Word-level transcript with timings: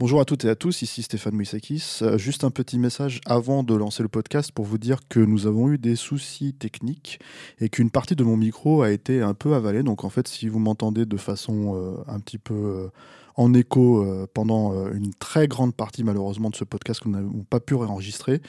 Bonjour 0.00 0.20
à 0.20 0.24
toutes 0.24 0.44
et 0.44 0.48
à 0.48 0.54
tous, 0.54 0.82
ici 0.82 1.02
Stéphane 1.02 1.34
Mouissakis. 1.34 1.98
Euh, 2.02 2.18
juste 2.18 2.44
un 2.44 2.52
petit 2.52 2.78
message 2.78 3.20
avant 3.26 3.64
de 3.64 3.74
lancer 3.74 4.04
le 4.04 4.08
podcast 4.08 4.52
pour 4.52 4.64
vous 4.64 4.78
dire 4.78 5.00
que 5.08 5.18
nous 5.18 5.48
avons 5.48 5.70
eu 5.70 5.76
des 5.76 5.96
soucis 5.96 6.54
techniques 6.54 7.18
et 7.58 7.68
qu'une 7.68 7.90
partie 7.90 8.14
de 8.14 8.22
mon 8.22 8.36
micro 8.36 8.82
a 8.82 8.92
été 8.92 9.22
un 9.22 9.34
peu 9.34 9.54
avalée. 9.54 9.82
Donc 9.82 10.04
en 10.04 10.08
fait, 10.08 10.28
si 10.28 10.48
vous 10.48 10.60
m'entendez 10.60 11.04
de 11.04 11.16
façon 11.16 11.74
euh, 11.74 11.96
un 12.06 12.20
petit 12.20 12.38
peu 12.38 12.54
euh, 12.54 12.88
en 13.34 13.52
écho 13.54 14.06
pendant 14.34 14.90
une 14.90 15.12
très 15.14 15.46
grande 15.46 15.74
partie 15.74 16.02
malheureusement 16.02 16.50
de 16.50 16.56
ce 16.56 16.64
podcast 16.64 17.00
que 17.00 17.08
nous 17.08 17.16
n'avons 17.16 17.44
pas 17.44 17.60
pu 17.60 17.74
réenregistrer, 17.74 18.40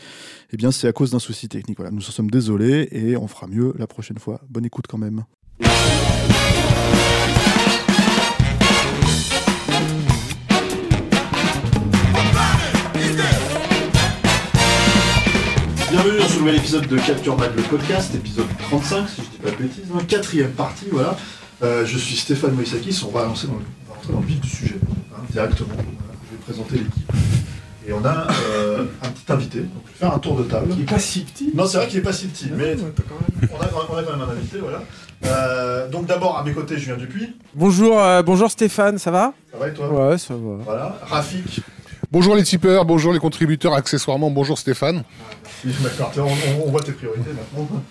eh 0.51 0.57
bien 0.57 0.71
c'est 0.71 0.87
à 0.87 0.93
cause 0.93 1.11
d'un 1.11 1.19
souci 1.19 1.47
technique. 1.47 1.79
Nous 1.79 2.07
en 2.07 2.11
sommes 2.11 2.31
désolés 2.31 2.87
et 2.91 3.17
on 3.17 3.27
fera 3.27 3.45
mieux 3.47 3.73
la 3.77 3.85
prochaine 3.85 4.17
fois. 4.17 4.41
Bonne 4.49 4.65
écoute 4.65 4.85
quand 4.87 4.97
même. 4.97 5.25
Bienvenue 15.89 16.19
dans 16.19 16.27
ce 16.27 16.37
nouvel 16.37 16.55
épisode 16.55 16.87
de 16.87 16.97
Capture 16.99 17.35
Mag 17.35 17.49
le 17.55 17.63
podcast, 17.63 18.13
épisode 18.13 18.45
35 18.59 19.09
si 19.09 19.21
je 19.23 19.29
dis 19.29 19.37
pas 19.37 19.49
de 19.49 19.55
bêtises, 19.55 19.85
hein, 19.91 19.99
quatrième 20.07 20.51
partie, 20.51 20.85
voilà. 20.91 21.17
Euh, 21.63 21.83
je 21.83 21.97
suis 21.97 22.15
Stéphane 22.15 22.53
Moïsakis, 22.53 23.03
on 23.07 23.11
va, 23.11 23.25
lancer 23.25 23.47
dans 23.47 23.53
le, 23.53 23.61
on 23.61 23.89
va 23.89 23.95
rentrer 23.95 24.13
dans 24.13 24.19
le 24.19 24.25
vif 24.27 24.39
du 24.39 24.49
sujet, 24.49 24.75
hein, 25.11 25.21
directement. 25.31 25.69
Voilà, 25.73 26.13
je 26.29 26.35
vais 26.35 26.43
présenter 26.43 26.77
l'équipe. 26.77 27.11
Et 27.87 27.93
on 27.93 28.05
a 28.05 28.27
euh, 28.51 28.85
un 29.01 29.09
petit 29.09 29.33
invité, 29.33 29.59
donc 29.61 29.81
je 29.87 29.91
vais 29.93 29.97
faire 29.97 30.13
un 30.13 30.19
tour 30.19 30.35
de 30.35 30.43
table. 30.43 30.67
Il 30.77 30.81
est 30.83 30.85
pas 30.85 30.99
si 30.99 31.21
petit. 31.21 31.51
Non, 31.55 31.65
c'est 31.65 31.77
vrai 31.77 31.87
qu'il 31.87 31.97
est 31.97 32.03
pas 32.03 32.13
si 32.13 32.27
petit, 32.27 32.51
mais 32.55 32.75
on 33.51 33.55
a, 33.55 33.67
on 33.89 33.97
a 33.97 34.03
quand 34.03 34.11
même 34.11 34.21
un 34.21 34.31
invité, 34.31 34.59
voilà. 34.59 34.83
Euh, 35.25 35.89
donc 35.89 36.05
d'abord, 36.05 36.37
à 36.37 36.43
mes 36.43 36.53
côtés, 36.53 36.77
Julien 36.77 36.97
Dupuis. 36.97 37.35
Bonjour, 37.55 37.99
euh, 37.99 38.21
bonjour 38.21 38.51
Stéphane, 38.51 38.99
ça 38.99 39.09
va? 39.09 39.33
Ça 39.51 39.57
va 39.57 39.67
et 39.67 39.73
toi? 39.73 39.89
Ouais, 39.91 40.17
ça 40.19 40.35
va. 40.35 40.63
Voilà. 40.63 40.99
Rafik. 41.01 41.61
Bonjour 42.11 42.35
les 42.35 42.43
tipeurs, 42.43 42.85
bonjour 42.85 43.13
les 43.13 43.19
contributeurs, 43.19 43.73
accessoirement 43.73 44.31
bonjour 44.31 44.57
Stéphane. 44.57 45.03
D'accord, 45.63 46.11
on, 46.17 46.21
on- 46.23 46.67
on 46.67 46.71
voit 46.71 46.81
tes 46.81 46.91
priorités 46.91 47.29
maintenant. 47.31 47.81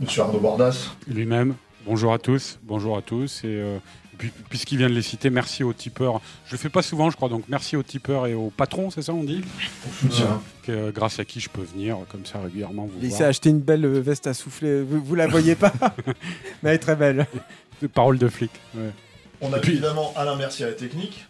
Monsieur 0.00 0.22
Arnaud 0.22 0.40
Bordas. 0.40 0.90
Lui-même. 1.06 1.54
Bonjour 1.86 2.14
à 2.14 2.18
tous. 2.18 2.58
Bonjour 2.62 2.96
à 2.96 3.02
tous. 3.02 3.40
Et 3.44 3.48
euh, 3.48 3.76
puis- 4.16 4.32
puisqu'il 4.48 4.78
vient 4.78 4.88
de 4.88 4.94
les 4.94 5.02
citer, 5.02 5.28
merci 5.28 5.62
aux 5.62 5.74
tipeurs. 5.74 6.22
Je 6.46 6.52
le 6.52 6.58
fais 6.58 6.70
pas 6.70 6.80
souvent, 6.80 7.10
je 7.10 7.16
crois. 7.16 7.28
Donc 7.28 7.44
merci 7.48 7.76
aux 7.76 7.82
tipeurs 7.82 8.26
et 8.26 8.32
aux 8.34 8.48
patrons, 8.50 8.90
c'est 8.90 9.02
ça 9.02 9.12
on 9.12 9.22
dit 9.22 9.42
Pour 9.82 9.92
soutien. 10.10 10.40
Que, 10.62 10.72
euh, 10.72 10.90
Grâce 10.92 11.18
à 11.18 11.26
qui 11.26 11.40
je 11.40 11.50
peux 11.50 11.62
venir 11.62 11.98
comme 12.10 12.24
ça 12.24 12.40
régulièrement 12.40 12.86
vous 12.86 12.98
Il 13.02 13.12
s'est 13.12 13.24
acheté 13.24 13.50
une 13.50 13.60
belle 13.60 13.84
euh, 13.84 14.00
veste 14.00 14.26
à 14.26 14.32
souffler. 14.32 14.82
Vous, 14.82 15.02
vous 15.04 15.14
la 15.14 15.26
voyez 15.26 15.54
pas 15.56 15.72
Mais 16.62 16.70
elle 16.70 16.76
est 16.76 16.78
très 16.78 16.96
belle. 16.96 17.26
Des 17.82 17.88
paroles 17.88 18.16
de 18.18 18.28
flic. 18.28 18.50
ouais. 18.74 18.90
On 19.42 19.52
a 19.52 19.58
puis- 19.58 19.72
évidemment 19.72 20.14
Alain 20.16 20.36
Mercier 20.36 20.64
à 20.64 20.68
la 20.68 20.74
technique. 20.74 21.26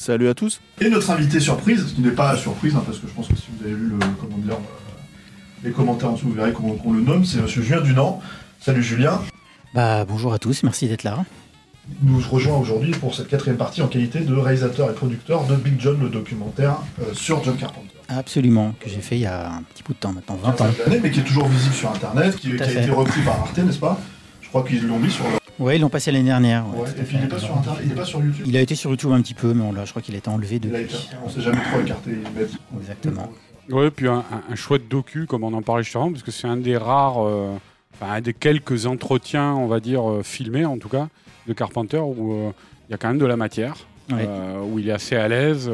Salut 0.00 0.28
à 0.28 0.34
tous. 0.34 0.60
Et 0.80 0.88
notre 0.90 1.10
invité 1.10 1.40
surprise, 1.40 1.88
ce 1.88 1.92
qui 1.92 2.02
n'est 2.02 2.12
pas 2.12 2.36
surprise, 2.36 2.72
hein, 2.76 2.84
parce 2.86 2.98
que 2.98 3.08
je 3.08 3.12
pense 3.12 3.26
que 3.26 3.34
si 3.34 3.46
vous 3.50 3.64
avez 3.64 3.74
lu 3.74 3.88
le, 3.88 3.98
comment 4.20 4.38
dire, 4.38 4.54
euh, 4.54 5.64
les 5.64 5.72
commentaires 5.72 6.10
en 6.10 6.12
dessous, 6.12 6.28
vous 6.28 6.34
verrez 6.34 6.52
qu'on 6.52 6.92
le 6.92 7.00
nomme, 7.00 7.24
c'est 7.24 7.42
Monsieur 7.42 7.62
Julien 7.62 7.80
Dunant. 7.80 8.22
Salut 8.60 8.84
Julien. 8.84 9.20
Bah 9.74 10.04
bonjour 10.04 10.32
à 10.32 10.38
tous, 10.38 10.62
merci 10.62 10.86
d'être 10.86 11.02
là. 11.02 11.24
Il 12.00 12.12
nous 12.12 12.20
rejoint 12.20 12.56
aujourd'hui 12.56 12.92
pour 12.92 13.16
cette 13.16 13.26
quatrième 13.26 13.56
partie 13.56 13.82
en 13.82 13.88
qualité 13.88 14.20
de 14.20 14.34
réalisateur 14.34 14.88
et 14.88 14.94
producteur 14.94 15.44
de 15.48 15.56
Big 15.56 15.80
John, 15.80 15.98
le 16.00 16.10
documentaire 16.10 16.76
euh, 17.02 17.12
sur 17.12 17.42
John 17.42 17.56
Carpenter. 17.56 17.96
Absolument, 18.08 18.76
que 18.78 18.88
j'ai 18.88 19.00
fait 19.00 19.16
il 19.16 19.22
y 19.22 19.26
a 19.26 19.50
un 19.50 19.62
petit 19.62 19.82
bout 19.82 19.94
de 19.94 19.98
temps 19.98 20.12
maintenant, 20.12 20.36
20 20.36 20.60
ans. 20.60 20.70
Mais 21.02 21.10
qui 21.10 21.18
est 21.18 21.24
toujours 21.24 21.48
visible 21.48 21.74
sur 21.74 21.90
Internet, 21.90 22.36
qui, 22.36 22.54
qui 22.54 22.62
a 22.62 22.70
été 22.70 22.90
repris 22.92 23.20
par 23.22 23.40
Arte, 23.40 23.58
n'est-ce 23.58 23.80
pas? 23.80 24.00
Je 24.42 24.48
crois 24.48 24.62
qu'ils 24.62 24.86
l'ont 24.86 25.00
mis 25.00 25.10
sur 25.10 25.24
leur... 25.24 25.40
Ouais, 25.58 25.76
ils 25.76 25.80
l'ont 25.80 25.88
passé 25.88 26.12
l'année 26.12 26.24
dernière. 26.24 26.64
ouais, 26.72 26.82
Ouais, 26.82 26.90
et 26.90 27.02
puis 27.02 27.16
il 27.16 27.20
n'est 27.22 27.26
pas 27.28 27.38
sur 27.38 27.56
Internet, 27.56 27.80
il 27.82 27.88
n'est 27.88 27.94
pas 27.94 28.04
sur 28.04 28.22
YouTube. 28.22 28.44
Il 28.48 28.56
a 28.56 28.60
été 28.60 28.74
sur 28.74 28.90
YouTube 28.90 29.10
un 29.12 29.20
petit 29.22 29.34
peu, 29.34 29.52
mais 29.54 29.62
on 29.64 29.72
l'a- 29.72 29.84
je 29.84 29.90
crois 29.90 30.02
qu'il 30.02 30.14
a 30.14 30.18
été 30.18 30.28
enlevé 30.28 30.58
depuis. 30.58 30.82
été, 30.82 30.94
on 31.24 31.28
s'est 31.28 31.40
jamais 31.40 31.60
trop 31.72 31.80
écarté. 31.80 32.12
Exactement. 32.80 33.28
Ouais, 33.70 33.90
puis 33.90 34.08
un, 34.08 34.18
un- 34.18 34.42
un 34.50 34.54
chouette 34.54 34.88
docu, 34.88 35.26
comme 35.26 35.44
on 35.44 35.52
en 35.52 35.62
parlait 35.62 35.82
justement, 35.82 36.10
parce 36.10 36.22
que 36.22 36.30
c'est 36.30 36.46
un 36.46 36.56
des 36.56 36.76
rares, 36.76 37.26
euh, 37.26 37.54
enfin 37.94 38.12
un 38.14 38.20
des 38.20 38.32
quelques 38.34 38.86
entretiens, 38.86 39.52
on 39.54 39.66
va 39.66 39.80
dire, 39.80 40.08
euh, 40.08 40.22
filmés 40.22 40.64
en 40.64 40.78
tout 40.78 40.88
cas, 40.88 41.08
de 41.46 41.52
Carpenter, 41.52 41.98
où 41.98 42.32
euh, 42.34 42.50
il 42.88 42.92
y 42.92 42.94
a 42.94 42.98
quand 42.98 43.08
même 43.08 43.18
de 43.18 43.26
la 43.26 43.36
matière, 43.36 43.74
Ouais. 44.10 44.24
euh, 44.26 44.62
où 44.62 44.78
il 44.78 44.88
est 44.88 44.92
assez 44.92 45.16
à 45.16 45.28
l'aise, 45.28 45.68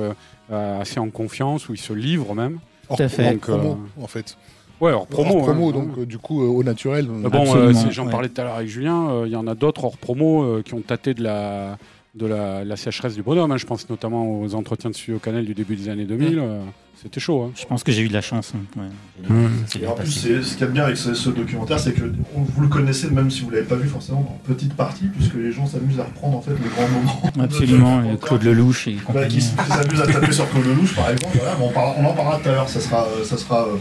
euh, 0.50 0.80
assez 0.80 0.98
en 0.98 1.08
confiance, 1.10 1.68
où 1.68 1.74
il 1.74 1.78
se 1.78 1.92
livre 1.92 2.34
même. 2.34 2.58
Tout 2.88 3.00
à 3.02 3.08
fait. 3.08 3.30
Donc, 3.32 3.40
promo 3.42 3.78
en 4.00 4.06
fait. 4.08 4.36
Ouais, 4.84 4.92
hors 4.92 5.06
promo. 5.06 5.36
Hors 5.38 5.42
promo, 5.44 5.68
hein, 5.68 5.72
donc 5.72 5.96
ouais. 5.96 6.02
euh, 6.02 6.06
du 6.06 6.18
coup 6.18 6.42
euh, 6.42 6.46
au 6.48 6.62
naturel. 6.62 7.06
Mais 7.10 7.28
bon, 7.30 7.44
euh, 7.56 7.72
j'en 7.90 8.04
ouais. 8.06 8.10
parlais 8.10 8.28
tout 8.28 8.40
à 8.40 8.44
l'heure 8.44 8.56
avec 8.56 8.68
Julien, 8.68 9.08
euh, 9.10 9.22
il 9.26 9.32
y 9.32 9.36
en 9.36 9.46
a 9.46 9.54
d'autres 9.54 9.84
hors 9.84 9.96
promo 9.96 10.42
euh, 10.42 10.62
qui 10.62 10.74
ont 10.74 10.80
tâté 10.82 11.14
de 11.14 11.22
la, 11.22 11.78
de 12.14 12.26
la, 12.26 12.64
la 12.64 12.76
sécheresse 12.76 13.14
du 13.14 13.22
bonhomme. 13.22 13.50
hein. 13.52 13.56
Je 13.56 13.66
pense 13.66 13.88
notamment 13.88 14.40
aux 14.40 14.54
entretiens 14.54 14.90
de 14.90 14.94
Studio 14.94 15.18
Canal 15.18 15.44
du 15.44 15.54
début 15.54 15.76
des 15.76 15.88
années 15.88 16.04
2000. 16.04 16.38
euh, 16.38 16.60
C'était 17.02 17.20
chaud. 17.20 17.42
hein. 17.44 17.50
Je 17.56 17.64
pense 17.66 17.82
que 17.82 17.92
j'ai 17.92 18.02
eu 18.02 18.08
de 18.08 18.12
la 18.14 18.20
chance. 18.20 18.52
hein. 18.78 18.82
Mmh. 19.28 19.82
Et 19.82 19.86
en 19.86 19.92
plus, 19.94 20.10
ce 20.10 20.52
qu'il 20.52 20.60
y 20.60 20.64
a 20.64 20.66
de 20.66 20.72
bien 20.72 20.84
avec 20.84 20.96
ce, 20.96 21.14
ce 21.14 21.30
documentaire, 21.30 21.78
c'est 21.78 21.92
que 21.92 22.02
vous 22.34 22.62
le 22.62 22.68
connaissez, 22.68 23.08
même 23.10 23.30
si 23.30 23.42
vous 23.42 23.50
l'avez 23.50 23.64
pas 23.66 23.76
vu 23.76 23.88
forcément, 23.88 24.20
en 24.20 24.38
petite 24.46 24.74
partie, 24.74 25.06
puisque 25.06 25.34
les 25.34 25.50
gens 25.52 25.66
s'amusent 25.66 26.00
à 26.00 26.04
reprendre 26.04 26.36
en 26.38 26.40
fait 26.42 26.52
les 26.52 26.68
grands 26.70 26.88
moments. 26.88 27.22
Absolument, 27.42 28.02
Claude 28.20 28.42
Lelouch 28.42 28.88
et 28.88 28.96
Bah, 29.12 29.26
qui, 29.26 29.40
s'amusent 29.40 30.00
à 30.02 30.06
taper 30.06 30.32
sur 30.32 30.48
Claude 30.50 30.66
Lelouch, 30.66 30.94
par 30.94 31.10
exemple. 31.10 31.36
Voilà, 31.38 31.56
on, 31.60 32.02
on 32.02 32.06
en 32.06 32.12
parlera 32.12 32.38
tout 32.42 32.48
à 32.48 32.52
l'heure. 32.52 32.68
Ça 32.68 32.80
sera, 32.80 33.06
ça 33.24 33.36
sera 33.38 33.64
euh, 33.66 33.76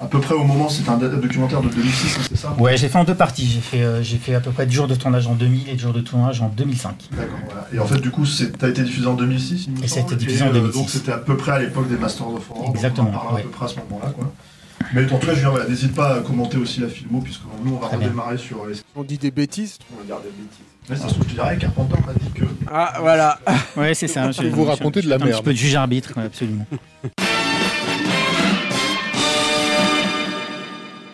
à 0.00 0.06
peu 0.06 0.20
près 0.20 0.34
au 0.34 0.44
moment. 0.44 0.68
C'est 0.68 0.88
un 0.88 0.96
documentaire 0.96 1.60
de 1.62 1.68
2006, 1.68 2.16
hein, 2.18 2.22
c'est 2.28 2.36
ça? 2.36 2.54
Ouais, 2.58 2.76
j'ai 2.76 2.88
fait 2.88 2.98
en 2.98 3.04
deux 3.04 3.14
parties. 3.14 3.46
J'ai 3.46 3.60
fait, 3.60 3.82
euh, 3.82 4.02
j'ai 4.02 4.16
fait 4.16 4.34
à 4.34 4.40
peu 4.40 4.50
près 4.50 4.66
10 4.66 4.74
jours 4.74 4.88
de 4.88 4.94
tournage 4.94 5.26
en 5.26 5.34
2000 5.34 5.68
et 5.68 5.74
10 5.74 5.78
jours 5.78 5.92
de 5.92 6.00
tournage 6.00 6.40
en 6.40 6.48
2005. 6.48 7.08
D'accord. 7.12 7.38
Voilà. 7.46 7.66
Et 7.72 7.78
en 7.78 7.86
fait, 7.86 8.00
du 8.00 8.10
coup, 8.10 8.24
c'est- 8.26 8.56
t'as 8.56 8.68
été 8.68 8.82
diffusé 8.82 9.06
en 9.06 9.14
2006. 9.14 9.66
il 9.66 9.72
me 9.74 9.84
Et 9.84 9.88
ça 9.88 10.00
a 10.00 10.02
été 10.02 10.16
diffusé 10.16 10.42
en 10.44 10.48
euh, 10.48 10.52
2006. 10.52 10.78
Donc 10.78 10.90
c'était 10.90 11.12
à 11.12 11.18
peu 11.18 11.36
près 11.36 11.52
à 11.52 11.58
l'époque 11.58 11.88
des 11.88 11.96
Masters 11.96 12.28
of 12.28 12.50
Horror. 12.50 12.66
donc 12.66 12.76
Exactement, 12.76 13.08
On 13.08 13.14
en 13.14 13.16
parlera 13.16 13.34
ouais. 13.34 13.40
à 13.40 13.44
peu 13.44 13.50
près 13.50 13.64
à 13.66 13.68
ce 13.68 13.76
moment-là, 13.76 14.10
quoi. 14.10 14.32
Mais 14.94 15.04
en 15.12 15.18
tout 15.18 15.26
cas, 15.26 15.34
Julien, 15.34 15.52
n'hésite 15.68 15.94
pas 15.94 16.16
à 16.16 16.20
commenter 16.20 16.56
aussi 16.56 16.80
la 16.80 16.88
filmo, 16.88 17.20
puisque 17.20 17.42
nous, 17.64 17.74
on 17.74 17.78
va 17.78 17.88
redémarrer 17.88 18.38
sur 18.38 18.66
les. 18.66 18.76
On 18.96 19.02
dit 19.04 19.18
des 19.18 19.30
bêtises. 19.30 19.76
On 19.94 19.98
va 20.00 20.04
dire 20.04 20.16
des 20.16 20.30
bêtises. 20.30 20.64
Mais 20.88 20.96
ça 20.96 21.08
se 21.08 21.14
trouve, 21.14 21.28
je 21.28 21.34
dirais, 21.34 21.56
Carpenter 21.58 21.96
m'a 22.06 22.14
dit 22.14 22.30
que. 22.34 22.44
Ah, 22.72 22.94
voilà. 23.00 23.38
Ouais, 23.76 23.92
c'est 23.94 24.08
ça. 24.08 24.30
je- 24.32 24.42
vous 24.48 24.64
je- 24.64 24.68
raconter 24.70 25.00
je- 25.02 25.04
de 25.06 25.10
la 25.10 25.16
Un 25.16 25.18
petit 25.20 25.28
merde. 25.28 25.44
peu 25.44 25.52
de 25.52 25.56
juge-arbitre, 25.58 26.14
ouais, 26.16 26.24
absolument. 26.24 26.66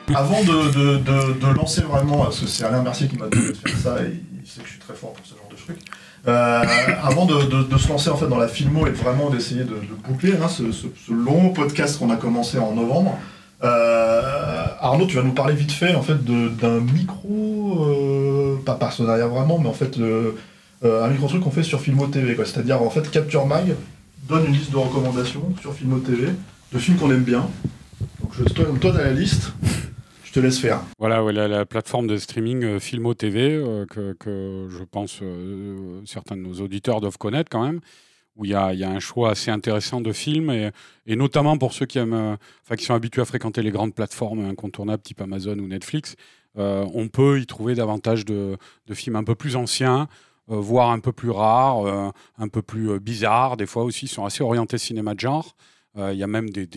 Avant 0.15 0.43
de, 0.43 0.99
de, 0.99 0.99
de, 0.99 1.55
lancer 1.55 1.83
vraiment, 1.83 2.25
parce 2.25 2.41
que 2.41 2.47
c'est 2.47 2.65
Alain 2.65 2.83
Mercier 2.83 3.09
qui 3.09 3.17
m'a 3.17 3.27
demandé 3.27 3.53
de 3.53 3.56
faire 3.56 3.77
ça, 3.77 4.03
et 4.03 4.21
il 4.43 4.49
sait 4.49 4.61
que 4.61 4.67
je 4.67 4.72
suis 4.72 4.81
très 4.81 4.94
fort 4.94 5.12
pour 5.12 5.27
ce 5.27 5.34
genre 5.34 5.49
de 5.50 5.56
truc. 5.56 5.78
Euh, 6.28 6.65
avant 7.03 7.25
de, 7.25 7.78
se 7.78 7.89
lancer 7.89 8.11
en 8.11 8.16
fait 8.16 8.27
dans 8.27 8.39
la 8.39 8.49
filmo 8.49 8.87
et 8.87 8.91
vraiment 8.91 9.31
d'essayer 9.31 9.62
de, 9.62 9.77
boucler 10.09 10.33
hein, 10.33 10.49
ce, 10.49 11.12
long 11.12 11.50
podcast 11.50 11.99
qu'on 11.99 12.11
a 12.11 12.16
commencé 12.16 12.59
en 12.59 12.72
novembre, 12.72 13.19
euh, 13.62 14.66
Arnaud, 14.81 15.07
tu 15.07 15.16
vas 15.16 15.22
nous 15.22 15.33
parler 15.33 15.54
vite 15.54 15.72
fait 15.72 15.95
en 15.95 16.03
fait 16.03 16.22
d'un 16.25 16.81
micro, 16.81 17.84
euh, 17.84 18.60
pas 18.65 18.75
partenariat 18.75 19.27
vraiment, 19.27 19.59
mais 19.59 19.69
en 19.69 19.72
fait 19.72 19.98
euh, 19.98 20.33
un 20.84 21.09
micro 21.09 21.27
truc 21.27 21.42
qu'on 21.42 21.51
fait 21.51 21.63
sur 21.63 21.81
Filmo 21.81 22.07
TV. 22.07 22.36
C'est-à-dire 22.36 22.83
en 22.83 22.91
fait 22.91 23.10
Capture 23.10 23.47
Mag 23.47 23.75
donne 24.28 24.47
une 24.47 24.53
liste 24.53 24.72
de 24.72 24.77
recommandations 24.77 25.54
sur 25.60 25.72
Filmo 25.72 25.98
TV 25.98 26.28
de 26.72 26.78
films 26.78 26.97
qu'on 26.98 27.10
aime 27.10 27.22
bien. 27.22 27.48
Donc 28.21 28.33
je, 28.36 28.45
toi, 28.45 28.66
toi 28.81 28.92
t'as 28.95 29.04
la 29.04 29.13
liste, 29.13 29.53
laisse 30.41 30.59
faire. 30.59 30.80
Voilà, 30.98 31.21
la, 31.33 31.48
la 31.48 31.66
plateforme 31.66 32.06
de 32.06 32.16
streaming 32.16 32.65
euh, 32.65 32.78
Filmo 32.78 33.15
TV, 33.15 33.54
euh, 33.54 33.86
que, 33.86 34.68
je 34.68 34.84
pense 34.84 35.21
euh, 35.22 36.00
certains 36.04 36.36
de 36.36 36.42
nos 36.42 36.60
auditeurs 36.60 37.00
doivent 37.00 37.18
connaître 37.18 37.50
quand 37.50 37.65
même, 37.65 37.80
où 38.36 38.44
il 38.44 38.50
y 38.50 38.54
a, 38.54 38.68
un 38.68 39.00
choix 39.00 39.30
assez 39.30 39.50
intéressant 39.50 40.00
de 40.00 40.12
films, 40.12 40.50
et, 41.06 41.16
notamment 41.16 41.56
pour 41.56 41.72
ceux 41.72 41.86
qui, 41.86 41.98
aiment, 41.98 42.36
sont 42.78 42.94
habitués 42.94 43.22
à 43.22 43.24
fréquenter 43.24 43.62
les 43.62 43.71
grandes 43.71 43.94
plateformes 43.94 44.44
incontournables 44.44 45.03
type 45.03 45.21
Amazon 45.22 45.59
ou 45.59 45.66
Netflix, 45.66 46.16
on 46.54 47.09
peut 47.09 47.41
y 47.41 47.47
trouver 47.47 47.74
davantage 47.74 48.27
de, 48.27 48.59
films 48.92 49.16
un 49.16 49.24
peu 49.24 49.34
plus 49.34 49.56
anciens, 49.56 50.06
voire 50.48 50.91
un 50.91 50.98
peu 50.98 51.12
plus 51.12 51.30
rares, 51.30 52.12
un 52.36 52.48
peu 52.48 52.60
plus 52.60 53.00
bizarres, 53.00 53.56
des 53.56 53.65
fois 53.65 53.84
aussi, 53.84 54.04
ils 54.04 54.10
sont 54.10 54.27
assez 54.27 54.42
orientés 54.42 54.77
cinéma 54.77 55.15
de 55.15 55.21
genre. 55.21 55.56
Il 55.97 56.18
y 56.18 56.22
a 56.22 56.27
même 56.27 56.50
des, 56.50 56.68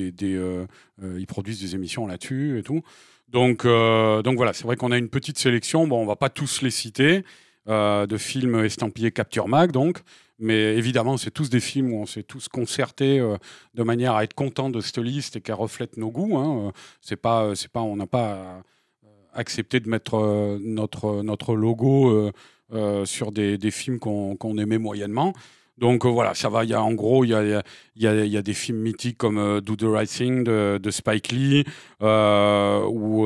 ils 1.02 1.28
produisent 1.28 1.60
des 1.60 1.76
émissions 1.76 2.08
là-dessus 2.08 2.58
et 2.58 2.64
tout. 2.64 2.84
Donc, 3.32 3.66
euh, 3.66 4.22
donc 4.24 4.38
voilà, 4.38 4.54
c'est 4.54 4.64
vrai 4.64 4.76
qu'on 4.76 4.92
a 4.92 4.98
une 4.98 5.10
petite 5.10 5.38
sélection. 5.38 5.88
Bon, 5.88 6.02
on 6.02 6.06
va 6.06 6.16
pas 6.16 6.30
tous 6.30 6.62
les 6.62 6.72
citer 6.72 7.24
euh, 7.68 8.08
de 8.08 8.18
films 8.18 8.64
estampillés 8.66 9.12
Capture 9.12 9.48
Mag, 9.48 9.72
donc. 9.72 10.00
Mais 10.42 10.76
évidemment, 10.78 11.18
c'est 11.18 11.32
tous 11.32 11.50
des 11.50 11.60
films 11.60 11.92
où 11.94 11.98
on 11.98 12.06
s'est 12.06 12.24
tous 12.24 12.48
concertés 12.48 13.20
euh, 13.20 13.36
de 13.74 13.84
manière 13.84 14.16
à 14.16 14.24
être 14.24 14.34
content 14.34 14.70
de 14.70 14.80
cette 14.80 14.98
liste 14.98 15.36
et 15.36 15.42
qu'elle 15.42 15.56
reflète 15.56 15.98
nos 15.98 16.10
goûts. 16.12 16.38
Hein. 16.38 16.68
Euh, 16.68 16.72
C'est 17.02 17.18
pas, 17.18 17.56
c'est 17.56 17.70
pas, 17.72 17.82
on 17.82 17.98
n'a 17.98 18.08
pas 18.08 18.30
euh, 18.34 18.60
accepté 19.34 19.80
de 19.82 19.90
mettre 19.90 20.16
euh, 20.16 20.58
notre 20.62 21.22
notre 21.24 21.56
logo 21.56 22.10
euh, 22.10 22.32
euh, 22.74 23.06
sur 23.06 23.32
des, 23.32 23.58
des 23.58 23.72
films 23.72 24.00
qu'on 24.00 24.38
qu'on 24.38 24.58
aimait 24.58 24.78
moyennement. 24.78 25.34
Donc 25.80 26.06
euh, 26.06 26.10
voilà, 26.10 26.34
ça 26.34 26.50
va. 26.50 26.66
Y 26.66 26.74
a 26.74 26.84
en 26.84 26.94
gros, 26.94 27.24
il 27.24 27.30
y 27.30 28.08
a, 28.08 28.42
des 28.42 28.54
films 28.54 28.80
mythiques 28.80 29.18
comme 29.18 29.38
euh, 29.38 29.62
Do 29.62 29.76
the 29.76 29.84
Right 29.84 30.10
Thing 30.10 30.44
de, 30.44 30.90
Spike 30.90 31.32
Lee 31.32 31.64
euh, 32.02 32.84
ou 32.86 33.26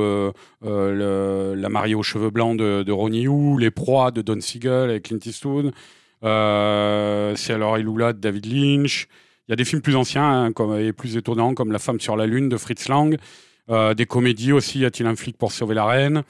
La 0.62 1.70
mariée 1.70 1.96
aux 1.96 2.04
cheveux 2.04 2.30
blancs 2.30 2.58
de, 2.58 2.92
Ronnie 2.92 3.26
Hu, 3.26 3.60
Les 3.60 3.72
proies 3.72 4.12
de 4.12 4.22
Don 4.22 4.40
Siegel 4.40 4.90
avec 4.90 5.04
Clint 5.04 5.20
Eastwood. 5.26 5.74
C'est 6.22 7.54
alors 7.54 7.78
Ilula 7.78 8.14
de 8.14 8.20
David 8.20 8.46
Lynch. 8.46 9.08
Il 9.48 9.52
y 9.52 9.54
a 9.54 9.58
des 9.58 9.66
films 9.66 9.82
plus 9.82 9.98
anciens 9.98 10.46
hein, 10.56 10.78
et 10.78 10.94
plus 10.94 11.18
étonnants 11.18 11.54
comme 11.54 11.72
La 11.72 11.80
femme 11.80 12.00
sur 12.00 12.16
la 12.16 12.26
lune 12.26 12.50
de 12.50 12.58
Fritz 12.58 12.88
Lang. 12.88 13.18
Des 13.70 14.06
comédies 14.06 14.52
aussi, 14.52 14.80
Y 14.80 14.86
a-t-il 14.86 15.08
un 15.08 15.16
flic 15.16 15.38
pour 15.38 15.52
sauver 15.52 15.76
la 15.76 15.86
reine? 15.86 16.24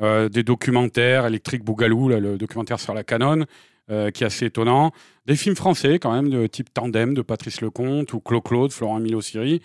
Des 0.00 0.42
documentaires, 0.42 1.26
Electric 1.26 1.64
Boogaloo, 1.64 2.08
le 2.08 2.38
documentaire 2.38 2.80
sur 2.80 2.94
la 2.94 3.04
canon, 3.04 3.44
qui 3.88 3.94
est 3.94 4.24
assez 4.24 4.46
étonnant. 4.46 4.92
Des 5.26 5.36
films 5.36 5.56
français 5.56 5.98
quand 5.98 6.12
même, 6.12 6.30
de 6.30 6.46
type 6.46 6.72
Tandem 6.72 7.14
de 7.14 7.22
Patrice 7.22 7.60
Lecomte 7.60 8.12
ou 8.12 8.20
Clo-Claude, 8.20 8.72
Florent 8.72 9.00
Milo-Siri. 9.00 9.60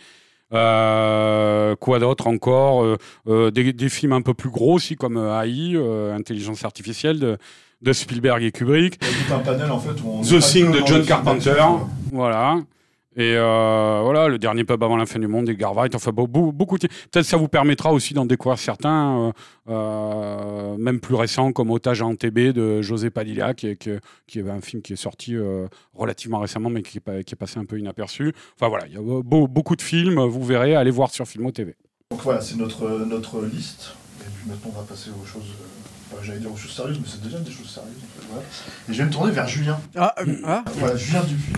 Euh, 0.53 1.75
quoi 1.77 1.99
d'autre 1.99 2.27
encore 2.27 2.83
Euh, 2.83 2.97
euh, 3.27 3.51
des, 3.51 3.71
des 3.71 3.89
films 3.89 4.13
un 4.13 4.21
peu 4.21 4.33
plus 4.33 4.49
gros 4.49 4.73
aussi 4.73 4.95
comme 4.95 5.17
AI, 5.17 5.77
Intelligence 6.13 6.65
artificielle 6.65 7.19
de, 7.19 7.37
de 7.81 7.93
Spielberg 7.93 8.43
et 8.43 8.51
Kubrick. 8.51 8.99
Il 9.01 9.07
y 9.07 9.11
a 9.11 9.27
tout 9.27 9.33
un 9.33 9.39
panel 9.39 9.71
en 9.71 9.79
fait 9.79 10.01
où 10.03 10.09
on. 10.09 10.21
The 10.21 10.39
Thing 10.39 10.71
de 10.71 10.81
John 10.85 11.05
Carpenter. 11.05 11.63
Voilà. 12.11 12.57
Et 13.17 13.35
euh, 13.35 13.99
voilà, 14.03 14.29
le 14.29 14.39
dernier 14.39 14.63
pub 14.63 14.81
avant 14.83 14.95
la 14.95 15.05
fin 15.05 15.19
du 15.19 15.27
monde 15.27 15.45
des 15.45 15.53
Wright. 15.55 15.93
Enfin, 15.95 16.11
beau- 16.11 16.27
beau- 16.27 16.51
beaucoup. 16.53 16.77
de- 16.77 16.87
Peut-être 16.87 17.25
ça 17.25 17.35
vous 17.35 17.49
permettra 17.49 17.91
aussi 17.91 18.13
d'en 18.13 18.25
découvrir 18.25 18.57
certains, 18.57 19.27
euh, 19.27 19.31
euh, 19.69 20.77
même 20.77 20.99
plus 21.01 21.15
récents, 21.15 21.51
comme 21.51 21.71
Otage 21.71 22.01
en 22.01 22.15
TB 22.15 22.53
de 22.53 22.81
José 22.81 23.09
Padilla, 23.09 23.53
qui 23.53 23.67
est, 23.67 23.75
qui, 23.75 24.39
un 24.39 24.61
film 24.61 24.81
qui 24.81 24.93
est 24.93 24.97
sorti 24.97 25.35
relativement 25.93 26.39
récemment, 26.39 26.69
mais 26.69 26.81
qui 26.83 26.99
est, 26.99 27.35
passé 27.35 27.59
un 27.59 27.65
peu 27.65 27.77
inaperçu. 27.79 28.33
Enfin 28.55 28.69
voilà, 28.69 28.85
il 28.87 28.93
y 28.93 28.97
a 28.97 29.01
beau- 29.01 29.47
beaucoup 29.47 29.75
de 29.75 29.81
films. 29.81 30.21
Vous 30.21 30.43
verrez, 30.43 30.75
allez 30.75 30.91
voir 30.91 31.11
sur 31.11 31.27
Filmo 31.27 31.51
TV. 31.51 31.75
Donc 32.11 32.21
voilà, 32.21 32.39
c'est 32.41 32.55
notre, 32.55 32.87
notre 33.05 33.41
liste. 33.43 33.93
Et 34.21 34.23
puis 34.37 34.49
maintenant, 34.49 34.71
on 34.75 34.79
va 34.79 34.85
passer 34.87 35.09
aux 35.09 35.25
choses. 35.25 35.53
Enfin, 36.11 36.21
J'allais 36.23 36.39
dire 36.39 36.51
aux 36.51 36.57
choses 36.57 36.71
sérieuses, 36.73 36.99
mais 36.99 37.07
c'est 37.07 37.21
déjà 37.23 37.37
des 37.39 37.51
choses 37.51 37.69
sérieuses. 37.69 37.91
En 37.97 38.19
fait, 38.21 38.27
voilà. 38.29 38.43
Et 38.89 38.93
je 38.93 38.97
vais 38.99 39.05
me 39.05 39.09
tourner 39.11 39.31
vers 39.31 39.47
Julien. 39.47 39.79
Ah, 39.95 40.13
euh, 40.27 40.35
ah 40.45 40.63
Voilà, 40.79 40.95
Julien 40.95 41.21
Dupuis. 41.23 41.53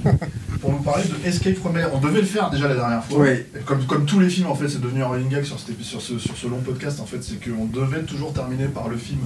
pour 0.62 0.72
nous 0.72 0.80
parler 0.80 1.04
de 1.06 1.28
Escape 1.28 1.56
from 1.56 1.76
LA. 1.78 1.90
On 1.94 2.00
devait 2.00 2.22
le 2.22 2.26
faire 2.28 2.50
déjà 2.50 2.68
la 2.68 2.76
dernière 2.76 3.04
fois. 3.04 3.20
Oui. 3.20 3.44
Comme, 3.66 3.86
comme 3.86 4.06
tous 4.06 4.20
les 4.20 4.30
films, 4.30 4.48
en 4.48 4.56
fait, 4.56 4.70
c'est 4.70 4.82
devenu 4.82 5.04
un 5.04 5.08
running 5.08 5.30
gag 5.30 5.44
sur, 5.44 5.60
ce, 5.60 5.72
sur 6.20 6.38
ce 6.38 6.48
long 6.48 6.60
podcast. 6.60 7.00
En 7.00 7.06
fait, 7.06 7.22
c'est 7.24 7.44
qu'on 7.44 7.66
devait 7.66 8.04
toujours 8.04 8.34
terminer 8.34 8.68
par 8.68 8.88
le 8.90 8.98
film 8.98 9.22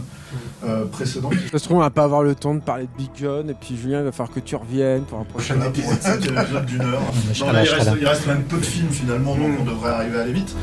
euh, 0.66 0.86
précédent. 0.86 1.30
Ça 1.52 1.60
se 1.60 1.64
trouve, 1.66 1.78
on 1.78 1.82
va 1.82 1.90
pas 1.90 2.04
avoir 2.04 2.24
le 2.24 2.36
temps 2.36 2.56
de 2.56 2.60
parler 2.62 2.84
de 2.86 2.98
Big 2.98 3.10
John, 3.20 3.50
et 3.50 3.54
puis 3.54 3.78
Julien, 3.78 4.00
il 4.00 4.06
va 4.06 4.12
falloir 4.12 4.34
que 4.34 4.40
tu 4.40 4.56
reviennes 4.56 5.04
pour 5.04 5.20
un 5.20 5.24
prochain 5.26 5.60
épisode. 5.62 5.94
un 5.94 6.02
septième 6.02 6.38
épisode 6.38 6.66
d'une 6.66 6.82
heure. 6.82 7.02
Non, 7.40 7.46
il, 7.52 7.70
reste, 7.70 7.90
il 8.00 8.08
reste 8.08 8.28
même 8.28 8.44
peu 8.44 8.58
de 8.58 8.66
films 8.66 8.90
finalement, 8.92 9.36
donc 9.36 9.48
Mm. 9.48 9.62
on 9.62 9.66
devrait 9.66 9.92
arriver 9.92 10.18
à 10.20 10.22
aller 10.24 10.34
vite. 10.34 10.56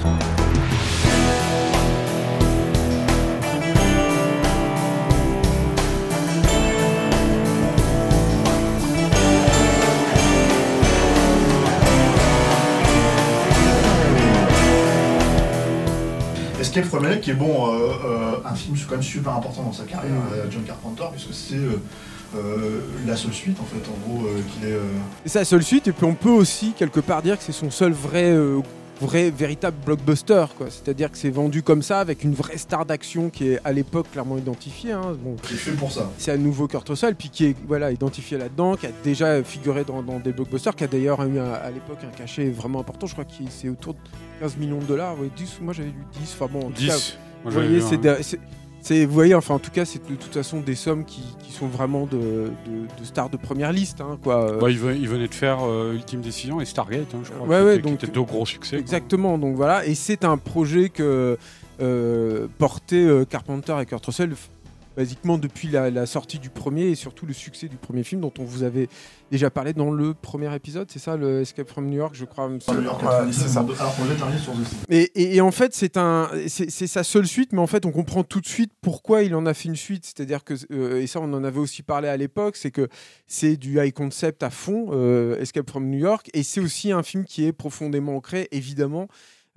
Escape 16.77 16.91
from 16.91 17.05
LA, 17.05 17.17
qui 17.19 17.31
est 17.31 17.35
bon, 17.35 17.69
euh, 17.73 17.91
euh, 18.05 18.33
un 18.45 18.55
film 18.55 18.77
quand 18.89 18.97
même 18.97 19.03
super 19.03 19.33
important 19.35 19.63
dans 19.63 19.73
sa 19.73 19.85
carrière, 19.85 20.13
euh, 20.33 20.47
John 20.51 20.65
Carpenter, 20.65 21.05
puisque 21.13 21.33
c'est 21.33 21.55
euh, 21.57 22.81
la 23.07 23.17
seule 23.17 23.33
suite 23.33 23.59
en 23.61 23.65
fait, 23.65 23.89
en 23.89 24.09
gros, 24.09 24.27
euh, 24.27 24.41
qu'il 24.53 24.69
est. 24.69 24.73
euh, 24.73 24.83
C'est 25.25 25.39
sa 25.39 25.45
seule 25.45 25.63
suite, 25.63 25.87
et 25.87 25.93
puis 25.93 26.05
on 26.05 26.15
peut 26.15 26.31
aussi 26.31 26.73
quelque 26.77 26.99
part 27.01 27.23
dire 27.23 27.39
que 27.39 27.45
c'est 27.45 27.53
son 27.53 27.71
seul 27.71 27.93
vrai, 27.93 28.35
vrai 29.01 29.31
véritable 29.31 29.77
blockbuster, 29.85 30.45
quoi. 30.57 30.67
C'est-à-dire 30.71 31.11
que 31.11 31.19
c'est 31.19 31.31
vendu 31.31 31.63
comme 31.63 31.83
ça, 31.83 32.01
avec 32.01 32.25
une 32.25 32.35
vraie 32.35 32.57
star 32.59 32.87
d'action 32.87 33.29
qui 33.31 33.49
est 33.49 33.61
à 33.65 33.73
l'époque 33.73 34.07
clairement 34.13 34.39
identifiée. 34.39 34.93
hein. 34.93 35.17
Bon, 35.23 35.37
qui 35.43 35.55
est 35.55 35.57
fait 35.57 35.73
pour 35.73 35.93
ça. 35.93 36.11
c'est 36.19 36.33
un 36.33 36.37
nouveau 36.37 36.69
Kurt 36.69 36.89
Russell, 36.89 37.15
puis 37.15 37.29
qui 37.29 37.47
est 37.47 37.57
voilà, 37.67 37.91
identifié 37.93 38.39
là-dedans, 38.39 38.77
qui 38.77 38.87
a 38.87 38.91
déjà 39.03 39.43
figuré 39.43 39.85
dans, 39.85 40.03
dans 40.03 40.19
des 40.21 40.33
blockbusters, 40.33 40.75
qui 40.77 40.85
a 40.85 40.87
d'ailleurs 40.87 41.23
eu 41.25 41.39
à 41.39 41.71
l'époque 41.71 41.99
un 42.05 42.17
cachet 42.17 42.49
vraiment 42.51 42.81
important. 42.81 43.07
Je 43.07 43.13
crois 43.13 43.25
qu'il 43.25 43.51
c'est 43.51 43.69
autour 43.69 43.95
de 43.95 43.99
15 44.41 44.57
millions 44.57 44.79
de 44.79 44.85
dollars, 44.85 45.19
ouais, 45.21 45.31
10, 45.37 45.59
moi 45.61 45.73
j'avais 45.73 45.89
lu 45.89 46.05
10. 46.21 46.37
Enfin 46.39 46.49
bon, 46.53 46.67
en 46.67 46.71
tout 46.71 46.87
cas, 46.87 46.95
10. 46.95 47.19
Moi, 47.45 47.53
vous 47.53 47.61
voyez, 47.61 47.81
c'est 47.81 48.07
hein. 48.07 48.19
C'est- 48.85 49.05
vous 49.07 49.13
voyez, 49.15 49.35
enfin 49.35 49.55
en 49.55 49.59
tout 49.59 49.71
cas, 49.71 49.85
c'est 49.85 49.99
de 50.09 50.15
toute 50.15 50.33
façon 50.35 50.61
des 50.61 50.75
sommes 50.75 51.05
qui, 51.05 51.23
qui 51.43 51.53
sont 51.53 51.67
vraiment 51.67 52.07
de, 52.07 52.19
de- 52.19 53.01
de 53.01 53.05
stars 53.05 53.31
de 53.31 53.37
première 53.37 53.73
liste, 53.73 54.01
hein, 54.01 54.19
quoi. 54.23 54.59
Bah, 54.61 54.71
il, 54.71 54.79
venait, 54.79 55.27
de 55.29 55.35
faire 55.35 55.59
euh, 55.63 55.95
Ultime 55.95 56.21
Décision 56.21 56.61
et 56.61 56.65
Stargate, 56.65 57.15
hein, 57.15 57.21
je 57.25 57.31
crois. 57.33 57.47
Ouais, 57.65 57.77
qui 57.77 57.83
donc- 57.83 57.95
étaient 58.03 58.13
deux 58.13 58.23
gros 58.23 58.47
succès. 58.47 58.77
quoi. 58.77 58.81
Exactement, 58.81 59.39
donc 59.39 59.57
voilà, 59.57 59.87
et 59.87 59.95
c'est 59.95 60.25
un 60.25 60.37
projet 60.37 60.89
que 60.91 61.39
euh, 61.81 62.47
portait 62.59 62.97
euh, 63.05 63.25
Carpenter 63.25 63.75
et 63.81 63.87
Kurt 63.87 64.05
Russell 64.07 64.31
basiquement 64.97 65.39
depuis 65.39 65.69
la, 65.69 65.91
la 65.91 66.07
sortie 66.07 66.39
du 66.39 66.51
premier 66.51 66.85
et 66.89 66.95
surtout 66.95 67.27
le 67.27 67.33
succès 67.33 67.69
du 67.69 67.77
premier 67.77 68.05
film 68.05 68.21
dont 68.21 68.33
on 68.39 68.45
vous 68.45 68.63
avait 68.63 68.89
déjà 69.31 69.51
parlé 69.51 69.73
dans 69.73 69.91
le 69.91 70.15
premier 70.15 70.55
épisode, 70.55 70.89
c'est 70.91 70.99
ça, 71.01 71.17
le 71.17 71.41
Escape 71.41 71.69
from 71.69 71.87
New 71.87 71.97
York, 71.97 72.15
je 72.15 72.25
crois. 72.25 72.49
me 72.49 72.59
Dans 72.59 72.73
le 72.73 72.83
semble. 72.83 72.85
York 72.85 73.03
Ouais, 73.03 73.09
97, 73.09 73.43
c'est 73.43 73.53
ça. 73.55 73.61
alors 73.61 73.97
qu'on 73.97 74.05
sur 74.39 74.53
Thing. 74.53 74.63
Et, 74.91 75.03
et- 75.15 75.37
et 75.37 75.41
en 75.41 75.51
fait, 75.51 75.75
c'est 75.75 75.97
un, 75.97 76.31
c'est 76.47 76.71
c'est 76.71 76.87
sa 76.87 77.03
seule 77.03 77.27
suite, 77.27 77.53
mais 77.53 77.61
en 77.61 77.67
fait, 77.67 77.87
on 77.87 77.91
comprend 77.91 78.23
tout 78.23 78.41
de 78.41 78.47
suite 78.47 78.71
pourquoi 78.81 79.23
il 79.23 79.35
en 79.35 79.47
a 79.47 79.55
fait 79.55 79.69
une 79.69 79.77
suite. 79.77 80.05
C'est-à-dire 80.05 80.45
que, 80.45 80.55
euh, 80.73 81.01
et 81.01 81.07
ça, 81.07 81.21
on 81.21 81.33
en 81.33 81.43
avait 81.45 81.59
aussi 81.59 81.83
parlé 81.83 82.09
à 82.09 82.17
l'époque, 82.17 82.57
c'est 82.57 82.71
que 82.71 82.89
c'est 83.27 83.57
du 83.57 83.81
high 83.81 83.93
concept 83.93 84.43
à 84.43 84.51
fond, 84.51 84.89
euh, 84.93 85.41
Escape 85.41 85.69
from 85.71 85.89
New 85.89 85.99
York, 85.99 86.31
et 86.35 86.43
c'est 86.43 86.61
aussi 86.61 86.93
un 86.93 87.03
film 87.03 87.25
qui 87.25 87.45
est 87.45 87.53
profondément 87.53 88.17
ancré, 88.17 88.49
évidemment. 88.53 89.09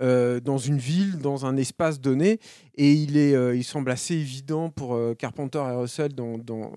Euh, 0.01 0.39
dans 0.39 0.57
une 0.57 0.77
ville, 0.77 1.17
dans 1.17 1.45
un 1.45 1.57
espace 1.57 1.99
donné, 1.99 2.39
et 2.75 2.91
il 2.91 3.17
est, 3.17 3.33
euh, 3.33 3.55
il 3.55 3.63
semble 3.63 3.89
assez 3.89 4.13
évident 4.13 4.69
pour 4.69 4.93
euh, 4.95 5.15
Carpenter 5.15 5.57
et 5.57 5.75
Russell 5.75 6.13
dans, 6.13 6.37
dans- 6.37 6.71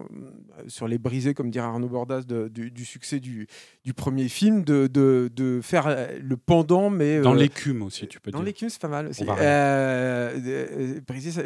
sur 0.68 0.88
les 0.88 0.96
brisés, 0.98 1.34
comme 1.34 1.50
dirait 1.50 1.66
Arnaud 1.66 1.88
Bordas, 1.88 2.22
de- 2.22 2.48
du, 2.48 2.70
du 2.70 2.84
succès 2.86 3.20
du, 3.20 3.46
du 3.84 3.92
premier 3.92 4.28
film, 4.28 4.64
de, 4.64 4.86
de, 4.86 5.30
de 5.34 5.60
faire 5.62 6.08
le 6.22 6.36
pendant, 6.38 6.88
mais 6.88 7.20
Dans 7.20 7.34
l'écume 7.34 7.82
aussi, 7.82 8.06
tu 8.08 8.20
peux 8.20 8.30
dans 8.30 8.38
dire. 8.38 8.46
l'écume, 8.46 8.70
c'est 8.70 8.80
pas 8.80 8.88
mal 8.88 9.08
aussi. 9.08 9.24
Ça- 9.26 9.34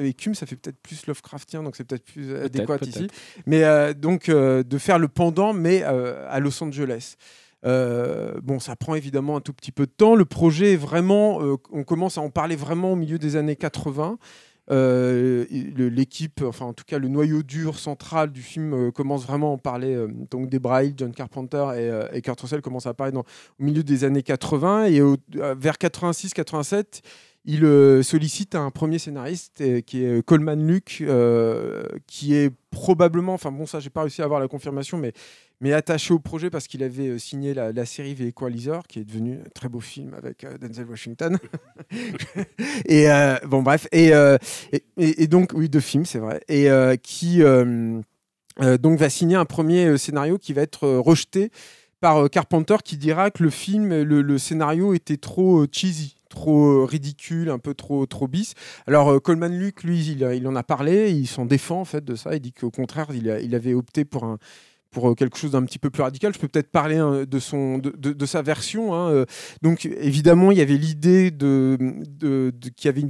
écume, 0.04 0.34
ça 0.34 0.46
fait 0.46 0.56
peut-être 0.56 0.78
plus 0.82 1.06
Lovecraftien, 1.06 1.62
donc 1.62 1.76
c'est 1.76 1.84
peut-être 1.84 2.04
plus 2.04 2.34
adéquat 2.34 2.78
ici. 2.82 3.08
Mais 3.46 3.94
donc, 3.94 4.30
de 4.30 4.78
faire 4.78 4.98
le 4.98 5.08
pendant, 5.08 5.52
mais 5.52 5.82
à 5.82 6.38
Los 6.40 6.62
Angeles. 6.62 7.16
Euh, 7.64 8.34
bon, 8.42 8.58
ça 8.58 8.76
prend 8.76 8.94
évidemment 8.94 9.36
un 9.36 9.40
tout 9.40 9.52
petit 9.52 9.72
peu 9.72 9.86
de 9.86 9.92
temps. 9.92 10.14
Le 10.14 10.24
projet 10.24 10.74
est 10.74 10.76
vraiment, 10.76 11.42
euh, 11.42 11.56
on 11.72 11.84
commence 11.84 12.18
à 12.18 12.20
en 12.20 12.30
parler 12.30 12.56
vraiment 12.56 12.92
au 12.92 12.96
milieu 12.96 13.18
des 13.18 13.36
années 13.36 13.56
80. 13.56 14.18
Euh, 14.70 15.44
L'équipe, 15.76 16.42
enfin 16.42 16.64
en 16.64 16.72
tout 16.72 16.84
cas 16.86 16.98
le 16.98 17.08
noyau 17.08 17.42
dur 17.42 17.78
central 17.78 18.32
du 18.32 18.40
film 18.40 18.90
commence 18.92 19.26
vraiment 19.26 19.50
à 19.50 19.54
en 19.54 19.58
parler. 19.58 20.06
donc 20.30 20.48
Debra 20.48 20.84
Hill, 20.84 20.94
John 20.96 21.12
Carpenter 21.12 21.66
et, 21.76 22.16
et 22.16 22.22
Kurt 22.22 22.40
Russell 22.40 22.62
commencent 22.62 22.86
à 22.86 22.94
parler 22.94 23.12
dans, 23.12 23.24
au 23.60 23.62
milieu 23.62 23.82
des 23.82 24.04
années 24.04 24.22
80 24.22 24.86
et 24.86 25.00
vers 25.54 25.74
86-87, 25.74 27.02
il 27.46 27.64
euh, 27.64 28.02
sollicite 28.02 28.54
un 28.54 28.70
premier 28.70 28.98
scénariste 28.98 29.60
euh, 29.60 29.80
qui 29.80 30.04
est 30.04 30.24
Coleman 30.24 30.66
Luke, 30.66 30.98
euh, 31.02 31.84
qui 32.06 32.34
est 32.34 32.50
probablement, 32.70 33.34
enfin 33.34 33.52
bon 33.52 33.66
ça 33.66 33.80
j'ai 33.80 33.90
pas 33.90 34.00
réussi 34.02 34.22
à 34.22 34.24
avoir 34.24 34.40
la 34.40 34.48
confirmation, 34.48 34.98
mais 34.98 35.12
mais 35.60 35.72
attaché 35.72 36.12
au 36.12 36.18
projet 36.18 36.50
parce 36.50 36.66
qu'il 36.66 36.82
avait 36.82 37.08
euh, 37.10 37.18
signé 37.18 37.54
la, 37.54 37.72
la 37.72 37.86
série 37.86 38.14
The 38.14 38.22
Equalizer, 38.22 38.82
qui 38.88 38.98
est 39.00 39.04
devenu 39.04 39.34
un 39.34 39.48
très 39.54 39.68
beau 39.68 39.80
film 39.80 40.12
avec 40.14 40.44
euh, 40.44 40.58
Denzel 40.58 40.86
Washington. 40.86 41.38
et 42.86 43.10
euh, 43.10 43.36
bon, 43.46 43.62
bref, 43.62 43.86
et, 43.92 44.12
euh, 44.14 44.36
et, 44.72 44.82
et- 44.96 45.22
et 45.22 45.26
donc 45.26 45.52
oui, 45.54 45.68
deux 45.68 45.80
films, 45.80 46.06
c'est 46.06 46.18
vrai, 46.18 46.40
et 46.48 46.70
euh, 46.70 46.96
qui 46.96 47.42
euh, 47.42 48.00
euh, 48.62 48.78
donc 48.78 48.98
va 48.98 49.10
signer 49.10 49.36
un 49.36 49.44
premier 49.44 49.86
euh, 49.86 49.96
scénario 49.96 50.38
qui 50.38 50.52
va 50.52 50.62
être 50.62 50.84
euh, 50.84 51.00
rejeté 51.00 51.50
par 52.00 52.24
euh, 52.24 52.28
Carpenter, 52.28 52.76
qui 52.84 52.96
dira 52.96 53.30
que 53.30 53.42
le 53.42 53.50
film, 53.50 54.02
le, 54.02 54.22
le 54.22 54.38
scénario 54.38 54.94
était 54.94 55.16
trop 55.16 55.62
euh, 55.62 55.68
cheesy 55.70 56.16
trop 56.34 56.82
euh, 56.82 56.84
ridicule, 56.84 57.48
un 57.48 57.58
peu 57.58 57.72
trop 57.74 58.04
trop 58.06 58.28
bis. 58.28 58.54
Alors 58.86 59.08
euh, 59.10 59.20
Coleman 59.20 59.56
Luke, 59.56 59.82
lui, 59.84 60.04
il, 60.06 60.22
il 60.34 60.46
en 60.46 60.56
a 60.56 60.62
parlé, 60.62 61.10
il 61.10 61.26
s'en 61.26 61.46
défend 61.46 61.80
en 61.80 61.84
fait 61.84 62.04
de 62.04 62.14
ça. 62.14 62.34
Il 62.34 62.40
dit 62.40 62.52
qu'au 62.52 62.70
contraire, 62.70 63.06
il, 63.14 63.54
avait 63.54 63.74
opté 63.74 64.04
pour 64.04 64.24
un 64.24 64.38
pour 64.90 65.10
euh, 65.10 65.14
quelque 65.14 65.38
chose 65.38 65.52
d'un 65.52 65.64
petit 65.64 65.78
peu 65.78 65.90
plus 65.90 66.02
radical. 66.02 66.32
Je 66.34 66.38
peux 66.38 66.48
peut-être 66.48 66.70
parler 66.70 66.96
hein, 66.98 67.24
de, 67.26 67.38
son, 67.38 67.78
de, 67.78 67.90
de- 67.90 68.26
sa 68.26 68.42
version. 68.42 68.94
hein. 68.94 69.24
Donc 69.62 69.86
évidemment, 69.86 70.52
il 70.52 70.58
y 70.58 70.60
avait 70.60 70.76
l'idée 70.76 71.30
de, 71.30 71.76
de, 72.08 72.52
qu'il 72.76 72.86
y 72.86 72.88
avait 72.88 73.02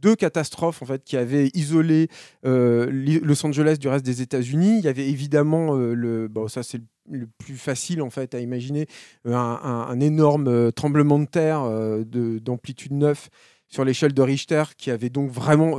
deux 0.00 0.16
catastrophes 0.16 0.82
en 0.82 0.86
fait 0.86 1.04
qui 1.04 1.16
avaient 1.16 1.50
isolé 1.54 2.08
Los 2.42 3.46
Angeles 3.46 3.76
du 3.78 3.88
reste 3.88 4.04
des 4.04 4.22
États-Unis. 4.22 4.78
Il 4.78 4.84
y 4.84 4.88
avait 4.88 5.08
évidemment 5.08 5.74
le, 5.74 6.26
bon 6.28 6.48
ça 6.48 6.62
c'est 6.62 6.78
le, 6.78 6.84
le 7.10 7.26
plus 7.26 7.56
facile 7.56 8.02
en 8.02 8.10
fait 8.10 8.34
à 8.34 8.40
imaginer 8.40 8.86
euh, 9.26 9.34
un, 9.34 10.00
énorme 10.00 10.48
euh, 10.48 10.70
tremblement 10.70 11.18
de 11.18 11.26
terre 11.26 11.62
euh, 11.62 12.04
de- 12.04 12.38
d'amplitude 12.38 12.92
9 12.92 13.28
sur 13.68 13.84
l'échelle 13.84 14.12
de 14.12 14.22
Richter 14.22 14.64
qui 14.76 14.90
avait 14.90 15.10
donc 15.10 15.30
vraiment 15.30 15.76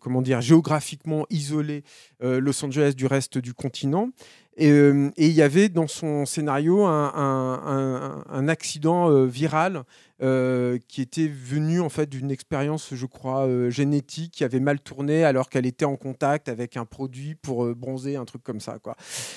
comment 0.00 0.22
dire 0.22 0.40
géographiquement 0.40 1.26
isolé 1.28 1.84
Los 2.22 2.64
Angeles 2.64 2.94
du 2.96 3.04
reste 3.04 3.36
du 3.36 3.52
continent. 3.52 4.08
Et, 4.56 4.70
il 5.18 5.32
y 5.32 5.42
avait 5.42 5.68
dans 5.68 5.86
son 5.86 6.24
scénario 6.24 6.86
un, 6.86 8.24
un- 8.30 8.48
accident 8.48 9.26
viral 9.26 9.82
euh, 10.22 10.78
qui 10.88 11.02
était 11.02 11.28
venu 11.28 11.80
en 11.80 11.90
fait 11.90 12.08
d'une 12.08 12.30
expérience, 12.30 12.94
je 12.94 13.04
crois, 13.04 13.46
euh, 13.46 13.68
génétique 13.68 14.32
qui 14.32 14.44
avait 14.44 14.60
mal 14.60 14.80
tourné 14.80 15.24
alors 15.24 15.50
qu'elle 15.50 15.66
était 15.66 15.84
en 15.84 15.96
contact 15.96 16.48
avec 16.48 16.78
un 16.78 16.86
produit 16.86 17.34
pour 17.34 17.66
euh, 17.66 17.74
bronzer, 17.74 18.16
un 18.16 18.24
truc 18.24 18.42
comme 18.42 18.60
ça, 18.60 18.78
quoi. 18.78 18.96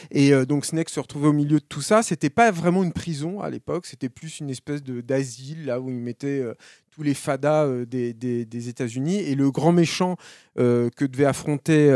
Et 0.10 0.32
donc 0.46 0.66
Snake 0.66 0.90
se 0.90 1.02
retrouvait 1.02 1.28
au 1.28 1.34
milieu 1.34 1.60
de 1.60 1.66
tout 1.68 1.82
ça. 1.82 2.02
C'était 2.02 2.30
pas 2.30 2.52
vraiment 2.52 2.82
une 2.84 2.94
prison 2.94 3.42
à 3.42 3.50
l'époque, 3.50 3.88
c'était 3.88 4.08
plus 4.08 4.40
une 4.40 4.50
espèce 4.50 4.82
d'asile 4.82 5.66
là 5.66 5.82
où 5.82 5.90
il 5.90 5.98
mettait 5.98 6.40
euh, 6.40 6.54
tous 6.92 7.04
les 7.04 7.14
fadas 7.14 7.68
des, 7.86 8.14
des- 8.14 8.70
États-Unis. 8.70 9.18
Et 9.20 9.36
le 9.36 9.52
grand 9.52 9.72
méchant 9.74 10.16
que 10.56 11.06
devait 11.06 11.26
affronter 11.26 11.88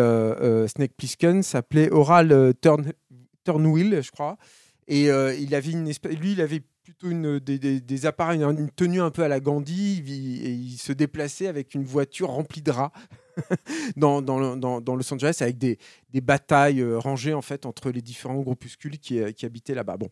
Snake 0.67 0.93
Plissken 0.97 1.41
s'appelait 1.43 1.89
Oral 1.91 2.53
Turn, 2.61 2.91
Turnwheel, 3.43 4.01
je 4.01 4.11
crois. 4.11 4.37
Et 4.87 5.07
il 5.07 5.55
avait 5.55 5.71
une 5.71 5.87
espèce, 5.87 6.15
lui, 6.15 6.33
il 6.33 6.41
avait 6.41 6.61
plutôt 6.83 7.09
une, 7.09 7.39
des, 7.39 8.05
appareils, 8.05 8.43
une, 8.43 8.69
tenue 8.69 9.01
un 9.01 9.09
peu 9.09 9.23
à 9.23 9.29
la 9.29 9.39
Gandhi, 9.39 10.03
il, 10.05 10.45
et 10.45 10.51
il 10.51 10.77
se 10.77 10.91
déplaçait 10.91 11.47
avec 11.47 11.75
une 11.75 11.85
voiture 11.85 12.29
remplie 12.29 12.61
de 12.61 12.71
rats 12.71 12.91
dans, 13.95 14.21
dans, 14.21 14.57
dans- 14.57 14.81
dans 14.81 14.95
Los 14.95 15.11
Angeles, 15.13 15.37
avec 15.39 15.57
des, 15.57 15.79
des 16.11 16.19
batailles 16.19 16.81
euh, 16.81 16.99
rangées 16.99 17.33
en 17.33 17.41
fait 17.41 17.65
entre 17.65 17.89
les 17.89 18.01
différents 18.01 18.41
groupuscules 18.41 18.99
qui, 18.99 19.19
euh, 19.19 19.31
qui 19.31 19.45
habitaient 19.45 19.73
là-bas. 19.73 19.95
Bon, 19.97 20.09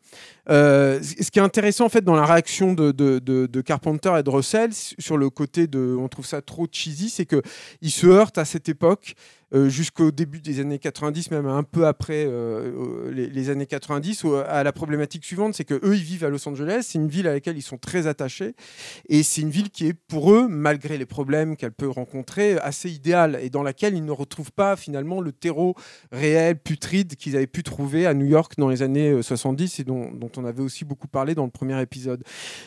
Euh, 0.49 1.01
ce 1.03 1.29
qui 1.29 1.39
est 1.39 1.43
intéressant 1.43 1.85
en 1.85 1.89
fait 1.89 2.03
dans 2.05 2.15
la 2.15 2.25
réaction 2.25 2.73
de, 2.73 2.91
de, 2.91 3.61
Carpenter 3.61 4.13
et 4.17 4.23
de 4.23 4.29
Russell 4.29 4.71
sur 4.73 5.17
le 5.17 5.29
côté 5.29 5.67
de, 5.67 5.95
on 5.99 6.07
trouve 6.07 6.25
ça 6.25 6.41
trop 6.41 6.67
cheesy, 6.71 7.09
c'est 7.09 7.25
que 7.25 7.41
ils 7.81 7.91
se 7.91 8.07
heurtent 8.07 8.37
à 8.37 8.45
cette 8.45 8.69
époque 8.69 9.15
jusqu'au 9.53 10.11
début 10.11 10.39
des 10.39 10.59
années 10.59 10.79
90, 10.79 11.31
même 11.31 11.45
un 11.45 11.63
peu 11.63 11.85
après 11.85 12.25
euh, 12.25 12.71
euh, 13.07 13.11
les, 13.11 13.49
années 13.49 13.65
90, 13.65 14.23
où, 14.23 14.33
euh, 14.33 14.45
à 14.47 14.63
la 14.63 14.71
problématique 14.71 15.25
suivante, 15.25 15.55
c'est 15.55 15.65
que 15.65 15.73
eux 15.73 15.95
ils 15.95 16.03
vivent 16.03 16.23
à 16.23 16.29
Los 16.29 16.47
Angeles, 16.47 16.83
c'est 16.87 16.99
une 16.99 17.09
ville 17.09 17.27
à 17.27 17.33
laquelle 17.33 17.57
ils 17.57 17.61
sont 17.61 17.77
très 17.77 18.07
attachés, 18.07 18.55
et 19.09 19.23
c'est 19.23 19.41
une 19.41 19.49
ville 19.49 19.69
qui 19.69 19.87
est 19.87 19.93
pour 19.93 20.31
eux, 20.33 20.47
malgré 20.47 20.97
les 20.97 21.05
problèmes 21.05 21.57
qu'elle 21.57 21.73
peut 21.73 21.89
rencontrer, 21.89 22.57
assez 22.59 22.89
idéale 22.89 23.39
et 23.41 23.49
dans 23.49 23.63
laquelle 23.63 23.95
ils 23.95 24.05
ne 24.05 24.11
retrouvent 24.11 24.51
pas 24.51 24.75
finalement 24.75 25.19
le 25.19 25.31
terreau 25.31 25.75
réel, 26.11 26.57
putride 26.57 27.15
qu'ils 27.15 27.35
avaient 27.35 27.47
pu 27.47 27.63
trouver 27.63 28.05
à 28.05 28.13
New 28.13 28.25
York 28.25 28.53
dans 28.57 28.69
les 28.69 28.81
années 28.81 29.11
euh, 29.11 29.21
70 29.21 29.79
et 29.79 29.83
dont, 29.83 30.11
on 30.37 30.45
avait 30.45 30.61
aussi 30.61 30.85
beaucoup 30.85 31.07
parlé 31.07 31.35
dans 31.35 31.45
le 31.45 31.51
premier 31.51 31.79
épisode. 31.81 32.23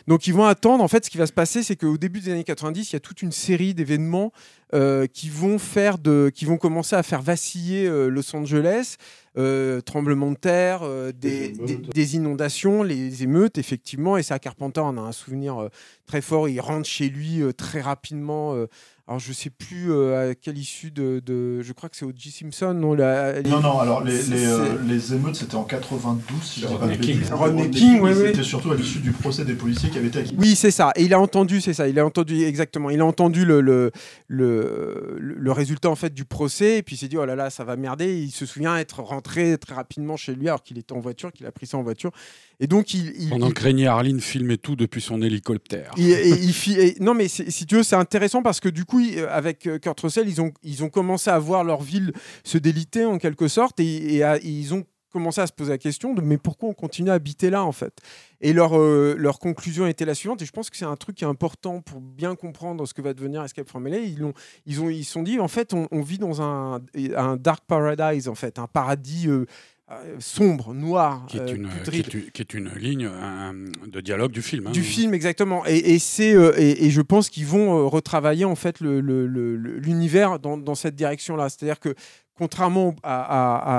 Donc 0.07 0.26
ils 0.26 0.35
vont 0.35 0.45
attendre, 0.45 0.85
en 0.85 0.88
fait 0.88 1.05
ce 1.05 1.11
qui 1.11 1.19
va 1.19 1.26
se 1.26 1.33
passer, 1.33 1.62
c'est 1.62 1.76
qu'au 1.76 1.97
début 1.97 2.21
des 2.21 2.31
années 2.33 2.45
90, 2.45 2.91
il 2.91 2.93
y 2.93 2.97
a 2.97 3.00
toute 3.00 3.23
une 3.23 3.33
série 3.33 3.75
d'événements 3.75 4.33
euh, 4.75 5.07
qui 5.07 5.29
vont 5.29 5.59
faire 5.59 5.99
de, 5.99 6.33
qui 6.35 6.45
vont 6.45 6.57
commencer 6.57 6.74
à 6.97 7.02
faire 7.02 7.23
vaciller 7.23 7.87
euh, 7.87 8.09
Los 8.09 8.35
Angeles, 8.35 8.97
euh, 9.37 9.81
tremblements 9.81 10.31
de 10.31 10.37
terre, 10.37 10.81
euh, 10.83 11.12
des, 11.12 11.49
des- 11.49 11.76
des 11.76 12.17
inondations, 12.17 12.83
les 12.83 13.23
émeutes 13.23 13.59
effectivement. 13.59 14.17
Et 14.17 14.23
ça, 14.23 14.38
Carpenter 14.38 14.81
en 14.81 14.97
a 14.97 15.00
un 15.00 15.12
souvenir 15.12 15.59
euh, 15.61 15.69
très 16.07 16.21
fort. 16.21 16.49
Il 16.49 16.61
rentre 16.61 16.88
chez 16.88 17.09
lui 17.09 17.43
euh, 17.43 17.53
très 17.53 17.81
rapidement. 17.81 18.55
euh, 18.55 18.67
alors 19.07 19.19
je 19.21 19.35
sais 19.35 19.50
plus 19.50 19.93
euh, 19.93 20.31
à 20.31 20.35
quelle 20.35 20.57
issue 20.57 20.91
de, 20.91 21.21
de- 21.26 21.61
je 21.61 21.73
crois 21.75 21.91
que 21.91 21.97
c'est 21.97 22.07
O.J. 22.07 22.31
Simpson, 22.31 22.73
non 22.73 22.95
la- 22.95 23.43
Non, 23.43 23.61
non, 23.61 23.79
alors 23.79 24.03
les, 24.03 24.23
les, 24.23 24.47
euh, 24.47 25.14
émeutes 25.14 25.35
c'était 25.37 25.57
en 25.57 25.64
92, 25.64 26.43
si 26.43 26.61
je 26.62 26.67
dis 26.67 26.73
pas 26.73 26.79
de 26.79 26.93
Rodney 26.93 26.99
King. 26.99 27.21
Rodney 27.33 27.71
King, 27.71 28.00
oui. 28.00 28.12
C'était 28.14 28.43
surtout 28.43 28.71
à 28.71 28.76
l'issue 28.76 29.00
du 29.00 29.12
procès 29.12 29.45
des 29.45 29.53
policiers 29.53 29.91
qui 29.91 29.99
avaient 29.99 30.07
été 30.09 30.21
acquittés. 30.21 30.37
Oui, 30.41 30.55
c'est 30.57 30.71
ça. 30.71 30.91
Et 30.97 31.03
il 31.05 31.12
a 31.12 31.21
entendu, 31.21 31.61
c'est 31.61 31.75
ça. 31.75 31.87
Il 31.87 31.99
a 31.99 32.07
entendu 32.07 32.45
exactement. 32.45 32.88
Il 32.88 33.00
a 33.03 33.05
entendu 33.05 33.45
le, 33.45 33.61
le, 33.61 33.91
le, 34.29 35.17
le 35.19 35.53
résultat 35.53 35.91
en 35.91 35.97
fait 35.97 36.12
du 36.14 36.25
procès. 36.25 36.79
Et 36.79 36.83
puis 36.83 36.97
il 36.97 36.99
s'est 36.99 37.09
dit 37.09 37.19
oh 37.19 37.25
là 37.26 37.37
là, 37.37 37.50
ça 37.50 37.64
va 37.64 37.76
merder. 37.76 38.17
Il 38.23 38.31
se 38.31 38.47
souvient 38.47 38.76
être 38.79 39.00
rentré 39.03 39.24
très 39.25 39.59
rapidement 39.75 40.16
chez 40.16 40.35
lui 40.35 40.49
alors 40.49 40.62
qu'il 40.62 40.78
était 40.78 40.93
en 40.93 41.00
voiture, 41.00 41.33
qu'il 41.33 41.47
a 41.47 41.52
pris 41.52 41.66
ça 41.66 41.76
en 41.78 41.83
voiture. 41.83 42.12
Et 42.61 42.66
donc 42.66 42.95
il, 42.95 43.12
il, 43.19 43.28
Pendant 43.31 43.49
il- 43.49 43.54
que 43.54 43.85
Harlin 43.87 44.19
filmait 44.21 44.57
tout 44.59 44.76
depuis 44.76 45.00
son 45.00 45.21
hélicoptère. 45.23 45.90
et 45.99 46.12
et- 46.12 46.97
non 47.00 47.14
mais 47.14 47.26
si 47.28 47.66
tu 47.66 47.75
veux 47.76 47.83
c'est 47.83 47.97
intéressant 47.97 48.43
parce 48.43 48.61
que 48.61 48.69
du 48.69 48.85
coup 48.85 49.00
il- 49.00 49.19
avec 49.21 49.66
euh, 49.66 49.78
Kurt 49.78 49.99
Russell 50.00 50.28
ils 50.28 50.40
ont 50.40 50.52
ils 50.62 50.85
ont 50.85 50.88
commencé 50.90 51.31
à 51.31 51.38
voir 51.38 51.64
leur 51.64 51.83
ville 51.83 52.12
se 52.45 52.59
déliter 52.59 53.04
en 53.04 53.19
quelque 53.19 53.49
sorte 53.49 53.81
et, 53.81 54.14
et 54.14 54.23
à- 54.23 54.37
et 54.37 54.49
ils 54.49 54.73
ont 54.75 54.85
commencé 55.11 55.40
à 55.40 55.47
se 55.47 55.52
poser 55.52 55.71
la 55.71 55.78
question 55.78 56.12
de 56.12 56.21
mais 56.21 56.38
pourquoi 56.38 56.69
on 56.69 56.75
continue 56.75 57.11
à 57.11 57.14
habiter 57.14 57.49
là 57.50 57.64
en 57.64 57.73
fait? 57.73 57.99
Et 58.44 58.52
leur, 58.52 58.78
euh, 58.78 59.14
leur 59.18 59.38
conclusion 59.38 59.86
était 59.86 60.04
la 60.04 60.14
suivante 60.14 60.42
et 60.42 60.44
je 60.44 60.52
pense 60.52 60.68
que 60.68 60.76
c'est 60.76 60.84
un 60.84 60.96
truc 60.96 61.16
qui 61.16 61.24
est 61.24 61.26
important 61.26 61.80
pour 61.80 62.02
bien 62.02 62.36
comprendre 62.36 62.86
ce 62.86 62.92
que 62.92 63.00
va 63.00 63.14
devenir 63.14 63.42
Escape 63.42 63.66
from 63.66 63.88
LA 63.88 64.00
ils 64.00 64.22
ont 64.22 64.34
ils 64.66 64.82
ont 64.82 64.90
ils 64.90 65.04
sont 65.04 65.22
dit 65.22 65.40
en 65.40 65.48
fait 65.48 65.72
on, 65.72 66.02
vit 66.02 66.18
dans 66.18 66.42
un, 66.42 66.82
dark 67.38 67.64
paradise 67.66 68.28
en 68.28 68.34
fait 68.34 68.58
un 68.58 68.66
paradis 68.66 69.28
euh, 69.28 69.46
sombre 70.18 70.74
noir 70.74 71.26
Qui 71.28 71.38
est, 71.38 71.40
euh, 71.40 71.54
une, 71.54 71.68
qui, 71.90 71.98
est 71.98 72.14
une, 72.14 72.30
qui 72.30 72.42
est 72.42 72.54
une 72.54 72.70
ligne 72.76 73.06
un- 73.06 73.54
de 73.86 74.00
dialogue 74.00 74.32
du 74.32 74.42
film. 74.42 74.66
hein. 74.66 74.70
Du 74.72 74.82
film, 74.82 75.14
exactement. 75.14 75.64
Et, 75.66 75.94
et 75.94 75.98
c'est, 75.98 76.34
euh, 76.34 76.52
et, 76.56 76.86
et 76.86 76.90
je 76.90 77.00
pense 77.02 77.28
qu'ils 77.28 77.46
vont 77.46 77.78
euh, 77.78 77.84
retravailler 77.86 78.44
en 78.44 78.56
fait 78.56 78.80
le- 78.80 79.00
le- 79.00 79.26
le- 79.26 79.56
le- 79.56 79.78
l'univers 79.78 80.38
dans, 80.38 80.56
dans 80.56 80.74
cette 80.74 80.94
direction-là. 80.96 81.48
C'est-à-dire 81.48 81.80
que 81.80 81.94
contrairement 82.36 82.96
à, 83.04 83.20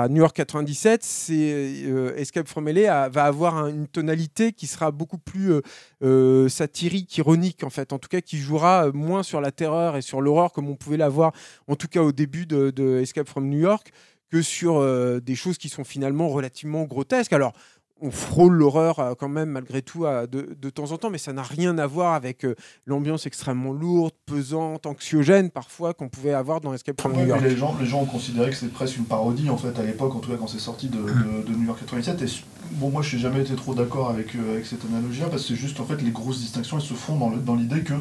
à- 0.00 0.02
à 0.04 0.08
New 0.08 0.16
York 0.16 0.34
97, 0.34 1.02
c'est, 1.04 1.34
euh, 1.84 2.14
Escape 2.16 2.48
from 2.48 2.68
LA 2.68 3.08
va 3.10 3.24
avoir 3.24 3.56
un- 3.58 3.68
une 3.68 3.86
tonalité 3.86 4.52
qui 4.52 4.66
sera 4.66 4.90
beaucoup 4.90 5.18
plus 5.18 5.52
euh, 5.52 5.60
euh, 6.02 6.48
satirique, 6.48 7.18
ironique 7.18 7.64
en 7.64 7.70
fait. 7.70 7.92
En 7.92 7.98
tout 7.98 8.08
cas, 8.08 8.22
qui 8.22 8.38
jouera 8.38 8.86
euh, 8.86 8.92
moins 8.92 9.22
sur 9.22 9.42
la 9.42 9.50
terreur 9.52 9.96
et 9.96 10.02
sur 10.02 10.22
l'horreur 10.22 10.52
comme 10.52 10.68
on 10.70 10.74
pouvait 10.76 10.96
l'avoir, 10.96 11.32
en 11.68 11.76
tout 11.76 11.88
cas 11.88 12.00
au 12.00 12.12
début 12.12 12.46
de, 12.46 12.70
de 12.70 13.00
Escape 13.00 13.28
from 13.28 13.46
New 13.48 13.58
York, 13.58 13.90
que 14.30 14.42
sur 14.42 14.76
euh, 14.78 15.20
des 15.20 15.34
choses 15.34 15.58
qui 15.58 15.68
sont 15.68 15.84
finalement 15.84 16.28
relativement 16.28 16.84
grotesques. 16.84 17.32
Alors 17.32 17.52
on 18.02 18.10
frôle 18.10 18.52
l'horreur 18.52 18.98
euh, 18.98 19.14
quand 19.18 19.30
même 19.30 19.48
malgré 19.48 19.80
tout 19.80 20.04
à- 20.04 20.26
de, 20.26 20.54
de 20.60 20.68
temps 20.68 20.92
en 20.92 20.98
temps, 20.98 21.08
mais 21.08 21.16
ça 21.16 21.32
n'a 21.32 21.42
rien 21.42 21.78
à 21.78 21.86
voir 21.86 22.12
avec 22.12 22.44
euh, 22.44 22.54
l'ambiance 22.84 23.24
extrêmement 23.24 23.72
lourde, 23.72 24.12
pesante, 24.26 24.84
anxiogène 24.84 25.48
parfois 25.50 25.94
qu'on 25.94 26.10
pouvait 26.10 26.34
avoir 26.34 26.60
dans 26.60 26.74
Escape 26.74 27.00
from 27.00 27.12
Ouais, 27.12 27.22
New 27.22 27.28
York. 27.28 27.40
les, 27.42 27.56
gens, 27.56 27.74
les 27.80 27.86
gens 27.86 28.02
ont 28.02 28.06
considéré 28.06 28.50
que 28.50 28.56
c'était 28.56 28.70
presque 28.70 28.98
une 28.98 29.06
parodie 29.06 29.48
en 29.48 29.56
fait 29.56 29.78
à 29.78 29.82
l'époque, 29.82 30.14
en 30.14 30.18
tout 30.18 30.30
cas 30.30 30.36
quand 30.36 30.46
c'est 30.46 30.58
sorti 30.58 30.88
de, 30.88 30.98
de- 30.98 31.46
de 31.50 31.56
New 31.56 31.64
York 31.68 31.78
87. 31.80 32.20
Et 32.20 32.26
bon, 32.72 32.90
moi 32.90 33.00
je 33.00 33.16
n'ai 33.16 33.22
jamais 33.22 33.40
été 33.40 33.54
trop 33.54 33.74
d'accord 33.74 34.10
avec, 34.10 34.34
euh, 34.34 34.52
avec 34.52 34.66
cette 34.66 34.84
analogie-là 34.84 35.28
parce 35.30 35.42
que 35.42 35.48
c'est 35.48 35.54
juste 35.56 35.80
en 35.80 35.86
fait 35.86 36.02
les 36.02 36.10
grosses 36.10 36.40
distinctions 36.40 36.76
elles 36.76 36.84
se 36.84 36.92
font 36.92 37.16
dans 37.16 37.54
l'idée 37.54 37.80
que 37.80 37.94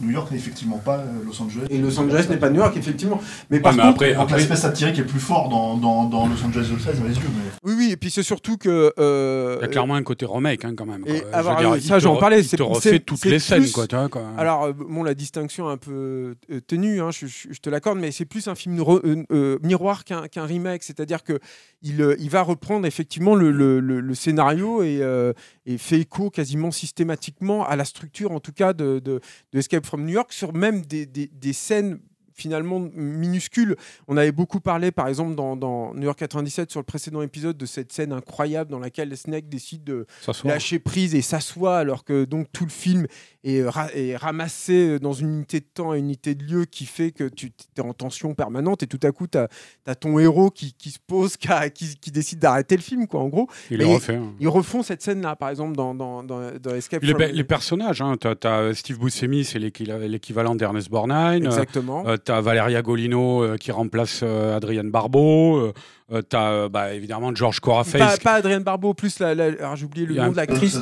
New 0.00 0.10
York 0.10 0.30
n'est 0.30 0.36
effectivement 0.38 0.78
pas 0.78 0.98
euh, 0.98 1.06
Los 1.26 1.40
Angeles. 1.42 1.66
Et 1.70 1.78
Los 1.78 1.98
Angeles 1.98 2.26
n'est 2.30 2.36
pas 2.36 2.50
New 2.50 2.56
York, 2.60 2.76
effectivement. 2.76 3.20
Mais 3.50 3.56
Ouais, 3.58 3.62
par 3.62 3.72
mais 3.74 3.82
contre, 3.82 3.94
après, 3.94 4.14
après, 4.14 4.36
l'aspect 4.38 4.56
satirique 4.56 4.98
est 4.98 5.04
plus 5.04 5.20
fort 5.20 5.48
dans, 5.48 5.76
dans, 5.76 6.04
dans 6.04 6.26
Los 6.26 6.42
Angeles 6.44 6.68
de 6.72 6.78
13 6.78 7.00
à 7.00 7.02
mes 7.02 7.08
yeux. 7.10 7.16
Mais... 7.24 7.50
oui, 7.70 7.74
oui, 7.76 7.88
et 7.92 7.96
puis 7.96 8.10
c'est 8.10 8.22
surtout 8.22 8.56
que. 8.56 8.92
euh, 8.98 9.56
il 9.58 9.62
y 9.62 9.64
a 9.64 9.68
clairement 9.68 9.94
un 9.94 10.02
côté 10.02 10.26
remake 10.26 10.64
hein, 10.64 10.74
quand 10.76 10.86
même. 10.86 11.02
et 11.06 11.20
quoi. 11.20 11.30
Je 11.32 11.36
avoir- 11.36 11.56
veux 11.56 11.62
dire, 11.62 11.70
oui, 11.72 11.78
il 11.82 11.86
ça, 11.88 11.98
j'en 11.98 12.16
parlais, 12.16 12.40
Il 12.40 12.44
c'est- 12.48 12.56
te 12.56 12.62
refait 12.62 13.00
toutes 13.00 13.24
les 13.24 13.38
scènes. 13.38 13.70
Quoi, 13.70 13.86
tu 13.86 13.96
vois, 13.96 14.08
quoi. 14.08 14.22
Alors, 14.36 14.64
euh, 14.64 14.72
bon, 14.72 15.02
la 15.02 15.14
distinction 15.14 15.68
est 15.68 15.72
un 15.72 15.76
peu 15.76 16.34
ténue, 16.66 17.00
hein, 17.00 17.10
je, 17.10 17.26
je- 17.26 17.48
je 17.50 17.58
te 17.60 17.68
l'accorde, 17.70 17.98
mais 17.98 18.10
c'est 18.10 18.24
plus 18.24 18.48
un 18.48 18.54
film 18.54 18.78
euh, 18.80 19.24
euh, 19.32 19.58
miroir 19.62 20.04
qu'un 20.04 20.28
qu'un 20.28 20.44
remake. 20.44 20.82
C'est-à-dire 20.82 21.22
que 21.24 21.38
il, 21.82 22.00
euh, 22.02 22.16
il 22.18 22.30
va 22.30 22.42
reprendre 22.42 22.86
effectivement 22.86 23.34
le, 23.34 23.50
le- 23.50 23.80
le- 23.80 24.00
le 24.00 24.14
scénario 24.14 24.82
et, 24.82 24.98
euh, 25.00 25.32
et 25.66 25.78
fait 25.78 25.98
écho 26.00 26.30
quasiment 26.30 26.70
systématiquement 26.70 27.66
à 27.66 27.76
la 27.76 27.84
structure, 27.84 28.32
en 28.32 28.40
tout 28.40 28.52
cas, 28.52 28.72
de, 28.72 28.98
de- 28.98 29.20
de 29.52 29.58
Escape 29.58 29.86
from 29.88 30.04
New 30.04 30.12
York, 30.12 30.32
sur 30.32 30.52
même 30.54 30.82
des, 30.82 31.06
des- 31.06 31.26
des 31.32 31.52
scènes 31.52 31.98
finalement 32.34 32.78
minuscules. 32.94 33.74
On 34.06 34.16
avait 34.16 34.30
beaucoup 34.30 34.60
parlé, 34.60 34.92
par 34.92 35.08
exemple, 35.08 35.34
dans, 35.34 35.56
dans 35.56 35.92
New 35.94 36.04
York 36.04 36.20
97, 36.20 36.70
sur 36.70 36.78
le 36.78 36.84
précédent 36.84 37.20
épisode, 37.20 37.56
de 37.56 37.66
cette 37.66 37.92
scène 37.92 38.12
incroyable 38.12 38.70
dans 38.70 38.78
laquelle 38.78 39.16
Snake 39.16 39.48
décide 39.48 39.82
de, 39.82 40.06
lâcher 40.48 40.78
prise 40.78 41.16
et 41.16 41.20
s'assoit 41.22 41.78
alors 41.78 42.04
que 42.04 42.24
donc 42.24 42.46
tout 42.52 42.62
le 42.64 42.70
film 42.70 43.08
est, 43.44 43.62
ra- 43.68 43.88
est 43.94 44.16
ramassé 44.16 44.98
dans 44.98 45.12
une 45.12 45.28
unité 45.36 45.60
de 45.60 45.66
temps 45.72 45.94
et 45.94 45.98
une 45.98 46.06
unité 46.06 46.34
de 46.34 46.44
lieu 46.44 46.64
qui 46.64 46.86
fait 46.86 47.12
que 47.12 47.24
tu 47.24 47.52
es 47.76 47.80
en 47.80 47.92
tension 47.92 48.34
permanente 48.34 48.82
et 48.82 48.86
tout 48.86 48.98
à 49.04 49.12
coup 49.12 49.26
tu 49.26 49.38
as, 49.38 49.94
ton 49.94 50.18
héros 50.18 50.50
qui, 50.50 50.72
qui 50.74 50.90
se 50.90 50.98
pose, 51.06 51.36
qui, 51.36 51.48
a- 51.48 51.70
qui- 51.70 51.96
qui 51.96 52.10
décide 52.10 52.40
d'arrêter 52.40 52.76
le 52.76 52.82
film 52.82 53.06
quoi 53.06 53.20
en 53.20 53.28
gros. 53.28 53.48
il 53.70 53.78
le 53.78 53.86
refait. 53.86 54.16
hein. 54.16 54.32
Ils 54.40 54.48
refont 54.48 54.82
cette 54.82 55.02
scène 55.02 55.22
là 55.22 55.36
par 55.36 55.50
exemple 55.50 55.76
dans, 55.76 55.94
dans, 55.94 56.22
dans, 56.22 56.50
dans 56.58 56.74
Escape 56.74 57.02
Les, 57.02 57.10
from 57.10 57.22
pe- 57.22 57.32
les 57.32 57.44
personnages, 57.44 58.02
hein, 58.02 58.16
tu 58.20 58.28
as, 58.46 58.74
Steve 58.74 58.98
Buscemi, 58.98 59.44
c'est 59.44 59.58
l'équi- 59.58 59.84
l'équivalent 60.08 60.54
d'Ernest 60.54 60.90
Borgnine. 60.90 61.44
Exactement. 61.46 62.06
Euh, 62.06 62.16
as 62.28 62.40
Valeria 62.40 62.82
Golino 62.82 63.42
euh, 63.42 63.56
qui 63.56 63.70
remplace 63.72 64.20
euh, 64.22 64.56
Adrienne 64.56 64.90
Barbeau. 64.90 65.72
Euh, 66.10 66.22
tu 66.28 66.36
as 66.36 66.68
bah, 66.70 66.94
évidemment 66.94 67.34
Georges 67.34 67.60
Coraface. 67.60 67.98
Pas, 68.00 68.16
pas 68.16 68.32
Adrienne 68.34 68.62
Barbeau, 68.62 68.94
plus 68.94 69.18
la, 69.18 69.34
la- 69.34 69.44
alors, 69.44 69.76
j'ai 69.76 69.84
oublié 69.84 70.06
le 70.06 70.14
nom 70.14 70.22
un- 70.22 70.30
de 70.30 70.36
l'actrice. 70.36 70.78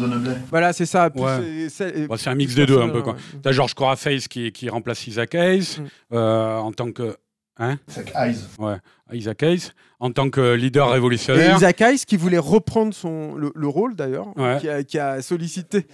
Voilà, 0.50 0.72
c'est 0.72 0.86
ça. 0.86 1.10
plus, 1.10 1.20
Ouais. 1.20 1.28
euh, 1.30 1.68
celle- 1.68 2.06
Bah, 2.06 2.14
c'est 2.16 2.30
un 2.30 2.34
mix 2.36 2.54
des 2.54 2.64
deux 2.66 2.80
un 2.80 2.88
peu. 2.88 2.98
Ouais. 2.98 3.02
quoi. 3.02 3.16
Tu 3.42 3.48
as 3.48 3.52
Georges 3.52 3.74
Coraface 3.74 4.28
qui, 4.28 4.52
qui 4.52 4.68
remplace 4.68 5.06
Isaac 5.08 5.34
Hayes 5.34 5.78
Mm. 5.80 5.84
euh, 6.14 6.56
en 6.58 6.70
tant 6.72 6.92
que. 6.92 7.16
Hein? 7.58 7.76
Fake 7.88 8.12
eyes. 8.14 8.36
Ouais, 8.58 8.76
Isaac 9.12 9.42
Hayes 9.42 9.70
en 9.98 10.10
tant 10.12 10.28
que 10.30 10.52
leader 10.54 10.90
Et 10.90 10.92
révolutionnaire. 10.92 11.56
Isaac 11.56 11.80
Hayes 11.80 12.04
qui 12.06 12.16
voulait 12.18 12.36
reprendre 12.38 12.92
son, 12.94 13.34
le, 13.34 13.50
le 13.54 13.66
rôle 13.66 13.96
d'ailleurs, 13.96 14.28
Ouais. 14.38 14.58
qui, 14.60 14.68
a, 14.68 14.84
qui 14.84 14.98
a 14.98 15.22
sollicité. 15.22 15.86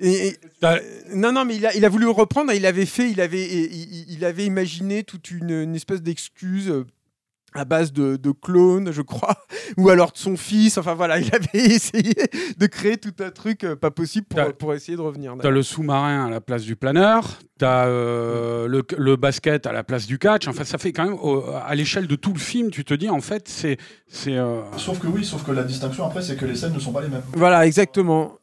Et, 0.00 0.28
et- 0.28 0.36
T'as- 0.60 0.76
euh, 0.76 0.80
non, 1.14 1.32
non, 1.32 1.44
mais 1.44 1.56
il 1.56 1.66
a, 1.66 1.74
il 1.74 1.84
a 1.84 1.88
voulu 1.88 2.06
reprendre 2.08 2.52
il 2.52 2.66
avait 2.66 2.86
fait, 2.86 3.10
il 3.10 3.20
avait, 3.20 3.42
il, 3.42 3.72
il- 3.72 4.04
il 4.16 4.24
avait 4.24 4.44
imaginé 4.44 5.02
toute 5.02 5.30
une, 5.30 5.50
une 5.50 5.74
espèce 5.74 6.02
d'excuse 6.02 6.68
euh, 6.70 6.84
à 7.54 7.64
base 7.64 7.92
de, 7.92 8.16
de 8.16 8.30
clone, 8.30 8.92
je 8.92 9.02
crois, 9.02 9.36
ou 9.76 9.88
alors 9.88 10.12
de 10.12 10.18
son 10.18 10.36
fils. 10.36 10.78
Enfin 10.78 10.94
voilà, 10.94 11.18
il 11.18 11.30
avait 11.34 11.48
essayé 11.74 12.14
de 12.56 12.66
créer 12.66 12.96
tout 12.96 13.14
un 13.20 13.30
truc 13.30 13.64
euh, 13.64 13.76
pas 13.76 13.90
possible 13.90 14.26
pour, 14.26 14.52
pour 14.54 14.74
essayer 14.74 14.96
de 14.96 15.02
revenir. 15.02 15.34
T'as 15.40 15.50
le 15.50 15.62
sous-marin 15.62 16.26
à 16.26 16.30
la 16.30 16.40
place 16.40 16.62
du 16.62 16.76
planeur, 16.76 17.38
t'as 17.58 17.86
euh, 17.86 18.66
le, 18.68 18.82
le 18.96 19.16
basket 19.16 19.66
à 19.66 19.72
la 19.72 19.84
place 19.84 20.06
du 20.06 20.18
catch. 20.18 20.48
Enfin, 20.48 20.64
ça 20.64 20.78
fait 20.78 20.92
quand 20.92 21.04
même, 21.04 21.18
à 21.64 21.74
l'échelle 21.74 22.06
de 22.06 22.16
tout 22.16 22.32
le 22.32 22.38
film, 22.38 22.70
tu 22.70 22.84
te 22.84 22.94
dis, 22.94 23.08
en 23.08 23.20
fait, 23.20 23.48
c'est. 23.48 23.78
c'est 24.08 24.36
euh, 24.36 24.62
Sauf 24.76 24.98
que 24.98 25.06
oui, 25.06 25.24
sauf 25.24 25.44
que 25.44 25.52
la 25.52 25.64
distinction 25.64 26.06
après, 26.06 26.22
c'est 26.22 26.36
que 26.36 26.44
les 26.44 26.56
scènes 26.56 26.72
ne 26.74 26.80
sont 26.80 26.92
pas 26.92 27.02
les 27.02 27.08
mêmes. 27.08 27.22
Voilà, 27.34 27.66
exactement. 27.66 28.38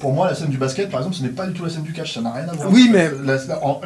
Pour 0.00 0.12
moi, 0.12 0.28
la 0.28 0.34
scène 0.34 0.48
du 0.50 0.56
basket, 0.58 0.90
par 0.90 1.00
exemple, 1.00 1.16
ce 1.16 1.22
n'est 1.22 1.28
pas 1.30 1.46
du 1.46 1.52
tout 1.52 1.64
la 1.64 1.70
scène 1.70 1.82
du 1.82 1.92
catch, 1.92 2.14
ça 2.14 2.20
n'a 2.20 2.32
rien 2.32 2.48
à 2.48 2.52
voir. 2.52 2.72
Oui, 2.72 2.88
mais- 2.92 3.10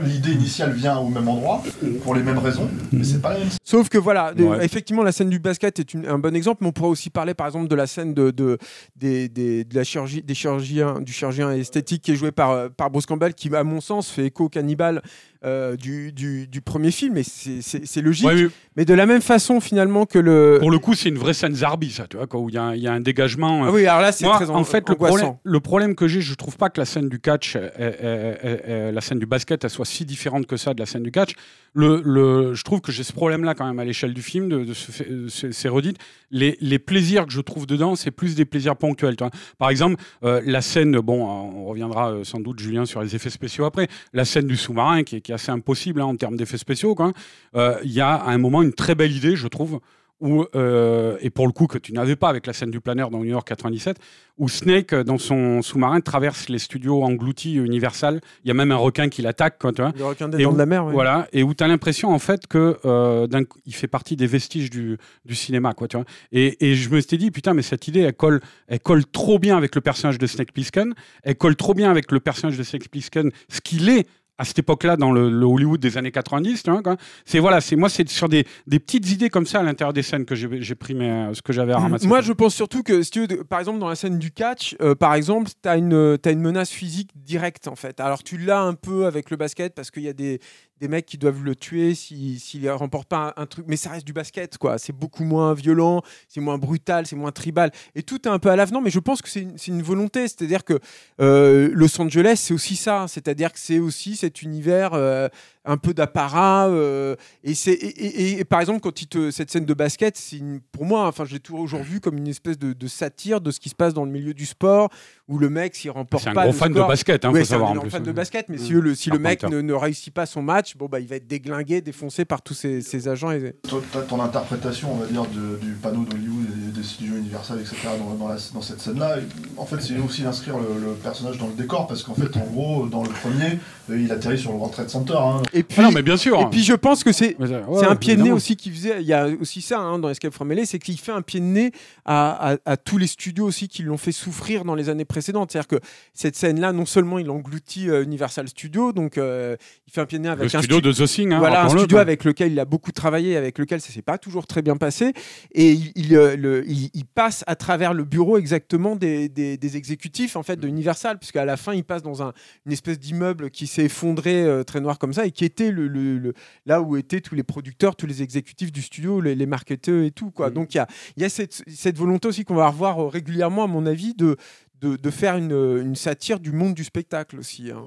L'idée 0.04 0.32
initiale 0.32 0.72
vient 0.72 0.98
au 0.98 1.08
même 1.08 1.28
endroit, 1.28 1.62
pour 2.02 2.14
les 2.14 2.22
mêmes 2.22 2.38
raisons, 2.38 2.68
mais 2.92 3.04
c'est 3.04 3.20
pas 3.20 3.32
la 3.32 3.38
même 3.40 3.48
scène. 3.50 3.58
Sauf 3.64 3.88
que 3.88 3.98
voilà, 3.98 4.32
Ouais. 4.38 4.64
effectivement, 4.64 5.02
la 5.02 5.12
scène 5.12 5.30
du 5.30 5.38
basket 5.38 5.78
est 5.78 5.94
une- 5.94 6.06
un 6.06 6.18
bon 6.18 6.34
exemple, 6.34 6.58
mais 6.62 6.68
on 6.68 6.72
pourrait 6.72 6.90
aussi 6.90 7.10
parler 7.10 7.34
par 7.34 7.46
exemple 7.46 7.68
de 7.68 7.74
la 7.74 7.86
scène 7.86 8.14
de, 8.14 8.30
de, 8.30 8.58
des, 8.96 9.28
des- 9.28 9.64
de 9.64 9.74
la 9.74 9.84
chirurgie, 9.84 10.22
des 10.22 10.34
chirurgiens, 10.34 11.00
du 11.00 11.12
chirurgien 11.12 11.50
esthétique 11.52 12.02
qui 12.02 12.12
est 12.12 12.16
joué 12.16 12.30
par, 12.32 12.50
euh, 12.50 12.68
par 12.68 12.90
Bruce 12.90 13.06
Campbell, 13.06 13.34
qui 13.34 13.54
à 13.54 13.64
mon 13.64 13.80
sens 13.80 14.08
fait 14.10 14.26
écho 14.26 14.44
au 14.44 14.48
cannibale 14.48 15.02
euh, 15.44 15.76
du, 15.76 16.12
du, 16.12 16.46
du 16.46 16.60
premier 16.60 16.90
film, 16.90 17.16
et 17.16 17.22
c'est- 17.22 18.00
logique. 18.02 18.26
ouais, 18.26 18.34
mais 18.44 18.48
Mais 18.76 18.84
de 18.84 18.94
la 18.94 19.06
même 19.06 19.22
façon 19.22 19.60
finalement 19.60 20.06
que 20.06 20.18
le. 20.18 20.58
pour 20.60 20.70
le 20.70 20.78
coup, 20.78 20.94
c'est 20.94 21.08
une 21.08 21.18
vraie 21.18 21.34
scène 21.34 21.54
Zarbi, 21.54 21.90
ça, 21.90 22.06
tu 22.06 22.16
vois, 22.16 22.26
quoi, 22.26 22.40
où 22.40 22.48
il 22.48 22.54
y, 22.54 22.58
a 22.58 22.62
un- 22.62 22.74
il 22.74 22.80
y 22.82 22.86
a 22.88 22.92
un 22.92 23.00
dégagement. 23.00 23.64
euh, 23.64 23.68
Ah 23.68 23.72
oui, 23.72 23.86
alors 23.86 24.02
là 24.02 24.12
c'est 24.12 24.24
très 24.26 24.50
en 24.50 24.64
fait, 24.64 24.88
le 24.88 24.94
problème, 24.96 25.34
le 25.42 25.60
problème 25.60 25.94
que 25.94 26.06
j'ai, 26.08 26.20
je 26.20 26.34
trouve 26.34 26.56
pas 26.56 26.68
que 26.70 26.80
la 26.80 26.84
scène 26.86 27.08
du 27.08 27.18
catch, 27.20 27.56
euh, 27.56 28.92
la 28.92 29.00
scène 29.00 29.18
du 29.18 29.26
basket, 29.26 29.64
elle 29.64 29.70
soit 29.70 29.84
si 29.84 30.04
différente 30.04 30.46
que 30.46 30.56
ça 30.56 30.74
de 30.74 30.80
la 30.80 30.86
scène 30.86 31.02
du 31.02 31.10
catch. 31.10 31.32
Le, 31.72 32.02
le, 32.04 32.54
je 32.54 32.64
trouve 32.64 32.80
que 32.80 32.90
j'ai 32.90 33.04
ce 33.04 33.12
problème-là 33.12 33.54
quand 33.54 33.66
même 33.66 33.78
à 33.78 33.84
l'échelle 33.84 34.12
du 34.12 34.22
film, 34.22 34.48
de, 34.48 34.64
de 34.64 34.74
ce 34.74 35.52
ces 35.52 35.68
redites. 35.68 35.98
Les, 36.32 36.56
les 36.60 36.78
plaisirs 36.78 37.26
que 37.26 37.32
je 37.32 37.40
trouve 37.40 37.66
dedans, 37.66 37.94
c'est 37.96 38.10
plus 38.10 38.34
des 38.34 38.44
plaisirs 38.44 38.76
ponctuels. 38.76 39.16
tu 39.16 39.24
vois. 39.24 39.30
Par 39.58 39.70
exemple, 39.70 40.02
la 40.22 40.60
scène, 40.62 40.98
bon, 41.00 41.24
on 41.24 41.64
reviendra 41.66 42.14
sans 42.24 42.40
doute, 42.40 42.58
Julien, 42.60 42.86
sur 42.86 43.02
les 43.02 43.14
effets 43.14 43.30
spéciaux 43.30 43.64
après. 43.64 43.88
La 44.12 44.24
scène 44.24 44.46
du 44.46 44.56
sous-marin, 44.56 45.02
qui, 45.04 45.16
est- 45.16 45.29
qui 45.30 45.32
est 45.32 45.34
assez 45.34 45.52
impossible 45.52 46.00
hein, 46.00 46.06
en 46.06 46.16
termes 46.16 46.36
d'effets 46.36 46.58
spéciaux. 46.58 46.94
quoi. 46.94 47.12
Euh, 47.54 47.76
Il 47.84 47.92
y 47.92 48.00
a 48.00 48.14
à 48.14 48.30
un 48.30 48.38
moment 48.38 48.62
une 48.62 48.72
très 48.72 48.94
belle 48.94 49.12
idée, 49.16 49.36
je 49.36 49.46
trouve, 49.46 49.80
où, 50.20 50.44
euh, 50.54 51.16
et 51.22 51.30
pour 51.30 51.46
le 51.46 51.52
coup 51.54 51.66
que 51.66 51.78
tu 51.78 51.94
n'avais 51.94 52.14
pas 52.14 52.28
avec 52.28 52.46
la 52.46 52.52
scène 52.52 52.70
du 52.70 52.78
planeur 52.80 53.08
dans 53.08 53.20
New 53.20 53.30
York 53.30 53.48
97, 53.48 53.96
où 54.36 54.50
Snake, 54.50 54.92
euh, 54.92 55.02
dans 55.02 55.16
son 55.16 55.62
sous-marin, 55.62 56.02
traverse 56.02 56.50
les 56.50 56.58
studios 56.58 57.02
engloutis 57.02 57.54
Universal. 57.54 58.20
Il 58.44 58.48
y 58.48 58.50
a 58.50 58.54
même 58.54 58.70
un 58.70 58.76
requin 58.76 59.08
qui 59.08 59.22
l'attaque. 59.22 59.58
quoi, 59.58 59.72
tu 59.72 59.80
vois. 59.80 59.92
Le 59.96 60.04
requin 60.04 60.28
des 60.28 60.42
dents 60.42 60.52
de 60.52 60.58
la 60.58 60.66
mer. 60.66 60.84
oui. 60.84 60.92
Voilà, 60.92 61.26
et 61.32 61.42
où 61.42 61.54
tu 61.54 61.64
as 61.64 61.68
l'impression 61.68 62.10
en 62.12 62.18
fait 62.18 62.46
que 62.46 62.76
euh, 62.84 63.26
il 63.64 63.74
fait 63.74 63.86
partie 63.88 64.14
des 64.14 64.26
vestiges 64.26 64.68
du, 64.68 64.98
du 65.24 65.34
cinéma, 65.34 65.72
quoi, 65.72 65.88
tu 65.88 65.96
vois. 65.96 66.04
Et, 66.32 66.68
et 66.68 66.74
je 66.74 66.90
me 66.90 67.00
suis 67.00 67.16
dit, 67.16 67.30
putain, 67.30 67.54
mais 67.54 67.62
cette 67.62 67.88
idée, 67.88 68.00
elle 68.00 68.12
colle, 68.12 68.40
elle 68.68 68.80
colle 68.80 69.06
trop 69.06 69.38
bien 69.38 69.56
avec 69.56 69.74
le 69.74 69.80
personnage 69.80 70.18
de 70.18 70.26
Snake 70.26 70.52
Plissken, 70.52 70.92
elle 71.22 71.36
colle 71.36 71.56
trop 71.56 71.72
bien 71.72 71.90
avec 71.90 72.12
le 72.12 72.20
personnage 72.20 72.58
de 72.58 72.62
Snake 72.62 72.90
Plissken, 72.90 73.30
ce 73.48 73.62
qu'il 73.62 73.88
est 73.88 74.06
à 74.40 74.44
cette 74.44 74.58
époque-là 74.58 74.96
dans 74.96 75.12
le, 75.12 75.28
le 75.28 75.44
Hollywood 75.44 75.78
des 75.78 75.98
années 75.98 76.10
90, 76.10 76.62
tu 76.62 76.70
vois, 76.70 76.82
quoi. 76.82 76.96
C'est 77.26 77.40
voilà, 77.40 77.60
c'est 77.60 77.76
moi, 77.76 77.90
c'est 77.90 78.08
sur 78.08 78.26
des, 78.26 78.46
des 78.66 78.78
petites 78.78 79.10
idées 79.10 79.28
comme 79.28 79.44
ça 79.44 79.60
à 79.60 79.62
l'intérieur 79.62 79.92
des 79.92 80.02
scènes 80.02 80.24
que 80.24 80.34
j'ai 80.34 80.74
pris 80.74 80.94
mes, 80.94 81.28
ce 81.34 81.42
que 81.42 81.52
j'avais 81.52 81.74
à 81.74 81.78
ramasser. 81.78 82.06
Moi, 82.06 82.22
je 82.22 82.32
pense 82.32 82.54
surtout 82.54 82.82
que, 82.82 83.02
si 83.02 83.10
tu 83.10 83.26
veux, 83.26 83.44
par 83.44 83.58
exemple, 83.58 83.78
dans 83.80 83.88
la 83.90 83.96
scène 83.96 84.18
du 84.18 84.30
catch, 84.30 84.76
euh, 84.80 84.94
par 84.94 85.12
exemple, 85.14 85.50
tu 85.62 85.68
as 85.68 85.76
une, 85.76 85.92
euh, 85.92 86.16
t'as 86.16 86.32
une 86.32 86.40
menace 86.40 86.70
physique 86.70 87.10
directe, 87.14 87.68
en 87.68 87.76
fait. 87.76 88.00
Alors, 88.00 88.22
tu 88.22 88.38
l'as 88.38 88.62
un 88.62 88.72
peu 88.72 89.04
avec 89.04 89.30
le 89.30 89.36
basket 89.36 89.74
parce 89.74 89.90
qu'il 89.90 90.04
y 90.04 90.08
a 90.08 90.14
des, 90.14 90.40
des 90.80 90.88
mecs 90.88 91.06
qui 91.06 91.18
doivent 91.18 91.44
le 91.44 91.54
tuer 91.54 91.94
s'il 91.94 92.40
s'il 92.40 92.62
ne 92.62 92.70
remporte 92.70 93.08
pas 93.08 93.34
un, 93.36 93.42
un 93.42 93.46
truc. 93.46 93.66
Mais 93.68 93.76
ça 93.76 93.90
reste 93.90 94.06
du 94.06 94.12
basket, 94.12 94.56
quoi. 94.58 94.78
C'est 94.78 94.92
beaucoup 94.94 95.24
moins 95.24 95.52
violent, 95.54 96.02
c'est 96.28 96.40
moins 96.40 96.58
brutal, 96.58 97.06
c'est 97.06 97.16
moins 97.16 97.32
tribal. 97.32 97.70
Et 97.94 98.02
tout 98.02 98.26
est 98.26 98.30
un 98.30 98.38
peu 98.38 98.48
à 98.50 98.56
l'avenant, 98.56 98.80
mais 98.80 98.90
je 98.90 98.98
pense 98.98 99.20
que 99.22 99.28
c'est 99.28 99.42
une, 99.42 99.58
c'est 99.58 99.70
une 99.70 99.82
volonté. 99.82 100.26
C'est-à-dire 100.28 100.64
que 100.64 100.78
euh, 101.20 101.70
Los 101.72 102.00
Angeles, 102.00 102.36
c'est 102.36 102.54
aussi 102.54 102.76
ça. 102.76 103.06
C'est-à-dire 103.08 103.52
que 103.52 103.58
c'est 103.58 103.78
aussi 103.78 104.16
cet 104.16 104.42
univers 104.42 104.94
euh, 104.94 105.28
un 105.66 105.76
peu 105.76 105.92
d'apparat. 105.92 106.68
euh, 106.68 107.14
et, 107.44 107.54
c'est, 107.54 107.72
et, 107.72 107.86
et- 108.34 108.40
et 108.40 108.44
par 108.44 108.60
exemple, 108.60 108.80
quand 108.80 109.02
il 109.02 109.06
te, 109.06 109.30
cette 109.30 109.50
scène 109.50 109.66
de 109.66 109.74
basket, 109.74 110.18
une- 110.32 110.60
pour 110.72 110.86
moi, 110.86 111.06
enfin, 111.06 111.24
je 111.26 111.34
l'ai 111.34 111.40
toujours 111.40 111.82
vu 111.82 112.00
comme 112.00 112.16
une 112.16 112.28
espèce 112.28 112.58
de, 112.58 112.72
de 112.72 112.86
satire 112.88 113.40
de 113.42 113.50
ce 113.50 113.60
qui 113.60 113.68
se 113.68 113.74
passe 113.74 113.92
dans 113.92 114.04
le 114.06 114.10
milieu 114.10 114.32
du 114.32 114.46
sport, 114.46 114.88
où 115.28 115.38
le 115.38 115.50
mec, 115.50 115.74
s'il 115.74 115.90
remporte 115.90 116.22
C'est 116.24 116.30
un 116.30 116.34
pas 116.34 116.44
gros 116.44 116.52
fan 116.52 116.72
score- 116.72 116.84
de 116.84 116.88
basket, 116.88 117.24
hein, 117.24 117.30
Ouais, 117.32 117.40
faut 117.40 117.44
c'est 117.46 117.52
un 117.54 117.58
savoir 117.58 117.72
en 117.72 117.80
plus. 117.80 117.90
fan 117.90 118.02
de 118.02 118.10
hein. 118.10 118.14
basket, 118.14 118.48
mais 118.48 118.56
Mm. 118.56 118.60
si, 118.60 118.72
le, 118.72 118.94
si 118.94 119.10
le 119.10 119.18
mec 119.18 119.42
ne 119.42 119.72
réussit 119.74 120.12
pas 120.14 120.24
son 120.26 120.42
match, 120.42 120.69
bon, 120.76 120.86
bah, 120.86 121.00
il 121.00 121.06
va 121.06 121.16
être 121.16 121.26
déglingué, 121.26 121.80
défoncé 121.80 122.24
par 122.24 122.42
tous 122.42 122.54
ses, 122.54 122.82
ses 122.82 123.08
agents. 123.08 123.30
Et... 123.30 123.54
Toi, 123.68 123.82
toi, 123.92 124.02
ton 124.02 124.20
interprétation, 124.20 124.92
on 124.92 124.96
va 124.96 125.06
dire, 125.06 125.24
de- 125.26 125.56
du 125.64 125.72
panneau 125.72 126.04
d'Hollywood 126.04 126.46
et 126.68 126.76
des 126.76 126.82
studios 126.82 127.16
Universal, 127.16 127.60
etc., 127.60 127.76
dans, 127.98 128.14
dans 128.14 128.28
la- 128.28 128.36
dans 128.54 128.62
cette 128.62 128.80
scène-là, 128.80 129.16
en 129.56 129.66
fait, 129.66 129.80
c'est 129.80 129.98
aussi 129.98 130.22
d'inscrire 130.22 130.56
le, 130.58 130.80
le 130.80 130.92
personnage 130.94 131.38
dans 131.38 131.46
le 131.48 131.54
décor, 131.54 131.86
parce 131.86 132.02
qu'en 132.02 132.14
fait, 132.14 132.36
en 132.36 132.44
gros, 132.46 132.86
dans 132.86 133.02
le 133.02 133.08
premier, 133.10 133.58
euh, 133.90 134.00
il 134.00 134.10
atterrit 134.12 134.38
sur 134.38 134.50
le 134.52 134.56
World 134.56 134.74
Trade 134.74 134.90
Center. 134.90 135.14
hein. 135.18 135.42
Et 135.52 135.62
puis, 135.62 135.76
Ah 135.80 135.82
non, 135.82 135.90
mais 135.92 136.02
bien 136.02 136.16
sûr. 136.16 136.40
et 136.40 136.46
puis 136.50 136.62
je 136.62 136.74
pense 136.74 137.02
que 137.04 137.12
c'est, 137.12 137.36
euh, 137.40 137.62
c'est 137.78 137.86
un 137.86 137.96
pied 137.96 138.16
de 138.16 138.22
nez 138.22 138.32
aussi 138.32 138.56
qui 138.56 138.70
faisait. 138.70 139.00
Il 139.00 139.06
y 139.06 139.12
a 139.12 139.26
aussi 139.40 139.60
ça 139.62 139.78
hein, 139.80 139.98
dans 139.98 140.08
Escape 140.08 140.32
from 140.32 140.52
LA, 140.52 140.64
c'est 140.66 140.78
qu'il 140.78 140.98
fait 140.98 141.12
un 141.12 141.22
pied 141.22 141.40
de 141.40 141.44
nez 141.46 141.72
à, 142.04 142.52
à- 142.52 142.56
à 142.64 142.76
tous 142.76 142.98
les 142.98 143.06
studios 143.06 143.44
aussi 143.46 143.68
qui 143.68 143.82
l'ont 143.82 143.96
fait 143.98 144.12
souffrir 144.12 144.64
dans 144.64 144.74
les 144.74 144.88
années 144.88 145.04
précédentes. 145.04 145.50
C'est-à-dire 145.52 145.68
que 145.68 145.80
cette 146.14 146.36
scène-là, 146.36 146.72
non 146.72 146.86
seulement 146.86 147.18
il 147.18 147.30
engloutit 147.30 147.88
euh, 147.90 148.02
Universal 148.02 148.48
Studios, 148.48 148.92
donc 148.92 149.18
euh, 149.18 149.56
il 149.86 149.92
fait 149.92 150.00
un 150.00 150.06
pied 150.06 150.18
de 150.18 150.22
nez 150.24 150.28
avec 150.28 150.44
Le 150.44 150.48
un 150.60 150.62
studio 150.62 150.78
stu- 150.92 151.00
de 151.00 151.06
The 151.06 151.08
Thing, 151.10 151.32
hein, 151.32 151.38
voilà, 151.38 151.64
un 151.64 151.68
studio 151.68 151.96
quoi. 151.96 152.00
avec 152.00 152.24
lequel 152.24 152.52
il 152.52 152.60
a 152.60 152.64
beaucoup 152.64 152.92
travaillé, 152.92 153.36
avec 153.36 153.58
lequel 153.58 153.80
ça 153.80 153.92
s'est 153.92 154.02
pas 154.02 154.18
toujours 154.18 154.46
très 154.46 154.62
bien 154.62 154.76
passé, 154.76 155.12
et 155.52 155.72
il, 155.72 155.92
il, 155.96 156.14
euh, 156.16 156.36
le- 156.36 156.64
il- 156.68 156.90
il 156.94 157.04
passe 157.04 157.44
à 157.46 157.56
travers 157.56 157.92
le 157.94 158.04
bureau 158.04 158.38
exactement 158.38 158.96
des, 158.96 159.28
des- 159.28 159.56
des 159.56 159.76
exécutifs 159.76 160.36
en 160.36 160.42
fait 160.42 160.56
de 160.56 160.68
Universal, 160.68 161.18
puisqu'à 161.18 161.44
la 161.44 161.56
fin 161.56 161.74
il 161.74 161.84
passe 161.84 162.02
dans 162.02 162.22
un- 162.22 162.32
une 162.66 162.72
espèce 162.72 162.98
d'immeuble 162.98 163.50
qui 163.50 163.66
s'est 163.66 163.84
effondré 163.84 164.42
euh, 164.42 164.62
très 164.64 164.80
noir 164.80 164.98
comme 164.98 165.12
ça 165.12 165.26
et 165.26 165.30
qui 165.30 165.44
était 165.44 165.70
le, 165.70 165.88
le- 165.88 166.18
le- 166.18 166.34
là 166.66 166.80
où 166.80 166.96
étaient 166.96 167.20
tous 167.20 167.34
les 167.34 167.42
producteurs, 167.42 167.96
tous 167.96 168.06
les 168.06 168.22
exécutifs 168.22 168.72
du 168.72 168.82
studio, 168.82 169.20
les, 169.20 169.34
les 169.34 169.46
marketeurs 169.46 170.04
et 170.04 170.10
tout 170.10 170.30
quoi. 170.30 170.50
Mm. 170.50 170.54
Donc 170.54 170.74
il 170.74 170.76
y 170.76 170.80
a, 170.80 170.86
il 171.16 171.22
y 171.22 171.26
a 171.26 171.28
cette, 171.28 171.62
cette 171.68 171.96
volonté 171.98 172.28
aussi 172.28 172.44
qu'on 172.44 172.54
va 172.54 172.68
revoir 172.68 173.02
euh, 173.02 173.08
régulièrement 173.08 173.64
à 173.64 173.66
mon 173.66 173.86
avis 173.86 174.14
de 174.14 174.36
de, 174.80 174.96
de 174.96 175.10
faire 175.10 175.36
une, 175.36 175.52
une 175.52 175.94
satire 175.94 176.40
du 176.40 176.52
monde 176.52 176.72
du 176.72 176.84
spectacle 176.84 177.38
aussi. 177.38 177.70
hein. 177.70 177.84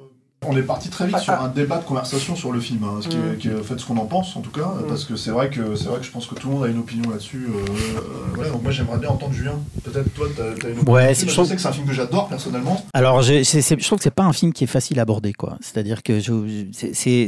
On 0.48 0.56
est 0.58 0.62
parti 0.64 0.90
très 0.90 1.08
vite 1.08 1.18
sur 1.20 1.34
un 1.34 1.48
débat 1.48 1.78
de 1.78 1.84
conversation 1.86 2.36
sur 2.36 2.52
le 2.52 2.60
film, 2.60 2.84
hein, 2.84 3.00
ce 3.02 3.08
qui, 3.08 3.16
est, 3.16 3.20
Mm. 3.20 3.38
qui 3.38 3.48
est, 3.50 3.60
en 3.60 3.64
fait 3.64 3.80
ce 3.80 3.86
qu'on 3.86 3.98
en 3.98 4.06
pense 4.06 4.36
en 4.36 4.42
tout 4.42 4.52
cas, 4.52 4.66
Mm. 4.68 4.88
parce 4.88 5.06
que 5.06 5.16
c'est 5.16 5.32
vrai 5.32 5.50
que 5.50 5.76
c'est 5.76 5.86
vrai 5.88 6.00
que 6.00 6.06
je 6.06 6.12
pense 6.12 6.28
que 6.28 6.36
tout 6.36 6.48
le 6.50 6.54
monde 6.56 6.64
a 6.66 6.68
une 6.68 6.80
opinion 6.80 7.10
là-dessus. 7.10 7.48
euh, 7.50 8.40
euh, 8.42 8.50
moi 8.62 8.72
j'aimerais 8.72 8.98
bien 8.98 9.10
entendre 9.10 9.34
Julien. 9.34 9.60
Peut-être 9.84 10.14
toi 10.14 10.28
t'as 10.36 10.44
as 10.44 10.70
une 10.72 10.80
opinion. 10.80 10.92
Ouais, 10.94 11.14
je 11.14 11.28
je 11.28 11.34
trouve- 11.34 11.48
sais 11.48 11.56
que 11.56 11.62
c'est 11.62 11.68
un 11.68 11.72
film 11.74 11.88
que 11.88 11.94
j'adore 11.94 12.28
personnellement. 12.28 12.84
Alors, 12.94 13.24
c'est- 13.24 13.44
je 13.44 13.86
trouve 13.86 13.98
que 14.00 14.04
c'est 14.04 14.12
pas 14.12 14.24
un 14.24 14.34
film 14.34 14.54
qui 14.54 14.64
est 14.64 14.68
facile 14.68 15.00
à 15.00 15.04
aborder, 15.04 15.34
quoi. 15.34 15.58
C'est-à-dire 15.62 16.04
que 16.04 16.20
je- 16.20 16.66
c'est- 16.72 16.94
c'est 16.94 17.28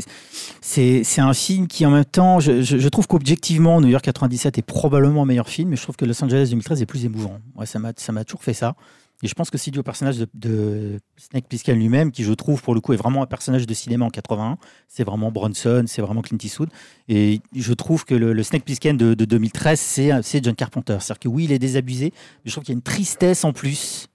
c'est 0.61 1.03
c'est 1.03 1.21
un 1.21 1.33
film 1.33 1.67
qui, 1.67 1.85
en 1.85 1.91
même 1.91 2.05
temps, 2.05 2.39
je, 2.39 2.61
je- 2.61 2.77
je 2.77 2.89
trouve 2.89 3.07
qu'objectivement, 3.07 3.79
New 3.81 3.87
York 3.89 4.03
97 4.03 4.57
est 4.57 4.61
probablement 4.61 5.23
un 5.23 5.25
meilleur 5.25 5.49
film, 5.49 5.69
mais 5.69 5.75
je 5.75 5.81
trouve 5.83 5.95
que 5.95 6.05
Los 6.05 6.23
Angeles 6.23 6.47
2013 6.49 6.81
est 6.81 6.85
plus 6.85 7.05
émouvant. 7.05 7.39
Ouais, 7.55 7.65
ça 7.65 7.79
m'a 7.79 7.91
ça 7.97 8.11
m'a 8.11 8.23
toujours 8.23 8.43
fait 8.43 8.53
ça. 8.53 8.75
Et 9.23 9.27
je 9.27 9.33
pense 9.33 9.49
que 9.49 9.57
c'est 9.57 9.71
dû 9.71 9.79
au 9.79 9.83
personnage 9.83 10.17
de, 10.33 10.99
Snake 11.17 11.47
Plissken 11.47 11.77
lui-même, 11.77 12.11
qui 12.11 12.23
je 12.23 12.33
trouve 12.33 12.61
pour 12.61 12.75
le 12.75 12.81
coup 12.81 12.93
est 12.93 12.97
vraiment 12.97 13.23
un 13.23 13.25
personnage 13.25 13.65
de 13.65 13.73
cinéma 13.73 14.05
en 14.05 14.09
81. 14.09 14.57
C'est 14.87 15.03
vraiment 15.03 15.31
Bronson, 15.31 15.85
c'est 15.87 16.01
vraiment 16.01 16.21
Clint 16.21 16.37
Eastwood. 16.43 16.69
Et 17.07 17.41
je 17.55 17.73
trouve 17.73 18.05
que 18.05 18.13
le, 18.13 18.43
Snake 18.43 18.65
Plissken 18.65 18.97
de, 18.97 19.13
de 19.13 19.25
2013, 19.25 19.79
c'est 19.79 20.43
John 20.43 20.55
Carpenter. 20.55 20.97
C'est-à-dire 20.99 21.19
que 21.19 21.27
oui, 21.27 21.45
il 21.45 21.51
est 21.51 21.59
désabusé, 21.59 22.11
mais 22.13 22.49
je 22.49 22.51
trouve 22.51 22.63
qu'il 22.63 22.73
y 22.73 22.75
a 22.75 22.77
une 22.77 22.81
tristesse 22.81 23.43
en 23.43 23.53
plus. 23.53 24.09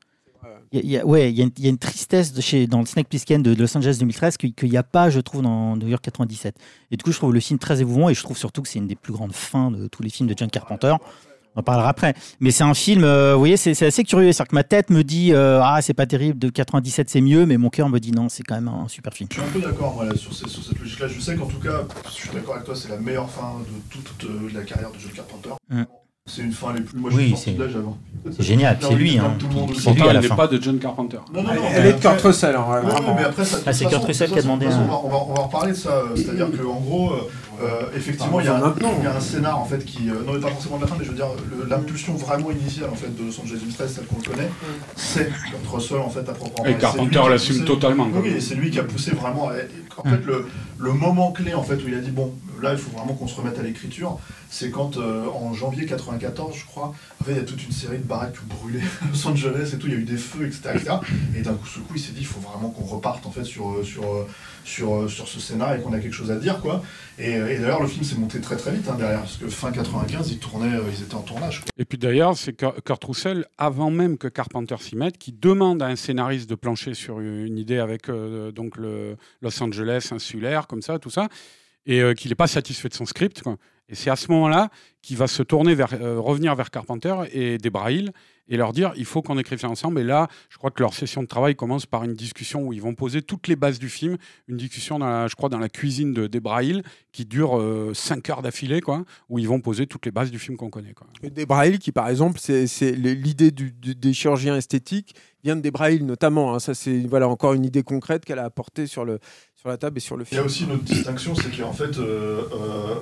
Il 0.72 0.88
y 0.88 0.96
a- 0.96 1.04
ouais, 1.04 1.32
il 1.32 1.36
y, 1.36 1.42
a 1.42 1.68
une- 1.68 1.78
tristesse 1.78 2.32
dans 2.68 2.78
le 2.78 2.86
Snake 2.86 3.08
Plissken 3.08 3.42
de, 3.42 3.54
Los 3.54 3.76
Angeles 3.76 3.96
2013 3.98 4.36
qu'il 4.36 4.54
qu'il 4.54 4.70
n'y 4.70 4.76
a 4.76 4.84
pas, 4.84 5.10
je 5.10 5.18
trouve, 5.18 5.42
dans 5.42 5.76
New 5.76 5.88
York 5.88 6.02
97. 6.04 6.54
Et 6.92 6.96
du 6.96 7.02
coup, 7.02 7.10
je 7.10 7.16
trouve 7.16 7.34
le 7.34 7.40
film 7.40 7.58
très 7.58 7.80
émouvant 7.80 8.08
et 8.08 8.14
je 8.14 8.22
trouve 8.22 8.36
surtout 8.38 8.62
que 8.62 8.68
c'est 8.68 8.78
une 8.78 8.86
des 8.86 8.94
plus 8.94 9.12
grandes 9.12 9.32
fins 9.32 9.72
de 9.72 9.88
tous 9.88 10.04
les 10.04 10.10
films 10.10 10.28
de 10.28 10.34
John 10.36 10.48
Carpenter. 10.48 10.94
On 11.56 11.60
en 11.60 11.62
parlera 11.62 11.88
après. 11.88 12.14
Mais 12.38 12.50
c'est 12.52 12.62
un 12.64 12.74
film, 12.74 13.02
euh, 13.04 13.32
vous 13.34 13.40
voyez, 13.40 13.56
c'est 13.56 13.82
assez 13.84 14.04
curieux. 14.04 14.32
C'est-à-dire 14.32 14.50
que 14.50 14.54
ma 14.54 14.62
tête 14.64 14.90
me 14.90 15.02
dit 15.02 15.32
euh, 15.32 15.60
Ah, 15.62 15.80
c'est 15.82 15.94
pas 15.94 16.06
terrible, 16.06 16.38
de 16.38 16.48
97 16.48 17.10
c'est 17.10 17.20
mieux, 17.20 17.44
mais 17.46 17.56
mon 17.56 17.70
cœur 17.70 17.88
me 17.88 17.98
dit 17.98 18.12
non, 18.12 18.28
c'est 18.28 18.42
quand 18.44 18.54
même 18.54 18.68
un 18.68 18.86
super 18.88 19.12
film. 19.12 19.28
Je 19.32 19.40
suis 19.40 19.42
un 19.42 19.52
peu 19.52 19.60
d'accord 19.60 19.94
moi, 19.94 20.04
là, 20.04 20.14
sur, 20.16 20.32
ces- 20.32 20.48
sur 20.48 20.62
cette 20.62 20.78
logique-là. 20.78 21.08
Je 21.08 21.20
sais 21.20 21.34
qu'en 21.34 21.46
tout 21.46 21.58
cas, 21.58 21.82
je 22.06 22.10
suis 22.10 22.30
d'accord 22.30 22.54
avec 22.54 22.66
toi, 22.66 22.74
c'est 22.76 22.88
la 22.90 22.98
meilleure 22.98 23.28
fin 23.28 23.54
de 23.92 24.00
toute 24.00 24.24
euh, 24.30 24.48
la 24.54 24.62
carrière 24.62 24.90
de 24.90 24.98
John 24.98 25.10
Carpenter. 25.12 25.50
Mm. 25.68 25.82
C'est 26.26 26.42
une 26.42 26.52
fin 26.52 26.72
les 26.74 26.82
plus. 26.82 26.96
Moi, 26.96 27.10
Oui, 27.12 27.30
je 27.30 27.34
suis 27.36 27.56
sorti 27.56 27.72
c'est-. 28.24 28.32
C'est 28.36 28.42
génial, 28.44 28.78
c'est 28.80 28.94
lui. 28.94 29.16
de 29.16 29.20
Hein, 29.20 29.36
c'est 29.76 29.92
lui 29.92 30.02
à 30.02 30.04
la 30.06 30.10
elle 30.12 30.20
n'est 30.20 30.28
fin. 30.28 30.36
pas 30.36 30.46
de 30.46 30.62
John 30.62 30.78
Carpenter. 30.78 31.18
Non, 31.34 31.42
non, 31.42 31.54
non. 31.54 31.62
Elle 31.74 31.86
est 31.86 31.92
de 31.94 31.98
Kurt 31.98 32.20
Russell, 32.20 32.54
hein, 32.54 32.64
Ouais, 32.68 32.74
ouais, 32.76 32.82
vraiment. 32.82 33.14
mais 33.16 33.24
après, 33.24 33.44
ça, 33.44 33.56
de 33.56 33.62
Ah, 33.66 33.72
c'est 33.72 33.86
Kurt 33.86 34.04
Russell 34.04 34.30
qui 34.30 34.38
a 34.38 34.42
demandé 34.42 34.66
façon, 34.66 34.82
On 34.82 34.86
va, 34.86 35.00
on 35.02 35.08
va- 35.08 35.24
on 35.30 35.34
va 35.34 35.42
reparler 35.42 35.72
de 35.72 35.76
ça. 35.76 36.02
C'est-à-dire 36.14 36.46
qu'en 36.52 36.78
gros, 36.78 37.10
euh, 37.62 37.96
effectivement, 37.96 38.40
il 38.40 38.46
y, 38.46 38.48
a 38.48 38.56
un- 38.56 38.74
il 38.98 39.04
y 39.04 39.06
a 39.06 39.16
un 39.16 39.20
scénar 39.20 39.58
en 39.58 39.64
fait 39.64 39.84
qui. 39.84 40.08
euh, 40.08 40.14
non, 40.26 40.32
mais 40.34 40.40
pas 40.40 40.48
forcément 40.48 40.76
de 40.76 40.82
la 40.82 40.88
fin, 40.88 40.96
mais 40.98 41.04
je 41.04 41.10
veux 41.10 41.16
dire, 41.16 41.28
l'impulsion 41.68 42.14
vraiment 42.14 42.50
initiale 42.50 42.90
en 42.90 42.94
fait 42.94 43.14
de 43.14 43.22
Los 43.24 43.40
Angeles 43.40 43.60
Mistress, 43.64 43.94
celle 43.94 44.06
qu'on 44.06 44.16
le 44.18 44.22
connaît, 44.30 44.50
c'est 44.96 45.28
Kurt 45.28 45.66
Russell 45.72 45.98
en 45.98 46.10
fait 46.10 46.20
à 46.28 46.32
proprement 46.32 46.68
Et 46.68 46.74
parler. 46.74 46.74
C'est 46.74 46.80
Carpenter 47.10 47.30
l'assume 47.30 47.64
totalement. 47.64 48.04
Oui, 48.06 48.12
quoi. 48.12 48.20
oui, 48.22 48.30
et 48.36 48.40
c'est 48.40 48.54
lui 48.54 48.70
qui 48.70 48.78
a 48.78 48.84
poussé 48.84 49.10
vraiment. 49.12 49.48
à- 49.50 49.52
En 49.98 50.04
fait, 50.04 50.24
le, 50.24 50.46
le 50.78 50.92
moment 50.92 51.32
clé 51.32 51.54
en 51.54 51.62
fait 51.62 51.76
où 51.76 51.88
il 51.88 51.94
a 51.94 52.00
dit 52.00 52.10
bon, 52.10 52.34
là, 52.62 52.72
il 52.72 52.78
faut 52.78 52.90
vraiment 52.90 53.14
qu'on 53.14 53.26
se 53.26 53.36
remette 53.36 53.58
à 53.58 53.62
l'écriture, 53.62 54.18
c'est 54.48 54.70
quand 54.70 54.96
euh, 54.96 55.26
en 55.28 55.52
janvier 55.54 55.86
94, 55.86 56.56
je 56.56 56.66
crois, 56.66 56.94
en 57.20 57.24
fait, 57.24 57.32
il 57.32 57.36
y 57.36 57.40
a 57.40 57.44
toute 57.44 57.64
une 57.64 57.72
série 57.72 57.98
de 57.98 58.04
baraques 58.04 58.32
qui 58.32 58.40
ont 58.40 58.56
brûlé 58.60 58.80
à 59.02 59.06
Los 59.10 59.26
Angeles 59.26 59.70
et 59.74 59.78
tout, 59.78 59.86
il 59.86 59.92
y 59.92 59.96
a 59.96 59.98
eu 59.98 60.04
des 60.04 60.16
feux, 60.16 60.46
etc. 60.46 60.70
etc. 60.74 60.94
et 61.36 61.42
d'un 61.42 61.54
coup, 61.54 61.66
ce 61.66 61.78
coup, 61.78 61.94
il 61.94 62.00
s'est 62.00 62.12
dit, 62.12 62.20
il 62.20 62.26
faut 62.26 62.40
vraiment 62.40 62.70
qu'on 62.70 62.84
reparte 62.84 63.26
en 63.26 63.30
fait 63.30 63.44
sur, 63.44 63.70
euh, 63.70 63.84
sur, 63.84 64.04
euh, 64.04 64.26
sur, 64.64 65.10
sur 65.10 65.28
ce 65.28 65.40
scénar 65.40 65.74
et 65.74 65.80
qu'on 65.80 65.92
a 65.92 65.98
quelque 65.98 66.14
chose 66.14 66.30
à 66.30 66.36
dire, 66.36 66.60
quoi. 66.60 66.82
Et, 67.18 67.32
et 67.32 67.58
d'ailleurs, 67.58 67.82
le 67.82 67.88
film 67.88 68.04
s'est 68.04 68.16
monté 68.16 68.40
très 68.40 68.56
très 68.56 68.72
vite 68.72 68.88
hein, 68.88 68.96
derrière, 68.98 69.20
parce 69.20 69.36
que 69.36 69.48
fin 69.48 69.70
95, 69.70 70.30
ils 70.30 70.38
tournaient, 70.38 70.78
ils 70.92 71.02
étaient 71.02 71.14
en 71.14 71.22
tournage. 71.22 71.60
Quoi. 71.60 71.68
Et 71.78 71.84
puis 71.84 71.98
d'ailleurs, 71.98 72.36
c'est 72.36 72.52
Kurt 72.52 72.80
Kurt 72.82 73.04
Russell, 73.04 73.46
avant 73.58 73.90
même 73.90 74.18
que 74.18 74.28
Carpenter 74.28 74.76
s'y 74.80 74.96
mette, 74.96 75.18
qui 75.18 75.32
demande 75.32 75.82
à 75.82 75.86
un 75.86 75.96
scénariste 75.96 76.48
de 76.48 76.54
plancher 76.54 76.94
sur 76.94 77.20
une 77.20 77.58
idée 77.58 77.78
avec 77.78 78.08
euh, 78.08 78.52
donc 78.52 78.76
le 78.76 79.16
Los 79.42 79.62
Angeles 79.62 79.79
insulaire, 80.12 80.66
comme 80.66 80.82
ça, 80.82 80.98
tout 80.98 81.10
ça, 81.10 81.28
et 81.86 82.00
euh, 82.00 82.14
qu'il 82.14 82.30
n'est 82.30 82.34
pas 82.36 82.46
satisfait 82.46 82.88
de 82.88 82.94
son 82.94 83.06
script. 83.06 83.42
quoi. 83.42 83.56
Et 83.88 83.94
c'est 83.96 84.10
à 84.10 84.16
ce 84.16 84.30
moment-là 84.30 84.68
qu'il 85.02 85.16
va 85.16 85.26
se 85.26 85.42
tourner 85.42 85.74
vers, 85.74 85.92
euh, 85.94 86.20
revenir 86.20 86.54
vers 86.54 86.70
Carpenter 86.70 87.14
et 87.32 87.58
Debra 87.58 87.90
Hill 87.90 88.12
et 88.46 88.56
leur 88.56 88.72
dire 88.72 88.92
il 88.96 89.04
faut 89.04 89.20
qu'on 89.22 89.36
écrive 89.38 89.58
ça 89.58 89.68
ensemble. 89.68 89.98
Et 90.00 90.04
là, 90.04 90.28
je 90.48 90.58
crois 90.58 90.70
que 90.70 90.80
leur 90.80 90.94
session 90.94 91.22
de 91.22 91.26
travail 91.26 91.56
commence 91.56 91.86
par 91.86 92.04
une 92.04 92.14
discussion 92.14 92.62
où 92.62 92.72
ils 92.72 92.80
vont 92.82 92.94
poser 92.94 93.20
toutes 93.22 93.48
les 93.48 93.56
bases 93.56 93.80
du 93.80 93.88
film, 93.88 94.16
une 94.46 94.56
discussion, 94.58 95.00
dans 95.00 95.08
la- 95.08 95.26
je 95.26 95.34
crois, 95.34 95.48
dans 95.48 95.58
la 95.58 95.68
cuisine 95.68 96.12
de 96.12 96.28
Debra 96.28 96.62
Hill 96.62 96.82
qui 97.10 97.24
dure 97.24 97.60
5 97.94 98.30
heures 98.30 98.42
d'affilée, 98.42 98.80
quoi, 98.80 99.04
où 99.28 99.40
ils 99.40 99.48
vont 99.48 99.60
poser 99.60 99.86
toutes 99.88 100.04
les 100.06 100.12
bases 100.12 100.30
du 100.30 100.38
film 100.38 100.56
qu'on 100.56 100.70
connaît. 100.70 100.92
Quoi. 100.94 101.08
Et 101.24 101.30
Debra 101.30 101.66
Hill, 101.66 101.78
qui 101.80 101.90
par 101.90 102.08
exemple, 102.08 102.38
c'est 102.38 102.92
l'idée 102.92 103.50
du- 103.50 103.72
du- 103.72 103.96
des 103.96 104.12
chirurgiens 104.12 104.56
esthétiques 104.56 105.14
vient 105.42 105.56
de 105.56 105.62
Debra 105.62 105.90
Hill 105.90 106.04
notamment. 106.06 106.54
hein. 106.54 106.60
Ça, 106.60 106.74
c'est 106.74 107.00
voilà 107.08 107.26
encore 107.28 107.54
une 107.54 107.64
idée 107.64 107.82
concrète 107.82 108.24
qu'elle 108.24 108.38
a 108.38 108.44
apportée 108.44 108.86
sur 108.86 109.04
le 109.04 109.18
sur 109.60 109.68
la 109.68 109.76
table 109.76 109.98
et 109.98 110.00
sur 110.00 110.16
le 110.16 110.24
Il 110.30 110.34
y 110.34 110.38
a 110.38 110.40
film. 110.40 110.46
aussi 110.46 110.64
une 110.64 110.72
autre 110.72 110.84
distinction, 110.84 111.34
c'est 111.34 111.54
qu'en 111.56 111.72
fait, 111.72 111.98
euh, 111.98 112.42
euh, 112.52 112.94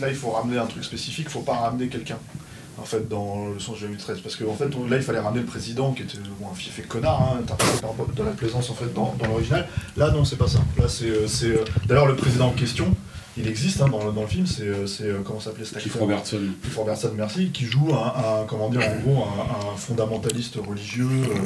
là, 0.00 0.08
il 0.08 0.14
faut 0.16 0.30
ramener 0.30 0.58
un 0.58 0.66
truc 0.66 0.84
spécifique, 0.84 1.26
il 1.28 1.30
faut 1.32 1.40
pas 1.40 1.54
ramener 1.54 1.86
quelqu'un. 1.88 2.18
En 2.76 2.82
fait, 2.82 3.08
dans 3.08 3.50
le 3.54 3.60
sens 3.60 3.76
de 3.76 3.82
2013, 3.86 4.20
parce 4.20 4.34
qu'en 4.34 4.54
fait, 4.54 4.68
on- 4.74 4.88
là, 4.88 4.96
il 4.96 5.02
fallait 5.04 5.20
ramener 5.20 5.40
le 5.42 5.46
président 5.46 5.92
qui 5.92 6.02
était 6.02 6.18
bon, 6.40 6.48
un 6.50 6.54
fief 6.54 6.76
et 6.80 6.82
connard, 6.82 7.22
hein, 7.22 7.38
interprété 7.40 7.80
par 7.80 7.92
de 7.94 8.22
la 8.24 8.32
plaisance 8.32 8.68
en 8.70 8.74
fait 8.74 8.92
dans, 8.92 9.14
dans 9.16 9.26
l'original. 9.28 9.68
Là, 9.96 10.10
non, 10.10 10.24
c'est 10.24 10.34
pas 10.36 10.48
ça. 10.48 10.58
Là, 10.78 10.88
c'est, 10.88 11.04
euh, 11.06 11.64
d'ailleurs 11.86 12.06
le 12.06 12.16
président 12.16 12.48
en 12.48 12.52
question. 12.52 12.92
Il 13.36 13.46
existe 13.48 13.80
hein, 13.80 13.88
dans, 13.88 14.04
le- 14.04 14.12
dans 14.12 14.22
le 14.22 14.26
film. 14.26 14.46
C'est, 14.46 14.64
comment 15.24 15.38
s'appelait 15.38 15.64
cet 15.64 15.76
acteur 15.76 16.02
Robertson. 16.02 16.40
Cliff 16.62 16.76
Robertson, 16.76 17.10
merci, 17.16 17.50
qui 17.50 17.64
joue 17.66 17.92
un, 17.92 18.42
un- 18.42 18.44
comment 18.48 18.68
dire, 18.70 18.82
en 18.82 18.96
gros, 19.00 19.22
un, 19.24 19.72
un 19.72 19.76
fondamentaliste 19.76 20.56
religieux. 20.56 21.06
euh, 21.06 21.38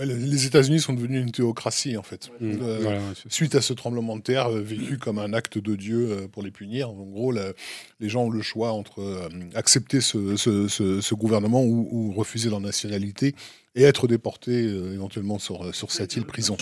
Ouais, 0.00 0.06
les 0.06 0.46
États-Unis 0.46 0.80
sont 0.80 0.94
devenus 0.94 1.22
une 1.22 1.30
théocratie, 1.30 1.96
en 1.98 2.02
fait. 2.02 2.30
Mm, 2.40 2.52
Euh, 2.62 2.78
voilà, 2.80 2.98
Suite 3.28 3.54
à 3.54 3.60
ce 3.60 3.72
tremblement 3.74 4.16
de 4.16 4.22
terre, 4.22 4.48
euh, 4.50 4.60
vécu 4.60 4.96
comme 4.98 5.18
un 5.18 5.32
acte 5.34 5.58
de 5.58 5.76
Dieu 5.76 6.08
euh, 6.10 6.26
pour 6.26 6.42
les 6.42 6.50
punir, 6.50 6.88
en 6.90 6.94
gros, 6.94 7.30
la- 7.32 7.52
les 8.00 8.08
gens 8.08 8.24
ont 8.24 8.30
le 8.30 8.40
choix 8.42 8.72
entre 8.72 9.00
euh, 9.02 9.28
accepter 9.54 10.00
ce, 10.00 10.36
ce- 10.36 10.68
ce- 10.68 11.00
ce 11.02 11.14
gouvernement 11.14 11.62
ou, 11.62 11.86
ou 11.92 12.12
refuser 12.12 12.48
leur 12.50 12.60
nationalité 12.60 13.34
et 13.74 13.82
être 13.82 14.08
déportés 14.08 14.64
euh, 14.64 14.94
éventuellement 14.94 15.38
sur, 15.38 15.74
sur 15.74 15.92
cette 15.92 16.16
île 16.16 16.24
prison. 16.24 16.56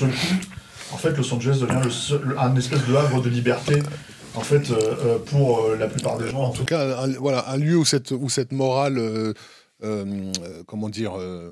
En 0.93 0.97
fait, 0.97 1.17
Los 1.17 1.33
Angeles 1.33 1.59
devient 1.61 1.81
le 1.85 1.91
seul- 1.91 2.35
un 2.39 2.57
espèce 2.57 2.85
de 2.87 2.95
havre 2.95 3.23
de 3.23 3.29
liberté, 3.29 3.83
en 4.35 4.41
fait, 4.41 4.71
euh, 4.71 5.19
pour 5.19 5.61
euh, 5.65 5.77
la 5.77 5.87
plupart 5.87 6.19
des 6.19 6.29
gens. 6.29 6.45
En 6.45 6.51
tout 6.51 6.65
cas, 6.65 7.03
un, 7.05 7.13
voilà, 7.13 7.49
un 7.51 7.57
lieu 7.57 7.77
où 7.77 7.85
cette, 7.85 8.11
où 8.11 8.29
cette 8.29 8.53
morale, 8.53 8.99
euh, 8.99 9.33
euh, 9.85 10.05
euh, 10.43 10.63
comment 10.67 10.89
dire, 10.89 11.13
euh, 11.19 11.51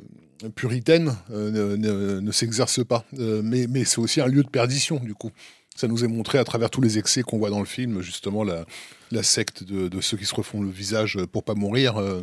puritaine 0.55 1.15
euh, 1.31 1.51
ne, 1.51 1.77
ne- 1.77 2.21
ne 2.21 2.33
s'exerce 2.33 2.85
pas. 2.85 3.05
Euh, 3.19 3.41
mais 3.45 3.67
mais 3.69 3.85
c'est 3.85 3.99
aussi 3.99 4.21
un 4.21 4.27
lieu 4.27 4.43
de 4.43 4.49
perdition, 4.49 4.97
du 4.97 5.15
coup. 5.15 5.31
Ça 5.75 5.89
nous 5.89 6.05
est 6.05 6.09
montré 6.09 6.39
à 6.39 6.45
travers 6.45 6.71
tous 6.71 6.81
les 6.81 6.99
excès 6.99 7.23
qu'on 7.23 7.39
voit 7.39 7.51
dans 7.51 7.59
le 7.61 7.67
film, 7.67 8.01
justement, 8.01 8.45
la, 8.45 8.65
la 9.13 9.23
secte 9.23 9.63
de, 9.65 9.89
de 9.89 10.01
ceux 10.01 10.17
qui 10.17 10.25
se 10.25 10.35
refont 10.35 10.63
le 10.63 10.71
visage 10.71 11.19
pour 11.33 11.43
pas 11.45 11.55
mourir. 11.55 11.97
euh, 11.99 12.23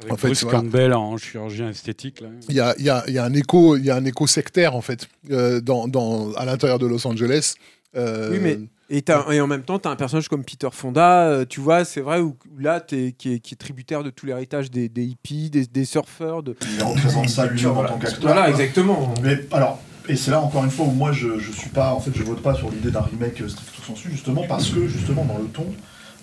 Avec 0.00 0.12
En 0.12 0.16
fait, 0.16 0.26
Bruce 0.28 0.42
voilà. 0.42 0.58
Campbell 0.60 0.92
en 0.92 1.16
chirurgien 1.16 1.70
esthétique. 1.70 2.22
Il 2.48 2.54
y 2.54 2.60
a, 2.60 2.74
il 2.78 2.84
y 2.84 2.90
a- 2.90 3.04
il 3.08 3.14
y 3.14 3.18
a 3.18 3.24
un 3.24 3.32
écho, 3.32 3.76
il 3.76 3.84
y 3.84 3.90
a 3.90 3.96
un 3.96 4.04
écho 4.04 4.26
sectaire 4.26 4.74
en 4.76 4.80
fait 4.82 5.08
euh, 5.30 5.60
dans, 5.60 5.88
dans- 5.88 6.32
à 6.34 6.44
l'intérieur 6.44 6.78
de 6.78 6.86
Los 6.86 7.06
Angeles. 7.06 7.54
Euh, 7.96 8.30
Oui, 8.32 8.38
mais- 8.42 8.58
Et, 8.94 9.40
en 9.40 9.46
même 9.46 9.62
temps, 9.62 9.78
tu 9.78 9.88
as 9.88 9.90
un 9.90 9.96
personnage 9.96 10.28
comme 10.28 10.44
Peter 10.44 10.68
Fonda, 10.70 11.22
euh, 11.26 11.44
tu 11.48 11.60
vois, 11.60 11.84
c'est 11.86 12.02
vrai, 12.02 12.20
où, 12.20 12.36
où 12.54 12.58
là, 12.58 12.78
t'es- 12.80 13.14
qui, 13.16 13.32
est, 13.34 13.38
qui 13.40 13.54
est 13.54 13.56
tributaire 13.56 14.02
de 14.04 14.10
tout 14.10 14.26
l'héritage 14.26 14.70
des, 14.70 14.88
des 14.90 15.04
hippies, 15.04 15.48
des, 15.48 15.66
des 15.66 15.84
surfeurs. 15.86 16.42
De... 16.42 16.54
Il 16.76 16.82
représente 16.82 17.28
ça 17.30 17.46
lui-même 17.46 17.76
en 17.78 17.84
tant 17.84 17.98
qu'acteur. 17.98 18.20
Voilà, 18.32 18.50
exactement. 18.50 19.14
Mais 19.22 19.38
alors, 19.50 19.78
et 20.08 20.16
c'est 20.16 20.30
là 20.30 20.40
encore 20.40 20.64
une 20.64 20.70
fois 20.70 20.84
où 20.86 20.90
moi 20.90 21.10
je, 21.12 21.38
je 21.38 21.52
suis 21.52 21.70
pas, 21.70 21.94
en 21.94 22.00
fait, 22.00 22.10
je 22.14 22.22
vote 22.22 22.42
pas 22.42 22.54
sur 22.54 22.70
l'idée 22.70 22.90
d'un 22.90 23.00
remake 23.00 23.40
euh, 23.40 23.48
stricto 23.48 23.82
sensu, 23.82 24.10
justement 24.10 24.44
parce 24.46 24.68
que 24.68 24.86
justement 24.88 25.24
dans 25.24 25.38
le 25.38 25.46
ton, 25.46 25.66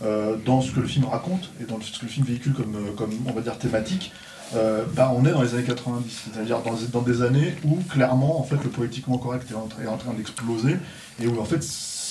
euh, 0.03 0.35
dans 0.45 0.61
ce 0.61 0.71
que 0.71 0.79
le 0.81 0.87
film 0.87 1.05
raconte 1.05 1.49
et 1.61 1.63
dans 1.65 1.79
ce 1.81 1.97
que 1.99 2.05
le 2.05 2.11
film 2.11 2.25
véhicule 2.25 2.53
comme, 2.53 2.75
euh, 2.75 2.91
comme 2.95 3.11
on 3.25 3.31
va 3.31 3.41
dire 3.41 3.57
thématique, 3.57 4.11
euh, 4.55 4.83
bah, 4.95 5.11
on 5.15 5.25
est 5.25 5.31
dans 5.31 5.41
les 5.41 5.53
années 5.53 5.63
90, 5.63 6.29
c'est-à-dire 6.33 6.59
dans, 6.61 6.73
dans 6.91 7.01
des 7.01 7.21
années 7.21 7.55
où 7.63 7.77
clairement 7.89 8.39
en 8.39 8.43
fait 8.43 8.57
le 8.63 8.69
politiquement 8.69 9.17
correct 9.17 9.47
est 9.51 9.55
en, 9.55 9.67
train- 9.67 9.83
est 9.83 9.87
en 9.87 9.97
train 9.97 10.13
d'exploser 10.13 10.75
et 11.21 11.27
où 11.27 11.39
en 11.39 11.45
fait 11.45 11.63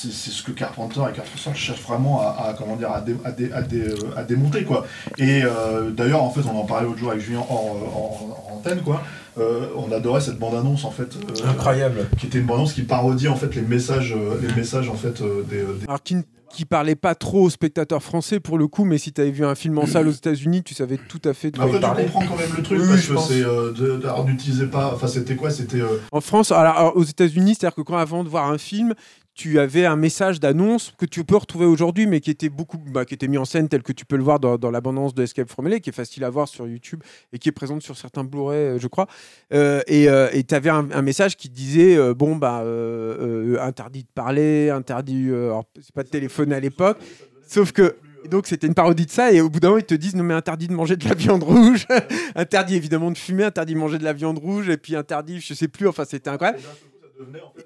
c'est 0.02 0.12
c'est 0.12 0.30
ce 0.30 0.42
que 0.42 0.52
Carpenter 0.52 1.00
et 1.10 1.14
Carpenter 1.16 1.50
cherchent 1.54 1.82
vraiment 1.82 2.20
à, 2.20 2.48
à, 2.48 2.54
comment 2.54 2.76
dire 2.76 2.90
à, 2.92 3.00
dé- 3.00 3.16
à, 3.24 3.32
dé- 3.32 3.50
à 3.52 3.62
dé- 3.62 3.80
euh, 3.82 3.94
à 4.16 4.22
démonter 4.22 4.64
quoi. 4.64 4.86
Et 5.18 5.42
euh, 5.44 5.90
d'ailleurs 5.90 6.22
en 6.22 6.30
fait 6.30 6.40
on 6.52 6.56
en 6.58 6.64
parlait 6.64 6.86
l'autre 6.86 6.98
jour 6.98 7.10
avec 7.10 7.22
Julien 7.22 7.40
euh, 7.40 7.42
hors- 7.50 7.76
hors 7.96 8.52
antenne 8.56 8.80
quoi. 8.82 9.02
Euh, 9.38 9.68
on 9.76 9.92
adorait 9.92 10.20
cette 10.20 10.38
bande 10.38 10.54
annonce 10.56 10.84
en 10.84 10.90
fait. 10.90 11.14
euh, 11.16 11.48
Incroyable. 11.50 12.08
qui 12.18 12.26
était 12.26 12.38
une 12.38 12.46
bande 12.46 12.56
annonce 12.58 12.72
qui 12.72 12.82
parodie 12.82 13.28
en 13.28 13.36
fait 13.36 13.54
les 13.54 13.62
messages, 13.62 14.14
euh, 14.16 14.36
les 14.40 14.52
messages 14.54 14.88
en 14.88 14.94
fait 14.96 15.20
euh, 15.20 15.42
des, 15.48 15.58
des- 15.58 15.84
Alors, 15.86 16.02
qui, 16.02 16.16
ne- 16.16 16.22
qui 16.52 16.64
parlait 16.64 16.96
pas 16.96 17.14
trop 17.14 17.42
aux 17.42 17.50
spectateurs 17.50 18.02
français 18.02 18.40
pour 18.40 18.58
le 18.58 18.66
coup, 18.66 18.84
mais 18.84 18.98
si 18.98 19.12
tu 19.12 19.20
avais 19.20 19.30
vu 19.30 19.44
un 19.44 19.54
film 19.54 19.78
en 19.78 19.86
salle 19.86 20.08
aux 20.08 20.12
États-Unis, 20.12 20.62
tu 20.64 20.74
savais 20.74 20.96
tout 20.96 21.20
à 21.24 21.34
fait 21.34 21.50
de 21.52 21.56
quoi 21.58 21.66
Après 21.66 21.76
il 21.76 21.80
tu 21.80 21.86
parlait. 21.86 22.04
comprends 22.06 22.24
quand 22.26 22.36
même 22.36 22.50
le 22.56 22.62
truc 22.64 22.80
Oui, 22.80 22.88
parce 22.88 23.00
je 23.02 23.12
que 23.14 23.20
c'est 23.20 23.44
euh, 23.44 23.70
de- 23.72 23.96
de- 23.98 24.06
alors, 24.06 24.24
n'utilisez 24.24 24.66
pas. 24.66 24.92
Enfin 24.94 25.06
c'était 25.06 25.36
quoi 25.36 25.50
C'était 25.50 25.82
euh, 25.82 26.00
En 26.10 26.20
France, 26.22 26.50
alors, 26.50 26.76
alors, 26.76 26.96
aux 26.96 27.04
États-Unis, 27.04 27.54
c'est-à-dire 27.54 27.76
que 27.76 27.82
quand 27.82 27.98
avant 27.98 28.24
de 28.24 28.28
voir 28.28 28.50
un 28.50 28.58
film, 28.58 28.94
tu 29.38 29.60
avais 29.60 29.86
un 29.86 29.94
message 29.94 30.40
d'annonce 30.40 30.92
que 30.98 31.06
tu 31.06 31.22
peux 31.22 31.36
retrouver 31.36 31.64
aujourd'hui, 31.64 32.08
mais 32.08 32.18
qui 32.18 32.32
était 32.32 32.48
beaucoup, 32.48 32.76
bah, 32.76 33.04
qui 33.04 33.14
était 33.14 33.28
mis 33.28 33.38
en 33.38 33.44
scène 33.44 33.68
tel 33.68 33.84
que 33.84 33.92
tu 33.92 34.04
peux 34.04 34.16
le 34.16 34.24
voir 34.24 34.40
dans, 34.40 34.70
l'abondance 34.72 35.14
de 35.14 35.22
Escape 35.22 35.48
from 35.48 35.68
LA, 35.68 35.78
qui 35.78 35.90
est 35.90 35.92
facile 35.92 36.24
à 36.24 36.30
voir 36.30 36.48
sur 36.48 36.66
YouTube 36.66 37.04
et 37.32 37.38
qui 37.38 37.48
est 37.48 37.52
présente 37.52 37.80
sur 37.80 37.96
certains 37.96 38.24
Blu-ray, 38.24 38.58
euh, 38.58 38.78
je 38.80 38.88
crois. 38.88 39.06
Euh, 39.54 39.80
et 39.86 40.42
tu 40.42 40.54
avais 40.56 40.70
un, 40.70 41.02
message 41.02 41.36
qui 41.36 41.48
disait 41.48 41.96
euh, 41.96 42.14
bon 42.14 42.34
bah 42.34 42.62
euh, 42.64 43.54
euh, 43.54 43.62
interdit 43.62 44.02
de 44.02 44.08
parler, 44.12 44.70
interdit, 44.70 45.28
euh, 45.30 45.54
c'est 45.76 45.94
pas 45.94 46.02
de 46.02 46.08
téléphoner 46.08 46.56
à 46.56 46.60
l'époque, 46.60 46.98
sauf 47.46 47.70
que 47.70 47.94
donc 48.28 48.48
c'était 48.48 48.66
une 48.66 48.74
parodie 48.74 49.06
de 49.06 49.10
ça 49.12 49.30
et 49.30 49.40
au 49.40 49.48
bout 49.48 49.60
d'un 49.60 49.68
moment 49.68 49.78
ils 49.78 49.86
te 49.86 49.94
disent 49.94 50.16
non 50.16 50.24
mais 50.24 50.34
interdit 50.34 50.66
de 50.66 50.72
manger 50.72 50.96
de 50.96 51.08
la 51.08 51.14
viande 51.14 51.44
rouge, 51.44 51.86
interdit 52.34 52.74
évidemment 52.74 53.12
de 53.12 53.16
fumer, 53.16 53.44
interdit 53.44 53.74
de 53.74 53.78
manger 53.78 53.98
de 53.98 54.04
la 54.04 54.12
viande 54.12 54.38
rouge 54.38 54.68
et 54.68 54.76
puis 54.76 54.96
interdit 54.96 55.40
je 55.40 55.54
sais 55.54 55.68
plus 55.68 55.86
enfin 55.86 56.04
c'était 56.04 56.28
incroyable. 56.28 56.58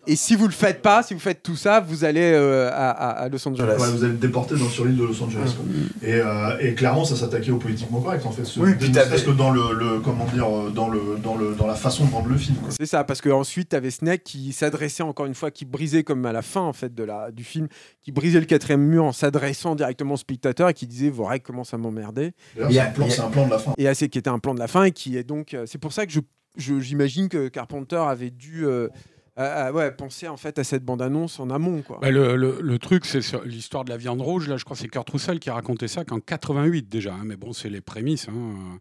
Et 0.06 0.16
si 0.16 0.34
vous 0.34 0.46
le 0.46 0.52
faites 0.52 0.82
pas, 0.82 1.02
si 1.02 1.14
vous 1.14 1.20
faites 1.20 1.42
tout 1.42 1.56
ça, 1.56 1.80
vous 1.80 2.04
allez 2.04 2.32
euh, 2.34 2.70
à, 2.72 3.28
Los 3.28 3.46
Angeles. 3.46 3.76
ouais, 3.78 3.90
vous 3.90 4.04
êtes 4.04 4.18
déporté 4.18 4.56
dans, 4.56 4.68
sur 4.68 4.84
l'île 4.84 4.96
de 4.96 5.04
Los 5.04 5.22
Angeles. 5.22 5.54
quoi. 5.56 5.64
Et, 6.08 6.14
euh, 6.14 6.58
et 6.60 6.74
clairement 6.74 7.04
ça 7.04 7.16
s'attaquait 7.16 7.50
au 7.50 7.58
politiquement 7.58 8.00
correct 8.00 8.24
en 8.26 8.30
fait. 8.32 8.44
Ce, 8.44 8.58
Oui, 8.60 8.74
puis 8.78 8.90
t'avais- 8.90 9.08
serait-ce 9.10 9.24
que 9.24 9.30
dans 9.30 9.50
le, 9.50 9.74
le- 9.74 10.00
comment 10.00 10.24
dire 10.26 10.46
euh, 10.48 10.70
dans 10.70 10.88
le 10.88 11.16
dans 11.22 11.36
le 11.36 11.54
dans 11.54 11.66
la 11.66 11.74
façon 11.74 12.04
de 12.06 12.10
vendre 12.10 12.28
le 12.28 12.36
film. 12.36 12.56
C'est 12.70 12.86
ça, 12.86 13.04
parce 13.04 13.20
qu'ensuite, 13.20 13.70
tu 13.70 13.76
avais 13.76 13.90
Snake 13.90 14.22
qui 14.24 14.52
s'adressait 14.52 15.02
encore 15.02 15.26
une 15.26 15.34
fois, 15.34 15.50
qui 15.50 15.64
brisait 15.64 16.02
comme 16.02 16.24
à 16.26 16.32
la 16.32 16.42
fin 16.42 16.62
en 16.62 16.72
fait 16.72 16.94
de 16.94 17.04
la, 17.04 17.30
du 17.30 17.44
film, 17.44 17.68
qui 18.02 18.12
brisait 18.12 18.40
le 18.40 18.46
quatrième 18.46 18.82
mur 18.82 19.04
en 19.04 19.12
s'adressant 19.12 19.74
directement 19.74 20.14
au 20.14 20.18
spectateur 20.18 20.68
et 20.68 20.74
qui 20.74 20.86
disait 20.86 21.10
Vos 21.10 21.24
règles 21.24 21.44
commencent 21.44 21.74
à 21.74 21.78
m'emmerder. 21.78 22.32
D'ailleurs, 22.56 22.70
Il 22.70 22.74
y 22.74 22.76
c'est 22.76 22.80
a- 22.80 22.86
un 22.88 22.90
plan, 22.92 23.06
a- 23.06 23.10
c'est 23.10 23.20
un 23.20 23.30
plan 23.30 23.46
de 23.46 23.50
la 23.50 23.58
fin. 23.58 23.72
Et 23.78 23.86
assez 23.88 24.08
qui 24.08 24.18
était 24.18 24.30
un 24.30 24.38
plan 24.38 24.54
de 24.54 24.58
la 24.60 24.68
fin 24.68 24.84
et 24.84 24.92
qui 24.92 25.16
est 25.16 25.24
donc. 25.24 25.56
c'est 25.66 25.78
pour 25.78 25.92
ça 25.92 26.06
que 26.06 26.12
je, 26.12 26.20
je- 26.56 26.80
j'imagine 26.80 27.28
que 27.28 27.48
Carpenter 27.48 27.96
avait 27.96 28.30
dû. 28.30 28.64
euh, 28.66 28.88
à- 29.36 29.72
ouais, 29.72 29.90
penser 29.92 30.28
en 30.28 30.36
fait 30.36 30.58
à 30.58 30.64
cette 30.64 30.84
bande-annonce 30.84 31.40
en 31.40 31.50
amont. 31.50 31.82
Quoi. 31.82 31.98
Bah, 32.02 32.10
le, 32.10 32.76
truc, 32.78 33.04
c'est 33.04 33.20
l'histoire 33.44 33.84
de 33.84 33.90
la 33.90 33.96
viande 33.96 34.20
rouge. 34.20 34.48
Là, 34.48 34.56
je 34.56 34.64
crois 34.64 34.76
que 34.76 34.82
c'est 34.82 34.88
Kurt 34.88 35.08
Russell 35.10 35.38
qui 35.40 35.50
a 35.50 35.54
raconté 35.54 35.88
ça 35.88 36.04
qu'en 36.04 36.20
88 36.20 36.88
déjà. 36.88 37.14
hein, 37.14 37.22
mais 37.24 37.36
bon, 37.36 37.52
c'est 37.52 37.70
les 37.70 37.80
prémices. 37.80 38.28
hein. 38.28 38.78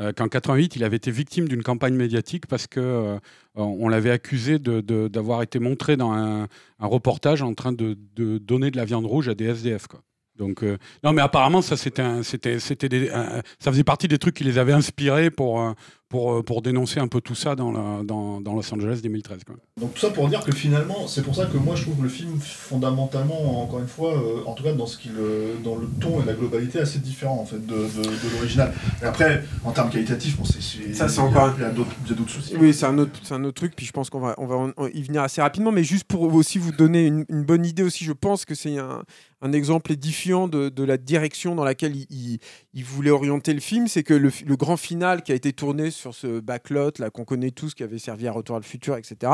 Euh, 0.00 0.12
qu'en 0.12 0.26
88, 0.26 0.74
il 0.74 0.82
avait 0.82 0.96
été 0.96 1.12
victime 1.12 1.46
d'une 1.46 1.62
campagne 1.62 1.94
médiatique 1.94 2.48
parce 2.48 2.66
que 2.66 2.80
euh, 2.80 3.18
on 3.54 3.88
l'avait 3.88 4.10
accusé 4.10 4.58
d'avoir 4.58 5.42
été 5.42 5.60
montré 5.60 5.96
dans 5.96 6.12
un, 6.12 6.48
reportage 6.80 7.42
en 7.42 7.54
train 7.54 7.70
de, 7.70 7.96
de 8.16 8.38
donner 8.38 8.72
de 8.72 8.76
la 8.76 8.84
viande 8.84 9.06
rouge 9.06 9.28
à 9.28 9.36
des 9.36 9.44
SDF. 9.44 9.86
Quoi. 9.86 10.00
Donc 10.36 10.64
euh, 10.64 10.78
non, 11.04 11.12
mais 11.12 11.22
apparemment 11.22 11.62
ça 11.62 11.76
c'était 11.76 12.24
c'était 12.24 12.58
c'était 12.58 13.08
ça 13.08 13.70
faisait 13.70 13.84
partie 13.84 14.08
des 14.08 14.18
trucs 14.18 14.34
qui 14.34 14.42
les 14.42 14.58
avaient 14.58 14.72
inspirés 14.72 15.30
pour 15.30 15.60
euh, 15.62 15.72
pour 16.14 16.32
euh, 16.32 16.42
pour 16.44 16.62
dénoncer 16.62 17.00
un 17.00 17.08
peu 17.08 17.20
tout 17.20 17.34
ça 17.34 17.56
dans 17.56 17.72
la- 17.72 18.04
dans, 18.04 18.40
dans 18.40 18.54
Los 18.54 18.72
Angeles 18.72 19.00
2013. 19.02 19.42
Quoi. 19.42 19.56
Donc 19.80 19.94
tout 19.94 20.00
ça 20.00 20.10
pour 20.10 20.28
dire 20.28 20.44
que 20.44 20.52
finalement, 20.52 21.08
c'est 21.08 21.22
pour 21.24 21.34
ça 21.34 21.46
que 21.46 21.56
moi 21.56 21.74
je 21.74 21.82
trouve 21.82 22.00
le 22.04 22.08
film 22.08 22.38
fondamentalement, 22.40 23.62
encore 23.62 23.80
une 23.80 23.88
fois, 23.88 24.14
euh, 24.14 24.42
en 24.46 24.52
tout 24.54 24.62
cas 24.62 24.72
dans 24.72 24.86
ce 24.86 24.98
qu'il, 24.98 25.12
euh, 25.18 25.54
dans 25.64 25.76
le 25.76 25.88
ton 26.00 26.22
et 26.22 26.24
la 26.26 26.34
globalité, 26.34 26.78
assez 26.80 26.98
différent 26.98 27.38
en 27.40 27.44
fait 27.46 27.64
de, 27.66 27.74
de- 27.74 28.02
de 28.02 28.34
l'original. 28.34 28.72
Et 29.02 29.04
après, 29.06 29.42
en 29.64 29.72
termes 29.72 29.90
qualitatifs, 29.90 30.36
bon, 30.36 30.44
c'est, 30.44 30.60
Ça, 30.94 31.08
c'est 31.08 31.14
il 31.16 31.18
y 31.18 31.20
a- 31.20 31.28
encore- 31.28 31.54
il 31.56 31.62
y 31.62 31.64
a 31.66 31.70
d'autres, 31.70 31.90
il 32.04 32.10
y 32.10 32.12
a 32.12 32.16
d'autres 32.16 32.30
soucis. 32.30 32.54
Oui, 32.60 32.72
c'est 32.74 32.86
un 32.86 32.98
autre, 32.98 33.12
c'est 33.22 33.34
un 33.34 33.42
autre 33.44 33.54
truc. 33.54 33.74
Puis 33.76 33.86
je 33.86 33.92
pense 33.92 34.10
qu'on 34.10 34.20
va, 34.20 34.34
on 34.38 34.46
va 34.46 34.72
y 34.92 35.02
venir 35.02 35.22
assez 35.22 35.40
rapidement. 35.40 35.72
Mais 35.72 35.84
juste 35.84 36.04
pour 36.04 36.22
aussi 36.34 36.58
vous 36.58 36.72
donner 36.72 37.06
une, 37.06 37.24
une 37.28 37.42
bonne 37.44 37.64
idée 37.64 37.82
aussi, 37.82 38.04
je 38.04 38.12
pense 38.12 38.44
que 38.44 38.54
c'est 38.54 38.76
un, 38.78 39.02
un 39.42 39.52
exemple 39.52 39.92
édifiant 39.92 40.48
de, 40.48 40.68
de 40.68 40.84
la 40.84 40.96
direction 40.96 41.54
dans 41.54 41.64
laquelle 41.64 41.96
il, 41.96 42.06
il- 42.10 42.38
il 42.74 42.84
voulait 42.84 43.10
orienter 43.10 43.54
le 43.54 43.60
film. 43.60 43.86
C'est 43.88 44.02
que 44.02 44.14
le, 44.14 44.30
le 44.46 44.56
grand 44.56 44.76
final 44.76 45.22
qui 45.22 45.32
a 45.32 45.34
été 45.34 45.52
tourné 45.52 45.90
sur 45.90 46.03
ce 46.12 46.40
backlot 46.40 46.90
là 46.98 47.08
qu'on 47.10 47.24
connaît 47.24 47.52
tous, 47.52 47.72
qui 47.74 47.82
avait 47.82 47.98
servi 47.98 48.26
à 48.26 48.32
Retour 48.32 48.56
à 48.56 48.58
le 48.58 48.64
futur, 48.64 48.96
etc. 48.96 49.32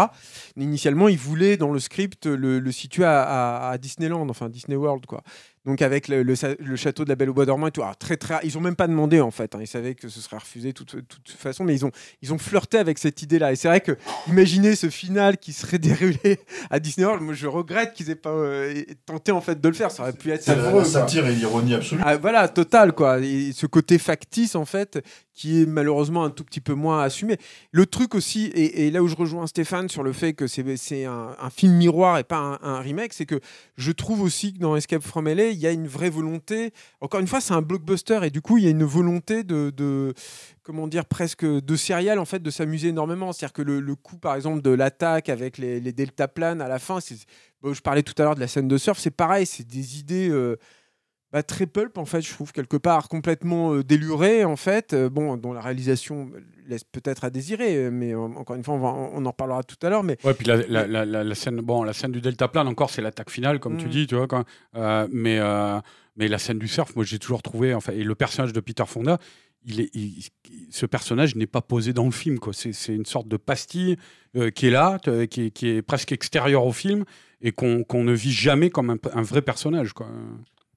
Initialement, 0.57 1.09
il 1.09 1.19
voulait 1.19 1.57
dans 1.57 1.73
le 1.73 1.81
script 1.81 2.27
le, 2.27 2.71
situer 2.71 3.05
à- 3.05 3.69
à 3.71 3.79
Disneyland, 3.79 4.29
enfin 4.29 4.49
Disney 4.49 4.77
World, 4.77 5.07
quoi. 5.07 5.23
Donc 5.67 5.83
avec 5.83 6.09
le, 6.09 6.23
le 6.23 6.35
sa- 6.37 6.55
le 6.59 6.75
château 6.77 7.05
de 7.05 7.11
la 7.11 7.17
Belle 7.17 7.29
au 7.31 7.35
bois 7.35 7.45
dormant 7.45 7.67
et 7.67 7.71
tout. 7.71 7.83
Alors, 7.83 7.97
très 7.97 8.17
très, 8.17 8.37
ils 8.45 8.57
ont 8.57 8.63
même 8.63 8.77
pas 8.77 8.87
demandé 8.87 9.21
en 9.21 9.31
fait. 9.31 9.55
hein. 9.55 9.59
Ils 9.61 9.67
savaient 9.67 9.95
que 9.95 10.09
ce 10.09 10.21
serait 10.21 10.39
refusé 10.39 10.69
de 10.69 10.73
toute, 10.73 11.07
toute 11.07 11.29
façon, 11.31 11.65
mais 11.65 11.75
ils 11.75 11.85
ont 11.85 11.91
ils 12.23 12.33
ont 12.33 12.39
flirté 12.39 12.79
avec 12.79 12.97
cette 12.99 13.21
idée-là. 13.23 13.53
Et 13.53 13.57
c'est 13.57 13.69
vrai 13.69 13.83
que 13.83 13.93
imaginez 14.27 14.75
ce 14.75 14.89
final 14.89 15.37
qui 15.37 15.53
serait 15.53 15.79
déroulé 15.79 16.41
à 16.71 16.81
Disney 16.81 17.05
World. 17.07 17.23
Moi, 17.23 17.35
je 17.35 17.47
regrette 17.47 17.93
qu'ils 17.93 18.09
aient 18.09 18.15
pas 18.15 18.31
euh, 18.31 18.83
tenté 19.05 19.33
en 19.33 19.43
fait 19.43 19.61
de 19.61 19.69
le 19.69 19.75
faire. 19.75 19.91
Ça 19.91 20.05
aurait 20.05 20.13
pu 20.15 20.31
être 20.31 20.43
savoureux. 20.43 20.81
la 20.81 20.85
satire 20.87 21.27
et 21.27 21.35
l'ironie 21.35 21.75
absolue. 21.75 22.01
Ah, 22.05 22.17
voilà, 22.17 22.49
total 22.49 22.93
quoi. 22.95 23.19
Et 23.21 23.53
ce 23.53 23.67
côté 23.67 23.99
factice 23.99 24.55
en 24.55 24.65
fait, 24.65 25.05
qui 25.35 25.63
est 25.63 25.67
malheureusement 25.67 26.25
un 26.25 26.31
tout 26.31 26.45
petit 26.45 26.61
peu 26.63 26.73
moins 26.75 27.03
assumé. 27.03 27.37
Le 27.71 27.85
truc 27.87 28.15
aussi, 28.15 28.47
et, 28.47 28.87
et 28.87 28.91
là 28.91 29.03
où 29.03 29.09
je 29.09 29.15
rejoins 29.17 29.47
Stéphane 29.47 29.89
sur 29.91 30.03
le 30.03 30.13
fait 30.13 30.33
que 30.33 30.47
c'est 30.47 30.65
c'est 30.79 31.05
un, 31.05 31.37
un 31.39 31.51
film 31.51 31.75
miroir 31.75 32.19
et 32.19 32.25
pas 32.25 32.39
un, 32.39 32.59
un 32.63 32.81
remake, 32.81 33.13
c'est 33.13 33.27
que 33.27 33.41
je 33.77 33.93
trouve 33.93 34.23
aussi 34.23 34.55
que 34.55 34.59
dans 34.59 34.75
Escape 34.77 35.03
from 35.03 35.27
LA, 35.29 35.50
il 35.53 35.59
y 35.59 35.67
a 35.67 35.73
une 35.73 35.87
vraie 35.87 36.11
volonté. 36.11 36.73
Encore 37.01 37.21
une 37.21 37.27
fois, 37.27 37.41
c'est 37.41 37.55
un 37.55 37.63
blockbuster 37.63 38.21
et 38.23 38.31
du 38.31 38.41
coup, 38.41 38.59
il 38.59 38.65
y 38.65 38.67
a 38.67 38.71
une 38.71 38.85
volonté 38.85 39.45
de, 39.45 40.15
comment 40.63 40.87
dire 40.87 41.07
presque 41.07 41.45
de 41.45 41.77
serial 41.77 42.19
en 42.19 42.25
fait 42.25 42.43
de 42.43 42.51
s'amuser 42.51 42.89
énormément. 42.89 43.33
C'est-à-dire 43.33 43.53
que 43.53 43.63
le, 43.63 43.95
coup 43.95 44.19
par 44.19 44.35
exemple 44.35 44.63
de 44.63 44.71
l'attaque 44.71 45.29
avec 45.29 45.59
les, 45.59 45.81
les 45.81 45.93
deltaplanes 45.93 46.61
à 46.61 46.69
la 46.69 46.79
fin, 46.79 46.99
je 47.01 47.81
parlais 47.81 48.03
tout 48.03 48.15
à 48.19 48.25
l'heure 48.25 48.35
de 48.35 48.41
la 48.41 48.49
scène 48.49 48.69
de 48.69 48.79
surf, 48.79 48.99
c'est 48.99 49.11
pareil, 49.11 49.47
c'est 49.47 49.67
des 49.67 49.99
idées. 49.99 50.29
euh, 50.29 50.57
bah, 51.33 51.43
très 51.43 51.67
pulp 51.67 51.97
en 51.99 52.05
fait 52.05 52.21
je 52.23 52.33
trouve 52.33 52.53
quelque 52.53 52.77
part 52.77 53.09
complètement 53.09 53.73
euh, 53.75 53.85
déluré 53.85 54.45
en 54.45 54.57
fait 54.57 54.93
euh, 54.95 55.09
bon 55.09 55.37
dont 55.37 55.53
la 55.53 55.61
réalisation 55.61 56.31
laisse 56.67 56.83
peut-être 56.85 57.25
à 57.25 57.31
désirer 57.31 57.77
euh, 57.77 57.91
mais 57.93 58.13
euh, 58.15 58.19
encore 58.19 58.57
une 58.57 58.65
fois 58.65 58.75
on, 58.75 58.79
va- 58.81 58.89
on 59.13 59.25
en 59.25 59.31
reparlera 59.31 59.63
tout 59.63 59.77
à 59.83 59.91
l'heure 59.91 60.03
mais 60.03 60.17
Ouais, 60.25 60.35
puis 60.35 60.47
la, 60.47 60.57
la, 60.67 60.87
la, 60.87 61.05
la- 61.05 61.23
la 61.25 61.35
scène, 61.35 61.61
bon, 61.61 61.83
la 61.85 61.93
scène 61.93 62.13
du 62.13 62.21
delta 62.21 62.49
plane 62.49 62.67
encore, 62.69 62.91
c'est 62.91 63.03
l'attaque 63.03 63.31
finale, 63.31 63.61
comme 63.61 63.77
tu 63.77 63.87
Mm. 63.87 63.91
dis, 63.91 64.07
tu 64.07 64.17
vois. 64.17 64.27
Euh, 64.77 65.07
mais, 65.13 65.39
mais 66.17 66.29
la 66.29 66.39
scène 66.39 66.59
du 66.59 66.69
surf, 66.69 66.95
moi, 66.97 67.05
j'ai 67.05 67.19
toujours 67.19 67.43
trouvé, 67.43 67.75
enfin, 67.75 67.93
et 67.93 68.03
le 68.05 68.15
personnage 68.15 68.53
de 68.53 68.61
Peter 68.61 68.85
Fonda, 68.87 69.19
il 69.65 69.81
est, 69.81 69.91
il- 69.95 70.25
ce 70.71 70.87
personnage 70.87 71.37
n'est 71.37 71.47
pas 71.47 71.61
posé 71.63 71.93
dans 71.93 72.05
le 72.07 72.11
film, 72.11 72.39
quoi. 72.39 72.53
C'est, 72.53 72.73
une 72.95 73.05
sorte 73.07 73.29
de 73.29 73.37
pastille 73.37 73.97
euh, 74.37 74.51
qui 74.51 74.67
est 74.67 74.71
là, 74.71 74.99
qui 75.31 75.43
est, 75.47 75.51
qui 75.51 75.69
est 75.69 75.83
presque 75.83 76.13
extérieure 76.13 76.65
au 76.67 76.73
film 76.73 77.05
et 77.41 77.53
qu'on, 77.53 77.85
qu'on 77.85 78.05
ne 78.05 78.13
vit 78.13 78.33
jamais 78.33 78.71
comme 78.71 78.91
un, 78.91 78.97
un 79.15 79.23
vrai 79.23 79.43
personnage, 79.43 79.93
quoi. 79.93 80.09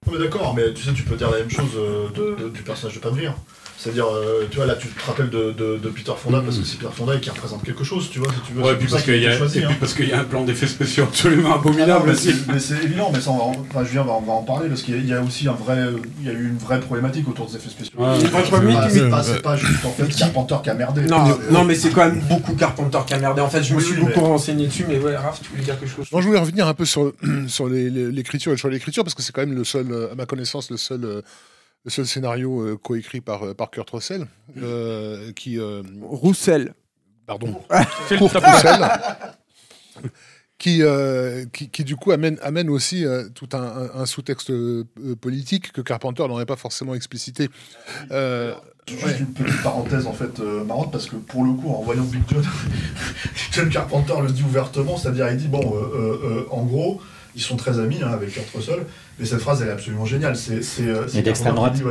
Non, 0.06 0.14
mais 0.14 0.20
d'accord, 0.20 0.54
mais 0.54 0.74
tu 0.74 0.84
sais, 0.84 0.94
tu 0.94 1.04
peux 1.04 1.16
dire 1.16 1.32
la 1.32 1.38
même 1.40 1.50
chose 1.50 1.72
euh, 1.78 2.08
de- 2.36 2.50
du 2.50 2.62
personnage 2.62 2.96
de 2.96 3.00
Pam 3.02 3.14
Grier. 3.16 3.30
C'est-à-dire, 3.78 4.06
euh, 4.08 4.48
tu 4.50 4.58
vois, 4.58 4.66
là, 4.66 4.76
tu 4.76 4.88
te 4.88 5.06
rappelles 5.06 5.30
de, 5.30 5.52
de- 5.52 5.78
de 5.78 5.90
Peter 5.90 6.14
Fonda 6.18 6.40
parce 6.42 6.58
que 6.58 6.64
c'est 6.66 6.78
Peter 6.78 6.92
Fonda 6.96 7.18
qui 7.18 7.30
représente 7.30 7.64
quelque 7.64 7.84
chose, 7.84 8.10
tu 8.10 8.20
vois, 8.20 8.30
si 8.32 8.40
tu 8.48 8.54
veux. 8.54 8.64
Ouais, 8.64 8.76
puis 8.78 8.88
parce 8.88 9.04
qu'il 9.04 9.22
y, 9.22 9.26
a 9.26 9.30
a- 9.30 9.32
été 9.32 9.38
choisi, 9.40 9.58
et 9.58 9.62
puis 9.64 9.72
hein. 9.74 9.78
parce 9.80 9.94
qu'il 9.94 10.08
y 10.08 10.14
a 10.14 10.20
un 10.22 10.24
plan 10.24 10.44
d'effets 10.46 10.68
spéciaux 10.68 11.04
absolument 11.04 11.50
Ah 11.52 11.56
non, 11.56 11.60
abominable 11.62 12.04
mais 12.06 12.12
aussi. 12.14 12.32
c'est- 12.34 12.52
mais 12.54 12.60
c'est 12.60 12.82
évident, 12.84 13.10
mais 13.14 13.20
ça, 13.20 13.32
on 13.32 13.38
va, 13.38 13.44
en- 13.44 13.66
enfin, 13.70 13.84
Julien 13.84 14.04
va, 14.04 14.14
on 14.14 14.22
va 14.22 14.34
en 14.34 14.44
parler 14.44 14.70
parce 14.70 14.84
qu'il 14.84 14.96
y 14.96 14.98
a- 14.98 15.02
il 15.02 15.08
y 15.10 15.14
a 15.14 15.22
aussi 15.22 15.48
un 15.50 15.54
vrai, 15.54 15.78
il 16.22 16.26
y 16.26 16.30
a 16.30 16.34
eu 16.34 16.48
une 16.48 16.58
vraie 16.58 16.80
problématique 16.80 17.28
autour 17.28 17.48
des 17.48 17.58
effets 17.58 17.70
spéciaux. 17.70 17.94
Ouais. 17.98 18.16
C'est 18.22 19.42
pas- 19.42 19.58
juste 19.58 19.86
en 19.86 19.92
fait 19.92 20.08
Carpenter 20.16 20.56
qui 20.64 20.70
a 20.70 20.74
merdé. 20.74 21.02
non, 21.02 21.38
non 21.52 21.64
mais 21.66 21.76
c'est 21.76 21.90
quand 21.90 22.06
même 22.06 22.20
beaucoup 22.30 22.54
Carpenter 22.56 23.00
qui 23.06 23.14
a 23.14 23.20
merdé 23.20 23.42
en 23.42 23.50
fait 23.50 23.64
je 23.64 23.76
me 23.76 23.80
suis 23.82 23.96
beaucoup 23.96 24.22
renseigné 24.22 24.68
dessus 24.68 24.86
mais 24.88 25.00
ouais 25.00 25.16
Raph 25.16 25.42
tu 25.42 25.50
voulais 25.50 25.64
dire 25.64 25.80
quelque 25.80 25.90
chose 25.94 26.08
Moi, 26.12 26.22
je 26.22 26.28
voulais 26.28 26.40
revenir 26.40 26.68
un 26.68 26.74
peu 26.74 26.86
sur, 26.86 27.14
sur 27.48 27.68
l'écriture 27.68 28.52
et 28.52 28.56
le 28.56 28.60
choix 28.60 28.70
de 28.70 28.76
l'écriture, 28.76 29.04
parce 29.04 29.14
que 29.16 29.22
c'est 29.22 29.32
quand 29.32 29.42
même 29.46 29.56
le 29.56 29.64
seul, 29.64 29.92
euh, 29.92 30.12
à 30.12 30.16
ma 30.16 30.26
connaissance, 30.26 30.70
le 30.72 30.78
seul, 30.78 31.04
euh, 31.04 31.22
le 31.86 31.92
seul 31.92 32.06
scénario 32.08 32.62
euh, 32.62 32.78
coécrit 32.78 33.22
par, 33.22 33.44
euh, 33.44 33.54
par 33.54 33.70
Kurt 33.72 33.90
Russell, 33.90 34.28
euh, 34.62 35.32
qui... 35.34 35.60
euh, 35.60 35.82
Roussel 36.02 36.74
pardon. 37.26 37.54
Top- 38.10 38.20
Russell, 38.44 38.82
qui, 40.58 40.82
euh, 40.82 41.46
qui, 41.52 41.70
qui, 41.70 41.84
du 41.84 41.96
coup 41.96 42.12
amène, 42.12 42.38
amène 42.42 42.70
aussi 42.70 43.06
euh, 43.06 43.28
tout 43.34 43.50
un, 43.54 43.62
un- 43.62 44.02
un 44.02 44.06
sous-texte 44.06 44.50
euh, 44.52 44.86
politique 45.20 45.72
que 45.74 45.82
Carpenter 45.82 46.26
n'aurait 46.28 46.46
pas 46.46 46.56
forcément 46.56 46.96
explicité. 46.96 47.50
Euh, 48.12 48.54
Juste 48.88 49.04
Ouais. 49.06 49.18
une 49.20 49.28
petite 49.34 49.62
parenthèse 49.64 50.08
en 50.08 50.12
fait 50.14 50.42
euh, 50.42 50.66
marrante 50.66 50.92
parce 50.92 51.06
que 51.06 51.16
pour 51.16 51.46
le 51.46 51.54
coup 51.54 51.70
en 51.70 51.82
voyant 51.84 52.04
Big 52.04 52.22
John, 52.30 52.44
John 53.54 53.70
Carpenter 53.70 54.14
le 54.22 54.30
dit 54.30 54.44
ouvertement, 54.44 54.98
c'est-à-dire 54.98 55.32
il 55.32 55.38
dit 55.38 55.48
bon 55.48 55.62
euh, 55.62 55.80
euh, 55.80 56.20
euh, 56.42 56.46
en 56.52 56.64
gros 56.66 57.02
ils 57.34 57.42
sont 57.42 57.56
très 57.56 57.80
amis 57.80 58.00
hein, 58.04 58.10
avec 58.12 58.32
Kurt 58.34 58.50
Russell, 58.54 58.86
mais 59.20 59.26
cette 59.26 59.40
phrase 59.40 59.62
elle 59.62 59.70
est 59.70 59.72
absolument 59.72 60.06
géniale. 60.06 60.36
C'est 60.36 60.64
c'est 60.64 60.88
euh, 60.88 61.06
d'extrême 61.22 61.56
droite. 61.56 61.74
il 61.78 61.84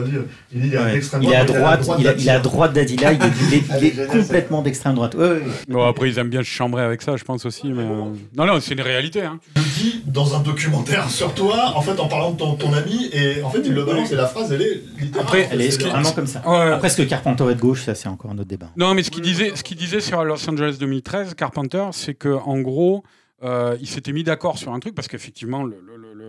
dit 0.61 0.69
il 0.69 0.75
est 0.75 0.77
à 0.77 0.83
Ouais. 0.85 1.01
Il 1.21 1.31
est 1.31 1.37
à 1.37 1.45
droite, 1.45 1.89
il, 1.99 2.07
est 2.07 2.29
à 2.31 2.39
droite 2.41 2.73
d'Adila, 2.73 3.13
il 3.13 3.23
est, 3.23 3.27
il 3.49 3.55
est- 3.55 3.59
il 3.59 3.65
Elle 3.71 3.85
est 3.85 3.87
est 3.89 3.91
géniale, 3.95 4.09
complètement 4.09 4.63
d'extrême 4.63 4.95
droite. 4.95 5.15
Ouais, 5.15 5.21
ouais, 5.25 5.31
ouais. 5.37 5.43
Bon, 5.69 5.87
après, 5.87 6.09
ils 6.11 6.19
aiment 6.19 6.29
bien 6.31 6.41
se 6.43 6.47
chambrer 6.49 6.83
avec 6.83 7.03
ça, 7.03 7.17
je 7.17 7.25
pense 7.25 7.45
aussi. 7.47 7.69
Mais... 7.73 7.83
euh, 7.83 8.05
Non, 8.37 8.47
non, 8.47 8.59
c'est 8.61 8.75
une 8.75 8.81
réalité. 8.81 9.23
Hein. 9.23 9.39
Il 9.57 9.63
le 9.63 9.69
dit 9.83 10.03
dans 10.07 10.35
un 10.37 10.41
documentaire 10.41 11.09
sur 11.11 11.35
toi, 11.35 11.73
en 11.75 11.81
fait 11.83 11.99
en 12.01 12.09
parlant 12.09 12.33
de 12.33 12.37
ton, 12.39 12.55
ton 12.55 12.73
ami, 12.73 13.09
et 13.13 13.43
en 13.43 13.51
fait 13.51 13.61
il 13.65 13.73
le 13.73 13.85
balance 13.85 14.11
et 14.13 14.17
la 14.17 14.27
phrase 14.27 14.53
elle 14.53 14.63
est 14.63 14.83
littérale. 15.01 15.27
Après, 15.27 15.49
Elle 15.51 15.61
est 15.61 15.71
C'est- 15.71 15.83
vraiment 15.89 16.13
comme 16.13 16.27
ça. 16.27 16.43
Ouais. 16.47 16.73
Après, 16.73 16.89
ce 16.89 16.97
que 17.03 17.03
Carpenter 17.09 17.45
est 17.51 17.55
de 17.55 17.61
gauche, 17.61 17.85
ça 17.85 17.95
c'est 17.95 18.09
encore 18.09 18.31
un 18.31 18.39
autre 18.39 18.49
débat. 18.49 18.71
Non, 18.77 18.95
mais 18.95 19.03
ce 19.03 19.11
qu'il 19.11 19.23
disait, 19.23 19.53
ce 19.55 19.63
qu'il 19.63 19.77
disait 19.77 20.01
sur 20.01 20.25
Los 20.25 20.49
Angeles 20.49 20.77
2013, 20.79 21.35
Carpenter, 21.35 21.85
c'est 21.93 22.15
que 22.15 22.29
en 22.45 22.61
gros, 22.61 23.05
euh, 23.43 23.77
il 23.81 23.89
s'était 23.89 24.13
mis 24.13 24.23
d'accord 24.23 24.59
sur 24.59 24.73
un 24.73 24.81
truc 24.81 24.95
parce 24.95 25.09
qu'effectivement, 25.09 25.69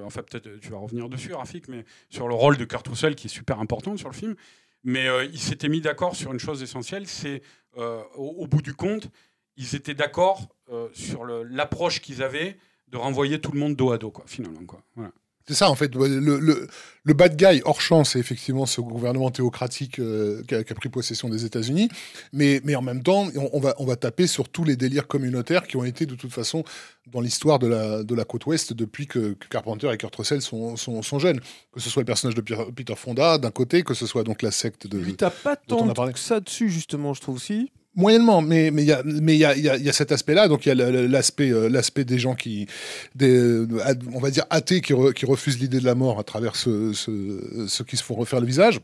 enfin 0.06 0.22
peut-être 0.24 0.60
tu 0.60 0.70
vas 0.70 0.78
revenir 0.78 1.10
dessus, 1.10 1.34
Rafik, 1.34 1.68
mais 1.68 1.86
sur 2.10 2.28
le 2.28 2.34
rôle 2.34 2.58
de 2.58 2.66
Kurt 2.66 2.88
Russell 2.88 3.16
qui 3.16 3.28
est 3.28 3.30
super 3.30 3.60
important 3.60 3.98
sur 3.98 4.10
le 4.10 4.16
film. 4.16 4.36
Mais 4.84 5.08
euh, 5.08 5.26
il 5.26 5.40
s'était 5.40 5.70
mis 5.70 5.82
d'accord 5.82 6.16
sur 6.16 6.34
une 6.34 6.40
chose 6.40 6.62
essentielle, 6.62 7.08
c'est 7.08 7.42
euh, 7.78 8.04
au, 8.16 8.48
bout 8.48 8.62
du 8.62 8.74
compte, 8.74 9.10
ils 9.56 9.76
étaient 9.76 9.94
d'accord 9.94 10.50
euh, 10.70 10.90
sur 10.94 11.26
l'approche 11.26 12.02
qu'ils 12.02 12.22
avaient 12.22 12.58
de 12.90 12.98
renvoyer 12.98 13.40
tout 13.40 13.52
le 13.52 13.60
monde 13.60 13.76
dos 13.76 13.92
à 13.92 13.98
dos, 13.98 14.12
quoi, 14.12 14.26
finalement, 14.28 14.66
quoi. 14.66 14.84
Voilà. 14.96 15.12
C'est 15.48 15.56
ça, 15.56 15.70
en 15.70 15.76
fait. 15.76 15.94
Le, 15.94 16.20
le, 16.20 16.68
le 17.04 17.14
bad 17.14 17.36
guy, 17.36 17.62
hors 17.66 17.82
champ, 17.82 18.06
c'est 18.06 18.18
effectivement 18.20 18.66
ce 18.66 18.80
gouvernement 18.80 19.30
théocratique 19.30 20.00
euh, 20.00 20.42
qui, 20.48 20.56
a, 20.56 20.64
qui 20.64 20.72
a 20.72 20.76
pris 20.76 20.88
possession 20.88 21.28
des 21.28 21.44
États-Unis. 21.44 21.90
Mais, 22.32 22.62
mais 22.64 22.76
en 22.76 22.82
même 22.82 23.04
temps, 23.04 23.28
on, 23.36 23.50
on 23.52 23.60
va, 23.60 23.76
on 23.78 23.86
va 23.86 23.98
taper 23.98 24.26
sur 24.26 24.48
tous 24.48 24.64
les 24.64 24.78
délires 24.78 25.06
communautaires 25.06 25.68
qui 25.68 25.76
ont 25.76 25.84
été, 25.84 26.06
de 26.06 26.16
toute 26.16 26.32
façon, 26.32 26.64
dans 27.12 27.20
l'histoire 27.20 27.60
de 27.60 27.68
la, 27.68 28.04
de 28.04 28.16
la 28.16 28.24
côte 28.24 28.46
ouest 28.46 28.72
depuis 28.72 29.06
que, 29.06 29.34
que 29.34 29.48
Carpenter 29.50 29.92
et 29.92 29.98
Kurt 29.98 30.16
Russell 30.16 30.42
sont, 30.42 30.78
sont, 30.78 31.02
sont 31.02 31.20
jeunes. 31.20 31.42
Que 31.74 31.82
ce 31.82 31.90
soit 31.90 32.04
le 32.04 32.06
personnage 32.06 32.36
de 32.36 32.72
Peter 32.72 32.96
Fonda, 32.96 33.38
d'un 33.38 33.52
côté, 33.52 33.84
que 33.84 33.94
ce 33.94 34.06
soit 34.06 34.24
donc 34.24 34.42
la 34.44 34.52
secte 34.52 34.88
de. 34.88 35.00
Puis 35.00 35.16
t'as 35.16 35.30
pas 35.30 35.58
tant 35.58 35.94
que 35.94 36.20
ça 36.20 36.40
dessus, 36.40 36.70
justement, 36.70 37.14
je 37.14 37.20
trouve 37.20 37.36
aussi. 37.36 37.70
Moyennement, 37.96 38.42
mais 38.42 38.72
mais 38.72 38.82
il 38.84 38.88
y 38.88 38.92
a 38.92 39.04
mais 39.06 39.36
il 39.36 39.40
y 39.40 39.60
y 39.60 39.84
y 39.84 39.90
a 39.90 39.94
cet 39.94 40.12
aspect-là. 40.12 40.48
Donc 40.48 40.66
il 40.66 40.70
y 40.70 40.72
a 40.72 40.76
l'aspect 41.08 41.52
euh, 41.52 41.70
l'aspect 41.70 42.06
des 42.06 42.18
gens 42.18 42.34
qui 42.34 42.66
des 43.14 43.30
euh, 43.38 43.68
on 44.14 44.20
va 44.20 44.32
dire 44.32 44.46
athées 44.50 44.82
qui, 44.82 44.94
qui 45.16 45.26
refusent 45.26 45.60
l'idée 45.60 45.80
de 45.80 45.86
la 45.86 45.94
mort 45.96 46.20
à 46.20 46.24
travers 46.24 46.56
ce, 46.56 46.92
ce- 46.94 47.66
ceux 47.68 47.84
qui 47.84 47.96
se 47.98 48.04
font 48.04 48.16
refaire 48.16 48.40
le 48.42 48.48
visage. 48.48 48.80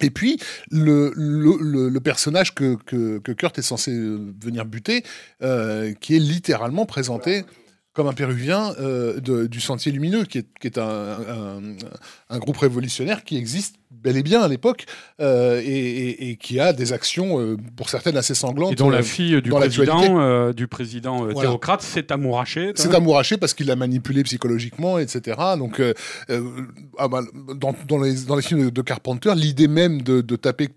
Et 0.00 0.10
puis 0.10 0.38
le, 0.70 1.12
le, 1.16 2.00
personnage 2.00 2.54
que, 2.54 2.76
que, 2.84 3.18
que 3.18 3.30
Kurt 3.32 3.58
est 3.58 3.62
censé 3.62 3.92
euh, 3.92 4.18
venir 4.42 4.64
buter, 4.64 5.02
qui 6.00 6.16
est 6.16 6.20
littéralement 6.20 6.84
présenté 6.86 7.44
comme 7.94 8.08
un 8.08 8.12
Péruvien 8.12 8.74
euh, 8.80 9.20
de- 9.20 9.46
du 9.46 9.60
Sentier 9.60 9.92
Lumineux, 9.92 10.24
qui 10.24 10.38
est, 10.38 10.46
qui 10.60 10.66
est 10.66 10.78
un, 10.78 10.82
un- 10.84 11.62
un 12.28 12.38
groupe 12.38 12.56
révolutionnaire 12.58 13.22
qui 13.24 13.36
existe 13.36 13.76
bel 13.90 14.16
et 14.16 14.22
bien 14.24 14.42
à 14.42 14.48
l'époque, 14.48 14.84
euh, 15.20 15.60
et, 15.64 15.68
et- 15.68 16.30
et 16.30 16.36
qui 16.36 16.58
a 16.58 16.72
des 16.72 16.92
actions, 16.92 17.38
euh, 17.40 17.56
pour 17.76 17.88
certaines, 17.88 18.16
assez 18.16 18.34
sanglantes. 18.34 18.72
Et 18.72 18.74
dont 18.74 18.90
la 18.90 19.02
fille 19.04 19.40
du 19.40 19.50
président, 19.50 20.52
du 20.52 20.66
président 20.66 21.18
Voilà. 21.28 21.48
théocrate 21.48 21.82
s'est 21.82 22.12
amourachée. 22.12 22.72
C'est 22.74 22.92
amouraché 22.94 23.36
parce 23.38 23.54
qu'il 23.54 23.68
l'a 23.68 23.76
manipulé 23.76 24.24
psychologiquement, 24.24 24.98
etc. 24.98 25.36
Donc, 25.56 25.80
ah 26.98 27.08
bah, 27.08 27.20
dans, 27.56 27.74
dans 27.88 27.98
les, 28.02 28.14
dans 28.24 28.36
les 28.36 28.42
films 28.42 28.64
de, 28.66 28.70
de 28.70 28.82
Carpenter, 28.82 29.32
l'idée 29.36 29.68
même 29.68 30.02
de, 30.02 30.20
de 30.20 30.36
taper 30.36 30.68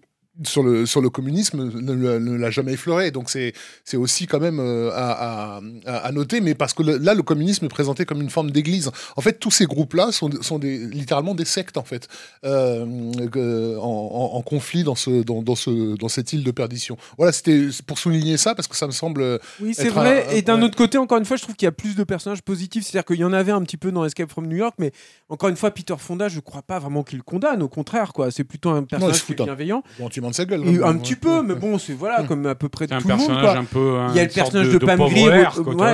sur 0.43 0.63
le, 0.63 0.85
sur 0.85 1.01
le 1.01 1.09
communisme 1.09 1.63
ne, 1.63 1.93
ne- 1.93 2.17
ne 2.19 2.35
l'a 2.37 2.49
jamais 2.51 2.73
effleuré. 2.73 3.11
Donc, 3.11 3.29
c'est 3.29 3.53
aussi 3.95 4.27
quand 4.27 4.39
même 4.39 4.59
euh, 4.59 4.91
à, 4.93 5.57
à- 5.57 5.61
à- 5.97 6.11
noter, 6.11 6.41
mais 6.41 6.53
parce 6.55 6.73
que 6.73 6.83
le- 6.83 6.97
là, 6.97 7.13
le 7.13 7.23
communisme 7.23 7.65
est 7.65 7.69
présenté 7.69 8.05
comme 8.05 8.21
une 8.21 8.29
forme 8.29 8.51
d'église. 8.51 8.91
En 9.15 9.21
fait, 9.21 9.39
tous 9.39 9.51
ces 9.51 9.65
groupes-là 9.65 10.11
sont, 10.11 10.29
sont 10.41 10.59
des, 10.59 10.77
littéralement 10.87 11.33
des 11.35 11.45
sectes, 11.45 11.77
en 11.77 11.83
fait, 11.83 12.07
euh, 12.45 13.77
en, 13.77 13.81
en- 13.81 14.37
en 14.37 14.41
conflit 14.41 14.83
dans, 14.83 14.95
ce, 14.95 15.23
dans, 15.23 15.41
dans, 15.41 15.55
ce, 15.55 15.95
dans 15.97 16.07
cette 16.09 16.33
île 16.33 16.43
de 16.43 16.51
perdition. 16.51 16.97
Voilà, 17.17 17.31
c'était 17.31 17.67
pour 17.85 17.97
souligner 17.97 18.37
ça, 18.37 18.55
parce 18.55 18.67
que 18.67 18.75
ça 18.75 18.87
me 18.87 18.91
semble 18.91 19.39
Oui, 19.61 19.73
c'est 19.73 19.89
vrai. 19.89 20.27
un- 20.27 20.31
et 20.31 20.41
d'un 20.41 20.57
ouais. 20.59 20.65
autre 20.65 20.77
côté, 20.77 20.97
encore 20.97 21.17
une 21.17 21.25
fois, 21.25 21.37
je 21.37 21.43
trouve 21.43 21.55
qu'il 21.55 21.65
y 21.65 21.69
a 21.69 21.71
plus 21.71 21.95
de 21.95 22.03
personnages 22.03 22.41
positifs. 22.41 22.83
C'est-à-dire 22.85 23.05
qu'il 23.05 23.17
y 23.19 23.23
en 23.23 23.33
avait 23.33 23.51
un 23.51 23.61
petit 23.61 23.77
peu 23.77 23.91
dans 23.91 24.05
Escape 24.05 24.29
from 24.29 24.47
New 24.47 24.57
York, 24.57 24.75
mais 24.79 24.91
encore 25.29 25.49
une 25.49 25.57
fois, 25.57 25.71
Peter 25.71 25.95
Fonda, 25.97 26.27
je 26.27 26.39
crois 26.39 26.61
pas 26.61 26.79
vraiment 26.79 27.03
qu'il 27.03 27.17
le 27.17 27.23
condamne. 27.23 27.61
Au 27.63 27.69
contraire, 27.69 28.13
quoi. 28.13 28.31
C'est 28.31 28.43
plutôt 28.43 28.69
un 28.69 28.83
personnage 28.83 29.25
qui 29.25 29.33
est 29.33 29.41
un- 29.41 29.45
bienveillant. 29.45 29.83
De 30.29 30.35
sa 30.35 30.45
gueule. 30.45 30.61
Et 30.67 30.81
un 30.83 30.95
petit 30.97 31.15
peu, 31.15 31.41
mais 31.41 31.55
bon, 31.55 31.77
c'est 31.77 31.93
voilà, 31.93 32.23
comme 32.23 32.45
à 32.45 32.55
peu 32.55 32.69
près 32.69 32.87
C'est 32.89 32.97
tout 32.97 33.07
le 33.07 33.15
monde. 33.15 33.31
un 33.31 33.63
peu. 33.63 33.97
Il 34.09 34.15
y 34.15 34.19
a 34.19 34.23
le 34.23 34.29
personnage 34.29 34.69
de, 34.69 34.77
Pam 34.77 34.99
Grier, 34.99 35.27
euh, 35.29 35.37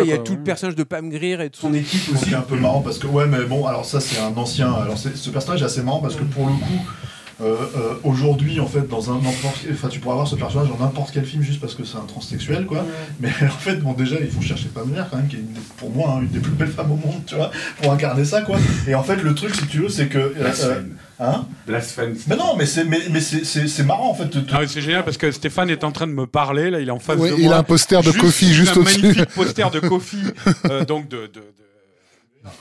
il 0.04 0.08
y 0.10 0.12
a 0.12 0.16
quoi, 0.18 0.24
tout 0.24 0.34
le 0.34 0.44
personnage 0.44 0.76
de 0.76 0.84
Pam 0.84 1.10
Grier 1.10 1.34
et 1.42 1.50
de 1.50 1.56
son 1.56 1.74
équipe 1.74 2.14
aussi 2.14 2.32
est 2.32 2.36
un 2.36 2.42
peu 2.42 2.56
marrant 2.58 2.82
parce 2.82 2.98
que 2.98 3.08
ouais 3.08 3.26
mais 3.28 3.44
bon 3.46 3.66
alors 3.66 3.86
ça 3.86 4.00
c'est 4.00 4.20
un 4.20 4.36
ancien 4.38 4.72
alors 4.74 4.98
c'est- 4.98 5.16
ce 5.16 5.30
personnage 5.30 5.62
est 5.62 5.66
assez 5.66 5.82
marrant 5.84 6.00
parce 6.00 6.16
que 6.16 6.24
pour 6.24 6.46
le 6.48 6.54
coup 6.54 6.86
euh, 7.42 7.56
euh, 7.76 7.94
aujourd'hui 8.04 8.60
en 8.60 8.68
fait 8.68 8.88
dans 8.88 9.10
un 9.12 9.16
n'importe 9.16 9.66
enfin 9.72 9.88
tu 9.88 10.00
pourras 10.00 10.14
avoir 10.14 10.28
ce 10.28 10.36
personnage 10.36 10.70
dans 10.70 10.78
n'importe 10.84 11.12
quel 11.14 11.26
film 11.26 11.42
juste 11.42 11.60
parce 11.60 11.74
que 11.76 11.84
c'est 11.84 11.98
un 11.98 12.02
transsexuel 12.08 12.66
quoi. 12.66 12.86
Mais 13.20 13.30
en 13.42 13.48
fait 13.58 13.78
bon 13.78 13.94
déjà 13.94 14.18
il 14.20 14.30
faut 14.30 14.42
chercher 14.42 14.68
Pamela 14.74 15.08
quand 15.10 15.18
même 15.18 15.28
qui 15.28 15.38
est 15.38 15.40
une 15.40 15.48
des- 15.54 15.60
pour 15.78 15.90
moi 15.90 16.16
hein, 16.18 16.22
une 16.22 16.28
des 16.30 16.40
plus 16.40 16.52
belles 16.52 16.68
femmes 16.70 16.92
au 16.92 16.96
monde 16.96 17.22
tu 17.26 17.36
vois 17.36 17.50
pour 17.82 17.92
incarner 17.92 18.24
ça 18.26 18.42
quoi. 18.42 18.58
Et 18.88 18.96
en 18.96 19.04
fait 19.04 19.18
le 19.18 19.34
truc 19.34 19.54
si 19.56 19.66
tu 19.68 19.80
veux 19.80 19.90
c'est 19.90 20.08
que 20.08 20.18
euh, 20.20 20.34
euh, 20.64 20.82
hein 21.20 21.46
Blasphème. 21.68 22.16
mais 22.28 22.36
non 22.36 22.56
mais 22.58 22.66
c'est 22.66 22.84
mais, 22.86 23.00
mais 23.10 23.22
c'est- 23.22 23.84
marrant 23.84 24.10
en 24.10 24.14
fait 24.14 24.28
Ah 24.52 24.60
c'est 24.68 24.82
génial 24.82 25.04
parce 25.04 25.18
que 25.18 25.32
Stéphane 25.32 25.70
est 25.70 25.84
en 25.84 25.92
train 25.92 26.08
de 26.08 26.12
me 26.14 26.26
parler, 26.26 26.70
là, 26.70 26.80
il 26.80 26.88
est 26.88 26.92
en 26.92 27.00
face 27.00 27.18
Ouais, 27.20 27.30
de 27.32 27.36
il 27.38 27.46
moi. 27.46 27.56
a 27.56 27.60
un 27.60 27.64
poster 27.64 28.02
de 28.02 28.12
Kofi 28.12 28.54
juste 28.54 28.76
un 28.78 28.82
au-dessus. 28.82 29.02
magnifique 29.02 29.30
poster 29.36 29.70
de 29.70 29.80
Kofi, 29.80 30.18
euh, 30.70 30.86
donc 30.86 31.08
de, 31.10 31.18
de, 31.28 31.28
de, 31.28 31.44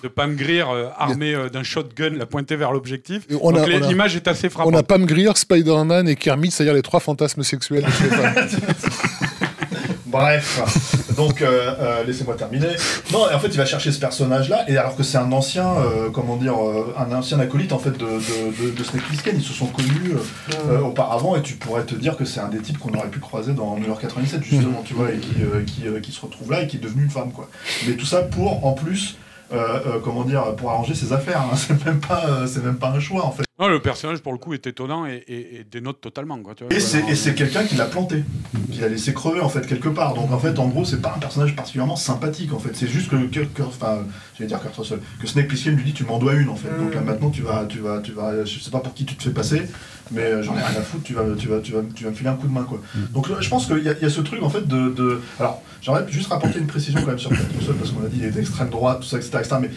de 0.05 0.09
Pam 0.09 0.37
Grier 0.37 0.65
euh, 0.69 0.89
armé 0.97 1.35
euh, 1.35 1.49
d'un 1.49 1.63
shotgun, 1.65 2.11
la 2.11 2.27
pointée 2.27 2.57
vers 2.57 2.73
l'objectif. 2.73 3.23
Et 3.31 3.35
on 3.41 3.53
Donc 3.53 3.63
on 3.67 3.89
l'image 3.89 4.15
est 4.17 4.29
assez 4.29 4.47
On 4.47 4.51
frappante. 4.51 4.77
a 4.77 4.83
Pam 4.83 5.07
Grier, 5.07 5.31
Spider-Man 5.35 6.09
et 6.09 6.15
Kermit, 6.17 6.51
c'est-à-dire 6.51 6.75
les 6.75 6.83
trois 6.83 7.01
fantasmes 7.01 7.43
sexuels 7.43 7.85
de 7.85 7.91
Stéphane. 7.91 8.49
Bref, 10.13 11.15
donc 11.17 11.41
euh, 11.41 11.75
euh, 11.81 12.05
laissez-moi 12.05 12.35
terminer. 12.37 12.69
Non, 13.13 13.31
et 13.31 13.35
en 13.35 13.39
fait, 13.41 13.49
il 13.49 13.57
va 13.57 13.65
chercher 13.65 13.91
ce 13.93 13.99
personnage-là, 13.99 14.65
et 14.69 14.77
alors 14.77 14.95
que 14.95 15.03
c'est 15.03 15.17
un 15.17 15.33
ancien, 15.33 15.67
euh, 15.67 16.11
comment 16.13 16.37
dire, 16.37 16.55
euh, 16.55 16.95
un 16.99 17.11
ancien 17.15 17.41
acolyte 17.41 17.73
en 17.73 17.79
fait 17.79 17.93
de, 17.93 18.05
de, 18.05 18.63
de, 18.67 18.71
de 18.77 18.85
Snake 18.85 19.05
Plissken. 19.05 19.35
Ils 19.37 19.43
se 19.43 19.55
sont 19.55 19.67
connus 19.67 20.13
euh, 20.15 20.53
euh, 20.69 20.81
auparavant, 20.81 21.35
et 21.35 21.41
tu 21.43 21.55
pourrais 21.55 21.85
te 21.85 21.95
dire 21.95 22.17
que 22.19 22.27
c'est 22.27 22.41
un 22.41 22.49
des 22.49 22.59
types 22.61 22.79
qu'on 22.79 22.93
aurait 22.93 23.09
pu 23.09 23.21
croiser 23.21 23.55
dans 23.55 23.77
New 23.79 23.87
York 23.87 24.03
97 24.03 24.43
justement, 24.45 24.83
tu 24.85 24.93
vois, 24.95 25.11
et 25.11 25.17
qui, 25.19 25.35
euh, 25.43 25.65
qui, 25.65 25.89
euh, 25.89 26.01
qui 26.01 26.13
se 26.13 26.21
retrouve 26.21 26.51
là 26.51 26.63
et 26.63 26.67
qui 26.67 26.77
est 26.77 26.81
devenu 26.81 27.05
une 27.05 27.11
femme, 27.11 27.33
quoi. 27.33 27.49
Mais 27.89 27.95
tout 27.95 28.07
ça 28.07 28.21
pour, 28.23 28.67
en 28.67 28.73
plus. 28.73 29.17
euh, 29.53 29.57
euh, 29.87 29.99
comment 30.03 30.25
dire, 30.25 30.55
pour 30.57 30.71
arranger 30.71 30.95
ses 30.95 31.13
affaires, 31.13 31.41
hein. 31.43 31.57
c'est 31.57 31.85
même 31.85 32.01
pas, 32.01 32.25
euh, 32.27 32.47
c'est 32.47 32.65
même 32.65 32.77
pas 32.77 32.89
un 32.89 33.01
choix 33.01 33.25
en 33.27 33.33
fait. 33.33 33.45
Non, 33.63 33.69
le 33.69 33.79
personnage, 33.79 34.19
pour 34.19 34.33
le 34.33 34.39
coup, 34.39 34.55
est 34.55 34.67
étonnant 34.67 35.07
et, 35.07 35.23
et- 35.29 35.61
et 35.61 35.67
dénote 35.71 36.01
totalement. 36.01 36.37
Quoi, 36.39 36.53
tu 36.57 36.65
vois, 36.65 36.73
Et 36.75 36.81
c'est, 36.81 37.33
quelqu'un 37.37 37.63
qui 37.63 37.77
l'a 37.77 37.85
planté, 37.85 38.25
qui 38.73 38.81
l'a 38.81 38.89
laissé 38.89 39.15
crever 39.15 39.39
en 39.39 39.49
fait 39.49 39.65
quelque 39.69 39.89
part. 39.89 40.15
Donc 40.15 40.33
en 40.33 40.39
fait, 40.41 40.59
en 40.59 40.67
gros, 40.67 40.85
c'est 40.85 41.01
pas 41.01 41.15
un 41.17 41.21
personnage 41.21 41.55
particulièrement 41.55 41.95
sympathique 41.95 42.53
en 42.53 42.59
fait. 42.59 42.75
C'est 42.75 42.89
juste 42.89 43.09
que, 43.09 43.15
que, 43.27 43.41
que- 43.45 43.63
enfin, 43.63 43.99
j'allais 44.37 44.49
dire 44.49 44.61
Kurt 44.61 44.75
Russell, 44.77 44.99
que 45.21 45.29
Snake 45.29 45.47
Plissken 45.47 45.77
lui 45.77 45.85
dit 45.85 45.93
tu 45.93 46.03
m'en 46.05 46.19
dois 46.19 46.35
une 46.35 46.49
en 46.49 46.57
fait. 46.57 46.77
Donc 46.77 46.93
là 46.93 47.03
maintenant 47.03 47.31
tu 47.31 47.43
vas, 47.43 47.65
tu 47.69 47.79
vas, 47.79 48.01
tu 48.01 48.11
vas, 48.11 48.45
je 48.45 48.59
sais 48.59 48.71
pas 48.73 48.81
pour 48.81 48.95
qui 48.95 49.05
tu 49.05 49.15
te 49.15 49.23
fais 49.23 49.31
passer, 49.31 49.63
mais 50.11 50.23
euh, 50.23 50.43
j'en 50.43 50.55
ai 50.57 50.61
rien 50.61 50.81
à 50.81 50.83
foutre. 50.83 51.05
Tu 51.05 51.15
vas, 51.15 51.23
tu 51.39 51.47
vas, 51.47 51.61
tu 51.61 51.71
vas, 51.73 51.83
tu 51.95 52.03
vas 52.03 52.11
me 52.11 52.17
filer 52.17 52.31
un 52.31 52.35
coup 52.35 52.49
de 52.49 52.53
main 52.53 52.65
quoi. 52.65 52.81
Donc 53.13 53.29
là, 53.29 53.37
je 53.41 53.49
pense 53.49 53.67
qu'il 53.67 53.79
y, 53.85 53.89
a- 53.89 53.93
il 53.93 54.03
y 54.03 54.07
a 54.07 54.11
ce 54.11 54.23
truc 54.23 54.43
en 54.43 54.51
fait 54.51 54.67
de, 54.67 54.89
de... 54.91 55.21
alors 55.39 55.63
j'aimerais 55.83 56.05
juste 56.09 56.31
rapporter 56.33 56.59
une 56.59 56.67
précision 56.67 57.01
quand 57.01 57.07
même 57.07 57.19
sur 57.21 57.31
Kurt 57.31 57.47
Russell 57.61 57.75
parce 57.77 57.93
qu'on 57.93 58.05
a 58.05 58.09
dit 58.09 58.17
il 58.19 58.25
est 58.25 58.31
d'extrême 58.33 58.71
droite, 58.71 59.03
tout 59.03 59.07
ça, 59.07 59.19
etc., 59.19 59.31
etc., 59.39 59.57
mais 59.61 59.71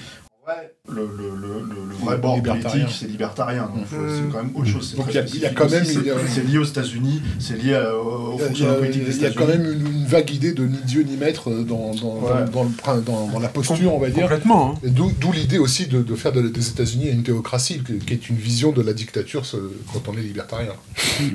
le, 0.88 0.96
le, 0.96 1.30
le, 1.36 1.60
le- 1.68 1.90
le 1.90 1.96
vrai 2.04 2.18
bord 2.18 2.36
Libertarien. 2.36 2.70
politique, 2.86 2.98
c'est 3.00 3.08
libertarien. 3.08 3.70
Faut- 3.88 3.96
c'est 4.08 4.32
quand 4.32 4.44
même 4.44 4.56
autre 4.56 4.68
chose. 4.68 4.90
c'est 4.92 4.98
Donc 4.98 5.08
il 5.10 5.16
y 5.16 5.46
a- 5.46 5.50
y 5.52 5.54
quand 5.56 5.70
même 5.70 5.84
c'est- 5.84 6.44
lié 6.44 6.58
aux 6.58 6.64
États-Unis, 6.64 7.22
c'est 7.40 7.58
lié 7.62 7.74
euh, 7.74 7.94
au 7.98 8.34
Il 8.36 8.40
y 8.40 8.44
a- 8.44 8.48
fonctionnement 8.48 8.76
politique 8.76 9.06
des 9.06 9.16
il 9.16 9.22
y 9.22 9.26
a 9.26 9.30
États-Unis. 9.30 9.36
quand 9.36 9.48
même 9.64 9.72
une, 9.72 9.88
une 9.98 10.06
vague 10.06 10.30
idée 10.32 10.54
de 10.54 10.66
ni 10.66 10.78
Dieu 10.86 11.04
ni 11.04 11.18
maître 11.18 11.50
euh, 11.50 11.64
dans, 11.64 11.94
dans, 11.96 12.16
Ouais. 12.20 12.46
dans, 12.46 12.52
dans 12.52 12.64
le 12.64 12.70
prin- 12.70 12.98
dans- 13.00 13.28
dans 13.28 13.40
la 13.40 13.48
posture, 13.50 13.94
on 13.94 14.00
va 14.00 14.10
dire. 14.10 14.24
Complètement. 14.24 14.76
hein. 14.84 14.88
D'où 14.90 15.32
l'idée 15.34 15.58
aussi 15.58 15.88
de, 15.88 16.02
de 16.04 16.16
faire 16.16 16.32
de- 16.32 16.48
des 16.48 16.70
États-Unis 16.70 17.10
une 17.10 17.24
théocratie, 17.24 17.82
qui 17.84 17.98
qui 18.00 18.14
est 18.14 18.30
une 18.30 18.36
vision 18.38 18.72
de 18.72 18.82
la 18.82 18.94
dictature 18.94 19.46
ce- 19.46 19.58
quand 19.94 20.08
on 20.10 20.14
est 20.18 20.22
libertarien. 20.22 20.74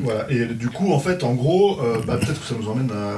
Voilà. 0.02 0.30
Et 0.30 0.46
du 0.46 0.68
coup, 0.68 0.92
en 0.92 1.00
fait, 1.00 1.24
en 1.24 1.34
gros, 1.34 1.80
euh, 1.80 1.98
bah, 2.06 2.16
peut-être 2.18 2.40
que 2.40 2.46
ça 2.46 2.54
nous 2.60 2.68
emmène 2.68 2.90
à 2.92 3.16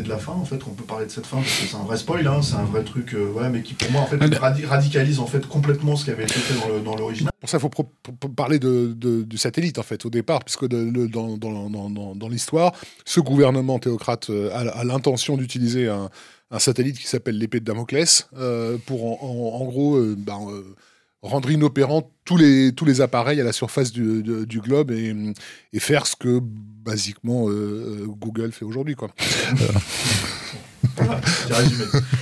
de 0.00 0.08
la 0.08 0.16
fin, 0.18 0.32
en 0.32 0.44
fait, 0.44 0.58
qu'on 0.58 0.70
peut 0.70 0.84
parler 0.84 1.06
de 1.06 1.10
cette 1.10 1.26
fin, 1.26 1.36
parce 1.38 1.58
que 1.60 1.66
c'est 1.66 1.76
un 1.76 1.82
vrai 1.84 1.96
spoil, 1.98 2.26
hein, 2.26 2.40
c'est 2.42 2.54
un 2.54 2.64
vrai 2.64 2.82
truc, 2.84 3.12
euh, 3.14 3.30
ouais, 3.32 3.50
mais 3.50 3.62
qui 3.62 3.74
pour 3.74 3.90
moi, 3.90 4.00
en 4.00 4.06
fait, 4.06 4.16
radi- 4.16 4.64
radicalise 4.64 5.18
en 5.20 5.26
fait 5.26 5.46
complètement 5.46 5.96
ce 5.96 6.04
qui 6.04 6.10
avait 6.10 6.22
été 6.24 6.34
fait 6.34 6.54
dans 6.84 6.96
l'original. 6.96 7.30
Pour 7.40 7.48
ça, 7.50 7.58
il 7.58 7.60
faut 7.60 8.28
parler 8.34 8.58
de, 8.58 8.94
de- 8.96 9.22
du 9.22 9.36
satellite, 9.36 9.78
en 9.78 9.82
fait, 9.82 10.06
au 10.06 10.10
départ, 10.10 10.44
puisque 10.44 10.66
de- 10.68 11.06
dans, 11.06 11.36
dans- 11.36 11.68
dans- 11.68 12.14
dans- 12.14 12.28
l'histoire, 12.28 12.72
ce 13.04 13.20
gouvernement 13.20 13.78
théocrate 13.78 14.30
euh, 14.30 14.50
a, 14.52 14.60
a 14.70 14.84
l'intention 14.84 15.36
d'utiliser 15.36 15.88
un, 15.88 16.08
un 16.50 16.58
satellite 16.58 16.98
qui 16.98 17.06
s'appelle 17.06 17.36
l'épée 17.38 17.60
de 17.60 17.64
Damoclès 17.64 18.28
euh, 18.38 18.78
pour, 18.86 19.04
en, 19.04 19.26
en- 19.26 19.62
en 19.62 19.64
gros, 19.66 19.96
euh, 19.96 20.16
euh, 20.28 20.62
rendre 21.22 21.50
inopérants 21.50 22.10
tous 22.24 22.36
les, 22.36 22.72
tous 22.72 22.84
les 22.84 23.00
appareils 23.00 23.40
à 23.40 23.44
la 23.44 23.52
surface 23.52 23.92
du, 23.92 24.22
du 24.46 24.60
globe 24.60 24.90
et, 24.90 25.14
et 25.72 25.78
faire 25.80 26.06
ce 26.06 26.16
que, 26.16 26.40
basiquement, 26.84 27.48
euh, 27.48 27.52
euh, 27.52 28.06
Google 28.06 28.52
fait 28.52 28.64
aujourd'hui, 28.64 28.94
quoi. 28.94 29.08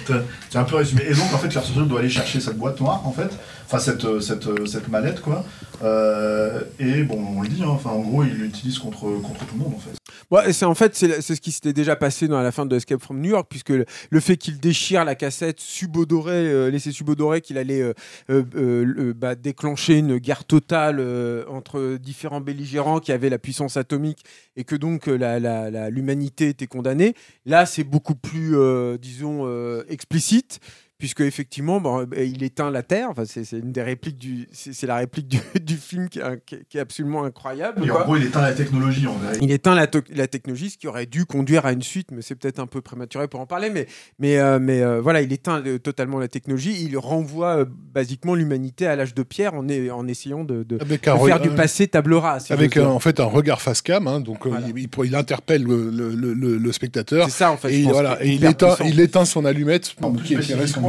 T'as- 0.07 0.59
un 0.61 0.65
peu 0.65 0.77
résumé. 0.77 1.03
Et 1.09 1.15
donc, 1.15 1.33
en 1.33 1.39
fait, 1.39 1.49
Claire 1.49 1.65
doit 1.87 2.01
aller 2.01 2.11
chercher 2.11 2.41
cette 2.41 2.59
boîte 2.59 2.81
noire, 2.81 3.07
en 3.07 3.13
fait, 3.13 3.31
enfin, 3.71 3.79
cette, 3.79 4.05
euh, 4.05 4.21
cette, 4.21 4.47
euh, 4.49 4.67
cette 4.67 4.89
mallette, 4.89 5.21
quoi. 5.21 5.45
Euh, 5.83 6.63
et 6.81 7.05
bon, 7.05 7.25
on 7.37 7.43
le 7.43 7.49
dit, 7.49 7.63
hein, 7.63 7.69
enfin, 7.69 7.91
en 7.91 8.01
gros, 8.01 8.25
il 8.25 8.35
l'utilise 8.35 8.79
contre, 8.79 9.03
contre 9.23 9.47
tout 9.47 9.55
le 9.55 9.63
monde, 9.63 9.75
en 9.75 9.79
fait. 9.79 9.97
Ouais, 10.31 10.53
c'est 10.53 10.65
en 10.65 10.75
fait 10.75 10.95
c'est 10.95 11.21
ce 11.23 11.41
qui 11.41 11.51
s'était 11.51 11.73
déjà 11.73 11.97
passé 11.97 12.29
dans 12.29 12.41
la 12.41 12.53
fin 12.53 12.65
de 12.65 12.77
Escape 12.77 13.03
from 13.03 13.21
New 13.21 13.31
York 13.31 13.49
puisque 13.51 13.71
le, 13.71 14.21
fait 14.21 14.37
qu'il 14.37 14.61
déchire 14.61 15.05
la 15.05 15.17
cassette 15.17 15.59
subodorait, 15.59 16.33
euh, 16.33 16.79
subodorer 16.79 17.41
qu'il 17.41 17.59
allait 17.59 17.83
bah, 18.29 19.35
déclencher 19.35 19.99
une 19.99 20.19
guerre 20.19 20.45
totale 20.45 21.01
entre 21.49 21.97
différents 21.97 22.41
belligérants 22.41 23.01
qui 23.01 23.11
avaient 23.11 23.31
la 23.31 23.39
puissance 23.39 23.77
atomique 23.77 24.25
et 24.57 24.63
que 24.63 24.77
donc 24.77 25.07
l'humanité 25.07 26.49
était 26.51 26.69
condamnée. 26.69 27.15
Là, 27.45 27.67
c'est 27.67 27.85
beaucoup 27.85 28.15
plus, 28.15 28.57
disons, 29.01 29.83
explicite. 29.89 30.61
Puisque 31.01 31.23
effectivement, 31.23 31.81
bon, 31.81 32.01
euh, 32.03 32.25
il 32.25 32.43
éteint 32.45 32.71
la 32.71 32.83
Terre. 32.85 33.09
Enfin, 33.11 33.25
c'est 33.27 33.43
c'est 33.43 33.59
une 33.59 33.73
des 33.73 33.83
répliques 33.83 34.19
du, 34.19 34.47
c'est 34.53 34.73
c'est 34.73 34.87
la 34.87 34.97
réplique 34.97 35.27
du, 35.27 35.41
du 35.61 35.77
film 35.77 36.09
qui 36.09 36.21
est, 36.21 36.23
qui 36.47 36.55
est- 36.55 36.65
qui 36.69 36.79
est 36.79 36.81
absolument 36.81 37.25
incroyable. 37.25 37.83
Et 37.85 37.89
quoi. 37.89 38.03
en 38.03 38.05
gros, 38.05 38.17
il 38.17 38.25
éteint 38.27 38.43
la 38.43 38.53
technologie, 38.53 39.07
en 39.09 39.15
vrai. 39.15 39.33
Il 39.41 39.51
éteint 39.51 39.75
la, 39.75 39.87
to- 39.89 40.03
la 40.15 40.27
technologie, 40.29 40.71
ce 40.71 40.79
qui 40.79 40.87
aurait 40.87 41.07
dû 41.07 41.25
conduire 41.25 41.67
à 41.67 41.73
une 41.73 41.83
suite, 41.83 42.09
mais 42.13 42.23
c'est 42.23 42.35
peut-être 42.37 42.61
un 42.61 42.67
peu 42.69 42.81
prématuré 42.81 43.27
pour 43.27 43.41
en 43.41 43.47
parler. 43.47 43.71
Mais, 43.71 43.87
mais, 44.19 44.39
euh, 44.39 44.59
mais 44.61 44.83
euh, 44.83 45.01
voilà, 45.01 45.23
il 45.23 45.33
éteint 45.33 45.61
euh, 45.67 45.79
totalement 45.79 46.19
la 46.21 46.29
technologie. 46.29 46.77
Il 46.85 46.97
renvoie 46.99 47.57
euh, 47.61 47.65
basiquement 47.95 48.35
l'humanité 48.35 48.87
à 48.87 48.95
l'âge 48.95 49.15
de 49.15 49.23
pierre 49.23 49.55
en, 49.55 49.67
est- 49.69 49.91
en 49.91 50.07
essayant 50.07 50.45
de, 50.45 50.67
faire 51.03 51.41
du 51.41 51.51
passé 51.51 51.89
table 51.89 52.15
rase. 52.15 52.51
Avec 52.51 52.77
un- 52.77 52.87
en 52.87 52.99
fait 53.01 53.21
un 53.21 53.25
regard 53.25 53.63
face 53.63 53.81
cam, 53.83 54.07
hein, 54.07 54.21
donc 54.21 54.47
euh, 54.47 54.51
Voilà. 54.51 54.67
il, 54.69 54.79
il- 54.79 54.89
il 55.07 55.15
interpelle 55.17 55.63
le, 55.65 55.91
le- 55.91 56.15
le- 56.35 56.59
le 56.59 56.73
spectateur 56.73 57.25
C'est 57.31 57.39
ça 57.39 57.51
en 57.53 57.57
fait. 57.57 57.71
et, 57.71 57.73
je 57.73 57.79
il- 57.79 57.85
pense, 57.85 57.93
voilà, 57.95 58.17
qui 58.17 58.23
est 58.23 58.27
et 58.27 58.29
il, 58.31 58.35
hyper 58.37 58.51
éteint, 58.51 58.75
puissant. 58.75 58.85
il 58.93 59.01
éteint 59.01 59.25
son 59.25 59.45
allumette 59.47 59.95
qui 60.25 60.35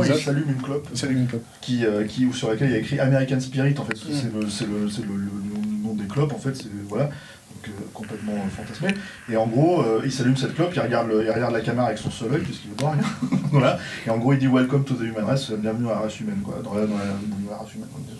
spécifiquement, 0.03 0.33
il 0.33 0.43
s'allume 0.43 0.55
une 0.57 0.61
clope. 0.63 0.87
Ça 0.93 1.05
allume 1.07 1.19
une 1.19 1.27
clope. 1.27 1.43
qui, 1.61 1.85
euh, 1.85 2.05
qui, 2.05 2.25
ou 2.25 2.33
sur 2.33 2.49
laquelle 2.49 2.69
il 2.69 2.73
y 2.73 2.75
a 2.75 2.79
écrit 2.79 2.99
American 2.99 3.39
Spirit, 3.39 3.75
en 3.79 3.85
fait, 3.85 3.95
Mm. 3.95 4.13
c'est 4.13 4.33
le, 4.33 4.49
c'est 4.49 4.67
le, 4.67 4.89
c'est 4.89 5.01
le, 5.05 5.15
le 5.15 5.83
nom 5.83 5.93
des 5.95 6.05
clopes, 6.07 6.33
en 6.33 6.37
fait, 6.39 6.55
c'est 6.55 6.69
voilà, 6.87 7.05
donc, 7.05 7.67
euh, 7.67 7.71
complètement 7.93 8.33
euh, 8.33 8.49
fantasmé. 8.55 8.89
Et 9.29 9.37
en 9.37 9.47
gros, 9.47 9.81
euh, 9.81 10.01
il 10.03 10.11
s'allume 10.11 10.37
cette 10.37 10.55
clope, 10.55 10.71
il 10.75 10.79
regarde, 10.79 11.07
le- 11.09 11.23
il 11.23 11.29
regarde 11.31 11.53
la 11.53 11.61
caméra 11.61 11.87
avec 11.87 11.97
son 11.99 12.09
seul 12.11 12.33
œil, 12.33 12.41
puisqu'il 12.41 12.71
ne 12.71 12.75
voit 12.79 12.91
rien. 12.91 13.03
voilà. 13.51 13.79
Et 14.05 14.09
en 14.09 14.17
gros, 14.17 14.33
il 14.33 14.39
dit 14.39 14.47
Welcome 14.47 14.83
to 14.85 14.95
the 14.95 15.01
human 15.01 15.23
race, 15.25 15.51
bienvenue 15.51 15.87
à 15.89 15.93
la 15.93 15.99
race 16.01 16.19
humaine, 16.19 16.41
quoi, 16.43 16.61
dans 16.63 16.73
la, 16.73 16.85
dans 16.87 16.97
la, 16.97 17.03
dans 17.05 17.51
la 17.51 17.57
race 17.57 17.73
humaine, 17.75 17.87
disons. 18.07 18.17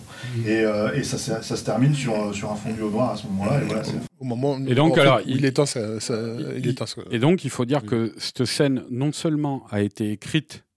Et, 0.48 0.64
euh, 0.64 0.94
et 0.94 1.04
ça, 1.04 1.18
se- 1.18 1.42
ça 1.42 1.56
se 1.58 1.64
termine 1.66 1.94
sur, 1.96 2.14
euh, 2.14 2.32
sur 2.32 2.52
un 2.52 2.56
fondu 2.56 2.82
au 2.84 2.90
noir 2.92 3.12
à 3.14 3.18
ce 3.18 3.26
moment-là, 3.28 3.60
et 3.62 3.66
voilà, 3.66 3.84
c'est 3.84 3.94
Au 4.20 4.24
moment 4.26 4.58
Et 4.68 4.76
donc, 4.76 4.96
fait, 4.96 5.02
alors, 5.02 5.18
où 5.18 5.22
il- 5.26 5.38
il 5.38 5.46
éteint 5.46 5.66
sa- 5.66 5.80
il 5.80 6.60
il- 6.60 6.68
éteint 6.70 6.86
Et 7.10 7.18
donc, 7.20 7.44
il 7.44 7.50
faut 7.50 7.66
dire 7.66 7.84
que 7.84 8.14
cette 8.18 8.46
scène, 8.46 8.84
non 8.92 9.12
seulement 9.12 9.66
a 9.72 9.82
été 9.82 10.12
écrite 10.12 10.64
euh, 10.64 10.71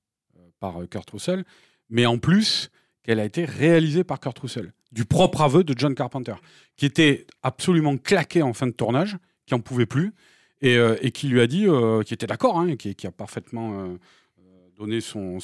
par 0.65 0.81
euh, 0.81 0.87
Kurt 0.87 1.11
Russell, 1.11 1.45
mais 1.91 2.07
en 2.07 2.17
plus 2.17 2.71
qu'elle 3.03 3.21
a 3.21 3.25
été 3.25 3.45
réalisée 3.45 4.03
par 4.03 4.19
Kurt 4.19 4.39
Russell. 4.39 4.73
du 4.93 5.05
propre 5.05 5.43
aveu 5.43 5.65
de 5.65 5.75
John 5.77 5.95
Carpenter, 5.95 6.37
qui 6.77 6.87
était 6.87 7.27
absolument 7.43 7.97
claqué 7.97 8.43
en 8.43 8.53
fin 8.53 8.69
de 8.69 8.73
tournage, 8.73 9.19
qui 9.45 9.55
en 9.55 9.61
pouvait 9.61 9.87
plus, 9.87 10.15
et, 10.63 10.77
euh, 10.77 10.95
qui 11.13 11.29
lui 11.29 11.41
a 11.41 11.47
dit, 11.47 11.67
euh, 11.67 12.03
qui 12.03 12.15
était 12.15 12.29
d'accord, 12.29 12.59
hein, 12.59 12.77
qui, 12.77 13.07
a 13.07 13.11
parfaitement 13.11 13.81
euh, 13.81 13.97
donné 14.79 15.01
son, 15.01 15.39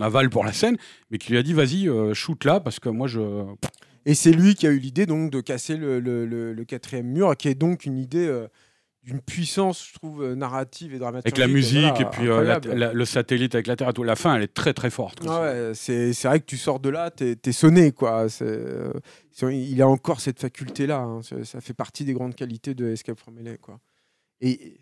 aval 0.00 0.30
pour 0.30 0.44
la 0.44 0.52
scène, 0.52 0.78
mais 1.10 1.18
qui 1.18 1.30
lui 1.30 1.38
a 1.38 1.42
dit, 1.42 1.52
vas-y, 1.52 1.88
shoot 2.14 2.42
là, 2.44 2.58
parce 2.58 2.80
que 2.80 2.88
moi, 2.88 3.06
je... 3.06 3.20
Et 4.06 4.14
c'est 4.14 4.32
lui 4.32 4.54
qui 4.54 4.66
a 4.66 4.70
eu 4.70 4.78
l'idée 4.78 5.04
donc 5.04 5.30
de 5.30 5.40
casser 5.40 5.76
le, 5.76 6.64
quatrième 6.66 7.06
mur, 7.06 7.36
qui 7.36 7.48
est 7.48 7.54
donc 7.54 7.86
une 7.86 7.98
idée 7.98 8.28
d'une 9.06 9.20
puissance, 9.20 9.86
je 9.88 9.94
trouve, 9.94 10.22
euh, 10.24 10.34
narrative 10.34 10.92
et 10.92 10.98
dramatique. 10.98 11.26
Avec 11.28 11.38
la 11.38 11.46
musique, 11.46 12.00
et 12.00 12.04
puis 12.06 12.26
euh, 12.28 12.42
la- 12.42 12.56
incroyable. 12.56 12.74
la- 12.74 12.92
le 12.92 13.04
satellite 13.04 13.54
avec 13.54 13.68
la 13.68 13.76
Terre, 13.76 13.90
et 13.90 13.92
tout. 13.92 14.02
la 14.02 14.16
fin, 14.16 14.34
elle 14.34 14.42
est 14.42 14.52
très 14.52 14.74
très 14.74 14.90
forte. 14.90 15.20
Ah 15.28 15.42
ouais, 15.42 15.72
c'est 15.74 16.10
vrai 16.24 16.40
que 16.40 16.44
tu 16.46 16.56
sors 16.56 16.80
de 16.80 16.88
là, 16.88 17.10
t'es 17.12 17.36
es 17.46 17.52
sonné 17.52 17.92
quoi. 17.92 18.26
Euh, 18.42 18.92
il 19.42 19.80
a 19.80 19.88
encore 19.88 20.20
cette 20.20 20.40
faculté 20.40 20.86
là. 20.88 21.06
Ça 21.44 21.60
fait 21.60 21.72
partie 21.74 22.04
des 22.04 22.14
grandes 22.14 22.34
qualités 22.34 22.74
de 22.74 22.88
Escape 22.88 23.18
from 23.18 23.38
LA 23.38 23.56
quoi. 23.58 23.78
Et 24.40 24.78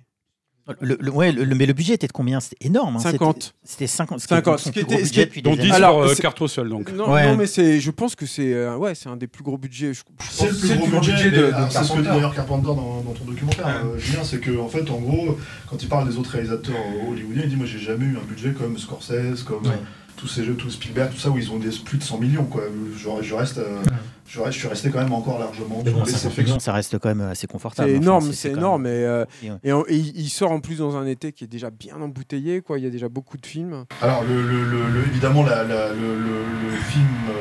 Le, 0.81 0.97
le- 0.99 1.11
ouais, 1.11 1.31
le- 1.31 1.55
mais 1.55 1.67
le 1.67 1.75
budget 1.75 1.93
était 1.95 2.07
de 2.07 2.13
combien? 2.13 2.41
C'était 2.41 2.67
énorme. 2.67 2.97
hein. 2.97 3.01
50. 3.01 3.55
C'était 3.63 3.87
c'était 3.87 3.87
50. 3.87 4.21
ce 4.21 4.27
qui 4.27 4.33
est 4.33 4.37
50, 4.39 4.59
son 4.59 4.65
ce 4.69 4.73
qui 4.73 4.81
était- 4.81 4.97
budget 5.03 5.25
depuis 5.27 5.43
Dont 5.43 5.51
des 5.51 5.57
10 5.59 5.63
années. 5.65 5.75
Alors, 5.75 6.09
sur 6.49 6.63
euh, 6.63 6.69
donc. 6.69 6.91
non, 6.93 7.13
Ouais. 7.13 7.27
non, 7.27 7.37
mais 7.37 7.47
c'est, 7.47 7.81
je 7.81 7.91
pense 7.91 8.15
que 8.15 8.25
c'est, 8.25 8.55
euh, 8.55 8.75
ouais, 8.77 8.95
c'est 8.95 9.11
un 9.11 9.17
des 9.17 9.27
plus 9.27 9.45
gros 9.45 9.59
budgets. 9.59 9.93
Je, 9.93 10.01
je 10.01 10.25
C'est 10.31 10.47
le 10.49 10.55
plus 10.57 10.69
gros 10.91 11.01
budget, 11.01 11.31
de, 11.31 11.53
c'est 11.69 11.83
ce 11.85 11.93
que 11.93 11.99
dit 11.99 12.03
Carpenter. 12.03 12.03
d'ailleurs 12.05 12.35
Carpenter 12.35 12.67
dans, 12.69 13.03
dans 13.03 13.13
ton 13.13 13.25
documentaire, 13.27 13.67
euh, 13.85 13.99
Julien, 13.99 14.25
c'est 14.25 14.41
que 14.41 14.59
en 14.59 14.69
fait, 14.69 14.91
en 14.91 15.01
gros, 15.01 15.37
quand 15.69 15.83
il 15.83 15.89
parle 15.89 16.09
des 16.09 16.17
autres 16.17 16.31
réalisateurs 16.31 16.75
hollywoodiens, 17.11 17.43
il 17.45 17.51
dit 17.51 17.57
moi 17.57 17.67
j'ai 17.67 17.79
jamais 17.79 18.07
eu 18.07 18.17
un 18.17 18.25
budget 18.27 18.53
comme 18.53 18.79
Scorsese, 18.79 19.43
comme 19.45 19.67
Ouais. 19.67 19.79
tous 20.17 20.29
ces 20.29 20.45
jeux, 20.45 20.55
tous 20.55 20.71
Spielberg, 20.71 21.11
tout 21.13 21.19
ça 21.21 21.29
où 21.29 21.37
ils 21.37 21.51
ont 21.51 21.59
des 21.59 21.69
plus 21.85 21.99
de 21.99 22.03
100 22.05 22.19
millions 22.19 22.45
quoi. 22.45 22.63
Je, 22.97 23.09
je 23.23 23.35
reste, 23.35 23.59
euh, 23.59 23.83
je, 24.27 24.41
reste- 24.41 24.53
je 24.55 24.59
suis 24.61 24.69
resté 24.69 24.91
quand 24.91 25.01
même 25.01 25.13
encore 25.13 25.39
largement. 25.39 25.83
Mais 25.85 25.91
bon, 25.91 26.05
ça 26.05 26.31
fait 26.31 26.45
ça 26.61 26.73
reste 26.73 26.99
quand 26.99 27.09
même 27.09 27.21
assez 27.23 27.47
confortable. 27.47 27.89
C'est 27.89 27.95
Enfin, 27.97 28.03
énorme, 28.03 28.33
c'est 28.33 28.51
énorme. 28.51 28.83
même- 28.83 28.93
Et, 28.93 29.05
euh, 29.05 29.25
Et 29.43 29.51
ouais. 29.51 29.57
et, 29.65 29.73
on- 29.73 29.85
et 29.89 29.97
il 29.97 30.29
sort 30.29 30.51
en 30.53 30.61
plus 30.61 30.79
dans 30.79 30.97
un 30.97 31.07
été 31.07 31.33
qui 31.33 31.45
est 31.45 31.49
déjà 31.49 31.71
bien 31.71 31.97
embouteillé. 32.01 32.61
Quoi. 32.61 32.79
Il 32.79 32.85
y 32.85 32.87
a 32.87 32.91
déjà 32.91 33.09
beaucoup 33.09 33.37
de 33.37 33.47
films. 33.47 33.85
Alors 34.03 34.23
le, 34.25 34.43
le- 34.43 34.65
le- 34.65 34.89
le- 34.89 35.07
évidemment 35.07 35.43
la- 35.45 35.65
la- 35.65 35.89
le, 35.93 36.17
le- 36.19 36.71
le 36.71 36.77
film 36.91 37.07
euh, 37.31 37.33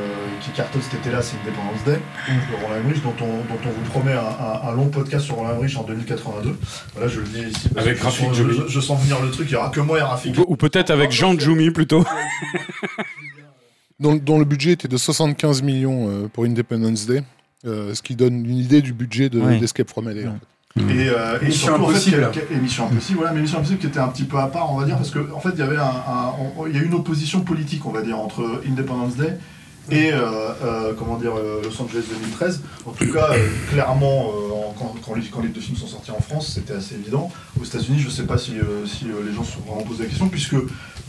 qui 0.41 0.51
cartonne 0.51 0.81
cet 0.81 0.95
été-là, 0.95 1.21
c'est 1.21 1.37
Independence 1.45 1.83
Day 1.85 1.99
de 2.27 2.63
Roland 2.63 2.79
Emmerich, 2.81 3.01
dont 3.03 3.13
on, 3.21 3.25
dont 3.53 3.59
on 3.65 3.69
vous 3.69 3.89
promet 3.91 4.13
un, 4.13 4.19
un- 4.19 4.69
un 4.69 4.71
long 4.73 4.87
podcast 4.89 5.25
sur 5.25 5.35
Roland 5.35 5.51
Emmerich 5.51 5.77
en 5.77 5.83
2082. 5.83 6.57
Voilà, 6.93 7.07
je 7.07 7.19
le 7.21 7.25
dis 7.27 7.41
ici. 7.49 7.69
Avec 7.77 7.97
je 7.97 8.03
Rafik 8.03 8.33
je, 8.33 8.67
je 8.67 8.79
sens 8.79 9.01
venir 9.01 9.21
le 9.21 9.31
truc. 9.31 9.47
Il 9.49 9.53
y 9.53 9.55
aura 9.55 9.69
que 9.69 9.79
moi 9.79 9.99
et 9.99 10.01
Rafik. 10.01 10.37
Ou, 10.37 10.45
ou 10.47 10.55
peut-être 10.57 10.89
avec 10.91 11.11
Jean 11.11 11.37
Djoumi 11.39 11.71
plutôt. 11.71 12.03
dont, 14.03 14.15
dont 14.15 14.37
le 14.37 14.45
budget 14.45 14.71
était 14.73 14.87
de 14.87 14.97
75 14.97 15.63
millions 15.63 16.07
euh, 16.09 16.27
pour 16.31 16.43
Independence 16.45 17.07
Day, 17.07 17.23
euh, 17.65 17.93
ce 17.95 18.01
qui 18.03 18.15
donne 18.15 18.45
une 18.45 18.57
idée 18.57 18.81
du 18.81 18.93
budget 18.93 19.29
de- 19.29 19.39
Ouais. 19.39 19.57
d'Escape 19.59 19.89
from 19.89 20.07
LA. 20.09 20.29
en 20.29 20.33
fait. 20.33 20.39
Et, 20.79 21.07
euh, 21.09 21.37
et 21.41 21.45
Mission 21.45 21.67
surtout, 21.67 21.83
en 21.83 21.87
fait, 21.87 21.91
Impossible. 21.93 22.29
quel- 22.33 22.57
et 22.57 22.59
Mission 22.59 22.85
Impossible, 22.87 23.17
voilà, 23.19 23.33
mais 23.33 23.41
Mission 23.41 23.59
Impossible 23.59 23.79
qui 23.79 23.87
était 23.87 23.99
un 23.99 24.07
petit 24.09 24.23
peu 24.23 24.37
à 24.39 24.47
part, 24.47 24.73
on 24.73 24.77
va 24.79 24.85
dire, 24.85 24.97
parce 24.97 25.11
qu'en 25.11 25.19
en 25.35 25.39
fait, 25.39 25.51
il 25.53 25.59
y 25.59 25.61
avait 25.61 25.77
un, 25.77 25.83
un- 25.83 26.31
on- 26.57 26.65
il 26.67 26.75
y 26.75 26.79
a 26.79 26.81
une 26.83 26.95
opposition 26.95 27.41
politique, 27.41 27.85
on 27.85 27.91
va 27.91 28.01
dire, 28.01 28.17
entre 28.19 28.61
Independence 28.67 29.15
Day 29.15 29.37
et 29.91 30.11
euh, 30.13 30.21
euh, 30.63 30.93
comment 30.97 31.17
dire 31.17 31.33
euh, 31.37 31.61
Los 31.63 31.81
Angeles 31.81 32.03
2013. 32.09 32.61
En 32.85 32.91
tout 32.91 33.11
cas, 33.11 33.29
euh, 33.33 33.47
clairement, 33.71 34.29
euh, 34.29 34.51
en- 34.53 34.73
quand, 34.79 34.95
quand 35.05 35.15
les, 35.15 35.23
quand 35.27 35.41
les 35.41 35.49
deux 35.49 35.61
films 35.61 35.77
sont 35.77 35.87
sortis 35.87 36.11
en 36.11 36.21
France, 36.21 36.51
c'était 36.55 36.73
assez 36.73 36.95
évident. 36.95 37.29
Aux 37.59 37.65
États-Unis, 37.65 37.99
je 37.99 38.05
ne 38.07 38.11
sais 38.11 38.23
pas 38.23 38.37
si, 38.37 38.57
euh, 38.59 38.85
si 38.85 39.05
euh, 39.05 39.23
les 39.27 39.33
gens 39.33 39.43
se 39.43 39.53
sont 39.53 39.59
vraiment 39.61 39.83
posé 39.83 40.03
la 40.03 40.09
question, 40.09 40.29
puisque 40.29 40.55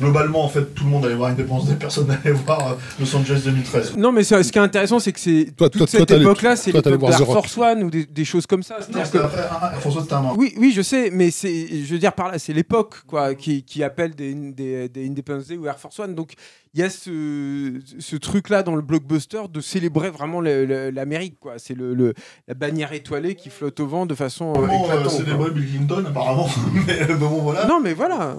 globalement, 0.01 0.45
en 0.45 0.49
fait, 0.49 0.75
tout 0.75 0.85
le 0.85 0.91
monde 0.91 1.05
allait 1.07 1.15
voir 1.15 1.31
Independence 1.31 1.67
Day, 1.67 1.77
personne 1.79 2.09
n'allait 2.09 2.33
voir 2.33 2.73
euh, 2.73 2.75
Los 2.99 3.15
Angeles 3.17 3.43
2013. 3.45 3.97
Non, 3.97 4.11
mais 4.13 4.25
ça- 4.25 4.43
ce 4.43 4.51
qui 4.51 4.59
est 4.59 4.63
intéressant, 4.63 4.99
c'est 4.99 5.13
que 5.13 5.21
c'est 5.21 5.53
Toi- 5.57 5.69
toute 5.71 5.79
toi- 5.79 5.87
cette 5.87 6.11
époque-là, 6.11 6.57
c'est 6.57 6.73
l'époque 6.73 7.01
d'Air. 7.01 7.19
Force 7.25 7.57
One 7.59 7.85
ou 7.85 7.91
des, 7.91 8.05
des 8.07 8.25
choses 8.25 8.47
comme 8.47 8.63
ça. 8.63 8.79
Non, 8.93 9.01
que- 9.11 9.19
après, 9.19 9.43
ah, 9.51 9.73
François, 9.81 10.03
c'était 10.03 10.15
un 10.15 10.25
an. 10.25 10.35
Oui, 10.37 10.53
oui, 10.59 10.73
je 10.75 10.83
sais, 10.83 11.11
mais 11.13 11.31
c'est, 11.31 11.69
je 11.85 11.93
veux 11.93 11.99
dire 11.99 12.13
par 12.13 12.31
là, 12.33 12.39
c'est 12.39 12.53
l'époque 12.53 12.97
quoi, 13.07 13.35
qui, 13.35 13.63
qui 13.63 13.83
appelle 13.85 14.15
des, 14.17 14.35
des, 14.35 14.89
des 14.89 15.07
Independence 15.07 15.47
Day 15.47 15.57
ou 15.57 15.67
Air 15.67 15.79
Force 15.79 15.99
One. 16.01 16.15
Donc 16.15 16.33
il 16.75 16.81
y 16.81 16.83
a 16.83 16.91
ce, 16.91 17.81
ce 17.99 18.17
truc-là 18.17 18.63
dans 18.63 18.75
le 18.75 18.83
blockbuster 18.83 19.43
de 19.53 19.61
célébrer 19.61 20.11
vraiment 20.11 20.41
l'Amérique. 20.41 21.39
quoi. 21.41 21.55
C'est 21.59 21.75
le, 21.75 21.95
le- 21.95 22.15
la 22.49 22.55
bannière 22.55 22.93
étoilée 22.93 23.35
qui 23.37 23.49
flotte 23.51 23.79
au 23.81 23.87
vent 23.87 24.07
de 24.07 24.15
façon 24.15 24.51
euh, 24.51 24.55
Comment 24.55 24.83
euh, 24.83 24.85
éclatante. 24.87 25.03
quoi. 25.05 25.11
célébrer 25.25 25.51
Bill 25.53 25.69
Clinton, 25.69 26.05
apparemment 26.07 26.49
Mais 26.87 27.11
euh, 27.11 27.17
bon, 27.17 27.29
voilà. 27.43 27.67
Non, 27.67 27.81
mais 27.81 27.95
voilà. 27.95 28.37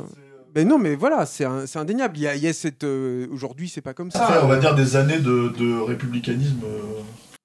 Mais 0.56 0.64
non, 0.64 0.78
mais 0.80 0.96
voilà, 0.96 1.26
c'est, 1.26 1.46
indéniable. 1.76 2.18
Il 2.18 2.24
y 2.24 2.28
a, 2.28 2.36
il 2.36 2.42
y 2.44 2.48
a 2.48 2.54
cette. 2.54 2.84
euh, 2.84 3.28
aujourd'hui, 3.32 3.68
c'est 3.70 3.82
pas 3.82 3.94
comme 3.94 4.12
ça. 4.12 4.26
Après, 4.26 4.40
on 4.44 4.48
va 4.48 4.58
dire 4.58 4.76
des 4.76 4.96
années 4.96 5.20
de, 5.20 5.50
de 5.58 5.80
républicanisme. 5.82 6.62
euh, 6.66 7.02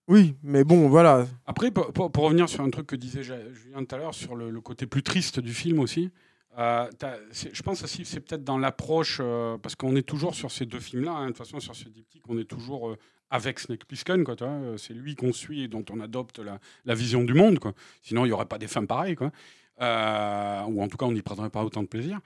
Oui, 0.09 0.37
mais 0.45 0.63
bon, 0.65 0.89
voilà. 0.89 1.27
Après, 1.47 1.71
pour, 1.73 1.93
pour- 1.93 2.11
pour 2.13 2.25
revenir 2.25 2.49
sur 2.49 2.63
un 2.63 2.71
truc 2.71 2.87
que 2.87 2.97
disait 2.97 3.23
Julien 3.23 3.85
tout 3.89 3.95
à 3.95 3.99
l'heure, 3.99 4.15
sur 4.15 4.37
le, 4.37 4.51
le 4.51 4.61
côté 4.61 4.87
plus 4.87 5.03
triste 5.03 5.41
du 5.41 5.53
film 5.55 5.81
aussi, 5.81 6.11
euh, 6.59 6.91
je 7.33 7.63
pense 7.63 7.83
aussi 7.85 8.03
que 8.03 8.09
c'est 8.09 8.21
peut-être 8.21 8.45
dans 8.45 8.59
l'approche, 8.59 9.19
euh, 9.21 9.57
parce 9.59 9.77
qu'on 9.77 9.95
est 9.95 10.03
toujours 10.03 10.35
sur 10.35 10.51
ces 10.51 10.67
deux 10.67 10.81
films-là, 10.81 11.13
hein, 11.13 11.23
de 11.23 11.29
toute 11.29 11.39
façon, 11.39 11.61
sur 11.61 11.77
ce 11.77 11.89
diptyque, 11.89 12.23
on 12.29 12.39
est 12.39 12.45
toujours 12.45 12.91
euh, 12.91 12.99
avec 13.31 13.61
Snake 13.61 13.85
Plissken, 13.85 14.25
quoi, 14.25 14.35
c'est 14.77 14.95
lui 14.95 15.15
qu'on 15.15 15.33
suit 15.33 15.63
et 15.63 15.69
dont 15.69 15.85
on 15.91 16.01
adopte 16.01 16.41
la, 16.85 16.95
vision 16.95 17.23
du 17.23 17.35
monde, 17.35 17.61
quoi. 17.61 17.75
sinon 18.03 18.25
il 18.25 18.29
n'y 18.29 18.33
aurait 18.33 18.47
pas 18.47 18.59
des 18.59 18.67
fins 18.67 18.85
pareilles, 18.85 19.15
quoi. 19.15 19.31
Ou 19.79 20.83
en 20.83 20.89
tout 20.89 20.97
cas 20.97 21.07
on 21.07 21.13
n'y 21.13 21.23
prendrait 21.23 21.51
pas 21.51 21.63
autant 21.63 21.83
de 21.83 21.87
plaisir. 21.87 22.19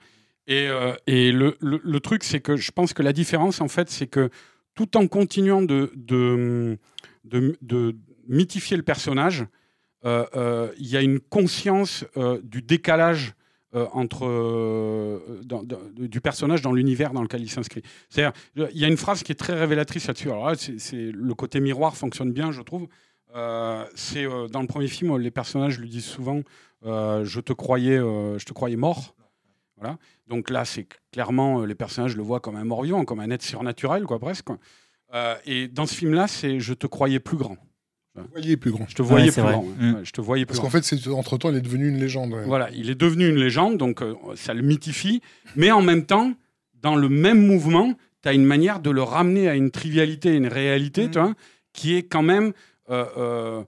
Et, 0.47 0.67
le, 1.31 1.99
truc, 1.99 2.23
c'est 2.23 2.39
que 2.39 2.55
je 2.55 2.71
pense 2.71 2.93
que 2.93 3.03
la 3.03 3.13
différence, 3.13 3.61
en 3.61 3.67
fait, 3.67 3.91
c'est 3.91 4.07
que 4.07 4.31
tout 4.73 4.97
en 4.97 5.05
continuant 5.07 5.61
de, 5.61 6.79
mythifier 8.27 8.75
le 8.75 8.83
personnage, 8.83 9.45
il 10.03 10.87
y 10.87 10.97
a 10.97 11.01
une 11.03 11.19
conscience 11.19 12.03
du 12.41 12.63
décalage 12.63 13.35
euh, 13.75 13.87
entre 13.91 14.25
euh, 14.25 15.19
du 15.97 16.21
personnage 16.21 16.61
dans 16.61 16.71
l'univers 16.71 17.11
dans 17.11 17.21
lequel 17.21 17.41
il 17.41 17.49
s'inscrit. 17.49 17.81
Il 18.15 18.31
y 18.55 18.85
a 18.85 18.87
une 18.87 18.95
phrase 18.95 19.21
qui 19.21 19.33
est 19.33 19.35
très 19.35 19.53
révélatrice 19.53 20.07
là-dessus. 20.07 20.29
Là, 20.29 20.53
le 20.93 21.33
côté 21.33 21.59
miroir 21.59 21.97
fonctionne 21.97 22.31
bien, 22.31 22.51
je 22.53 22.61
trouve. 22.61 22.87
Euh, 23.35 23.83
c'est 23.93 24.25
dans 24.49 24.61
le 24.61 24.67
premier 24.67 24.87
film, 24.87 25.17
les 25.17 25.31
personnages 25.31 25.77
lui 25.77 25.89
disent 25.89 26.05
souvent 26.05 26.41
"Je 26.83 27.39
te 27.41 27.51
croyais, 27.51 27.97
je 27.97 28.45
te 28.45 28.53
croyais 28.53 28.77
mort." 28.77 29.13
Voilà. 29.77 29.97
Donc 30.27 30.49
là, 30.51 30.63
c'est 30.63 30.87
clairement 31.11 31.65
les 31.65 31.75
personnages 31.75 32.15
le 32.15 32.23
voient 32.23 32.39
comme 32.39 32.55
un 32.55 32.63
mort-vivant, 32.63 33.03
comme 33.03 33.19
un 33.19 33.29
être 33.29 33.43
surnaturel, 33.43 34.05
quoi, 34.05 34.19
presque. 34.19 34.47
et 35.45 35.67
dans 35.67 35.85
ce 35.85 35.95
film-là, 35.95 36.27
c'est 36.27 36.61
"Je 36.61 36.73
te 36.73 36.87
croyais 36.87 37.19
plus 37.19 37.35
grand." 37.35 37.57
Plus 38.59 38.71
grand. 38.71 38.85
Je 38.87 38.95
te 38.95 39.01
voyais 39.01 39.31
plus 39.31 39.41
grand. 39.41 39.63
ouais. 39.63 39.85
Mm. 39.91 39.99
Je 40.03 40.11
te 40.11 40.21
voyais 40.21 40.45
plus 40.45 40.47
Parce 40.47 40.59
grand. 40.59 40.67
qu'en 40.67 40.71
fait, 40.71 40.83
c'est- 40.83 41.07
entre-temps, 41.09 41.49
il 41.51 41.57
est 41.57 41.61
devenu 41.61 41.89
une 41.89 41.99
légende. 41.99 42.31
ouais. 42.33 42.43
Voilà, 42.45 42.69
il 42.71 42.89
est 42.89 42.95
devenu 42.95 43.27
une 43.29 43.35
légende, 43.37 43.77
donc 43.77 44.01
euh, 44.01 44.13
ça 44.35 44.53
le 44.53 44.61
mythifie. 44.61 45.21
Mais 45.55 45.71
en 45.71 45.81
même 45.81 46.05
temps, 46.05 46.33
dans 46.81 46.95
le 46.95 47.09
même 47.09 47.45
mouvement, 47.45 47.93
tu 48.23 48.29
as 48.29 48.33
une 48.33 48.45
manière 48.45 48.79
de 48.79 48.89
le 48.89 49.03
ramener 49.03 49.49
à 49.49 49.55
une 49.55 49.69
trivialité, 49.71 50.33
une 50.35 50.47
réalité, 50.47 51.05
Mhm. 51.05 51.11
tu 51.11 51.19
vois, 51.19 51.33
qui 51.73 51.95
est 51.95 52.03
quand 52.03 52.23
même 52.23 52.53
euh, 52.89 53.03
euh, 53.17 53.63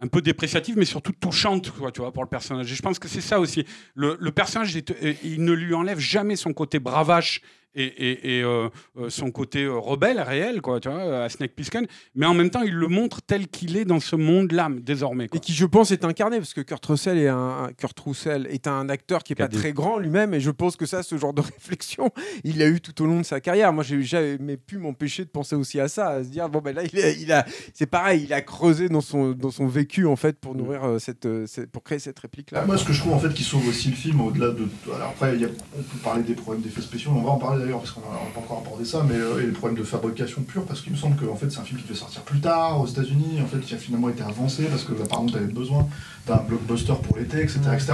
un 0.00 0.08
peu 0.08 0.20
dépréciative, 0.20 0.76
mais 0.76 0.84
surtout 0.84 1.12
touchante, 1.12 1.70
quoi, 1.70 1.90
tu 1.92 2.00
vois, 2.00 2.12
pour 2.12 2.22
le 2.24 2.28
personnage. 2.28 2.70
Et 2.70 2.74
je 2.74 2.82
pense 2.82 2.98
que 2.98 3.06
c'est 3.08 3.20
ça 3.20 3.38
aussi. 3.40 3.64
Le, 3.94 4.16
le 4.20 4.30
personnage, 4.32 4.76
est- 4.76 4.92
il 5.24 5.42
ne 5.44 5.52
lui 5.52 5.72
enlève 5.72 5.98
jamais 6.00 6.34
son 6.36 6.52
côté 6.52 6.80
bravache 6.80 7.40
et, 7.76 7.84
et- 7.84 8.38
et, 8.38 8.42
euh, 8.42 8.68
euh, 8.98 9.10
son 9.10 9.30
côté 9.30 9.64
euh, 9.64 9.74
rebelle, 9.78 10.20
réel, 10.20 10.60
quoi, 10.62 10.80
tu 10.80 10.88
vois, 10.88 11.22
à 11.24 11.28
Snake 11.28 11.52
Plissken. 11.54 11.86
Mais 12.14 12.26
en 12.26 12.34
même 12.34 12.50
temps, 12.50 12.62
il 12.62 12.74
le 12.74 12.88
montre 12.88 13.20
tel 13.22 13.46
qu'il 13.48 13.76
est 13.76 13.84
dans 13.84 14.00
ce 14.00 14.16
monde-là, 14.16 14.68
désormais. 14.80 15.28
quoi. 15.28 15.36
Et 15.36 15.40
qui, 15.40 15.52
je 15.52 15.66
pense, 15.66 15.90
est 15.90 16.04
incarné, 16.04 16.38
parce 16.38 16.54
que 16.54 16.60
Kurt 16.62 16.84
Russell 16.86 17.18
est 17.18 17.28
un, 17.28 17.68
Kurt 17.76 17.98
Russell 18.00 18.46
est 18.50 18.66
un 18.66 18.88
acteur 18.88 19.22
qui 19.22 19.32
est 19.34 19.40
a 19.40 19.44
pas 19.46 19.48
des- 19.48 19.56
très 19.58 19.72
grand 19.72 19.98
lui-même, 19.98 20.34
et 20.34 20.40
je 20.40 20.50
pense 20.50 20.76
que 20.76 20.86
ça, 20.86 21.02
ce 21.02 21.16
genre 21.18 21.32
de 21.34 21.40
réflexion, 21.56 22.10
il 22.44 22.58
l'a 22.58 22.66
eu 22.68 22.80
tout 22.80 23.00
au 23.02 23.06
long 23.06 23.18
de 23.20 23.24
sa 23.26 23.40
carrière. 23.40 23.72
Moi, 23.72 23.84
j'ai 23.84 24.02
jamais 24.02 24.56
pu 24.56 24.78
m'empêcher 24.78 25.24
de 25.24 25.30
penser 25.30 25.54
aussi 25.56 25.78
à 25.80 25.88
ça, 25.88 26.08
à 26.08 26.24
se 26.24 26.28
dire 26.28 26.48
bon 26.48 26.60
ben 26.60 26.74
là, 26.74 26.82
il, 26.84 27.32
a, 27.32 27.44
c'est 27.74 27.86
pareil, 27.86 28.24
il 28.24 28.32
a 28.32 28.40
creusé 28.40 28.88
dans 28.88 29.00
son 29.00 29.32
dans 29.32 29.50
son 29.50 29.66
vécu 29.66 30.06
en 30.06 30.16
fait 30.16 30.38
pour 30.38 30.54
nourrir 30.54 30.84
euh, 30.84 30.98
cette, 30.98 31.28
cette- 31.46 31.70
pour 31.70 31.82
créer 31.82 31.98
cette 31.98 32.18
réplique 32.18 32.50
là. 32.52 32.64
Moi, 32.64 32.78
ce 32.78 32.84
que 32.84 32.92
je 32.92 33.00
trouve 33.00 33.12
en 33.12 33.18
fait 33.18 33.32
qui 33.34 33.42
sauve 33.44 33.66
aussi 33.68 33.90
le 33.90 33.96
film, 33.96 34.20
au-delà 34.20 34.48
de. 34.50 34.66
Alors 34.94 35.08
après, 35.10 35.34
il 35.34 35.42
y 35.42 35.44
a- 35.44 35.48
on 35.78 35.82
peut 35.82 35.98
parler 36.02 36.22
des 36.22 36.34
problèmes 36.34 36.62
d'effets 36.62 36.80
spéciaux, 36.80 37.10
on 37.14 37.22
va 37.22 37.30
en 37.30 37.38
parler 37.38 37.65
d'ailleurs 37.66 37.80
parce 37.80 37.90
qu'on 37.92 38.00
n'a 38.00 38.06
pas 38.34 38.40
encore 38.40 38.62
abordé 38.64 38.84
ça, 38.84 39.04
mais 39.08 39.14
euh, 39.16 39.40
et 39.42 39.46
les 39.46 39.52
problèmes 39.52 39.78
de 39.78 39.84
fabrication 39.84 40.42
pure, 40.42 40.64
parce 40.64 40.80
qu'il 40.80 40.92
me 40.92 40.96
semble 40.96 41.16
que 41.16 41.26
en 41.26 41.36
fait, 41.36 41.50
c'est 41.50 41.58
un 41.58 41.64
film 41.64 41.78
qui 41.80 41.86
devait 41.86 41.98
sortir 41.98 42.22
plus 42.22 42.40
tard 42.40 42.80
aux 42.80 42.86
États-Unis, 42.86 43.40
en 43.42 43.46
fait, 43.46 43.58
qui 43.60 43.74
a 43.74 43.78
finalement 43.78 44.08
été 44.08 44.22
avancé 44.22 44.64
parce 44.64 44.84
que 44.84 44.92
apparemment, 45.02 45.28
tu 45.28 45.36
avais 45.36 45.46
besoin 45.46 45.86
d'un 46.26 46.36
blockbuster 46.36 46.94
pour 47.02 47.16
l'été, 47.18 47.38
etc., 47.42 47.58
etc. 47.74 47.92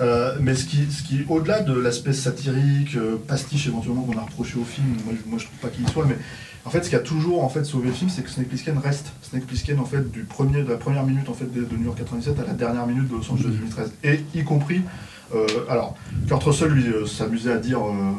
Euh, 0.00 0.36
mais 0.40 0.54
ce 0.54 0.64
qui, 0.66 0.90
ce 0.90 1.02
qui, 1.02 1.24
au-delà 1.28 1.60
de 1.60 1.72
l'aspect 1.78 2.12
satirique, 2.12 2.96
euh, 2.96 3.16
pastiche 3.26 3.66
éventuellement 3.66 4.02
qu'on 4.02 4.18
a 4.18 4.22
reproché 4.22 4.58
au 4.58 4.64
film, 4.64 4.86
moi, 5.04 5.14
je- 5.14 5.28
moi 5.30 5.38
je 5.38 5.44
trouve 5.46 5.58
pas 5.58 5.68
qu'il 5.68 5.86
y 5.86 5.90
soit, 5.90 6.04
mais 6.06 6.16
en 6.64 6.70
fait, 6.70 6.82
ce 6.84 6.88
qui 6.90 6.96
a 6.96 7.00
toujours 7.00 7.44
en 7.44 7.48
fait 7.48 7.64
sauvé 7.64 7.88
le 7.88 7.94
film, 7.94 8.10
c'est 8.10 8.22
que 8.22 8.30
Snake 8.30 8.48
Plissken 8.48 8.76
reste. 8.78 9.12
Snake 9.22 9.46
Plissken, 9.46 9.78
en 9.78 9.84
fait, 9.84 10.10
du 10.10 10.24
premier, 10.24 10.62
de 10.62 10.70
la 10.70 10.76
première 10.76 11.04
minute 11.04 11.28
en 11.28 11.34
fait 11.34 11.52
de, 11.52 11.64
de 11.64 11.76
New 11.76 11.84
York 11.84 11.98
97 11.98 12.38
à 12.40 12.44
la 12.44 12.54
dernière 12.54 12.86
minute 12.86 13.08
de 13.08 13.14
Los 13.14 13.30
Angeles 13.30 13.50
2013, 13.50 13.92
et 14.04 14.20
y 14.34 14.42
compris. 14.44 14.80
euh, 15.34 15.46
alors, 15.68 15.96
Kurt 16.28 16.42
Russell 16.44 16.68
lui 16.70 16.86
euh, 16.88 17.06
s'amusait 17.06 17.52
à 17.52 17.58
dire. 17.58 17.80
euh, 17.84 18.12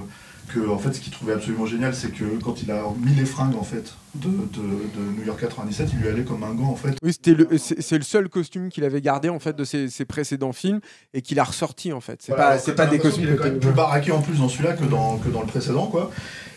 que 0.54 0.70
en 0.70 0.78
fait, 0.78 0.94
ce 0.94 1.00
qu'il 1.02 1.12
trouvait 1.12 1.34
absolument 1.34 1.66
génial, 1.66 1.94
c'est 1.94 2.12
que 2.12 2.24
quand 2.44 2.62
il 2.64 2.72
a 2.72 2.82
mis 3.04 3.14
les 3.14 3.26
fringues 3.26 3.56
en 3.56 3.64
fait 3.64 3.94
de, 4.16 4.28
de, 4.30 4.62
de 4.62 5.18
New 5.20 5.26
York 5.26 5.40
97, 5.40 5.90
il 5.94 6.00
lui 6.00 6.08
allait 6.08 6.24
comme 6.24 6.44
un 6.44 6.54
gant 6.54 6.70
en 6.70 6.76
fait. 6.76 6.96
Oui, 7.04 7.12
c'était 7.14 7.34
le, 7.34 7.48
c'est 7.58 7.98
le 7.98 8.04
seul 8.04 8.30
costume 8.30 8.70
qu'il 8.70 8.84
avait 8.86 9.02
gardé 9.02 9.30
en 9.30 9.40
fait 9.40 9.56
de 9.56 9.64
ses, 9.64 9.90
ses 9.90 10.06
précédents 10.06 10.54
films 10.54 10.80
et 11.14 11.22
qu'il 11.22 11.40
a 11.40 11.44
ressorti 11.44 11.92
en 11.94 12.00
fait. 12.02 12.22
C'est 12.22 12.32
Voilà, 12.34 12.52
pas, 12.52 12.58
c'est 12.60 12.74
pas 12.76 12.86
t'as 12.86 12.92
des 12.92 13.00
costumes 13.00 13.26
est 13.26 13.36
quand 13.36 13.44
même 13.44 13.60
t'as- 13.60 13.68
plus 13.68 13.76
baraqué 13.76 14.12
en 14.12 14.22
plus 14.22 14.38
dans 14.40 14.50
celui-là 14.50 14.74
que 14.74 14.86
dans, 14.86 15.18
que 15.18 15.30
dans 15.30 15.42
le 15.42 15.48
précédent, 15.48 15.88
quoi. 15.88 16.12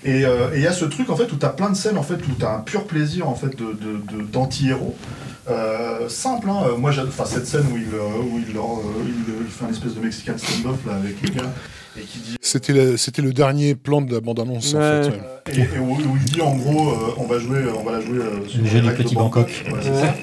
Et 0.04 0.24
euh, 0.24 0.50
et 0.54 0.58
il 0.58 0.62
y 0.62 0.66
a 0.66 0.72
ce 0.72 0.84
truc 0.86 1.10
en 1.10 1.16
fait 1.16 1.30
où 1.32 1.36
tu 1.36 1.44
as 1.44 1.50
plein 1.50 1.68
de 1.70 1.76
scènes 1.76 1.98
en 1.98 2.02
fait 2.02 2.14
où 2.26 2.30
tu 2.38 2.44
as 2.44 2.54
un 2.54 2.60
pur 2.60 2.86
plaisir 2.86 3.28
en 3.28 3.34
fait 3.34 3.54
de, 3.56 3.76
d'anti-héros. 4.32 4.96
Euh, 5.48 6.08
simple, 6.08 6.48
hein. 6.48 6.62
Euh, 6.64 6.76
moi 6.76 6.90
j'adore 6.92 7.26
cette 7.26 7.46
scène 7.46 7.66
où 7.72 7.76
il, 7.76 7.86
où 7.88 8.38
il, 8.46 8.54
leur, 8.54 8.78
euh, 8.78 8.82
il, 9.04 9.34
il 9.44 9.50
fait 9.50 9.64
un 9.64 9.70
espèce 9.70 9.94
de 9.94 10.00
Mexican 10.00 10.34
stand-off 10.38 10.78
là 10.86 10.94
avec 10.94 11.20
le 11.22 11.30
gars 11.30 11.52
dit 11.96 12.36
C'était 12.40 12.72
le, 12.72 12.96
c'était 12.96 13.22
le 13.22 13.32
dernier 13.32 13.74
plan 13.74 14.00
de 14.00 14.12
la 14.14 14.20
bande-annonce, 14.20 14.74
en 14.74 14.78
fait. 14.80 15.08
ouais. 15.08 15.14
euh, 15.14 15.52
et, 15.52 15.60
et 15.60 15.78
où, 15.78 15.92
où 15.94 16.16
il 16.16 16.24
dit 16.32 16.40
en 16.42 16.54
gros 16.54 16.90
euh, 16.90 17.14
on 17.16 17.26
va 17.26 17.38
jouer 17.38 17.58
on 17.76 17.82
va 17.82 17.92
la 17.92 18.00
jouer 18.00 18.18
euh, 18.18 18.46
sur 18.46 18.60
Le 18.60 18.66
jeu 18.66 18.80
du 18.80 18.86
règles 18.88 19.02
petit 19.02 19.14
Bangkok. 19.14 19.46
Ouais, 19.72 19.78
c'est 19.82 19.94
ça. 19.94 20.14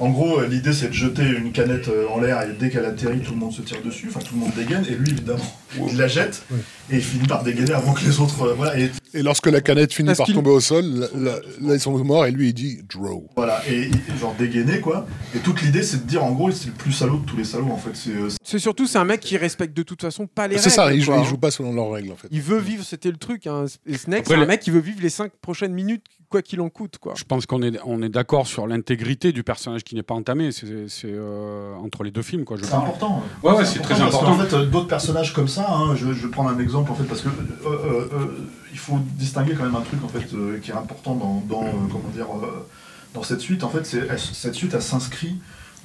En 0.00 0.10
gros 0.10 0.40
euh, 0.40 0.48
l'idée 0.48 0.72
c'est 0.72 0.88
de 0.88 0.92
jeter 0.92 1.22
une 1.22 1.52
canette 1.52 1.88
euh, 1.88 2.06
en 2.12 2.20
l'air 2.20 2.42
et 2.42 2.52
dès 2.58 2.70
qu'elle 2.70 2.84
atterrit 2.84 3.20
tout 3.20 3.32
le 3.32 3.38
monde 3.38 3.52
se 3.52 3.62
tire 3.62 3.78
dessus, 3.84 4.08
enfin 4.10 4.20
tout 4.20 4.34
le 4.34 4.40
monde 4.40 4.50
dégaine 4.56 4.84
et 4.88 4.94
lui 4.94 5.10
évidemment 5.12 5.44
il 5.90 5.96
la 5.96 6.08
jette 6.08 6.42
Ouais. 6.50 6.58
et 6.90 6.96
il 6.96 7.02
finit 7.02 7.26
par 7.26 7.42
dégainer 7.44 7.72
avant 7.72 7.92
que 7.92 8.04
les 8.04 8.18
autres 8.20 8.42
euh, 8.42 8.54
voilà 8.54 8.78
et 8.78 8.90
Et 9.14 9.22
lorsque 9.22 9.46
la 9.46 9.60
canette 9.60 9.92
finit 9.94 10.12
par 10.14 10.26
qu'il- 10.26 10.34
tomber 10.34 10.50
au 10.50 10.60
sol, 10.60 10.84
là, 10.84 11.06
là- 11.16 11.38
là, 11.62 11.74
ils 11.74 11.80
sont 11.80 11.92
morts 12.04 12.26
et 12.26 12.32
lui, 12.32 12.48
il 12.48 12.52
dit 12.54 12.80
«Draw 12.92 13.26
Voilà, 13.36 13.62
et, 13.70 13.88
genre 14.20 14.34
dégainé 14.38 14.80
quoi. 14.80 15.06
Et 15.34 15.38
toute 15.38 15.62
l'idée 15.62 15.82
c'est 15.84 16.04
de 16.04 16.08
dire 16.08 16.22
en 16.24 16.32
gros 16.32 16.50
c'est 16.50 16.66
le 16.66 16.72
plus 16.72 16.92
salaud 16.92 17.18
de 17.18 17.24
tous 17.24 17.36
les 17.36 17.44
salauds 17.44 17.70
en 17.70 17.78
fait. 17.78 17.90
C'est, 17.94 18.10
euh, 18.10 18.28
C'est 18.42 18.58
surtout 18.58 18.86
c'est 18.86 18.98
un 18.98 19.04
mec 19.04 19.20
qui 19.20 19.36
respecte 19.36 19.74
de 19.76 19.82
toute 19.84 20.02
façon 20.02 20.26
pas 20.26 20.46
les» 20.48 20.58
C'est 20.58 20.68
ça, 20.70 20.84
règles, 20.86 20.98
il 20.98 21.04
joue, 21.04 21.12
quoi, 21.14 21.22
il 21.22 21.26
hein. 21.26 21.30
joue 21.30 21.38
pas 21.38 21.50
selon 21.50 21.72
leurs 21.72 21.90
règles, 21.90 22.12
en 22.12 22.16
fait. 22.16 22.28
Il 22.30 22.42
veut 22.42 22.58
vivre, 22.58 22.84
c'était 22.84 23.10
le 23.10 23.16
truc. 23.16 23.46
Hein. 23.46 23.64
Et 23.86 23.96
Snake, 23.96 24.24
c'est 24.26 24.34
un 24.34 24.40
le- 24.40 24.46
mec 24.46 24.60
qui 24.60 24.70
veut 24.70 24.80
vivre 24.80 24.98
les 25.02 25.08
cinq 25.10 25.32
prochaines 25.40 25.72
minutes, 25.72 26.04
quoi 26.28 26.42
qu'il 26.42 26.60
en 26.60 26.68
coûte. 26.68 26.98
Quoi. 26.98 27.14
Je 27.16 27.24
pense 27.24 27.46
qu'on 27.46 27.62
est, 27.62 27.78
on 27.84 28.02
est 28.02 28.08
d'accord 28.08 28.46
sur 28.46 28.66
l'intégrité 28.66 29.32
du 29.32 29.42
personnage 29.44 29.84
qui 29.84 29.94
n'est 29.94 30.02
pas 30.02 30.14
entamé. 30.14 30.52
C'est 30.52 30.88
c'est, 30.88 31.10
euh, 31.10 31.74
entre 31.76 32.02
les 32.04 32.10
deux 32.10 32.22
films, 32.22 32.44
quoi. 32.44 32.56
Je 32.56 32.64
c'est 32.64 32.74
important. 32.74 33.22
Ouais, 33.42 33.52
ouais, 33.52 33.64
c'est 33.64 33.80
très 33.80 33.94
parce 33.96 34.14
important. 34.14 34.36
qu'en 34.36 34.44
fait 34.44 34.70
d'autres 34.70 34.88
personnages 34.88 35.32
comme 35.32 35.48
ça, 35.48 35.66
hein, 35.70 35.94
je, 35.94 36.12
je 36.12 36.26
vais 36.26 36.30
prendre 36.30 36.50
un 36.50 36.58
exemple 36.58 36.90
en 36.90 36.94
fait 36.94 37.04
parce 37.04 37.20
que 37.22 37.28
euh, 37.28 37.32
euh, 37.66 38.08
euh, 38.12 38.48
il 38.72 38.78
faut 38.78 38.98
distinguer 39.16 39.54
quand 39.54 39.64
même 39.64 39.76
un 39.76 39.80
truc 39.82 40.02
en 40.04 40.08
fait 40.08 40.34
euh, 40.34 40.58
qui 40.58 40.70
est 40.70 40.74
important 40.74 41.14
dans, 41.14 41.42
dans, 41.48 41.64
euh, 41.64 41.70
comment 41.90 42.08
dire 42.14 42.26
euh, 42.42 42.66
dans 43.14 43.22
cette 43.22 43.40
suite 43.40 43.62
en 43.62 43.68
fait 43.68 43.86
cette 43.86 44.54
suite 44.54 44.74
elle 44.74 44.82
s'inscrit 44.82 45.36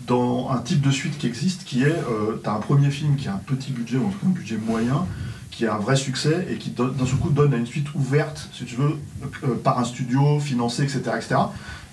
dans 0.07 0.49
un 0.51 0.59
type 0.59 0.81
de 0.81 0.91
suite 0.91 1.17
qui 1.17 1.27
existe 1.27 1.63
qui 1.63 1.83
est 1.83 1.87
euh, 1.87 2.39
t'as 2.43 2.53
un 2.53 2.59
premier 2.59 2.89
film 2.89 3.15
qui 3.15 3.27
a 3.27 3.33
un 3.33 3.41
petit 3.45 3.71
budget 3.71 3.97
ou 3.97 4.07
en 4.07 4.09
tout 4.09 4.19
cas 4.19 4.27
un 4.27 4.29
budget 4.29 4.57
moyen 4.57 5.05
qui 5.51 5.65
a 5.65 5.75
un 5.75 5.79
vrai 5.79 5.95
succès 5.95 6.47
et 6.49 6.55
qui 6.55 6.69
d'un 6.71 6.91
seul 7.05 7.17
coup 7.17 7.29
donne 7.29 7.53
à 7.53 7.57
une 7.57 7.65
suite 7.65 7.93
ouverte 7.95 8.49
si 8.53 8.65
tu 8.65 8.75
veux 8.75 8.97
euh, 9.43 9.55
par 9.63 9.79
un 9.79 9.83
studio 9.83 10.39
financé 10.39 10.83
etc 10.83 11.01
etc 11.15 11.35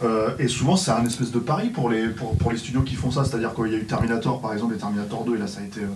Euh, 0.05 0.37
et 0.39 0.47
souvent 0.47 0.77
c'est 0.77 0.91
un 0.91 1.07
espèce 1.07 1.31
de 1.33 1.39
pari 1.39 1.71
pour 1.71 1.89
les 1.89 2.09
pour, 2.09 2.37
pour 2.37 2.51
les 2.53 2.59
studios 2.59 2.83
qui 2.83 2.97
font 2.97 3.11
ça. 3.11 3.25
C'est 3.25 3.37
à 3.37 3.39
dire 3.39 3.55
qu'il 3.55 3.73
y 3.73 3.75
a 3.75 3.79
eu 3.79 3.87
Terminator 3.87 4.43
par 4.43 4.53
exemple 4.53 4.75
et 4.75 4.77
Terminator 4.77 5.25
2 5.25 5.37
et 5.37 5.39
là 5.39 5.47
ça 5.47 5.61
a 5.61 5.65
été 5.65 5.81
euh, 5.81 5.87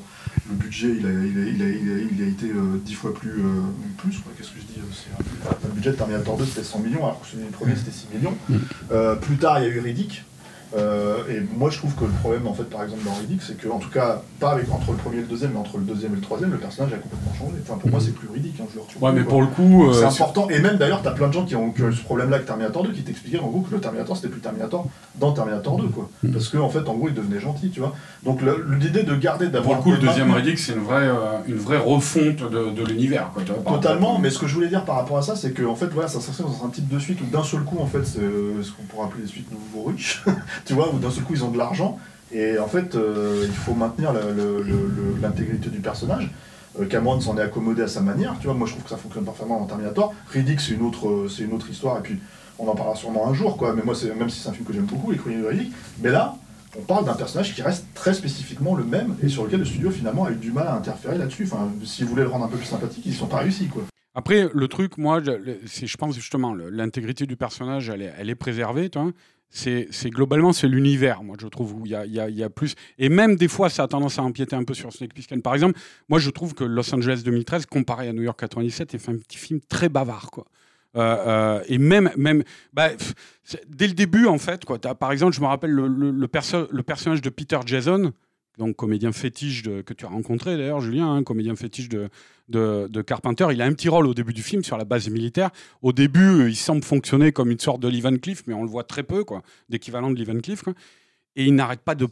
le 0.49 0.55
budget 0.57 0.97
il 0.99 1.05
a, 1.05 1.11
il 1.11 1.37
a, 1.39 1.43
il 1.55 1.63
a, 1.63 1.69
il 1.69 1.93
a, 1.93 1.97
il 2.15 2.23
a 2.25 2.27
été 2.27 2.47
dix 2.83 2.95
fois 2.95 3.13
plus 3.13 3.43
plus 3.99 4.15
qu'est-ce 4.39 4.53
que 4.53 4.59
je 4.59 4.65
dis 4.73 4.81
le 5.65 5.71
budget 5.75 5.91
de 5.91 5.97
Terminator 5.97 6.39
2 6.39 6.47
c'était 6.47 6.65
100 6.65 6.79
millions 6.79 7.05
alors 7.05 7.21
que 7.21 7.27
celui 7.27 7.45
du 7.45 7.51
premier 7.51 7.77
c'était 7.77 7.91
6 7.91 8.07
millions. 8.15 8.35
Euh, 8.91 9.17
plus 9.17 9.37
tard 9.37 9.61
il 9.61 9.67
y 9.67 9.69
a 9.69 9.71
eu 9.75 9.81
Riddick 9.81 10.25
Euh, 10.77 11.19
et 11.29 11.41
moi 11.57 11.69
je 11.69 11.79
trouve 11.79 11.95
que 11.97 12.05
le 12.05 12.13
problème 12.13 12.47
en 12.47 12.55
fait 12.55 12.63
par 12.63 12.85
exemple 12.85 13.03
dans 13.05 13.15
Riddick 13.15 13.43
c'est 13.43 13.57
que 13.57 13.69
en 13.69 13.79
tout 13.79 13.91
cas 13.91 14.23
pas 14.39 14.53
avec, 14.53 14.71
entre 14.71 14.93
le 14.93 14.99
premier 14.99 15.17
et 15.17 15.23
le 15.23 15.27
deuxième 15.27 15.51
mais 15.53 15.59
entre 15.59 15.79
le 15.79 15.85
deuxième 15.85 16.13
et 16.13 16.17
le 16.17 16.21
troisième 16.21 16.53
le 16.53 16.59
personnage 16.59 16.93
a 16.93 16.97
complètement 16.97 17.35
changé 17.37 17.57
enfin 17.63 17.77
pour 17.77 17.91
moi 17.91 17.99
c'est 17.99 18.15
plus 18.15 18.29
Riddick 18.29 18.61
hein, 18.61 18.67
je 18.71 18.77
le 18.77 18.83
retrouve 18.83 19.01
Ouais, 19.01 19.13
mais 19.13 19.23
quoi. 19.23 19.31
pour 19.31 19.41
le 19.41 19.47
coup, 19.47 19.89
euh, 19.89 19.93
C'est 19.95 20.05
important, 20.05 20.49
et 20.51 20.61
même 20.61 20.77
d'ailleurs, 20.77 21.03
t'as 21.03 21.13
plein 21.13 21.29
de 21.29 21.33
gens 21.33 21.45
qui 21.45 21.57
ont, 21.57 21.73
eu 21.77 21.93
ce 21.93 22.03
problème-là 22.03 22.37
avec 22.37 22.47
Terminator 22.47 22.83
2 22.83 22.93
qui 22.93 23.03
t'expliquaient 23.03 23.39
en 23.39 23.49
gros 23.49 23.61
que 23.61 23.75
le 23.75 23.81
Terminator 23.81 24.17
c'était 24.17 24.29
plus 24.29 24.41
Terminator 24.41 24.87
dans 25.17 25.33
Terminator 25.33 25.77
2, 25.79 25.89
quoi. 25.89 26.11
Mm. 26.23 26.33
Parce 26.33 26.49
qu'en 26.49 26.61
en 26.61 26.69
fait, 26.69 26.87
en 26.89 26.95
gros, 26.95 27.09
il 27.09 27.15
devenait 27.15 27.41
gentil, 27.41 27.71
tu 27.71 27.81
vois. 27.81 27.95
Donc 28.25 28.41
l'idée 28.79 29.03
de 29.03 29.15
garder, 29.15 29.47
pour 29.47 29.55
d'avoir. 29.55 29.77
le 29.79 29.83
coup, 29.83 29.91
le 29.93 29.99
de 29.99 30.07
deuxième 30.07 30.31
Riddick, 30.31 30.59
c'est 30.59 30.75
une 30.75 30.83
vraie, 30.83 31.09
euh, 31.09 31.39
une 31.49 31.57
vraie 31.57 31.79
refonte 31.79 32.51
de, 32.51 32.71
de 32.71 32.85
l'univers, 32.85 33.31
quoi. 33.33 33.43
tu 33.45 33.53
vois, 33.53 33.63
par 33.63 33.75
Totalement, 33.75 34.19
mais 34.19 34.31
ce 34.31 34.39
que 34.39 34.47
je 34.47 34.55
voulais 34.55 34.69
dire 34.69 34.85
par 34.85 34.97
rapport 34.97 35.19
à 35.19 35.23
ça, 35.23 35.37
c'est 35.37 35.53
que 35.53 35.63
en 35.63 35.75
fait, 35.75 35.87
voilà, 35.87 36.09
ça 36.09 36.21
s'inscrit 36.21 36.45
dans 36.45 36.67
un 36.67 36.71
type 36.71 36.89
de 36.89 36.99
suite 36.99 37.21
où 37.21 37.25
d'un 37.25 37.45
seul 37.45 37.61
coup, 37.61 37.79
en 37.81 37.87
fait, 37.87 38.05
c'est 38.05 38.21
ce 38.21 38.73
qu'on 38.73 38.83
pourrait 38.85 39.07
appeler 39.07 39.23
des 39.23 39.29
suites 39.29 39.49
nouveaux 39.51 39.89
riches, 39.89 40.23
tu 40.65 40.75
vois, 40.75 40.91
d'un 41.01 41.11
seul 41.11 41.25
coup, 41.25 41.35
ils 41.35 41.45
ont 41.45 41.51
de 41.51 41.59
l'argent, 41.59 41.99
et 42.33 42.59
en 42.59 42.69
fait, 42.69 42.95
euh, 42.95 43.45
il 43.47 43.55
faut 43.55 43.75
maintenir 43.75 44.13
l'intégrité 45.21 45.69
du 45.71 45.81
personnage. 45.81 46.31
Euh, 46.79 46.87
Cameron 46.87 47.21
s'en 47.21 47.37
est 47.37 47.43
accommodé 47.43 47.83
à 47.83 47.89
sa 47.89 48.01
manière, 48.01 48.37
tu 48.39 48.47
vois, 48.47 48.55
moi 48.55 48.67
je 48.67 48.73
trouve 48.73 48.85
que 48.85 48.91
ça 48.91 48.97
fonctionne 48.97 49.25
parfaitement 49.25 49.59
dans 49.59 49.67
Terminator. 49.67 50.15
Riddick, 50.33 50.61
c'est 50.61 50.75
une, 50.75 50.83
autre, 50.83 51.09
euh, 51.09 51.29
une 51.41 51.53
autre 51.53 51.69
histoire, 51.69 51.99
et 51.99 52.03
puis 52.03 52.19
on 52.59 52.69
en 52.69 52.75
parlera 52.75 52.95
sûrement 52.95 53.29
un 53.29 53.35
jour, 53.35 53.57
quoi, 53.57 53.75
mais 53.75 53.83
moi, 53.83 53.95
même 54.17 54.31
si 54.31 54.41
c'est 54.41 54.49
un 54.49 54.53
film 54.53 54.65
que 54.65 54.73
j'aime 54.73 54.85
beaucoup, 54.85 55.11
Les 55.11 55.19
Chroniques 55.19 55.41
de 55.41 55.47
Riddick, 55.47 55.73
mais 56.01 56.11
là, 56.11 56.37
on 56.79 56.83
parle 56.83 57.05
d'un 57.05 57.15
personnage 57.15 57.55
qui 57.55 57.63
reste 57.63 57.87
très 57.95 58.15
spécifiquement 58.15 58.77
le 58.77 58.85
même, 58.85 59.17
et 59.23 59.29
sur 59.29 59.45
lequel 59.45 59.61
le 59.61 59.65
studio 59.65 59.91
finalement 59.91 60.27
a 60.27 60.31
eu 60.31 60.37
du 60.37 60.53
mal 60.53 60.69
à 60.69 60.75
interférer 60.75 61.19
là-dessus. 61.19 61.49
Enfin, 61.51 61.69
s'ils 61.85 62.05
voulaient 62.05 62.23
le 62.23 62.29
rendre 62.29 62.45
un 62.45 62.49
peu 62.49 62.57
plus 62.57 62.67
sympathique, 62.67 63.03
ils 63.05 63.11
n'y 63.11 63.17
sont 63.17 63.27
pas 63.27 63.39
réussis, 63.39 63.67
quoi. 63.67 63.83
Après, 64.15 64.49
le 64.53 64.69
truc, 64.69 64.99
moi, 64.99 65.23
je, 65.23 65.97
pense 65.97 66.17
justement, 66.17 66.53
l'intégrité 66.53 67.27
du 67.27 67.37
personnage, 67.37 67.89
elle 67.89 68.03
est, 68.03 68.13
elle 68.19 68.29
est 68.29 68.35
préservée. 68.35 68.91
tu 68.91 68.99
vois. 68.99 69.13
C'est, 69.53 69.89
globalement, 70.11 70.53
c'est 70.53 70.69
l'univers, 70.69 71.25
moi, 71.25 71.37
je 71.41 71.49
trouve, 71.49 71.75
où 71.75 71.85
il 71.85 71.91
y 71.91 71.95
a, 71.97 72.07
y 72.07 72.43
a- 72.43 72.51
plus. 72.51 72.75
Et 72.99 73.09
même 73.09 73.35
des 73.35 73.49
fois, 73.49 73.69
ça 73.69 73.83
a 73.83 73.89
tendance 73.89 74.19
à 74.19 74.23
empiéter 74.23 74.55
un 74.55 74.63
peu 74.63 74.75
sur 74.75 74.93
Snake 74.93 75.13
Plissken. 75.13 75.43
Par 75.43 75.55
exemple, 75.55 75.79
moi, 76.09 76.21
je 76.21 76.31
trouve 76.31 76.55
que 76.55 76.63
Los 76.63 76.95
Angeles 76.95 77.23
2013, 77.25 77.67
comparé 77.67 78.09
à 78.09 78.13
New 78.13 78.23
York 78.23 78.39
97, 78.39 78.95
est 78.95 79.09
un 79.09 79.17
petit 79.17 79.39
film 79.39 79.61
très 79.69 79.89
bavard, 79.89 80.31
quoi. 80.31 80.47
Euh, 80.97 81.01
euh, 81.27 81.63
et 81.69 81.79
même, 81.79 82.11
même 82.17 82.43
bah, 82.73 82.91
dès 83.69 83.87
le 83.89 83.93
début, 83.95 84.27
en 84.27 84.39
fait, 84.39 84.65
quoi, 84.65 84.79
t'as- 84.79 84.95
par 84.95 85.13
exemple, 85.13 85.35
je 85.35 85.41
me 85.41 85.47
rappelle 85.47 85.71
le, 85.71 85.87
le- 85.89 86.11
le 86.11 86.29
perso- 86.29 86.67
le 86.71 86.83
personnage 86.83 87.23
de 87.23 87.29
Peter 87.31 87.59
Jason, 87.67 88.13
donc 88.59 88.77
comédien 88.77 89.13
fétiche 89.13 89.63
de- 89.63 89.81
que 89.83 89.95
tu 89.95 90.05
as 90.05 90.09
rencontré 90.09 90.57
d'ailleurs, 90.57 90.81
Julien, 90.81 91.15
hein, 91.15 91.23
comédien 91.23 91.57
fétiche 91.57 91.89
de, 91.89 92.09
de, 92.49 92.89
de 92.91 93.03
Carpenter. 93.03 93.47
Il 93.53 93.63
a 93.63 93.65
un 93.65 93.73
petit 93.73 93.89
rôle 93.89 94.07
au 94.07 94.15
début 94.15 94.33
du 94.33 94.43
film 94.43 94.63
sur 94.65 94.77
la 94.77 94.85
base 94.85 95.09
militaire. 95.09 95.51
Au 95.83 95.93
début, 95.93 96.21
euh, 96.43 96.49
il 96.51 96.57
semble 96.57 96.83
fonctionner 96.83 97.33
comme 97.33 97.51
une 97.51 97.59
sorte 97.61 97.81
de 97.81 97.89
Lee 97.89 98.01
Van 98.01 98.17
Cleef, 98.17 98.43
mais 98.47 98.55
on 98.55 98.63
le 98.63 98.69
voit 98.69 98.85
très 98.85 99.03
peu, 99.03 99.25
quoi, 99.25 99.43
d'équivalent 99.69 100.11
de 100.11 100.17
Lee 100.17 100.25
Van 100.25 100.39
Cleef. 100.41 100.63
quoi. 100.63 100.75
Et 101.37 101.45
il 101.45 101.55
n'arrête 101.55 101.81
pas 101.81 101.95
de 101.95 102.07
de. 102.07 102.11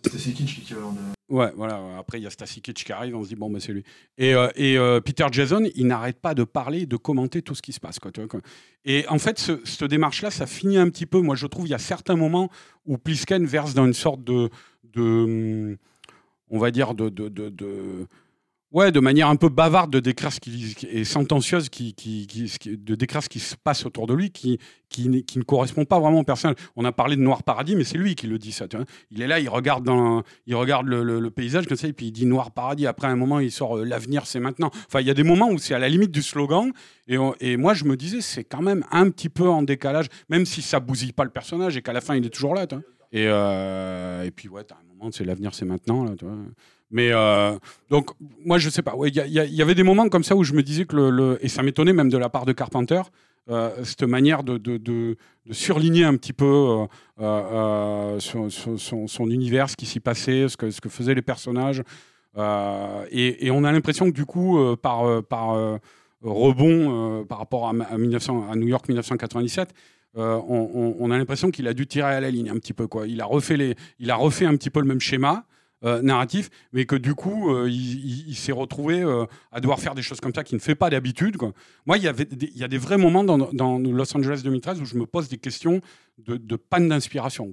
Ouais, 1.28 1.50
voilà. 1.56 1.82
Après, 1.98 2.18
il 2.20 2.22
y 2.22 2.26
a 2.26 2.30
Stacy 2.30 2.62
Kitsch 2.62 2.84
qui 2.84 2.92
arrive, 2.92 3.16
on 3.16 3.24
se 3.24 3.28
dit, 3.28 3.34
bon, 3.34 3.50
bah, 3.50 3.58
c'est 3.60 3.72
lui. 3.72 3.82
Et, 4.16 4.32
euh, 4.34 4.48
et 4.54 4.78
euh, 4.78 5.00
Peter 5.00 5.26
Jason, 5.32 5.64
il 5.74 5.88
n'arrête 5.88 6.20
pas 6.20 6.34
de 6.34 6.44
parler, 6.44 6.86
de 6.86 6.96
commenter 6.96 7.42
tout 7.42 7.54
ce 7.56 7.60
qui 7.60 7.72
se 7.72 7.80
passe. 7.80 7.98
Quoi, 7.98 8.12
tu 8.12 8.20
vois, 8.20 8.28
quoi. 8.28 8.40
Et 8.84 9.04
en 9.08 9.18
fait, 9.18 9.38
ce- 9.40 9.60
cette 9.64 9.84
démarche-là, 9.84 10.30
ça 10.30 10.46
finit 10.46 10.78
un 10.78 10.88
petit 10.88 11.04
peu. 11.04 11.20
Moi, 11.20 11.34
je 11.34 11.46
trouve, 11.48 11.66
il 11.66 11.70
y 11.70 11.74
a 11.74 11.78
certains 11.78 12.14
moments 12.14 12.48
où 12.86 12.96
Plisken 12.96 13.44
verse 13.44 13.74
dans 13.74 13.84
une 13.86 13.92
sorte 13.92 14.22
de. 14.22 14.48
de 14.94 15.02
hum, 15.02 15.76
on 16.50 16.58
va 16.58 16.70
dire, 16.70 16.94
de. 16.94 17.10
Ouais, 18.70 18.92
de 18.92 19.00
manière 19.00 19.28
un 19.28 19.36
peu 19.36 19.48
bavarde 19.48 19.90
de 19.90 19.98
décrire 19.98 20.30
ce 20.30 20.40
qui, 20.40 20.76
et 20.90 21.04
sentencieuse 21.04 21.70
qui, 21.70 21.94
de 22.66 22.94
décrire 22.94 23.22
ce 23.22 23.30
qui 23.30 23.40
se 23.40 23.56
passe 23.56 23.86
autour 23.86 24.06
de 24.06 24.12
lui, 24.12 24.30
qui, 24.30 24.58
qui, 24.90 25.08
ne 25.08 25.42
correspond 25.42 25.86
pas 25.86 25.98
vraiment 25.98 26.20
au 26.20 26.24
personnage. 26.24 26.56
On 26.76 26.84
a 26.84 26.92
parlé 26.92 27.16
de 27.16 27.22
Noir 27.22 27.44
Paradis, 27.44 27.76
mais 27.76 27.84
c'est 27.84 27.96
lui 27.96 28.14
qui 28.14 28.26
le 28.26 28.38
dit 28.38 28.52
ça. 28.52 28.66
Il 29.10 29.22
est 29.22 29.26
là, 29.26 29.40
il 29.40 29.48
regarde 29.48 29.88
il 30.46 30.54
regarde 30.54 30.86
le, 30.86 31.30
paysage 31.30 31.66
comme 31.66 31.78
ça, 31.78 31.88
et 31.88 31.94
puis 31.94 32.06
il 32.06 32.12
dit 32.12 32.26
Noir 32.26 32.50
Paradis. 32.50 32.86
Après, 32.86 33.06
un 33.06 33.16
moment, 33.16 33.40
il 33.40 33.50
sort 33.50 33.78
euh, 33.78 33.84
L'avenir, 33.84 34.26
c'est 34.26 34.40
maintenant. 34.40 34.70
Enfin, 34.86 35.00
il 35.00 35.06
y 35.06 35.10
a 35.10 35.14
des 35.14 35.22
moments 35.22 35.48
où 35.48 35.56
c'est 35.56 35.72
à 35.72 35.78
la 35.78 35.88
limite 35.88 36.10
du 36.10 36.22
slogan. 36.22 36.70
Et, 37.06 37.56
moi, 37.56 37.72
je 37.72 37.84
me 37.84 37.96
disais, 37.96 38.20
c'est 38.20 38.44
quand 38.44 38.60
même 38.60 38.84
un 38.90 39.08
petit 39.08 39.30
peu 39.30 39.48
en 39.48 39.62
décalage, 39.62 40.08
même 40.28 40.44
si 40.44 40.60
ça 40.60 40.78
bousille 40.78 41.12
pas 41.12 41.24
le 41.24 41.30
personnage 41.30 41.78
et 41.78 41.80
qu'à 41.80 41.94
la 41.94 42.02
fin, 42.02 42.16
il 42.16 42.26
est 42.26 42.30
toujours 42.30 42.54
là. 42.54 42.66
Et, 43.12 43.24
euh, 43.26 44.24
et 44.24 44.30
puis, 44.30 44.48
ouais, 44.48 44.64
t'as 44.64 44.76
un 44.76 44.94
moment, 44.94 45.10
c'est 45.12 45.24
L'avenir, 45.24 45.54
c'est 45.54 45.64
maintenant. 45.64 46.06
Mais 46.90 47.10
euh, 47.12 47.56
donc, 47.90 48.10
moi, 48.44 48.58
je 48.58 48.70
sais 48.70 48.82
pas. 48.82 48.94
Il 49.06 49.14
y, 49.14 49.62
avait 49.62 49.74
des 49.74 49.82
moments 49.82 50.08
comme 50.08 50.24
ça 50.24 50.36
où 50.36 50.44
je 50.44 50.52
me 50.54 50.62
disais 50.62 50.84
que 50.84 50.96
le. 50.96 51.38
et 51.40 51.48
ça 51.48 51.62
m'étonnait 51.62 51.92
même 51.92 52.10
de 52.10 52.18
la 52.18 52.28
part 52.28 52.44
de 52.44 52.52
Carpenter, 52.52 53.02
euh, 53.50 53.70
cette 53.84 54.02
manière 54.02 54.42
de, 54.42 54.58
de, 54.58 54.76
de- 54.76 55.16
surligner 55.50 56.04
un 56.04 56.16
petit 56.16 56.34
peu 56.34 56.86
son, 57.18 59.30
univers, 59.30 59.70
ce 59.70 59.76
qui 59.76 59.86
s'y 59.86 60.00
passait, 60.00 60.48
ce 60.48 60.56
que, 60.56 60.70
ce 60.70 60.80
que 60.80 60.88
faisaient 60.88 61.14
les 61.14 61.22
personnages. 61.22 61.82
Et, 62.36 63.50
on 63.50 63.64
a 63.64 63.72
l'impression 63.72 64.06
que 64.06 64.14
du 64.14 64.26
coup, 64.26 64.58
par, 64.76 65.22
par 65.24 65.78
rebond 66.22 67.24
par 67.26 67.38
rapport 67.38 67.68
à, 67.68 67.72
ma- 67.72 67.84
à 67.84 67.96
1900 67.96 68.50
à 68.50 68.56
New 68.56 68.68
York 68.68 68.88
1997, 68.88 69.72
euh, 70.16 70.40
on, 70.48 71.10
a 71.10 71.18
l'impression 71.18 71.50
qu'il 71.50 71.68
a 71.68 71.74
dû 71.74 71.86
tirer 71.86 72.14
à 72.14 72.20
la 72.20 72.30
ligne 72.30 72.50
un 72.50 72.54
petit 72.54 72.72
peu. 72.72 72.86
Quoi. 72.86 73.06
Il, 73.06 73.20
a 73.20 73.24
refait 73.24 73.56
les, 73.56 73.76
il 73.98 74.10
a 74.10 74.16
refait 74.16 74.46
un 74.46 74.56
petit 74.56 74.70
peu 74.70 74.80
le 74.80 74.86
même 74.86 75.00
schéma. 75.00 75.44
euh, 75.84 76.02
narratif, 76.02 76.50
mais 76.72 76.86
que 76.86 76.96
du 76.96 77.14
coup, 77.14 77.54
euh, 77.54 77.70
il, 77.70 78.34
s'est 78.34 78.50
retrouvé 78.50 79.00
à 79.52 79.60
devoir 79.60 79.78
faire 79.78 79.94
des 79.94 80.02
choses 80.02 80.18
comme 80.18 80.34
ça 80.34 80.42
qu'il 80.42 80.56
ne 80.56 80.60
fait 80.60 80.74
pas 80.74 80.90
d'habitude. 80.90 81.36
Moi, 81.86 81.98
il 81.98 82.02
y, 82.02 82.08
avait 82.08 82.26
il 82.32 82.58
y 82.58 82.64
a 82.64 82.68
des 82.68 82.78
vrais 82.78 82.98
moments 82.98 83.22
dans, 83.22 83.78
Los 83.78 84.16
Angeles 84.16 84.40
2013 84.42 84.80
où 84.80 84.84
je 84.84 84.96
me 84.96 85.06
pose 85.06 85.28
des 85.28 85.38
questions 85.38 85.80
de, 86.26 86.36
de 86.36 86.56
panne 86.56 86.88
d'inspiration. 86.88 87.48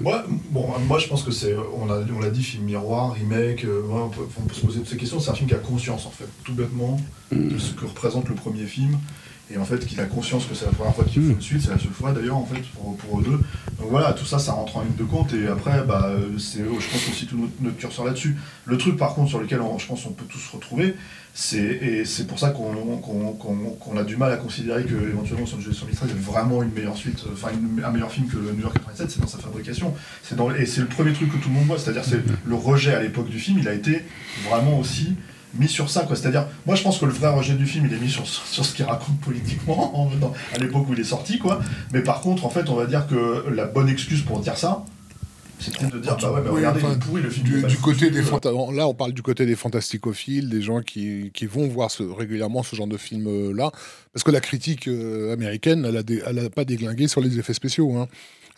Moi, 0.00 0.24
bon, 0.50 0.68
moi, 0.86 1.00
je 1.00 1.08
pense 1.08 1.24
que 1.24 1.32
c'est, 1.32 1.56
on 1.56 1.86
l'a 1.86 1.96
on 1.96 2.30
dit, 2.30 2.44
film 2.44 2.62
miroir, 2.62 3.14
remake, 3.14 3.66
on, 3.90 4.02
on 4.04 4.08
peut 4.10 4.54
se 4.54 4.64
poser 4.64 4.78
toutes 4.78 4.90
ces 4.90 4.96
questions. 4.96 5.18
C'est 5.18 5.30
un 5.30 5.34
film 5.34 5.48
qui 5.48 5.54
a 5.56 5.58
conscience, 5.58 6.06
en 6.06 6.10
fait, 6.10 6.28
tout 6.44 6.54
bêtement, 6.54 7.00
de 7.32 7.58
ce 7.58 7.72
que 7.72 7.86
représente 7.86 8.28
le 8.28 8.36
premier 8.36 8.66
film. 8.66 8.96
Et 9.50 9.56
en 9.56 9.64
fait, 9.64 9.78
qu'il 9.86 9.98
a 10.00 10.04
conscience 10.04 10.44
que 10.44 10.54
c'est 10.54 10.66
la 10.66 10.72
première 10.72 10.94
fois 10.94 11.04
qu'il 11.04 11.22
fait 11.22 11.32
une 11.32 11.40
suite, 11.40 11.62
c'est 11.62 11.70
la 11.70 11.78
seule 11.78 11.90
fois 11.92 12.12
d'ailleurs, 12.12 12.36
en 12.36 12.44
fait, 12.44 12.60
pour, 12.74 12.96
pour 12.98 13.20
eux 13.20 13.22
deux. 13.22 13.30
Donc 13.80 13.88
voilà, 13.90 14.12
tout 14.12 14.26
ça, 14.26 14.38
ça 14.38 14.52
rentre 14.52 14.76
en 14.76 14.82
ligne 14.82 14.94
de 14.96 15.04
compte. 15.04 15.32
Et 15.32 15.46
après, 15.46 15.82
bah, 15.84 16.10
c'est, 16.38 16.58
je 16.58 16.64
pense 16.90 17.08
aussi 17.10 17.26
tout 17.26 17.38
notre, 17.38 17.52
notre 17.62 17.76
curseur 17.78 18.04
là-dessus. 18.04 18.36
Le 18.66 18.76
truc, 18.76 18.96
par 18.98 19.14
contre, 19.14 19.30
sur 19.30 19.40
lequel 19.40 19.62
on- 19.62 19.78
je 19.78 19.86
pense 19.86 20.02
qu'on 20.04 20.10
peut 20.12 20.26
tous 20.28 20.38
se 20.38 20.52
retrouver, 20.52 20.94
c'est, 21.32 21.58
et 21.62 22.04
c'est 22.04 22.26
pour 22.26 22.38
ça 22.38 22.50
qu'on, 22.50 22.74
qu'on, 22.98 23.32
qu'on- 23.32 23.54
qu'on 23.70 23.96
a 23.96 24.02
du 24.04 24.16
mal 24.18 24.32
à 24.32 24.36
considérer 24.36 24.84
que 24.84 24.94
éventuellement 24.94 25.46
Los 25.46 25.54
Angeles 25.54 25.74
113 25.80 26.10
est 26.10 26.12
vraiment 26.20 26.62
une 26.62 26.72
meilleure 26.72 26.96
suite, 26.96 27.20
euh, 27.26 27.30
enfin 27.32 27.48
une- 27.54 27.82
un 27.82 27.90
meilleur 27.90 28.10
film 28.12 28.26
que 28.26 28.36
le 28.36 28.52
New 28.52 28.60
York 28.62 28.74
97, 28.74 29.10
c'est 29.10 29.20
dans 29.20 29.28
sa 29.28 29.38
fabrication. 29.38 29.94
C'est 30.24 30.34
dans, 30.36 30.50
et 30.54 30.66
c'est 30.66 30.80
le 30.82 30.88
premier 30.88 31.12
truc 31.14 31.30
que 31.32 31.38
tout 31.38 31.48
le 31.48 31.54
monde 31.54 31.66
voit, 31.66 31.78
c'est-à-dire 31.78 32.04
c'est 32.04 32.20
le 32.44 32.54
rejet 32.54 32.92
à 32.92 33.00
l'époque 33.02 33.28
du 33.30 33.38
film, 33.38 33.58
il 33.60 33.68
a 33.68 33.72
été 33.72 34.02
vraiment 34.48 34.78
aussi 34.78 35.14
mis 35.58 35.68
sur 35.68 35.90
ça 35.90 36.02
quoi 36.04 36.16
c'est-à-dire 36.16 36.46
moi 36.66 36.74
je 36.76 36.82
pense 36.82 36.98
que 36.98 37.04
le 37.06 37.12
vrai 37.12 37.28
rejet 37.28 37.54
du 37.54 37.66
film 37.66 37.86
il 37.86 37.92
est 37.94 37.98
mis 38.00 38.10
sur, 38.10 38.26
sur 38.26 38.64
ce 38.64 38.74
qu'il 38.74 38.84
raconte 38.84 39.18
politiquement 39.20 40.00
en- 40.00 40.10
à 40.54 40.58
l'époque 40.58 40.88
où 40.88 40.94
il 40.94 41.00
est 41.00 41.04
sorti 41.04 41.38
quoi 41.38 41.60
mais 41.92 42.00
par 42.02 42.20
contre 42.20 42.44
en 42.46 42.50
fait 42.50 42.68
on 42.68 42.74
va 42.76 42.86
dire 42.86 43.06
que 43.06 43.44
la 43.50 43.66
bonne 43.66 43.88
excuse 43.88 44.22
pour 44.22 44.40
dire 44.40 44.56
ça 44.56 44.84
c'est 45.60 45.76
peut-être 45.76 45.94
de 45.94 45.98
dire 45.98 46.16
bah 46.22 46.30
ouais 46.32 46.40
mais 46.44 46.50
Oui, 46.50 46.56
regardez 46.58 46.80
enfin, 46.84 46.92
il 46.92 46.96
est 46.96 47.04
pourri 47.04 47.22
le 47.22 47.30
film 47.30 47.62
Du, 47.66 47.76
côté 47.78 48.10
des 48.10 48.22
là, 48.22 48.86
on 48.86 48.94
parle 48.94 49.12
du 49.12 49.22
côté 49.22 49.44
des 49.44 49.56
fantasticophiles, 49.56 50.48
des 50.48 50.62
gens 50.62 50.82
qui, 50.82 51.32
qui 51.34 51.46
vont 51.46 51.66
voir 51.66 51.90
ce- 51.90 52.04
régulièrement 52.04 52.62
ce 52.62 52.76
genre 52.76 52.86
de 52.86 52.96
film-là, 52.96 53.72
parce 54.12 54.22
que 54.22 54.30
la 54.30 54.38
critique 54.40 54.86
euh, 54.86 55.32
américaine, 55.32 55.84
elle 55.84 55.96
a, 55.96 56.04
dé- 56.04 56.22
elle 56.24 56.38
a 56.38 56.48
pas 56.48 56.64
déglingué 56.64 57.08
sur 57.08 57.20
les 57.20 57.40
effets 57.40 57.54
spéciaux. 57.54 57.92
hein. 57.96 58.06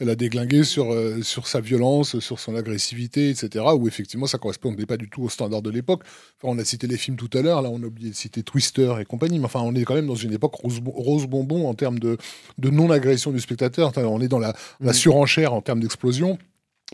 Elle 0.01 0.11
a 0.11 0.17
déglingué 0.17 0.65
sur, 0.65 0.93
euh, 0.93 1.23
sur 1.23 1.47
sa 1.47 1.61
violence, 1.61 2.19
sur 2.19 2.41
son 2.41 2.57
agressivité, 2.57 3.31
etc., 3.31 3.65
où 3.77 3.87
effectivement 3.87 4.27
ça 4.27 4.39
correspondait 4.39 4.87
pas 4.87 4.97
du 4.97 5.09
tout 5.11 5.23
aux 5.23 5.29
standards 5.29 5.63
de 5.63 5.71
l'époque. 5.71 6.03
Enfin, 6.43 6.55
on 6.55 6.59
a 6.59 6.65
cité 6.65 6.87
les 6.87 6.97
films 6.97 7.17
tout 7.17 7.31
à 7.35 7.43
l'heure, 7.43 7.61
là 7.63 7.69
on 7.71 7.83
a 7.83 7.87
oublié 7.87 8.11
de 8.11 8.15
citer 8.15 8.43
Twister 8.43 8.95
et 9.01 9.05
compagnie, 9.05 9.39
mais 9.39 9.45
enfin 9.45 9.61
on 9.63 9.75
est 9.75 9.85
quand 9.85 9.95
même 9.95 10.07
dans 10.07 10.15
une 10.15 10.33
époque 10.33 10.55
rose, 10.55 10.81
rose 10.87 11.27
bonbon 11.27 11.69
en 11.69 11.75
termes 11.75 11.99
de, 11.99 12.17
de 12.59 12.71
non-agression 12.71 13.31
du 13.31 13.41
spectateur. 13.41 13.89
Enfin, 13.89 14.05
on 14.05 14.21
est 14.21 14.29
dans 14.29 14.39
la, 14.39 14.55
la 14.81 14.93
surenchère 14.93 15.53
en 15.53 15.61
termes 15.61 15.81
d'explosion. 15.81 16.39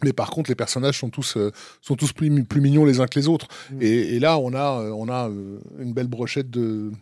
Mais 0.04 0.12
par 0.12 0.28
contre, 0.28 0.50
les 0.50 0.54
personnages 0.54 0.98
sont 0.98 1.08
tous, 1.08 1.38
euh, 1.38 1.52
sont 1.80 1.96
tous 1.96 2.12
plus, 2.12 2.28
mi- 2.28 2.42
plus 2.42 2.60
mignons 2.60 2.84
les 2.84 3.00
uns 3.00 3.06
que 3.06 3.18
les 3.18 3.28
autres. 3.28 3.48
Mm. 3.70 3.78
Et, 3.80 4.16
et 4.16 4.18
là, 4.18 4.36
on 4.36 4.52
a, 4.52 4.82
euh, 4.82 4.90
on 4.90 5.08
a 5.08 5.30
une 5.78 5.94
belle 5.94 6.08
brochette 6.08 6.50
de, 6.50 6.92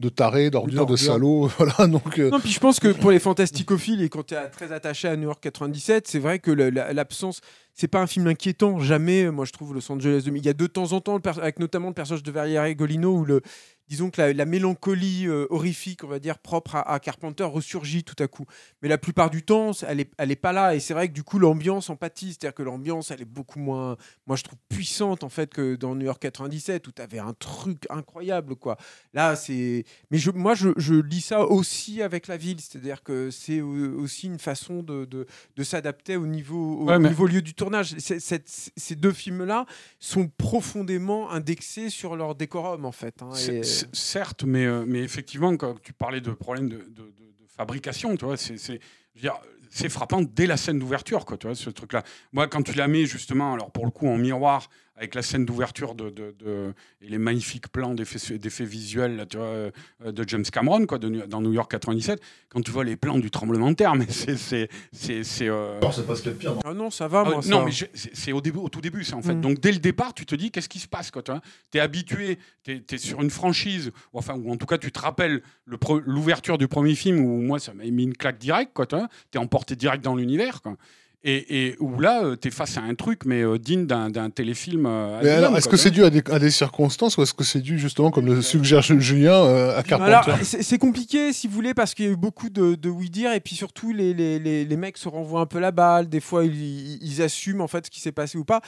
de 0.00 0.08
tarés, 0.08 0.50
d'ordures, 0.50 0.86
de 0.86 0.96
salauds. 0.96 1.48
Voilà, 1.58 1.86
donc, 1.86 2.18
euh, 2.18 2.30
Non, 2.30 2.40
puis 2.40 2.50
je 2.50 2.58
pense 2.58 2.80
que 2.80 2.88
pour 2.88 3.10
les 3.10 3.20
fantasticophiles 3.20 4.02
et 4.02 4.08
quand 4.08 4.26
tu 4.26 4.34
es 4.34 4.48
très 4.48 4.72
attaché 4.72 5.08
à 5.08 5.16
New 5.16 5.24
York 5.24 5.40
97, 5.40 6.08
c'est 6.08 6.18
vrai 6.18 6.40
que 6.40 6.50
l'absence, 6.50 7.40
c'est 7.72 7.88
pas 7.88 8.00
un 8.00 8.06
film 8.06 8.26
inquiétant. 8.26 8.80
Jamais, 8.80 9.30
moi 9.30 9.44
je 9.44 9.52
trouve 9.52 9.74
Los 9.74 9.90
Angeles 9.92 10.22
2000. 10.24 10.42
Il 10.42 10.46
y 10.46 10.48
a 10.48 10.52
de 10.52 10.66
temps 10.66 10.92
en 10.92 11.00
temps, 11.00 11.18
avec 11.18 11.58
notamment 11.58 11.88
le 11.88 11.94
personnage 11.94 12.22
de 12.22 12.30
Verriere 12.32 12.74
Golino, 12.74 13.18
où 13.18 13.24
le, 13.24 13.40
disons 13.88 14.10
que 14.10 14.20
la, 14.20 14.32
la 14.32 14.44
mélancolie 14.46 15.26
euh, 15.26 15.46
horrifique, 15.50 16.04
on 16.04 16.08
va 16.08 16.18
dire, 16.18 16.38
propre 16.38 16.76
à, 16.76 16.92
à 16.92 16.98
Carpenter 17.00 17.44
ressurgit 17.44 18.04
tout 18.04 18.20
à 18.22 18.26
coup. 18.28 18.46
Mais 18.82 18.88
la 18.88 18.98
plupart 18.98 19.30
du 19.30 19.42
temps, 19.42 19.72
elle 19.86 20.00
est, 20.00 20.10
elle 20.18 20.30
est 20.30 20.36
pas 20.36 20.52
là. 20.52 20.74
Et 20.74 20.80
c'est 20.80 20.94
vrai 20.94 21.08
que 21.08 21.12
du 21.14 21.22
coup, 21.22 21.38
l'ambiance 21.38 21.90
en 21.90 21.96
pâtit. 21.96 22.28
C'est-à-dire 22.28 22.54
que 22.54 22.62
l'ambiance, 22.62 23.10
elle 23.10 23.20
est 23.22 23.24
beaucoup 23.26 23.58
moins, 23.58 23.96
moi 24.26 24.36
je 24.36 24.42
trouve, 24.44 24.58
puissante 24.68 25.22
en 25.24 25.28
fait 25.28 25.52
que 25.52 25.74
dans 25.76 25.94
New 25.94 26.06
York 26.06 26.20
97, 26.20 26.86
où 26.88 26.92
tu 26.92 27.02
avais 27.02 27.18
un 27.18 27.34
truc 27.34 27.84
incroyable, 27.90 28.56
quoi. 28.56 28.76
Là, 29.12 29.36
c'est. 29.36 29.84
Mais 30.10 30.18
je, 30.18 30.30
moi, 30.30 30.54
je, 30.54 30.70
je 30.76 30.94
lis 30.94 31.20
ça 31.20 31.44
aussi 31.46 32.02
avec 32.02 32.26
la 32.26 32.36
ville, 32.36 32.60
c'est-à-dire 32.60 33.02
que 33.02 33.30
c'est 33.30 33.60
au- 33.60 34.00
aussi 34.00 34.26
une 34.26 34.38
façon 34.38 34.82
de, 34.82 35.04
de, 35.04 35.26
de 35.56 35.62
s'adapter 35.64 36.16
au 36.16 36.26
niveau, 36.26 36.78
au 36.80 36.84
Ouais, 36.86 36.98
mais- 36.98 37.08
niveau 37.10 37.26
lieu 37.26 37.42
du 37.42 37.54
tournage. 37.54 37.94
Ces 37.98 38.94
deux 38.96 39.12
films-là 39.12 39.66
sont 39.98 40.28
profondément 40.28 41.30
indexés 41.30 41.90
sur 41.90 42.16
leur 42.16 42.34
décorum, 42.34 42.84
en 42.84 42.92
fait. 42.92 43.22
hein, 43.22 43.30
C'est- 43.34 43.56
et- 43.56 43.62
c'est- 43.62 43.73
Certes, 43.92 44.44
mais, 44.44 44.64
euh, 44.64 44.84
mais 44.86 45.00
effectivement, 45.00 45.56
quand 45.56 45.80
tu 45.82 45.92
parlais 45.92 46.20
de 46.20 46.30
problèmes 46.30 46.68
de, 46.68 46.84
fabrication, 47.56 48.16
tu 48.16 48.24
vois, 48.24 48.36
c'est, 48.36 48.56
c'est 48.58 49.88
frappant 49.88 50.22
dès 50.22 50.46
la 50.46 50.56
scène 50.56 50.80
d'ouverture, 50.80 51.24
quoi, 51.24 51.36
tu 51.36 51.46
vois, 51.46 51.54
ce 51.54 51.70
truc-là. 51.70 52.02
Moi, 52.32 52.48
quand 52.48 52.62
tu 52.62 52.72
la 52.72 52.88
mets 52.88 53.06
justement, 53.06 53.54
alors 53.54 53.70
pour 53.70 53.84
le 53.84 53.92
coup, 53.92 54.08
en 54.08 54.16
miroir, 54.16 54.68
avec 54.96 55.14
la 55.14 55.22
scène 55.22 55.44
d'ouverture 55.44 55.94
de, 55.94 56.10
de- 56.10 56.34
de- 56.38 56.72
et 57.00 57.08
les 57.08 57.18
magnifiques 57.18 57.68
plans 57.68 57.94
d'effets, 57.94 58.64
visuels 58.64 59.16
là, 59.16 59.26
tu 59.26 59.36
vois, 59.36 59.46
euh, 59.46 59.70
de 60.06 60.28
James 60.28 60.44
Cameron, 60.44 60.86
quoi, 60.86 60.98
de 60.98 61.08
dans 61.26 61.40
New 61.40 61.52
York 61.52 61.70
97, 61.70 62.20
quand 62.48 62.60
tu 62.60 62.70
vois 62.70 62.84
les 62.84 62.96
plans 62.96 63.18
du 63.18 63.30
tremblement 63.30 63.70
de 63.70 63.76
terre, 63.76 63.94
mais 63.96 64.06
c'est, 64.08 64.36
c'est, 64.36 64.68
c'est, 64.92 65.24
c'est, 65.24 65.48
euh, 65.48 65.80
pas 65.80 65.90
ce 65.90 66.02
qu'il 66.02 66.26
y 66.26 66.28
a 66.28 66.32
de 66.32 66.38
pire 66.38 66.54
non. 66.54 66.60
Ah 66.64 66.74
non, 66.74 66.90
ça 66.90 67.08
va, 67.08 67.24
ah, 67.26 67.42
ça. 67.42 67.48
non, 67.48 67.64
mais 67.64 67.72
c'est 67.94 68.32
au, 68.32 68.40
début, 68.40 68.58
au 68.58 68.68
tout 68.68 68.80
début, 68.80 69.04
ça, 69.04 69.16
en 69.16 69.22
fait. 69.22 69.34
Mm. 69.34 69.40
Donc, 69.40 69.60
dès 69.60 69.72
le 69.72 69.78
départ, 69.78 70.14
tu 70.14 70.26
te 70.26 70.34
dis 70.34 70.50
qu'est-ce 70.50 70.68
qui 70.68 70.78
se 70.78 70.88
passe. 70.88 71.10
Tu 71.10 71.78
es 71.78 71.80
habitué, 71.80 72.38
tu 72.62 72.82
es, 72.88 72.98
sur 72.98 73.20
une 73.20 73.30
franchise, 73.30 73.90
ou, 74.12 74.18
enfin, 74.18 74.34
ou 74.34 74.50
en 74.52 74.56
tout 74.56 74.66
cas, 74.66 74.78
tu 74.78 74.92
te 74.92 75.00
rappelles 75.00 75.42
l'ouverture 76.06 76.58
du 76.58 76.68
premier 76.68 76.94
film 76.94 77.18
où 77.20 77.40
moi, 77.40 77.58
ça 77.58 77.74
m'a 77.74 77.84
mis 77.84 78.04
une 78.04 78.16
claque 78.16 78.38
directe. 78.38 78.80
Tu 78.88 78.96
es 78.96 79.38
emporté 79.38 79.76
direct 79.76 80.04
dans 80.04 80.14
l'univers. 80.14 80.60
Et, 81.26 81.68
et 81.68 81.76
où 81.80 82.00
là, 82.00 82.36
tu 82.38 82.48
es 82.48 82.50
face 82.50 82.76
à 82.76 82.82
un 82.82 82.94
truc, 82.94 83.22
mais 83.24 83.40
euh, 83.42 83.58
digne 83.58 83.86
d'un 83.86 84.10
d'un 84.10 84.28
téléfilm. 84.28 84.84
euh, 84.84 85.20
mais 85.22 85.30
alors, 85.30 85.56
est-ce 85.56 85.70
que 85.70 85.78
c'est 85.78 85.90
dû 85.90 86.04
à 86.04 86.10
des, 86.10 86.22
à 86.30 86.38
des 86.38 86.50
circonstances 86.50 87.16
ou 87.16 87.22
est-ce 87.22 87.32
que 87.32 87.44
c'est 87.44 87.62
dû 87.62 87.78
justement, 87.78 88.10
comme 88.10 88.26
le 88.26 88.42
suggère 88.42 88.82
Julien, 88.82 89.32
euh, 89.32 89.78
à 89.78 89.82
Carpenter? 89.82 90.12
Alors, 90.12 90.38
c'est 90.42 90.62
c'est 90.62 90.76
compliqué, 90.76 91.32
si 91.32 91.46
vous 91.48 91.54
voulez, 91.54 91.72
parce 91.72 91.94
qu'il 91.94 92.04
y 92.04 92.08
a 92.08 92.12
eu 92.12 92.16
beaucoup 92.16 92.50
de, 92.50 92.74
de 92.74 92.90
oui-dire, 92.90 93.32
et 93.32 93.40
puis 93.40 93.56
surtout, 93.56 93.90
les, 93.90 94.12
les, 94.12 94.38
les, 94.38 94.66
les 94.66 94.76
mecs 94.76 94.98
se 94.98 95.08
renvoient 95.08 95.40
un 95.40 95.46
peu 95.46 95.60
la 95.60 95.72
balle. 95.72 96.10
Des 96.10 96.20
fois, 96.20 96.44
ils, 96.44 97.02
ils 97.02 97.22
assument 97.22 97.62
en 97.62 97.68
fait 97.68 97.86
ce 97.86 97.90
qui 97.90 98.00
s'est 98.02 98.12
passé 98.12 98.36
ou 98.36 98.44
pas. 98.44 98.60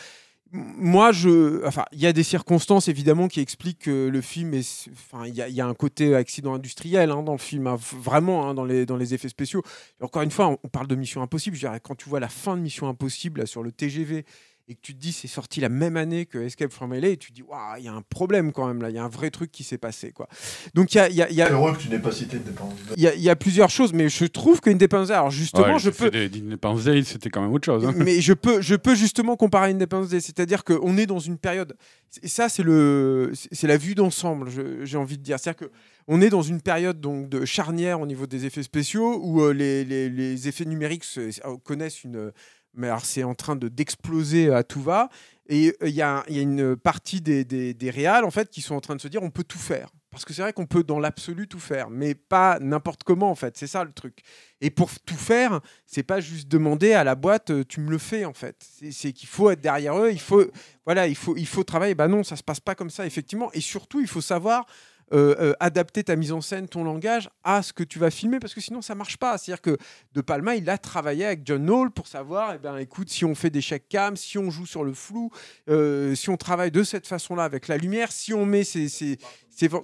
Moi, 0.53 1.11
je, 1.13 1.67
enfin, 1.67 1.85
il 1.93 1.99
y 2.01 2.07
a 2.07 2.13
des 2.13 2.23
circonstances 2.23 2.89
évidemment 2.89 3.27
qui 3.27 3.41
expliquent 3.41 3.81
que 3.81 4.09
le 4.09 4.21
film 4.21 4.55
est, 4.55 4.89
enfin, 4.93 5.27
il 5.27 5.35
y, 5.35 5.61
a- 5.61 5.67
un 5.67 5.75
côté 5.75 6.15
accident 6.15 6.55
industriel 6.55 7.11
hein, 7.11 7.23
dans 7.23 7.33
le 7.33 7.39
film, 7.39 7.67
hein, 7.67 7.77
vraiment 8.01 8.49
hein, 8.49 8.55
dans 8.55 8.65
les 8.65 9.15
effets 9.15 9.29
spéciaux. 9.29 9.63
Encore 10.01 10.23
une 10.23 10.31
fois, 10.31 10.57
on, 10.63 10.69
parle 10.69 10.87
de 10.87 10.95
Mission 10.95 11.21
Impossible. 11.21 11.57
Je 11.57 11.61
dirais, 11.61 11.81
quand 11.83 11.97
tu 11.97 12.09
vois 12.09 12.21
la 12.21 12.29
fin 12.29 12.57
de 12.57 12.63
Mission 12.63 12.89
Impossible 12.89 13.47
sur 13.47 13.63
le 13.63 13.73
TGV 13.73 14.25
et 14.69 14.75
que 14.75 14.81
tu 14.83 14.95
te 14.95 14.99
dis 14.99 15.13
c'est 15.13 15.29
sorti 15.29 15.61
la 15.61 15.69
même 15.69 15.97
année 15.97 16.27
que 16.27 16.39
Escape 16.39 16.73
from 16.73 16.93
LA, 16.93 17.09
et 17.11 17.17
tu 17.17 17.31
te 17.31 17.37
dis 17.37 17.43
waouh, 17.43 17.77
il 17.79 17.85
y 17.85 17.89
a 17.89 17.93
un 17.93 18.03
problème 18.03 18.51
quand 18.53 18.67
même 18.67 18.83
là, 18.83 18.91
il 18.91 18.97
y 18.97 18.99
a 18.99 19.05
un 19.05 19.09
vrai 19.09 19.31
truc 19.31 19.53
qui 19.53 19.63
s'est 19.63 19.79
passé 19.79 20.11
quoi. 20.11 20.29
Donc 20.75 20.93
il 20.95 20.97
y 20.97 21.01
a, 21.01 21.09
il 21.09 21.15
y 21.15 21.23
a- 21.23 21.31
il 21.31 21.37
y 21.37 21.43
a- 21.43 21.51
heureux 21.53 21.73
que 21.75 21.79
tu 21.83 21.89
n'aies 21.89 22.01
pas 22.01 22.11
cité 22.11 22.39
Independence 22.39 22.75
il 22.97 23.03
y, 23.03 23.07
a- 23.07 23.15
il 23.15 23.21
y 23.23 23.31
a 23.31 23.37
plusieurs 23.37 23.71
choses, 23.71 23.93
mais 23.93 24.09
je 24.09 24.25
trouve 24.25 24.61
qu'Independence 24.61 25.09
Day, 25.09 25.15
alors 25.15 25.31
justement, 25.31 25.75
Ouais, 25.75 25.79
je 25.79 25.91
peux, 25.91 26.11
des 26.11 26.29
d'Independence 26.29 26.85
Day, 26.85 27.03
c'était 27.05 27.31
quand 27.31 27.43
même 27.43 27.53
autre 27.53 27.65
chose. 27.67 27.85
hein. 27.87 27.93
mais 27.97 28.21
je 28.21 28.33
peux, 28.33 28.61
je 28.61 28.75
peux 28.75 28.97
justement 28.97 29.37
comparer 29.37 29.71
Independence 29.71 30.09
Day, 30.09 30.21
c'est-à-dire 30.21 30.65
qu'on 30.65 30.97
est 30.99 31.07
dans 31.07 31.21
une 31.21 31.39
période, 31.39 31.77
et 32.23 32.29
ça 32.29 32.49
c'est 32.49 32.63
le, 32.65 33.33
c'est 33.53 33.69
la 33.69 33.77
vue 33.77 33.95
d'ensemble, 33.95 34.51
j'ai 34.85 34.97
envie 34.97 35.17
de 35.19 35.23
dire, 35.23 35.39
c'est-à-dire 35.39 35.69
que 35.69 35.73
on 36.09 36.21
est 36.21 36.31
dans 36.31 36.43
une 36.43 36.61
période 36.61 37.01
donc 37.01 37.29
de 37.29 37.45
charnière 37.45 38.01
au 38.01 38.07
niveau 38.07 38.27
des 38.27 38.47
effets 38.47 38.63
spéciaux 38.63 39.19
où 39.23 39.43
euh, 39.43 39.53
les, 39.53 39.85
les- 39.85 40.09
les 40.09 40.47
effets 40.49 40.65
numériques 40.65 41.03
se- 41.05 41.31
se- 41.33 41.41
connaissent 41.65 42.05
une, 42.05 42.31
mais 42.77 42.89
alors 42.89 43.05
c'est 43.05 43.25
en 43.25 43.35
train 43.35 43.57
de 43.57 43.69
d'exploser 43.69 44.53
à 44.53 44.63
tout 44.63 44.81
va, 44.83 45.09
et 45.49 45.75
euh, 45.83 45.89
il 45.89 45.95
y, 45.95 45.97
y 45.97 46.03
a 46.03 46.25
une 46.29 46.77
partie 46.77 47.21
des, 47.21 47.45
des, 47.45 47.75
des 47.75 47.91
réals 47.91 48.25
en 48.25 48.31
fait 48.31 48.51
qui 48.51 48.63
sont 48.63 48.75
en 48.75 48.81
train 48.81 48.97
de 48.97 49.01
se 49.01 49.09
dire 49.09 49.23
on 49.23 49.31
peut 49.31 49.45
tout 49.45 49.59
faire. 49.59 49.91
Parce 50.11 50.25
que 50.25 50.33
c'est 50.33 50.41
vrai 50.41 50.55
qu'on 50.55 50.65
peut 50.65 50.83
dans 50.83 50.99
l'absolu 50.99 51.47
tout 51.47 51.59
faire, 51.59 51.91
mais 51.91 52.15
pas 52.15 52.59
n'importe 52.59 53.03
comment 53.05 53.31
en 53.31 53.35
fait. 53.35 53.55
C'est 53.59 53.67
ça 53.67 53.85
le 53.85 53.93
truc. 53.93 54.21
Et 54.63 54.71
pour 54.71 54.89
tout 55.05 55.15
faire, 55.15 55.61
c'est 55.85 56.05
pas 56.05 56.21
juste 56.21 56.49
demander 56.49 56.95
à 56.95 57.05
la 57.05 57.15
boîte 57.15 57.51
euh, 57.51 57.65
tu 57.69 57.81
me 57.81 57.91
le 57.91 57.99
fais 57.99 58.25
en 58.25 58.33
fait. 58.33 58.57
C'est- 58.91 59.13
qu'il 59.13 59.29
faut 59.29 59.51
être 59.51 59.61
derrière 59.61 59.99
eux, 59.99 60.11
il 60.11 60.21
faut 60.21 60.43
voilà, 60.87 61.07
il 61.07 61.17
faut 61.17 61.37
il 61.37 61.47
faut 61.47 61.65
travailler. 61.65 61.95
Bah 61.95 62.09
non, 62.09 62.23
ça 62.25 62.37
se 62.37 62.43
passe 62.43 62.61
pas 62.61 62.75
comme 62.75 62.89
ça 62.89 63.05
effectivement. 63.05 63.51
Et 63.53 63.61
surtout, 63.61 64.01
il 64.01 64.07
faut 64.09 64.23
savoir 64.23 64.65
euh, 65.13 65.37
euh, 65.39 65.53
adapter 65.61 66.03
ta 66.03 66.17
mise 66.17 66.33
en 66.33 66.41
scène, 66.41 66.67
ton 66.67 66.83
langage 66.83 67.31
à 67.45 67.63
ce 67.63 67.73
que 67.73 67.85
tu 67.85 68.01
vas 68.01 68.11
filmer 68.11 68.41
parce 68.41 68.55
que 68.55 68.61
sinon 68.61 68.83
ça 68.83 68.97
marche 68.97 69.19
pas. 69.19 69.39
C'est-à-dire 69.39 69.63
que 69.63 69.77
De 70.13 70.21
Palma, 70.21 70.57
il 70.57 70.69
a 70.69 70.79
travaillé 70.79 71.25
avec 71.25 71.43
John 71.45 71.65
Knoll 71.65 71.93
pour 71.93 72.09
savoir, 72.09 72.55
eh 72.55 72.59
ben 72.59 72.77
écoute, 72.79 73.09
si 73.09 73.25
on 73.25 73.37
fait 73.37 73.51
des 73.51 73.61
check 73.61 73.89
cam, 73.89 74.17
si 74.17 74.37
on 74.37 74.51
joue 74.51 74.67
sur 74.67 74.83
le 74.83 74.93
flou, 74.93 75.31
euh, 75.69 76.17
si 76.17 76.29
on 76.29 76.37
travaille 76.37 76.73
de 76.73 76.83
cette 76.83 77.07
façon-là 77.07 77.45
avec 77.45 77.69
la 77.69 77.77
lumière, 77.77 78.11
si 78.11 78.35
on 78.35 78.45
met 78.45 78.65
ces, 78.65 79.19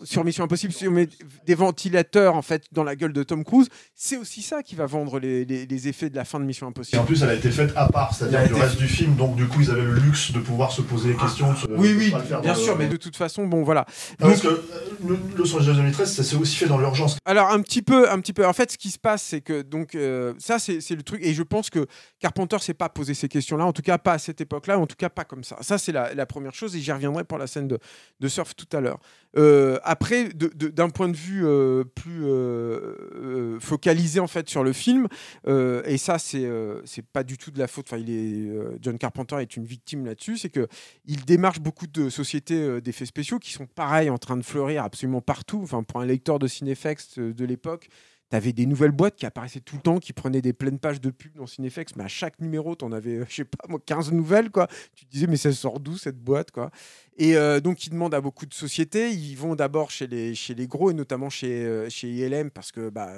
sur 0.05 0.25
Mission 0.25 0.45
Impossible, 0.45 0.73
si 0.73 0.87
on 0.87 0.91
met 0.91 1.09
des 1.47 1.55
ventilateurs 1.55 2.35
en 2.37 2.43
fait 2.43 2.65
dans 2.73 2.85
la 2.85 2.95
gueule 2.97 3.13
de 3.13 3.23
Tom 3.23 3.45
Cruise, 3.45 3.69
c'est 3.95 4.17
aussi 4.17 4.43
ça 4.43 4.63
qui 4.63 4.75
va 4.75 4.87
vendre 4.87 5.19
les, 5.19 5.45
les- 5.45 5.67
les 5.67 5.89
effets 5.89 6.11
de 6.11 6.17
la 6.17 6.25
fin 6.25 6.39
de 6.39 6.45
Mission 6.45 6.67
Et 6.67 6.71
Impossible. 6.71 6.99
en 7.01 7.05
plus, 7.05 7.23
elle 7.23 7.31
a 7.31 7.35
été 7.35 7.51
faite 7.51 7.73
à 7.77 7.89
part, 7.89 8.15
c'est-à-dire 8.15 8.43
été 8.43 8.55
reste 8.61 8.77
du 8.77 8.87
film, 8.89 9.17
donc 9.17 9.37
du 9.37 9.47
coup, 9.49 9.61
ils 9.61 9.71
avaient 9.71 9.83
le 9.85 9.95
luxe 9.95 10.33
de 10.33 10.41
pouvoir 10.41 10.73
se 10.73 10.83
poser 10.83 11.13
des 11.13 11.17
questions. 11.17 11.53
de 11.53 11.75
Oui, 11.77 11.93
de 11.95 11.99
oui, 11.99 12.15
bien 12.43 12.55
sûr, 12.55 12.77
mais 12.77 12.87
de 12.89 12.97
toute 12.97 13.17
façon, 13.17 13.47
bon 13.47 13.63
voilà. 13.63 13.87
Non, 14.21 14.29
parce 14.29 14.43
que 14.43 14.49
euh, 14.49 14.63
le 15.07 15.19
Los 15.37 15.55
Angeles 15.57 15.75
2013, 15.77 16.13
ça 16.15 16.23
s'est 16.23 16.37
aussi 16.37 16.57
fait 16.57 16.67
dans 16.67 16.79
l'urgence. 16.79 17.17
Alors 17.25 17.51
un 17.51 17.61
petit 17.63 17.83
peu, 17.83 18.11
un 18.11 18.21
petit 18.21 18.33
peu. 18.33 18.47
En 18.47 18.53
fait, 18.53 18.71
ce 18.73 18.79
qui 18.79 18.91
se 18.91 18.99
passe, 18.99 19.23
c'est 19.23 19.41
que 19.41 19.63
donc 19.63 19.95
euh, 19.95 20.35
ça, 20.39 20.59
c'est 20.59 20.81
c'est 20.81 20.95
le 20.97 21.03
truc. 21.03 21.21
Et 21.25 21.33
je 21.35 21.43
pense 21.43 21.71
que 21.71 21.87
Carpenter 22.21 22.59
s'est 22.61 22.75
pas 22.75 22.89
posé 22.89 23.15
ces 23.15 23.29
questions-là. 23.29 23.65
En 23.65 23.73
tout 23.73 23.83
cas, 23.83 23.99
pas 23.99 24.13
à 24.15 24.19
cette 24.19 24.41
époque-là. 24.41 24.79
En 24.79 24.87
tout 24.87 24.97
cas, 24.97 25.09
pas 25.09 25.25
comme 25.25 25.45
ça. 25.45 25.57
Ça, 25.63 25.79
c'est 25.79 25.93
la, 25.93 26.13
la 26.15 26.27
première 26.27 26.55
chose. 26.55 26.77
Et 26.77 26.81
j'y 26.81 26.93
reviendrai 26.93 27.25
pour 27.25 27.39
la 27.39 27.47
scène 27.47 27.69
de, 27.69 27.79
de 28.21 28.29
surf 28.29 28.55
tout 28.55 28.67
à 28.77 28.81
l'heure. 28.81 28.99
Euh, 29.37 29.79
après, 29.83 30.29
d'un 30.29 30.91
point 30.91 31.09
de 31.09 31.17
vue 31.17 31.47
euh, 31.47 31.85
plus 31.85 32.25
euh, 32.25 33.59
focalisé 33.61 34.21
en 34.21 34.27
fait 34.27 34.49
sur 34.49 34.63
le 34.63 34.73
film, 34.73 35.09
et 35.47 35.99
ça 35.99 36.19
c'est 36.19 36.49
c'est 36.85 37.05
pas 37.05 37.25
du 37.25 37.39
tout 37.39 37.51
de 37.51 37.59
la 37.59 37.67
faute. 37.67 37.87
Enfin, 37.89 37.99
il 37.99 38.11
est 38.11 38.53
John 38.81 38.99
Carpenter 38.99 39.37
est 39.41 39.57
une 39.57 39.65
victime 39.65 40.07
là-dessus, 40.07 40.39
c'est 40.39 40.51
que 40.51 40.69
il 41.07 41.25
démarche 41.25 41.61
beaucoup 41.61 41.87
de 41.87 42.11
sociétés 42.11 42.81
d'effets 42.81 43.07
spéciaux 43.07 43.39
qui 43.39 43.53
sont 43.53 43.67
pareil 43.67 44.11
en 44.11 44.19
train 44.19 44.37
de 44.37 44.43
fleurir 44.43 44.85
absolument 44.85 45.21
partout. 45.21 45.61
Enfin, 45.63 45.83
pour 45.83 46.01
un 46.01 46.07
lecteur 46.07 46.39
de 46.39 46.47
Cinefex 46.47 47.19
de 47.19 47.45
l'époque. 47.45 47.89
T'avais 48.33 48.55
des 48.55 48.65
nouvelles 48.65 48.93
boîtes 48.93 49.17
qui 49.17 49.27
apparaissaient 49.27 49.61
tout 49.61 49.77
le 49.77 49.83
temps, 49.83 49.99
qui 49.99 50.15
prenaient 50.15 50.41
des 50.41 50.55
pleines 50.55 50.79
pages 50.79 51.03
de 51.03 51.11
pub 51.11 51.37
dans 51.37 51.47
Cinefex, 51.47 51.97
mais 51.97 52.05
à 52.05 52.09
chaque 52.09 52.41
numéro, 52.41 52.75
t'en 52.75 52.91
avais, 52.91 53.17
euh, 53.17 53.25
je 53.29 53.35
sais 53.35 53.45
pas 53.45 53.59
moi, 53.69 53.79
15 53.85 54.11
nouvelles, 54.11 54.51
quoi. 54.51 54.69
Tu 54.97 55.05
te 55.05 55.11
disais, 55.11 55.27
mais 55.27 55.37
ça 55.37 55.53
sort 55.53 55.81
d'où 55.81 55.99
cette 55.99 56.17
boîte, 56.17 56.51
quoi? 56.51 56.71
Et 57.19 57.37
euh, 57.37 57.61
donc, 57.61 57.87
ils 57.87 57.91
demandent 57.91 58.15
à 58.15 58.23
beaucoup 58.23 58.47
de 58.47 58.55
sociétés. 58.55 59.11
Ils 59.11 59.35
vont 59.35 59.55
d'abord 59.55 59.91
chez 59.91 60.07
les, 60.07 60.35
chez 60.35 60.55
les 60.55 60.67
gros, 60.67 60.91
et 60.91 60.95
notamment 60.95 61.29
chez, 61.29 61.63
euh, 61.67 61.91
chez 61.91 62.09
ILM, 62.09 62.51
parce 62.51 62.73
que 62.73 62.89
bah, 62.89 63.13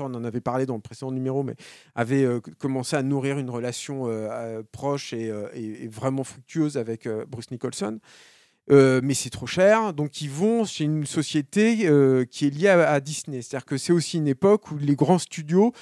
on 0.00 0.14
en 0.14 0.24
avait 0.24 0.40
parlé 0.40 0.64
dans 0.64 0.76
le 0.76 0.80
précédent 0.80 1.12
numéro, 1.12 1.42
mais 1.42 1.56
avait 1.94 2.26
commencé 2.58 2.96
à 2.96 3.02
nourrir 3.02 3.38
une 3.38 3.50
relation 3.50 4.08
proche 4.72 5.12
et, 5.12 5.30
vraiment 5.88 6.24
fructueuse 6.24 6.78
avec 6.78 7.06
Bruce 7.28 7.50
Nicholson. 7.50 8.00
Euh, 8.70 9.00
mais 9.02 9.14
c'est 9.14 9.30
trop 9.30 9.46
cher, 9.46 9.92
donc 9.92 10.22
ils 10.22 10.30
vont 10.30 10.64
chez 10.64 10.84
une 10.84 11.04
société 11.04 11.86
euh, 11.86 12.24
qui 12.24 12.46
est 12.46 12.50
liée 12.50 12.68
à, 12.68 13.00
Disney. 13.00 13.42
C'est-à-dire 13.42 13.66
que 13.66 13.76
c'est 13.76 13.92
aussi 13.92 14.16
une 14.16 14.28
époque 14.28 14.70
où 14.70 14.78
les 14.78 14.96
grands 14.96 15.18
studios 15.18 15.72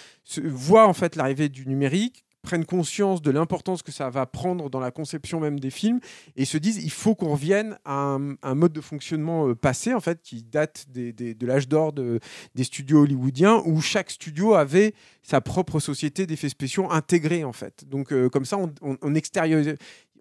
voient 0.44 0.88
en 0.88 0.92
fait 0.92 1.14
l'arrivée 1.14 1.48
du 1.48 1.66
numérique, 1.66 2.24
prennent 2.42 2.64
conscience 2.64 3.22
de 3.22 3.30
l'importance 3.30 3.84
que 3.84 3.92
ça 3.92 4.10
va 4.10 4.26
prendre 4.26 4.68
dans 4.68 4.80
la 4.80 4.90
conception 4.90 5.38
même 5.38 5.60
des 5.60 5.70
films 5.70 6.00
et 6.34 6.44
se 6.44 6.58
disent 6.58 6.82
il 6.82 6.90
faut 6.90 7.14
qu'on 7.14 7.30
revienne 7.30 7.78
à 7.84 8.18
un, 8.42 8.54
mode 8.56 8.72
de 8.72 8.80
fonctionnement 8.80 9.46
euh, 9.46 9.54
passé 9.54 9.94
en 9.94 10.00
fait 10.00 10.20
qui 10.20 10.42
date 10.42 10.86
de 10.90 11.46
l'âge 11.46 11.68
d'or 11.68 11.92
de- 11.92 12.18
des 12.56 12.64
studios 12.64 13.02
hollywoodiens 13.02 13.62
où 13.64 13.80
chaque 13.80 14.10
studio 14.10 14.54
avait 14.54 14.92
sa 15.22 15.40
propre 15.40 15.78
société 15.78 16.26
d'effets 16.26 16.48
spéciaux 16.48 16.90
intégrée 16.90 17.44
en 17.44 17.52
fait. 17.52 17.84
Donc 17.88 18.12
comme 18.30 18.44
ça 18.44 18.58
on, 18.58 18.72
on, 18.80 19.14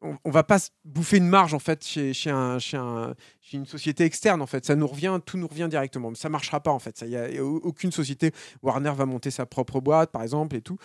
on, 0.01 0.17
on 0.25 0.31
va 0.31 0.43
pas 0.43 0.57
bouffer 0.83 1.17
une 1.17 1.27
marge 1.27 1.53
en 1.53 1.59
fait 1.59 1.85
chez, 1.85 2.13
chez, 2.13 2.29
un, 2.29 2.59
chez, 2.59 2.77
un- 2.77 3.13
chez 3.41 3.57
une 3.57 3.65
société 3.65 4.03
externe 4.03 4.41
en 4.41 4.47
fait. 4.47 4.65
Ça 4.65 4.75
nous 4.75 4.87
revient 4.87 5.19
tout 5.25 5.37
nous 5.37 5.47
revient 5.47 5.67
directement 5.69 6.09
mais 6.09 6.15
ça 6.15 6.29
marchera 6.29 6.59
pas 6.59 6.71
en 6.71 6.79
fait. 6.79 6.97
Ça 6.97 7.05
y 7.05 7.15
a, 7.17 7.43
aucune 7.43 7.91
société 7.91 8.31
Warner 8.61 8.93
va 8.95 9.05
monter 9.05 9.31
sa 9.31 9.45
propre 9.45 9.79
boîte 9.79 10.11
par 10.11 10.23
exemple 10.23 10.55
et 10.55 10.61
tout. 10.61 10.77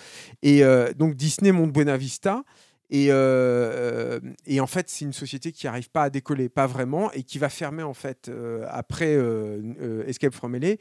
Et 0.43 0.63
euh, 0.65 0.93
donc 0.93 1.15
Disney 1.15 1.53
monte 1.53 1.73
Buena 1.73 1.97
Vista 1.97 2.43
et, 2.89 3.09
euh, 3.11 4.21
et 4.47 4.61
en 4.61 4.67
fait, 4.69 4.89
c'est 4.89 5.05
une 5.05 5.13
société 5.13 5.51
qui 5.51 5.67
n'arrive 5.67 5.91
pas 5.91 6.05
à 6.05 6.11
décoller, 6.11 6.49
pas 6.49 6.69
vraiment, 6.69 7.11
et 7.13 7.25
qui 7.25 7.39
va 7.39 7.49
fermer 7.49 7.83
en 7.83 7.95
fait 7.95 8.29
euh, 8.29 8.65
après 8.71 9.15
euh, 9.17 9.61
euh, 9.81 10.07
Escape 10.07 10.33
from 10.35 10.55
LA. 10.55 10.75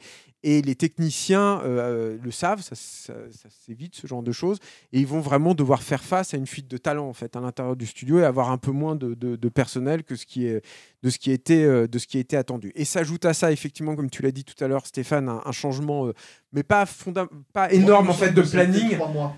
Et 0.48 0.62
les 0.62 0.76
techniciens 0.76 1.60
euh, 1.64 2.16
le 2.22 2.30
savent, 2.30 2.62
ça, 2.62 2.76
ça, 2.76 3.14
ça 3.32 3.48
s'évite 3.50 3.96
ce 3.96 4.06
genre 4.06 4.22
de 4.22 4.30
choses, 4.30 4.58
et 4.92 5.00
ils 5.00 5.06
vont 5.06 5.18
vraiment 5.18 5.54
devoir 5.54 5.82
faire 5.82 6.04
face 6.04 6.34
à 6.34 6.36
une 6.36 6.46
fuite 6.46 6.68
de 6.68 6.76
talent 6.78 7.08
en 7.08 7.12
fait 7.14 7.34
à 7.34 7.40
l'intérieur 7.40 7.74
du 7.74 7.84
studio 7.84 8.20
et 8.20 8.24
avoir 8.24 8.52
un 8.52 8.58
peu 8.58 8.70
moins 8.70 8.94
de, 8.94 9.14
de- 9.14 9.34
de 9.34 9.48
personnel 9.48 10.04
que 10.04 10.14
ce 10.14 10.24
qui 10.24 10.46
est 10.46 10.62
de 11.02 11.10
ce 11.10 11.18
qui 11.18 11.32
était 11.32 11.64
euh, 11.64 11.88
de 11.88 11.98
ce 11.98 12.06
qui 12.06 12.18
était 12.18 12.36
attendu. 12.36 12.70
Et 12.76 12.84
s'ajoute 12.84 13.24
à 13.24 13.34
ça 13.34 13.50
effectivement, 13.50 13.96
comme 13.96 14.08
tu 14.08 14.22
l'as 14.22 14.30
dit 14.30 14.44
tout 14.44 14.62
à 14.62 14.68
l'heure, 14.68 14.86
Stéphane, 14.86 15.28
un, 15.28 15.40
un 15.44 15.52
changement, 15.52 16.06
euh, 16.06 16.12
mais 16.52 16.62
pas 16.62 16.86
fonda- 16.86 17.28
pas 17.52 17.72
énorme 17.72 18.08
en 18.10 18.14
fait 18.14 18.30
de 18.30 18.42
planning. 18.42 18.90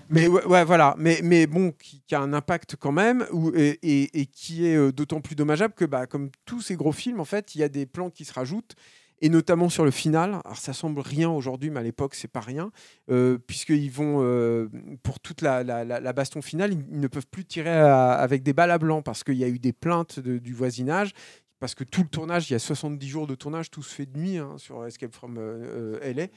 Mais 0.09 0.27
ouais, 0.27 0.45
ouais, 0.45 0.63
voilà, 0.63 0.93
mais, 0.99 1.21
mais 1.23 1.47
bon, 1.47 1.71
qui, 1.71 2.03
qui 2.05 2.13
a 2.13 2.19
un 2.21 2.33
impact 2.33 2.75
quand 2.75 2.91
même, 2.91 3.25
ou- 3.31 3.51
et, 3.55 3.79
et- 3.81 4.19
et 4.21 4.25
qui 4.27 4.67
est 4.67 4.75
euh, 4.75 4.91
d'autant 4.91 5.21
plus 5.21 5.35
dommageable 5.35 5.73
que, 5.73 5.85
bah, 5.85 6.05
comme 6.05 6.29
tous 6.45 6.61
ces 6.61 6.75
gros 6.75 6.91
films, 6.91 7.19
en 7.19 7.25
fait, 7.25 7.55
il 7.55 7.61
y 7.61 7.63
a 7.63 7.69
des 7.69 7.87
plans 7.87 8.11
qui 8.11 8.25
se 8.25 8.33
rajoutent, 8.33 8.75
et 9.21 9.29
notamment 9.29 9.69
sur 9.69 9.85
le 9.85 9.91
final. 9.91 10.39
Alors, 10.45 10.57
ça 10.57 10.73
semble 10.73 10.99
rien 11.01 11.29
aujourd'hui, 11.29 11.69
mais 11.69 11.79
à 11.79 11.83
l'époque, 11.83 12.15
c'est 12.15 12.27
pas 12.27 12.39
rien, 12.39 12.71
euh, 13.11 13.37
puisqu'ils 13.37 13.91
vont, 13.91 14.19
euh, 14.21 14.69
pour 15.03 15.19
toute 15.19 15.41
la, 15.41 15.63
la- 15.63 15.83
la- 15.85 16.13
baston 16.13 16.41
finale, 16.41 16.73
ils, 16.73 16.99
ne 16.99 17.07
peuvent 17.07 17.27
plus 17.27 17.45
tirer 17.45 17.69
avec 17.69 18.43
des 18.43 18.53
balles 18.53 18.71
à 18.71 18.77
blanc, 18.77 19.01
parce 19.01 19.23
qu'il 19.23 19.35
y 19.35 19.43
a 19.43 19.47
eu 19.49 19.59
des 19.59 19.73
plaintes 19.73 20.19
du 20.19 20.53
voisinage. 20.53 21.11
Parce 21.59 21.75
que 21.75 21.83
tout 21.83 22.03
le 22.03 22.07
tournage, 22.07 22.49
il 22.49 22.53
y 22.53 22.55
a 22.55 22.59
70 22.59 23.07
jours 23.07 23.27
de 23.27 23.35
tournage, 23.35 23.69
tout 23.69 23.83
se 23.83 23.93
fait 23.93 24.05
de 24.05 24.17
nuit 24.17 24.37
hein, 24.37 24.55
sur 24.57 24.85
Escape 24.85 25.13
from 25.13 25.37
euh, 25.37 25.97
euh, 26.01 26.13
LA. 26.13 26.27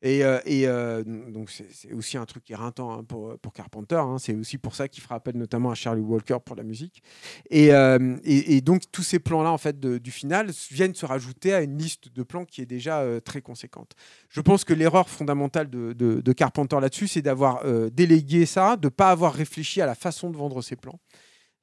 Et, 0.00 0.24
euh, 0.24 0.38
euh, 0.46 1.02
donc 1.04 1.50
c'est 1.50 1.92
aussi 1.92 2.16
un 2.16 2.24
truc 2.24 2.48
éreintant 2.50 2.92
hein, 2.92 3.04
pour, 3.04 3.52
Carpenter. 3.52 3.96
hein. 3.96 4.16
C'est 4.18 4.34
aussi 4.34 4.56
pour 4.56 4.74
ça 4.74 4.86
qu'il 4.86 5.02
fera 5.02 5.16
appel 5.16 5.36
notamment 5.36 5.70
à 5.70 5.74
Charlie 5.74 6.02
Walker 6.02 6.38
pour 6.44 6.54
la 6.54 6.62
musique. 6.62 7.02
Et, 7.50 7.72
euh, 7.72 8.16
donc 8.60 8.82
tous 8.92 9.02
ces 9.02 9.18
plans-là 9.18 9.50
en 9.50 9.58
fait 9.58 9.80
du 9.80 10.10
final 10.10 10.50
viennent 10.70 10.94
se 10.94 11.06
rajouter 11.06 11.52
à 11.52 11.62
une 11.62 11.76
liste 11.76 12.12
de 12.12 12.22
plans 12.22 12.44
qui 12.44 12.60
est 12.60 12.66
déjà 12.66 13.04
très 13.24 13.40
conséquente. 13.40 13.94
Je 14.28 14.40
pense 14.40 14.64
que 14.64 14.74
l'erreur 14.74 15.08
fondamentale 15.08 15.68
de, 15.68 16.32
Carpenter 16.32 16.78
là-dessus, 16.80 17.08
c'est 17.08 17.22
d'avoir 17.22 17.64
délégué 17.90 18.46
ça, 18.46 18.76
de 18.76 18.86
ne 18.86 18.90
pas 18.90 19.10
avoir 19.10 19.32
réfléchi 19.32 19.80
à 19.80 19.86
la 19.86 19.94
façon 19.96 20.30
de 20.30 20.36
vendre 20.36 20.62
ses 20.62 20.76
plans. 20.76 21.00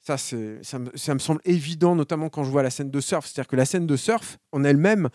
Ça, 0.02 0.18
ça 0.18 1.14
me 1.14 1.20
semble 1.20 1.42
évident, 1.46 1.96
notamment 1.96 2.30
quand 2.30 2.44
je 2.44 2.52
vois 2.52 2.62
la 2.62 2.70
scène 2.70 2.92
de 2.92 3.00
surf. 3.00 3.26
C'est-à-dire 3.26 3.48
que 3.48 3.56
la 3.56 3.66
scène 3.66 3.88
de 3.88 3.96
surf, 3.96 4.38
en 4.52 4.64
elle-même, 4.64 5.10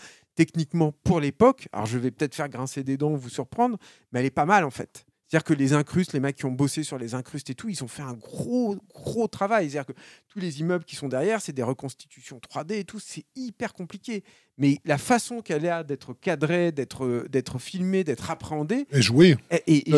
techniquement, 0.44 0.94
pour 1.04 1.20
l'époque, 1.20 1.68
alors 1.72 1.84
je 1.84 1.98
vais 1.98 2.10
peut-être 2.10 2.34
faire 2.34 2.48
grincer 2.48 2.82
des 2.82 2.96
dents, 2.96 3.14
vous 3.14 3.28
surprendre, 3.28 3.76
mais 4.10 4.20
elle 4.20 4.26
est 4.26 4.30
pas 4.30 4.46
mal 4.46 4.64
en 4.64 4.70
fait. 4.70 5.04
C'est-à-dire 5.28 5.44
que 5.44 5.52
les 5.54 5.74
incrustes, 5.74 6.12
les 6.12 6.18
mecs 6.18 6.34
qui 6.34 6.46
ont 6.46 6.50
bossé 6.50 6.82
sur 6.82 6.98
les 6.98 7.14
incrustes 7.14 7.50
et 7.50 7.54
tout, 7.54 7.68
ils 7.68 7.84
ont 7.84 7.88
fait 7.88 8.02
un 8.02 8.14
gros, 8.14 8.76
gros 8.92 9.28
travail. 9.28 9.70
C'est-à-dire 9.70 9.94
que 9.94 10.00
tous 10.26 10.40
les 10.40 10.58
immeubles 10.58 10.84
qui 10.84 10.96
sont 10.96 11.06
derrière, 11.08 11.40
c'est 11.40 11.52
des 11.52 11.62
reconstitutions 11.62 12.40
3D 12.40 12.72
et 12.80 12.84
tout, 12.84 12.98
c'est 12.98 13.24
hyper 13.36 13.72
compliqué. 13.74 14.24
Mais 14.58 14.78
la 14.84 14.98
façon 14.98 15.40
qu'elle 15.40 15.68
a 15.68 15.84
d'être 15.84 16.14
cadrée, 16.14 16.72
d'être 16.72 17.26
d'être 17.30 17.60
filmée, 17.60 18.02
d'être 18.02 18.28
appréhendée, 18.28 18.86
Et 18.90 19.02
jouer. 19.02 19.36
et, 19.52 19.62
et- 19.68 19.88
et 19.90 19.92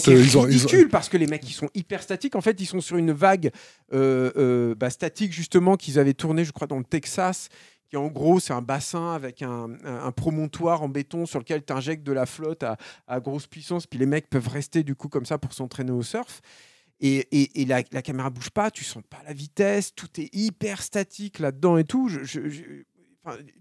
c'est 0.00 0.06
te- 0.06 0.16
ils 0.18 0.36
ont- 0.38 0.42
ridicule 0.42 0.88
parce 0.88 1.08
que 1.08 1.16
les 1.18 1.28
mecs 1.28 1.48
ils 1.48 1.52
sont 1.52 1.70
hyper 1.74 2.02
statiques. 2.02 2.34
En 2.34 2.40
fait, 2.40 2.60
ils 2.60 2.66
sont 2.66 2.80
sur 2.80 2.96
une 2.96 3.12
vague 3.12 3.52
euh, 3.92 4.32
euh, 4.36 4.74
bah, 4.74 4.90
statique 4.90 5.32
justement 5.32 5.76
qu'ils 5.76 6.00
avaient 6.00 6.14
tourné, 6.14 6.44
je 6.44 6.50
crois, 6.50 6.66
dans 6.66 6.78
le 6.78 6.84
Texas. 6.84 7.48
Qui 7.88 7.96
en 7.96 8.08
gros, 8.08 8.38
c'est 8.38 8.52
un 8.52 8.60
bassin 8.62 9.14
avec 9.14 9.42
un, 9.42 9.68
promontoire 10.14 10.82
en 10.82 10.88
béton 10.88 11.24
sur 11.24 11.38
lequel 11.38 11.64
tu 11.64 11.72
injectes 11.72 12.02
de 12.04 12.12
la 12.12 12.26
flotte 12.26 12.64
à, 13.06 13.20
grosse 13.20 13.46
puissance. 13.46 13.86
Puis 13.86 13.98
les 13.98 14.06
mecs 14.06 14.28
peuvent 14.28 14.48
rester 14.48 14.82
du 14.82 14.94
coup 14.94 15.08
comme 15.08 15.24
ça 15.24 15.38
pour 15.38 15.52
s'entraîner 15.52 15.92
au 15.92 16.02
surf. 16.02 16.40
Et, 17.00 17.60
et- 17.60 17.64
la, 17.64 17.82
la 17.92 18.02
caméra 18.02 18.28
bouge 18.28 18.50
pas, 18.50 18.70
tu 18.70 18.84
sens 18.84 19.02
pas 19.08 19.22
la 19.24 19.32
vitesse, 19.32 19.94
tout 19.94 20.20
est 20.20 20.34
hyper 20.34 20.82
statique 20.82 21.38
là-dedans 21.38 21.78
et 21.78 21.84
tout. 21.84 22.10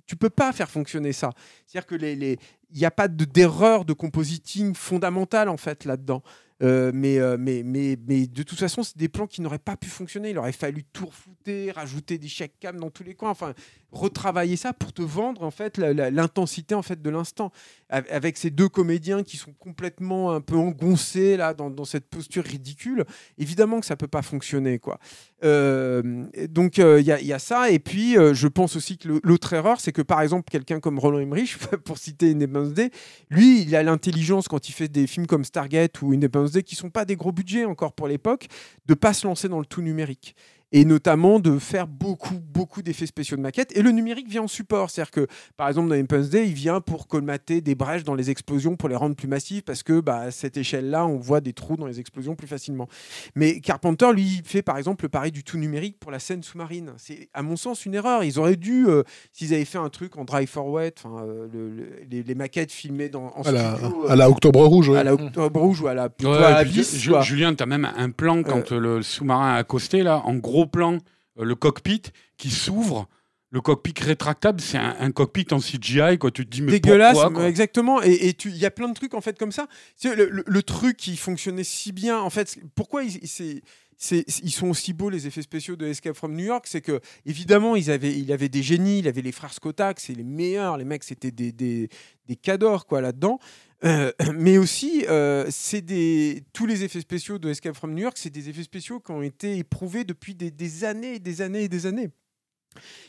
Tu 0.05 0.15
peux 0.15 0.29
pas 0.29 0.51
faire 0.51 0.69
fonctionner 0.69 1.13
ça. 1.13 1.31
C'est-à-dire 1.65 1.87
que 1.87 1.95
les, 1.95 2.37
il 2.71 2.77
n'y 2.77 2.85
a 2.85 2.91
pas 2.91 3.07
de- 3.07 3.25
d'erreur 3.25 3.85
de 3.85 3.93
compositing 3.93 4.73
fondamentale 4.73 5.49
en 5.49 5.57
fait 5.57 5.85
là-dedans. 5.85 6.23
Euh, 6.63 6.91
mais, 6.93 7.19
euh, 7.19 7.37
mais, 7.39 7.61
mais, 7.63 7.97
mais 8.07 8.25
de 8.25 8.41
toute 8.41 8.57
façon, 8.57 8.81
c'est 8.81 8.97
des 8.97 9.09
plans 9.09 9.27
qui 9.27 9.41
n'auraient 9.41 9.59
pas 9.59 9.77
pu 9.77 9.89
fonctionner. 9.89 10.31
Il 10.31 10.37
aurait 10.39 10.51
fallu 10.51 10.83
tout 10.83 11.05
reflouter, 11.05 11.69
rajouter 11.71 12.17
des 12.17 12.27
chèques 12.27 12.55
cam 12.59 12.79
dans 12.79 12.89
tous 12.89 13.03
les 13.03 13.13
coins, 13.13 13.29
enfin 13.29 13.53
retravailler 13.91 14.57
ça 14.57 14.73
pour 14.73 14.91
te 14.93 15.01
vendre 15.01 15.43
en 15.43 15.51
fait 15.51 15.77
l'intensité 15.77 16.75
en 16.75 16.81
fait 16.81 17.01
de 17.01 17.09
l'instant. 17.09 17.51
Av- 17.89 18.05
Avec 18.11 18.37
ces 18.37 18.49
deux 18.49 18.67
comédiens 18.67 19.23
qui 19.23 19.37
sont 19.37 19.53
complètement 19.53 20.33
un 20.33 20.41
peu 20.41 20.55
engoncés 20.57 21.37
là 21.37 21.53
dans, 21.53 21.85
cette 21.85 22.07
posture 22.09 22.43
ridicule, 22.43 23.05
évidemment 23.37 23.79
que 23.79 23.85
ça 23.85 23.95
peut 23.95 24.07
pas 24.07 24.21
fonctionner 24.21 24.77
quoi. 24.79 24.99
Euh, 25.43 26.25
donc 26.49 26.79
euh, 26.79 26.99
il 26.99 27.05
y, 27.05 27.33
a- 27.33 27.39
ça 27.39 27.69
et 27.69 27.79
puis 27.79 28.17
euh, 28.17 28.33
je 28.33 28.47
pense 28.47 28.75
aussi 28.75 28.97
que 28.97 29.19
l'autre 29.23 29.53
erreur, 29.53 29.79
c'est 29.79 29.91
que 29.91 30.01
par 30.01 30.21
exemple 30.21 30.49
quelqu'un 30.51 30.79
comme 30.79 30.99
Roland 30.99 31.19
Emmerich, 31.19 31.57
pour 31.85 31.97
citer 31.97 32.31
Independence 32.31 32.73
Day, 32.73 32.91
lui, 33.29 33.61
il 33.61 33.75
a 33.75 33.83
l'intelligence 33.83 34.47
quand 34.47 34.67
il 34.67 34.73
fait 34.73 34.87
des 34.89 35.07
films 35.07 35.27
comme 35.27 35.45
Stargate 35.45 36.01
ou 36.01 36.11
Independence 36.11 36.51
Day, 36.51 36.63
qui 36.63 36.75
sont 36.75 36.89
pas 36.89 37.05
des 37.05 37.15
gros 37.15 37.31
budgets 37.31 37.65
encore 37.65 37.93
pour 37.93 38.07
l'époque, 38.07 38.47
de 38.85 38.93
pas 38.95 39.13
se 39.13 39.25
lancer 39.27 39.47
dans 39.47 39.59
le 39.59 39.65
tout 39.65 39.81
numérique. 39.81 40.35
Et 40.73 40.83
notamment 40.83 41.39
de 41.39 41.59
faire 41.59 41.87
beaucoup, 41.87 42.35
beaucoup 42.41 42.81
d'effets 42.81 43.05
spéciaux 43.05 43.37
de 43.37 43.41
maquettes. 43.41 43.71
Et 43.77 43.81
le 43.81 43.91
numérique 43.91 44.27
vient 44.29 44.41
en 44.43 44.47
support. 44.49 44.89
C'est-à-dire 44.89 45.11
que, 45.11 45.27
par 45.55 45.69
exemple, 45.69 45.87
dans 45.87 45.95
Independence 45.95 46.29
Day, 46.29 46.45
il 46.45 46.53
vient 46.53 46.81
pour 46.81 47.07
colmater 47.07 47.61
des 47.61 47.73
brèches 47.73 48.03
dans 48.03 48.15
les 48.15 48.29
explosions 48.29 48.75
pour 48.75 48.89
les 48.89 48.95
rendre 48.97 49.15
plus 49.15 49.29
massives 49.29 49.63
parce 49.63 49.81
que, 49.81 50.01
bah, 50.01 50.17
à 50.17 50.31
cette 50.31 50.57
échelle-là, 50.57 51.05
on 51.07 51.17
voit 51.19 51.39
des 51.39 51.53
trous 51.53 51.77
dans 51.77 51.85
les 51.85 52.01
explosions 52.01 52.35
plus 52.35 52.47
facilement. 52.47 52.89
Mais 53.33 53.61
Carpenter, 53.61 54.11
lui, 54.13 54.39
il 54.39 54.41
fait 54.43 54.61
par 54.61 54.77
exemple 54.77 55.05
le 55.05 55.09
pari 55.09 55.31
du 55.31 55.43
tout 55.45 55.57
numérique 55.57 55.99
pour 55.99 56.11
la 56.11 56.19
scène 56.19 56.43
sous-marine. 56.43 56.91
C'est, 56.97 57.29
à 57.33 57.43
mon 57.43 57.55
sens, 57.55 57.85
une 57.85 57.93
erreur. 57.93 58.25
Ils 58.25 58.37
auraient 58.37 58.57
dû, 58.57 58.87
euh, 58.89 59.03
s'ils 59.31 59.53
avaient 59.53 59.63
fait 59.63 59.77
un 59.77 59.89
truc 59.89 60.17
en 60.17 60.25
dry 60.25 60.47
for 60.47 60.67
wet, 60.67 60.95
enfin, 61.01 61.23
euh, 61.25 61.47
le- 61.53 61.69
le- 61.69 61.89
les, 62.11 62.23
les 62.23 62.35
maquettes 62.35 62.73
filmées 62.73 63.07
dans, 63.07 63.27
en 63.37 63.41
À 63.43 63.51
la, 63.53 63.77
studio, 63.77 64.03
euh, 64.05 64.09
à 64.09 64.15
la 64.17 64.29
Octobre 64.29 64.65
Rouge, 64.65 64.89
ouais. 64.89 64.97
à 64.99 65.03
la 65.05 65.13
Octobre 65.13 65.61
Rouge 65.61 65.79
ou 65.81 65.87
à 65.87 65.93
la, 65.93 66.09
plutôt 66.09 66.31
Ouais, 66.31 66.43
à 66.43 66.63
la. 66.65 67.21
Julien, 67.21 67.55
tu 67.55 67.63
as 67.63 67.65
même 67.65 67.85
un 67.95 68.09
plan 68.09 68.43
quand 68.43 68.73
euh, 68.73 68.79
le 68.79 69.01
sous-marin 69.01 69.53
a 69.53 69.55
accosté, 69.55 70.03
là, 70.03 70.21
en 70.25 70.35
gros 70.35 70.56
plan, 70.65 70.97
euh, 71.39 71.43
le 71.45 71.55
cockpit 71.55 72.01
qui 72.37 72.49
s'ouvre. 72.49 73.07
Le 73.49 73.61
cockpit 73.61 73.93
rétractable, 74.01 74.59
c'est 74.59 74.77
un, 74.77 74.93
un 74.99 75.11
cockpit 75.11 75.45
en 75.51 75.59
CGI, 75.59 76.17
quoi. 76.19 76.31
Tu 76.31 76.43
te 76.45 76.49
dis, 76.49 76.61
mais 76.61 76.71
dégueulasse, 76.73 77.13
pourquoi, 77.13 77.31
quoi 77.33 77.47
exactement. 77.47 78.03
Et 78.03 78.35
il 78.43 78.57
y 78.57 78.65
a 78.65 78.71
plein 78.71 78.89
de 78.89 78.93
trucs 78.93 79.13
en 79.13 79.21
fait 79.21 79.39
comme 79.39 79.53
ça. 79.53 79.67
Le, 80.03 80.15
le- 80.29 80.43
le 80.45 80.63
truc 80.63 80.97
qui 80.97 81.15
fonctionnait 81.15 81.63
si 81.63 81.93
bien, 81.93 82.19
en 82.19 82.29
fait, 82.29 82.59
pourquoi 82.75 83.03
il- 83.03 83.25
c'est 83.27 83.61
c'est, 83.99 84.23
ils 84.43 84.51
sont 84.51 84.67
aussi 84.69 84.93
beaux 84.93 85.09
les 85.09 85.25
effets 85.25 85.41
spéciaux 85.41 85.75
de 85.75 85.87
Escape 85.87 86.15
from 86.15 86.35
New 86.35 86.45
York, 86.45 86.65
c'est 86.67 86.81
que 86.81 86.99
évidemment 87.25 87.75
ils 87.75 87.89
avaient, 87.89 88.15
il 88.15 88.31
avait 88.31 88.47
des 88.47 88.61
génies, 88.61 88.99
il 88.99 89.07
avait 89.07 89.23
les 89.23 89.31
frères 89.31 89.51
Skotak, 89.53 89.99
c'est 89.99 90.13
les 90.13 90.23
meilleurs, 90.23 90.77
les 90.77 90.85
mecs 90.85 91.03
c'était 91.03 91.31
des, 91.31 91.51
des, 91.51 91.89
des 92.27 92.35
cadors 92.35 92.85
quoi 92.85 93.01
là-dedans. 93.01 93.39
Euh, 93.83 94.11
mais 94.33 94.57
aussi, 94.57 95.05
euh, 95.07 95.45
c'est 95.49 96.43
tous 96.53 96.65
les 96.65 96.83
effets 96.83 97.01
spéciaux 97.01 97.37
de 97.37 97.49
Escape 97.49 97.75
from 97.75 97.93
New 97.93 98.03
York, 98.03 98.17
c'est 98.17 98.29
des 98.29 98.49
effets 98.49 98.63
spéciaux 98.63 98.99
qui 98.99 99.11
ont 99.11 99.21
été 99.21 99.57
éprouvés 99.57 100.03
depuis 100.03 100.35
des, 100.35 100.83
années, 100.83 101.15
et 101.15 101.19
des 101.19 101.41
années 101.41 101.63
et 101.63 101.69
des 101.69 101.85
années. 101.85 102.09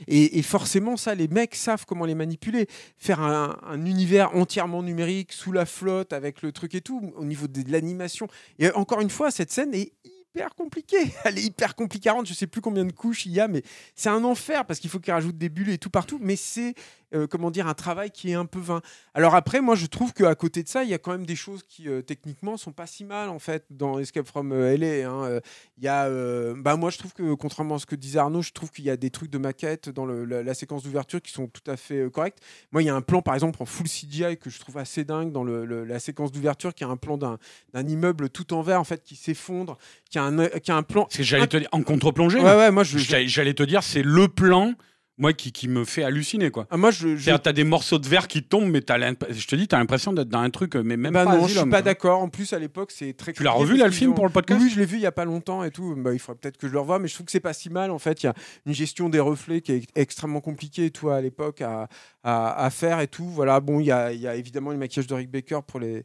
Et, 0.06 0.40
forcément, 0.40 0.96
ça, 0.96 1.14
les 1.14 1.28
mecs 1.28 1.54
savent 1.54 1.84
comment 1.84 2.06
les 2.06 2.14
manipuler. 2.14 2.66
Faire 2.96 3.20
un, 3.20 3.58
un 3.66 3.84
univers 3.84 4.34
entièrement 4.34 4.82
numérique, 4.82 5.32
sous 5.32 5.52
la 5.52 5.66
flotte, 5.66 6.14
avec 6.14 6.40
le 6.40 6.52
truc 6.52 6.74
et 6.74 6.80
tout, 6.80 7.12
au 7.16 7.24
niveau 7.26 7.48
de, 7.48 7.70
l'animation. 7.70 8.28
Et 8.58 8.70
encore 8.70 9.02
une 9.02 9.10
fois, 9.10 9.30
cette 9.30 9.52
scène 9.52 9.74
est 9.74 9.92
hyper 10.04 10.54
compliquée. 10.54 11.12
Elle 11.24 11.38
est 11.38 11.42
hyper 11.42 11.74
compliquée. 11.74 12.10
Je 12.24 12.32
sais 12.32 12.46
plus 12.46 12.60
combien 12.60 12.84
de 12.84 12.92
couches 12.92 13.26
il 13.26 13.32
y 13.32 13.40
a, 13.40 13.48
mais 13.48 13.62
c'est 13.94 14.08
un 14.08 14.24
enfer 14.24 14.64
parce 14.64 14.80
qu'il 14.80 14.90
faut 14.90 15.00
qu'ils 15.00 15.12
rajoutent 15.12 15.38
des 15.38 15.48
bulles 15.48 15.70
et 15.70 15.78
tout 15.78 15.90
partout. 15.90 16.18
Mais 16.20 16.36
c'est 16.36 16.74
euh, 17.14 17.26
comment 17.26 17.50
dire 17.50 17.66
un 17.66 17.74
travail 17.74 18.10
qui 18.10 18.30
est 18.30 18.34
un 18.34 18.44
peu 18.46 18.58
vain. 18.60 18.80
Alors 19.14 19.34
après, 19.34 19.60
moi, 19.60 19.74
je 19.74 19.86
trouve 19.86 20.12
qu'à 20.12 20.34
côté 20.34 20.62
de 20.62 20.68
ça, 20.68 20.84
il 20.84 20.90
y 20.90 20.94
a 20.94 20.98
quand 20.98 21.12
même 21.12 21.26
des 21.26 21.36
choses 21.36 21.62
qui 21.62 21.88
euh, 21.88 22.02
techniquement 22.02 22.56
sont 22.56 22.72
pas 22.72 22.86
si 22.86 23.04
mal 23.04 23.28
en 23.28 23.38
fait 23.38 23.64
dans 23.70 23.98
Escape 23.98 24.26
from 24.26 24.52
euh, 24.52 24.76
LA. 24.76 25.08
hein. 25.10 25.24
Euh, 25.24 25.40
Il 25.78 25.84
y 25.84 25.88
a, 25.88 26.08
bah 26.56 26.76
moi, 26.76 26.90
je 26.90 26.98
trouve 26.98 27.12
que 27.12 27.34
contrairement 27.34 27.76
à 27.76 27.78
ce 27.78 27.86
que 27.86 27.94
disait 27.94 28.18
Arnaud, 28.18 28.42
je 28.42 28.52
trouve 28.52 28.70
qu'il 28.70 28.84
y 28.84 28.90
a 28.90 28.96
des 28.96 29.10
trucs 29.10 29.30
de 29.30 29.38
maquette 29.38 29.88
dans 29.88 30.04
le- 30.06 30.24
la, 30.24 30.42
la 30.42 30.54
séquence 30.54 30.82
d'ouverture 30.82 31.22
qui 31.22 31.32
sont 31.32 31.46
tout 31.46 31.68
à 31.70 31.76
fait 31.76 32.10
corrects. 32.10 32.38
Moi, 32.72 32.82
il 32.82 32.86
y 32.86 32.88
a 32.90 32.94
un 32.94 33.00
plan 33.02 33.22
par 33.22 33.34
exemple 33.34 33.62
en 33.62 33.66
full 33.66 33.86
CGI 33.88 34.36
que 34.38 34.50
je 34.50 34.58
trouve 34.58 34.76
assez 34.78 35.04
dingue 35.04 35.32
dans 35.32 35.44
le- 35.44 35.64
le- 35.64 35.84
la 35.84 35.98
séquence 36.00 36.32
d'ouverture, 36.32 36.74
qui 36.74 36.84
a 36.84 36.88
un 36.88 36.96
plan 36.96 37.16
d'un 37.16 37.38
immeuble 37.74 38.28
tout 38.28 38.52
en 38.54 38.62
verre 38.62 38.80
en 38.80 38.84
fait 38.84 39.02
qui 39.02 39.16
s'effondre, 39.16 39.78
qui 40.10 40.18
a 40.18 40.24
un, 40.24 40.46
qui 40.48 40.70
a 40.70 40.76
un 40.76 40.82
plan. 40.82 41.06
C'est 41.10 41.22
j'allais 41.22 41.46
te 41.46 41.56
dire 41.56 41.68
en 41.72 41.82
contre-plongée. 41.82 42.38
Ouais, 42.40 42.56
ouais, 42.56 42.70
moi 42.70 42.82
j'allais 42.84 43.54
te 43.54 43.62
dire, 43.62 43.82
c'est 43.82 44.02
le 44.02 44.28
plan, 44.28 44.74
moi, 45.18 45.32
qui, 45.32 45.52
qui 45.52 45.68
me 45.68 45.84
fait 45.84 46.04
halluciner, 46.04 46.50
quoi. 46.50 46.66
Ah, 46.70 46.76
moi, 46.76 46.90
je, 46.90 47.16
je- 47.16 47.22
C'est-à-dire, 47.24 47.42
T'as 47.42 47.52
des 47.52 47.64
morceaux 47.64 47.98
de 47.98 48.06
verre 48.08 48.28
qui 48.28 48.42
tombent, 48.42 48.70
mais 48.70 48.80
t'as 48.80 48.98
l'imp- 48.98 49.26
je 49.30 49.46
te 49.46 49.56
dis, 49.56 49.66
t'as 49.68 49.78
l'impression 49.78 50.12
d'être 50.12 50.28
dans 50.28 50.38
un 50.38 50.50
truc, 50.50 50.76
mais 50.76 50.96
même 50.96 51.12
bah 51.12 51.24
pas 51.24 51.36
non, 51.36 51.46
je 51.48 51.58
suis 51.58 51.68
pas 51.68 51.82
d'accord. 51.82 52.20
En 52.22 52.28
plus, 52.28 52.52
à 52.52 52.58
l'époque, 52.58 52.92
c'est 52.92 53.12
très. 53.14 53.32
Tu 53.32 53.42
l'as 53.42 53.50
revu, 53.50 53.76
là, 53.76 53.86
le 53.86 53.90
film, 53.92 54.12
ont- 54.12 54.14
pour 54.14 54.26
le 54.26 54.32
podcast 54.32 54.60
Oui, 54.62 54.70
je 54.70 54.78
l'ai 54.78 54.86
vu 54.86 54.96
il 54.96 55.02
y 55.02 55.06
a 55.06 55.12
pas 55.12 55.24
longtemps 55.24 55.64
et 55.64 55.70
tout. 55.70 55.94
Bah, 55.96 56.12
il 56.12 56.18
faudrait 56.18 56.38
peut-être 56.40 56.56
que 56.56 56.68
je 56.68 56.72
le 56.72 56.80
revoie, 56.80 56.98
mais 56.98 57.08
je 57.08 57.14
trouve 57.14 57.26
que 57.26 57.32
c'est 57.32 57.40
pas 57.40 57.52
si 57.52 57.68
mal. 57.68 57.90
En 57.90 57.98
fait, 57.98 58.22
il 58.22 58.26
y 58.26 58.28
a 58.28 58.34
une 58.66 58.74
gestion 58.74 59.08
des 59.08 59.20
reflets 59.20 59.60
qui 59.60 59.72
est 59.72 59.84
extrêmement 59.96 60.40
compliquée 60.40 60.90
tout 60.90 61.08
à 61.10 61.20
l'époque 61.20 61.60
à, 61.62 61.88
à, 62.22 62.64
à 62.64 62.70
faire 62.70 63.00
et 63.00 63.08
tout. 63.08 63.26
Voilà. 63.28 63.60
Bon, 63.60 63.80
il 63.80 63.86
y 63.86 63.92
a, 63.92 64.12
y 64.12 64.26
a 64.28 64.36
évidemment 64.36 64.70
le 64.70 64.76
maquillage 64.78 65.06
de 65.08 65.14
Rick 65.14 65.30
Baker 65.30 65.60
pour 65.66 65.80
les 65.80 66.04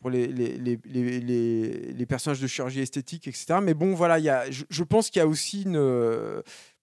pour 0.00 0.08
les, 0.08 0.28
les, 0.28 0.56
les, 0.56 1.92
les, 1.92 2.06
personnages 2.06 2.40
de 2.40 2.46
chirurgie 2.46 2.80
esthétique, 2.80 3.28
etc. 3.28 3.56
Mais 3.62 3.74
bon, 3.74 3.94
voilà, 3.94 4.18
il 4.18 4.24
y 4.24 4.30
a, 4.30 4.50
je, 4.50 4.64
je 4.70 4.82
pense 4.82 5.10
qu'il 5.10 5.20
y 5.20 5.22
a 5.22 5.26
aussi 5.28 5.64
une. 5.64 5.76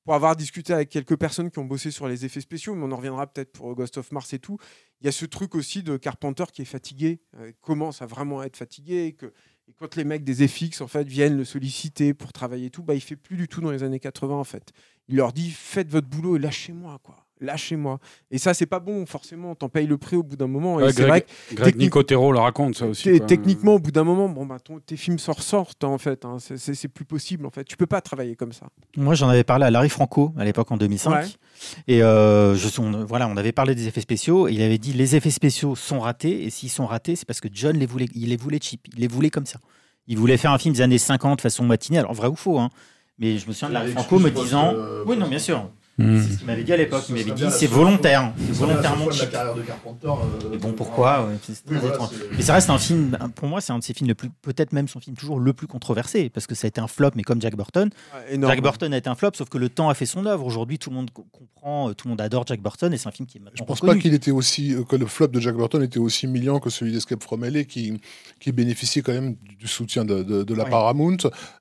Pour 0.08 0.16
avoir 0.16 0.38
discuté 0.38 0.72
avec 0.72 0.88
quelques 0.88 1.18
personnes 1.18 1.52
qui 1.52 1.60
ont 1.60 1.66
bossé 1.66 1.92
sur 1.92 2.08
les 2.08 2.24
effets 2.24 2.40
spéciaux, 2.40 2.74
mais 2.76 2.86
on 2.86 2.94
en 2.94 2.96
reviendra 2.96 3.28
peut-être 3.28 3.52
pour 3.52 3.76
Ghost 3.76 3.98
of 3.98 4.10
Mars 4.14 4.32
et 4.32 4.40
tout, 4.40 4.58
il 5.02 5.06
y 5.06 5.10
a 5.10 5.12
ce 5.12 5.26
truc 5.26 5.54
aussi 5.54 5.84
de 5.84 5.98
Carpenter 5.98 6.46
qui 6.54 6.62
est 6.62 6.66
fatigué, 6.66 7.20
euh, 7.36 7.52
commence 7.60 8.02
à 8.02 8.06
vraiment 8.06 8.42
être 8.42 8.56
fatigué, 8.56 9.08
et 9.08 9.18
quand 9.78 9.98
les 9.98 10.06
mecs 10.06 10.24
des 10.24 10.48
FX 10.48 10.80
en 10.80 10.88
fait 10.88 11.06
viennent 11.06 11.36
le 11.36 11.44
solliciter 11.44 12.14
pour 12.14 12.32
travailler 12.32 12.68
et 12.68 12.70
tout, 12.70 12.84
bah 12.84 12.96
il 12.96 13.02
fait 13.02 13.18
plus 13.18 13.36
du 13.36 13.50
tout 13.50 13.60
dans 13.60 13.70
les 13.70 13.84
années 13.84 14.00
80 14.00 14.34
en 14.34 14.46
fait. 14.46 14.72
Il 15.10 15.18
leur 15.18 15.34
dit 15.34 15.52
faites 15.52 15.90
votre 15.90 16.08
boulot 16.08 16.38
et 16.38 16.40
lâchez-moi 16.40 16.98
quoi, 17.04 17.27
lâchez-moi. 17.42 18.00
Et 18.32 18.38
ça 18.38 18.54
c'est 18.54 18.66
pas 18.66 18.80
bon 18.80 19.06
forcément, 19.06 19.56
t'en 19.56 19.70
payes 19.70 19.88
le 19.88 19.98
prix 19.98 20.16
au 20.16 20.24
bout 20.24 20.36
d'un 20.36 20.48
moment. 20.48 20.80
et 20.80 20.84
Ouais, 20.84 20.92
c'est 20.94 21.04
vrai 21.04 21.20
Greg, 21.20 21.26
que 21.50 21.56
Greg 21.56 21.76
Nicotero 21.78 22.32
le 22.32 22.40
raconte, 22.40 22.76
ça 22.76 22.86
aussi. 22.88 23.20
Techniquement, 23.28 23.76
au 23.76 23.80
bout 23.80 23.92
d'un 23.92 24.04
moment, 24.04 24.30
bon, 24.30 24.46
bah, 24.46 24.58
ton- 24.64 24.80
tes 24.80 24.98
films 24.98 25.20
s'en 25.20 25.34
ressortent 25.34 25.84
hein, 25.84 25.88
en 25.90 25.98
fait. 25.98 26.26
hein. 26.26 26.38
C'est- 26.40 26.88
plus 26.88 27.06
possible 27.06 27.46
en 27.46 27.50
fait. 27.50 27.64
Tu 27.66 27.76
peux 27.78 27.86
pas 27.86 28.02
travailler 28.02 28.36
comme 28.36 28.54
ça. 28.54 28.68
Moi, 28.96 29.14
j'en 29.14 29.28
avais 29.30 29.44
parlé 29.44 29.66
à 29.66 29.72
Larry 29.72 29.90
Franco 29.90 30.34
à 30.38 30.46
l'époque 30.46 30.72
en 30.72 30.78
2005. 30.78 31.12
Ouais. 31.12 31.26
Et 31.88 32.02
euh, 32.04 32.56
je, 32.56 32.68
on, 32.80 33.04
voilà, 33.06 33.28
on 33.28 33.36
avait 33.38 33.52
parlé 33.52 33.76
des 33.76 33.88
effets 33.88 34.02
spéciaux. 34.02 34.48
Et 34.48 34.54
il 34.54 34.62
avait 34.62 34.78
dit 34.78 34.94
les 34.94 35.16
effets 35.16 35.30
spéciaux 35.32 35.76
sont 35.76 36.00
ratés. 36.00 36.44
Et 36.46 36.50
s'ils 36.50 36.70
sont 36.70 36.86
ratés, 36.86 37.16
c'est 37.16 37.26
parce 37.26 37.42
que 37.42 37.48
John 37.52 37.78
les 37.78 37.86
voulait, 37.86 38.08
il 38.16 38.30
les 38.30 38.38
voulait 38.38 38.60
cheap. 38.62 38.88
Il 38.96 39.02
les 39.02 39.08
voulait 39.08 39.30
comme 39.30 39.46
ça. 39.46 39.60
Il 40.08 40.18
voulait 40.18 40.38
faire 40.38 40.52
un 40.52 40.58
film 40.58 40.74
des 40.74 40.82
années 40.82 40.98
50 40.98 41.42
façon 41.42 41.66
matinée. 41.66 41.98
Alors, 42.00 42.14
vrai 42.14 42.28
ou 42.30 42.36
faux 42.36 42.58
hein. 42.60 42.70
Mais 43.20 43.38
je 43.38 43.48
me 43.48 43.52
souviens 43.52 43.70
de 43.70 43.74
Larry 43.74 43.92
Franco 43.92 44.20
me 44.20 44.30
disant. 44.32 44.74
Oui, 45.06 45.18
non, 45.18 45.28
bien 45.28 45.40
sûr. 45.40 45.70
Hmm. 46.00 46.22
C'est 46.22 46.34
ce 46.34 46.38
qu'il 46.38 46.48
m'avait 46.48 46.64
dit 46.64 46.74
à 46.74 46.78
l'époque. 46.78 47.04
Il 47.10 47.16
m'avait 47.16 47.32
dit 47.32 47.44
c'est 47.50 47.66
volontaire. 47.68 48.32
C'est 48.38 48.52
volontairement 48.54 49.10
cheap. 49.12 49.32
carrière 49.32 49.56
de 49.56 49.62
Carpenter. 49.62 50.08
euh, 50.08 50.48
Mais 50.52 50.58
bon, 50.58 50.72
pourquoi 50.74 51.26
ouais, 51.26 51.34
c'est 51.42 51.56
Oui, 51.70 51.78
voilà, 51.82 51.98
Mais 52.36 52.44
ça 52.44 52.54
reste 52.54 52.70
un 52.70 52.78
film, 52.78 53.18
pour 53.36 53.48
moi, 53.48 53.62
c'est 53.62 53.74
un 53.74 53.80
de 53.80 53.84
ses 53.84 53.94
films 53.94 54.08
le 54.08 54.16
plus, 54.16 54.30
peut-être 54.42 54.74
même 54.74 54.88
son 54.88 55.00
film 55.00 55.16
toujours 55.16 55.40
le 55.40 55.54
plus 55.54 55.66
controversé, 55.68 56.30
parce 56.30 56.46
que 56.46 56.54
ça 56.56 56.66
a 56.66 56.70
été 56.70 56.80
un 56.80 56.88
flop, 56.88 57.12
mais 57.16 57.24
comme 57.24 57.42
Jack 57.42 57.56
Burton. 57.56 57.90
Ouais. 58.32 58.40
Jack 58.40 58.62
Burton 58.62 58.94
a 58.94 58.98
été 58.98 59.10
un 59.10 59.16
flop, 59.16 59.32
sauf 59.34 59.50
que 59.50 59.58
le 59.58 59.70
temps 59.70 59.90
a 59.90 59.94
fait 59.96 60.06
son 60.06 60.26
œuvre. 60.28 60.46
Aujourd'hui, 60.46 60.78
tout 60.78 60.90
le 60.92 60.96
monde 60.98 61.10
co- 61.12 61.26
comprend, 61.32 61.90
euh, 61.90 61.94
tout 61.94 62.08
le 62.08 62.12
monde 62.12 62.22
adore 62.22 62.46
Jack 62.46 62.62
Burton, 62.62 62.94
et 62.94 62.98
c'est 62.98 63.08
un 63.08 63.12
film 63.12 63.26
qui 63.28 63.38
est 63.38 63.42
Je 63.42 63.46
maintenant 63.46 63.66
pense 63.66 63.80
pas 63.82 63.96
qu'il 63.96 64.14
était 64.14 64.32
aussi 64.32 64.76
euh, 64.76 64.84
que 64.84 64.96
le 64.96 65.08
flop 65.08 65.28
de 65.28 65.40
Jack 65.40 65.56
Burton 65.56 65.82
était 65.82 66.00
aussi 66.00 66.28
million 66.28 66.60
que 66.60 66.70
celui 66.70 66.92
d'Escape 66.92 67.24
from 67.24 67.44
LA 67.44 67.64
qui 67.64 68.00
qui 68.40 68.52
bénéficiait 68.52 69.02
quand 69.02 69.14
même 69.14 69.36
du 69.60 69.68
soutien 69.68 70.06
de, 70.06 70.22
de- 70.22 70.44
de 70.44 70.54
la 70.54 70.66
Ouais. 70.66 70.70
Paramount. 70.70 71.18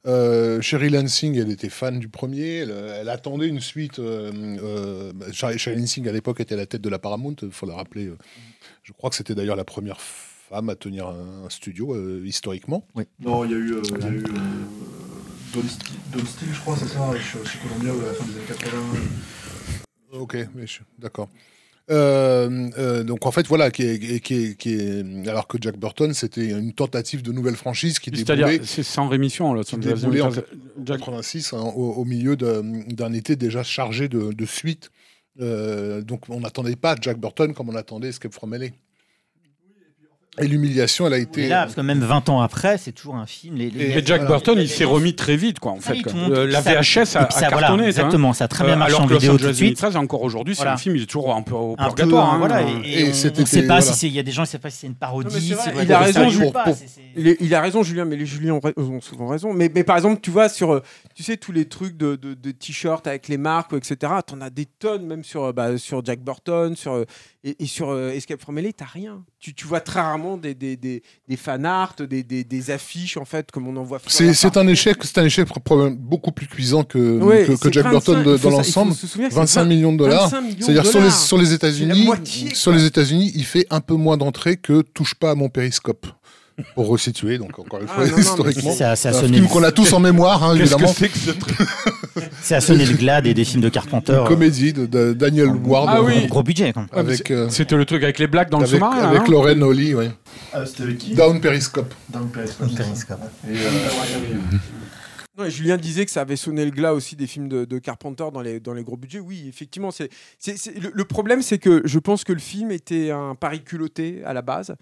Euh, 0.07 0.61
Sherry 0.61 0.91
Lansing, 0.91 1.37
elle 1.39 1.51
était 1.51 1.69
fan 1.71 1.99
du 1.99 2.09
premier, 2.09 2.57
elle, 2.59 2.75
elle 3.01 3.09
attendait 3.09 3.49
une 3.49 3.61
suite. 3.61 3.99
Euh, 3.99 4.26
euh, 4.35 5.13
bah, 5.15 5.27
Sherry 5.33 5.59
Sherry 5.59 5.79
Lansing 5.79 6.09
à 6.09 6.13
l'époque 6.13 6.41
était 6.41 6.55
à 6.55 6.59
la 6.59 6.67
tête 6.67 6.83
de 6.83 6.89
la 6.89 6.99
Paramount, 6.99 7.35
il 7.43 7.51
faut 7.51 7.67
le 7.67 7.73
rappeler. 7.73 8.07
euh. 8.07 8.17
Je 8.83 8.93
crois 8.93 9.11
que 9.11 9.17
c'était 9.17 9.35
d'ailleurs 9.35 9.57
la 9.57 9.65
première 9.65 10.01
femme 10.01 10.69
à 10.71 10.75
tenir 10.77 11.09
un, 11.09 11.45
un 11.47 11.51
studio 11.51 11.95
euh, 11.95 12.23
historiquement. 12.25 12.87
Non, 13.21 13.45
il 13.45 13.51
y 13.51 13.55
a 13.55 13.59
eu, 13.59 13.73
euh, 13.75 13.83
y 14.01 14.05
a 14.05 14.09
eu 14.09 14.25
euh, 14.25 14.29
Don, 15.53 15.61
St- 15.63 15.93
Don 16.13 16.25
Steele, 16.25 16.49
je 16.53 16.61
crois, 16.61 16.77
c'est 16.77 16.87
ça, 16.89 17.11
chez, 17.19 17.39
chez 17.45 17.59
Columbia, 17.59 17.93
à 17.93 18.07
la 18.07 18.13
fin 18.15 18.25
des 18.25 18.37
années 18.37 18.45
80. 18.47 18.79
Ok, 20.13 20.37
d'accord. 20.99 21.29
Euh, 21.89 22.69
euh, 22.79 23.05
donc 23.05 23.27
en 23.27 23.31
fait 23.31 23.47
voilà 23.47 23.71
qui 23.71 23.83
est, 23.85 24.19
qui 24.21 24.35
est- 24.35 24.57
qui 24.59 24.73
est- 24.75 25.29
alors 25.29 25.47
que 25.47 25.57
Jack 25.61 25.77
Burton 25.79 26.13
c'était 26.15 26.49
une 26.49 26.73
tentative 26.73 27.23
de 27.23 27.31
nouvelle 27.31 27.55
franchise 27.55 28.01
qui 28.01 28.11
C'est-à-dire, 28.13 28.47
déboulait 28.49 28.67
c'est 28.67 28.83
sans 28.83 29.09
rémission, 29.09 29.55
Los 29.55 29.63
qui 29.63 29.77
déboulait 30.01 30.21
en 30.21 30.31
Jack- 30.85 30.99
86 30.99 31.53
hein, 31.53 31.63
au, 31.77 31.93
au 31.93 32.05
milieu 32.05 32.35
d'un 32.37 33.13
été 33.13 33.37
déjà 33.37 33.63
chargé 33.63 34.09
de, 34.09 34.33
de 34.33 34.47
suites. 34.47 34.91
Euh, 35.41 36.01
donc 36.03 36.23
on 36.29 36.41
n'attendait 36.41 36.75
pas 36.77 36.97
Jack 37.01 37.21
Burton 37.21 37.55
comme 37.55 37.69
on 37.69 37.77
attendait 37.77 38.09
Escape 38.09 38.33
from 38.33 38.53
LA. 38.55 38.67
Et 40.41 40.47
l'humiliation, 40.49 41.07
elle 41.07 41.13
a 41.15 41.19
été. 41.19 41.45
Et 41.45 41.49
là, 41.49 41.63
parce 41.63 41.75
que 41.75 41.81
même 41.81 42.01
20 42.01 42.29
ans 42.29 42.41
après, 42.41 42.77
c'est 42.79 42.93
toujours 42.93 43.17
un 43.17 43.27
film. 43.27 43.57
Les, 43.57 43.71
les- 43.71 43.85
Et- 43.85 43.89
Mais 43.95 44.03
Jack 44.05 44.21
Voilà. 44.21 44.27
Burton, 44.27 44.59
il 44.61 44.69
s'est 44.69 44.85
remis 44.85 45.15
très 45.15 45.37
vite, 45.37 45.59
quoi, 45.61 45.73
en 45.73 45.81
fait. 45.81 46.03
quoi. 46.03 46.13
Euh, 46.15 46.47
la 46.47 46.63
ça- 46.63 46.75
VHS 46.75 47.17
a, 47.17 47.23
et 47.23 47.25
puis 47.27 47.35
ça, 47.39 47.47
a 47.47 47.51
voilà, 47.51 47.69
cartonné, 47.69 47.83
ça, 47.85 47.87
hein. 47.87 47.89
exactement, 47.89 48.33
ça 48.33 48.45
a 48.45 48.49
très 48.49 48.65
bien 48.65 48.75
Euh, 48.75 48.77
marché 48.77 48.93
alors 48.95 49.05
en 49.05 49.09
que 49.09 49.13
Los 49.15 49.19
vidéo 49.21 49.39
tout 49.39 49.47
de 49.47 49.53
suite. 49.53 49.69
2013, 49.81 49.97
encore 49.97 50.23
aujourd'hui, 50.23 50.55
c'est 50.55 50.59
Voilà. 50.61 50.75
un 50.75 50.77
film, 50.77 50.97
il 50.97 51.03
est 51.03 51.07
toujours 51.07 51.35
un 51.35 51.43
peu 51.43 51.55
au 51.55 51.73
Un 51.79 51.89
peu, 51.89 51.95
purgatoire. 51.95 52.35
hein. 52.35 52.39
voilà, 52.39 52.63
et, 52.63 52.67
Et 52.85 53.01
et 53.01 53.05
on- 53.05 53.09
ne 53.09 53.13
sait 53.13 53.31
pas 53.63 53.67
voilà. 53.67 53.81
si 53.81 53.93
c'est. 53.95 54.07
Il 54.09 54.13
y 54.15 54.19
a 54.19 54.23
des 54.23 54.31
gens 54.33 54.43
qui 54.43 54.49
ne 54.49 54.53
savent 54.53 54.61
pas 54.61 54.71
si 54.71 54.79
c'est 54.79 54.87
une 54.87 54.95
parodie. 54.95 55.27
Non, 55.51 55.57
vrai, 55.73 55.85
il 55.85 55.93
a 55.93 55.99
ça 55.99 55.99
raison, 56.21 56.29
joue 56.31 56.41
pour- 56.43 56.53
pas, 56.53 56.65
pour- 56.65 56.75
c'est- 56.77 56.87
c'est- 56.89 57.01
Il, 57.17 57.29
est- 57.29 57.37
il 57.41 57.55
a 57.55 57.61
raison, 57.63 57.83
Julien, 57.83 58.05
mais 58.05 58.17
les 58.17 58.27
Julien 58.27 58.59
ont, 58.77 59.01
souvent 59.01 59.29
raison. 59.29 59.55
Mais, 59.55 59.71
mais 59.75 59.85
par 59.85 59.97
exemple, 59.97 60.21
tu 60.21 60.31
vois, 60.31 60.49
sur 60.51 60.73
euh, 60.75 60.83
tu 61.15 61.23
sais, 61.23 61.37
tous 61.39 61.53
les 61.53 61.65
trucs 61.65 61.97
de, 61.97 62.15
de, 62.17 62.35
de 62.35 62.51
t-shirts 62.51 63.07
avec 63.07 63.29
les 63.29 63.39
marques, 63.39 63.73
etc., 63.73 64.13
t'en 64.27 64.41
as 64.43 64.51
des 64.51 64.67
tonnes, 64.67 65.07
même 65.07 65.25
sur, 65.25 65.53
bah, 65.55 65.79
sur 65.79 66.05
Jack 66.05 66.21
Burton, 66.21 66.77
sur, 66.77 67.05
et, 67.43 67.57
sur 67.67 67.97
Escape 68.11 68.41
from 68.41 68.59
LA, 68.59 68.73
t'as 68.73 68.85
rien. 68.85 69.23
Tu, 69.39 69.55
tu 69.55 69.67
vois 69.67 69.81
très 69.81 70.01
rarement 70.01 70.26
des, 70.37 70.55
des, 70.55 70.77
des, 70.77 71.03
des 71.29 71.37
fan 71.37 71.65
art, 71.65 71.95
des, 71.99 72.25
des, 72.25 72.43
des 72.43 72.71
affiches, 72.73 73.17
en 73.17 73.25
fait, 73.25 73.51
comme 73.53 73.69
on 73.69 73.77
en 73.77 73.85
voit. 73.85 74.01
C'est 74.09 74.35
c'est 74.35 74.57
un 74.57 74.67
échec, 74.67 74.97
c'est 75.05 75.19
un 75.19 75.25
échec 75.25 75.47
beaucoup 75.99 76.33
plus 76.33 76.49
cuisant 76.49 76.83
que, 76.83 77.21
Ouais, 77.21 77.45
que, 77.45 77.53
que 77.53 77.57
c'est 77.63 77.73
Jack 77.73 77.85
25 77.85 77.93
Burton 78.25 78.39
dans 78.43 78.57
l'ensemble. 78.57 78.95
se 78.95 79.07
souvenir 79.07 79.29
que 79.29 79.35
c'est 79.35 79.41
25 79.41 79.61
vingt- 79.63 79.69
millions 79.69 79.93
de 79.93 79.99
dollars. 79.99 80.29
25 80.29 80.41
millions 80.41 80.57
de 80.59 80.63
C'est-à-dire 80.65 80.87
sur 80.87 81.01
les, 81.01 81.11
sur 81.11 81.39
les 81.39 81.53
États-Unis, 81.53 82.09
sur 82.55 82.73
les 82.73 82.85
États-Unis, 82.85 83.31
il 83.37 83.45
fait 83.45 83.67
un 83.71 83.81
peu 83.81 83.95
moins 83.95 84.17
d'entrées 84.17 84.57
que 84.57 84.83
Touche 84.83 85.15
pas 85.15 85.31
à 85.31 85.35
mon 85.37 85.49
périscope. 85.49 86.07
Pour 86.75 86.87
resituer, 86.89 87.37
donc 87.37 87.59
encore 87.59 87.81
une 87.81 87.87
Ah, 87.91 87.95
fois, 87.95 88.05
non, 88.05 88.11
non, 88.11 88.17
mais 88.17 88.23
historiquement. 88.23 88.73
C'est 88.73 88.85
à, 88.85 88.97
c'est 88.97 89.09
à 89.09 89.11
Un 89.11 89.15
sonner, 89.21 89.35
film 89.37 89.49
qu'on 89.49 89.63
a 89.63 89.73
tous 89.73 89.93
en 89.93 90.01
mémoire, 90.01 90.43
hein, 90.43 90.57
Qu'est-ce 90.57 90.71
que 90.75 90.75
évidemment. 90.77 90.95
c'est 90.97 91.09
que 91.11 91.19
ce 91.19 91.31
truc 91.33 91.55
c'est 92.41 92.55
à 92.55 92.61
sonner 92.63 92.87
le 92.87 92.95
glade 92.95 93.27
et 93.27 93.35
des 93.35 93.45
films 93.45 93.61
de 93.63 93.69
Carpenter. 93.69 94.17
Une 94.23 94.27
comédie 94.29 94.73
de, 94.73 94.87
de 94.87 95.13
Daniel 95.13 95.49
Ward 95.49 95.87
Ah 95.91 96.03
oui. 96.03 96.27
Gros 96.29 96.43
budget, 96.43 96.73
quand 96.73 96.87
même. 96.91 97.15
C'est- 97.15 97.31
euh, 97.31 97.49
C'était 97.51 97.77
le 97.77 97.85
truc 97.85 98.03
avec 98.03 98.19
les 98.19 98.27
blagues 98.27 98.49
dans 98.49 98.59
le 98.61 98.67
sous-marin, 98.67 98.97
avec 99.09 99.21
hein 99.23 99.25
Lorraine 99.29 99.63
Holly, 99.63 99.95
ouais. 99.95 100.11
Ah, 100.55 100.65
c'était 100.65 100.95
qui 100.95 101.15
Down 101.15 101.41
Periscope. 101.43 101.93
Down 102.09 102.31
Periscope. 102.31 102.75
Periscope. 102.75 103.21
Et, 103.51 103.53
euh, 103.57 103.71
Non, 105.39 105.45
et 105.45 105.51
Julien 105.51 105.77
disait 105.77 106.07
que 106.07 106.11
ça 106.11 106.23
avait 106.23 106.37
sonné 106.37 106.65
le 106.65 106.71
glas 106.71 106.95
aussi 106.95 107.15
des 107.17 107.27
films 107.27 107.49
de, 107.49 107.67
de 107.67 107.79
Carpenter 107.79 108.25
dans 108.33 108.41
les, 108.41 108.61
dans 108.61 108.73
les 108.73 108.83
gros 108.83 108.97
budgets. 108.97 109.21
Oui, 109.21 109.45
effectivement. 109.49 109.91
c'est- 109.91 110.09
le, 110.81 110.91
le 110.95 111.05
problème, 111.05 111.43
c'est 111.43 111.59
que 111.59 111.83
je 111.85 111.99
pense 111.99 112.25
que 112.25 112.33
le 112.33 112.39
film 112.39 112.71
était 112.71 113.11
un 113.11 113.35
pari 113.35 113.61
culotté 113.61 114.23
à 114.25 114.33
la 114.33 114.41
base. 114.41 114.75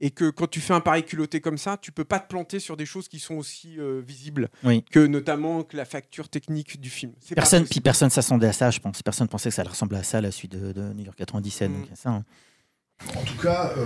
Et 0.00 0.10
que 0.10 0.30
quand 0.30 0.46
tu 0.46 0.60
fais 0.60 0.74
un 0.74 0.80
pari 0.80 1.02
culotté 1.04 1.40
comme 1.40 1.58
ça, 1.58 1.76
tu 1.76 1.90
peux 1.90 2.04
pas 2.04 2.20
te 2.20 2.28
planter 2.28 2.60
sur 2.60 2.76
des 2.76 2.86
choses 2.86 3.08
qui 3.08 3.18
sont 3.18 3.34
aussi 3.34 3.78
euh, 3.78 4.00
visibles 4.06 4.48
Oui. 4.62 4.84
que 4.90 5.04
notamment 5.06 5.64
que 5.64 5.76
la 5.76 5.84
facture 5.84 6.28
technique 6.28 6.80
du 6.80 6.90
film. 6.90 7.12
Personne, 7.34 7.64
puis 7.66 7.80
personne 7.80 8.10
s'attendait 8.10 8.46
à 8.46 8.52
ça, 8.52 8.70
je 8.70 8.78
pense. 8.78 9.02
Personne 9.02 9.28
pensait 9.28 9.48
que 9.48 9.54
ça 9.54 9.64
ressembler 9.64 9.98
à 9.98 10.02
ça, 10.02 10.20
la 10.20 10.30
suite 10.30 10.52
de, 10.52 10.72
de 10.72 10.92
New 10.92 11.04
York 11.04 11.16
97. 11.18 11.70
Mm. 11.70 11.74
donc, 11.74 11.88
ça, 11.94 12.10
hein. 12.10 12.24
En 13.16 13.22
tout 13.22 13.36
cas, 13.40 13.72
euh, 13.78 13.84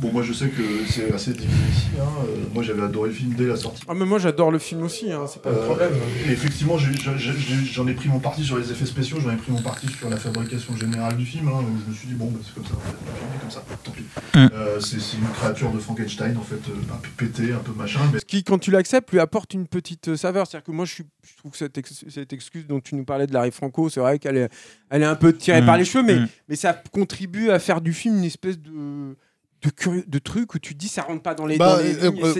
bon, 0.00 0.12
moi 0.12 0.22
je 0.22 0.32
sais 0.32 0.48
que 0.48 0.62
c'est 0.88 1.12
assez 1.12 1.32
divisé 1.32 1.56
ici. 1.72 1.86
Hein. 1.98 2.04
Euh, 2.24 2.44
moi 2.54 2.62
j'avais 2.62 2.82
adoré 2.82 3.08
le 3.08 3.14
film 3.14 3.34
dès 3.34 3.46
la 3.46 3.56
sortie. 3.56 3.82
Ah, 3.88 3.94
mais 3.94 4.04
moi 4.04 4.18
j'adore 4.18 4.50
le 4.52 4.58
film 4.58 4.82
aussi, 4.82 5.10
hein, 5.10 5.24
c'est 5.26 5.40
pas 5.42 5.50
le 5.50 5.56
Euh, 5.56 5.64
problème. 5.64 5.92
et 6.28 6.32
effectivement, 6.32 6.76
j'en 6.78 7.88
ai 7.88 7.94
pris 7.94 8.08
mon 8.08 8.20
parti 8.20 8.44
sur 8.44 8.58
les 8.58 8.70
effets 8.70 8.86
spéciaux, 8.86 9.18
j'en 9.20 9.32
ai 9.32 9.36
pris 9.36 9.50
mon 9.50 9.62
parti 9.62 9.88
sur 9.88 10.08
la 10.10 10.16
fabrication 10.18 10.76
générale 10.76 11.16
du 11.16 11.24
film. 11.26 11.48
hein, 11.48 11.62
où 11.62 11.80
je 11.84 11.90
me 11.90 11.94
suis 11.96 12.06
dit, 12.08 12.14
bon, 12.14 12.26
bah, 12.30 12.38
c'est 12.44 12.54
comme 12.54 12.64
ça, 12.66 12.74
en 12.74 12.80
fait. 12.80 12.92
Le 12.92 13.18
film 13.18 13.30
est 13.34 13.40
comme 13.40 13.50
ça, 13.50 13.62
tant 13.82 13.90
pis. 13.92 14.02
Mm. 14.34 14.48
Euh, 14.54 14.80
c'est 14.80 15.16
une 15.16 15.28
créature 15.34 15.72
de 15.72 15.78
Frankenstein, 15.78 16.36
en 16.36 16.42
fait, 16.42 16.56
euh, 16.56 16.92
un 16.94 16.96
peu 16.98 17.08
pété, 17.16 17.52
un 17.52 17.58
peu 17.58 17.72
machin. 17.72 18.00
Mais 18.12 18.20
Ce 18.20 18.24
qui, 18.26 18.44
quand 18.44 18.58
tu 18.58 18.70
l'acceptes, 18.70 19.10
lui 19.10 19.20
apporte 19.20 19.54
une 19.54 19.66
petite 19.66 20.16
saveur. 20.16 20.46
C'est-à-dire 20.46 20.66
que 20.66 20.72
moi, 20.72 20.84
je, 20.84 20.92
suis, 20.94 21.04
je 21.26 21.36
trouve 21.38 21.52
que 21.52 21.58
cette, 21.58 21.76
ex- 21.78 22.04
cette 22.08 22.32
excuse 22.34 22.66
dont 22.66 22.80
tu 22.80 22.94
nous 22.94 23.04
parlais 23.04 23.26
de 23.26 23.32
Larry 23.32 23.50
Franco, 23.50 23.88
c'est 23.88 24.00
vrai 24.00 24.18
qu'elle 24.18 24.36
est, 24.36 24.48
elle 24.90 25.02
est 25.02 25.06
un 25.06 25.16
peu 25.16 25.32
tirée 25.34 25.62
Mm. 25.62 25.66
par 25.66 25.76
les 25.78 25.84
cheveux, 25.84 26.04
mais, 26.04 26.20
Mm. 26.20 26.28
mais 26.50 26.56
ça 26.56 26.80
contribue 26.92 27.50
à 27.50 27.58
faire 27.58 27.80
du 27.80 27.92
film 27.92 28.17
une 28.18 28.24
espèce 28.24 28.58
de. 28.58 29.16
De, 29.60 29.70
curieux, 29.70 30.04
de 30.06 30.20
truc 30.20 30.54
où 30.54 30.60
tu 30.60 30.74
te 30.74 30.78
dis 30.78 30.86
ça 30.86 31.02
rentre 31.02 31.20
pas 31.20 31.34
dans 31.34 31.44
les. 31.44 31.56
Bah, 31.58 31.78
euh, 31.80 32.12
euh, 32.12 32.34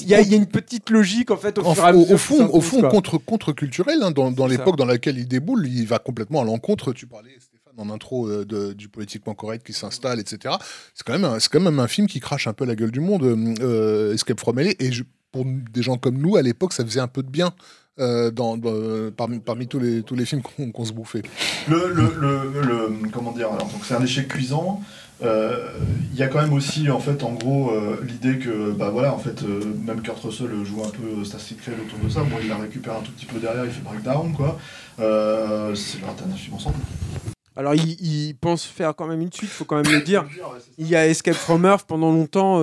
Il 0.00 0.08
y, 0.08 0.14
a- 0.14 0.22
il 0.22 0.28
y 0.30 0.32
a 0.32 0.36
une 0.38 0.46
petite 0.46 0.88
logique 0.88 1.30
en 1.30 1.36
fait 1.36 1.58
au 1.58 1.66
En- 1.66 1.74
fur 1.74 1.84
et 1.84 1.88
à 1.88 1.90
au, 1.94 1.98
mesure. 1.98 2.10
au 2.10 2.14
que 2.14 2.16
fond, 2.16 2.48
au 2.50 2.60
fond 2.62 2.80
quoi. 2.80 2.88
contre, 2.88 3.18
contre-culturel, 3.18 3.98
hein, 4.02 4.10
dans, 4.10 4.46
l'époque 4.46 4.76
dans 4.78 4.86
laquelle 4.86 5.18
il 5.18 5.28
déboule, 5.28 5.66
il 5.66 5.86
va 5.86 5.98
complètement 5.98 6.40
à 6.40 6.44
l'encontre. 6.44 6.94
Tu 6.94 7.06
parlais, 7.06 7.28
Stéphane, 7.38 7.74
en 7.76 7.92
intro 7.92 8.26
euh, 8.26 8.46
de- 8.46 8.72
du 8.72 8.88
politiquement 8.88 9.34
correct 9.34 9.66
qui 9.66 9.74
s'installe, 9.74 10.18
etc. 10.18 10.54
C'est 10.94 11.04
quand, 11.06 11.12
même 11.12 11.26
un- 11.26 11.38
c'est 11.40 11.50
quand 11.52 11.60
même 11.60 11.78
un 11.78 11.88
film 11.88 12.06
qui 12.06 12.20
crache 12.20 12.46
un 12.46 12.54
peu 12.54 12.64
la 12.64 12.74
gueule 12.74 12.90
du 12.90 13.00
monde, 13.00 13.24
Escape 14.14 14.40
from 14.40 14.58
LA. 14.58 14.70
Et 14.78 14.92
je- 14.92 15.04
pour 15.30 15.44
des 15.44 15.82
gens 15.82 15.98
comme 15.98 16.16
nous, 16.16 16.36
à 16.36 16.42
l'époque, 16.42 16.72
ça 16.72 16.86
faisait 16.86 17.00
un 17.00 17.08
peu 17.08 17.22
de 17.22 17.28
bien. 17.30 17.52
euh, 17.98 18.30
dans, 18.30 18.56
dans- 18.56 19.10
parmi, 19.14 19.38
parmi 19.40 19.66
tous, 19.68 19.78
les, 19.78 20.02
tous 20.02 20.14
les 20.14 20.24
films 20.24 20.40
qu'on 20.40 20.84
se 20.86 20.94
bouffait. 20.94 21.20
Le, 21.68 21.92
le, 21.92 22.14
le, 22.18 22.50
le- 22.62 23.10
comment 23.12 23.32
dire 23.32 23.48
alors, 23.52 23.66
donc 23.70 23.84
c'est 23.84 23.92
un 23.92 24.02
échec 24.02 24.28
cuisant. 24.28 24.80
Euh, 25.22 25.70
Il 26.12 26.18
y 26.18 26.22
a 26.22 26.28
quand 26.28 26.42
même 26.42 26.52
aussi 26.52 26.90
en 26.90 26.98
fait 26.98 27.22
en 27.22 27.32
gros 27.32 27.70
euh, 27.70 27.98
l'idée 28.02 28.38
que 28.38 28.72
bah 28.72 28.90
voilà 28.90 29.14
en 29.14 29.18
fait 29.18 29.42
euh, 29.42 29.60
même 29.86 30.02
Kurt 30.02 30.18
Russell 30.22 30.50
joue 30.64 30.82
un 30.84 30.90
peu 30.90 31.24
Stacy 31.24 31.54
Creel 31.54 31.78
autour 31.86 31.98
de 32.00 32.08
ça. 32.08 32.20
Bon 32.20 32.36
il 32.42 32.48
la 32.48 32.56
récupère 32.56 32.96
un 32.96 33.00
tout 33.00 33.12
petit 33.12 33.26
peu 33.26 33.38
derrière, 33.38 33.64
il 33.64 33.70
fait 33.70 33.82
breakdown 33.82 34.32
quoi. 34.34 34.58
C'est 34.98 36.00
leur 36.00 36.14
dernier 36.14 36.34
ensemble. 36.52 36.76
Alors, 37.54 37.74
il, 37.74 38.00
il 38.00 38.34
pense 38.34 38.64
faire 38.64 38.94
quand 38.94 39.06
même 39.06 39.20
une 39.20 39.32
suite, 39.32 39.50
faut 39.50 39.66
quand 39.66 39.76
même 39.76 39.92
le 39.92 40.00
dire. 40.00 40.24
Il 40.78 40.88
y 40.88 40.96
a 40.96 41.06
Escape 41.06 41.34
from 41.34 41.66
Earth 41.66 41.84
pendant 41.86 42.10
longtemps 42.10 42.62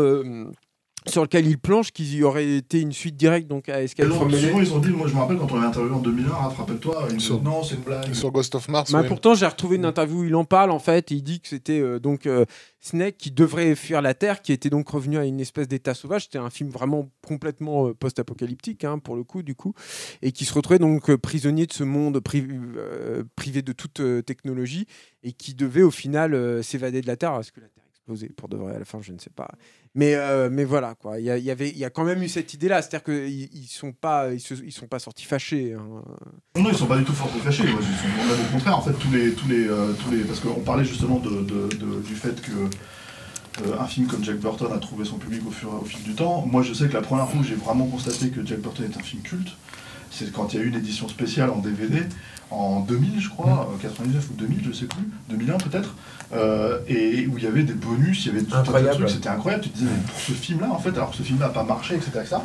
sur 1.07 1.21
lequel 1.23 1.47
il 1.47 1.57
planche, 1.57 1.91
qu'il 1.91 2.13
y 2.13 2.23
aurait 2.23 2.57
été 2.57 2.81
une 2.81 2.91
suite 2.91 3.15
directe 3.15 3.47
donc 3.47 3.69
à 3.69 3.81
Escape 3.81 4.07
from 4.09 4.31
souvent 4.31 4.59
ils 4.61 4.73
ont 4.73 4.79
dit, 4.79 4.89
moi 4.89 5.07
je 5.07 5.13
me 5.15 5.19
rappelle 5.19 5.37
quand 5.37 5.51
on 5.51 5.55
l'avait 5.55 5.67
interviewé 5.67 5.95
en 5.95 5.99
2001, 5.99 6.29
Raph, 6.29 6.57
rappelle-toi, 6.57 7.07
ils 7.13 7.21
Sur- 7.21 7.41
non 7.41 7.63
c'est 7.63 7.75
une 7.75 7.81
blague. 7.81 8.13
Sur 8.13 8.31
Ghost 8.31 8.53
of 8.55 8.67
Mars, 8.67 8.91
Bah, 8.91 9.01
ouais. 9.01 9.07
Pourtant, 9.07 9.33
j'ai 9.33 9.45
retrouvé 9.45 9.77
une 9.77 9.85
interview 9.85 10.19
où 10.19 10.23
il 10.25 10.35
en 10.35 10.45
parle 10.45 10.71
en 10.71 10.79
fait. 10.79 11.11
Et 11.11 11.15
il 11.15 11.23
dit 11.23 11.39
que 11.39 11.47
c'était 11.47 11.79
euh, 11.79 11.99
donc 11.99 12.25
euh, 12.27 12.45
Snake 12.79 13.17
qui 13.17 13.31
devrait 13.31 13.75
fuir 13.75 14.01
la 14.01 14.13
Terre, 14.13 14.41
qui 14.41 14.51
était 14.51 14.69
donc 14.69 14.89
revenu 14.89 15.17
à 15.17 15.25
une 15.25 15.39
espèce 15.39 15.67
d'état 15.67 15.93
sauvage. 15.93 16.23
C'était 16.25 16.37
un 16.37 16.49
film 16.49 16.69
vraiment 16.69 17.09
complètement 17.25 17.87
euh, 17.87 17.93
post-apocalyptique 17.93 18.83
hein, 18.83 18.99
pour 18.99 19.15
le 19.15 19.23
coup, 19.23 19.41
du 19.41 19.55
coup, 19.55 19.73
et 20.21 20.31
qui 20.31 20.45
se 20.45 20.53
retrouvait 20.53 20.79
donc 20.79 21.09
euh, 21.09 21.17
prisonnier 21.17 21.65
de 21.65 21.73
ce 21.73 21.83
monde 21.83 22.19
pri- 22.19 22.47
euh, 22.77 23.23
privé 23.35 23.61
de 23.61 23.71
toute 23.71 23.99
euh, 23.99 24.21
technologie 24.21 24.85
et 25.23 25.31
qui 25.31 25.53
devait 25.55 25.81
au 25.83 25.91
final 25.91 26.33
euh, 26.33 26.61
s'évader 26.61 27.01
de 27.01 27.07
la 27.07 27.15
Terre. 27.17 27.37
Est-ce 27.39 27.51
que 27.51 27.61
la 27.61 27.67
Terre 27.67 27.83
pour 28.35 28.49
de 28.49 28.57
vrai 28.57 28.75
à 28.75 28.79
la 28.79 28.85
fin 28.85 28.99
Je 29.01 29.11
ne 29.11 29.19
sais 29.19 29.29
pas. 29.29 29.49
Mais, 29.95 30.15
euh, 30.15 30.49
mais 30.51 30.63
voilà, 30.63 30.95
quoi. 30.95 31.19
Il 31.19 31.25
y, 31.25 31.51
avait, 31.51 31.69
il 31.69 31.77
y 31.77 31.85
a 31.85 31.89
quand 31.89 32.03
même 32.03 32.21
eu 32.21 32.29
cette 32.29 32.53
idée-là. 32.53 32.81
C'est-à-dire 32.81 33.03
qu'ils 33.03 33.49
ils 33.55 33.67
sont 33.67 33.91
pas, 33.91 34.29
ils, 34.31 34.71
sont 34.71 34.87
pas 34.87 34.99
sortis 34.99 35.25
fâchés. 35.25 35.73
hein. 35.73 36.03
Non, 36.55 36.69
ils 36.69 36.77
sont 36.77 36.85
pas 36.87 36.97
du 36.97 37.05
tout 37.05 37.13
forts 37.13 37.29
fâchés. 37.43 37.63
Au 37.69 38.51
contraire, 38.53 38.77
en 38.77 38.81
fait, 38.81 38.93
tous 38.93 39.11
les, 39.11 39.33
tous 39.33 39.47
les, 39.47 39.67
euh, 39.67 39.93
tous 39.93 40.11
les, 40.11 40.23
parce 40.23 40.39
qu'on 40.39 40.61
parlait 40.61 40.85
justement 40.85 41.19
du 41.19 42.15
fait 42.15 42.39
que 42.41 42.51
euh, 43.61 43.79
un 43.79 43.87
film 43.87 44.07
comme 44.07 44.23
Jack 44.23 44.37
Burton 44.37 44.71
a 44.73 44.77
trouvé 44.77 45.05
son 45.05 45.17
public 45.17 45.41
au, 45.47 45.51
fur, 45.51 45.73
au 45.73 45.85
fil 45.85 46.03
du 46.03 46.13
temps. 46.13 46.45
Moi, 46.45 46.61
je 46.61 46.73
sais 46.73 46.87
que 46.87 46.93
la 46.93 47.01
première 47.01 47.29
fois 47.29 47.41
où 47.41 47.43
j'ai 47.43 47.55
vraiment 47.55 47.87
constaté 47.87 48.29
que 48.29 48.45
Jack 48.45 48.59
Burton 48.59 48.85
est 48.91 48.97
un 48.97 49.03
film 49.03 49.21
culte, 49.21 49.49
c'est 50.11 50.31
quand 50.31 50.53
il 50.53 50.59
y 50.59 50.61
a 50.61 50.65
eu 50.65 50.69
une 50.69 50.75
édition 50.75 51.07
spéciale 51.07 51.49
en 51.49 51.57
DVD 51.57 52.03
en 52.51 52.79
2000, 52.79 53.19
je 53.19 53.29
crois, 53.29 53.69
euh, 53.71 53.77
99 53.81 54.29
ou 54.31 54.33
2000, 54.33 54.59
je 54.65 54.71
sais 54.71 54.85
plus, 54.85 55.03
2001 55.29 55.57
peut-être, 55.57 55.95
euh, 56.33 56.79
et 56.87 57.27
où 57.27 57.37
il 57.37 57.43
y 57.43 57.47
avait 57.47 57.63
des 57.63 57.73
bonus, 57.73 58.25
il 58.25 58.33
y 58.33 58.35
avait 58.35 58.43
tout 58.43 58.55
un 58.55 58.63
tas 58.63 58.81
de 58.81 58.87
trucs, 58.87 59.09
c'était 59.09 59.29
incroyable. 59.29 59.63
Tu 59.63 59.69
te 59.69 59.77
disais, 59.77 59.89
mais 59.91 60.01
pour 60.11 60.19
ce 60.19 60.31
film-là, 60.31 60.71
en 60.71 60.79
fait, 60.79 60.89
alors 60.89 61.11
que 61.11 61.17
ce 61.17 61.23
film-là 61.23 61.47
n'a 61.47 61.53
pas 61.53 61.63
marché, 61.63 61.95
etc. 61.95 62.11
etc. 62.21 62.37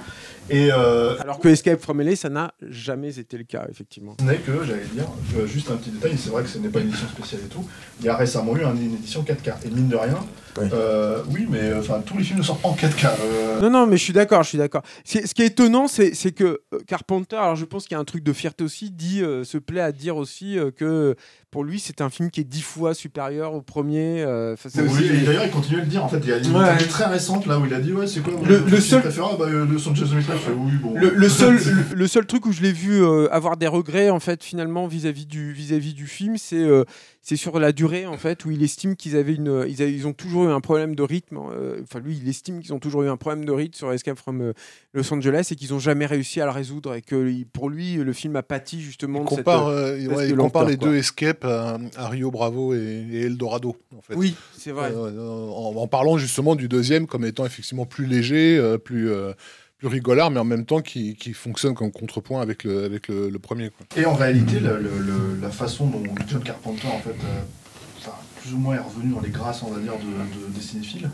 Et 0.50 0.68
euh, 0.72 1.16
Alors 1.20 1.38
que 1.38 1.48
Escape 1.48 1.80
from 1.80 2.00
LA, 2.02 2.16
ça 2.16 2.28
n'a 2.28 2.52
jamais 2.68 3.18
été 3.18 3.38
le 3.38 3.44
cas, 3.44 3.66
effectivement. 3.70 4.14
ce 4.20 4.24
n'est 4.24 4.36
que, 4.36 4.62
j'allais 4.64 4.84
dire, 4.94 5.06
euh, 5.38 5.46
juste 5.46 5.70
un 5.70 5.76
petit 5.76 5.90
détail, 5.90 6.16
c'est 6.18 6.28
vrai 6.30 6.42
que 6.42 6.48
ce 6.50 6.58
n'est 6.58 6.68
pas 6.68 6.80
une 6.80 6.88
édition 6.88 7.08
spéciale 7.08 7.40
et 7.46 7.48
tout, 7.48 7.64
il 8.00 8.06
y 8.06 8.08
a 8.10 8.16
récemment 8.16 8.54
eu 8.56 8.62
un- 8.64 8.74
une 8.76 8.94
édition 8.94 9.22
4K, 9.22 9.54
et 9.64 9.70
mine 9.70 9.88
de 9.88 9.96
rien, 9.96 10.18
Oui. 10.58 10.66
euh, 10.72 11.22
oui, 11.30 11.46
mais 11.50 11.60
euh, 11.62 11.80
enfin 11.80 12.00
tous 12.04 12.18
les 12.18 12.24
films 12.24 12.38
ne 12.40 12.44
sortent 12.44 12.60
pas 12.60 12.68
en 12.68 12.74
4K. 12.74 13.06
euh, 13.22 13.60
Non, 13.62 13.70
non, 13.70 13.86
mais 13.86 13.96
je 13.96 14.02
suis 14.04 14.12
d'accord, 14.12 14.42
je 14.42 14.50
suis 14.50 14.58
d'accord. 14.58 14.82
Ce 15.04 15.18
qui 15.34 15.42
est 15.42 15.46
étonnant, 15.46 15.88
c'est 15.88 16.14
c'est 16.14 16.32
que 16.32 16.60
Carpenter, 16.86 17.36
alors 17.36 17.56
je 17.56 17.64
pense 17.64 17.84
qu'il 17.86 17.94
y 17.94 17.98
a 17.98 18.00
un 18.00 18.04
truc 18.04 18.22
de 18.22 18.32
fierté 18.34 18.64
aussi, 18.64 18.90
dit, 18.90 19.22
euh, 19.22 19.44
se 19.44 19.56
plaît 19.58 19.80
à 19.80 19.92
dire 19.92 20.16
aussi 20.18 20.58
euh, 20.58 20.70
que 20.70 21.16
pour 21.54 21.62
lui, 21.62 21.78
c'est 21.78 22.00
un 22.00 22.10
film 22.10 22.32
qui 22.32 22.40
est 22.40 22.44
dix 22.44 22.62
fois 22.62 22.94
supérieur 22.94 23.54
au 23.54 23.62
premier. 23.62 24.24
euh, 24.24 24.56
oui, 24.76 25.04
et 25.06 25.24
d'ailleurs, 25.24 25.44
il 25.44 25.52
continue 25.52 25.78
à 25.78 25.82
le 25.82 25.86
dire. 25.86 26.04
En 26.04 26.08
fait, 26.08 26.18
il 26.20 26.28
y 26.28 26.32
a 26.32 26.38
une 26.38 26.50
Ouais. 26.56 26.76
très 26.88 27.04
récente 27.04 27.46
là 27.46 27.60
où 27.60 27.64
il 27.64 27.72
a 27.72 27.78
dit 27.78 27.92
Ouais, 27.92 28.08
c'est 28.08 28.24
quoi 28.24 28.32
Le- 28.44 28.80
seul- 28.80 29.02
préféré 29.02 29.28
Ah, 29.30 29.36
bah, 29.38 29.44
euh, 29.48 29.64
Le 29.64 29.78
son 29.78 29.92
de 29.92 29.96
Jason 29.96 30.20
Statham. 30.20 30.36
Je 30.36 30.50
fais, 30.50 30.50
Oui, 30.58 30.72
bon. 30.82 30.94
Le, 30.98 31.10
le 31.14 31.28
seul, 31.28 31.54
le, 31.54 31.94
le 31.96 32.06
seul 32.08 32.26
truc 32.26 32.44
où 32.46 32.50
je 32.52 32.60
l'ai 32.60 32.72
vu 32.72 33.00
euh, 33.00 33.32
avoir 33.32 33.56
des 33.56 33.68
regrets 33.68 34.10
en 34.10 34.18
fait 34.18 34.42
finalement 34.42 34.88
vis-à-vis 34.88 35.26
du 35.26 36.06
film, 36.08 36.36
c'est 36.38 36.56
c'est 37.26 37.36
sur 37.36 37.58
la 37.58 37.72
durée 37.72 38.04
en 38.06 38.18
fait 38.18 38.44
où 38.44 38.50
il 38.50 38.62
estime 38.62 38.96
qu'ils 38.96 39.16
avaient 39.16 39.34
une 39.34 39.64
ils, 39.66 40.06
ont 40.06 40.12
toujours 40.12 40.44
eu 40.44 40.52
un 40.52 40.60
problème 40.60 40.94
de 40.94 41.02
rythme. 41.02 41.38
euh, 41.50 41.80
Enfin 41.82 41.98
lui 41.98 42.20
il 42.22 42.28
estime 42.28 42.60
qu'ils 42.60 42.74
ont 42.74 42.78
toujours 42.78 43.02
eu 43.02 43.08
un 43.08 43.16
problème 43.16 43.46
de 43.46 43.50
rythme 43.50 43.74
sur 43.74 43.90
Escape 43.92 44.18
from 44.18 44.42
euh, 44.42 44.52
Los 44.92 45.10
Angeles 45.12 45.48
et 45.50 45.56
qu'ils 45.56 45.72
ont 45.72 45.78
jamais 45.78 46.04
réussi 46.04 46.42
à 46.42 46.44
le 46.44 46.50
résoudre 46.50 46.94
et 46.94 47.00
que 47.00 47.42
pour 47.54 47.70
lui 47.70 47.94
le 47.94 48.12
film 48.12 48.36
a 48.36 48.42
pâti 48.42 48.82
justement 48.82 49.20
Il 49.20 49.24
de 49.24 49.28
cette 49.30 49.38
compare, 49.38 49.68
euh, 49.68 49.96
ouais, 50.06 50.26
de 50.26 50.32
il 50.32 50.36
compare 50.36 50.66
les 50.66 50.76
quoi. 50.76 50.88
deux 50.88 50.96
Escape 50.96 51.46
à, 51.46 51.78
à 51.96 52.08
Rio 52.10 52.30
Bravo 52.30 52.74
et, 52.74 53.06
et 53.10 53.22
Eldorado, 53.22 53.74
en 53.96 54.02
fait. 54.02 54.14
Oui 54.16 54.34
c'est 54.56 54.72
vrai. 54.72 54.92
En, 54.94 55.74
en 55.76 55.86
parlant 55.88 56.18
justement 56.18 56.54
du 56.56 56.68
deuxième 56.68 57.06
comme 57.06 57.24
étant 57.24 57.46
effectivement 57.46 57.86
plus 57.86 58.04
léger, 58.06 58.76
plus 58.84 59.10
rigolard, 59.88 60.30
mais 60.30 60.40
en 60.40 60.44
même 60.44 60.64
temps 60.64 60.80
qui, 60.80 61.14
qui 61.16 61.32
fonctionne 61.32 61.74
comme 61.74 61.92
contrepoint 61.92 62.40
avec 62.40 62.64
le, 62.64 62.84
avec 62.84 63.08
le, 63.08 63.28
le 63.30 63.38
premier. 63.38 63.70
Quoi. 63.70 63.86
Et 64.00 64.06
en 64.06 64.14
réalité, 64.14 64.60
le- 64.60 64.78
le- 64.78 64.98
le- 64.98 65.38
la 65.40 65.50
façon 65.50 65.86
dont 65.86 66.02
John 66.28 66.42
Carpenter, 66.42 66.88
en 66.88 66.98
fait, 67.00 67.10
euh, 67.10 67.40
enfin, 67.98 68.12
plus 68.40 68.54
ou 68.54 68.58
moins 68.58 68.74
est 68.76 68.78
revenu 68.78 69.12
dans 69.14 69.20
les 69.20 69.30
grâces, 69.30 69.62
on 69.62 69.70
va 69.70 69.80
dire, 69.80 69.92
de, 69.94 70.48
de- 70.48 70.54
des 70.54 70.60
cinéphiles. 70.60 71.10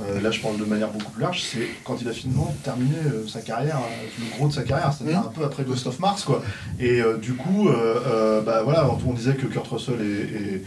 euh, 0.00 0.20
là, 0.22 0.30
je 0.30 0.40
parle 0.40 0.56
de 0.58 0.64
manière 0.64 0.90
beaucoup 0.90 1.10
plus 1.12 1.20
large. 1.22 1.42
C'est 1.42 1.68
quand 1.84 2.00
il 2.00 2.08
a 2.08 2.12
finalement 2.12 2.52
terminé 2.64 2.96
euh, 3.06 3.26
sa 3.28 3.40
carrière, 3.42 3.76
euh, 3.76 4.06
le 4.20 4.36
gros 4.36 4.48
de 4.48 4.52
sa 4.52 4.62
carrière, 4.62 4.92
c'est-à-dire 4.92 5.20
Mhm. 5.20 5.26
un 5.26 5.30
peu 5.30 5.44
après 5.44 5.64
Ghost 5.64 5.86
of 5.86 5.98
Mars, 6.00 6.24
quoi. 6.24 6.42
Et 6.80 7.00
euh, 7.02 7.18
du 7.18 7.34
coup, 7.34 7.68
euh, 7.68 8.00
euh, 8.06 8.40
bah 8.40 8.62
voilà, 8.62 8.88
on 8.88 8.98
on 9.10 9.12
disait 9.12 9.34
que 9.34 9.46
Kurt 9.46 9.66
Russell 9.68 10.00
et, 10.00 10.54
et, 10.56 10.62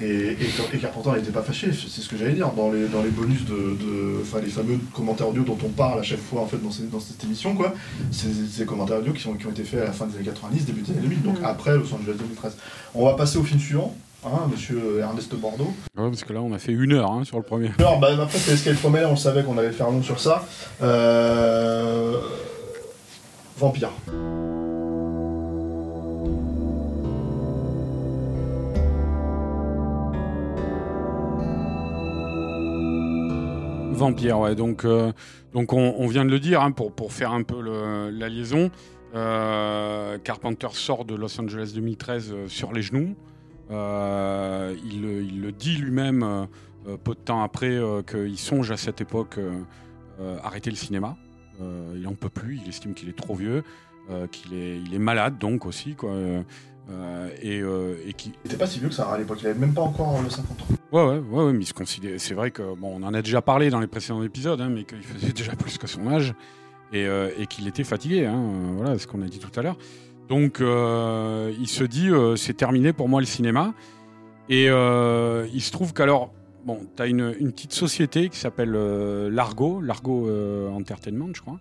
et, 0.00 0.04
et, 0.04 0.36
et 0.74 0.78
Carpenter 0.78 1.10
n'étaient 1.12 1.30
pas 1.30 1.42
fâchés. 1.42 1.70
C'est 1.72 2.00
ce 2.00 2.08
que 2.08 2.16
j'allais 2.16 2.32
dire 2.32 2.50
dans 2.52 2.70
les, 2.72 2.86
dans 2.88 3.02
les 3.02 3.10
bonus 3.10 3.44
de, 3.44 3.52
de- 3.54 4.20
enfin 4.22 4.40
les 4.40 4.50
fameux 4.50 4.78
commentaires 4.92 5.28
audio 5.28 5.42
dont 5.42 5.58
on 5.64 5.68
parle 5.68 6.00
à 6.00 6.02
chaque 6.02 6.20
fois 6.20 6.40
en 6.42 6.46
fait 6.46 6.56
dans, 6.62 6.70
ces- 6.70 6.84
dans 6.84 7.00
cette 7.00 7.22
émission, 7.24 7.54
quoi. 7.54 7.72
C'est 8.10 8.28
ces 8.50 8.64
commentaires 8.66 8.98
audio 8.98 9.12
qui, 9.12 9.22
sont, 9.22 9.34
qui 9.34 9.46
ont 9.46 9.50
été 9.50 9.64
faits 9.64 9.82
à 9.82 9.84
la 9.86 9.92
fin 9.92 10.06
des 10.06 10.16
années 10.16 10.24
90, 10.24 10.66
début 10.66 10.82
des 10.82 10.92
années 10.92 11.02
2000, 11.02 11.22
donc 11.22 11.36
après 11.44 11.76
Los 11.76 11.92
Angeles 11.94 12.14
2013. 12.18 12.56
On 12.94 13.04
va 13.06 13.14
passer 13.14 13.38
au 13.38 13.44
film 13.44 13.60
suivant, 13.60 13.94
hein, 14.24 14.48
Monsieur 14.50 14.98
Ernest 15.00 15.34
Bordeaux. 15.34 15.72
Ouais, 15.96 16.08
parce 16.10 16.24
que 16.24 16.32
là, 16.32 16.40
on 16.42 16.52
a 16.52 16.58
fait 16.58 16.72
une 16.72 16.92
heure 16.92 17.10
hein, 17.12 17.24
sur 17.24 17.36
le 17.36 17.42
premier. 17.44 17.70
Alors, 17.78 17.98
bah, 18.00 18.08
après, 18.20 18.38
c'est 18.38 18.52
Escape 18.52 18.74
from 18.76 18.96
on 19.06 19.10
le 19.10 19.16
savait 19.16 19.42
qu'on 19.44 19.58
allait 19.58 19.72
faire 19.72 19.90
long 19.90 20.02
sur 20.02 20.18
ça. 20.20 20.44
Euh... 20.82 22.18
Vampire. 23.56 23.90
Vampire, 33.94 34.38
ouais. 34.40 34.54
Donc, 34.54 34.84
euh, 34.84 35.12
donc 35.52 35.72
on, 35.72 36.06
vient 36.06 36.24
de 36.24 36.30
le 36.30 36.40
dire, 36.40 36.62
hein, 36.62 36.72
pour, 36.72 36.92
pour 36.92 37.12
faire 37.12 37.32
un 37.32 37.42
peu 37.42 37.60
la 38.10 38.28
liaison. 38.28 38.70
euh, 39.14 40.18
Carpenter 40.18 40.68
sort 40.72 41.04
de 41.04 41.14
Los 41.14 41.40
Angeles 41.40 41.72
2013 41.74 42.32
euh, 42.32 42.48
sur 42.48 42.72
les 42.72 42.82
genoux. 42.82 43.14
Il, 43.70 45.04
il 45.04 45.40
le 45.40 45.52
dit 45.52 45.76
lui-même 45.76 46.46
peu 47.02 47.14
de 47.14 47.18
temps 47.18 47.42
après 47.42 47.80
qu'il 48.06 48.38
songe 48.38 48.70
à 48.70 48.76
cette 48.76 49.00
époque 49.00 49.40
arrêter 50.42 50.70
le 50.70 50.76
cinéma. 50.76 51.16
Il 51.60 52.02
n'en 52.02 52.14
peut 52.14 52.28
plus, 52.28 52.60
il 52.62 52.68
estime 52.68 52.92
qu'il 52.92 53.08
est 53.08 53.16
trop 53.16 53.34
vieux, 53.34 53.62
qu'il 54.30 54.52
est, 54.54 54.78
il 54.80 54.94
est 54.94 54.98
malade 54.98 55.38
donc 55.38 55.64
aussi. 55.64 55.94
Quoi, 55.94 56.12
euh, 56.90 56.92
euh, 56.92 57.28
et, 57.40 57.60
euh, 57.60 57.96
et 58.06 58.12
qui, 58.12 58.32
Il 58.44 58.50
était 58.50 58.58
pas 58.58 58.66
si 58.66 58.78
vieux 58.78 58.88
que 58.88 58.94
ça 58.94 59.10
à 59.10 59.18
l'époque, 59.18 59.38
il 59.42 59.46
avait 59.46 59.58
même 59.58 59.74
pas 59.74 59.82
encore 59.82 60.20
le 60.22 60.28
50 60.28 60.60
ans. 60.60 60.64
Ouais, 60.92 61.02
ouais, 61.02 61.18
ouais, 61.18 61.44
ouais, 61.44 61.52
mais 61.52 61.64
il 61.64 61.66
se 61.66 61.74
considère. 61.74 62.12
C'est 62.18 62.34
vrai 62.34 62.50
que 62.50 62.74
bon, 62.74 63.00
on 63.00 63.02
en 63.02 63.14
a 63.14 63.22
déjà 63.22 63.42
parlé 63.42 63.70
dans 63.70 63.80
les 63.80 63.86
précédents 63.86 64.22
épisodes, 64.22 64.60
hein, 64.60 64.68
mais 64.68 64.84
qu'il 64.84 65.02
faisait 65.02 65.32
déjà 65.34 65.52
plus 65.56 65.78
que 65.78 65.86
son 65.86 66.06
âge 66.08 66.34
et, 66.92 67.06
euh, 67.06 67.30
et 67.38 67.46
qu'il 67.46 67.66
était 67.68 67.84
fatigué. 67.84 68.26
Hein, 68.26 68.74
voilà, 68.76 68.98
ce 68.98 69.06
qu'on 69.06 69.22
a 69.22 69.26
dit 69.26 69.38
tout 69.38 69.58
à 69.58 69.62
l'heure. 69.62 69.78
Donc, 70.28 70.56
il 70.60 71.68
se 71.68 71.84
dit, 71.84 72.08
c'est 72.36 72.56
terminé 72.56 72.94
pour 72.94 73.10
moi 73.10 73.20
le 73.20 73.26
cinéma. 73.26 73.74
Et 74.48 74.68
il 74.68 75.60
se 75.60 75.70
trouve 75.70 75.92
qu'alors, 75.92 76.32
bon, 76.64 76.80
tu 76.96 77.02
as 77.02 77.06
une, 77.06 77.34
une 77.38 77.52
petite 77.52 77.74
société 77.74 78.30
qui 78.30 78.38
s'appelle 78.38 78.72
Largo, 79.28 79.82
Largo 79.82 80.30
Entertainment, 80.70 81.28
je 81.34 81.42
crois, 81.42 81.60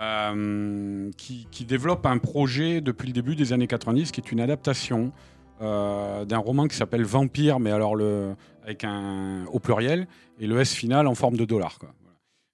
euh, 0.00 1.10
qui, 1.18 1.64
développe 1.66 2.06
un 2.06 2.16
projet 2.16 2.80
depuis 2.80 3.06
le 3.06 3.12
début 3.12 3.36
des 3.36 3.52
années 3.52 3.66
90 3.66 4.12
qui 4.12 4.20
est 4.22 4.32
une 4.32 4.40
adaptation 4.40 5.12
euh, 5.60 6.24
d'un 6.24 6.38
roman 6.38 6.68
qui 6.68 6.76
s'appelle 6.76 7.04
Vampire, 7.04 7.60
mais 7.60 7.70
alors 7.70 7.96
avec 8.64 8.84
un 8.84 9.44
au 9.52 9.58
pluriel 9.58 10.08
et 10.38 10.46
le 10.46 10.58
S 10.58 10.72
final 10.72 11.06
en 11.06 11.14
forme 11.14 11.36
de 11.36 11.44
dollar. 11.44 11.78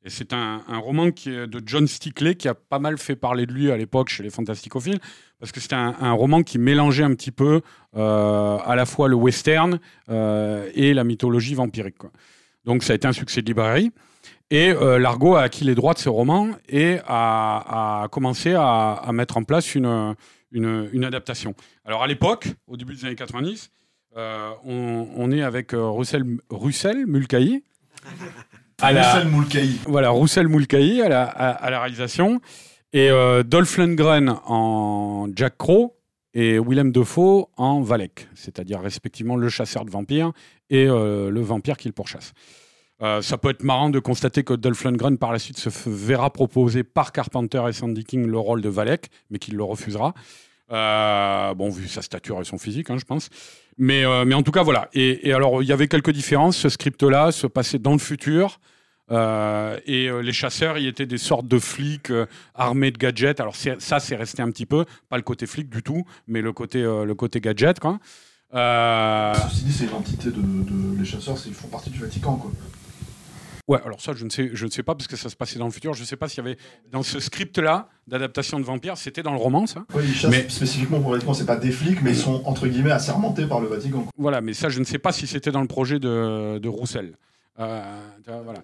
Et 0.05 0.11
c'est 0.11 0.33
un, 0.33 0.61
roman 0.69 1.13
qui 1.13 1.31
de 1.31 1.63
John 1.65 1.87
Stickley 1.87 2.35
qui 2.35 2.49
a 2.49 2.55
pas 2.55 2.81
mal 2.81 2.99
fait 2.99 3.15
parler 3.15 3.47
de 3.47 3.53
lui 3.53 3.71
à 3.71 3.77
l'époque 3.77 4.09
chez 4.09 4.25
les 4.25 4.31
Fantasticophiles, 4.31 4.99
parce 5.39 5.53
que 5.53 5.61
c'était 5.61 5.77
un, 5.77 6.13
roman 6.13 6.43
qui 6.43 6.59
mélangeait 6.59 7.05
un 7.05 7.15
petit 7.15 7.31
peu 7.31 7.61
euh, 7.97 8.59
à 8.59 8.75
la 8.75 8.87
fois 8.87 9.07
le 9.07 9.15
western 9.15 9.79
et 10.09 10.95
la 10.95 11.05
mythologie 11.05 11.55
vampirique. 11.55 12.03
Donc 12.65 12.83
ça 12.83 12.93
a 12.93 12.97
été 12.97 13.07
un 13.07 13.13
succès 13.13 13.41
de 13.41 13.47
librairie. 13.47 13.93
Et 14.51 14.71
euh, 14.71 14.99
Largo 14.99 15.35
a 15.35 15.43
acquis 15.43 15.65
les 15.65 15.75
droits 15.75 15.95
de 15.95 15.99
ce 15.99 16.09
roman 16.09 16.51
et 16.69 16.99
a, 17.07 18.03
a 18.05 18.09
commencé 18.09 18.55
à, 18.55 18.93
à 18.93 19.13
mettre 19.13 19.37
en 19.37 19.43
place 19.43 19.75
une, 19.75 20.15
une, 20.53 20.89
une 20.93 21.05
adaptation. 21.05 21.55
Alors 21.85 22.03
à 22.05 22.07
l'époque, 22.07 22.49
au 22.69 22.77
début 22.77 22.95
des 22.95 23.05
années 23.07 23.17
90, 23.17 23.71
euh, 24.17 24.51
on, 24.65 25.09
on 25.17 25.31
est 25.33 25.43
avec 25.43 25.75
euh, 25.75 25.89
Russell, 25.89 26.25
Russell 26.51 27.07
Mulcahy. 27.07 27.65
À 28.81 28.93
la- 28.93 29.25
Moulkaï. 29.25 29.71
voilà, 29.87 30.11
Roussel 30.11 30.49
Moulkaï 30.49 31.01
à 31.01 31.09
la, 31.09 31.25
à, 31.25 31.49
à 31.51 31.71
la 31.71 31.81
réalisation 31.81 32.41
et 32.93 33.11
euh, 33.11 33.43
Dolph 33.43 33.79
Lundgren 33.79 34.37
en 34.47 35.27
Jack 35.35 35.57
Crow 35.57 35.97
et 36.35 36.59
Willem 36.59 36.93
Dafoe 36.93 37.49
en 37.57 37.81
Valek, 37.81 38.29
c'est-à-dire 38.35 38.81
respectivement 38.81 39.37
le 39.37 39.49
chasseur 39.49 39.87
de 39.87 39.91
vampires 39.91 40.33
et 40.71 40.87
euh, 40.87 41.31
le 41.31 41.41
vampire 41.41 41.79
qui 41.79 41.89
le 41.89 41.95
pourchasse. 41.95 42.33
Euh, 43.03 43.21
ça 43.21 43.37
peut 43.37 43.51
être 43.51 43.63
marrant 43.63 43.91
de 43.91 43.99
constater 43.99 44.43
que 44.43 44.55
Dolph 44.55 44.83
Lundgren 44.85 45.19
par 45.19 45.31
la 45.33 45.39
suite 45.39 45.59
se 45.59 45.69
verra 45.87 46.31
proposer 46.33 46.83
par 46.83 47.13
Carpenter 47.13 47.63
et 47.69 47.73
Sandy 47.73 48.05
King 48.05 48.27
le 48.27 48.39
rôle 48.39 48.63
de 48.63 48.71
Valek, 48.71 49.11
mais 49.31 49.39
qu'il 49.39 49.55
le 49.57 49.65
refusera. 49.65 50.15
Euh, 50.73 51.55
bon, 51.55 51.69
vu 51.71 51.89
sa 51.89 52.01
stature 52.03 52.41
et 52.41 52.45
son 52.45 52.57
physique, 52.59 52.89
hein, 52.91 52.97
je 52.99 53.05
pense. 53.05 53.29
Mais, 53.79 54.05
euh, 54.05 54.25
mais 54.25 54.35
en 54.35 54.43
tout 54.43 54.51
cas, 54.51 54.63
voilà. 54.63 54.89
Et, 54.95 55.33
alors, 55.35 55.63
il 55.63 55.69
y 55.69 55.73
avait 55.73 55.89
quelques 55.89 56.11
différences. 56.11 56.57
Ce 56.57 56.71
script-là 56.71 57.33
se 57.33 57.47
passait 57.47 57.79
dans 57.79 57.93
le 57.93 57.99
futur. 57.99 58.61
Et 59.11 60.09
les 60.23 60.33
chasseurs, 60.33 60.79
ils 60.79 60.89
étaient 60.89 61.07
des 61.07 61.19
sortes 61.19 61.47
de 61.47 61.59
flics 61.61 62.11
armés 62.55 62.91
de 62.91 62.99
gadgets. 62.99 63.39
Alors 63.39 63.55
ça, 63.55 64.01
c'est 64.01 64.17
resté 64.17 64.43
un 64.43 64.51
petit 64.51 64.67
peu, 64.67 64.85
pas 65.09 65.17
le 65.17 65.23
côté 65.23 65.47
flic 65.47 65.69
du 65.71 65.83
tout, 65.83 66.05
mais 66.27 66.41
le 66.41 66.53
côté, 66.53 66.83
gadget. 67.41 67.79
Quoi. 67.79 67.99
Ceci 68.53 69.65
dit, 69.65 69.73
c'est 69.73 69.91
l'entité 69.93 70.31
de, 70.31 70.41
de- 70.41 70.99
Les 70.99 71.05
chasseurs, 71.05 71.37
ils 71.47 71.55
font 71.55 71.69
partie 71.69 71.91
du 71.91 72.01
Vatican, 72.01 72.37
quoi. 72.37 72.51
Ouais, 73.69 73.79
alors 73.85 74.01
ça, 74.01 74.13
je 74.15 74.25
ne, 74.25 74.31
sais, 74.31 74.51
je 74.53 74.65
ne 74.65 74.71
sais 74.71 74.83
pas, 74.83 74.95
parce 74.95 75.07
que 75.09 75.17
ça 75.17 75.29
se 75.29 75.37
passait 75.37 75.59
dans 75.59 75.67
le 75.67 75.71
futur. 75.73 75.93
Je 75.95 76.01
ne 76.01 76.07
sais 76.07 76.17
pas 76.17 76.29
s'il 76.29 76.45
y 76.45 76.47
avait, 76.47 76.57
dans 76.91 77.03
ce 77.03 77.21
script-là, 77.21 77.89
d'adaptation 78.07 78.59
de 78.61 78.65
vampires, 78.65 78.97
c'était 78.97 79.23
dans 79.23 79.33
le 79.33 79.39
roman, 79.39 79.67
ça 79.67 79.85
ils 80.01 80.15
chassent 80.15 80.31
Mais- 80.31 80.49
spécifiquement 80.49 81.01
pour 81.01 81.13
Vatican, 81.13 81.35
c'est 81.35 81.47
pas 81.47 81.57
des 81.57 81.73
flics, 81.73 82.03
mais 82.03 82.11
ils 82.11 82.17
sont 82.17 82.43
entre 82.45 82.67
guillemets 82.69 82.93
assermentés 82.93 83.47
par 83.47 83.61
le 83.61 83.67
Vatican. 83.69 84.03
quoi. 84.03 84.13
Voilà, 84.17 84.41
mais 84.41 84.55
ça, 84.55 84.69
je 84.69 84.79
ne 84.81 84.85
sais 84.85 84.99
pas 84.99 85.13
si 85.13 85.27
c'était 85.27 85.51
dans 85.51 85.61
le 85.63 85.69
projet 85.69 85.99
de, 85.99 86.59
de 86.59 86.69
Roussel. 86.69 87.17
Euh, 87.59 88.01
voilà. 88.45 88.61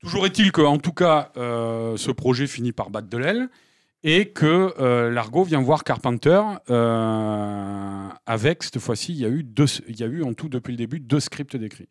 Toujours 0.00 0.26
est-il 0.26 0.52
qu'en 0.52 0.78
tout 0.78 0.92
cas, 0.92 1.32
euh, 1.36 1.96
ce 1.96 2.10
projet 2.10 2.46
finit 2.46 2.72
par 2.72 2.90
battre 2.90 3.08
de 3.08 3.18
l'aile 3.18 3.48
et 4.04 4.28
que 4.28 4.72
euh, 4.78 5.10
Largo 5.10 5.42
vient 5.42 5.60
voir 5.60 5.82
Carpenter 5.82 6.40
avec, 8.26 8.62
cette 8.62 8.78
fois-ci, 8.78 9.12
il 9.12 9.18
y, 9.18 9.24
a 9.24 9.28
eu 9.28 9.42
deux, 9.42 9.66
il 9.88 9.98
y 9.98 10.04
a 10.04 10.06
eu 10.06 10.22
en 10.22 10.32
tout, 10.34 10.48
depuis 10.48 10.70
le 10.72 10.76
début, 10.76 11.00
deux 11.00 11.20
scripts 11.20 11.56
d'écrits. 11.56 11.88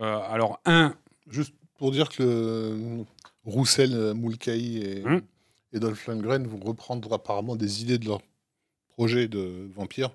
Alors, 0.00 0.60
un, 0.64 0.94
Juste 1.28 1.52
pour 1.78 1.90
dire 1.92 2.10
que 2.10 2.22
le 2.22 3.04
Roussel, 3.44 3.94
euh, 3.94 4.12
Moulkaï 4.14 4.76
et, 4.78 5.04
et 5.72 5.80
Dolph 5.80 6.06
Lundgren 6.06 6.46
vont 6.46 6.60
reprendre 6.60 7.12
apparemment 7.14 7.56
des 7.56 7.82
idées 7.82 7.98
de 7.98 8.04
leur 8.06 8.20
projet 8.88 9.28
de 9.28 9.68
vampire 9.74 10.10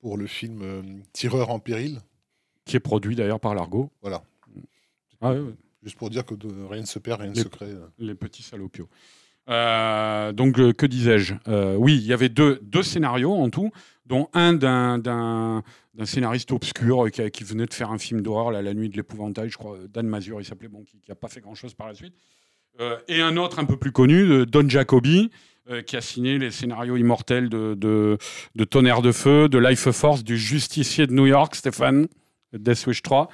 pour 0.00 0.18
le 0.18 0.26
film 0.26 0.60
euh, 0.62 0.82
Tireur 1.14 1.50
en 1.50 1.58
péril. 1.58 2.00
qui 2.66 2.76
est 2.76 2.80
produit 2.80 3.16
d'ailleurs 3.16 3.40
par 3.40 3.54
Largo. 3.54 3.90
Voilà. 4.02 4.22
Ah, 5.22 5.32
ouais, 5.32 5.38
ouais. 5.40 5.54
Juste 5.82 5.96
pour 5.96 6.10
dire 6.10 6.26
que 6.26 6.34
de- 6.34 6.64
rien 6.64 6.82
ne 6.82 6.86
se 6.86 6.98
perd, 6.98 7.20
rien 7.20 7.30
ne 7.30 7.34
Les- 7.36 7.42
se 7.42 7.48
crée. 7.48 7.66
euh. 7.70 7.86
Les 7.98 8.14
petits 8.14 8.42
salopios. 8.42 8.88
Euh, 9.48 10.32
donc, 10.32 10.58
euh, 10.58 10.72
que 10.72 10.86
disais-je? 10.86 11.34
Euh, 11.48 11.76
Oui, 11.76 11.96
il 11.96 12.06
y 12.06 12.12
avait 12.12 12.28
deux, 12.28 12.58
deux 12.62 12.82
scénarios 12.82 13.32
en 13.32 13.50
tout, 13.50 13.70
dont 14.04 14.28
un 14.34 14.52
d'un, 14.54 15.62
scénariste 16.04 16.52
obscur 16.52 17.06
qui, 17.10 17.44
venait 17.44 17.66
de 17.66 17.74
faire 17.74 17.90
un 17.90 17.98
film 17.98 18.20
d'horreur, 18.22 18.50
La 18.50 18.74
Nuit 18.74 18.88
de 18.88 18.96
l'Épouvantail, 18.96 19.48
je 19.48 19.56
crois, 19.56 19.78
Dan 19.88 20.06
Mazur, 20.06 20.40
il 20.40 20.44
s'appelait, 20.44 20.68
bon, 20.68 20.84
qui 20.84 20.98
n'a 21.08 21.14
pas 21.14 21.28
fait 21.28 21.40
grand-chose 21.40 21.74
par 21.74 21.86
la 21.86 21.94
suite. 21.94 22.14
Et 23.08 23.22
un 23.22 23.38
autre 23.38 23.58
un 23.58 23.64
peu 23.64 23.78
plus 23.78 23.92
connu, 23.92 24.44
Don 24.44 24.68
Jacobi, 24.68 25.30
qui 25.86 25.96
a 25.96 26.02
signé 26.02 26.38
les 26.38 26.50
scénarios 26.50 26.96
immortels 26.96 27.48
de, 27.48 27.72
de, 27.74 28.18
de 28.54 28.64
Tonnerre 28.64 29.00
de 29.00 29.12
Feu, 29.12 29.48
de 29.48 29.58
Life 29.58 29.90
Force, 29.90 30.22
du 30.22 30.36
Justicier 30.36 31.06
de 31.06 31.14
New 31.14 31.26
York, 31.26 31.54
Stéphane, 31.54 32.06
de 32.52 32.58
Death 32.58 32.86
Wish 32.86 33.00
3. 33.00 33.30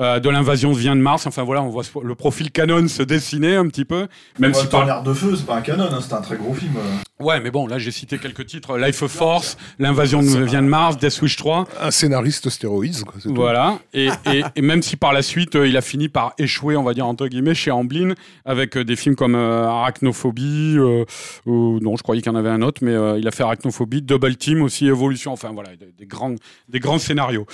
Euh, 0.00 0.20
de 0.20 0.28
l'invasion 0.30 0.72
vient 0.72 0.96
de 0.96 1.00
Mars, 1.00 1.26
enfin 1.26 1.42
voilà, 1.42 1.62
on 1.62 1.68
voit 1.68 1.82
le 2.02 2.14
profil 2.14 2.50
canon 2.50 2.88
se 2.88 3.02
dessiner 3.02 3.56
un 3.56 3.66
petit 3.68 3.84
peu, 3.84 4.06
même 4.38 4.52
Ouais, 4.52 4.58
si 4.58 4.66
par, 4.66 4.80
Tonnerre 4.80 5.02
de 5.02 5.12
feu, 5.14 5.34
c'est 5.36 5.46
pas 5.46 5.56
un 5.56 5.60
canon, 5.62 5.84
hein, 5.90 5.98
c'est 6.00 6.14
un 6.14 6.20
très 6.20 6.36
gros 6.36 6.54
film. 6.54 6.72
euh. 6.76 7.24
Ouais, 7.24 7.38
mais 7.40 7.50
bon, 7.52 7.68
là 7.68 7.78
j'ai 7.78 7.92
cité 7.92 8.18
quelques 8.18 8.46
titres 8.46 8.76
Life 8.78 9.00
of 9.02 9.12
Force, 9.12 9.56
L'invasion 9.78 10.20
vient 10.20 10.62
de 10.62 10.66
Mars, 10.66 10.96
Death 10.98 11.20
Wish 11.22 11.36
3. 11.36 11.68
Un 11.80 11.90
scénariste 11.92 12.48
stéroïde, 12.50 13.04
quoi. 13.04 13.14
Voilà. 13.26 13.78
Et, 13.94 14.08
et- 14.26 14.42
et 14.56 14.62
même 14.62 14.82
si 14.82 14.96
par 14.96 15.12
la 15.12 15.22
suite 15.22 15.54
euh, 15.54 15.68
il 15.68 15.76
a 15.76 15.82
fini 15.82 16.08
par 16.08 16.32
échouer, 16.38 16.76
on 16.76 16.82
va 16.82 16.94
dire 16.94 17.06
entre 17.06 17.28
guillemets, 17.28 17.54
chez 17.54 17.70
Amblin, 17.70 18.14
avec 18.44 18.76
euh, 18.76 18.84
des 18.84 18.96
films 18.96 19.14
comme 19.14 19.34
euh, 19.36 19.68
Arachnophobie, 19.68 20.76
euh, 20.78 21.04
ou 21.46 21.78
non, 21.80 21.96
je 21.96 22.02
croyais 22.02 22.22
qu'il 22.22 22.32
y 22.32 22.34
en 22.34 22.38
avait 22.38 22.48
un 22.50 22.62
autre, 22.62 22.80
mais 22.82 22.92
euh, 22.92 23.18
il 23.18 23.28
a 23.28 23.30
fait 23.30 23.42
Arachnophobie, 23.44 24.02
Double 24.02 24.34
Team 24.36 24.62
aussi, 24.62 24.86
Evolution, 24.88 25.32
enfin 25.32 25.50
voilà, 25.54 25.70
des, 25.76 25.92
des 25.96 26.06
grands, 26.06 26.34
des 26.68 26.80
grands 26.80 26.98
scénarios. 26.98 27.46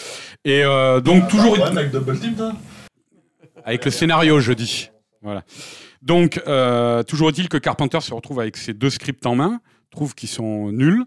Et 0.46 0.62
euh, 0.64 1.00
donc 1.00 1.24
T'as 1.24 1.36
toujours 1.36 1.56
Double 1.92 2.18
Team, 2.18 2.27
avec 3.64 3.84
le 3.84 3.90
scénario, 3.90 4.40
je 4.40 4.52
dis. 4.52 4.90
Voilà. 5.22 5.44
Donc, 6.02 6.40
euh, 6.46 7.02
toujours 7.02 7.28
est-il 7.30 7.48
que 7.48 7.56
Carpenter 7.56 8.00
se 8.00 8.14
retrouve 8.14 8.40
avec 8.40 8.56
ces 8.56 8.72
deux 8.72 8.90
scripts 8.90 9.26
en 9.26 9.34
main, 9.34 9.60
trouve 9.90 10.14
qu'ils 10.14 10.28
sont 10.28 10.70
nuls, 10.70 11.04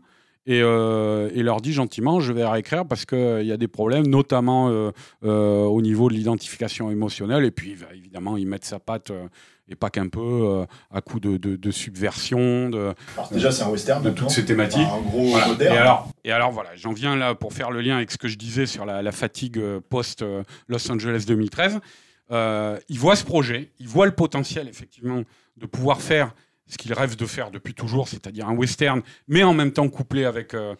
et, 0.48 0.62
euh, 0.62 1.30
leur 1.36 1.62
dit 1.62 1.72
gentiment 1.72 2.20
je 2.20 2.34
vais 2.34 2.46
réécrire 2.46 2.86
parce 2.86 3.06
qu'il 3.06 3.44
y 3.44 3.52
a 3.52 3.58
des 3.58 3.68
problèmes, 3.68 4.08
notamment 4.08 4.70
euh, 4.70 4.92
euh, 5.24 5.64
au 5.64 5.82
niveau 5.82 6.10
de 6.10 6.14
l'identification 6.14 6.92
émotionnelle, 6.92 7.46
et 7.46 7.52
puis 7.52 7.76
bah, 7.76 7.88
évidemment, 7.96 8.38
ils 8.38 8.48
mettent 8.48 8.66
sa 8.66 8.80
patte, 8.80 9.12
euh, 9.12 9.28
et 9.72 9.76
pas 9.76 9.90
qu'un 9.90 10.08
peu, 10.10 10.20
euh, 10.22 10.66
à 10.92 11.02
coup 11.02 11.20
de, 11.20 11.38
de- 11.38 11.56
de 11.56 11.72
subversion, 11.72 12.70
de, 12.70 12.94
Alors, 13.16 13.30
déjà, 13.32 13.52
c'est 13.52 13.64
un 13.64 13.70
western. 13.70 14.02
de 14.04 14.10
maintenant. 14.10 14.28
toutes 14.28 14.36
ces 14.36 14.46
thématiques. 14.46 14.82
Enfin, 14.82 14.98
un 14.98 15.02
gros 15.10 15.26
Voilà. 15.28 15.48
Et 15.64 15.68
alors, 15.78 16.10
et 16.24 16.32
alors 16.32 16.52
voilà, 16.52 16.70
j'en 16.76 16.94
viens 16.94 17.16
là 17.16 17.36
pour 17.36 17.54
faire 17.54 17.72
le 17.72 17.82
lien 17.82 17.98
avec 17.98 18.12
ce 18.12 18.18
que 18.18 18.28
je 18.28 18.38
disais 18.38 18.66
sur 18.66 18.86
la, 18.86 19.02
la 19.02 19.12
fatigue 19.12 19.58
euh, 19.58 19.80
post 19.90 20.22
euh, 20.22 20.44
Los 20.68 20.92
Angeles 20.92 21.24
2013. 21.28 21.80
Euh, 22.32 22.80
il 22.90 22.98
voit 23.00 23.16
ce 23.16 23.26
projet, 23.26 23.72
il 23.80 23.88
voit 23.88 24.06
le 24.06 24.14
potentiel 24.14 24.68
effectivement 24.70 25.24
de 25.58 25.66
pouvoir 25.66 26.02
faire 26.02 26.34
ce 26.68 26.78
qu'il 26.78 26.94
rêve 26.94 27.18
de 27.18 27.26
faire 27.26 27.52
depuis 27.52 27.74
toujours, 27.74 28.08
c'est-à-dire 28.08 28.48
un 28.48 28.56
western, 28.56 29.02
mais 29.28 29.44
en 29.44 29.54
même 29.54 29.74
temps 29.74 29.90
couplé 29.90 30.24
avec 30.24 30.54
euh, 30.54 30.76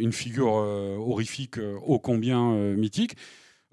une 0.00 0.12
figure 0.12 0.54
euh, 0.56 0.96
horrifique 0.98 1.58
ô 1.86 2.00
combien 2.00 2.50
mythique, 2.74 3.16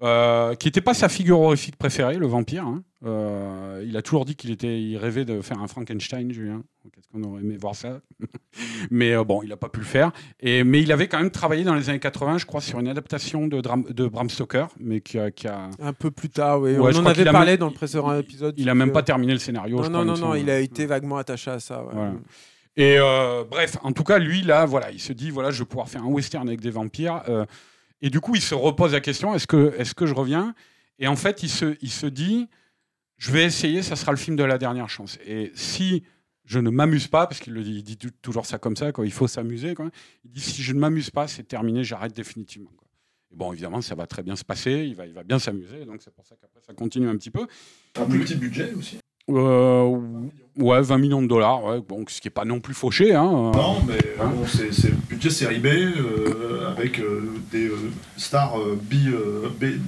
euh, 0.02 0.54
qui 0.56 0.66
n'était 0.68 0.80
pas 0.80 0.92
sa 0.94 1.08
figure 1.08 1.40
horrifique 1.40 1.76
préférée, 1.76 2.16
le 2.16 2.26
vampire. 2.26 2.64
hein. 2.66 2.82
Euh, 3.06 3.84
il 3.86 3.96
a 3.96 4.02
toujours 4.02 4.24
dit 4.24 4.34
qu'il 4.34 4.50
était, 4.50 4.80
il 4.80 4.96
rêvait 4.96 5.24
de 5.26 5.40
faire 5.42 5.58
un 5.60 5.66
Frankenstein, 5.68 6.32
Julien. 6.32 6.62
Qu'est-ce 6.94 7.06
qu'on 7.08 7.22
aurait 7.22 7.42
aimé 7.42 7.56
voir 7.58 7.74
ça? 7.74 8.00
Mais 8.90 9.12
euh, 9.12 9.24
bon, 9.24 9.42
il 9.42 9.50
n'a 9.50 9.56
pas 9.56 9.68
pu 9.68 9.80
le 9.80 9.84
faire. 9.86 10.10
Et, 10.40 10.64
mais 10.64 10.80
il 10.82 10.90
avait 10.92 11.06
quand 11.08 11.18
même 11.18 11.30
travaillé 11.30 11.64
dans 11.64 11.74
les 11.74 11.88
années 11.90 11.98
80, 12.00 12.38
je 12.38 12.46
crois, 12.46 12.60
sur 12.60 12.80
une 12.80 12.88
adaptation 12.88 13.46
de, 13.46 13.60
Dram- 13.60 13.84
de 13.90 14.06
Bram 14.08 14.28
Stoker, 14.30 14.66
mais 14.80 15.00
qui 15.00 15.18
a, 15.18 15.30
qui 15.30 15.46
a- 15.48 15.70
Un 15.80 15.92
peu 15.92 16.10
plus 16.10 16.28
tard, 16.30 16.60
oui. 16.60 16.76
Ouais, 16.76 16.92
On 16.94 16.98
en 17.00 17.06
avait 17.06 17.26
a 17.28 17.32
parlé 17.32 17.56
dans 17.56 17.68
le 17.68 17.74
précédent 17.74 18.14
épisode. 18.18 18.54
il 18.58 18.68
a 18.68 18.74
même 18.74 18.92
pas 18.92 19.02
terminé 19.02 19.32
le 19.32 19.38
scénario. 19.38 19.78
je 19.82 19.88
Non, 19.88 20.02
crois, 20.02 20.04
non, 20.04 20.16
non, 20.16 20.28
non, 20.28 20.34
il 20.34 20.48
a 20.50 20.60
été 20.60 20.86
vaguement 20.86 21.16
attaché 21.18 21.50
à 21.50 21.60
ça. 21.60 21.82
ouais. 21.84 21.90
Voilà. 21.92 22.14
Et 22.76 22.98
bref, 23.50 23.76
en 23.82 23.92
tout 23.92 24.04
cas, 24.04 24.18
lui, 24.18 24.42
là, 24.42 24.64
voilà, 24.66 24.90
il 24.90 25.00
se 25.00 25.12
dit, 25.12 25.30
voilà, 25.30 25.50
je 25.50 25.60
vais 25.60 25.66
pouvoir 25.66 25.88
faire 25.88 26.02
un 26.02 26.08
western 26.08 26.48
avec 26.48 26.60
des 26.60 26.70
vampires. 26.70 27.22
Et 28.04 28.10
du 28.10 28.20
coup, 28.20 28.34
il 28.34 28.42
se 28.42 28.54
repose 28.54 28.92
la 28.92 29.00
question, 29.00 29.34
est-ce 29.34 29.46
que, 29.46 29.74
est 29.78 29.94
que 29.94 30.04
je 30.04 30.12
reviens? 30.12 30.54
Et 30.98 31.08
en 31.08 31.16
fait, 31.16 31.42
il 31.42 31.48
se, 31.48 31.74
il 31.80 31.90
se 31.90 32.04
dit, 32.04 32.50
je 33.16 33.32
vais 33.32 33.44
essayer, 33.44 33.80
ça 33.80 33.96
sera 33.96 34.12
le 34.12 34.18
film 34.18 34.36
de 34.36 34.44
la 34.44 34.58
dernière 34.58 34.90
chance. 34.90 35.18
Et 35.24 35.50
si 35.54 36.02
je 36.44 36.58
ne 36.58 36.68
m'amuse 36.68 37.08
pas, 37.08 37.26
parce 37.26 37.40
qu'il 37.40 37.54
dit, 37.82 37.96
toujours 38.20 38.44
ça 38.44 38.58
comme 38.58 38.76
ça, 38.76 38.92
quoi, 38.92 39.06
il 39.06 39.10
faut 39.10 39.26
s'amuser, 39.26 39.74
il 40.22 40.30
dit, 40.30 40.40
si 40.42 40.62
je 40.62 40.74
ne 40.74 40.80
m'amuse 40.80 41.08
pas, 41.08 41.28
c'est 41.28 41.44
terminé, 41.44 41.82
j'arrête 41.82 42.14
définitivement. 42.14 42.68
Et 43.32 43.36
bon, 43.36 43.54
évidemment, 43.54 43.80
ça 43.80 43.94
va 43.94 44.06
très 44.06 44.22
bien 44.22 44.36
se 44.36 44.44
passer, 44.44 44.84
il 44.86 44.94
va, 44.94 45.06
il 45.06 45.14
va 45.14 45.24
bien 45.24 45.38
s'amuser, 45.38 45.86
donc 45.86 46.02
c'est 46.02 46.12
pour 46.12 46.26
ça 46.26 46.36
qu'après, 46.38 46.60
ça 46.60 46.74
continue 46.74 47.08
un 47.08 47.16
petit 47.16 47.30
peu. 47.30 47.46
Un 47.96 48.04
petit 48.04 48.34
budget 48.34 48.74
aussi. 48.74 48.98
Euh, 49.30 49.96
ouais, 50.58 50.82
20 50.82 50.98
millions 50.98 51.22
de 51.22 51.26
dollars, 51.26 51.64
ouais, 51.64 51.80
bon, 51.86 52.04
ce 52.08 52.20
qui 52.20 52.26
n'est 52.28 52.32
pas 52.32 52.44
non 52.44 52.60
plus 52.60 52.74
fauché. 52.74 53.14
Hein. 53.14 53.52
Non, 53.54 53.76
mais 53.86 53.98
Hein 54.20 54.32
bon, 54.34 54.44
c'est 54.46 54.72
c'est 54.72 54.88
le 54.90 54.96
budget 55.08 55.30
série 55.30 55.58
B 55.58 55.66
euh, 55.66 56.68
avec 56.70 56.98
euh, 57.00 57.32
des 57.50 57.68
euh, 57.68 57.90
stars 58.16 58.58
euh, 58.60 58.78
B, 58.80 58.94
euh, 59.08 59.48
B- 59.60 59.78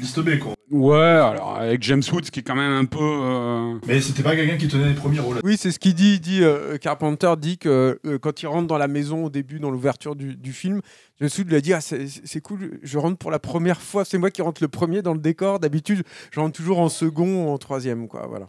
liste 0.00 0.20
B. 0.20 0.38
Quoi. 0.38 0.54
Ouais, 0.70 0.98
alors 0.98 1.56
avec 1.56 1.82
James 1.82 2.02
Woods 2.12 2.22
qui 2.32 2.40
est 2.40 2.42
quand 2.42 2.54
même 2.56 2.72
un 2.72 2.84
peu. 2.86 2.98
euh, 3.00 3.74
Mais 3.86 4.00
c'était 4.00 4.22
pas 4.22 4.34
quelqu'un 4.36 4.56
qui 4.56 4.68
tenait 4.68 4.88
les 4.88 4.94
premiers 4.94 5.20
rôles. 5.20 5.38
Oui, 5.44 5.56
c'est 5.58 5.70
ce 5.70 5.78
qu'il 5.78 5.94
dit. 5.94 6.14
Il 6.14 6.20
dit 6.20 6.42
euh, 6.42 6.76
Carpenter 6.78 7.34
dit 7.38 7.56
que 7.58 7.98
euh, 8.04 8.18
quand 8.18 8.42
il 8.42 8.46
rentre 8.46 8.66
dans 8.66 8.76
la 8.78 8.88
maison 8.88 9.24
au 9.26 9.30
début, 9.30 9.60
dans 9.60 9.70
l'ouverture 9.70 10.14
du, 10.16 10.34
du 10.36 10.52
film, 10.52 10.80
James 11.20 11.30
Woods 11.38 11.44
lui 11.48 11.56
a 11.56 11.60
dit 11.60 11.72
ah, 11.72 11.80
c'est 11.80 12.06
c'est 12.24 12.40
cool, 12.40 12.78
je 12.82 12.98
rentre 12.98 13.16
pour 13.18 13.30
la 13.30 13.38
première 13.38 13.80
fois. 13.80 14.04
C'est 14.04 14.18
moi 14.18 14.30
qui 14.30 14.42
rentre 14.42 14.62
le 14.62 14.68
premier 14.68 15.00
dans 15.02 15.14
le 15.14 15.20
décor. 15.20 15.58
D'habitude, 15.60 16.02
je 16.30 16.40
rentre 16.40 16.56
toujours 16.56 16.80
en 16.80 16.88
second 16.88 17.46
ou 17.46 17.48
en 17.50 17.58
troisième. 17.58 18.08
Quoi, 18.08 18.26
voilà. 18.28 18.48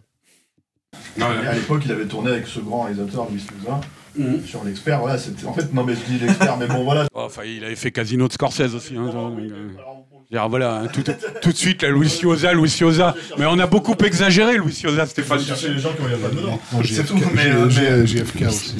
Et 1.18 1.22
à 1.22 1.54
l'époque, 1.54 1.82
il 1.84 1.92
avait 1.92 2.06
tourné 2.06 2.30
avec 2.32 2.46
ce 2.46 2.60
grand 2.60 2.82
réalisateur, 2.82 3.26
Louis 3.30 3.40
Souza, 3.40 3.80
Mhm. 4.16 4.44
sur 4.44 4.64
l'expert. 4.64 5.00
Voilà, 5.00 5.18
c'était. 5.18 5.46
En 5.46 5.52
fait, 5.52 5.72
non, 5.72 5.84
mais 5.84 5.94
je 5.94 6.00
dis 6.12 6.18
l'expert, 6.18 6.56
mais 6.56 6.66
bon, 6.66 6.84
voilà. 6.84 7.06
oh, 7.14 7.22
Enfin, 7.26 7.42
il 7.44 7.64
avait 7.64 7.76
fait 7.76 7.90
Casino 7.92 8.26
de 8.28 8.32
Scorsese 8.32 8.74
aussi. 8.74 8.96
hein, 8.96 9.06
donc, 9.06 9.38
euh, 9.38 9.44
je 9.48 9.52
veux 9.52 10.40
dire, 10.40 10.48
voilà, 10.48 10.80
hein, 10.82 10.86
tout, 10.88 11.02
tout 11.42 11.52
de 11.52 11.56
suite, 11.56 11.82
la 11.82 11.90
Louis 11.90 12.08
Ciosa, 12.08 12.52
Louis 12.52 12.68
Ciosa. 12.70 13.14
Mais 13.38 13.46
on 13.46 13.58
a 13.58 13.66
beaucoup 13.66 13.94
exagéré, 14.04 14.56
Louis 14.56 14.72
Ciosa, 14.72 15.06
Stéphane. 15.06 15.40
chercher 15.40 15.68
les 15.74 15.78
gens 15.78 15.90
qui 15.92 16.02
ont 16.02 16.18
pas 16.18 16.28
dedans. 16.34 16.58
Non, 16.72 16.80
C'est 16.82 16.88
JFK, 16.88 17.06
tout, 17.06 17.18
mais, 17.34 17.46
euh, 17.46 18.04
JFK 18.06 18.42
aussi. 18.48 18.74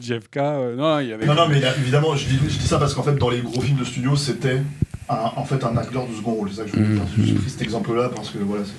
JFK, 0.00 0.36
euh, 0.38 0.76
non, 0.76 0.98
il 1.00 1.08
y 1.08 1.12
avait. 1.12 1.26
Non, 1.26 1.34
non, 1.34 1.48
mais 1.48 1.60
évidemment, 1.80 2.14
je 2.16 2.26
dis, 2.26 2.38
je 2.48 2.56
dis 2.58 2.66
ça 2.66 2.78
parce 2.78 2.94
qu'en 2.94 3.02
fait, 3.02 3.14
dans 3.16 3.30
les 3.30 3.40
gros 3.40 3.60
films 3.60 3.78
de 3.78 3.84
studio, 3.84 4.14
c'était 4.16 4.60
un- 5.08 5.32
en 5.36 5.44
fait 5.44 5.62
un 5.64 5.76
acteur 5.76 6.06
de 6.06 6.14
second 6.14 6.32
rôle. 6.32 6.50
C'est 6.50 6.56
ça 6.56 6.62
que 6.64 6.70
je 6.70 6.76
voulais 6.76 6.94
dire. 6.94 7.02
J'ai 7.24 7.34
pris 7.34 7.50
cet 7.50 7.62
exemple-là 7.62 8.10
parce 8.14 8.30
que 8.30 8.38
voilà, 8.38 8.64
c'est- 8.64 8.72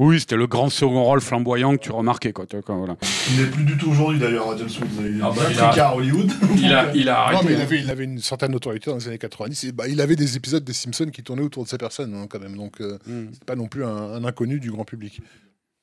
Oui, 0.00 0.18
c'était 0.18 0.34
le 0.36 0.48
grand 0.48 0.70
second 0.70 1.04
rôle 1.04 1.20
flamboyant 1.20 1.76
que 1.76 1.80
tu 1.82 1.92
remarquais, 1.92 2.32
quoi. 2.32 2.46
voilà. 2.66 2.96
il 3.30 3.40
n'est 3.44 3.48
plus 3.50 3.62
du 3.64 3.76
tout 3.76 3.90
aujourd'hui 3.90 4.18
d'ailleurs, 4.18 4.56
James 4.58 4.68
Woods. 4.68 5.06
Il 5.06 5.20
Ah 5.22 5.30
bah, 5.34 5.42
il 5.52 5.58
a- 5.60 5.88
à 5.88 5.94
Hollywood. 5.94 6.32
Il 6.56 6.72
a, 6.74 6.92
il 6.96 7.08
a 7.08 7.32
Non, 7.32 7.40
mais 7.44 7.52
il 7.52 7.60
avait, 7.60 7.78
il 7.80 7.90
avait 7.90 8.04
une 8.04 8.18
certaine 8.18 8.50
notoriété 8.50 8.90
dans 8.90 8.96
les 8.96 9.06
années 9.06 9.18
90. 9.18 9.64
Et, 9.64 9.72
bah, 9.72 9.86
il 9.86 10.00
avait 10.00 10.16
des 10.16 10.36
épisodes 10.36 10.64
des 10.64 10.72
Simpsons 10.72 11.10
qui 11.12 11.22
tournaient 11.22 11.42
autour 11.44 11.62
de 11.62 11.68
ces 11.68 11.78
personnes, 11.78 12.12
hein, 12.14 12.26
quand 12.28 12.40
même. 12.40 12.56
Donc, 12.56 12.80
euh, 12.80 12.98
Mm. 13.06 13.26
c'est 13.34 13.44
pas 13.44 13.54
non 13.54 13.68
plus 13.68 13.84
un, 13.84 13.88
un 14.14 14.24
inconnu 14.24 14.58
du 14.58 14.72
grand 14.72 14.84
public. 14.84 15.20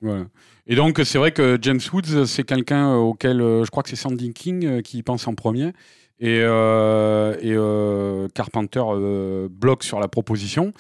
Voilà. 0.02 0.26
Et 0.68 0.76
donc, 0.76 1.00
c'est 1.06 1.18
vrai 1.18 1.32
que 1.32 1.58
James 1.62 1.80
Woods, 1.94 2.26
c'est 2.26 2.44
quelqu'un 2.44 2.92
euh, 2.92 2.96
auquel 2.98 3.40
euh, 3.40 3.64
je 3.64 3.72
crois 3.72 3.82
que 3.84 3.90
c'est 3.90 3.96
Sandy 3.96 4.34
King 4.34 4.66
euh, 4.66 4.82
qui 4.82 4.98
y 4.98 5.04
pense 5.04 5.26
en 5.28 5.36
premier. 5.36 5.68
Et, 6.20 6.40
euh, 6.42 7.34
et 7.42 7.54
euh, 7.54 8.28
Carpenter 8.36 8.84
euh, 8.90 9.48
bloque 9.50 9.84
sur 9.84 10.00
la 10.02 10.08
proposition. 10.08 10.74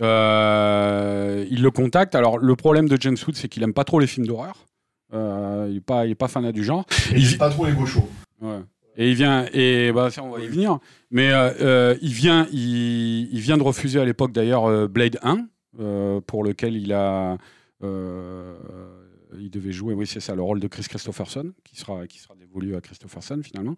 Euh, 0.00 1.44
il 1.50 1.62
le 1.62 1.70
contacte. 1.70 2.14
Alors, 2.14 2.38
le 2.38 2.56
problème 2.56 2.88
de 2.88 2.96
James 3.00 3.16
Woods, 3.26 3.34
c'est 3.34 3.48
qu'il 3.48 3.62
aime 3.62 3.72
pas 3.74 3.84
trop 3.84 4.00
les 4.00 4.06
films 4.06 4.26
d'horreur. 4.26 4.66
Euh, 5.12 5.66
il 5.68 5.74
n'est 5.74 5.80
pas, 5.80 6.06
il 6.06 6.12
est 6.12 6.14
pas 6.14 6.28
fanat 6.28 6.52
du 6.52 6.64
genre. 6.64 6.84
Et 7.12 7.16
il 7.16 7.26
dit 7.26 7.36
pas 7.36 7.50
trop 7.50 7.66
les 7.66 7.72
gauchos. 7.72 8.08
Ouais. 8.40 8.60
Et 8.96 9.10
il 9.10 9.14
vient, 9.14 9.46
et 9.52 9.92
bah, 9.92 10.10
ça, 10.10 10.22
on 10.22 10.30
va 10.30 10.40
y 10.40 10.48
venir. 10.48 10.78
Mais 11.10 11.30
euh, 11.32 11.94
il, 12.02 12.12
vient, 12.12 12.46
il, 12.52 13.32
il 13.32 13.40
vient 13.40 13.56
de 13.56 13.62
refuser 13.62 14.00
à 14.00 14.04
l'époque 14.04 14.32
d'ailleurs 14.32 14.88
Blade 14.88 15.18
1, 15.22 15.46
euh, 15.78 16.20
pour 16.20 16.42
lequel 16.42 16.76
il 16.76 16.92
a. 16.92 17.36
il 17.82 19.50
devait 19.50 19.72
jouer, 19.72 19.94
oui, 19.94 20.06
c'est 20.06 20.20
ça, 20.20 20.34
le 20.34 20.42
rôle 20.42 20.58
de 20.58 20.66
Chris 20.66 20.84
Christopherson, 20.88 21.52
qui 21.64 21.76
sera, 21.76 22.06
qui 22.06 22.18
sera 22.18 22.34
dévolu 22.34 22.74
à 22.74 22.80
Christopherson 22.80 23.40
finalement. 23.42 23.76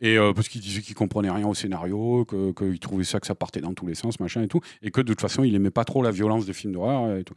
Et 0.00 0.16
euh, 0.16 0.32
parce 0.32 0.48
qu'il 0.48 0.60
disait 0.60 0.80
qu'il 0.80 0.94
comprenait 0.94 1.30
rien 1.30 1.46
au 1.46 1.54
scénario, 1.54 2.24
qu'il 2.24 2.78
trouvait 2.78 3.04
ça 3.04 3.18
que 3.18 3.26
ça 3.26 3.34
partait 3.34 3.60
dans 3.60 3.74
tous 3.74 3.86
les 3.86 3.94
sens, 3.94 4.20
machin 4.20 4.42
et 4.42 4.48
tout, 4.48 4.60
et 4.82 4.90
que 4.90 5.00
de 5.00 5.08
toute 5.08 5.20
façon, 5.20 5.42
il 5.42 5.54
aimait 5.54 5.70
pas 5.70 5.84
trop 5.84 6.02
la 6.02 6.12
violence 6.12 6.46
des 6.46 6.52
films 6.52 6.72
d'horreur 6.72 7.16
et 7.16 7.24
tout. 7.24 7.34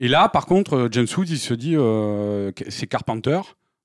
Et 0.00 0.08
là, 0.08 0.28
par 0.30 0.46
contre, 0.46 0.74
euh, 0.74 0.88
James 0.90 1.06
Woods, 1.16 1.28
il 1.28 1.38
se 1.38 1.54
dit, 1.54 1.76
euh, 1.76 2.50
c'est 2.68 2.86
Carpenter, 2.86 3.40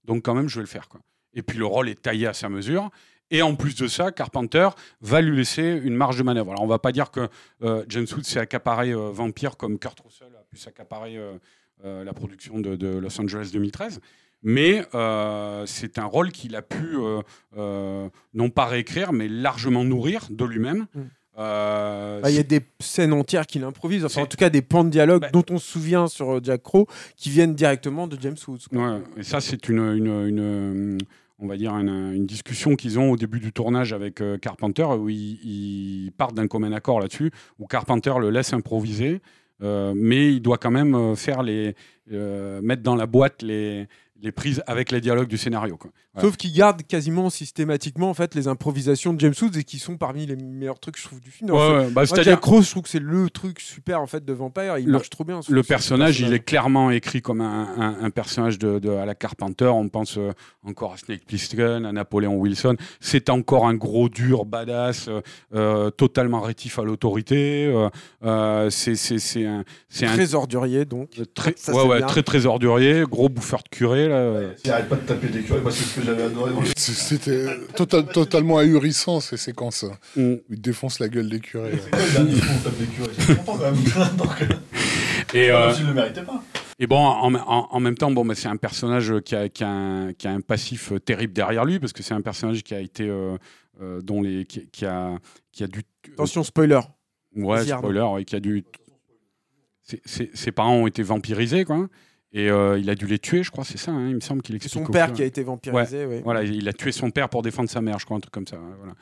donc 0.06 0.23
quand 0.23 0.34
même, 0.34 0.47
je 0.47 0.56
vais 0.56 0.61
le 0.61 0.68
faire. 0.68 0.88
Quoi. 0.88 1.02
Et 1.34 1.43
puis 1.43 1.57
le 1.57 1.65
rôle 1.65 1.89
est 1.89 2.02
taillé 2.02 2.26
à 2.26 2.34
sa 2.34 2.47
mesure. 2.47 2.89
Et 3.31 3.41
en 3.41 3.56
plus 3.56 3.76
de 3.76 3.88
ça, 3.88 4.11
Carpenter 4.11 4.69
va 5.02 5.19
lui 5.19 5.35
laisser 5.35 5.81
une 5.84 5.95
marge 5.95 6.18
de 6.18 6.23
manœuvre. 6.23 6.52
Alors 6.52 6.64
on 6.64 6.68
va 6.68 6.80
pas 6.80 6.91
dire 6.91 7.11
que 7.11 7.27
euh, 7.64 7.84
James 7.89 8.06
Woods 8.10 8.23
s'est 8.23 8.39
accaparé 8.39 8.93
Vampire 8.93 9.57
comme 9.57 9.77
Kurt 9.77 9.99
Russell 9.99 10.34
a 10.39 10.43
pu 10.43 10.57
s'accaparer 10.57 11.19
la 11.84 12.14
production 12.14 12.60
de 12.60 12.97
Los 12.99 13.19
Angeles 13.19 13.49
2013. 13.52 13.99
Mais 14.48 14.86
euh, 14.94 15.64
c'est 15.66 15.98
un 15.98 16.06
rôle 16.06 16.32
qu'il 16.32 16.56
a 16.56 16.62
pu, 16.62 16.96
euh, 16.98 17.22
euh, 17.58 18.08
non 18.36 18.50
pas 18.52 18.66
réécrire, 18.66 19.12
mais 19.12 19.28
largement 19.28 19.84
nourrir 19.84 20.28
de 20.30 20.46
lui-même. 20.46 20.86
Mm. 20.94 21.00
Euh, 21.40 22.22
Bah, 22.22 22.30
Il 22.30 22.36
y 22.38 22.40
a 22.40 22.44
des 22.44 22.62
scènes 22.80 23.12
entières 23.12 23.48
qu'il 23.48 23.64
improvise, 23.64 24.06
enfin 24.06 24.22
en 24.22 24.26
tout 24.28 24.38
cas 24.38 24.50
des 24.52 24.62
pans 24.62 24.84
de 24.84 24.90
dialogue 24.90 25.24
Bah- 25.24 25.32
dont 25.34 25.44
on 25.50 25.58
se 25.58 25.68
souvient 25.70 26.08
sur 26.08 26.42
Jack 26.44 26.62
Crow 26.62 26.88
qui 27.18 27.30
viennent 27.32 27.56
directement 27.56 28.08
de 28.08 28.18
James 28.22 28.38
Woods. 28.48 28.60
quoi. 28.70 28.80
Ouais, 28.98 29.02
et 29.18 29.24
ça, 29.24 29.42
c'est 29.42 29.68
une, 29.68 29.80
une, 29.80 30.28
une, 30.28 30.98
on 31.40 31.48
va 31.48 31.58
dire 31.58 31.74
une, 31.76 32.14
une 32.14 32.26
discussion 32.28 32.76
qu'ils 32.76 33.00
ont 33.00 33.12
au 33.12 33.18
début 33.18 33.40
du 33.40 33.52
tournage 33.52 33.94
avec 33.94 34.22
euh, 34.22 34.38
Carpenter, 34.38 34.84
où 34.84 35.10
ils, 35.10 35.40
ils 35.44 36.12
partent 36.16 36.36
d'un 36.36 36.48
commun 36.48 36.72
accord 36.72 37.00
là-dessus, 37.02 37.32
où 37.60 37.66
Carpenter 37.66 38.14
le 38.20 38.30
laisse 38.30 38.54
improviser, 38.54 39.22
euh, 39.64 39.94
mais 39.96 40.32
il 40.34 40.40
doit 40.42 40.58
quand 40.60 40.72
même 40.72 41.16
faire 41.16 41.44
les, 41.44 41.76
euh, 42.14 42.62
mettre 42.62 42.84
dans 42.84 42.96
la 42.96 43.08
boîte 43.08 43.42
les, 43.42 43.88
les 44.26 44.31
prises 44.31 44.64
avec 44.68 44.91
les 44.91 44.99
dialogues 44.99 45.27
du 45.27 45.38
scénario. 45.38 45.80
Sauf 46.22 46.38
qu'il 46.38 46.54
garde 46.54 46.82
quasiment 46.84 47.30
systématiquement 47.30 48.10
en 48.10 48.14
fait 48.14 48.36
les 48.36 48.48
improvisations 48.48 49.14
de 49.14 49.20
James 49.20 49.34
Woods 49.42 49.58
et 49.58 49.64
qui 49.64 49.80
sont 49.80 49.98
parmi 49.98 50.26
les 50.26 50.36
meilleurs 50.36 50.80
trucs 50.80 50.98
je 50.98 51.04
trouve 51.04 51.20
du 51.20 51.32
film. 51.32 51.52
Ouais, 51.52 51.58
ouais, 51.58 51.88
bah, 51.92 52.06
c'est-à-dire 52.06 52.40
je 52.44 52.70
trouve 52.70 52.84
que 52.84 52.90
c'est 52.90 53.00
le 53.00 53.30
truc 53.30 53.60
super 53.60 54.02
en 54.02 54.08
fait 54.08 54.24
de 54.24 54.34
Vampire. 54.34 54.78
Il 54.78 54.86
Le- 54.88 54.92
marche 54.94 55.10
trop 55.10 55.24
bien. 55.24 55.40
le 55.48 55.64
personnage, 55.64 56.20
il 56.22 56.34
est 56.34 56.40
clairement 56.40 56.92
écrit 56.92 57.22
comme 57.22 57.42
un, 57.42 57.68
un- 57.78 58.04
un 58.06 58.10
personnage 58.10 58.58
de, 58.60 58.80
de- 58.80 58.90
à 58.92 59.06
la 59.06 59.16
Carpenter. 59.16 59.66
On 59.66 59.90
pense 59.90 60.18
euh, 60.18 60.32
encore 60.66 60.94
à 60.94 60.98
Snake 60.98 61.26
Plissken, 61.26 61.86
à 61.86 61.92
Napoléon 61.92 62.36
Wilson. 62.38 62.76
C'est 63.00 63.30
encore 63.30 63.68
un 63.68 63.74
gros 63.76 64.10
dur, 64.10 64.46
badass, 64.46 65.08
euh, 65.08 65.22
euh, 65.54 65.90
totalement 65.90 66.42
rétif 66.42 66.80
à 66.80 66.84
l'autorité. 66.84 67.74
euh, 68.24 68.70
c'est 68.70 68.96
c'est- 68.96 69.20
c'est 69.20 69.46
un, 69.46 69.64
c'est 69.90 70.06
un 70.06 70.14
Très 70.14 70.34
ordurier 70.36 70.86
donc. 70.86 71.10
très, 71.34 71.54
Ça, 71.58 71.74
ouais, 71.74 71.82
c'est 71.82 71.88
ouais, 71.88 71.98
bien. 71.98 72.08
très 72.08 72.24
très 72.24 72.46
ordurier, 72.46 73.04
gros 73.10 73.30
bouffeur 73.30 73.62
de 73.64 73.70
curé 73.70 74.08
là. 74.08 74.42
Il 74.64 74.72
arrête 74.72 74.90
pas 74.90 74.96
de 74.96 75.02
taper 75.02 75.28
des 75.28 75.42
curés. 75.42 75.62
Moi, 75.62 75.72
c'est 75.72 75.84
ce 75.84 76.00
que 76.00 76.05
j'avais 76.06 76.23
adoré 76.23 76.52
C'était 76.77 77.48
total- 77.76 78.07
totalement 78.07 78.57
ahurissant, 78.57 79.19
ces 79.19 79.38
séquences. 79.38 79.86
Mm. 80.15 80.22
Où 80.34 80.41
il 80.49 80.61
défonce 80.61 80.99
la 80.99 81.10
gueule 81.10 81.30
des 81.30 81.40
curés. 81.40 81.80
C'est 81.84 81.90
quoi 81.91 81.99
le 82.23 82.86
des 82.86 82.86
curés 82.94 83.11
C'est 83.18 83.38
content 83.38 83.57
quand 83.57 83.72
même. 83.72 83.76
Donc, 84.18 84.41
euh, 84.41 84.45
Et, 85.34 85.49
pas 85.49 85.56
euh, 85.56 85.65
comme 85.68 85.76
s'il 85.76 85.88
le 85.88 85.94
méritait 85.94 86.23
pas. 86.23 86.44
Et 86.77 86.88
bon, 86.88 86.98
en, 86.98 87.34
en- 87.36 87.68
en 87.72 87.80
même 87.80 87.95
temps, 87.95 88.11
bon, 88.11 88.26
bah, 88.26 88.36
c'est 88.36 88.49
un 88.49 88.57
personnage 88.57 89.14
qui 89.22 89.36
a, 89.36 89.48
qui 89.49 89.64
a 89.64 89.69
un, 89.69 90.14
qui 90.14 90.27
a 90.27 90.32
un 90.32 90.41
passif 90.41 90.91
euh, 90.91 90.99
terrible 90.99 91.34
derrière 91.34 91.64
lui, 91.65 91.80
parce 91.80 91.94
que 91.94 92.03
c'est 92.03 92.14
un 92.14 92.22
personnage 92.22 92.64
qui 92.64 92.73
a 92.76 92.80
été, 92.82 93.07
euh, 93.07 93.38
euh, 93.82 94.02
dont 94.02 94.22
les, 94.22 94.45
qui, 94.45 94.68
qui 94.69 94.86
a, 94.86 95.18
qui 95.53 95.64
a 95.64 95.68
dû, 95.68 95.84
Attention 96.14 96.44
spoiler. 96.44 96.82
ouais, 97.36 97.65
spoiler, 97.65 98.02
ouais, 98.02 98.26
qui 98.26 98.36
a 98.36 98.40
dû, 98.41 98.64
ses, 99.84 100.02
ses- 100.06 100.32
ses 100.34 100.52
parents 100.52 100.76
ont 100.76 100.88
été 100.88 101.02
vampirisés, 101.02 101.64
quoi, 101.64 101.88
et 102.36 102.49
euh, 102.52 102.78
il 102.78 102.90
a 102.90 102.95
dû 102.95 103.07
les 103.07 103.18
tuer, 103.18 103.41
je 103.44 103.49
crois, 103.49 103.64
c'est 103.64 103.78
ça, 103.80 103.91
hein, 103.91 104.10
il 104.10 104.16
me 104.16 104.20
semble 104.20 104.41
qu'il 104.44 104.53
C'est 104.56 104.66
explique. 104.66 104.84
son 104.86 104.90
au 104.90 104.94
père 104.94 105.12
qui 105.14 105.24
a 105.24 105.26
été 105.26 105.41
vampirisé. 105.41 106.06
oui. 106.06 106.22
Voilà, 106.24 106.44
il 106.44 106.68
a 106.70 106.74
tué 106.74 106.91
son 106.91 107.10
père 107.10 107.30
pour 107.30 107.41
défendre 107.41 107.70
sa 107.70 107.82
mère, 107.82 107.98
je 107.98 108.06
crois, 108.06 108.18
un 108.18 108.20
truc 108.20 108.34
comme 108.34 108.45
ça. 108.45 108.57
Voilà. 108.80 108.94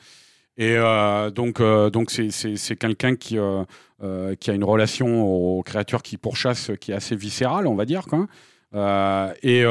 Et 0.56 0.76
euh, 0.76 1.30
donc, 1.30 1.60
euh, 1.60 1.90
donc 1.90 2.12
c'est, 2.12 2.30
c'est, 2.30 2.54
c'est 2.56 2.76
quelqu'un 2.76 3.16
qui, 3.16 3.36
euh, 3.36 3.64
euh, 4.04 4.36
qui 4.36 4.52
a 4.52 4.54
une 4.54 4.62
relation 4.62 5.24
aux 5.24 5.62
créatures 5.64 6.00
qui 6.02 6.16
pourchassent 6.16 6.70
qui 6.80 6.92
est 6.92 6.94
assez 6.94 7.16
viscérale, 7.16 7.66
on 7.66 7.74
va 7.74 7.84
dire. 7.86 8.06
Quoi. 8.06 8.28
Et, 9.42 9.64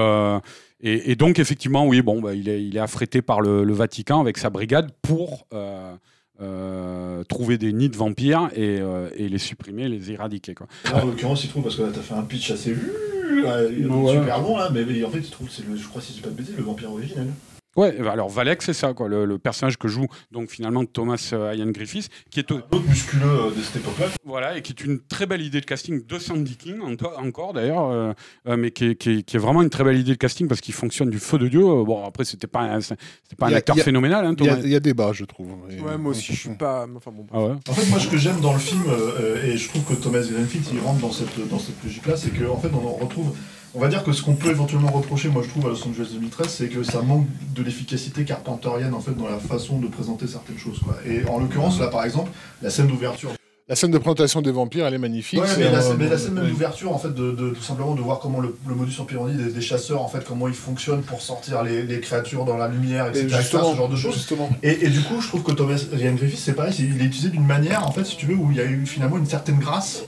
et, 0.86 1.12
et 1.12 1.16
donc, 1.16 1.40
effectivement, 1.40 1.88
oui, 1.88 2.02
bon, 2.02 2.20
bah, 2.22 2.34
il, 2.34 2.50
est, 2.50 2.62
il 2.62 2.76
est 2.76 2.82
affrété 2.82 3.22
par 3.22 3.40
le, 3.40 3.64
le 3.64 3.74
Vatican 3.74 4.20
avec 4.20 4.38
sa 4.38 4.50
brigade 4.50 4.92
pour 5.02 5.48
euh, 5.54 5.96
euh, 6.42 7.24
trouver 7.24 7.58
des 7.58 7.74
nids 7.74 7.90
de 7.90 7.96
vampires 7.98 8.50
et, 8.56 8.80
euh, 8.82 9.10
et 9.16 9.30
les 9.30 9.38
supprimer, 9.38 9.88
les 9.88 10.12
éradiquer. 10.12 10.54
Quoi. 10.56 10.68
Là, 10.86 11.04
en 11.04 11.08
l'occurrence, 11.08 11.44
il 11.44 11.50
trouve 11.50 11.64
parce 11.64 11.76
que 11.76 11.84
là, 11.84 11.90
t'as 11.94 12.02
fait 12.02 12.14
un 12.16 12.24
pitch 12.24 12.52
assez 12.52 12.72
euh, 12.72 13.70
Ouais. 13.90 14.12
super 14.14 14.42
long 14.42 14.58
là, 14.58 14.70
mais, 14.74 14.86
mais 14.86 15.04
en 15.04 15.10
fait, 15.10 15.20
il 15.20 15.30
trouve, 15.30 15.50
c'est 15.50 15.66
le, 15.68 15.76
je 15.76 15.88
crois, 15.88 16.02
si 16.02 16.12
je 16.12 16.18
dis 16.18 16.22
pas 16.22 16.30
de 16.30 16.36
bêtises, 16.36 16.56
le 16.56 16.64
vampire 16.64 16.92
originel. 16.92 17.28
Ouais, 17.76 17.98
alors 18.08 18.30
Valek, 18.30 18.62
c'est 18.62 18.74
ça, 18.74 18.94
quoi, 18.94 19.08
le, 19.08 19.26
le 19.26 19.40
personnage 19.40 19.78
que 19.78 19.88
joue 19.88 20.06
donc 20.32 20.50
finalement 20.50 20.86
Thomas 20.86 21.30
euh, 21.34 21.56
Ian 21.56 21.72
Griffiths, 21.72 22.10
qui 22.30 22.40
est, 22.40 22.52
au- 22.52 22.58
L'autre 22.72 22.88
musculeux 22.88 23.24
euh, 23.26 23.50
de 23.50 23.62
cette 23.62 23.78
époque-là. 23.78 24.06
Voilà, 24.24 24.56
et 24.58 24.62
qui 24.62 24.74
est 24.74 24.84
une 24.86 25.00
très 25.00 25.26
belle 25.26 25.42
idée 25.42 25.60
de 25.60 25.66
casting 25.66 26.06
de 26.06 26.20
Sandy 26.20 26.56
King, 26.56 26.80
encore 27.18 27.54
d'ailleurs, 27.54 27.90
euh, 27.90 28.14
euh, 28.48 28.58
mais 28.58 28.72
qui 28.72 28.86
est, 28.86 28.96
qui, 28.96 29.10
est, 29.12 29.24
qui 29.24 29.36
est 29.38 29.40
vraiment 29.40 29.62
une 29.64 29.70
très 29.72 29.84
belle 29.84 29.98
idée 29.98 30.12
de 30.12 30.18
casting 30.18 30.48
parce 30.48 30.62
qu'il 30.62 30.74
fonctionne 30.74 31.10
du 31.10 31.20
feu 31.20 31.38
de 31.40 31.48
Dieu. 31.48 31.62
Euh, 31.64 31.84
Bon, 31.84 32.06
après, 32.06 32.26
c'était 32.26 32.48
pas 32.48 32.62
un, 32.62 32.80
c'était 32.80 32.96
pas 33.38 33.48
un 33.48 33.54
a- 33.54 33.58
acteur 33.58 33.78
a- 33.78 33.82
phénoménal, 33.84 34.26
hein, 34.26 34.36
Il 34.40 34.46
y, 34.46 34.50
a, 34.50 34.54
Thomas. 34.54 34.66
il 34.66 34.72
y 34.72 34.76
a 34.76 34.80
débat, 34.80 35.12
je 35.14 35.26
trouve. 35.26 35.50
Et- 35.70 35.80
Ouais, 35.82 35.98
moi 35.98 36.12
aussi, 36.12 36.32
je 36.34 36.40
suis 36.40 36.50
pas. 36.58 36.86
Enfin 36.96 37.12
bon. 37.12 37.26
Ah 37.34 37.40
ouais. 37.42 37.54
En 37.68 37.74
fait, 37.74 37.90
moi, 37.90 38.00
ce 38.00 38.08
que 38.08 38.18
j'aime 38.18 38.40
dans 38.40 38.54
le 38.54 38.60
film, 38.60 38.84
euh, 38.88 39.44
et 39.46 39.58
je 39.58 39.68
trouve 39.70 39.84
que 39.84 39.94
Thomas 39.96 40.22
Greenfield, 40.22 40.66
il 40.74 40.80
rentre 40.80 41.00
dans 41.02 41.12
cette, 41.12 41.48
dans 41.50 41.60
cette 41.60 41.84
logique-là, 41.84 42.18
c'est 42.18 42.30
qu'en 42.30 42.58
fait, 42.58 42.70
on 42.74 42.88
en 42.88 42.94
retrouve. 42.94 43.36
On 43.76 43.80
va 43.80 43.88
dire 43.88 44.04
que 44.04 44.12
ce 44.12 44.22
qu'on 44.22 44.36
peut 44.36 44.52
éventuellement 44.52 44.92
reprocher, 44.92 45.30
moi 45.30 45.42
je 45.44 45.50
trouve, 45.50 45.66
à 45.66 45.70
Los 45.70 45.84
Angeles 45.88 46.10
2013, 46.14 46.48
c'est 46.48 46.68
que 46.68 46.84
ça 46.84 47.02
manque 47.02 47.26
de 47.56 47.64
l'efficacité 47.64 48.24
carpenterienne 48.24 48.94
en 48.94 49.00
fait 49.00 49.14
dans 49.18 49.28
la 49.28 49.40
façon 49.40 49.80
de 49.80 49.88
présenter 49.88 50.28
certaines 50.28 50.60
choses. 50.60 50.80
Quoi. 50.84 50.98
Et 51.08 51.26
en 51.28 51.40
l'occurrence, 51.40 51.80
là 51.80 51.88
par 51.88 52.06
exemple, 52.06 52.30
la 52.62 52.70
scène 52.70 52.88
d'ouverture. 52.88 53.32
La 53.70 53.76
scène 53.78 53.92
de 53.92 53.98
présentation 53.98 54.42
des 54.42 54.52
vampires, 54.52 54.86
elle 54.86 54.94
est 54.94 54.98
magnifique. 55.00 55.40
Ouais, 55.40 55.48
mais, 55.58 55.72
la, 55.72 55.80
un- 55.84 55.94
mais 55.96 56.10
la 56.10 56.18
scène 56.18 56.34
même 56.34 56.50
d'ouverture, 56.50 56.92
en 56.92 57.00
fait, 57.00 57.16
de, 57.16 57.32
de- 57.32 57.52
tout 57.52 57.64
simplement 57.64 57.96
de 57.96 58.02
voir 58.02 58.20
comment 58.20 58.42
le, 58.42 58.56
le 58.68 58.76
modus 58.76 59.00
operandi 59.00 59.38
des, 59.42 59.52
des 59.54 59.62
chasseurs, 59.62 60.02
en 60.02 60.10
fait, 60.10 60.24
comment 60.28 60.50
ils 60.50 60.54
fonctionnent 60.54 61.02
pour 61.02 61.22
sortir 61.22 61.64
les, 61.64 61.82
les 61.84 62.00
créatures 62.02 62.44
dans 62.44 62.58
la 62.58 62.68
lumière, 62.68 63.08
etc. 63.08 63.26
Et 63.26 63.30
justement, 63.30 63.72
ce 63.72 63.78
genre 63.78 63.88
de 63.90 63.96
choses. 63.96 64.16
justement. 64.16 64.50
Et, 64.64 64.86
et 64.86 64.90
du 64.90 65.00
coup, 65.02 65.22
je 65.22 65.30
trouve 65.30 65.44
que 65.44 65.54
Thomas 65.54 65.82
Ian 65.98 66.14
Griffith, 66.14 66.40
c'est 66.40 66.54
pareil, 66.54 66.74
c'est- 66.74 66.84
il 66.84 67.02
est 67.02 67.06
utilisé 67.06 67.30
d'une 67.30 67.46
manière, 67.48 67.88
en 67.88 67.92
fait, 67.92 68.04
si 68.04 68.18
tu 68.18 68.26
veux, 68.26 68.36
où 68.36 68.52
il 68.52 68.58
y 68.58 68.62
a 68.62 68.66
eu 68.66 68.86
finalement 68.86 69.18
une 69.18 69.26
certaine 69.26 69.58
grâce 69.60 70.04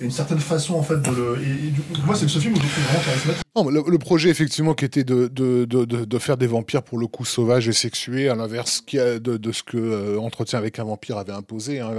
une 0.00 0.10
certaine 0.10 0.38
façon 0.38 0.74
en 0.74 0.82
fait 0.82 1.00
de 1.02 1.10
le. 1.10 1.38
Et, 1.42 1.66
et 1.68 1.70
du 1.70 1.80
coup, 1.80 1.94
moi, 2.06 2.14
c'est 2.14 2.28
ce 2.28 2.38
film 2.38 2.54
où 2.54 2.56
je 2.56 2.62
trouve 2.62 2.84
vraiment 2.84 3.04
charismatique. 3.04 3.42
Non, 3.56 3.68
le, 3.68 3.82
le 3.90 3.98
projet, 3.98 4.28
effectivement, 4.30 4.74
qui 4.74 4.84
était 4.84 5.02
de, 5.04 5.26
de, 5.28 5.64
de, 5.64 5.84
de, 5.84 6.04
de 6.04 6.18
faire 6.18 6.36
des 6.36 6.46
vampires 6.46 6.82
pour 6.82 6.98
le 6.98 7.06
coup 7.08 7.24
sauvages 7.24 7.68
et 7.68 7.72
sexués, 7.72 8.28
à 8.28 8.34
l'inverse 8.36 8.84
de, 8.92 9.18
de 9.18 9.52
ce 9.52 9.62
que 9.62 9.76
euh, 9.76 10.18
Entretien 10.20 10.58
avec 10.58 10.78
un 10.78 10.84
vampire 10.84 11.18
avait 11.18 11.32
imposé. 11.32 11.80
Hein. 11.80 11.90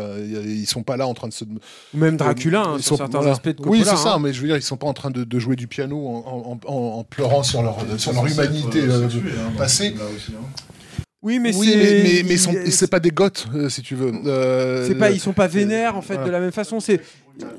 Ils 0.46 0.66
sont 0.68 0.84
pas 0.84 0.96
là 0.98 1.08
en 1.08 1.14
train 1.14 1.28
de 1.28 1.34
se. 1.34 1.44
Même 1.94 2.16
Dracula, 2.18 2.62
hein, 2.62 2.74
Ils 2.78 2.84
sur 2.84 2.90
sont- 2.92 2.98
certains 2.98 3.18
voilà. 3.20 3.34
aspects 3.34 3.50
de 3.50 3.56
Oui, 3.68 3.80
Coppola, 3.80 3.98
c'est 3.98 4.04
ça, 4.04 4.14
hein. 4.16 4.20
mais 4.20 4.32
je 4.34 4.42
veux 4.42 4.48
dire, 4.48 4.56
ils 4.58 4.62
sont 4.62 4.78
pas 4.78 4.88
en 4.88 4.94
train 4.94 5.12
de, 5.12 5.24
de 5.24 5.40
jouer 5.40 5.56
du 5.58 5.68
piano 5.68 6.08
en, 6.08 6.58
en, 6.66 6.72
en, 6.72 7.00
en 7.00 7.04
pleurant 7.04 7.44
sur 7.44 7.62
leur, 7.62 7.78
sur 7.98 8.14
leur 8.14 8.26
humanité 8.26 8.80
euh, 8.82 9.02
euh, 9.04 9.08
hein, 9.48 9.52
passée. 9.58 9.94
aussi, 10.16 10.32
hein. 10.34 10.46
Oui, 11.22 11.38
mais 11.40 11.54
oui, 11.56 11.68
c'est. 11.70 11.76
mais, 11.76 11.84
mais, 11.84 12.24
mais 12.24 12.34
ils 12.36 12.40
sont- 12.40 12.54
il- 12.66 12.72
c'est 12.72 12.88
pas 12.90 13.02
des 13.02 13.12
goths, 13.12 13.46
euh, 13.54 13.68
si 13.68 13.82
tu 13.82 13.94
veux. 13.94 14.12
Euh, 14.26 14.88
C'est 14.88 14.96
pas, 14.96 15.10
le- 15.10 15.16
ils 15.16 15.20
sont 15.20 15.34
pas 15.34 15.48
vénères 15.48 15.98
en 15.98 16.02
fait 16.02 16.14
Voilà. 16.14 16.28
de 16.28 16.32
la 16.32 16.40
même 16.40 16.52
façon. 16.54 16.80
C'est 16.80 17.02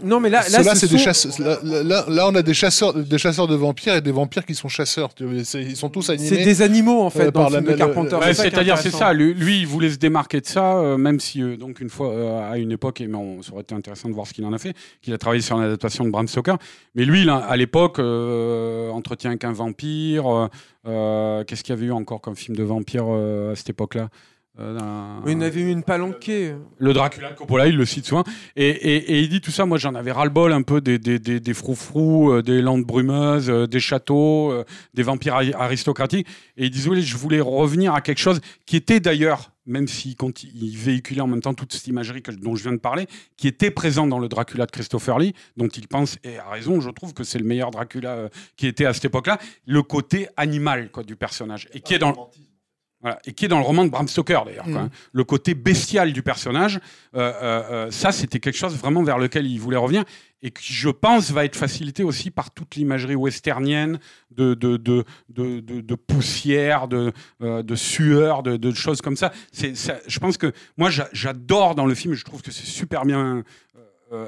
non, 0.05 0.20
mais 0.20 0.28
là, 0.28 0.43
là, 0.51 0.62
ce 0.62 0.81
c'est 0.81 0.89
des 0.91 0.99
sont- 0.99 1.05
chasseurs. 1.05 1.32
Là, 1.39 1.59
là, 1.82 2.05
là, 2.07 2.28
on 2.28 2.35
a 2.35 2.43
des 2.43 2.53
chasseurs, 2.53 2.93
des 2.95 3.16
chasseurs 3.19 3.49
de 3.49 3.55
vampires 3.55 3.95
et 3.97 4.01
des 4.03 4.12
vampires 4.12 4.45
qui 4.45 4.55
sont 4.55 4.69
chasseurs. 4.69 5.15
Tu 5.15 5.24
vois, 5.24 5.43
c'est- 5.45 5.62
Ils 5.62 5.77
sont 5.77 5.89
tous 5.91 6.09
animés. 6.11 6.28
C'est 6.28 6.45
des 6.45 6.61
animaux 6.62 7.01
en 7.03 7.09
fait 7.11 7.20
euh, 7.23 7.24
dans 7.31 7.32
par 7.32 7.51
le 7.51 7.57
film 7.57 7.66
la- 7.66 7.73
de 7.73 7.78
Carpenter. 7.78 8.16
Ouais, 8.16 8.35
C'est-à-dire, 8.35 8.77
c'est 8.78 8.91
ça. 8.91 9.12
Lui, 9.15 9.32
lui, 9.35 9.61
il 9.61 9.66
voulait 9.66 9.91
se 9.91 9.97
démarquer 9.97 10.41
de 10.41 10.47
ça, 10.47 10.77
euh, 10.78 10.97
même 10.99 11.19
si, 11.20 11.43
euh, 11.43 11.57
donc, 11.57 11.81
une 11.81 11.89
fois, 11.91 12.12
euh, 12.12 12.51
à 12.53 12.59
une 12.59 12.73
époque, 12.73 13.01
et 13.01 13.07
mais 13.07 13.16
on, 13.16 13.43
ça 13.43 13.53
aurait 13.53 13.62
été 13.62 13.74
intéressant 13.74 14.09
de 14.11 14.15
voir 14.15 14.27
ce 14.27 14.32
qu'il 14.35 14.45
en 14.47 14.53
a 14.55 14.59
fait, 14.59 14.74
qu'il 15.03 15.12
a 15.15 15.19
travaillé 15.19 15.41
sur 15.43 15.57
une 15.59 15.65
adaptation 15.65 16.05
de 16.05 16.11
Bram 16.11 16.28
Stoker. 16.28 16.57
Mais 16.95 17.05
lui, 17.07 17.24
là, 17.24 17.37
à 17.37 17.57
l'époque, 17.57 17.99
euh, 17.99 18.91
Entretien 18.91 19.31
avec 19.31 19.45
un 19.45 19.53
vampire. 19.53 20.49
Euh, 20.86 21.44
Qu'est-ce 21.44 21.62
qu'il 21.62 21.74
y 21.74 21.78
avait 21.78 21.86
eu 21.86 21.93
encore 21.93 22.20
comme 22.20 22.36
film 22.36 22.57
de 22.57 22.62
vampire 22.62 23.05
euh, 23.09 23.52
à 23.52 23.57
cette 23.57 23.70
époque-là 23.70 24.09
Euh, 24.59 24.78
il 25.27 25.32
y 25.32 25.36
en 25.36 25.40
avait 25.43 25.61
eu 25.61 25.70
une 25.70 25.85
palanquée. 25.85 26.55
le 26.78 26.93
Dracula 26.93 27.31
de 27.31 27.36
Coppola, 27.36 27.66
il 27.69 27.77
le 27.77 27.85
cite 27.86 28.05
souvent. 28.05 28.24
Et, 28.57 28.69
et- 28.69 29.12
et 29.12 29.20
il 29.20 29.28
dit 29.28 29.40
tout 29.40 29.52
ça, 29.52 29.65
moi 29.65 29.78
j'en 29.78 29.94
avais 29.94 30.11
ras-le-bol 30.12 30.52
un 30.52 30.62
peu 30.62 30.81
des, 30.81 30.98
des, 30.98 31.19
des, 31.19 31.39
des 31.40 31.55
froufrous, 31.55 32.31
euh, 32.32 32.43
des 32.43 32.61
landes 32.61 32.85
brumeuses, 32.85 33.48
euh, 33.48 33.66
des 33.66 33.81
châteaux, 33.81 34.52
des 34.93 35.02
vampires 35.05 35.35
ari- 35.36 35.55
aristocratiques. 35.55 36.27
Et 36.57 36.65
il 36.66 36.70
disait, 36.70 36.90
oui, 36.90 37.01
je 37.02 37.16
voulais 37.16 37.40
revenir 37.40 37.94
à 37.94 38.01
quelque 38.01 38.19
chose 38.19 38.40
qui 38.66 38.77
était 38.77 39.01
d'ailleurs, 39.01 39.52
même 39.70 39.88
s'il 39.88 40.16
il 40.55 40.76
véhiculait 40.76 41.20
en 41.20 41.26
même 41.26 41.40
temps 41.40 41.55
toute 41.55 41.72
cette 41.72 41.86
imagerie 41.86 42.22
dont 42.40 42.56
je 42.56 42.62
viens 42.62 42.72
de 42.72 42.78
parler, 42.78 43.06
qui 43.36 43.48
était 43.48 43.70
présent 43.70 44.06
dans 44.06 44.18
le 44.18 44.28
Dracula 44.28 44.66
de 44.66 44.70
Christopher 44.70 45.18
Lee, 45.18 45.34
dont 45.56 45.68
il 45.68 45.88
pense, 45.88 46.18
et 46.24 46.38
a 46.38 46.51
raison, 46.51 46.80
je 46.80 46.90
trouve 46.90 47.14
que 47.14 47.24
c'est 47.24 47.38
le 47.38 47.44
meilleur 47.44 47.70
Dracula 47.70 48.10
euh, 48.10 48.28
qui 48.56 48.66
était 48.66 48.84
à 48.84 48.92
cette 48.92 49.06
époque-là, 49.06 49.38
le 49.66 49.82
côté 49.82 50.28
animal 50.36 50.90
du 51.06 51.16
personnage. 51.16 51.68
Et 51.72 51.80
qui 51.80 51.94
est 51.94 51.98
dans... 51.98 52.30
Voilà, 53.02 53.18
et 53.24 53.32
qui 53.32 53.47
est 53.47 53.48
dans 53.48 53.59
le 53.59 53.64
roman 53.64 53.85
de 53.86 53.90
Bram 53.90 54.06
Stoker 54.06 54.40
d'ailleurs. 54.44 54.66
quoi, 54.66 54.74
hein. 54.82 54.90
Le 55.12 55.24
côté 55.24 55.55
bestial 55.55 56.12
du 56.12 56.22
personnage, 56.22 56.81
euh, 57.14 57.32
euh, 57.43 57.62
euh, 57.86 57.90
ça 57.90 58.12
c'était 58.12 58.40
quelque 58.40 58.59
chose 58.59 58.77
vraiment 58.77 59.02
vers 59.02 59.16
lequel 59.16 59.47
il 59.47 59.59
voulait 59.59 59.78
revenir 59.78 60.05
et 60.43 60.51
qui, 60.51 60.72
je 60.74 60.90
pense, 60.90 61.31
va 61.31 61.47
être 61.47 61.56
facilité 61.56 62.02
aussi 62.05 62.31
par 62.31 62.51
toute 62.51 62.74
l'imagerie 62.77 63.14
westernienne 63.16 64.01
de, 64.32 64.52
de, 64.52 64.77
de, 64.77 65.05
de, 65.31 65.60
de- 65.60 65.81
de 65.81 65.94
poussière, 65.94 66.89
de, 66.89 67.12
euh, 67.43 67.62
de 67.62 67.74
sueur, 67.74 68.43
de, 68.43 68.70
choses 68.74 69.01
comme 69.01 69.16
ça. 69.16 69.32
Je 69.55 70.18
pense 70.18 70.36
que 70.36 70.52
moi 70.77 70.90
j'a- 70.90 71.09
j'adore 71.12 71.74
dans 71.74 71.86
le 71.86 71.94
film, 71.94 72.12
je 72.12 72.24
trouve 72.24 72.43
que 72.43 72.51
c'est 72.51 72.66
super 72.66 73.06
bien 73.06 73.44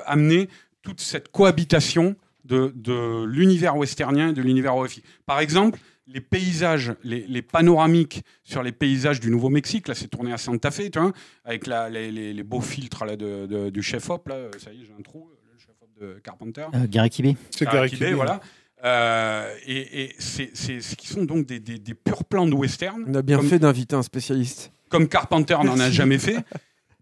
amené, 0.07 0.49
toute 0.82 1.01
cette 1.01 1.31
cohabitation 1.31 2.16
de, 2.44 2.73
de 2.74 3.24
l'univers 3.24 3.77
westernien 3.77 4.28
et 4.31 4.32
de 4.32 4.43
l'univers 4.43 4.77
horrifique. 4.77 5.05
Par 5.27 5.40
exemple, 5.40 5.78
les 6.12 6.20
paysages, 6.20 6.94
les, 7.05 7.26
les 7.26 7.43
panoramiques 7.43 8.22
sur 8.43 8.62
les 8.62 8.72
paysages 8.72 9.20
du 9.20 9.30
Nouveau-Mexique, 9.30 9.89
là 9.89 9.94
c'est 9.94 10.09
tourné 10.09 10.32
à 10.32 10.39
Santa 10.39 10.70
Fe, 10.70 10.90
tu 10.90 10.98
vois, 10.98 11.12
avec 11.44 11.66
la- 11.66 11.89
les, 11.89 12.10
les- 12.12 12.32
les 12.32 12.43
beaux 12.43 12.60
filtres 12.60 13.05
là, 13.05 13.16
de, 13.16 13.47
de- 13.47 13.70
du 13.70 13.82
chef-op, 13.82 14.28
là, 14.28 14.48
ça 14.59 14.72
y 14.72 14.82
est, 14.82 14.84
j'ai 14.84 14.93
un 14.98 15.02
trou, 15.02 15.28
le 15.52 15.59
chef-op 15.59 15.89
de 16.01 16.20
Carpenter. 16.20 16.66
Euh, 16.74 16.86
Gary 16.89 17.10
Kibé. 17.10 17.36
C'est 17.51 17.64
Gary 17.64 17.76
Gary 17.76 17.90
Kibé, 17.90 18.05
Kibé, 18.06 18.14
voilà. 18.16 18.40
Euh, 18.84 19.55
et 19.66 20.02
et 20.05 20.14
c'est 20.18 20.51
c'est- 20.55 20.80
ce 20.80 20.97
qui 20.97 21.06
sont 21.06 21.24
donc 21.24 21.47
des, 21.47 21.60
des, 21.60 21.78
des 21.78 21.94
purs 21.94 22.24
plans 22.24 22.47
de 22.47 22.55
western, 22.55 23.05
On 23.06 23.14
a 23.14 23.22
bien 23.22 23.36
Comme- 23.39 23.48
fait 23.48 23.59
d'inviter 23.60 23.94
un 23.94 24.02
spécialiste. 24.02 24.72
comme 24.89 25.09
Carpenter 25.09 25.56
n'en 25.64 25.78
a 25.78 25.90
jamais 25.90 26.18
fait, 26.18 26.39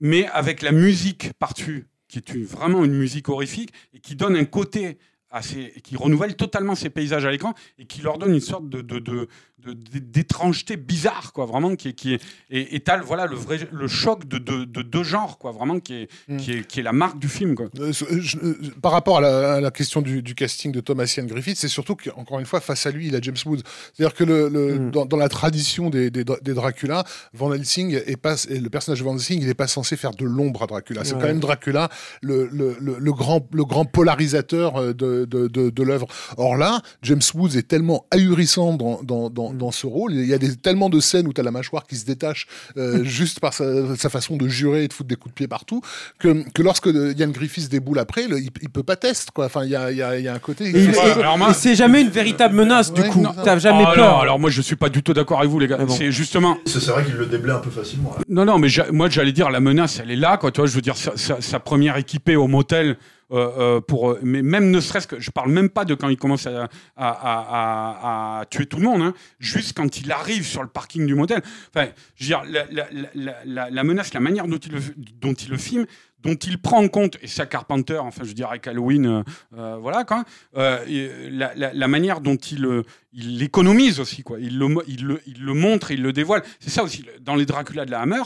mais 0.01 0.27
avec 0.29 0.61
la 0.63 0.73
musique 0.73 1.33
par-dessus, 1.39 1.87
qui 2.07 2.19
est 2.19 2.35
une- 2.35 2.45
vraiment 2.45 2.85
une 2.85 2.93
musique 2.95 3.29
horrifique, 3.29 3.71
et 3.95 3.99
qui 4.01 4.15
donne 4.15 4.37
un 4.37 4.45
côté 4.45 4.99
assez, 5.31 5.73
qui 5.85 5.97
renouvelle 5.97 6.35
totalement 6.37 6.75
ces 6.75 6.91
paysages 6.91 7.25
à 7.25 7.31
l'écran, 7.31 7.55
et 7.79 7.85
qui 7.87 8.03
leur 8.03 8.19
donne 8.19 8.35
une 8.35 8.41
sorte 8.41 8.69
de, 8.69 8.81
de, 8.81 8.99
de- 8.99 9.29
de- 9.65 9.75
d'étrangeté 9.99 10.77
bizarre, 10.77 11.33
quoi, 11.35 11.45
vraiment, 11.45 11.77
qui 11.77 11.89
est, 11.89 11.93
qui 11.93 12.15
est, 12.15 12.21
et 12.51 12.83
voilà, 13.05 13.27
le 13.27 13.37
vrai, 13.37 13.59
le 13.71 13.89
choc 13.89 14.27
de, 14.27 14.39
de, 14.39 14.65
de 14.65 14.83
deux 14.83 15.03
genres, 15.03 15.37
quoi, 15.39 15.53
vraiment, 15.53 15.81
qui 15.81 15.95
est, 15.95 16.09
Mm. 16.29 16.37
qui 16.39 16.53
est, 16.53 16.67
qui 16.67 16.81
est 16.81 16.83
la 16.83 16.93
marque 16.93 17.19
du 17.19 17.29
film, 17.29 17.55
quoi. 17.55 17.67
Euh, 17.79 17.93
je- 17.93 18.39
euh, 18.39 18.55
par 18.83 18.93
rapport 18.93 19.19
à 19.19 19.21
la, 19.21 19.55
à 19.55 19.61
la 19.61 19.71
question 19.71 20.01
du, 20.03 20.23
du 20.23 20.35
casting 20.35 20.73
de 20.73 20.81
Thomas 20.81 21.13
Ian 21.17 21.27
Griffith, 21.27 21.57
c'est 21.59 21.69
surtout 21.69 21.95
qu'encore 21.95 22.41
une 22.41 22.47
fois, 22.47 22.61
face 22.61 22.87
à 22.87 22.91
lui, 22.91 23.09
il 23.09 23.15
a 23.17 23.21
James 23.21 23.37
Woods. 23.45 23.61
C'est-à-dire 23.95 24.15
que 24.15 24.25
le, 24.25 24.49
le- 24.49 24.79
Mm. 24.79 24.91
dans, 24.93 25.05
dans 25.07 25.17
la 25.17 25.29
tradition 25.29 25.91
des, 25.91 26.11
des, 26.11 26.25
des 26.25 26.55
Dracula, 26.55 27.05
Van 27.35 27.53
Helsing 27.53 28.01
est 28.07 28.17
pas, 28.17 28.37
et 28.49 28.59
le 28.61 28.71
personnage 28.71 28.99
de 29.01 29.05
Van 29.05 29.15
Helsing, 29.15 29.41
il 29.43 29.47
n'est 29.47 29.55
pas 29.55 29.67
censé 29.69 29.97
faire 29.97 30.13
de 30.13 30.25
l'ombre 30.25 30.63
à 30.63 30.67
Dracula. 30.67 31.05
C'est 31.05 31.15
Ouais. 31.15 31.21
quand 31.21 31.27
même 31.27 31.41
Dracula, 31.41 31.89
le, 32.23 32.49
le, 32.51 32.77
le, 32.81 32.97
le 32.99 33.13
grand, 33.13 33.47
le 33.53 33.65
grand 33.65 33.85
polarisateur 33.85 34.77
euh, 34.81 34.95
de, 35.25 35.49
de, 35.49 35.49
de, 35.49 35.71
de 35.71 35.83
l'œuvre. 35.83 36.07
Or 36.37 36.57
là, 36.57 36.81
James 37.03 37.21
Woods 37.35 37.57
est 37.57 37.67
tellement 37.69 38.07
ahurissant 38.11 38.75
dans, 38.75 39.01
dans, 39.03 39.31
dans, 39.31 39.53
Mm. 39.53 39.59
dans 39.59 39.71
ce 39.71 39.87
rôle. 39.87 40.13
Il 40.15 40.27
y 40.27 40.35
a 40.35 40.39
des, 40.39 40.55
tellement 40.57 40.89
de 40.91 41.01
scènes 41.01 41.27
où 41.27 41.33
tu 41.33 41.41
as 41.41 41.45
la 41.45 41.51
mâchoire 41.51 41.87
qui 41.87 41.97
se 41.97 42.05
détache 42.05 42.47
euh, 42.77 43.03
juste 43.05 43.41
par 43.41 43.53
sa, 43.55 43.97
sa 43.97 44.09
façon 44.11 44.37
de 44.37 44.49
jurer 44.49 44.85
et 44.85 44.89
de 44.89 44.93
foutre 44.93 45.09
des 45.09 45.17
coups 45.17 45.33
de 45.33 45.37
pied 45.37 45.49
partout, 45.49 45.81
que, 46.19 46.45
que 46.53 46.63
lorsque 46.63 46.87
Ian 46.87 47.29
Griffiths 47.29 47.69
déboule 47.71 47.99
après, 47.99 48.27
le- 48.29 48.39
il, 48.39 48.51
il 48.63 48.69
peut 48.71 48.83
pas 48.83 48.97
tester. 48.97 49.31
Quoi. 49.35 49.47
Enfin, 49.47 49.65
il 49.65 49.71
y 49.71 49.77
a, 49.77 49.91
il 49.91 49.97
y, 49.99 50.03
a, 50.03 50.19
y 50.19 50.29
a 50.29 50.35
un 50.35 50.39
côté. 50.39 50.65
Et, 50.71 50.85
et- 50.85 50.99
alors 51.21 51.39
moi- 51.39 51.51
et 51.51 51.55
c'est 51.55 51.75
jamais 51.75 52.01
une 52.03 52.09
véritable 52.11 52.55
menace 52.55 52.93
du 52.93 53.01
Ouais, 53.03 53.09
coup. 53.09 53.21
non. 53.21 53.33
T'as 53.45 53.59
jamais 53.59 53.85
Ah, 53.87 53.93
peur. 53.95 54.05
alors, 54.05 54.21
alors 54.23 54.39
moi 54.39 54.51
je 54.51 54.61
suis 54.63 54.77
pas 54.77 54.89
du 54.89 55.03
tout 55.03 55.13
d'accord 55.15 55.39
avec 55.41 55.51
vous 55.51 55.59
les 55.59 55.67
gars. 55.67 55.77
Ah 55.81 55.85
bon. 55.85 55.95
C'est 55.95 56.11
justement 56.13 56.57
C'est 56.67 56.85
vrai 56.87 57.05
qu'il 57.05 57.15
le 57.15 57.27
déblaye 57.27 57.57
un 57.57 57.61
peu 57.61 57.71
facilement. 57.71 58.15
là. 58.17 58.25
non 58.29 58.45
non 58.45 58.59
mais 58.59 58.69
moi 58.93 59.09
j'allais 59.09 59.33
dire 59.33 59.51
la 59.51 59.61
menace 59.61 60.01
elle 60.03 60.11
est 60.11 60.17
là 60.17 60.37
quoi. 60.37 60.51
Tu 60.53 60.61
vois 60.61 60.69
je 60.69 60.75
veux 60.75 60.81
dire 60.81 60.97
sa, 60.97 61.17
sa- 61.17 61.41
sa 61.41 61.59
première 61.61 61.97
équipée 61.97 62.37
au 62.37 62.47
motel. 62.47 62.97
Euh, 63.33 63.51
euh, 63.59 63.81
pour 63.81 64.11
euh, 64.11 64.21
mais 64.23 64.43
même 64.43 64.71
ne 64.71 64.81
serait-ce 64.81 65.07
que 65.07 65.21
je 65.21 65.31
parle 65.31 65.53
même 65.53 65.69
pas 65.69 65.85
de 65.85 65.95
quand 65.95 66.09
il 66.09 66.17
commence 66.17 66.49
à, 66.97 68.45
tuer 68.51 68.67
tout 68.67 68.79
le 68.79 68.85
monde 68.85 69.03
hein. 69.03 69.15
juste 69.39 69.77
quand 69.77 70.01
il 70.01 70.11
arrive 70.11 70.45
sur 70.45 70.63
le 70.63 70.69
parking 70.69 71.07
du 71.07 71.15
motel 71.15 71.43
enfin 71.75 71.89
je 72.17 72.27
dire 72.27 72.43
la, 72.45 73.85
menace 73.85 74.15
la 74.15 74.21
manière 74.21 74.47
dont 74.47 74.59
il 74.59 74.73
le, 74.73 74.81
dont 75.21 75.35
il 75.35 75.51
le 75.51 75.57
filme 75.57 75.87
dont 76.23 76.35
il 76.35 76.59
prend 76.59 76.83
en 76.83 76.89
compte 76.89 77.17
et 77.23 77.27
ça 77.27 77.47
Carpenter 77.47 77.99
enfin 77.99 78.23
je 78.23 78.29
veux 78.29 78.35
dire 78.35 78.51
avec 78.51 78.67
Halloween 78.67 79.07
euh, 79.07 79.23
euh, 79.57 79.77
voilà 79.81 80.05
quoi 80.05 80.25
la, 80.55 81.89
manière 81.89 82.21
dont 82.21 82.37
il 82.37 82.83
il 83.13 83.39
l'économise 83.39 84.01
aussi 84.01 84.23
quoi 84.23 84.39
il 84.41 84.59
le, 84.59 84.67
il 84.87 85.05
le 85.05 85.21
il 85.27 85.43
le 85.43 85.55
montre 85.55 85.91
il 85.91 86.03
le 86.03 86.13
dévoile 86.13 86.43
c'est 86.59 86.71
ça 86.71 86.83
aussi 86.83 87.05
dans 87.21 87.35
les 87.35 87.47
Dracula 87.47 87.85
de 87.85 87.91
la 87.91 88.01
Hammer 88.01 88.23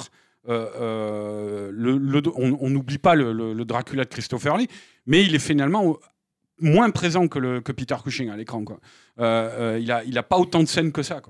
euh, 0.49 1.71
euh, 1.73 2.23
on 2.37 2.71
n'oublie 2.71 2.99
pas 2.99 3.15
le, 3.15 3.65
Dracula 3.65 4.05
de 4.05 4.09
Christopher 4.09 4.57
Lee 4.57 4.69
mais 5.07 5.25
il 5.25 5.35
est 5.35 5.39
finalement 5.39 5.97
moins 6.61 6.91
présent 6.91 7.29
que, 7.29 7.61
Peter 7.73 7.97
Cushing 8.03 8.31
à 8.31 8.37
l'écran 8.37 8.62
Euh, 9.21 9.79
il 9.81 9.91
a 9.91 10.05
il 10.05 10.19
a 10.19 10.23
pas 10.23 10.39
autant 10.39 10.61
de 10.61 10.69
scènes 10.69 10.93
que 10.93 11.03
ça 11.03 11.23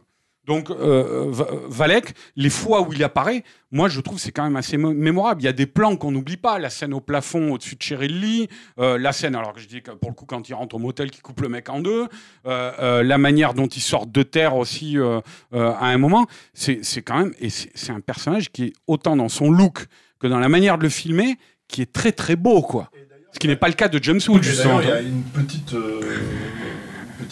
donc 0.47 0.71
euh, 0.71 1.27
Va- 1.31 1.49
Valek, 1.69 2.15
les 2.37 2.51
fois 2.51 2.83
où 2.83 2.93
il 2.93 3.03
apparaît, 3.03 3.45
moi 3.73 3.89
je 3.89 4.01
trouve 4.01 4.19
c'est 4.19 4.31
quand 4.33 4.45
même 4.45 4.57
assez 4.57 4.77
mo- 4.77 4.93
mémorable. 4.93 5.41
Il 5.43 5.45
y 5.45 5.49
a 5.49 5.53
des 5.53 5.67
plans 5.67 5.97
qu'on 5.97 6.11
n'oublie 6.13 6.37
pas, 6.37 6.59
la 6.59 6.71
scène 6.71 6.93
au 6.95 7.01
plafond 7.01 7.53
au-dessus 7.53 7.77
de 7.77 7.97
Lee, 8.07 8.49
euh, 8.79 8.99
la 8.99 9.13
scène, 9.13 9.35
alors 9.35 9.53
que 9.53 9.61
je 9.61 9.67
dis 9.69 9.81
que 9.83 9.91
pour 9.93 10.11
le 10.11 10.15
coup 10.15 10.27
quand 10.27 10.49
il 10.49 10.55
rentre 10.55 10.75
au 10.77 10.79
motel 10.79 11.11
qui 11.11 11.21
coupe 11.21 11.41
le 11.41 11.49
mec 11.49 11.69
en 11.71 11.81
deux, 11.81 12.07
euh, 12.47 12.73
euh, 12.81 13.03
la 13.03 13.19
manière 13.19 13.55
dont 13.55 13.67
il 13.67 13.81
sort 13.81 14.07
de 14.07 14.23
terre 14.23 14.57
aussi 14.57 14.99
euh, 14.99 15.21
euh, 15.55 15.73
à 15.81 15.87
un 15.87 15.99
moment, 15.99 16.27
c'est 16.53 16.81
c'est 16.83 17.03
quand 17.03 17.19
même, 17.19 17.33
et 17.41 17.49
c'est 17.51 17.91
un 17.91 18.01
personnage 18.01 18.51
qui 18.53 18.65
est 18.65 18.73
autant 18.87 19.17
dans 19.17 19.29
son 19.29 19.51
look 19.51 19.87
que 20.21 20.27
dans 20.27 20.39
la 20.39 20.49
manière 20.49 20.79
de 20.79 20.83
le 20.85 20.89
filmer, 20.91 21.37
qui 21.69 21.81
est 21.83 21.93
très 21.93 22.13
très 22.13 22.37
beau 22.37 22.61
quoi. 22.63 22.91
Ce 23.33 23.39
qui 23.41 23.49
n'est 23.49 23.57
pas 23.57 23.67
le 23.69 23.75
cas 23.75 23.89
de 23.89 24.01
James 24.03 24.21
Wood 24.29 24.43
justement. 24.45 24.81
il 24.81 24.89
y 24.89 24.93
a 24.93 25.01
une 25.01 25.23
petite, 25.25 25.75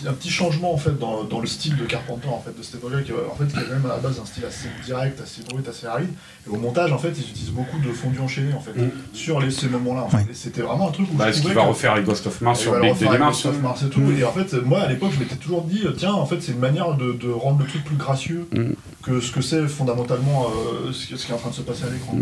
un 0.09 0.13
petit 0.13 0.31
changement 0.31 0.73
en 0.73 0.77
fait 0.77 0.99
dans, 0.99 1.25
dans 1.25 1.41
le 1.41 1.47
style 1.47 1.77
de 1.77 1.85
Carpenter 1.85 2.29
en 2.29 2.41
fait 2.41 2.57
de 2.57 2.63
cette 2.63 2.77
époque-là, 2.77 3.03
qui, 3.03 3.13
en 3.13 3.35
fait 3.37 3.47
qui 3.53 3.59
est 3.59 3.63
quand 3.65 3.75
même 3.75 3.87
à 3.87 3.95
la 3.95 3.97
base 3.99 4.19
un 4.21 4.27
style 4.27 4.45
assez 4.45 4.69
direct, 4.85 5.21
assez 5.21 5.43
brut, 5.43 5.67
assez 5.69 5.87
aride. 5.87 6.09
Et 6.47 6.51
au 6.51 6.57
montage 6.57 6.93
en 6.93 6.99
fait, 6.99 7.11
ils 7.17 7.31
utilisent 7.31 7.51
beaucoup 7.51 7.79
de 7.79 7.93
fondu 7.93 8.19
enchaîné 8.21 8.53
en 8.55 8.61
fait 8.61 8.73
Mm. 8.73 8.91
sur 9.13 9.41
les, 9.41 9.51
ces 9.51 9.69
moments-là. 9.69 10.03
En 10.03 10.09
fait. 10.09 10.17
Ouais. 10.19 10.27
Et 10.31 10.35
c'était 10.35 10.63
vraiment 10.63 10.89
un 10.89 10.93
truc 10.93 11.07
où 11.13 11.17
Bah, 11.17 11.31
je 11.31 11.37
ce 11.39 11.43
qu'il 11.43 11.53
va 11.55 11.63
refaire 11.63 11.93
avec 11.93 12.05
Ghost 12.05 12.27
of 12.27 12.41
Mars 12.41 12.61
Et 12.61 12.63
sur 12.63 12.81
Big 12.81 12.91
avec 13.07 13.21
Mars. 13.21 13.43
Ghost 13.43 13.47
of 13.55 13.63
Mars 13.63 13.83
et 13.83 13.89
tout. 13.91 14.01
Mm. 14.01 14.19
Et 14.19 14.25
en 14.25 14.33
fait, 14.33 14.53
moi 14.65 14.81
à 14.81 14.89
l'époque, 14.89 15.11
je 15.15 15.19
m'étais 15.21 15.37
toujours 15.37 15.63
dit, 15.63 15.83
euh, 15.85 15.93
tiens, 15.97 16.13
en 16.15 16.27
fait, 16.27 16.41
c'est 16.41 16.53
une 16.53 16.59
manière 16.59 16.95
de, 16.97 17.13
de 17.13 17.31
rendre 17.31 17.61
le 17.61 17.67
truc 17.67 17.85
plus 17.85 17.97
gracieux 17.97 18.47
Mm. 18.53 18.73
que 19.03 19.21
ce 19.21 19.31
que 19.33 19.41
c'est 19.43 19.67
fondamentalement 19.69 20.47
euh, 20.47 20.93
ce 20.93 21.07
qui 21.07 21.15
est 21.15 21.35
en 21.35 21.39
train 21.39 21.51
de 21.51 21.55
se 21.55 21.63
passer 21.63 21.85
à 21.85 21.91
l'écran. 21.91 22.17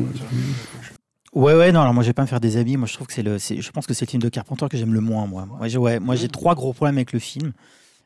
Mm. 1.34 1.38
Ouais, 1.40 1.54
ouais, 1.54 1.72
non, 1.72 1.80
alors 1.80 1.94
moi, 1.94 2.02
je 2.02 2.08
vais 2.08 2.14
pas 2.14 2.22
me 2.22 2.26
faire 2.26 2.40
des 2.40 2.56
amis. 2.56 2.76
Moi, 2.76 2.86
je 2.86 2.94
trouve 2.94 3.06
que 3.06 3.12
c'est 3.12 3.22
le, 3.22 3.38
je 3.38 3.70
pense 3.70 3.86
que 3.86 3.94
c'est 3.94 4.04
le 4.04 4.10
film 4.10 4.22
de 4.22 4.28
Carpenter 4.28 4.66
que 4.68 4.76
j'aime 4.76 4.94
le 4.94 5.00
moins, 5.00 5.26
moi. 5.26 5.46
Moi, 5.46 5.68
j'ai, 5.68 5.78
ouais, 5.78 6.00
moi, 6.00 6.16
j'ai 6.16 6.28
trois 6.28 6.54
gros 6.54 6.72
problèmes 6.72 6.96
avec 6.96 7.12
le 7.12 7.18
film. 7.18 7.52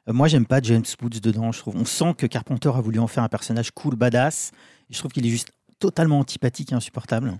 Euh, 0.08 0.12
moi, 0.12 0.28
j'aime 0.28 0.46
pas 0.46 0.60
James 0.62 0.84
Woods 1.02 1.20
dedans. 1.22 1.52
Je 1.52 1.58
trouve, 1.58 1.76
on 1.76 1.84
sent 1.84 2.14
que 2.16 2.26
Carpenter 2.26 2.70
a 2.74 2.80
voulu 2.80 2.98
en 2.98 3.06
faire 3.06 3.22
un 3.22 3.28
personnage 3.28 3.70
cool, 3.70 3.96
badass. 3.96 4.52
Et 4.90 4.94
je 4.94 4.98
trouve 4.98 5.12
qu'il 5.12 5.26
est 5.26 5.30
juste 5.30 5.52
totalement 5.78 6.18
antipathique 6.18 6.72
et 6.72 6.74
insupportable. 6.74 7.38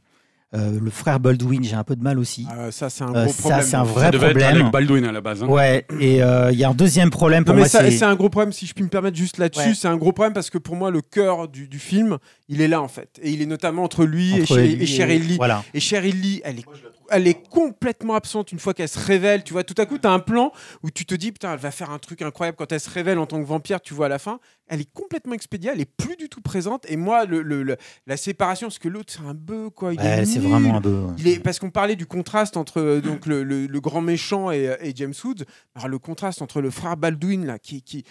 Euh, 0.54 0.78
le 0.80 0.90
frère 0.90 1.18
Baldwin, 1.18 1.64
j'ai 1.64 1.74
un 1.74 1.82
peu 1.82 1.96
de 1.96 2.02
mal 2.02 2.18
aussi. 2.18 2.46
Ah, 2.48 2.70
ça, 2.70 2.88
c'est 2.88 3.02
un 3.02 3.08
Euh, 3.14 3.24
gros 3.24 3.32
ça, 3.32 3.40
problème. 3.40 3.62
c'est 3.62 3.76
un 3.76 3.84
Ça 3.84 3.90
vrai 3.92 4.06
être 4.08 4.18
problème. 4.18 4.46
Alec 4.56 4.70
Baldwin 4.70 5.04
à 5.04 5.10
la 5.12 5.20
base. 5.20 5.42
hein. 5.42 5.46
Ouais, 5.48 5.84
et 5.98 6.22
euh, 6.22 6.52
il 6.52 6.58
y 6.58 6.62
a 6.64 6.68
un 6.70 6.74
deuxième 6.74 7.10
problème 7.10 7.40
Non, 7.40 7.46
pour 7.46 7.54
mais 7.54 7.60
moi. 7.62 7.68
ça, 7.68 7.90
c'est- 7.90 8.02
un 8.04 8.14
gros 8.14 8.28
problème, 8.28 8.52
si 8.52 8.64
je 8.66 8.72
puis 8.72 8.84
me 8.84 8.88
permettre 8.88 9.16
juste 9.16 9.38
là-dessus, 9.38 9.70
Ouais. 9.70 9.74
c'est 9.74 9.88
un 9.88 9.96
gros 9.96 10.12
problème 10.12 10.32
parce 10.32 10.50
que 10.50 10.58
pour 10.58 10.76
moi, 10.76 10.90
le 10.92 11.00
cœur 11.00 11.48
du, 11.48 11.66
du 11.66 11.78
film, 11.80 12.18
il 12.48 12.60
est 12.60 12.68
là 12.68 12.80
en 12.80 12.88
fait. 12.88 13.08
Et 13.22 13.30
il 13.30 13.42
est 13.42 13.46
notamment 13.46 13.82
entre 13.82 14.04
lui 14.04 14.30
et, 14.38 14.42
entre 14.42 14.84
Cheryl 14.86 15.26
Lee. 15.26 15.36
Voilà. 15.38 15.64
Et 15.74 15.80
Cheryl 15.80 16.20
Lee, 16.20 16.40
elle 16.44 16.60
est, 16.60 16.64
elle 17.10 17.26
est 17.28 17.46
complètement 17.48 18.14
absente 18.14 18.52
une 18.52 18.58
fois 18.58 18.74
qu'elle 18.74 18.88
se 18.88 18.98
révèle. 18.98 19.44
Tu 19.44 19.52
vois, 19.52 19.64
tout 19.64 19.74
à 19.78 19.86
coup, 19.86 19.98
tu 19.98 20.06
as 20.06 20.12
un 20.12 20.18
plan 20.18 20.52
où 20.82 20.90
tu 20.90 21.04
te 21.06 21.14
dis, 21.14 21.32
putain, 21.32 21.52
elle 21.52 21.58
va 21.58 21.70
faire 21.70 21.90
un 21.90 21.98
truc 21.98 22.22
incroyable 22.22 22.56
quand 22.56 22.70
elle 22.72 22.80
se 22.80 22.90
révèle 22.90 23.18
en 23.18 23.26
tant 23.26 23.38
que 23.40 23.46
vampire, 23.46 23.80
tu 23.80 23.94
vois 23.94 24.06
à 24.06 24.08
la 24.08 24.18
fin. 24.18 24.38
Elle 24.66 24.80
est 24.80 24.92
complètement 24.92 25.34
expédiée, 25.34 25.70
elle 25.74 25.80
est 25.80 25.84
plus 25.96 26.16
du 26.16 26.28
tout 26.28 26.40
présente. 26.40 26.84
Et 26.90 26.96
moi, 26.96 27.24
le, 27.26 27.42
le- 27.42 27.62
le- 27.62 27.76
la 28.06 28.16
séparation, 28.16 28.68
parce 28.68 28.78
que 28.78 28.88
l'autre, 28.88 29.12
c'est 29.12 29.26
un 29.26 29.34
bœuf, 29.34 29.70
quoi. 29.74 29.92
Il 29.92 30.00
est 30.00 30.02
Ouais, 30.02 30.24
c'est 30.24 30.38
vraiment 30.38 30.76
un 30.76 30.80
peu. 30.80 30.88
ouais. 31.00 31.12
Il 31.18 31.28
est, 31.28 31.38
parce 31.38 31.58
qu'on 31.58 31.70
parlait 31.70 31.96
du 31.96 32.06
contraste 32.06 32.56
entre 32.56 32.80
euh, 32.80 33.00
donc, 33.00 33.26
le, 33.26 33.66
grand 33.80 34.00
méchant 34.00 34.50
et, 34.50 34.68
euh, 34.68 34.76
et 34.80 34.92
James 34.96 35.12
Woods. 35.24 35.44
Alors, 35.74 35.88
le 35.88 35.98
contraste 35.98 36.40
entre 36.42 36.60
le 36.62 36.70
frère 36.70 36.96
Baldwin, 36.96 37.44
là, 37.44 37.58
qui, 37.58 37.82
qui- 37.82 38.04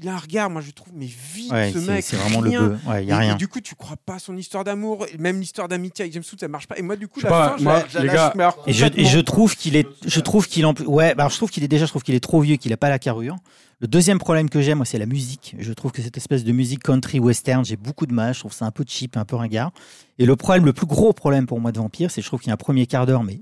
il 0.00 0.08
a 0.08 0.14
un 0.14 0.18
regard, 0.18 0.50
moi 0.50 0.60
je 0.62 0.70
trouve, 0.70 0.92
mais 0.94 1.06
vide 1.06 1.52
Ouais, 1.52 1.70
ce 1.72 1.80
c'est 1.80 1.86
mec. 1.92 2.04
c'est 2.04 2.16
vraiment 2.16 2.40
le 2.40 2.50
rien. 2.50 2.68
bœuf. 2.68 2.80
Ouais, 2.86 3.04
il 3.04 3.08
y 3.08 3.12
a 3.12 3.16
Et- 3.16 3.18
rien. 3.18 3.34
Et 3.34 3.38
du 3.38 3.48
coup, 3.48 3.60
tu 3.60 3.74
crois 3.74 3.96
pas 3.96 4.14
à 4.14 4.18
son 4.18 4.36
histoire 4.36 4.64
d'amour, 4.64 5.06
même 5.18 5.40
l'histoire 5.40 5.68
d'amitié 5.68 6.02
avec 6.04 6.12
James 6.14 6.22
Woods, 6.30 6.38
ça 6.40 6.48
marche 6.48 6.66
pas. 6.66 6.78
Et 6.78 6.82
moi, 6.82 6.96
du 6.96 7.08
coup, 7.08 7.20
Je 7.20 7.24
la 7.26 7.30
pas, 7.30 7.56
fin, 7.56 7.62
moi, 7.62 7.84
les 8.00 8.06
gars- 8.08 8.32
Et 8.66 8.72
je, 8.72 8.84
et 8.84 8.88
complètement. 8.90 9.10
je 9.10 9.18
trouve 9.20 9.56
qu'il 9.56 9.76
est, 9.76 9.88
je 10.06 10.20
trouve 10.20 10.46
qu'il 10.48 10.64
en, 10.66 10.74
ouais, 10.86 11.14
bah, 11.14 11.28
je 11.30 11.36
trouve 11.36 11.50
qu'il 11.50 11.64
est 11.64 11.68
déjà, 11.68 11.86
je 11.86 11.90
trouve 11.90 12.02
qu'il 12.02 12.14
est 12.14 12.20
trop 12.20 12.40
vieux, 12.40 12.56
qu'il 12.56 12.72
a 12.72 12.76
pas 12.76 12.88
la 12.88 12.98
carrure. 12.98 13.36
Le 13.80 13.88
deuxième 13.88 14.18
problème 14.18 14.50
que 14.50 14.60
j'ai, 14.60 14.74
moi, 14.74 14.84
c'est 14.84 14.98
la 14.98 15.06
musique. 15.06 15.56
Je 15.58 15.72
trouve 15.72 15.90
que 15.90 16.02
cette 16.02 16.16
espèce 16.18 16.44
de 16.44 16.52
musique 16.52 16.82
country 16.82 17.18
western, 17.18 17.64
j'ai 17.64 17.76
beaucoup 17.76 18.04
de 18.06 18.12
mal. 18.12 18.34
Je 18.34 18.40
trouve 18.40 18.52
ça 18.52 18.66
un 18.66 18.70
peu 18.70 18.84
cheap, 18.86 19.16
un 19.16 19.24
peu 19.24 19.36
ringard. 19.36 19.72
Et 20.18 20.26
le 20.26 20.36
problème, 20.36 20.66
le 20.66 20.74
plus 20.74 20.84
gros 20.86 21.14
problème 21.14 21.46
pour 21.46 21.60
moi 21.60 21.72
de 21.72 21.78
Vampire, 21.78 22.10
c'est 22.10 22.20
que 22.20 22.24
je 22.24 22.28
trouve 22.28 22.40
qu'il 22.40 22.48
y 22.48 22.50
a 22.50 22.54
un 22.54 22.58
premier 22.58 22.86
quart 22.86 23.06
d'heure, 23.06 23.24
mais 23.24 23.40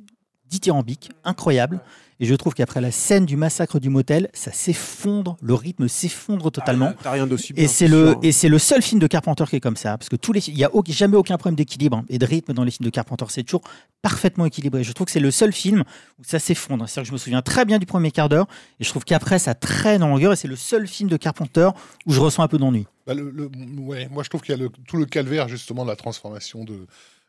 dithyrambique, 0.49 1.11
incroyable. 1.25 1.81
Et 2.21 2.27
je 2.27 2.35
trouve 2.35 2.55
qu'après 2.55 2.81
la 2.81 2.91
scène 2.91 3.27
du 3.27 3.37
massacre 3.37 3.79
du 3.79 3.91
motel, 3.91 4.29
ça 4.33 4.51
s'effondre, 4.51 5.37
le 5.41 5.55
rythme 5.55 5.87
s'effondre 5.87 6.51
totalement. 6.51 6.93
T'as 7.03 7.13
rien 7.13 7.27
d'aussi 7.27 7.53
Et 7.57 7.69
c'est 7.69 7.87
le 7.87 8.17
et 8.23 8.33
c'est 8.33 8.49
le 8.49 8.59
seul 8.59 8.83
film 8.83 9.01
de 9.01 9.07
Carpenter 9.07 9.45
qui 9.49 9.57
est 9.57 9.61
comme 9.61 9.77
ça 9.77 9.97
parce 9.97 10.09
que 10.09 10.17
tous 10.17 10.33
les 10.33 10.49
il 10.49 10.59
y 10.59 10.65
a 10.65 10.75
au- 10.75 10.83
jamais 10.89 11.17
aucun 11.17 11.37
problème 11.37 11.55
d'équilibre 11.55 11.99
hein, 11.99 12.05
et 12.09 12.19
de 12.19 12.27
rythme 12.27 12.55
dans 12.55 12.65
les 12.65 12.71
films 12.73 12.87
de 12.87 12.91
Carpenter 12.91 13.25
c'est 13.29 13.45
toujours 13.45 13.63
parfaitement 14.03 14.47
équilibré. 14.47 14.83
Je 14.83 14.93
trouve 14.93 15.05
que 15.07 15.13
c'est 15.13 15.21
le 15.21 15.31
seul 15.31 15.53
film 15.53 15.85
où 16.19 16.25
ça 16.25 16.39
s'effondre. 16.39 16.89
C'est-à-dire 16.89 17.03
que 17.05 17.09
je 17.09 17.13
me 17.13 17.19
souviens 17.19 17.43
très 17.43 17.65
bien 17.65 17.79
du 17.79 17.87
premier 17.87 18.11
quart 18.11 18.29
d'heure 18.29 18.47
et 18.81 18.85
je 18.85 18.89
trouve 18.91 19.05
qu'après 19.05 19.39
ça 19.39 19.55
traîne 19.55 20.03
en 20.03 20.09
longueur 20.09 20.33
et 20.33 20.37
c'est 20.37 20.49
le 20.49 20.57
seul 20.57 20.89
film 20.89 21.09
de 21.09 21.17
Carpenter 21.17 21.69
où 22.07 22.13
je 22.13 22.21
ressens 22.21 22.43
un 22.43 22.49
peu 22.49 22.59
d'ennui. 22.59 22.87
Bah, 23.07 23.15
le- 23.15 23.31
le- 23.31 23.51
ouais, 23.79 24.09
moi 24.11 24.23
je 24.25 24.29
trouve 24.29 24.41
qu'il 24.43 24.55
y 24.57 24.59
a 24.59 24.61
le- 24.61 24.71
tout 24.89 24.97
le 24.97 25.07
calvaire 25.07 25.49
justement 25.49 25.85
de 25.85 25.91
la 25.91 25.97
transformation 25.97 26.65
de, 26.65 26.87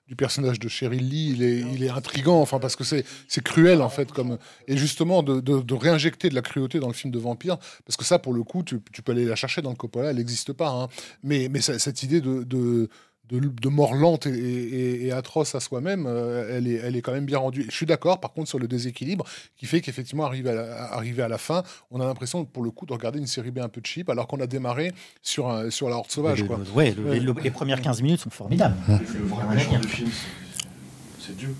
du 0.10 0.15
personnage 0.15 0.60
de 0.60 0.68
Cheryl 0.68 1.07
Lee, 1.07 1.30
il 1.36 1.44
est, 1.44 1.60
il 1.73 1.84
est 1.84 1.90
intrigant, 1.90 2.41
enfin 2.41 2.60
parce 2.60 2.76
que 2.76 2.84
c'est 2.84 3.06
c'est 3.27 3.44
cruel 3.44 3.81
en 3.81 3.90
fait, 3.90 4.11
comme 4.11 4.40
et 4.68 4.76
justement 4.76 5.22
de, 5.23 5.40
de- 5.40 5.61
de 5.61 5.73
réinjecter 5.76 6.30
de 6.30 6.36
la 6.36 6.41
cruauté 6.41 6.80
dans 6.80 6.88
le 6.88 6.94
film 6.94 7.14
de 7.14 7.19
vampire, 7.19 7.57
parce 7.86 7.95
que 7.95 8.03
ça 8.03 8.18
pour 8.18 8.34
le 8.34 8.44
coup 8.44 8.64
tu, 8.64 8.80
tu 8.91 9.03
peux 9.03 9.11
aller 9.11 9.23
la 9.26 9.36
chercher 9.36 9.61
dans 9.61 9.69
le 9.69 9.76
Coppola, 9.76 10.10
elle 10.10 10.18
n'existe 10.18 10.52
pas, 10.52 10.69
hein. 10.69 10.88
mais 11.23 11.48
cette 11.61 12.02
idée 12.03 12.22
de, 12.22 12.44
de 12.44 12.90
de, 13.30 13.39
de 13.39 13.69
mort 13.69 13.93
lente 13.93 14.26
et, 14.26 14.31
et- 14.31 15.06
et 15.07 15.11
atroce 15.11 15.53
à 15.56 15.60
soi-même, 15.60 16.06
euh, 16.07 16.57
elle, 16.57 16.68
est, 16.68 16.76
elle 16.84 16.95
est 16.95 17.01
quand 17.01 17.11
même 17.11 17.26
bien 17.26 17.38
rendue. 17.38 17.65
Je 17.69 17.76
suis 17.76 17.85
d'accord, 17.85 18.19
par 18.19 18.34
contre, 18.34 18.49
sur 18.49 18.57
le 18.60 18.68
déséquilibre 18.68 19.26
qui 19.56 19.65
fait 19.68 19.81
qu'effectivement, 19.81 20.26
arrivé 20.26 20.49
à, 20.49 20.56
la, 20.56 20.93
arrivé 20.93 21.22
à 21.22 21.27
la 21.27 21.38
fin, 21.38 21.64
on 21.91 22.01
a 22.01 22.06
l'impression, 22.06 22.43
pour 22.45 22.64
le 22.64 22.72
coup, 22.72 22.85
de 22.85 22.93
regarder 22.93 23.19
une 23.19 23.27
série 23.27 23.51
B 23.51 23.60
un 23.60 23.69
peu 23.69 23.81
cheap, 23.84 24.10
alors 24.10 24.27
qu'on 24.27 24.39
a 24.39 24.47
démarré 24.47 24.91
sur, 25.22 25.49
un- 25.49 25.69
sur 25.69 25.89
la 25.89 25.97
Horde 25.97 26.10
Sauvage. 26.11 26.41
Le- 26.41 26.47
Quoi. 26.47 26.60
le- 26.65 26.72
ouais, 26.72 26.91
le- 26.97 27.11
les, 27.14 27.19
le- 27.19 27.34
les 27.43 27.51
premières 27.51 27.81
15 27.81 28.01
minutes 28.01 28.22
sont 28.22 28.30
formidables. 28.31 28.76
Le 28.89 29.26
vrai 29.26 29.56
méchant 29.56 29.80
du 29.80 29.88
film, 29.88 30.10
c'est- 30.11 30.68
c'est 31.27 31.38
Dieu. 31.38 31.53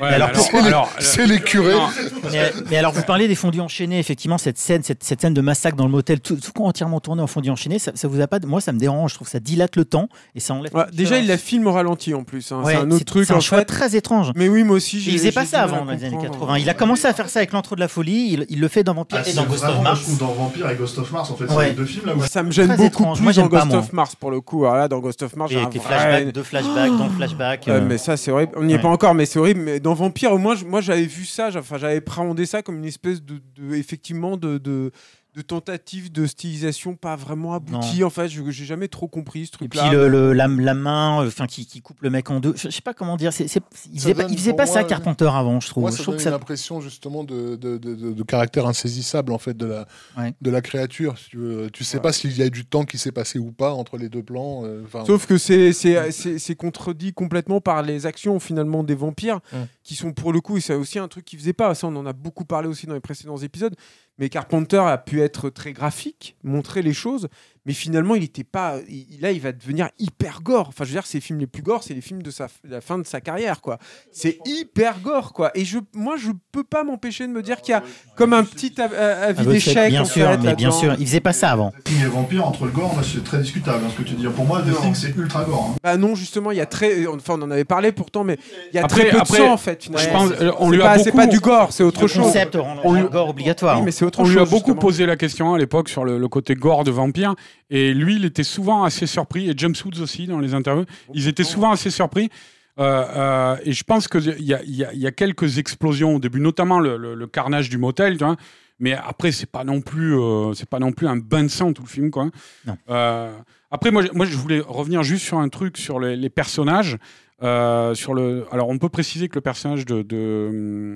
Ouais, 0.00 0.08
alors, 0.08 0.30
alors, 0.64 0.90
C'est 0.98 1.26
les, 1.26 1.34
les 1.36 1.40
curés. 1.40 1.74
Mais, 2.32 2.52
mais 2.70 2.76
alors, 2.76 2.92
vous 2.92 3.02
parlez 3.02 3.26
des 3.28 3.34
fondus 3.34 3.60
enchaînés, 3.60 3.98
effectivement, 3.98 4.36
cette 4.38 4.58
scène, 4.58 4.82
cette, 4.82 5.02
cette 5.04 5.20
scène 5.20 5.32
de 5.34 5.40
massacre 5.40 5.76
dans 5.76 5.84
le 5.86 5.90
motel, 5.90 6.20
tout, 6.20 6.36
tout 6.36 6.52
entièrement 6.64 7.00
tourné 7.00 7.22
en 7.22 7.26
fondus 7.26 7.48
enchaînés, 7.50 7.78
ça, 7.78 7.92
ça 7.94 8.08
vous 8.08 8.20
a 8.20 8.26
pas, 8.26 8.38
moi, 8.44 8.60
ça 8.60 8.72
me 8.72 8.78
dérange. 8.78 9.10
Je 9.12 9.14
trouve 9.16 9.26
que 9.28 9.30
ça 9.32 9.40
dilate 9.40 9.76
le 9.76 9.84
temps 9.84 10.08
et 10.34 10.40
ça 10.40 10.54
enlève. 10.54 10.74
Ouais, 10.74 10.84
déjà, 10.92 11.18
il 11.18 11.26
la 11.26 11.38
filme 11.38 11.66
au 11.68 11.72
ralenti 11.72 12.12
en 12.14 12.24
plus. 12.24 12.50
hein. 12.52 12.62
Ouais, 12.64 12.74
c'est 12.74 12.80
un 12.80 12.90
autre 12.90 13.04
truc 13.04 13.26
C'est 13.26 13.32
un 13.32 13.36
en 13.36 13.40
choix 13.40 13.58
fait. 13.58 13.64
très 13.64 13.96
étrange. 13.96 14.32
Mais 14.34 14.48
oui, 14.48 14.64
moi 14.64 14.76
aussi, 14.76 15.00
j'ai. 15.00 15.12
Il 15.12 15.18
faisait 15.18 15.32
pas 15.32 15.46
ça 15.46 15.62
avant 15.62 15.84
dans 15.84 15.92
les 15.92 16.04
années 16.04 16.16
comprendre. 16.16 16.38
80. 16.40 16.58
Il 16.58 16.68
a 16.68 16.74
commencé 16.74 17.06
à 17.06 17.14
faire 17.14 17.28
ça 17.30 17.38
avec 17.40 17.52
l'entre 17.52 17.74
de 17.76 17.80
la 17.80 17.88
folie. 17.88 18.28
Il, 18.32 18.46
il 18.50 18.60
le 18.60 18.68
fait 18.68 18.82
dans 18.84 18.94
Vampire 18.94 19.18
Ah, 19.24 19.26
et 19.26 19.30
c'est 19.30 19.36
dans 19.36 19.44
Ghost 19.44 19.64
of 19.64 19.80
Mars. 19.82 20.18
dans 20.18 20.32
Vampire 20.32 20.68
et 20.70 20.74
Ghost 20.76 20.98
of 20.98 21.10
Mars, 21.12 21.30
en 21.30 21.36
fait, 21.36 21.44
c'est 21.48 21.72
deux 21.76 21.84
films 21.86 22.06
là 22.06 22.14
ça 22.28 22.42
me 22.42 22.50
gêne 22.50 22.66
Très 22.68 22.76
beaucoup 22.76 22.88
étrange. 22.88 23.16
plus 23.18 23.24
Moi, 23.24 23.32
dans 23.32 23.40
j'aime 23.42 23.48
pas, 23.48 23.60
Ghost 23.64 23.74
of 23.74 23.92
Mars 23.92 24.14
pour 24.16 24.30
le 24.30 24.40
coup. 24.40 24.64
Là, 24.64 24.88
dans 24.88 24.98
Ghost 24.98 25.22
of 25.22 25.34
Mars, 25.36 25.50
j'ai 25.52 25.64
des 25.66 25.78
flashbacks, 25.78 26.32
deux 26.32 26.42
flashbacks, 26.42 26.96
dans 26.98 27.06
le 27.06 27.12
flashback. 27.12 27.68
Euh, 27.68 27.80
mais 27.86 27.98
ça, 27.98 28.16
c'est 28.16 28.30
horrible. 28.30 28.52
On 28.56 28.64
n'y 28.64 28.74
est 28.74 28.78
pas 28.78 28.88
encore, 28.88 29.14
mais 29.14 29.26
c'est 29.28 29.38
horrible. 29.38 29.60
Mais 29.60 29.80
dans 29.80 29.94
Vampire, 29.94 30.36
moi, 30.38 30.56
moi, 30.66 30.80
j'avais 30.80 31.06
vu 31.06 31.24
ça. 31.24 31.50
j'avais 31.50 31.96
appréhendé 31.96 32.46
ça 32.46 32.62
comme 32.62 32.78
une 32.78 32.84
espèce 32.84 33.22
de, 33.22 33.40
effectivement, 33.74 34.36
de, 34.36 34.90
de 35.38 35.42
tentative 35.42 36.10
de 36.10 36.26
stylisation 36.26 36.96
pas 36.96 37.14
vraiment 37.14 37.54
aboutie. 37.54 38.02
En 38.02 38.10
fait, 38.10 38.28
je 38.28 38.42
j'ai 38.50 38.64
jamais 38.64 38.88
trop 38.88 39.06
compris 39.06 39.46
ce 39.46 39.52
Et 39.64 39.68
puis 39.68 39.78
truc-là. 39.78 39.92
le, 39.92 40.08
le- 40.08 40.32
la, 40.32 40.48
la 40.48 40.74
main, 40.74 41.22
euh, 41.22 41.28
enfin 41.28 41.46
qui, 41.46 41.64
qui 41.64 41.80
coupe 41.80 42.02
le 42.02 42.10
mec 42.10 42.28
en 42.30 42.40
deux. 42.40 42.54
Je, 42.56 42.68
je 42.68 42.74
sais 42.74 42.82
pas 42.82 42.92
comment 42.94 43.16
dire. 43.16 43.32
c'est 43.32 43.46
c'est- 43.46 43.62
il 43.92 44.00
faisait 44.00 44.14
pas, 44.14 44.22
donne 44.24 44.32
il 44.32 44.38
faisait 44.38 44.52
pas 44.52 44.64
moi, 44.64 44.74
ça 44.74 44.80
euh, 44.80 44.84
Carpenter 44.84 45.30
avant, 45.32 45.60
je 45.60 45.68
trouve. 45.68 45.82
Moi, 45.82 45.90
je 45.92 45.96
ça 45.96 46.02
trouve 46.02 46.14
donne 46.14 46.18
que 46.18 46.22
ça- 46.24 46.30
une 46.30 46.34
impression 46.36 46.80
justement 46.80 47.22
de, 47.22 47.54
de, 47.56 47.78
de- 47.78 47.94
de- 47.94 48.12
de 48.12 48.22
caractère 48.24 48.66
insaisissable 48.66 49.32
en 49.32 49.38
fait 49.38 49.56
de 49.56 49.66
la, 49.66 49.86
Ouais. 50.18 50.34
de 50.40 50.50
la 50.50 50.60
créature. 50.60 51.16
Si 51.18 51.30
tu, 51.72 51.84
sais 51.84 52.00
pas 52.00 52.12
s'il 52.12 52.36
y 52.36 52.42
a 52.42 52.50
du 52.50 52.64
temps 52.66 52.84
qui 52.84 52.98
s'est 52.98 53.12
passé 53.12 53.38
ou 53.38 53.52
pas 53.52 53.72
entre 53.72 53.96
les 53.96 54.08
deux 54.08 54.22
plans. 54.24 54.62
euh, 54.64 54.82
Sauf 55.06 55.26
que 55.26 55.38
c'est 55.38 55.72
c'est- 55.72 56.10
c'est- 56.10 56.38
c'est 56.38 56.54
contredit 56.56 57.12
complètement 57.12 57.60
par 57.60 57.82
les 57.82 58.06
actions 58.06 58.40
finalement 58.40 58.82
des 58.82 58.94
vampires, 58.96 59.38
qui 59.84 59.94
sont 59.94 60.12
pour 60.12 60.32
le 60.32 60.40
coup, 60.40 60.56
et 60.56 60.60
c'est 60.60 60.74
aussi 60.74 60.98
un 60.98 61.06
truc 61.08 61.24
qu'ils 61.24 61.38
faisaient 61.38 61.52
pas, 61.52 61.74
ça 61.74 61.86
on 61.86 61.94
en 61.96 62.06
a 62.06 62.12
beaucoup 62.12 62.44
parlé 62.44 62.66
aussi 62.68 62.86
dans 62.86 62.94
les 62.94 63.00
précédents 63.00 63.36
épisodes, 63.38 63.74
mais 64.18 64.28
Carpenter 64.28 64.78
a 64.78 64.98
pu 64.98 65.20
être 65.20 65.50
très 65.50 65.72
graphique, 65.72 66.36
montrer 66.42 66.82
les 66.82 66.92
choses, 66.92 67.28
mais 67.68 67.72
finalement 67.74 68.16
il 68.16 68.24
était 68.24 68.42
pas, 68.42 68.76
il- 68.88 69.20
là 69.20 69.30
il 69.30 69.40
va 69.40 69.52
devenir 69.52 69.88
hyper 70.00 70.40
gore, 70.42 70.66
enfin 70.68 70.82
je 70.84 70.88
veux 70.88 70.94
dire 70.94 71.06
ses 71.06 71.20
films 71.20 71.38
les 71.38 71.46
plus 71.46 71.62
gore, 71.62 71.84
c'est 71.84 71.94
les 71.94 72.00
films 72.00 72.22
de 72.22 72.30
sa, 72.32 72.48
la 72.68 72.80
fin 72.80 72.98
de 72.98 73.06
sa 73.06 73.20
carrière 73.20 73.60
quoi, 73.60 73.78
c'est 74.10 74.38
hyper 74.46 74.98
gore 75.00 75.32
quoi, 75.32 75.52
et 75.54 75.64
je, 75.64 75.78
moi 75.94 76.16
je 76.16 76.30
peux 76.50 76.64
pas 76.64 76.82
m'empêcher 76.82 77.26
de 77.28 77.32
me 77.32 77.42
dire 77.42 77.60
qu'il 77.60 77.72
y 77.72 77.74
a 77.76 77.82
comme 78.16 78.32
un 78.32 78.42
petit 78.42 78.80
av- 78.80 78.92
avis 78.94 79.44
Ah, 79.46 79.52
d'échec 79.52 79.90
bien 79.90 80.02
en 80.02 80.04
sûr, 80.04 80.26
fait, 80.30 80.38
mais 80.38 80.54
bien 80.56 80.70
sûr, 80.72 80.96
il 80.98 81.06
faisait 81.06 81.20
pas 81.20 81.32
ça 81.32 81.50
avant. 81.52 81.70
The 81.70 81.84
Thing 81.84 82.02
et 82.02 82.06
Vampire, 82.06 82.46
entre 82.46 82.64
le 82.64 82.70
gore, 82.72 82.98
c'est 83.04 83.22
très 83.22 83.38
discutable 83.38 83.84
hein, 83.84 83.90
ce 83.92 84.02
que 84.02 84.08
tu 84.08 84.14
dis. 84.14 84.26
Pour 84.26 84.44
moi, 84.46 84.62
The 84.62 84.80
Thing, 84.80 84.94
c'est 84.94 85.14
ultra 85.14 85.44
gore. 85.44 85.70
hein. 85.74 85.76
Bah 85.84 85.96
non, 85.98 86.14
justement, 86.14 86.50
il 86.50 86.56
y 86.58 86.60
a 86.60 86.66
très. 86.66 87.06
Enfin, 87.06 87.34
on 87.38 87.42
en 87.42 87.50
avait 87.50 87.64
parlé 87.66 87.92
pourtant, 87.92 88.24
mais 88.24 88.38
il 88.72 88.76
y 88.76 88.78
a 88.78 88.84
Après- 88.84 89.02
très 89.02 89.10
peu 89.10 89.20
après, 89.20 89.38
de 89.38 89.42
sang 89.44 89.52
en 89.52 89.56
fait. 89.58 89.82
Finalement. 89.84 90.06
je 90.26 90.30
pense, 90.30 90.40
euh, 90.40 90.50
on 90.58 90.70
C'est 90.70 90.76
lui 90.76 90.82
a 90.82 90.86
pas, 90.86 90.98
c'est 90.98 91.04
beaucoup- 91.10 91.16
pas 91.18 91.26
du 91.26 91.40
gore, 91.40 91.72
c'est 91.72 91.82
autre 91.84 92.02
Le 92.02 92.06
chose. 92.08 92.22
concept 92.24 92.54
rend 92.56 92.76
on 92.84 93.04
gore 93.04 93.28
obligatoire. 93.28 93.78
Oui, 93.78 93.84
mais 93.84 93.90
c'est 93.90 94.04
autre 94.06 94.20
On 94.20 94.24
chose. 94.24 94.32
lui 94.32 94.40
a 94.40 94.44
beaucoup 94.44 94.54
justement. 94.70 94.74
posé 94.76 95.06
la 95.06 95.16
question 95.16 95.54
à 95.54 95.58
l'époque 95.58 95.88
sur 95.90 96.04
le, 96.04 96.18
le 96.18 96.28
côté 96.28 96.54
gore 96.54 96.84
de 96.84 96.90
Vampire, 96.90 97.34
et 97.70 97.92
lui, 97.94 98.16
il 98.16 98.24
était 98.24 98.42
souvent 98.44 98.84
assez 98.84 99.06
surpris, 99.06 99.48
et 99.50 99.54
James 99.56 99.74
Woods 99.84 100.00
aussi 100.00 100.26
dans 100.26 100.38
les 100.38 100.54
interviews, 100.54 100.86
ils 101.14 101.28
étaient 101.28 101.44
souvent 101.44 101.70
assez 101.72 101.90
surpris. 101.90 102.30
Euh, 102.78 103.04
euh, 103.16 103.56
et 103.64 103.72
je 103.72 103.82
pense 103.82 104.06
qu'il 104.08 104.22
y 104.40 104.44
y, 104.44 104.54
a, 104.54 104.62
il 104.62 104.98
y 105.00 105.06
a 105.06 105.10
quelques 105.12 105.58
explosions 105.58 106.14
au 106.16 106.18
début, 106.20 106.40
notamment 106.40 106.78
le, 106.78 106.96
le- 106.96 107.14
le 107.16 107.26
carnage 107.26 107.68
du 107.68 107.76
motel, 107.78 108.16
tu 108.18 108.24
vois. 108.24 108.36
Mais 108.78 108.92
après, 108.92 109.32
c'est 109.32 109.50
pas 109.50 109.64
non 109.64 109.80
plus, 109.80 110.16
euh, 110.16 110.52
c'est 110.54 110.68
pas 110.68 110.78
non 110.78 110.92
plus 110.92 111.08
un 111.08 111.16
bain 111.16 111.42
de 111.42 111.48
sang 111.48 111.72
tout 111.72 111.82
le 111.82 111.88
film, 111.88 112.12
quoi. 112.12 112.30
Non. 112.64 112.76
Euh, 112.88 113.32
après, 113.72 113.90
moi, 113.90 114.02
je- 114.02 114.12
moi, 114.12 114.24
je 114.26 114.36
voulais 114.36 114.60
revenir 114.60 115.02
juste 115.02 115.24
sur 115.24 115.38
un 115.40 115.48
truc 115.48 115.76
sur 115.76 115.98
les, 115.98 116.14
les 116.14 116.30
personnages. 116.30 116.96
Euh, 117.42 117.94
sur 117.94 118.14
le, 118.14 118.46
alors, 118.52 118.68
on 118.68 118.78
peut 118.78 118.88
préciser 118.88 119.28
que 119.28 119.34
le 119.34 119.40
personnage 119.40 119.84
de, 119.84 120.02
de 120.02 120.94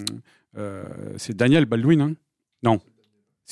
c'est 1.16 1.36
Daniel 1.36 1.64
Baldwin, 1.64 2.00
hein? 2.00 2.12
Non, 2.62 2.78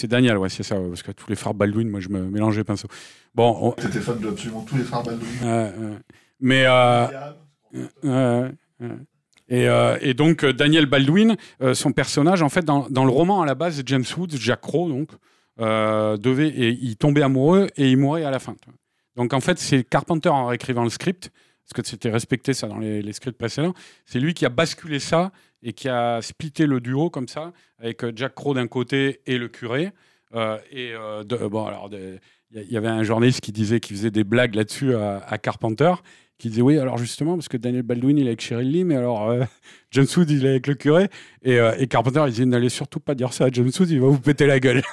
c'est 0.01 0.09
Daniel, 0.09 0.37
ouais, 0.39 0.49
c'est 0.49 0.63
ça, 0.63 0.79
ouais, 0.81 0.89
parce 0.89 1.03
que 1.03 1.13
tous 1.13 1.29
les 1.29 1.37
frères 1.37 1.55
Baldwin, 1.55 1.89
moi, 1.89 2.01
je 2.01 2.09
me 2.09 2.21
mélange 2.23 2.57
les 2.57 2.65
pinceaux. 2.65 2.89
Bon, 3.35 3.57
on- 3.61 3.73
T'étais 3.73 4.01
fan 4.01 4.19
de 4.19 4.29
absolument 4.29 4.63
tous 4.63 4.77
les 4.77 4.85
frères 4.85 5.03
Baldwin. 5.03 5.29
euh, 5.45 5.71
euh, 5.79 5.99
mais 6.41 6.65
euh, 6.67 8.49
et, 9.49 9.69
euh, 9.69 9.99
et 10.01 10.15
donc 10.15 10.45
euh, 10.45 10.53
Daniel 10.53 10.87
Baldwin, 10.87 11.37
son 11.75 11.93
personnage, 11.93 12.43
en 12.43 12.49
fait, 12.49 12.65
dans, 12.65 12.89
dans 12.89 13.05
le 13.05 13.11
roman 13.11 13.43
à 13.43 13.47
la 13.47 13.55
base, 13.55 13.83
James 13.87 14.05
Woods, 14.17 14.37
Jack 14.39 14.61
Crow, 14.61 14.89
donc, 14.89 15.11
devait, 15.59 16.49
et 16.49 16.71
il 16.81 16.97
tombait 16.97 17.23
amoureux 17.23 17.69
et 17.77 17.91
il 17.91 17.97
mourait 17.99 18.25
à 18.25 18.31
la 18.31 18.39
fin. 18.39 18.55
Donc 19.17 19.33
en 19.35 19.41
fait, 19.41 19.59
c'est 19.59 19.83
Carpenter 19.85 20.29
en 20.31 20.47
réécrivant 20.47 20.85
le 20.85 20.91
script, 20.91 21.31
parce 21.69 21.83
que 21.83 21.89
c'était 21.89 22.11
respecté 22.11 22.55
ça 22.55 22.67
dans 22.69 22.79
les, 22.79 23.03
les 23.03 23.13
scripts 23.13 23.37
précédents, 23.39 23.75
c'est 24.07 24.19
lui 24.21 24.35
qui 24.35 24.47
a 24.47 24.49
basculé 24.49 24.99
ça 24.99 25.31
et 25.63 25.73
qui 25.73 25.89
a 25.89 26.21
splitté 26.23 26.67
le 26.67 26.81
duo 26.81 27.11
comme 27.11 27.29
ça, 27.29 27.53
avec 27.79 28.03
euh, 28.05 28.13
Jack 28.15 28.35
Crow 28.35 28.55
d'un 28.55 28.67
côté 28.67 29.21
et 29.27 29.39
le 29.39 29.49
curé. 29.49 29.91
Euh, 30.35 30.59
et 30.71 30.93
euh, 30.95 31.25
de- 31.25 31.37
bon, 31.49 31.67
alors, 31.67 31.91
il 31.93 32.71
y 32.73 32.77
avait 32.77 32.89
un 32.89 33.03
journaliste 33.03 33.41
qui 33.41 33.53
disait 33.53 33.81
qu'il 33.81 33.97
faisait 33.97 34.11
des 34.11 34.25
blagues 34.25 34.55
là-dessus 34.55 34.95
à, 34.95 35.19
à 35.27 35.39
Carpenter, 35.39 35.93
qui 36.39 36.49
disait 36.49 36.63
oui, 36.63 36.79
alors 36.79 36.97
justement, 36.99 37.35
parce 37.37 37.49
que 37.49 37.57
Daniel 37.57 37.83
Baldwin, 37.83 38.17
il 38.17 38.25
est 38.25 38.31
avec 38.31 38.41
Cheryl 38.41 38.71
Lee, 38.71 38.85
mais 38.85 38.97
alors 38.97 39.29
euh, 39.31 39.45
James 39.91 40.07
Woods, 40.17 40.27
il 40.31 40.47
est 40.47 40.51
avec 40.51 40.67
le 40.67 40.75
curé. 40.75 41.09
Et, 41.43 41.59
et 41.79 41.87
Carpenter, 41.87 42.23
il 42.27 42.31
disait 42.31 42.47
n'allez 42.47 42.69
surtout 42.71 43.01
pas 43.01 43.15
dire 43.15 43.33
ça 43.33 43.47
à 43.47 43.49
James 43.51 43.71
Woods, 43.79 43.89
il 43.91 44.01
va 44.01 44.07
vous 44.09 44.21
péter 44.21 44.47
la 44.47 44.59
gueule. 44.61 44.83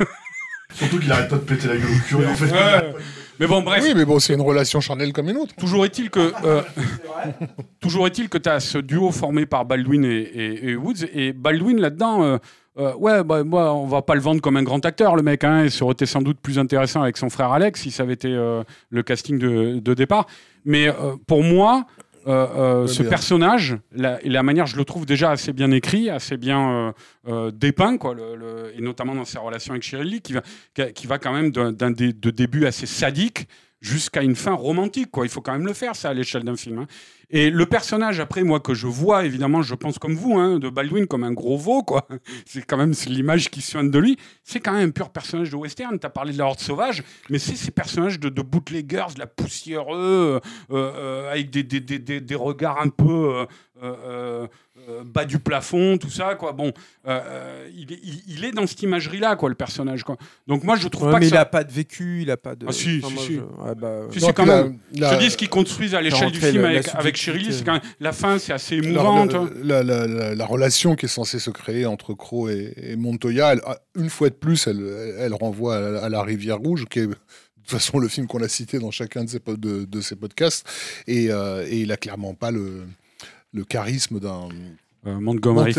Surtout 0.74 1.00
qu'il 1.00 1.10
arrête 1.10 1.30
pas 1.30 1.38
de 1.38 1.42
péter 1.44 1.70
la 1.70 1.78
gueule 1.78 1.86
au 1.90 2.08
curé, 2.10 2.28
en 2.28 2.36
fait. 2.36 2.52
Ouais. 2.52 2.94
Mais 3.40 3.48
bon, 3.48 3.62
bref. 3.62 3.84
Oui, 3.84 3.94
mais 3.96 4.06
bon, 4.06 4.20
c'est 4.20 4.34
une 4.34 4.42
relation 4.42 4.80
charnelle 4.82 5.14
comme 5.14 5.30
une 5.30 5.38
autre. 5.38 5.56
Toujours 5.56 5.86
est-il 5.86 6.10
que, 6.10 6.32
euh, 6.44 6.62
toujours 7.80 8.08
est-il 8.08 8.30
que 8.30 8.38
tu 8.38 8.50
as 8.50 8.60
ce 8.60 8.78
duo 8.78 9.12
formé 9.12 9.46
par 9.46 9.66
Baldwin 9.66 10.04
et, 10.06 10.10
et- 10.10 10.70
et 10.70 10.76
Woods. 10.76 11.06
Et 11.14 11.34
Baldwin, 11.34 11.80
là-dedans, 11.80 12.24
euh, 12.24 12.38
euh, 12.80 12.94
ouais, 12.96 13.24
bah, 13.24 13.44
moi, 13.44 13.74
on 13.74 13.86
va 13.86 14.02
pas 14.02 14.16
le 14.16 14.22
vendre 14.22 14.42
comme 14.42 14.58
un 14.58 14.64
grand 14.64 14.84
acteur, 14.86 15.16
le 15.16 15.24
mec. 15.24 15.44
Hein, 15.44 15.66
et 15.66 15.70
ça 15.70 15.84
aurait 15.86 15.94
été 15.94 16.06
sans 16.06 16.22
doute 16.22 16.40
plus 16.42 16.60
intéressant 16.60 17.02
avec 17.02 17.18
son 17.18 17.30
frère 17.30 17.52
Alex 17.52 17.82
si 17.82 17.92
ça 17.92 18.04
avait 18.04 18.14
été 18.14 18.30
euh, 18.34 18.64
le 18.90 19.04
casting 19.04 19.38
de, 19.40 19.80
de 19.80 19.94
départ. 19.94 20.26
Mais 20.66 20.88
euh, 20.88 21.16
pour 21.28 21.44
moi, 21.44 21.86
euh, 22.28 22.48
euh, 22.84 22.88
ce 22.88 23.04
personnage, 23.04 23.78
la, 23.94 24.20
manière, 24.44 24.66
je 24.68 24.76
le 24.78 24.86
trouve 24.86 25.06
déjà 25.06 25.32
assez 25.32 25.54
bien 25.54 25.72
écrit, 25.72 26.10
assez 26.10 26.38
bien 26.38 26.94
euh, 27.28 27.52
dépeint, 27.52 27.98
quoi, 27.98 28.14
le- 28.14 28.36
le- 28.36 28.74
et 28.78 28.82
notamment 28.82 29.16
dans 29.16 29.26
ses 29.26 29.38
relations 29.38 29.74
avec 29.74 29.84
Lee, 29.92 30.22
qui 30.22 30.34
va, 30.34 30.42
qui, 30.92 31.08
va 31.08 31.20
quand 31.20 31.34
même 31.34 31.52
d'un 31.52 31.92
de 31.92 32.30
début 32.32 32.66
assez 32.66 32.86
sadique 32.86 33.48
jusqu'à 33.82 34.24
une 34.24 34.36
fin 34.36 34.54
romantique. 34.54 35.12
Quoi. 35.12 35.26
Il 35.26 35.30
faut 35.30 35.42
quand 35.42 35.54
même 35.54 35.66
le 35.66 35.74
faire, 35.74 35.96
ça, 35.96 36.10
à 36.10 36.14
l'échelle 36.14 36.44
d'un 36.44 36.56
film. 36.56 36.80
hein. 36.80 36.88
Et 37.30 37.50
le 37.50 37.66
personnage, 37.66 38.22
après, 38.22 38.44
moi, 38.44 38.62
que 38.62 38.74
je 38.74 38.88
vois, 38.88 39.26
évidemment, 39.26 39.62
je 39.62 39.76
pense 39.76 40.00
comme 40.00 40.16
vous, 40.16 40.38
hein, 40.38 40.60
de 40.60 40.70
Baldwin 40.70 41.08
comme 41.08 41.26
un 41.26 41.34
gros 41.34 41.58
veau, 41.58 41.84
quoi. 41.84 42.08
C'est 42.46 42.62
quand 42.62 42.78
même 42.78 42.94
l'image 43.08 43.50
qui 43.50 43.62
soigne 43.62 43.92
de 43.92 44.00
lui. 44.00 44.18
C'est 44.44 44.62
quand 44.62 44.72
même 44.72 44.88
un 44.90 44.92
pur 44.92 45.10
personnage 45.10 45.50
de 45.50 45.58
western. 45.58 46.00
Tu 46.00 46.06
as 46.06 46.10
parlé 46.10 46.32
de 46.32 46.38
la 46.38 46.46
horde 46.46 46.60
sauvage, 46.60 47.04
mais 47.30 47.38
c'est 47.38 47.56
ces 47.56 47.72
personnages 47.72 48.20
de, 48.20 48.30
bootleggers, 48.42 49.08
de 49.14 49.20
la 49.20 49.28
poussiéreux, 49.28 50.40
euh, 50.40 50.74
euh, 50.74 51.32
avec 51.32 51.50
des, 51.50 51.64
des, 51.64 51.82
des, 51.82 52.22
des, 52.22 52.36
regards 52.36 52.80
un 52.80 52.88
peu 52.90 53.04
euh, 53.04 53.46
euh, 53.84 54.48
bas 55.06 55.26
du 55.26 55.40
plafond, 55.40 55.98
tout 55.98 56.10
ça, 56.10 56.36
quoi. 56.36 56.54
Bon, 56.54 56.68
euh, 57.08 57.20
euh, 57.26 57.70
il, 57.76 57.92
est, 57.94 58.00
il, 58.04 58.24
il 58.28 58.46
est 58.46 58.52
dans 58.52 58.66
cette 58.68 58.82
imagerie-là, 58.82 59.36
quoi, 59.36 59.50
le 59.50 59.56
personnage, 59.56 60.04
quoi. 60.04 60.18
Donc 60.48 60.64
moi, 60.64 60.76
je 60.78 60.88
trouve 60.88 61.08
Ouais, 61.08 61.14
pas 61.14 61.20
mais 61.20 61.26
que 61.26 61.32
il 61.32 61.36
ça... 61.36 61.42
a 61.42 61.46
pas 61.46 61.64
de 61.64 61.72
vécu, 61.72 62.22
il 62.22 62.32
a 62.32 62.38
pas 62.38 62.56
de. 62.56 62.66
Ah, 62.68 62.72
si, 62.72 63.02
Enfin, 63.04 63.08
si, 63.10 63.14
moi, 63.14 63.24
si. 63.24 63.34
je- 63.36 63.40
ouais, 63.70 63.76
bah, 63.76 64.00
Si, 64.12 64.34
quand 64.34 64.46
la- 64.46 64.64
même. 64.64 64.78
la- 64.96 65.12
Je 65.12 65.16
te 65.16 65.20
dis 65.24 65.30
ce 65.32 65.38
qu'ils 65.38 65.50
construisent 65.50 65.96
à 65.96 66.02
l'échelle 66.02 66.32
du 66.32 66.40
film 66.40 66.62
la- 66.62 66.70
avec, 66.70 66.88
avec 66.94 67.18
c'est 67.18 67.64
quand 67.66 67.74
même 67.74 67.82
la 68.00 68.12
fin, 68.14 68.40
c'est 68.40 68.54
assez 68.54 68.76
émouvante. 68.76 69.34
hein. 69.34 69.50
la, 69.64 69.84
la- 69.84 70.08
la- 70.08 70.36
la 70.36 70.46
relation 70.46 70.96
qui 70.96 71.06
est 71.06 71.10
censée 71.10 71.40
se 71.40 71.50
créer 71.50 71.86
entre 71.86 72.14
Crow 72.14 72.50
et, 72.50 72.74
et 72.78 72.96
Montoya, 72.96 73.54
elle- 73.54 73.62
une 73.96 74.10
fois 74.10 74.30
de 74.30 74.36
plus, 74.36 74.68
elle, 74.68 75.16
elle 75.20 75.34
renvoie 75.34 75.76
à, 75.78 75.80
la- 75.82 76.04
à 76.06 76.10
la 76.10 76.22
Rivière 76.24 76.58
Rouge, 76.58 76.86
qui 76.90 77.00
est 77.00 77.08
de 77.08 77.14
toute 77.14 77.80
façon 77.82 78.00
le 78.00 78.08
film 78.08 78.28
qu'on 78.28 78.42
a 78.42 78.48
cité 78.48 78.80
dans 78.80 78.92
chacun 78.92 79.26
de 79.26 79.30
ces, 79.30 79.40
po- 79.40 79.58
de, 79.58 79.84
de 79.86 80.16
podcasts. 80.16 80.66
Et, 81.08 81.28
euh, 81.32 81.66
et 81.68 81.80
il 81.82 81.92
a 81.92 81.98
clairement 81.98 82.34
pas 82.34 82.52
le, 82.52 82.84
le 83.54 83.64
charisme 83.64 84.20
d'un 84.20 84.50
Euh, 85.06 85.20
Montgomery. 85.20 85.74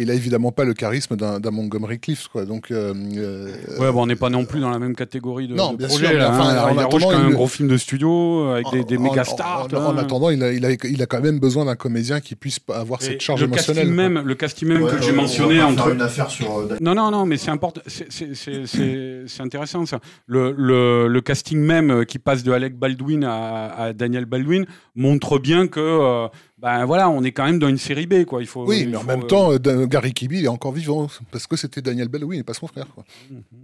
Et 0.00 0.02
il 0.02 0.10
a 0.12 0.14
évidemment 0.14 0.52
pas 0.52 0.62
le 0.64 0.74
charisme 0.74 1.16
d'un 1.16 1.50
Montgomery 1.50 1.98
Clift, 1.98 2.28
quoi. 2.28 2.44
Donc, 2.44 2.70
euh, 2.70 2.94
euh, 3.16 3.52
Ouais, 3.80 3.90
bon, 3.90 4.04
on 4.04 4.06
n'est 4.06 4.14
pas 4.14 4.30
non 4.30 4.44
plus 4.44 4.60
dans 4.60 4.70
la 4.70 4.78
même 4.78 4.94
catégorie 4.94 5.48
de, 5.48 5.54
Non, 5.56 5.72
de 5.72 5.78
bien 5.78 5.88
projet. 5.88 6.06
sûr, 6.06 6.16
là, 6.18 6.30
enfin, 6.30 6.50
hein. 6.50 6.60
Rouge, 6.68 6.78
attendant, 6.84 6.98
quand 7.10 7.16
même 7.18 7.26
un 7.26 7.28
il- 7.30 7.34
gros 7.34 7.48
film 7.48 7.68
de 7.68 7.76
studio 7.76 8.50
avec 8.50 8.70
des, 8.70 8.84
des 8.84 8.96
en- 8.96 9.00
méga 9.02 9.22
en- 9.22 9.24
stars. 9.24 9.66
En, 9.74 9.76
en 9.86 9.96
attendant, 9.98 10.30
il 10.30 10.40
a, 10.44 10.52
il, 10.52 10.64
a, 10.64 10.70
il 10.70 11.02
a 11.02 11.06
quand 11.06 11.20
même 11.20 11.40
besoin 11.40 11.64
d'un 11.64 11.74
comédien 11.74 12.20
qui 12.20 12.36
puisse 12.36 12.60
avoir 12.72 13.02
cette 13.02 13.20
charge 13.20 13.40
le 13.40 13.48
émotionnelle. 13.48 13.86
casting 13.88 13.96
même, 13.96 14.20
le 14.24 14.34
casting 14.36 14.68
même 14.68 14.82
Ouais, 14.84 14.90
que 14.92 15.02
j'ai 15.02 15.10
on 15.10 15.16
mentionné 15.16 15.60
entre 15.62 15.88
une 15.92 16.00
affaire 16.00 16.30
sur. 16.30 16.58
euh, 16.60 16.76
Non, 16.80 16.94
non, 16.94 17.10
non, 17.10 17.26
mais 17.26 17.36
c'est 17.36 17.50
important. 17.50 17.80
c'est- 17.88 19.42
intéressant 19.42 19.84
ça. 19.86 19.98
Le, 20.26 20.54
le, 20.56 21.08
le 21.08 21.20
casting 21.20 21.58
même 21.58 22.04
qui 22.06 22.18
passe 22.20 22.42
de 22.44 22.52
Alec 22.52 22.78
Baldwin 22.78 23.24
à, 23.24 23.66
à 23.74 23.92
Daniel 23.92 24.26
Baldwin 24.26 24.64
montre 24.94 25.38
bien 25.38 25.66
que, 25.66 25.80
euh, 25.80 26.28
ben 26.60 26.84
voilà, 26.86 27.08
on 27.08 27.22
est 27.22 27.30
quand 27.30 27.44
même 27.44 27.58
dans 27.60 27.68
une 27.68 27.78
série 27.78 28.06
B, 28.06 28.24
quoi. 28.24 28.40
Il 28.42 28.48
faut. 28.48 28.66
Oui, 28.66 28.80
il 28.80 28.88
mais 28.90 28.96
en 28.96 29.00
faut, 29.02 29.06
même 29.06 29.20
euh, 29.22 29.26
temps, 29.26 29.52
euh, 29.52 29.86
Gary 29.86 30.12
Kibbe 30.12 30.32
il 30.32 30.44
est 30.44 30.48
encore 30.48 30.72
vivant 30.72 31.08
parce 31.30 31.46
que 31.46 31.56
c'était 31.56 31.80
Daniel 31.82 32.08
Baldwin 32.08 32.40
et 32.40 32.42
pas 32.42 32.54
son 32.54 32.66
frère. 32.66 32.86
Quoi. 32.94 33.04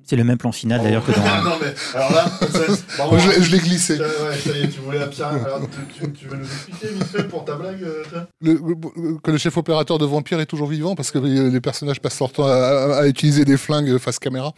C'est 0.05 0.15
le 0.17 0.23
même 0.23 0.39
plan 0.39 0.53
final 0.53 0.81
d'ailleurs 0.83 1.05
que 1.05 1.11
dans. 1.11 1.19
non, 1.51 1.57
mais 1.61 1.75
alors 1.99 2.13
là, 2.13 2.31
je 2.41 3.29
l'ai- 3.31 3.43
je 3.43 3.51
l'ai 3.51 3.59
glissé. 3.59 3.97
Ça, 3.97 4.05
ouais, 4.05 4.37
ça 4.39 4.51
y 4.57 4.63
est, 4.63 4.69
tu 4.69 4.79
voulais 4.81 5.01
la 5.01 5.09
pierre. 5.09 5.27
Alors, 5.29 5.61
tu, 5.63 6.05
tu- 6.05 6.13
tu 6.13 6.29
veux 6.29 6.37
nous 6.37 6.45
expliquer 6.45 6.87
vite 6.89 7.05
fait 7.05 7.25
pour 7.25 7.45
ta 7.45 7.57
blague 7.57 7.83
euh, 7.83 8.03
Le- 8.41 8.53
le- 8.53 9.19
que 9.19 9.31
le 9.33 9.39
chef 9.39 9.57
opérateur 9.57 9.99
de 9.99 10.05
Vampire 10.07 10.39
est 10.41 10.47
toujours 10.47 10.69
vivant 10.69 10.95
parce 10.95 11.11
que 11.11 11.19
les 11.19 11.61
personnages 11.61 12.01
passent 12.01 12.21
leur 12.21 12.31
temps 12.33 12.47
à, 12.47 12.53
à- 12.53 12.97
à 13.01 13.07
utiliser 13.09 13.45
des 13.45 13.57
flingues 13.57 13.99
face 13.99 14.19
caméra. 14.21 14.53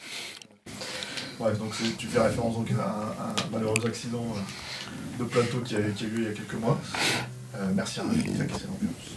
Ouais, 1.40 1.52
donc 1.58 1.72
tu 1.98 2.06
fais 2.06 2.20
référence 2.20 2.54
donc, 2.54 2.68
à 2.78 2.82
un, 2.84 3.30
un 3.30 3.50
malheureux 3.52 3.76
accident 3.86 4.24
de 5.18 5.24
plateau 5.24 5.58
qui 5.64 5.76
a, 5.76 5.78
qui 5.94 6.04
a 6.04 6.06
eu 6.08 6.10
lieu 6.10 6.18
il 6.22 6.24
y 6.24 6.28
a 6.28 6.32
quelques 6.32 6.60
mois. 6.60 6.78
Euh, 7.58 7.70
merci 7.74 8.00
l'ambiance. 8.00 8.62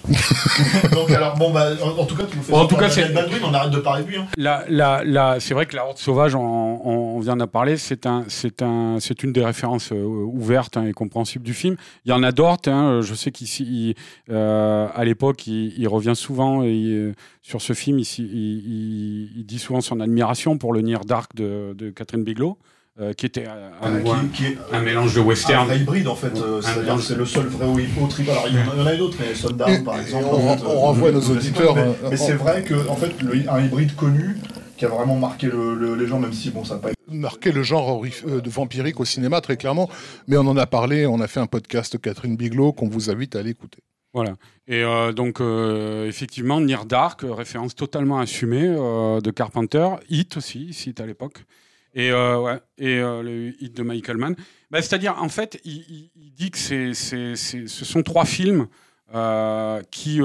donc 0.93 1.11
alors, 1.11 1.35
bon, 1.37 1.51
bah, 1.51 1.67
en, 1.83 1.89
en 2.01 2.05
tout 2.05 2.15
cas, 2.15 2.23
tu 2.23 2.37
nous 2.37 2.43
fais 2.43 2.51
Bon, 2.51 2.59
en 2.59 2.61
ça 2.63 2.67
tout 2.67 2.75
par 2.75 2.85
cas, 2.85 2.89
c'est- 2.89 3.01
Daniel 3.01 3.15
Baldwin, 3.29 3.39
on 3.49 3.53
arrête 3.53 3.71
de 3.71 3.79
parler 3.79 4.03
de 4.03 4.09
lui. 4.09 4.17
Hein. 4.17 4.27
La, 4.37 4.63
la, 4.69 5.03
la- 5.03 5.39
c'est 5.39 5.53
vrai 5.53 5.65
que 5.65 5.75
la 5.75 5.85
Horde 5.85 5.97
sauvage, 5.97 6.33
on, 6.35 7.19
vient 7.19 7.35
d'en 7.35 7.47
parler, 7.47 7.77
c'est 7.77 8.05
un, 8.05 8.23
c'est 8.27 8.61
un, 8.61 8.97
c'est 8.99 9.23
une 9.23 9.33
des 9.33 9.43
références 9.43 9.91
euh, 9.91 10.03
ouvertes 10.03 10.77
hein, 10.77 10.85
et 10.87 10.93
compréhensibles 10.93 11.43
du 11.45 11.53
film. 11.53 11.75
Il 12.05 12.09
y 12.09 12.13
en 12.13 12.23
a 12.23 12.31
d'autres. 12.31 12.69
hein, 12.71 13.01
je 13.01 13.13
sais 13.13 13.31
qu'ici, 13.31 13.93
euh, 14.31 14.87
à 14.95 15.03
l'époque, 15.05 15.45
il, 15.47 15.73
il 15.77 15.87
revient 15.87 16.15
souvent 16.15 16.63
et, 16.63 16.85
euh, 16.87 17.13
sur 17.41 17.61
ce 17.61 17.73
film. 17.73 17.99
Il, 17.99 18.05
il- 18.19 19.45
dit 19.45 19.59
souvent 19.59 19.81
son 19.81 19.99
admiration 19.99 20.57
pour 20.57 20.73
le 20.73 20.81
Near 20.81 21.05
Dark 21.05 21.35
de, 21.35 21.73
de 21.77 21.89
Catherine 21.89 22.23
Bigelow, 22.23 22.57
euh, 23.01 23.13
qui 23.13 23.25
était 23.25 23.45
euh, 23.47 23.69
un, 23.81 23.99
qui, 24.01 24.27
qui 24.29 24.45
est 24.47 24.57
un 24.71 24.81
mélange 24.81 25.15
de 25.15 25.21
un 25.21 25.23
western. 25.23 25.67
vrai 25.67 25.79
hybride 25.79 26.07
en 26.07 26.15
fait. 26.15 26.35
euh, 26.37 26.59
Un 26.59 26.61
C'est-à-dire 26.61 26.81
mélange. 26.83 26.99
que 27.01 27.05
c'est 27.07 27.15
le 27.15 27.25
seul 27.25 27.45
vrai 27.47 27.65
haut 27.67 28.07
trip. 28.07 28.29
Alors 28.29 28.45
il 28.47 28.55
y 28.55 28.81
en 28.81 28.85
a 28.85 28.95
d'autres, 28.95 29.17
mais 29.19 29.33
Sundown 29.35 29.83
par 29.83 29.99
exemple. 29.99 30.25
on- 30.31 30.57
fait, 30.57 30.63
on 30.65 30.79
renvoie 30.79 31.11
nos 31.11 31.21
auditeurs, 31.21 31.75
Mais, 31.75 31.81
euh, 31.81 32.15
c'est 32.17 32.33
vrai 32.33 32.63
que 32.63 32.87
en 32.87 32.95
fait, 32.95 33.21
le- 33.21 33.49
un 33.49 33.63
hybride 33.63 33.95
connu 33.95 34.37
qui 34.77 34.85
a 34.85 34.89
vraiment 34.89 35.15
marqué 35.17 35.47
le- 35.47 35.75
le- 35.75 35.95
les 35.95 36.07
gens, 36.07 36.19
même 36.19 36.33
si 36.33 36.49
bon, 36.51 36.63
ça 36.63 36.75
n'a 36.75 36.79
pas 36.81 36.89
été 36.91 36.99
Marquer 37.11 37.51
le 37.51 37.63
genre 37.63 38.03
euh, 38.27 38.39
de 38.41 38.49
vampirique 38.49 38.99
au 38.99 39.05
cinéma, 39.05 39.41
très 39.41 39.57
clairement. 39.57 39.89
Mais 40.27 40.37
on 40.37 40.41
en 40.47 40.55
a 40.57 40.65
parlé, 40.67 41.05
on 41.07 41.19
a 41.19 41.27
fait 41.27 41.39
un 41.39 41.47
podcast 41.47 41.99
Catherine 41.99 42.35
Bigelow 42.35 42.71
qu'on 42.71 42.87
vous 42.87 43.09
invite 43.09 43.35
à 43.35 43.39
aller 43.39 43.49
écouter. 43.51 43.79
Voilà. 44.13 44.35
Et 44.67 44.83
euh, 44.83 45.11
donc, 45.11 45.39
euh, 45.41 46.07
effectivement, 46.07 46.59
Near 46.61 46.85
Dark, 46.85 47.21
référence 47.27 47.75
totalement 47.75 48.19
assumée 48.19 48.65
euh, 48.67 49.21
de 49.21 49.31
Carpenter. 49.31 49.87
Hit 50.09 50.37
aussi, 50.37 50.67
Hit 50.69 50.99
à 51.01 51.05
l'époque. 51.05 51.45
Et, 51.95 52.11
euh, 52.11 52.39
ouais, 52.39 52.59
et 52.77 52.97
euh, 52.99 53.23
le 53.23 53.63
hit 53.63 53.75
de 53.75 53.83
Michael 53.83 54.17
Mann. 54.17 54.35
Bah, 54.69 54.81
C'est-à-dire, 54.81 55.15
en 55.21 55.29
fait, 55.29 55.59
il, 55.65 56.09
dit 56.15 56.51
que 56.51 56.57
c'est, 56.57 56.93
ce 56.93 57.65
sont 57.85 58.03
trois 58.03 58.25
films 58.25 58.67
euh, 59.15 59.81
qui, 59.89 60.21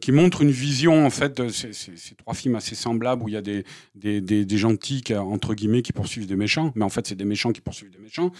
qui 0.00 0.12
montrent 0.12 0.42
une 0.42 0.50
vision, 0.50 1.04
en 1.04 1.10
fait, 1.10 1.50
ces, 1.50 2.14
trois 2.16 2.34
films 2.34 2.56
assez 2.56 2.74
semblables 2.74 3.22
où 3.22 3.28
il 3.28 3.34
y 3.34 3.36
a 3.36 3.42
des, 3.42 3.64
des, 3.94 4.20
des- 4.22 4.58
gentils, 4.58 5.02
qui, 5.02 5.14
entre 5.14 5.54
guillemets, 5.54 5.82
qui 5.82 5.92
poursuivent 5.92 6.26
des 6.26 6.36
méchants. 6.36 6.72
Mais 6.74 6.84
en 6.84 6.88
fait, 6.88 7.06
c'est 7.06 7.14
des 7.14 7.26
méchants 7.26 7.52
qui 7.52 7.60
poursuivent 7.60 7.90
des 7.90 7.98
méchants. 7.98 8.32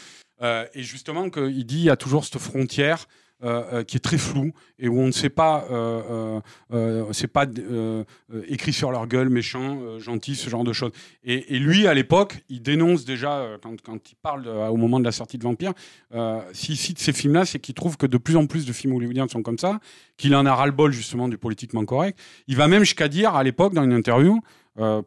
Et 0.43 0.83
justement, 0.83 1.29
que, 1.29 1.51
il 1.51 1.67
dit 1.67 1.79
il 1.79 1.85
y 1.85 1.91
a 1.91 1.97
toujours 1.97 2.25
cette 2.25 2.39
frontière 2.39 3.07
euh, 3.45 3.65
euh, 3.71 3.85
qui 3.85 3.99
est 3.99 4.01
très 4.01 4.17
floue 4.17 4.53
et 4.79 4.89
où 4.89 4.99
on 4.99 5.09
ne 5.09 5.13
sait 5.13 5.29
pas, 5.29 5.67
euh, 5.71 6.41
c'est 7.13 7.27
pas 7.27 7.45
écrit 8.49 8.73
sur 8.73 8.91
leur 8.91 9.07
gueule, 9.07 9.29
méchant, 9.29 9.99
gentil, 9.99 10.37
ce 10.37 10.49
genre 10.49 10.65
de 10.65 10.73
choses. 10.73 10.91
Et, 11.23 11.59
lui, 11.59 11.87
à 11.87 11.93
l'époque, 11.93 12.43
il 12.49 12.63
dénonce 12.63 13.05
déjà, 13.05 13.47
quand, 13.63 14.11
il 14.11 14.17
parle 14.23 14.49
au 14.49 14.77
moment 14.77 15.01
de 15.01 15.05
la 15.05 15.13
sortie 15.13 15.37
de 15.37 15.43
Vampire, 15.43 15.75
s'il 16.53 16.79
cite 16.79 16.99
ces 16.99 17.13
films-là, 17.13 17.45
c'est 17.45 17.59
qu'il 17.59 17.75
trouve 17.75 17.99
que 17.99 18.07
de 18.07 18.17
plus 18.17 18.37
en 18.37 18.47
plus 18.47 18.65
de 18.65 18.73
films 18.73 18.95
hollywoodiens 18.95 19.29
sont 19.29 19.43
comme 19.43 19.59
ça, 19.59 19.81
qu'il 20.17 20.35
en 20.35 20.47
a 20.47 20.55
ras-le-bol 20.55 20.93
justement 20.93 21.29
du 21.29 21.37
politiquement 21.37 21.85
correct. 21.85 22.19
Il 22.49 22.57
va 22.57 22.69
même 22.69 22.85
jusqu'à 22.85 23.09
dire, 23.09 23.35
à 23.35 23.45
l'époque, 23.45 23.75
dans 23.75 23.85
une 23.85 23.93
interview 23.93 24.41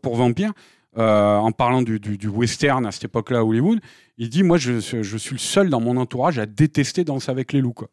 pour 0.03 0.18
Vampire, 0.18 0.51
en 0.95 1.51
parlant 1.51 1.81
du 1.81 2.27
western 2.27 2.85
à 2.85 2.91
cette 2.91 3.06
époque-là 3.06 3.39
à 3.39 3.43
Hollywood, 3.43 3.80
il 4.19 4.30
dit 4.30 4.43
Moi, 4.43 4.60
je, 4.60 4.80
je 4.80 5.18
suis 5.18 5.34
le 5.34 5.39
seul 5.39 5.69
dans 5.72 5.81
mon 5.81 5.97
entourage 5.97 6.38
à 6.38 6.45
détester 6.45 7.03
Danse 7.03 7.27
avec 7.27 7.53
les 7.53 7.61
loups. 7.61 7.73
Quoi. 7.73 7.89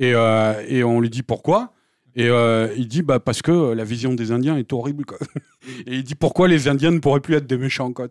Et, 0.00 0.12
euh, 0.14 0.54
et 0.66 0.82
on 0.82 1.00
lui 1.00 1.10
dit 1.10 1.22
pourquoi 1.22 1.72
et 2.16 2.28
euh, 2.28 2.74
il 2.76 2.88
dit 2.88 3.02
bah, 3.02 3.20
parce 3.20 3.40
que 3.40 3.72
la 3.72 3.84
vision 3.84 4.14
des 4.14 4.32
Indiens 4.32 4.56
est 4.56 4.72
horrible. 4.72 5.04
Quoi. 5.04 5.16
Et 5.86 5.94
il 5.94 6.02
dit 6.02 6.16
pourquoi 6.16 6.48
les 6.48 6.66
Indiens 6.66 6.90
ne 6.90 6.98
pourraient 6.98 7.20
plus 7.20 7.36
être 7.36 7.46
des 7.46 7.56
méchants. 7.56 7.92
Quoi. 7.92 8.08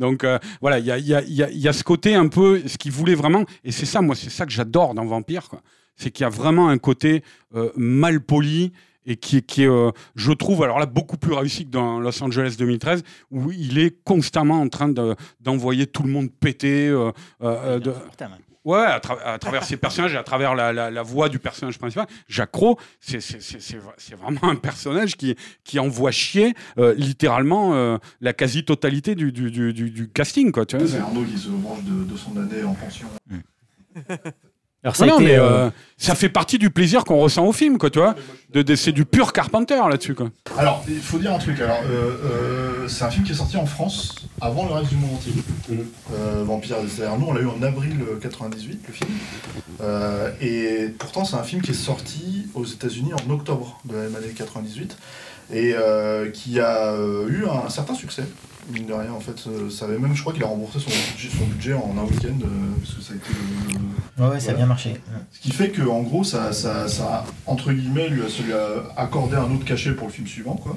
Donc 0.00 0.24
euh, 0.24 0.40
voilà, 0.60 0.80
il 0.80 0.84
y 0.84 0.90
a, 0.90 0.98
il 0.98 1.06
y, 1.06 1.14
a, 1.14 1.22
il 1.22 1.32
y 1.32 1.42
a- 1.44 1.50
il 1.50 1.58
y 1.58 1.68
a 1.68 1.72
ce 1.72 1.84
côté 1.84 2.16
un 2.16 2.26
peu, 2.26 2.60
ce 2.66 2.76
qu'il 2.76 2.90
voulait 2.90 3.14
vraiment, 3.14 3.44
et 3.62 3.70
c'est 3.70 3.86
ça, 3.86 4.00
moi, 4.02 4.16
c'est 4.16 4.30
ça 4.30 4.46
que 4.46 4.50
j'adore 4.52 4.94
dans 4.94 5.04
Vampire, 5.06 5.48
c'est 5.94 6.10
qu'il 6.10 6.24
y 6.24 6.26
a 6.26 6.28
vraiment 6.30 6.68
un 6.68 6.78
côté 6.78 7.22
euh, 7.54 7.70
mal 7.76 8.20
poli 8.20 8.72
et 9.06 9.14
qui, 9.14 9.36
est- 9.36 9.42
qui 9.46 9.62
est, 9.62 9.68
euh, 9.68 9.92
je 10.16 10.32
trouve, 10.32 10.64
alors 10.64 10.80
là, 10.80 10.86
beaucoup 10.86 11.16
plus 11.16 11.32
réussi 11.32 11.66
que 11.66 11.70
dans 11.70 12.00
Los 12.00 12.20
Angeles 12.24 12.56
2013, 12.58 13.04
où 13.30 13.52
il 13.52 13.78
est 13.78 13.96
constamment 14.02 14.60
en 14.60 14.68
train 14.68 14.88
de- 14.88 15.14
d'envoyer 15.40 15.86
tout 15.86 16.02
le 16.02 16.10
monde 16.10 16.30
péter. 16.32 16.88
euh, 16.88 17.12
euh, 17.42 17.78
de- 17.78 17.94
Ouais, 18.66 18.78
à, 18.84 18.98
tra- 18.98 19.22
à 19.24 19.38
travers 19.38 19.62
ses 19.64 19.76
personnages 19.76 20.12
et 20.12 20.16
à 20.18 20.22
travers 20.24 20.54
la, 20.56 20.72
la- 20.72 20.90
la 20.90 21.02
voix 21.02 21.28
du 21.28 21.38
personnage 21.38 21.78
principal. 21.78 22.06
Jacques 22.28 22.50
Cro, 22.50 22.78
c'est 23.00 23.20
c'est- 23.20 23.40
c'est- 23.40 23.60
c'est 23.60 23.76
vra- 23.78 23.94
c'est 23.96 24.16
vraiment 24.16 24.42
un 24.50 24.56
personnage 24.56 25.16
qui, 25.16 25.36
qui 25.64 25.78
envoie 25.78 26.10
chier 26.10 26.52
euh, 26.76 26.92
littéralement 26.94 27.74
euh, 27.74 27.96
la 28.20 28.32
quasi-totalité 28.32 29.14
du, 29.14 29.30
du, 29.30 29.50
du- 29.52 29.72
du- 29.72 29.90
du 29.90 30.08
casting. 30.08 30.50
C'est 30.86 30.98
Arnaud 30.98 31.22
qui 31.24 31.38
se 31.38 31.48
venge 31.48 31.82
de, 31.84 32.04
de 32.12 32.16
son 32.16 32.36
année 32.36 32.64
en 32.64 32.74
pension. 32.74 33.06
Alors 34.86 34.94
ça 34.94 35.04
Non, 35.04 35.14
a 35.16 35.16
non, 35.16 35.20
été, 35.20 35.32
mais, 35.32 35.38
euh, 35.40 35.42
euh, 35.66 35.70
ça 35.98 36.14
fait 36.14 36.28
partie 36.28 36.58
du 36.58 36.70
plaisir 36.70 37.04
qu'on 37.04 37.16
ressent 37.18 37.44
au 37.44 37.50
film, 37.52 37.76
quoi, 37.76 37.90
tu 37.90 37.98
vois. 37.98 38.14
De, 38.52 38.62
de- 38.62 38.76
c'est 38.76 38.92
du 38.92 39.04
pur 39.04 39.32
Carpenter 39.32 39.80
là-dessus, 39.90 40.14
quoi. 40.14 40.28
Alors, 40.56 40.84
il 40.86 41.00
faut 41.00 41.18
dire 41.18 41.32
un 41.32 41.38
truc. 41.38 41.60
Alors, 41.60 41.80
euh, 41.90 42.84
euh, 42.84 42.88
c'est 42.88 43.02
un 43.02 43.10
film 43.10 43.24
qui 43.24 43.32
est 43.32 43.34
sorti 43.34 43.56
en 43.56 43.66
France 43.66 44.14
avant 44.40 44.64
le 44.64 44.74
reste 44.74 44.90
du 44.90 44.94
monde 44.96 45.14
entier. 45.16 45.32
Euh, 45.72 46.44
Vampire, 46.44 46.76
c'est-à-dire 46.88 47.18
nous, 47.18 47.26
on 47.26 47.32
l'a 47.32 47.40
eu 47.40 47.48
en 47.48 47.60
avril 47.62 47.96
euh, 48.08 48.16
98, 48.20 48.80
le 48.86 48.92
film. 48.92 49.10
Euh, 49.82 50.30
et 50.40 50.90
pourtant, 50.96 51.24
c'est 51.24 51.34
un 51.34 51.42
film 51.42 51.62
qui 51.62 51.72
est 51.72 51.74
sorti 51.74 52.46
aux 52.54 52.64
États-Unis 52.64 53.10
en 53.26 53.30
octobre 53.32 53.80
de 53.86 53.96
la 53.96 54.02
même 54.04 54.14
année 54.14 54.28
98 54.36 54.96
et 55.52 55.74
euh, 55.74 56.30
qui 56.30 56.60
a 56.60 56.94
eu 57.28 57.44
un 57.48 57.68
certain 57.70 57.94
succès. 57.94 58.22
Mine 58.72 58.86
de 58.86 58.92
rien, 58.92 59.12
en 59.12 59.20
fait, 59.20 59.36
euh, 59.46 59.70
ça 59.70 59.84
avait 59.84 59.98
même, 59.98 60.14
je 60.16 60.20
crois 60.20 60.32
qu'il 60.32 60.42
a 60.42 60.46
remboursé 60.46 60.80
son 60.80 60.90
budget, 60.90 61.28
son 61.38 61.46
budget 61.46 61.72
en 61.74 61.94
un 61.98 62.02
week-end, 62.02 62.36
euh, 62.42 62.48
parce 62.82 62.94
que 62.94 63.00
ça 63.02 63.12
a 63.12 63.16
été 63.16 63.28
le- 63.72 64.24
Ouais, 64.24 64.30
ouais, 64.30 64.40
ça 64.40 64.50
a 64.50 64.54
bien 64.54 64.66
marché. 64.66 64.96
ce 65.30 65.38
qui 65.40 65.52
fait 65.52 65.70
que 65.70 65.82
en 65.82 66.00
gros, 66.02 66.24
ça, 66.24 66.52
ça, 66.52 66.88
ça 66.88 67.24
entre 67.46 67.72
guillemets, 67.72 68.08
lui 68.08 68.22
a, 68.22 68.28
ça 68.28 68.42
lui 68.42 68.52
a 68.52 68.82
accordé 68.96 69.36
un 69.36 69.50
autre 69.54 69.64
cachet 69.64 69.92
pour 69.92 70.08
le 70.08 70.12
film 70.12 70.26
suivant. 70.26 70.54
Quoi. 70.56 70.76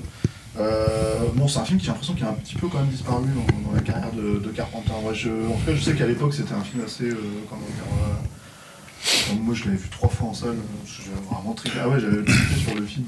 Euh, 0.59 1.15
bon, 1.35 1.47
c'est 1.47 1.59
un 1.59 1.65
film 1.65 1.79
qui 1.79 1.85
j'ai 1.85 1.91
l'impression 1.91 2.13
qu'il 2.13 2.25
a 2.25 2.29
un 2.29 2.33
petit 2.33 2.55
peu 2.55 2.67
quand 2.67 2.79
même 2.79 2.89
disparu 2.89 3.23
dans, 3.35 3.69
dans 3.69 3.75
la 3.75 3.81
carrière 3.81 4.11
de, 4.11 4.39
de 4.39 4.49
Carpenter. 4.49 4.91
Moi, 5.01 5.13
je, 5.13 5.29
en 5.29 5.53
tout 5.57 5.65
cas, 5.65 5.73
je 5.75 5.81
sais 5.81 5.95
qu'à 5.95 6.05
l'époque, 6.05 6.33
c'était 6.33 6.53
un 6.53 6.61
film 6.63 6.83
assez, 6.85 7.05
euh, 7.05 7.15
comment 7.49 7.61
dire, 7.61 9.31
euh, 9.31 9.35
moi, 9.41 9.55
je 9.55 9.63
l'avais 9.65 9.77
vu 9.77 9.89
trois 9.89 10.09
fois 10.09 10.27
en 10.29 10.33
salle. 10.33 10.49
euh, 10.49 10.85
J'avais 10.85 11.25
vraiment 11.31 11.53
trippé. 11.53 11.77
Ah 11.81 11.87
ouais, 11.89 11.99
j'avais 11.99 12.23
sur 12.61 12.75
le 12.75 12.85
film. 12.85 13.05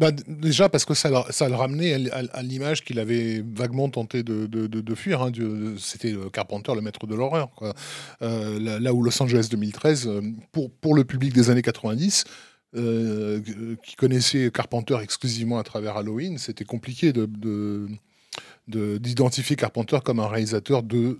Bah, 0.00 0.12
déjà 0.26 0.70
parce 0.70 0.86
que 0.86 0.94
ça, 0.94 1.10
le- 1.10 1.54
ramenait 1.54 2.10
à, 2.10 2.42
l'image 2.42 2.82
qu'il 2.84 2.98
avait 2.98 3.44
vaguement 3.46 3.88
tenté 3.90 4.22
de, 4.22 4.46
de- 4.46 4.94
fuir. 4.94 5.20
hein, 5.22 5.30
C'était 5.78 6.14
Carpenter, 6.32 6.74
le 6.74 6.80
maître 6.80 7.06
de 7.06 7.14
l'horreur. 7.14 7.50
Euh, 8.22 8.78
là, 8.80 8.94
où 8.94 9.02
Los 9.02 9.22
Angeles 9.22 9.48
2013, 9.50 10.06
euh, 10.08 10.22
pour, 10.52 10.70
pour 10.70 10.94
le 10.94 11.04
public 11.04 11.34
des 11.34 11.50
années 11.50 11.60
90, 11.60 12.24
euh, 12.76 13.40
qui 13.84 13.94
connaissait 13.96 14.50
Carpenter 14.50 14.96
exclusivement 15.02 15.58
à 15.58 15.64
travers 15.64 15.98
Halloween, 15.98 16.38
c'était 16.38 16.64
compliqué 16.64 17.12
de, 17.12 17.26
de- 17.26 17.86
de- 18.68 18.96
d'identifier 18.96 19.54
Carpenter 19.56 19.98
comme 20.02 20.18
un 20.20 20.28
réalisateur 20.28 20.82
de 20.82 21.18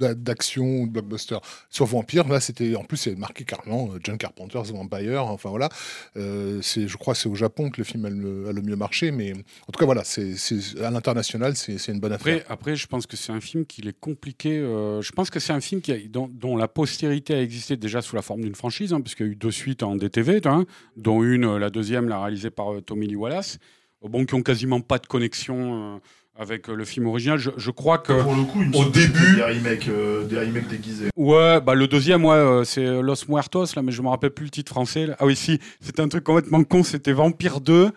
d'action 0.00 0.82
ou 0.82 0.86
de 0.86 0.92
blockbuster. 0.92 1.38
Sur 1.68 1.86
Vampire, 1.86 2.26
là, 2.28 2.40
c'était 2.40 2.74
en 2.76 2.84
plus 2.84 2.96
c'est 2.96 3.16
marqué 3.16 3.44
carrément 3.44 3.90
euh, 3.92 3.98
John 4.02 4.18
Carpenter's 4.18 4.70
Vampire. 4.70 5.26
Enfin 5.26 5.50
voilà, 5.50 5.68
Euh, 6.16 6.60
je 6.62 6.96
crois, 6.96 7.14
c'est 7.14 7.28
au 7.28 7.34
Japon 7.34 7.70
que 7.70 7.78
le 7.78 7.84
film 7.84 8.04
a 8.04 8.10
le, 8.10 8.62
mieux 8.62 8.76
marché, 8.76 9.10
mais 9.10 9.32
en 9.32 9.72
tout 9.72 9.78
cas 9.78 9.84
voilà, 9.84 10.04
c'est, 10.04 10.34
à 10.82 10.90
l'international, 10.90 11.56
c'est, 11.56 11.88
une 11.88 12.00
bonne 12.00 12.12
affaire. 12.12 12.44
Après, 12.48 12.76
je 12.76 12.86
pense 12.86 13.06
que 13.06 13.16
c'est 13.16 13.32
un 13.32 13.40
film 13.40 13.64
qu'il 13.64 13.88
est 13.88 13.98
compliqué. 13.98 14.58
euh, 14.58 15.00
je 15.02 15.12
pense 15.12 15.30
que 15.30 15.40
c'est 15.40 15.52
un 15.52 15.60
film 15.60 15.80
qui 15.80 16.08
dont, 16.08 16.56
la 16.56 16.68
postérité 16.68 17.34
a 17.34 17.42
existé 17.42 17.76
déjà 17.76 18.02
sous 18.02 18.16
la 18.16 18.22
forme 18.22 18.42
d'une 18.42 18.54
franchise, 18.54 18.92
hein, 18.92 19.00
parce 19.00 19.14
qu'il 19.14 19.26
y 19.26 19.28
a 19.28 19.32
eu 19.32 19.36
deux 19.36 19.50
suites 19.50 19.82
en 19.82 19.96
DTV, 19.96 20.40
hein, 20.44 20.66
dont 20.96 21.22
une, 21.22 21.56
la 21.56 21.70
deuxième, 21.70 22.08
la 22.08 22.20
réalisée 22.20 22.50
par 22.50 22.82
Tommy 22.84 23.06
Lee 23.06 23.16
Wallace, 23.16 23.58
bon, 24.02 24.24
qui 24.24 24.34
ont 24.34 24.42
quasiment 24.42 24.80
pas 24.80 24.98
de 24.98 25.06
connexion 25.06 26.00
avec 26.40 26.68
euh, 26.70 26.74
le 26.74 26.84
film 26.84 27.06
original. 27.06 27.38
Je, 27.38 27.50
je 27.56 27.70
crois 27.70 27.98
que. 27.98 28.14
Pour 28.22 28.34
le 28.34 28.42
coup, 28.44 28.62
il 28.62 28.70
me 28.70 28.76
au 28.76 28.84
c'était 28.84 29.06
début- 29.08 29.36
des 29.36 29.42
remakes, 29.42 29.88
euh, 29.88 30.24
des 30.24 30.38
remakes 30.40 30.68
déguisés. 30.68 31.08
Ouais, 31.16 31.60
bah 31.60 31.74
le 31.74 31.86
deuxième, 31.86 32.24
ouais, 32.24 32.34
euh, 32.34 32.64
c'est 32.64 32.84
Los 33.02 33.26
Muertos, 33.28 33.66
là, 33.76 33.82
mais 33.82 33.92
je 33.92 34.00
me 34.02 34.08
rappelle 34.08 34.30
plus 34.30 34.44
le 34.46 34.50
titre 34.50 34.72
français. 34.72 35.06
là. 35.06 35.16
Ah 35.20 35.26
oui, 35.26 35.36
si, 35.36 35.60
c'était 35.80 36.00
un 36.02 36.08
truc 36.08 36.24
complètement 36.24 36.64
con, 36.64 36.82
c'était 36.82 37.12
Vampire 37.12 37.60
2, 37.60 37.90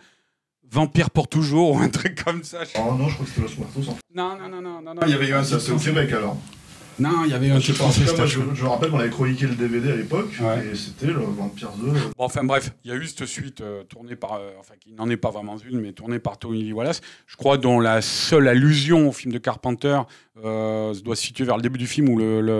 Vampire 0.70 1.10
pour 1.10 1.28
toujours, 1.28 1.72
ou 1.76 1.80
un 1.80 1.90
truc 1.90 2.22
comme 2.24 2.44
ça. 2.44 2.60
Oh 2.78 2.94
non, 2.98 3.08
je 3.08 3.14
crois 3.16 3.26
que 3.26 3.32
c'était 3.32 3.42
Los 3.48 3.56
Muertos. 3.58 3.92
En 3.92 3.96
fait. 3.96 4.02
Non, 4.14 4.38
non, 4.38 4.50
non, 4.50 4.62
non, 4.62 4.82
non, 4.82 4.94
non. 4.96 5.02
Ah, 5.02 5.06
il 5.08 5.12
y 5.12 5.16
avait 5.16 5.30
eu 5.30 5.34
un, 5.34 5.44
ça, 5.44 5.60
c'est 5.60 5.72
au 5.72 5.78
Québec 5.78 6.12
alors. 6.12 6.38
Non, 7.00 7.24
il 7.26 7.32
y 7.32 7.34
avait 7.34 7.50
un 7.50 7.60
français. 7.60 8.06
cas, 8.06 8.08
moi, 8.16 8.28
c'était 8.28 8.28
je, 8.28 8.40
je 8.54 8.64
me 8.64 8.70
rappelle 8.70 8.90
qu'on 8.92 9.00
avait 9.00 9.10
chroniqué 9.10 9.48
le 9.48 9.56
DVD 9.56 9.92
à 9.92 9.96
l'époque, 9.96 10.30
Ouais. 10.42 10.68
et 10.72 10.76
c'était 10.76 11.08
le 11.08 11.14
Vampire 11.14 11.72
2. 11.82 11.88
Bon, 11.92 12.00
enfin 12.20 12.44
bref, 12.44 12.72
il 12.84 12.92
y 12.92 12.94
a 12.94 12.98
eu 12.98 13.06
cette 13.08 13.26
suite 13.26 13.62
euh, 13.62 13.84
tournée 13.84 14.16
par, 14.16 14.34
euh, 14.34 14.52
enfin 14.60 14.76
qui 14.80 14.94
n'en 14.94 15.10
est 15.10 15.18
pas 15.18 15.32
vraiment 15.32 15.58
une, 15.58 15.82
mais 15.82 15.92
tournée 15.94 16.20
par 16.20 16.38
Tony 16.38 16.64
Lee 16.64 16.74
Wallace. 16.74 17.02
Je 17.26 17.36
crois 17.36 17.58
dont 17.58 17.80
la 17.80 18.02
seule 18.02 18.48
allusion 18.48 19.10
au 19.10 19.12
film 19.12 19.34
de 19.34 19.40
Carpenter 19.40 20.00
euh, 20.44 20.94
se 20.94 21.02
doit 21.02 21.16
se 21.16 21.24
situer 21.24 21.46
vers 21.46 21.56
le 21.58 21.62
début 21.64 21.80
du 21.80 21.88
film 21.88 22.10
où 22.10 22.18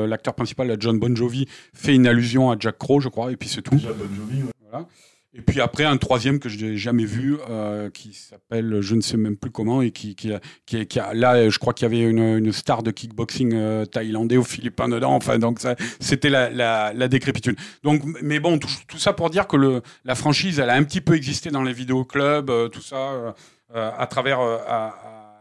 l'acteur 0.08 0.34
principal, 0.34 0.76
John 0.80 1.00
Bon 1.00 1.16
Jovi, 1.16 1.48
fait 1.74 1.94
une 1.96 2.08
allusion 2.08 2.50
à 2.52 2.56
Jack 2.60 2.78
Crow, 2.78 3.00
je 3.02 3.10
crois, 3.10 3.32
et 3.32 3.36
puis 3.38 3.50
c'est 3.50 3.62
tout. 3.62 3.76
Déjà 3.76 3.94
Bon 3.94 4.06
Jovi, 4.16 4.44
ouais. 4.44 4.50
Voilà. 4.72 4.88
Et 5.36 5.42
puis 5.42 5.62
après, 5.62 5.84
un 5.84 5.98
troisième 5.98 6.38
que 6.40 6.48
je 6.48 6.64
n'ai 6.64 6.78
jamais 6.78 7.06
vu, 7.06 7.38
euh, 7.50 7.90
qui 7.90 8.14
s'appelle 8.14 8.82
je 8.82 8.94
ne 8.94 9.02
sais 9.02 9.18
même 9.18 9.36
plus 9.36 9.50
comment, 9.50 9.82
et 9.82 9.90
qui, 9.90 10.14
qui, 10.16 10.32
qui, 10.68 10.86
qui 10.86 11.00
a- 11.00 11.16
là, 11.16 11.50
je 11.50 11.58
crois 11.58 11.74
qu'il 11.74 11.86
y 11.86 11.92
avait 11.92 12.08
une, 12.08 12.20
une 12.38 12.52
star 12.52 12.84
de 12.84 12.92
kickboxing 12.92 13.52
euh, 13.56 13.86
thaïlandais 13.86 14.38
aux 14.38 14.44
Philippines 14.44 14.90
dedans, 14.92 15.16
enfin, 15.16 15.40
donc 15.40 15.60
ça- 15.60 15.76
c'était 16.00 16.30
la, 16.30 16.52
la, 16.52 16.94
la 16.94 17.08
décrépitude. 17.08 17.56
Donc, 17.82 18.04
mais 18.22 18.40
bon, 18.40 18.60
tout, 18.60 18.70
ça 19.00 19.14
pour 19.14 19.32
dire 19.32 19.48
que 19.48 19.58
le, 19.58 19.82
la 20.06 20.14
franchise, 20.14 20.60
elle 20.60 20.70
a 20.70 20.76
un 20.76 20.84
petit 20.84 21.02
peu 21.02 21.16
existé 21.16 21.50
dans 21.50 21.64
les 21.64 21.74
vidéoclubs, 21.74 22.52
euh, 22.52 22.68
tout 22.70 22.82
ça, 22.84 22.96
euh, 22.98 23.32
euh, 23.76 23.90
à, 23.98 24.06
travers, 24.06 24.40
à, 24.40 24.88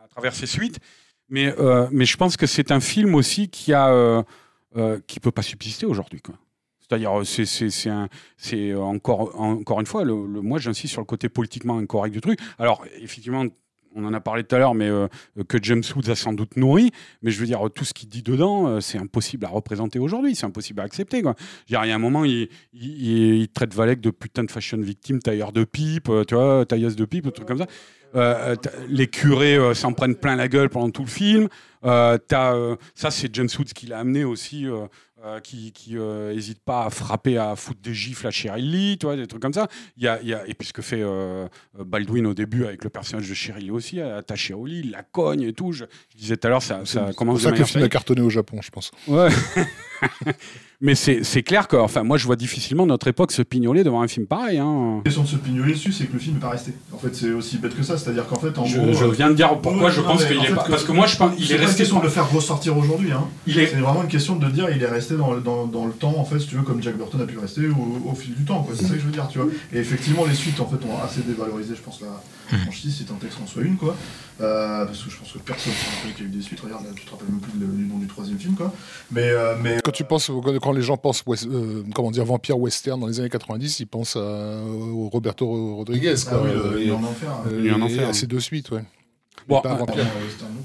à- 0.05 0.07
travers 0.09 0.35
ses 0.35 0.47
suites. 0.47 0.79
Mais, 1.29 1.55
mais 1.91 2.05
je 2.05 2.17
pense 2.19 2.37
que 2.37 2.47
c'est 2.47 2.71
un 2.73 2.81
film 2.81 3.15
aussi 3.15 3.49
qui 3.49 3.73
a, 3.73 4.23
qui 5.07 5.19
peut 5.21 5.31
pas 5.31 5.41
subsister 5.41 5.87
aujourd'hui, 5.87 6.21
quoi. 6.21 6.35
C'est-à-dire, 6.93 7.19
euh, 7.19 8.07
euh, 8.53 8.77
encore, 8.77 9.81
une 9.81 9.87
fois, 9.87 10.05
moi 10.05 10.59
j'insiste 10.59 10.93
sur 10.93 11.01
le 11.01 11.07
côté 11.07 11.29
politiquement 11.29 11.79
incorrect 11.79 12.13
du 12.13 12.21
truc. 12.21 12.39
Alors, 12.59 12.85
effectivement, 13.01 13.47
on 13.95 14.05
en 14.05 14.13
a 14.13 14.21
parlé 14.21 14.45
tout 14.45 14.55
à 14.55 14.59
l'heure, 14.59 14.75
mais 14.75 14.89
euh, 14.89 15.09
que 15.49 15.59
James 15.63 15.83
Woods 15.95 16.11
a 16.11 16.15
sans 16.15 16.33
doute 16.35 16.57
nourri. 16.57 16.91
Mais 17.23 17.31
je 17.31 17.41
veux 17.41 17.47
dire, 17.47 17.63
tout 17.75 17.85
ce 17.85 17.95
qu'il 17.95 18.09
dit 18.09 18.23
dedans, 18.23 18.81
c'est 18.81 18.99
impossible 18.99 19.47
à 19.47 19.49
représenter 19.49 19.99
aujourd'hui, 19.99 20.35
c'est 20.35 20.47
impossible 20.47 20.81
à 20.81 20.85
accepter. 20.85 21.23
Quoi. 21.23 21.35
Je 21.67 21.77
veux 21.77 21.83
il 21.83 21.89
y 21.89 21.93
a 21.93 21.95
un 21.95 21.99
moment, 21.99 22.25
il, 22.25 23.49
traite 23.55 23.75
Valek 23.75 24.01
de 24.01 24.11
putain 24.11 24.45
de 24.45 24.51
fashion 24.51 24.79
victime, 24.79 25.21
tailleur 25.21 25.53
de 25.53 25.65
pipe, 25.65 26.09
euh, 26.11 26.65
tailleuse 26.65 26.97
de 26.97 27.05
pipe, 27.05 27.33
truc 27.33 27.49
comme 27.49 27.59
ça. 27.59 28.57
Les 28.89 29.07
curés 29.07 29.75
s'en 29.75 29.95
prennent 29.95 30.17
plein 30.17 30.37
la 30.37 30.49
gueule 30.49 30.69
pendant 30.69 30.91
tout 30.91 31.03
le 31.03 31.09
film. 31.09 31.49
Ça, 31.83 32.19
c'est 33.11 33.35
James 33.35 33.49
Woods 33.59 33.73
qui 33.75 33.87
l'a 33.87 33.99
amené 33.99 34.25
aussi, 34.25 34.67
euh, 35.25 35.39
qui, 35.39 35.71
qui 35.71 35.97
euh, 35.97 36.33
hésite 36.35 36.59
pas 36.65 36.87
à 36.87 36.91
frapper, 36.91 37.39
à 37.39 37.55
foutre 37.55 37.81
des 37.81 37.95
gifles 37.95 38.27
à 38.27 38.33
Cheryl 38.33 38.69
Lee, 38.71 38.99
tu 38.99 39.07
vois, 39.07 39.15
des 39.15 39.29
trucs 39.29 39.41
comme 39.41 39.53
ça. 39.53 39.69
Il 39.97 40.03
y 40.03 40.09
a, 40.09 40.21
il 40.21 40.29
y 40.29 40.35
a, 40.35 40.45
et 40.49 40.55
puis 40.55 40.67
ce 40.67 40.73
que 40.73 40.83
fait 40.83 41.01
euh, 41.01 41.47
Baldwin 41.79 42.27
au 42.27 42.35
début 42.35 42.65
avec 42.65 42.83
le 42.83 42.91
personnage 42.91 43.29
de 43.29 43.35
Cheryl 43.35 43.67
Lee 43.67 43.71
aussi, 43.71 44.01
attaché 44.01 44.53
au 44.53 44.67
lit, 44.67 44.81
il 44.85 44.91
la 44.91 45.05
cogne 45.05 45.43
et 45.43 45.53
tout. 45.53 45.71
Je, 45.71 45.85
je 46.13 46.19
disais 46.19 46.37
tout 46.37 46.47
à 46.49 46.51
l'heure, 46.51 46.63
ça, 46.63 46.85
ça 46.85 46.85
c'est 46.85 47.01
pour 47.07 47.17
commence 47.17 47.43
ça 47.43 47.53
que 47.53 47.59
le 47.59 47.65
film 47.65 47.85
a 47.85 47.89
cartonné 47.89 48.21
au 48.21 48.31
Japon, 48.31 48.61
je 48.63 48.71
pense. 48.71 48.91
Ouais. 49.07 49.29
Mais 50.85 50.97
c'est 50.97 51.23
c'est 51.23 51.45
clair 51.45 51.69
que, 51.69 51.77
enfin, 51.77 52.03
moi, 52.03 52.17
je 52.19 52.27
vois 52.27 52.35
difficilement 52.35 52.87
notre 52.87 53.07
époque 53.07 53.31
se 53.31 53.41
pignoler 53.43 53.85
devant 53.85 54.03
un 54.03 54.09
film 54.09 54.27
pareil. 54.27 54.59
Hein. 54.59 54.97
La 54.97 55.03
question 55.05 55.23
de 55.23 55.29
se 55.29 55.37
pignoler 55.37 55.75
dessus, 55.75 55.93
c'est 55.93 56.07
que 56.07 56.13
le 56.15 56.19
film 56.19 56.35
n'est 56.35 56.41
pas 56.41 56.51
resté. 56.51 56.73
En 56.93 56.99
fait, 56.99 57.15
c'est 57.15 57.31
aussi 57.31 57.59
bête 57.59 57.77
que 57.77 57.85
ça. 57.85 57.97
C'est-à-dire 57.97 58.27
qu'en 58.27 58.35
fait, 58.41 58.59
en 58.59 58.65
Je, 58.65 58.79
gros. 58.81 58.93
je 58.93 59.05
euh, 59.05 59.11
viens 59.13 59.31
de 59.31 59.35
dire 59.35 59.57
pourquoi 59.61 59.85
ouais, 59.85 59.93
je 59.93 60.01
non, 60.01 60.09
pense 60.09 60.25
qu'il 60.25 60.37
est 60.39 60.41
fait, 60.45 60.55
pas. 60.55 60.65
que- 60.65 60.71
Parce 60.73 60.83
que 60.83 60.91
moi, 60.91 61.07
je 61.07 61.17
pense 61.17 61.35
il 61.39 61.47
C'est 61.47 61.53
est 61.53 61.57
pas 61.57 61.63
une 61.63 61.69
resté. 61.69 61.83
question 61.85 61.99
de 62.01 62.03
le 62.03 62.09
faire 62.11 62.29
ressortir 62.29 62.77
aujourd'hui. 62.77 63.13
Hein. 63.13 63.25
Il 63.47 63.59
est, 63.61 63.69
C'est 63.69 63.77
vraiment 63.77 64.03
une 64.03 64.09
question 64.09 64.35
de 64.35 64.51
dire 64.51 64.69
il 64.75 64.83
est 64.83 64.87
resté 64.89 65.15
dans, 65.17 65.33
le- 65.33 65.41
dans, 65.41 65.67
dans 65.67 65.87
le 65.87 65.93
temps, 65.93 66.15
en 66.19 66.25
fait, 66.25 66.41
si 66.41 66.49
tu 66.49 66.57
veux, 66.57 66.63
comme 66.63 66.83
Jack 66.83 66.97
Burton 66.97 67.21
a 67.21 67.27
pu 67.27 67.39
rester 67.39 67.69
au, 67.69 68.11
au 68.11 68.15
fil 68.17 68.35
du 68.35 68.45
temps. 68.45 68.65
quoi. 68.65 68.75
C'est 68.77 68.87
ça 68.87 68.95
que 68.95 68.99
je 69.01 69.05
veux 69.05 69.13
dire, 69.13 69.29
tu 69.29 69.39
vois. 69.39 69.47
Et 69.73 69.79
effectivement, 69.79 70.25
les 70.27 70.35
suites, 70.35 70.59
en 70.59 70.67
fait, 70.67 70.85
ont 70.85 71.01
assez 71.05 71.21
dévalorisé, 71.21 71.75
je 71.77 71.81
pense, 71.81 72.01
la 72.01 72.59
franchise, 72.59 72.97
si 72.97 73.05
tant 73.05 73.15
est 73.23 73.27
que 73.29 73.49
soit 73.49 73.63
une, 73.63 73.77
quoi. 73.77 73.97
Euh, 74.41 74.87
parce 74.87 75.03
que 75.05 75.11
je 75.11 75.17
pense 75.19 75.33
que 75.33 75.39
personne 75.39 75.73
ne 75.73 75.77
se 75.77 75.97
rappelle 75.97 76.15
qu'il 76.15 76.25
y 76.25 76.29
a 76.29 76.31
eu 76.33 76.37
des 76.37 76.43
suites. 76.43 76.61
Regarde, 76.61 76.85
là, 76.85 76.91
tu 76.97 77.05
te 77.05 77.11
rappelles 77.11 77.29
même 77.29 77.41
plus 77.41 77.53
du 77.53 77.65
nom 77.85 77.99
du 77.99 78.07
troisième 78.07 78.39
film, 78.39 78.55
quoi. 78.55 78.73
Mais, 79.11 79.29
euh, 79.29 79.55
mais 79.63 79.79
Quand 79.85 79.93
tu 79.93 80.05
penses, 80.05 80.31
quand 80.63 80.73
les 80.73 80.83
gens 80.83 80.97
pensent, 80.97 81.23
west- 81.27 81.47
euh, 81.47 81.85
comment 81.95 82.11
dire, 82.11 82.25
vampire 82.25 82.59
western 82.59 82.99
dans 83.01 83.07
les 83.07 83.21
années 83.21 83.29
90, 83.29 83.81
ils 83.81 83.87
pensent 83.87 84.17
à, 84.17 84.63
au 84.65 85.09
Roberto 85.11 85.47
Rodriguez, 85.77 86.15
ah 86.27 86.31
quoi, 86.31 86.43
oui, 86.43 86.51
euh, 86.51 86.71
le- 86.73 86.81
et- 86.81 86.85
il 86.85 86.89
est 86.89 86.93
en 86.93 87.05
enfer. 87.05 87.31
hein. 87.31 87.43
Il 87.51 87.67
est 87.67 87.73
en 87.73 87.79
et 87.81 87.83
enfer, 87.83 88.09
hein. 88.09 88.13
ces 88.13 88.27
deux 88.27 88.41
suites, 88.41 88.71
ouais. 88.71 88.85
Bon, 89.49 89.61
Pas 89.61 89.75
vampire. 89.75 89.97
non 89.97 90.11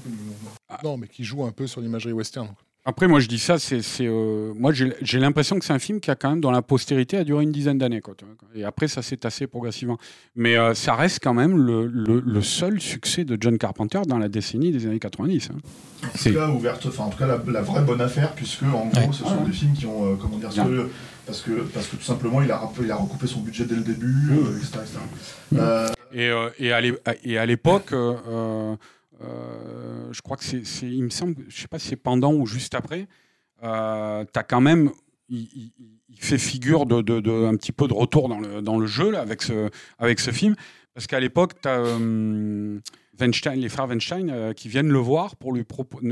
mais 0.06 0.10
bon. 0.80 0.88
Non, 0.88 0.96
mais 0.96 1.08
qui 1.08 1.24
joue 1.24 1.44
un 1.44 1.50
peu 1.52 1.66
sur 1.66 1.80
l'imagerie 1.80 2.12
western. 2.12 2.48
Après, 2.88 3.06
moi, 3.06 3.20
je 3.20 3.28
dis 3.28 3.38
ça, 3.38 3.58
c'est, 3.58 3.82
euh, 4.00 4.54
moi, 4.56 4.72
j'ai, 4.72 5.18
l'impression 5.18 5.58
que 5.58 5.64
c'est 5.66 5.74
un 5.74 5.78
film 5.78 6.00
qui 6.00 6.10
a 6.10 6.14
quand 6.14 6.30
même, 6.30 6.40
dans 6.40 6.50
la 6.50 6.62
postérité, 6.62 7.18
a 7.18 7.24
duré 7.24 7.42
une 7.44 7.52
dizaine 7.52 7.76
d'années. 7.76 8.00
Et 8.54 8.64
après, 8.64 8.88
ça 8.88 9.02
s'est 9.02 9.18
tassé 9.18 9.46
progressivement. 9.46 9.98
Mais 10.36 10.56
euh, 10.56 10.72
ça 10.72 10.94
reste 10.94 11.18
quand 11.22 11.34
même 11.34 11.58
le, 11.58 11.84
le- 11.84 12.20
le 12.24 12.40
seul 12.40 12.80
succès 12.80 13.24
de 13.26 13.36
John 13.38 13.58
Carpenter 13.58 14.00
dans 14.08 14.16
la 14.16 14.30
décennie 14.30 14.72
des 14.72 14.86
années 14.86 14.98
90. 15.00 15.50
hein. 15.52 15.58
En 16.02 16.06
C'est- 16.14 16.30
tout 16.30 16.36
cas, 16.38 16.48
ouverte, 16.48 16.86
enfin, 16.86 17.04
en 17.04 17.10
tout 17.10 17.18
cas, 17.18 17.26
la, 17.26 17.38
la 17.46 17.60
vraie 17.60 17.82
bonne 17.82 18.00
affaire, 18.00 18.32
puisque 18.32 18.62
en 18.62 18.86
gros, 18.86 19.00
Ouais. 19.00 19.08
ce 19.12 19.22
sont 19.22 19.44
des 19.44 19.52
films 19.52 19.74
qui 19.74 19.84
ont, 19.84 20.10
euh, 20.12 20.16
comment 20.18 20.38
dire, 20.38 20.50
ce- 20.50 20.86
parce 21.26 21.42
que, 21.42 21.50
parce 21.74 21.88
que 21.88 21.96
tout 21.96 22.02
simplement, 22.04 22.40
il 22.40 22.50
a, 22.50 22.70
il 22.82 22.90
a 22.90 22.96
recoupé 22.96 23.26
son 23.26 23.40
budget 23.40 23.66
dès 23.66 23.74
le 23.76 23.82
début, 23.82 24.30
etc. 24.56 24.78
etc. 25.52 25.92
Et, 26.14 26.72
et 27.22 27.36
à 27.36 27.44
l'époque, 27.44 27.92
euh, 27.92 28.76
je 29.20 30.20
crois 30.22 30.36
que 30.36 30.44
c'est, 30.44 30.64
c'est- 30.64 30.86
il 30.90 31.02
me 31.04 31.10
semble, 31.10 31.36
je 31.48 31.60
sais 31.60 31.68
pas 31.68 31.78
si 31.78 31.88
c'est 31.88 31.96
pendant 31.96 32.32
ou 32.34 32.46
juste 32.46 32.74
après, 32.74 33.06
euh, 33.62 34.24
t'as 34.32 34.42
quand 34.42 34.60
même, 34.60 34.90
il, 35.28 35.40
il- 35.54 35.72
il 36.10 36.16
fait 36.20 36.38
figure 36.38 36.86
de, 36.86 37.02
de- 37.02 37.20
de- 37.20 37.44
un 37.44 37.54
petit 37.56 37.72
peu 37.72 37.86
de 37.88 37.92
retour 37.94 38.28
dans 38.28 38.40
le, 38.40 38.62
dans 38.62 38.78
le 38.78 38.86
jeu 38.86 39.10
là, 39.10 39.20
avec, 39.20 39.42
ce, 39.42 39.68
avec 39.98 40.20
ce 40.20 40.30
film, 40.30 40.54
parce 40.94 41.06
qu'à 41.06 41.20
l'époque, 41.20 41.52
t'as 41.60 41.78
euh, 41.78 42.78
Weinstein, 43.20 43.54
les 43.60 43.68
frères 43.68 43.86
Weinstein 43.88 44.30
euh, 44.30 44.52
qui 44.52 44.68
viennent 44.68 44.88
le 44.88 44.98
voir 44.98 45.36
pour 45.36 45.52
lui 45.52 45.64
proposer. 45.64 46.08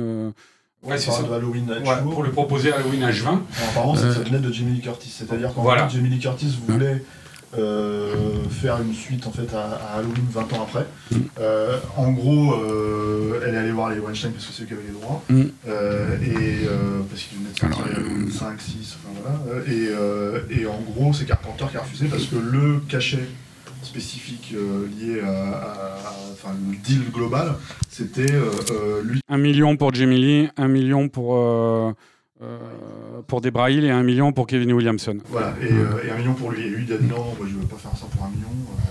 Ouais, 0.83 0.99
c'est 0.99 1.11
ça. 1.11 1.23
de 1.23 1.33
Halloween 1.33 1.69
Ouais, 1.71 2.03
pour 2.03 2.23
le 2.23 2.31
proposer 2.31 2.71
Halloween 2.73 3.01
H20. 3.03 3.27
Alors, 3.27 3.41
Apparemment, 3.71 3.95
ça, 3.97 4.05
Euh. 4.07 4.15
ça 4.15 4.21
venait 4.21 4.39
de 4.39 4.53
Jamie 4.53 4.73
Lee 4.73 4.81
Curtis. 4.83 5.09
C'est-à-dire 5.11 5.53
qu'en 5.55 5.63
Voilà. 5.63 5.89
fait, 5.89 5.97
Jamie 5.97 6.11
Lee 6.11 6.19
Curtis 6.21 6.57
voulait 6.69 6.87
euh, 6.87 6.99
faire 8.51 8.81
une 8.81 8.95
suite 8.95 9.27
en 9.27 9.31
fait 9.33 9.53
à, 9.55 9.65
à 9.75 9.99
Halloween 9.99 10.25
20 10.31 10.53
ans 10.55 10.63
après. 10.69 10.87
Mm. 11.11 11.17
Euh, 11.41 11.79
en 11.97 12.13
gros, 12.13 12.55
euh, 12.55 13.41
elle 13.47 13.55
est 13.55 13.59
allée 13.59 13.71
voir 13.73 13.91
les 13.91 13.99
Weinstein 13.99 14.33
parce 14.33 14.47
que 14.47 14.53
c'est 14.53 14.63
eux 14.63 14.67
qui 14.67 14.73
avaient 14.73 14.83
les 14.87 14.93
droits. 15.01 15.23
Mm. 15.29 15.43
Euh, 15.69 16.17
et 16.23 16.67
euh, 16.67 17.01
parce 17.09 17.23
qu'ils 17.23 17.39
venaient 17.39 17.51
de 17.53 17.59
sortir 17.59 17.79
Alors, 17.85 17.99
euh, 17.99 18.07
Halloween 18.11 18.31
5, 18.31 18.61
6, 18.61 18.97
enfin 18.97 19.21
voilà. 19.23 19.41
Euh, 19.61 19.63
Et, 19.67 19.89
euh, 19.91 20.41
et 20.51 20.67
en 20.67 20.81
gros, 20.81 21.13
c'est 21.13 21.25
Carpenter 21.27 21.65
qui 21.71 21.77
a 21.77 21.81
refusé 21.81 22.07
parce 22.07 22.27
que 22.27 22.37
le 22.37 22.81
cachet 22.89 23.27
spécifique 23.83 24.53
euh, 24.57 24.87
lié 24.99 25.21
à, 25.21 25.29
à- 25.29 25.31
à- 25.31 26.15
enfin 26.33 26.55
le 26.71 26.77
deal 26.77 27.03
global, 27.13 27.55
c'était 27.89 28.33
euh, 28.33 28.51
euh, 28.73 29.03
lui. 29.05 29.21
Un 29.29 29.39
million 29.39 29.77
pour 29.77 29.95
Jamie 29.95 30.21
Lee, 30.21 30.49
un 30.57 30.69
million 30.69 31.09
pour, 31.09 31.37
euh, 31.37 31.93
euh, 32.43 32.59
pour 33.27 33.41
Debra 33.41 33.71
Hill 33.71 33.85
et 33.85 33.91
un 33.91 34.03
million 34.03 34.33
pour 34.33 34.47
Kevin 34.47 34.73
Williamson. 34.73 35.19
Voilà, 35.29 35.55
et, 35.63 35.73
euh, 35.73 36.07
et 36.07 36.11
un 36.11 36.17
million 36.19 36.35
pour 36.35 36.51
lui. 36.51 36.63
Et 36.67 36.69
lui, 36.69 36.85
il 36.87 36.93
a 36.93 36.99
dit 36.99 37.07
non, 37.07 37.17
moi 37.39 37.47
je 37.49 37.55
veux 37.55 37.67
pas 37.67 37.77
faire 37.77 37.97
ça 37.97 38.07
pour 38.15 38.25
un 38.25 38.29
million. 38.29 38.49
euh, 38.49 38.83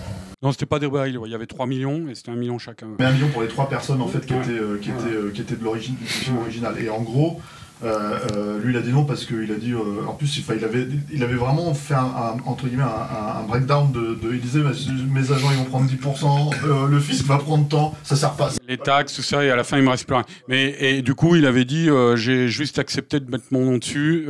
Non, 0.42 0.52
c'était 0.52 0.66
pas 0.66 0.78
Debra 0.78 1.08
Hill, 1.08 1.18
ouais, 1.18 1.28
il 1.28 1.32
y 1.32 1.34
avait 1.34 1.46
3 1.46 1.66
millions 1.66 2.08
et 2.08 2.14
c'était 2.14 2.30
un 2.30 2.36
million 2.36 2.58
chacun. 2.58 2.88
Mais 2.98 3.04
un 3.04 3.12
million 3.12 3.28
pour 3.28 3.42
les 3.42 3.48
trois 3.48 3.68
personnes 3.68 4.02
en 4.02 4.08
fait 4.08 4.26
qui 4.26 4.34
étaient, 4.34 4.50
euh, 4.50 4.78
qui 4.78 4.90
étaient, 4.90 5.14
euh, 5.14 5.30
qui 5.32 5.40
étaient 5.42 5.56
de 5.56 5.64
l'origine 5.64 5.94
du 5.96 6.04
film 6.06 6.38
original. 6.38 6.74
Et 6.82 6.88
en 6.90 7.00
gros, 7.02 7.40
euh, 7.84 8.18
euh, 8.36 8.58
lui 8.62 8.72
il 8.72 8.76
a 8.76 8.80
dit 8.80 8.90
non 8.92 9.04
parce 9.04 9.24
qu'il 9.26 9.50
a 9.52 9.56
dit, 9.56 9.72
euh, 9.72 10.06
en 10.06 10.14
plus 10.14 10.38
il, 10.38 10.64
avait, 10.64 10.88
il 11.12 11.22
avait 11.22 11.34
vraiment 11.34 11.74
fait 11.74 11.94
un, 11.94 11.98
un- 12.04 12.36
entre 12.46 12.66
guillemets 12.66 12.82
un, 12.84 13.40
un- 13.40 13.42
breakdown 13.46 13.92
de, 13.92 14.14
de- 14.14 14.32
il 14.34 14.40
disait 14.40 14.60
mes, 14.60 15.30
agents 15.32 15.48
ils 15.50 15.58
vont 15.58 15.64
prendre 15.64 15.90
10%, 15.90 16.54
euh, 16.64 16.88
le 16.88 17.00
fisc 17.00 17.24
va 17.26 17.38
prendre 17.38 17.68
tant, 17.68 17.94
ça 18.02 18.16
sert 18.16 18.32
pas. 18.34 18.50
Les 18.66 18.78
taxes, 18.78 19.14
tout 19.14 19.22
ça, 19.22 19.44
et 19.44 19.50
à 19.50 19.56
la 19.56 19.64
fin, 19.64 19.76
il 19.76 19.84
me 19.84 19.90
reste 19.90 20.06
plus 20.06 20.14
rien. 20.16 20.24
Mais 20.48 20.74
et 20.80 21.02
du 21.02 21.14
coup, 21.14 21.36
il 21.36 21.44
avait 21.46 21.64
dit 21.64 21.88
euh, 21.90 22.16
j'ai 22.16 22.48
juste 22.48 22.78
accepté 22.78 23.20
de 23.20 23.30
mettre 23.30 23.44
mon 23.50 23.64
nom 23.66 23.78
dessus 23.78 24.24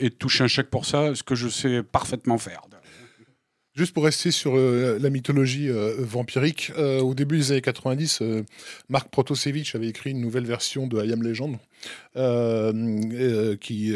et 0.00 0.08
de 0.08 0.14
toucher 0.18 0.44
un 0.44 0.48
chèque 0.48 0.70
pour 0.70 0.84
ça, 0.86 1.14
ce 1.14 1.22
que 1.22 1.34
je 1.34 1.48
sais 1.48 1.82
parfaitement 1.82 2.38
faire. 2.38 2.62
Juste 3.74 3.94
pour 3.94 4.04
rester 4.04 4.30
sur 4.30 4.54
euh, 4.54 4.98
la 5.00 5.08
mythologie 5.08 5.70
euh, 5.70 5.94
vampirique, 5.98 6.72
euh, 6.76 7.00
au 7.00 7.14
début 7.14 7.38
des 7.38 7.52
années 7.52 7.62
90, 7.62 8.18
euh, 8.20 8.42
Marc 8.90 9.08
Protosevich 9.08 9.74
avait 9.74 9.88
écrit 9.88 10.10
une 10.10 10.20
nouvelle 10.20 10.44
version 10.44 10.86
de 10.86 11.02
I 11.02 11.10
Am 11.10 11.22
Legend, 11.22 11.56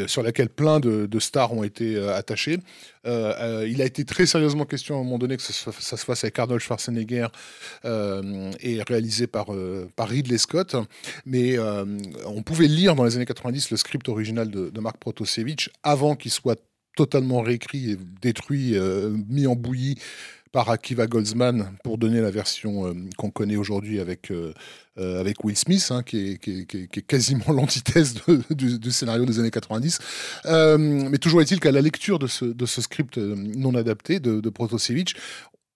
sur 0.07 0.23
laquelle 0.23 0.49
plein 0.49 0.79
de, 0.79 1.19
stars 1.19 1.53
ont 1.53 1.63
été 1.63 1.95
attachés. 2.09 2.57
Il 3.05 3.81
a 3.81 3.85
été 3.85 4.03
très 4.03 4.25
sérieusement 4.25 4.65
question 4.65 4.95
à 4.95 4.99
un 4.99 5.03
moment 5.03 5.19
donné 5.19 5.37
que 5.37 5.43
ça, 5.43 5.53
se- 5.53 5.95
fasse 5.95 6.23
avec 6.23 6.39
Arnold 6.39 6.59
Schwarzenegger 6.59 7.27
et 7.85 8.81
réalisé 8.87 9.27
par, 9.27 9.47
Ridley 9.99 10.39
Scott. 10.39 10.75
Mais 11.25 11.57
on 12.25 12.41
pouvait 12.41 12.67
lire 12.67 12.95
dans 12.95 13.03
les 13.03 13.15
années 13.15 13.25
90 13.25 13.69
le 13.71 13.77
script 13.77 14.09
original 14.09 14.49
de, 14.49 14.69
de 14.69 14.79
Marc 14.81 14.97
Protosevich 14.97 15.69
avant 15.83 16.15
qu'il 16.15 16.31
soit 16.31 16.59
totalement 16.97 17.41
réécrit 17.41 17.91
et 17.91 17.97
détruit, 18.21 18.75
euh, 18.75 19.15
mis 19.29 19.47
en 19.47 19.55
bouillie 19.55 19.95
par 20.51 20.69
Akiva 20.69 21.07
Goldsman 21.07 21.71
pour 21.83 21.97
donner 21.97 22.19
la 22.21 22.31
version 22.31 22.87
euh, 22.87 22.93
qu'on 23.17 23.29
connaît 23.29 23.57
aujourd'hui 23.57 23.99
avec, 23.99 24.31
euh, 24.31 24.53
avec 24.97 25.43
Will 25.43 25.55
Smith, 25.57 25.87
hein, 25.91 26.01
qui, 26.03 26.31
est, 26.31 26.37
qui 26.39 26.61
est- 26.61 26.65
qui 26.65 26.77
est- 26.99 27.01
quasiment 27.05 27.51
l'antithèse 27.53 28.15
du, 28.49 28.91
scénario 28.91 29.25
des 29.25 29.39
années 29.39 29.51
90. 29.51 29.99
Euh, 30.47 30.77
mais 30.79 31.19
toujours 31.19 31.41
est-il 31.41 31.59
qu'à 31.59 31.71
la 31.71 31.81
lecture 31.81 32.17
de 32.17 32.27
ce, 32.27 32.45
de 32.45 32.65
ce 32.65 32.81
script 32.81 33.17
non 33.17 33.75
adapté 33.75 34.19
de, 34.19 34.39
de 34.41 34.49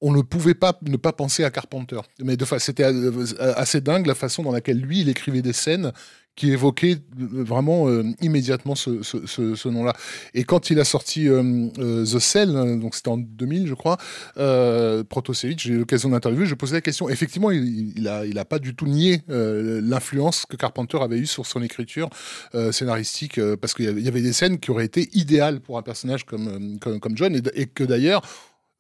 on 0.02 0.11
ne 0.11 0.22
pouvait 0.22 0.56
pas 0.56 0.78
ne 0.82 0.98
pas 0.98 1.14
penser 1.14 1.44
à 1.44 1.52
Carpenter. 1.52 1.99
Mais 2.19 2.38
de 2.38 2.45
c'était 2.57 2.84
euh, 2.84 3.26
assez 3.56 3.82
dingue 3.82 4.07
la 4.07 4.15
façon 4.15 4.44
dans 4.44 4.52
laquelle 4.52 4.80
lui, 4.80 5.02
il 5.02 5.10
écrivait 5.10 5.41
des 5.41 5.53
scènes 5.53 5.91
qui 6.36 6.52
évoquaient 6.52 6.98
euh, 7.19 7.44
vraiment 7.44 7.90
euh, 7.90 8.03
immédiatement 8.22 8.76
ce, 8.76 9.68
nom-là. 9.68 9.94
Et 10.34 10.44
quand 10.44 10.69
il 10.69 10.80
a 10.80 10.86
sorti 10.86 11.28
The 11.28 12.19
Cell, 12.19 12.56
euh, 12.56 12.78
donc 12.78 12.95
c'était 12.95 13.10
en 13.10 13.18
2000, 13.18 13.68
je 13.68 13.73
crois, 13.73 13.98
euh, 14.38 15.03
Protosevich, 15.03 15.61
j'ai 15.61 15.73
eu 15.73 15.80
l'occasion 15.80 16.10
d'interviewer, 16.10 16.45
je 16.45 16.56
posais 16.56 16.76
la 16.76 16.82
question. 16.82 17.10
Effectivement, 17.10 17.52
il, 17.52 17.94
il 17.98 18.41
pas 18.49 18.60
du 18.60 18.76
tout 18.76 18.88
nié 18.88 19.22
l'influence 19.28 20.45
que 20.45 20.56
Carpenter 20.56 20.98
avait 21.02 21.19
eue 21.19 21.28
sur 21.28 21.45
son 21.45 21.61
écriture 21.61 22.10
scénaristique, 22.72 23.40
parce 23.61 23.73
qu'il 23.73 23.86
y 23.86 24.07
avait- 24.07 24.22
des 24.22 24.34
scènes 24.34 24.60
qui 24.60 24.72
auraient 24.72 24.86
été 24.86 25.10
idéales 25.14 25.61
pour 25.61 25.78
un 25.78 25.84
personnage 25.84 26.26
comme, 26.26 26.80
comme, 26.80 27.15
John, 27.15 27.40
et 27.53 27.65
que 27.68 27.84
d'ailleurs, 27.84 28.23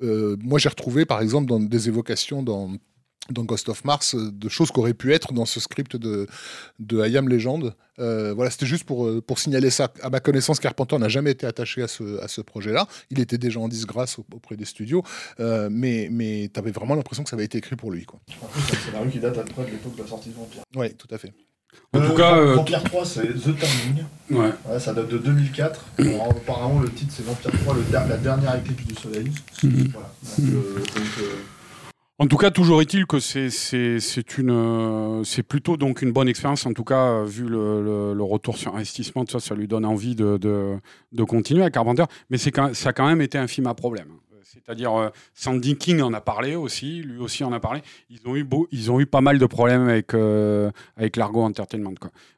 euh, 0.01 0.35
moi 0.41 0.59
j'ai 0.59 0.69
retrouvé 0.69 1.05
par 1.05 1.21
exemple 1.21 1.47
dans 1.47 1.59
des 1.59 1.87
évocations 1.87 2.43
dans 2.43 2.71
dans 3.29 3.43
Ghost 3.43 3.69
of 3.69 3.85
Mars, 3.85 4.15
euh, 4.15 4.31
de 4.31 4.49
choses 4.49 4.71
qui 4.71 4.79
auraient 4.79 4.95
pu 4.95 5.13
être 5.13 5.31
dans 5.31 5.45
ce 5.45 5.59
script 5.59 5.95
de, 5.95 6.25
de 6.79 7.07
I 7.07 7.15
Am 7.17 7.29
Legend. 7.29 7.75
Euh, 7.99 8.33
voilà, 8.33 8.49
c'était 8.49 8.65
juste 8.65 8.83
pour, 8.83 9.07
pour 9.23 9.37
signaler 9.37 9.69
ça. 9.69 9.93
À 10.01 10.09
ma 10.09 10.19
connaissance, 10.19 10.59
Carpenter 10.59 10.97
n'a 10.97 11.07
jamais 11.07 11.31
été 11.31 11.45
attaché 11.45 11.83
à 11.83 11.87
ce, 11.87 12.19
à 12.19 12.27
ce 12.27 12.41
projet-là. 12.41 12.87
Il 13.11 13.19
était 13.19 13.37
déjà 13.37 13.59
en 13.59 13.67
disgrâce 13.69 14.17
au- 14.17 14.25
auprès 14.33 14.57
des 14.57 14.65
studios, 14.65 15.03
euh, 15.39 15.69
mais, 15.71 16.09
mais 16.11 16.49
tu 16.51 16.59
avais 16.59 16.71
vraiment 16.71 16.95
l'impression 16.95 17.23
que 17.23 17.29
ça 17.29 17.35
avait 17.35 17.45
été 17.45 17.59
écrit 17.59 17.75
pour 17.75 17.91
lui. 17.91 18.05
Quoi. 18.05 18.19
En 18.41 18.47
plus, 18.47 18.61
c'est 18.67 18.75
un 18.75 18.79
scénario 18.79 19.11
qui 19.11 19.19
date 19.19 19.37
à 19.37 19.43
peu 19.43 19.53
près 19.53 19.65
de 19.65 19.69
l'époque 19.71 19.95
de 19.95 20.01
la 20.01 20.07
sortie 20.09 20.29
de 20.29 20.35
Vampire. 20.35 20.63
Oui, 20.75 20.93
tout 20.95 21.07
à 21.11 21.17
fait. 21.19 21.31
En 21.93 21.99
Euh, 21.99 22.07
tout 22.09 22.15
cas, 22.15 22.35
euh, 22.37 22.55
Vampire 22.55 22.83
3, 22.83 23.05
c'est 23.05 23.27
The 23.27 23.43
Turning. 23.57 24.05
Ouais. 24.29 24.49
Ouais, 24.65 24.79
ça 24.79 24.93
date 24.93 25.09
de 25.09 25.17
2004. 25.17 25.85
Bon, 25.99 26.29
apparemment, 26.29 26.79
le 26.79 26.89
titre 26.89 27.11
c'est 27.15 27.25
Vampire 27.25 27.51
3, 27.63 27.73
le 27.75 27.81
der- 27.91 28.07
la 28.07 28.17
dernière 28.17 28.55
éclipse 28.55 28.85
du 28.85 28.95
soleil. 28.95 29.31
Voilà. 29.61 30.11
Donc, 30.37 30.49
euh, 30.49 30.75
donc, 30.79 31.07
euh, 31.19 31.23
En 32.19 32.27
tout 32.27 32.37
cas, 32.37 32.51
toujours 32.51 32.81
est-il 32.81 33.05
que 33.07 33.19
c'est 33.19 33.49
c'est 33.49 33.99
c'est 33.99 34.37
une 34.37 34.51
euh, 34.51 35.23
c'est 35.23 35.41
plutôt 35.43 35.75
donc 35.75 36.01
une 36.03 36.11
bonne 36.13 36.27
expérience. 36.29 36.65
En 36.67 36.71
tout 36.73 36.83
cas, 36.83 37.07
euh, 37.21 37.25
vu 37.25 37.43
le, 37.49 37.81
le- 37.83 38.13
le 38.13 38.23
retour 38.23 38.57
sur 38.57 38.75
investissement, 38.75 39.25
ça, 39.27 39.39
ça 39.39 39.55
lui 39.55 39.67
donne 39.67 39.85
envie 39.85 40.15
de 40.15 40.37
de, 40.37 40.77
de 41.11 41.23
continuer 41.23 41.63
à 41.63 41.71
Carpenter. 41.71 42.03
Mais 42.29 42.37
c'est 42.37 42.53
ça 42.73 42.89
a 42.89 42.93
quand 42.93 43.07
même 43.07 43.21
été 43.21 43.37
un 43.39 43.47
film 43.47 43.65
à 43.67 43.73
problème. 43.73 44.07
C'est-à-dire 44.53 44.93
euh, 44.93 45.09
Sandy 45.33 45.77
King 45.77 46.01
en 46.01 46.13
a 46.13 46.19
parlé 46.19 46.55
aussi, 46.55 47.01
lui 47.01 47.19
aussi 47.19 47.43
en 47.43 47.53
a 47.53 47.59
parlé. 47.59 47.81
Ils 48.09 48.19
ont 48.25 48.35
eu 48.35 48.45
ils 48.71 48.91
ont 48.91 48.99
eu 48.99 49.05
pas 49.05 49.21
mal 49.21 49.37
de 49.39 49.45
problèmes 49.45 49.87
avec 49.87 50.13
euh, 50.13 50.71
avec 50.97 51.15
Largo 51.15 51.41
Entertainment. 51.43 51.93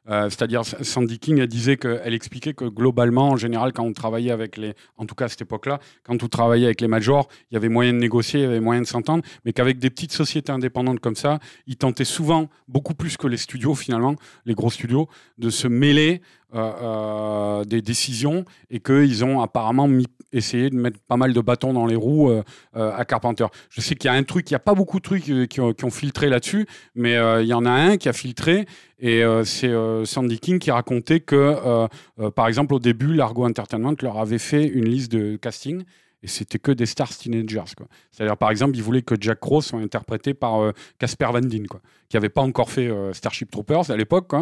Euh, 0.08 0.30
C'est-à-dire 0.30 0.64
Sandy 0.64 1.18
King 1.18 1.38
elle 1.38 1.48
disait 1.48 1.76
qu'elle 1.76 2.14
expliquait 2.14 2.54
que 2.54 2.66
globalement, 2.66 3.30
en 3.30 3.36
général, 3.36 3.72
quand 3.72 3.82
on 3.82 3.92
travaillait 3.92 4.30
avec 4.30 4.56
les, 4.56 4.74
en 4.96 5.06
tout 5.06 5.16
cas 5.16 5.24
à 5.24 5.28
cette 5.28 5.42
époque-là, 5.42 5.80
quand 6.04 6.22
on 6.22 6.28
travaillait 6.28 6.66
avec 6.66 6.80
les 6.80 6.88
majors, 6.88 7.28
il 7.50 7.54
y 7.54 7.56
avait 7.56 7.68
moyen 7.68 7.92
de 7.92 7.98
négocier, 7.98 8.40
il 8.40 8.44
y 8.44 8.46
avait 8.46 8.60
moyen 8.60 8.82
de 8.82 8.86
s'entendre, 8.86 9.24
mais 9.44 9.52
qu'avec 9.52 9.78
des 9.78 9.90
petites 9.90 10.12
sociétés 10.12 10.52
indépendantes 10.52 11.00
comme 11.00 11.16
ça, 11.16 11.40
ils 11.66 11.76
tentaient 11.76 12.04
souvent, 12.04 12.48
beaucoup 12.68 12.94
plus 12.94 13.16
que 13.16 13.26
les 13.26 13.38
studios 13.38 13.74
finalement, 13.74 14.14
les 14.44 14.54
gros 14.54 14.70
studios, 14.70 15.08
de 15.38 15.50
se 15.50 15.66
mêler 15.66 16.22
euh, 16.54 16.72
euh, 16.82 17.64
des 17.64 17.82
décisions 17.82 18.44
et 18.70 18.78
qu'ils 18.78 19.24
ont 19.24 19.40
apparemment 19.40 19.88
essayé 20.32 20.70
de 20.70 20.76
mettre 20.76 21.00
pas 21.00 21.16
mal 21.16 21.32
de 21.32 21.40
bâtons 21.40 21.72
dans 21.72 21.86
les 21.86 21.96
roues 21.96 22.30
euh, 22.30 22.42
à 22.74 23.04
Carpenter. 23.04 23.46
Je 23.70 23.80
sais 23.80 23.96
qu'il 23.96 24.08
y 24.08 24.14
a 24.14 24.16
un 24.16 24.22
truc, 24.22 24.48
il 24.50 24.52
n'y 24.52 24.56
a 24.56 24.60
pas 24.60 24.74
beaucoup 24.74 24.98
de 24.98 25.02
trucs 25.02 25.24
qui 25.48 25.60
ont, 25.60 25.90
filtré 25.90 26.28
là-dessus, 26.28 26.68
mais 26.94 27.14
il 27.42 27.46
y 27.46 27.54
en 27.54 27.66
a 27.66 27.70
un 27.70 27.96
qui 27.96 28.08
a 28.08 28.12
filtré 28.12 28.66
et 29.00 29.22
c'est 29.44 29.72
Sandy 30.04 30.38
King 30.38 30.60
qui 30.60 30.70
racontait 30.70 31.20
que, 31.20 31.88
par 32.30 32.46
exemple, 32.46 32.74
au 32.74 32.78
début, 32.78 33.14
Largo 33.14 33.46
Entertainment 33.46 33.94
leur 34.00 34.18
avait 34.18 34.38
fait 34.38 34.64
une 34.64 34.84
liste 34.84 35.10
de 35.10 35.36
casting 35.36 35.82
et 36.22 36.28
c'était 36.28 36.58
que 36.58 36.70
des 36.70 36.86
stars 36.86 37.16
teenagers. 37.16 37.64
C'est-à-dire, 38.12 38.36
par 38.36 38.50
exemple, 38.50 38.76
ils 38.76 38.82
voulaient 38.82 39.02
que 39.02 39.16
Jack 39.20 39.40
Crow 39.40 39.60
soit 39.60 39.80
interprété 39.80 40.34
par 40.34 40.72
Casper 40.98 41.28
Van 41.32 41.40
Dien, 41.40 41.64
quoi, 41.68 41.80
qui 42.08 42.16
n'avait 42.16 42.28
pas 42.28 42.42
encore 42.42 42.70
fait 42.70 42.90
Starship 43.12 43.50
Troopers 43.50 43.90
à 43.90 43.96
l'époque. 43.96 44.32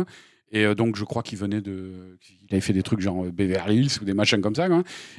Et 0.53 0.65
euh, 0.67 0.75
donc, 0.75 0.97
je 0.97 1.05
crois 1.05 1.23
qu'il 1.23 1.39
venait 1.39 1.61
de. 1.63 2.19
Il 2.43 2.49
avait 2.53 2.61
fait 2.61 2.75
des 2.75 2.83
trucs 2.83 3.01
genre 3.01 3.25
euh, 3.25 3.31
Beverly 3.33 3.79
Hills 3.79 3.99
ou 4.01 4.05
des 4.05 4.13
machins 4.13 4.41
comme 4.41 4.55
ça. 4.55 4.69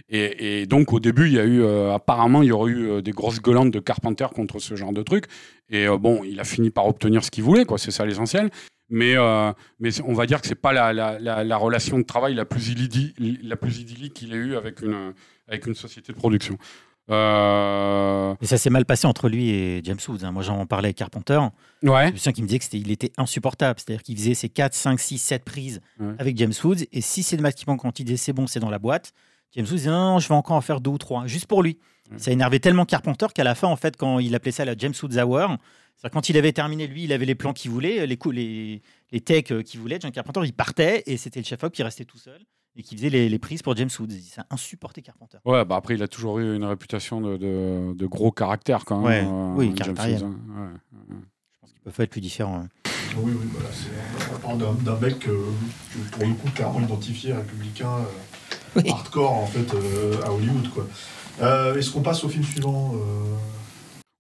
Et, 0.09 0.65
donc, 0.67 0.93
au 0.93 0.99
début, 0.99 1.25
il 1.27 1.33
y 1.33 1.39
a 1.39 1.43
eu. 1.43 1.61
euh, 1.61 1.93
apparemment, 1.93 2.43
il 2.43 2.49
y 2.49 2.51
aurait 2.51 2.71
eu 2.71 3.01
des 3.01 3.11
grosses 3.11 3.41
gueulantes 3.41 3.71
de 3.71 3.79
Carpenter 3.79 4.27
contre 4.35 4.59
ce 4.59 4.75
genre 4.75 4.93
de 4.93 5.01
trucs. 5.01 5.25
Et 5.69 5.87
bon, 5.87 6.23
il 6.23 6.39
a 6.39 6.43
fini 6.43 6.69
par 6.69 6.85
obtenir 6.87 7.23
ce 7.23 7.31
qu'il 7.31 7.43
voulait, 7.43 7.65
quoi. 7.65 7.77
C'est 7.77 7.91
ça 7.91 8.05
l'essentiel. 8.05 8.51
Mais, 8.89 9.15
mais 9.79 9.89
on 10.05 10.13
va 10.13 10.27
dire 10.27 10.39
que 10.39 10.47
c'est 10.47 10.53
pas 10.53 10.71
la, 10.71 10.93
la, 10.93 11.17
la, 11.17 11.43
la 11.43 11.57
relation 11.57 11.97
de 11.97 12.03
travail 12.03 12.35
la 12.35 12.45
plus, 12.45 12.69
illidi- 12.69 13.13
la 13.41 13.55
plus 13.55 13.79
idyllique 13.79 14.13
qu'il 14.13 14.33
ait 14.33 14.37
eue 14.37 14.55
avec 14.55 14.81
une, 14.81 15.13
avec 15.47 15.65
une 15.65 15.73
société 15.73 16.13
de 16.13 16.17
production. 16.17 16.57
Euh, 17.09 18.35
Et 18.41 18.45
ça 18.45 18.57
s'est 18.57 18.69
mal 18.69 18.85
passé 18.85 19.07
entre 19.07 19.29
lui 19.29 19.49
et 19.49 19.81
James 19.83 19.97
Woods. 20.07 20.23
hein. 20.23 20.31
Moi, 20.31 20.43
j'en 20.43 20.65
parlais 20.65 20.87
avec 20.87 20.97
Carpenter. 20.97 21.39
ouais. 21.83 22.07
Je 22.07 22.11
me 22.13 22.17
souviens 22.17 22.31
qu'il 22.33 22.43
me 22.43 22.47
disait 22.49 22.59
qu'il 22.59 22.91
était 22.91 23.11
insupportable. 23.17 23.79
C'est-à-dire 23.79 24.03
qu'il 24.03 24.17
faisait 24.17 24.33
ses 24.33 24.49
4, 24.49 24.73
5, 24.73 24.99
6, 24.99 25.17
7 25.17 25.43
prises 25.43 25.81
Ouais. 25.99 26.13
avec 26.19 26.37
James 26.37 26.53
Woods. 26.63 26.83
Et 26.91 27.01
si 27.01 27.23
c'est 27.23 27.35
le 27.35 27.41
match 27.41 27.55
qui 27.55 27.65
manque 27.67 27.81
quand 27.81 27.99
il 27.99 28.05
disait 28.05 28.17
c'est 28.17 28.33
bon, 28.33 28.47
c'est 28.47 28.59
dans 28.59 28.69
la 28.69 28.79
boîte, 28.79 29.13
James 29.55 29.65
Woods 29.65 29.75
disait 29.77 29.89
non, 29.89 30.13
non, 30.13 30.19
je 30.19 30.27
vais 30.27 30.35
encore 30.35 30.55
en 30.55 30.61
faire 30.61 30.81
deux 30.81 30.91
ou 30.91 30.97
trois, 30.97 31.27
juste 31.27 31.45
pour 31.47 31.61
lui. 31.63 31.77
Ouais. 32.11 32.17
Ça 32.19 32.31
énervait 32.31 32.59
tellement 32.59 32.85
Carpenter 32.85 33.27
qu'à 33.33 33.43
la 33.43 33.55
fin, 33.55 33.67
en 33.67 33.75
fait, 33.75 33.95
quand 33.97 34.19
il 34.19 34.33
appelait 34.35 34.51
ça 34.51 34.65
la 34.65 34.75
James 34.77 34.93
Woods 35.01 35.17
Hour, 35.17 35.57
quand 36.11 36.27
il 36.29 36.37
avait 36.37 36.51
terminé, 36.51 36.87
lui, 36.87 37.03
il 37.05 37.13
avait 37.13 37.25
les 37.25 37.35
plans 37.35 37.53
qu'il 37.53 37.71
voulait, 37.71 38.05
les, 38.05 38.17
coups, 38.17 38.35
les, 38.35 38.81
les 39.11 39.21
takes 39.21 39.51
euh, 39.51 39.61
qu'il 39.61 39.79
voulait. 39.79 39.99
John 40.01 40.11
Carpenter, 40.11 40.41
il 40.43 40.51
partait 40.53 41.03
et 41.05 41.15
c'était 41.17 41.39
le 41.39 41.45
chef-op 41.45 41.71
qui 41.71 41.81
restait 41.83 42.03
tout 42.03 42.17
seul 42.17 42.39
et 42.75 42.83
qui 42.83 42.95
faisait 42.95 43.09
les, 43.09 43.29
les 43.29 43.39
prises 43.39 43.61
pour 43.61 43.75
James 43.75 43.89
Woods. 43.99 44.11
Ça 44.31 44.45
insupportait 44.49 45.01
Carpenter. 45.01 45.37
Ouais, 45.45 45.63
bah 45.65 45.75
après, 45.75 45.95
il 45.95 46.03
a 46.03 46.07
toujours 46.07 46.39
eu 46.39 46.55
une 46.55 46.63
réputation 46.65 47.21
de, 47.21 47.37
de, 47.37 47.93
de 47.93 48.05
gros 48.07 48.31
caractère 48.31 48.85
quand 48.85 48.99
même. 49.01 49.27
Ouais. 49.27 49.31
euh, 49.31 49.53
Oui, 49.55 49.73
James. 49.75 49.95
Woods, 49.97 50.23
hein. 50.23 50.35
Ouais, 50.49 50.67
ouais. 51.15 51.21
Ils 51.75 51.79
peuvent 51.83 51.93
pas 51.93 52.03
être 52.03 52.09
plus 52.09 52.21
différents. 52.21 52.61
hein. 52.61 52.69
Oui, 53.17 53.31
oui, 53.39 53.47
voilà, 53.51 53.69
c'est- 53.71 54.33
on 54.33 54.39
parle 54.39 54.57
d'un 54.57 54.73
d'un 54.73 54.99
mec 54.99 55.27
euh, 55.27 55.43
que, 55.93 56.15
pour 56.17 56.25
le 56.25 56.33
coup 56.33 56.49
clairement 56.55 56.79
identifié 56.81 57.33
républicain 57.33 57.89
euh, 58.75 58.81
hardcore 58.89 59.31
en 59.33 59.45
fait 59.45 59.71
euh, 59.75 60.19
à 60.23 60.31
Hollywood 60.33 60.67
quoi. 60.73 60.87
Euh, 61.41 61.75
Est-ce 61.75 61.91
qu'on 61.91 62.01
passe 62.01 62.23
au 62.23 62.29
film 62.29 62.43
suivant 62.43 62.93
euh, 62.95 63.35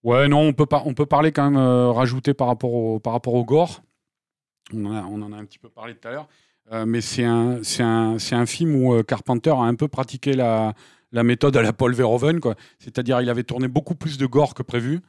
Ouais, 0.03 0.27
non, 0.27 0.41
on 0.41 0.53
peut, 0.53 0.65
pas, 0.67 0.83
on 0.85 0.93
peut 0.93 1.05
parler 1.07 1.31
quand 1.31 1.49
même, 1.49 1.59
euh, 1.59 1.89
rajouter 1.91 2.33
par 2.35 2.47
rapport 2.47 2.73
au, 2.73 2.99
par 2.99 3.13
rapport 3.13 3.33
au 3.33 3.43
gore. 3.45 3.81
On 4.73 4.85
en 4.85 4.93
a, 4.95 5.01
on 5.03 5.21
en 5.23 5.31
a 5.33 5.37
un 5.37 5.45
petit 5.45 5.59
peu 5.59 5.69
parlé 5.69 5.95
tout 5.95 6.07
à 6.07 6.11
l'heure. 6.11 6.27
Euh, 6.71 6.85
mais 6.85 7.01
c'est 7.01 7.25
un, 7.25 7.59
un, 7.79 8.17
un 8.31 8.45
film 8.45 8.75
où 8.75 8.93
euh, 8.93 9.03
Carpenter 9.03 9.51
a 9.51 9.63
un 9.63 9.75
peu 9.75 9.87
pratiqué 9.87 10.33
la, 10.33 10.73
méthode 11.11 11.55
à 11.57 11.61
la 11.61 11.73
Paul 11.73 11.93
Verhoeven. 11.93 12.39
C'est-à-dire 12.79 13.21
il 13.21 13.29
avait 13.29 13.43
tourné 13.43 13.67
beaucoup 13.67 13.95
plus 13.95 14.17
de 14.17 14.25
gore 14.25 14.53
que 14.53 14.63
prévu. 14.63 15.01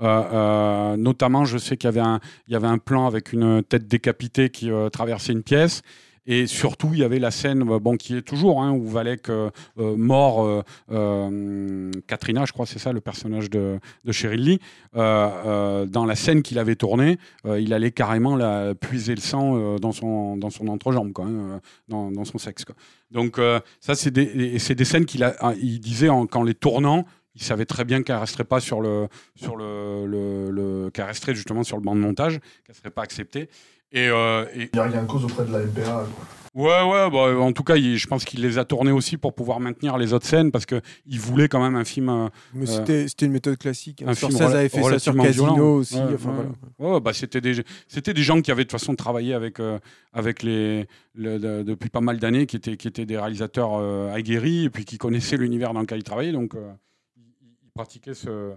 Euh, 0.00 0.96
notamment, 0.96 1.44
je 1.44 1.58
sais 1.58 1.76
qu'il 1.76 1.88
y 1.88 1.92
avait 1.92 2.00
un, 2.00 2.20
il 2.46 2.52
y 2.52 2.56
avait 2.56 2.68
un 2.68 2.78
plan 2.78 3.06
avec 3.06 3.32
une 3.32 3.62
tête 3.64 3.88
décapitée 3.88 4.50
qui 4.50 4.70
traversait 4.92 5.32
une 5.32 5.42
pièce. 5.42 5.82
Et 6.30 6.46
surtout, 6.46 6.90
il 6.92 6.98
y 6.98 7.04
avait 7.04 7.18
la 7.18 7.30
scène, 7.30 7.66
euh, 7.68 7.78
bon, 7.78 7.96
qui 7.96 8.14
est 8.14 8.20
toujours, 8.20 8.62
hein, 8.62 8.70
où 8.70 8.86
Valek 8.86 9.30
euh, 9.30 9.48
euh, 9.78 9.96
mort, 9.96 10.62
euh, 10.90 11.90
Katrina, 12.06 12.44
je 12.44 12.52
crois, 12.52 12.66
c'est 12.66 12.78
ça, 12.78 12.92
le 12.92 13.00
personnage 13.00 13.48
de, 13.48 13.80
de 14.04 14.12
Cheryl 14.12 14.44
Lee. 14.44 14.60
Dans 14.94 16.04
la 16.06 16.14
scène 16.16 16.42
qu'il 16.42 16.58
avait 16.58 16.76
tournée, 16.76 17.16
il 17.46 17.72
allait 17.72 17.92
carrément 17.92 18.36
la, 18.36 18.74
puiser 18.74 19.14
le 19.14 19.22
sang 19.22 19.78
dans, 19.78 19.92
son, 19.92 20.36
dans 20.36 20.50
son 20.50 20.68
entrejambe, 20.68 21.12
quoi, 21.12 21.24
hein, 21.24 21.60
dans, 21.88 22.24
son 22.26 22.36
sexe. 22.36 22.66
Quoi. 22.66 22.74
Donc, 23.10 23.40
ça, 23.80 23.94
c'est 23.94 24.10
des, 24.10 24.58
des 24.58 24.84
scènes 24.84 25.06
qu'il 25.06 25.24
ah, 25.24 25.54
il 25.60 25.80
disait 25.80 26.10
en, 26.10 26.26
qu'en 26.26 26.42
les 26.42 26.54
tournant, 26.54 27.06
il 27.34 27.42
savait 27.42 27.66
très 27.66 27.84
bien 27.84 28.02
qu'elle 28.02 28.16
resterait 28.16 28.44
pas 28.44 28.60
sur 28.60 28.80
le, 28.80 29.08
sur 29.36 29.56
le, 29.56 30.06
le, 30.06 30.50
le- 30.50 30.90
justement 31.34 31.62
sur 31.62 31.76
le 31.76 31.82
banc 31.82 31.94
de 31.94 32.00
montage, 32.00 32.40
qu'elle 32.66 32.74
serait 32.74 32.90
pas 32.90 33.02
acceptée. 33.02 33.48
Et, 33.92 34.08
euh, 34.08 34.44
et- 34.54 34.68
Il 34.72 34.76
y 34.76 34.78
a 34.80 34.84
rien 34.84 35.02
de 35.02 35.06
cause 35.06 35.24
auprès 35.24 35.44
de 35.44 35.52
la 35.52 35.60
MPA. 35.60 35.82
Quoi. 35.84 36.06
Ouais, 36.54 36.82
ouais, 36.82 37.10
bah, 37.10 37.38
en 37.40 37.52
tout 37.52 37.62
cas, 37.62 37.76
il- 37.76 37.96
je 37.98 38.06
pense 38.08 38.24
qu'il 38.24 38.40
les 38.42 38.58
a 38.58 38.64
tournés 38.64 38.90
aussi 38.90 39.16
pour 39.16 39.32
pouvoir 39.34 39.60
maintenir 39.60 39.96
les 39.96 40.12
autres 40.12 40.26
scènes 40.26 40.50
parce 40.50 40.66
qu'il 40.66 41.20
voulait 41.20 41.48
quand 41.48 41.62
même 41.62 41.76
un 41.76 41.84
film. 41.84 42.08
euh, 42.08 42.28
Mais 42.52 42.68
Euh, 42.68 42.72
c'était 42.78 43.06
c'était 43.06 43.26
une 43.26 43.32
méthode 43.32 43.58
classique. 43.58 44.02
hein. 44.02 44.06
un 44.08 44.14
Scorsese 44.14 44.36
film 44.38 44.48
rela- 44.48 44.56
avait 44.58 44.68
fait 44.68 44.82
ça 44.82 44.98
sur 44.98 45.16
Casino 45.16 45.54
violent. 45.54 45.70
aussi. 45.76 45.94
Ouais, 45.96 46.02
enfin, 46.14 46.30
ouais. 46.36 46.44
voilà. 46.78 46.94
Ouais, 46.94 47.00
bah, 47.00 47.12
c'était 47.12 47.40
des, 47.40 47.62
c'était 47.86 48.12
des 48.14 48.22
gens 48.22 48.40
qui 48.40 48.50
avaient 48.50 48.64
de 48.64 48.68
toute 48.70 48.80
façon 48.80 48.94
travaillé 48.96 49.34
avec, 49.34 49.60
euh, 49.60 49.78
avec 50.12 50.42
les, 50.42 50.86
le- 51.14 51.38
de- 51.38 51.62
depuis 51.62 51.90
pas 51.90 52.00
mal 52.00 52.18
d'années, 52.18 52.46
qui 52.46 52.56
étaient, 52.56 52.76
qui 52.76 52.88
étaient 52.88 53.06
des 53.06 53.18
réalisateurs 53.18 53.74
euh, 53.74 54.12
aguerris 54.12 54.64
et 54.64 54.70
puis 54.70 54.84
qui 54.84 54.98
connaissaient 54.98 55.36
l'univers 55.36 55.74
dans 55.74 55.80
lequel 55.80 55.98
ils 56.00 56.04
travaillaient. 56.04 56.32
Donc, 56.32 56.54
euh, 56.56 56.72
ils, 57.16 57.22
ils 57.66 57.70
pratiquaient 57.74 58.14
ce, 58.14 58.52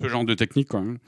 ce 0.00 0.08
genre 0.08 0.24
de 0.24 0.34
technique. 0.34 0.68
Quand 0.68 0.82
même. 0.82 0.98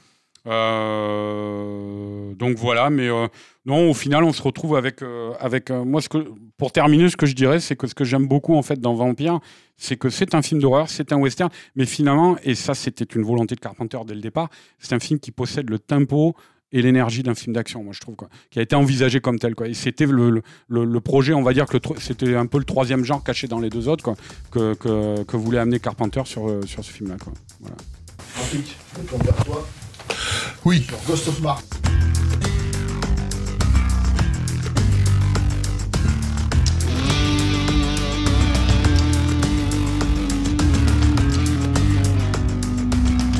Euh, 0.46 2.34
donc 2.34 2.56
voilà, 2.56 2.90
mais 2.90 3.08
euh, 3.08 3.26
non, 3.66 3.90
au 3.90 3.94
final, 3.94 4.24
on 4.24 4.32
se 4.32 4.42
retrouve 4.42 4.76
avec, 4.76 5.02
euh, 5.02 5.32
avec 5.38 5.70
moi. 5.70 6.00
Pour 6.56 6.72
terminer, 6.72 7.08
ce 7.08 7.16
que 7.16 7.26
je 7.26 7.34
dirais, 7.34 7.60
c'est 7.60 7.76
que 7.76 7.86
ce 7.86 7.94
que 7.94 8.04
j'aime 8.04 8.26
beaucoup 8.26 8.54
en 8.54 8.62
fait 8.62 8.80
dans 8.80 8.94
Vampire, 8.94 9.40
c'est 9.76 9.96
que 9.96 10.08
c'est 10.10 10.34
un 10.34 10.42
film 10.42 10.60
d'horreur, 10.60 10.88
c'est 10.88 11.12
un 11.12 11.18
western, 11.18 11.50
mais 11.76 11.86
finalement, 11.86 12.36
et 12.42 12.54
ça, 12.54 12.74
c'était 12.74 13.04
une 13.04 13.22
volonté 13.22 13.54
de 13.54 13.60
Carpenter 13.60 13.98
dès 14.06 14.14
le 14.14 14.20
départ, 14.20 14.48
c'est 14.78 14.94
un 14.94 15.00
film 15.00 15.20
qui 15.20 15.30
possède 15.30 15.68
le 15.70 15.78
tempo 15.78 16.34
et 16.72 16.82
l'énergie 16.82 17.24
d'un 17.24 17.34
film 17.34 17.52
d'action, 17.52 17.82
moi 17.82 17.92
je 17.92 17.98
trouve, 17.98 18.14
quoi, 18.14 18.28
qui 18.50 18.60
a 18.60 18.62
été 18.62 18.76
envisagé 18.76 19.20
comme 19.20 19.40
tel. 19.40 19.56
Quoi. 19.56 19.68
Et 19.68 19.74
c'était 19.74 20.06
le, 20.06 20.40
le, 20.68 21.00
projet, 21.00 21.32
on 21.32 21.42
va 21.42 21.52
dire 21.52 21.66
que 21.66 21.78
c'était 21.98 22.36
un 22.36 22.46
peu 22.46 22.58
le 22.58 22.64
troisième 22.64 23.04
genre 23.04 23.24
caché 23.24 23.48
dans 23.48 23.58
les 23.58 23.70
deux 23.70 23.88
autres, 23.88 24.04
quoi, 24.04 24.14
que, 24.52 24.74
que, 24.74 25.24
que 25.24 25.36
voulait 25.36 25.58
amener 25.58 25.80
Carpenter 25.80 26.22
sur, 26.26 26.60
sur 26.66 26.84
ce 26.84 26.92
film-là. 26.92 27.16
Patrick, 28.36 28.76
je 28.96 29.08
tourne 29.08 29.22
vers 29.22 29.44
toi 29.44 29.66
Oui, 30.64 30.84
sur 30.86 30.98
Ghost 31.06 31.28
of 31.28 31.40
Mars. 31.40 31.62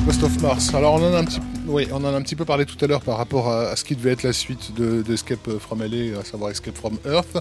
Ghost 0.07 0.23
of 0.23 0.43
Mars. 0.43 0.75
Alors 0.75 0.95
on 0.95 1.09
en 1.09 1.15
a 1.15 1.19
un 1.19 1.25
petit, 1.25 1.41
oui, 1.67 1.87
on 1.93 2.03
en 2.05 2.13
a 2.13 2.17
un 2.17 2.23
petit 2.23 2.35
peu 2.35 2.45
parlé 2.45 2.67
tout 2.67 2.83
à 2.85 2.89
l'heure 2.89 3.01
par 3.01 3.17
rapport 3.17 3.49
à, 3.49 3.69
à 3.69 3.77
ce 3.77 3.85
qui 3.85 3.95
devait 3.95 4.11
être 4.11 4.23
la 4.23 4.33
suite 4.33 4.75
de, 4.75 5.03
de 5.03 5.15
Escape 5.15 5.59
from 5.59 5.85
LA, 5.85 6.19
à 6.19 6.25
savoir 6.25 6.51
Escape 6.51 6.77
from 6.77 6.99
Earth. 7.07 7.39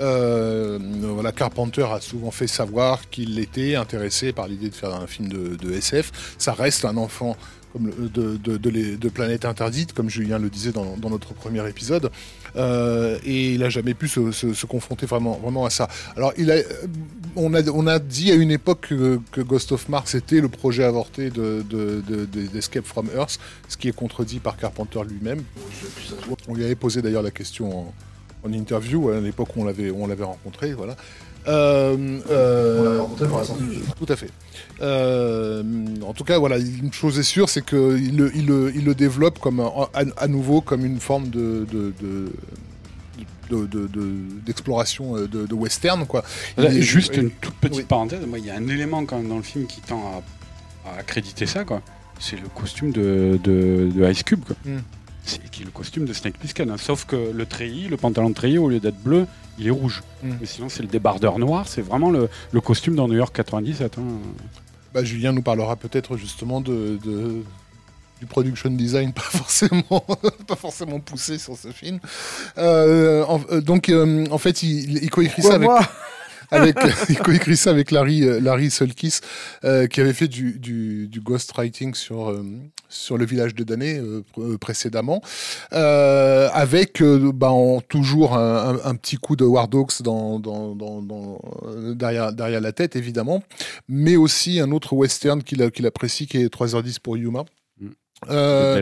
Euh, 0.00 0.78
voilà, 1.00 1.32
Carpenter 1.32 1.86
a 1.90 2.00
souvent 2.00 2.30
fait 2.30 2.46
savoir 2.46 3.08
qu'il 3.08 3.38
était 3.38 3.76
intéressé 3.76 4.32
par 4.32 4.48
l'idée 4.48 4.68
de 4.68 4.74
faire 4.74 4.94
un 4.94 5.06
film 5.06 5.28
de, 5.28 5.56
de 5.56 5.72
SF. 5.72 6.34
Ça 6.36 6.52
reste 6.52 6.84
un 6.84 6.98
enfant 6.98 7.36
comme 7.72 7.86
le- 7.86 8.08
de, 8.08 8.36
de, 8.36 8.56
de, 8.56 8.70
les- 8.70 8.96
de 8.96 9.08
Planète 9.08 9.44
Interdite, 9.44 9.92
comme 9.92 10.08
Julien 10.10 10.38
le 10.38 10.48
disait 10.50 10.72
dans, 10.72 10.96
dans 10.96 11.10
notre 11.10 11.34
premier 11.34 11.66
épisode. 11.68 12.10
Euh, 12.56 13.18
et 13.24 13.52
il 13.54 13.62
a 13.62 13.68
jamais 13.70 13.94
pu 13.94 14.08
se, 14.08 14.32
se- 14.32 14.54
se 14.54 14.66
confronter 14.66 15.06
vraiment, 15.06 15.38
vraiment 15.42 15.64
à 15.64 15.70
ça. 15.70 15.88
Alors, 16.16 16.32
il 16.36 16.50
a, 16.50 16.56
on, 17.36 17.54
a, 17.54 17.62
on 17.70 17.86
a 17.86 17.98
dit 18.00 18.32
à 18.32 18.34
une 18.34 18.50
époque 18.50 18.88
que, 18.88 19.20
que 19.30 19.40
Ghost 19.40 19.70
of 19.72 19.88
Mars 19.88 20.14
était 20.16 20.40
le 20.40 20.48
projet 20.48 20.82
avorté 20.84 21.30
de, 21.30 21.64
de, 21.68 22.02
de- 22.08 22.24
de- 22.24 22.46
d'Escape 22.48 22.84
from 22.86 23.08
Earth, 23.14 23.38
ce 23.68 23.76
qui 23.76 23.88
est 23.88 23.92
contredit 23.92 24.40
par 24.40 24.56
Carpenter 24.56 25.00
lui-même. 25.08 25.42
On 26.48 26.54
lui 26.54 26.64
avait 26.64 26.74
posé 26.74 27.02
d'ailleurs 27.02 27.22
la 27.22 27.30
question 27.30 27.70
en, 27.88 27.94
en 28.44 28.52
interview 28.52 29.10
à 29.10 29.20
l'époque 29.20 29.56
où 29.56 29.62
on 29.62 29.64
l'avait, 29.64 29.90
où 29.90 30.02
on 30.02 30.06
l'avait 30.06 30.24
rencontré. 30.24 30.72
Voilà. 30.72 30.96
Euh, 31.48 32.18
euh, 32.30 33.00
On 33.00 33.06
pour. 33.26 33.42
Tout 33.98 34.12
à 34.12 34.16
fait. 34.16 34.30
Euh, 34.82 35.62
en 36.06 36.12
tout 36.12 36.24
cas, 36.24 36.38
voilà, 36.38 36.58
une 36.58 36.92
chose 36.92 37.18
est 37.18 37.22
sûre, 37.22 37.48
c'est 37.48 37.64
qu'il 37.64 38.16
le, 38.16 38.30
il 38.34 38.46
le, 38.46 38.72
il 38.74 38.84
le 38.84 38.94
développe 38.94 39.38
comme 39.38 39.60
un- 39.60 39.72
à, 39.94 40.02
à 40.16 40.28
nouveau 40.28 40.60
comme 40.60 40.84
une 40.84 41.00
forme 41.00 41.28
de, 41.28 41.66
de, 41.72 41.92
de- 42.00 42.32
de- 43.50 43.66
de- 43.66 43.86
de- 43.88 44.14
d'exploration 44.46 45.16
euh, 45.16 45.26
de, 45.26 45.46
de 45.46 45.54
western 45.54 46.06
quoi. 46.06 46.22
Il 46.58 46.64
est- 46.64 46.82
Juste 46.82 47.16
une 47.16 47.30
toute 47.30 47.54
petite 47.54 47.78
Oui. 47.78 47.84
parenthèse, 47.84 48.24
moi 48.26 48.38
il 48.38 48.44
y 48.46 48.50
a 48.50 48.54
un 48.56 48.68
élément 48.68 49.04
quand 49.06 49.16
même 49.16 49.28
dans 49.28 49.36
le 49.38 49.42
film 49.42 49.66
qui 49.66 49.80
tend 49.80 50.22
à, 50.84 50.90
à 50.90 50.98
accréditer 51.00 51.46
ça, 51.46 51.64
quoi. 51.64 51.80
C'est 52.18 52.36
le 52.36 52.48
costume 52.54 52.92
de, 52.92 53.40
de, 53.42 53.88
de 53.94 54.10
Ice 54.10 54.22
Cube, 54.22 54.44
quoi. 54.46 54.56
Mm. 54.66 54.78
C'est 55.30 55.50
qui 55.50 55.62
est 55.62 55.64
le 55.64 55.70
costume 55.70 56.04
de 56.04 56.12
Snake 56.12 56.38
Plissken, 56.38 56.70
hein. 56.70 56.76
sauf 56.78 57.04
que 57.06 57.16
le 57.32 57.46
treillis, 57.46 57.88
le 57.88 57.96
pantalon 57.96 58.30
de 58.30 58.34
treillis, 58.34 58.58
au 58.58 58.68
lieu 58.68 58.80
d'être 58.80 59.00
bleu, 59.02 59.26
il 59.58 59.66
est 59.66 59.70
rouge. 59.70 60.02
Mm. 60.22 60.30
Mais 60.40 60.46
sinon 60.46 60.68
c'est 60.68 60.82
le 60.82 60.88
débardeur 60.88 61.38
noir, 61.38 61.68
c'est 61.68 61.82
vraiment 61.82 62.10
le, 62.10 62.28
le 62.52 62.60
costume 62.60 62.94
dans 62.96 63.08
New 63.08 63.16
York 63.16 63.34
97. 63.34 63.98
hein. 63.98 64.02
Bah, 64.92 65.04
Julien 65.04 65.32
nous 65.32 65.42
parlera 65.42 65.76
peut-être 65.76 66.16
justement 66.16 66.60
de, 66.60 66.98
de- 67.04 67.42
du 68.20 68.26
production 68.26 68.70
design 68.70 69.12
pas 69.14 69.22
forcément 69.22 70.04
pas 70.46 70.56
forcément 70.56 70.98
poussé 71.00 71.38
sur 71.38 71.56
ce 71.56 71.68
film. 71.68 72.00
Euh, 72.58 73.24
en- 73.24 73.40
euh, 73.50 73.60
donc 73.60 73.88
euh, 73.88 74.26
en 74.30 74.38
fait 74.38 74.62
il, 74.62 75.02
il 75.02 75.10
coécrit 75.10 75.42
ça 75.42 75.54
avec 75.54 75.68
avec 76.50 76.76
coécrit 77.24 77.56
ça 77.56 77.70
avec 77.70 77.90
Larry 77.90 78.24
euh, 78.24 78.40
Larry 78.40 78.70
Sulkis 78.70 79.20
euh, 79.64 79.86
qui 79.86 80.00
avait 80.00 80.12
fait 80.12 80.28
du, 80.28 80.58
du, 80.58 81.08
du 81.08 81.20
ghostwriting 81.20 81.94
sur 81.94 82.30
euh, 82.30 82.44
sur 82.88 83.16
le 83.18 83.24
village 83.24 83.54
de 83.54 83.62
Dané 83.64 83.98
euh, 83.98 84.22
euh, 84.38 84.58
précédemment 84.58 85.22
euh, 85.72 86.48
avec 86.52 87.02
bah, 87.02 87.52
toujours 87.88 88.36
un, 88.36 88.94
petit 88.96 89.16
coup 89.16 89.36
de 89.36 89.44
War 89.44 89.68
Dogs 89.68 90.02
dans, 90.02 90.38
dans, 90.40 90.74
dans, 90.74 91.00
dans- 91.02 91.40
derrière 91.94 92.32
derrière 92.32 92.60
la 92.60 92.72
tête 92.72 92.96
évidemment 92.96 93.42
mais 93.88 94.16
aussi 94.16 94.60
un 94.60 94.70
autre 94.72 94.92
western 94.94 95.42
qu'il 95.42 95.70
qu'il 95.70 95.86
apprécie 95.86 96.26
qui 96.26 96.38
est 96.38 96.52
3h10 96.52 96.98
pour 97.00 97.16
Yuma. 97.16 97.44
Euh, 98.28 98.74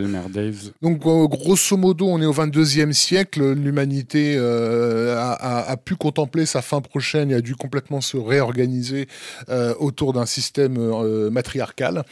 donc, 0.81 1.05
euh, 1.05 1.25
grosso 1.27 1.77
modo, 1.77 2.07
on 2.07 2.21
est 2.21 2.25
au 2.25 2.33
22e 2.33 2.91
siècle. 2.91 3.53
L'humanité 3.53 4.35
euh, 4.37 5.15
a, 5.17 5.31
a- 5.31 5.71
a 5.71 5.77
pu 5.77 5.95
contempler 5.95 6.45
sa 6.45 6.61
fin 6.61 6.81
prochaine 6.81 7.31
et 7.31 7.35
a 7.35 7.41
dû 7.41 7.55
complètement 7.55 8.01
se 8.01 8.17
réorganiser 8.17 9.07
euh, 9.47 9.73
autour 9.79 10.11
d'un 10.11 10.25
système 10.25 10.77
matriarcal 11.29 12.03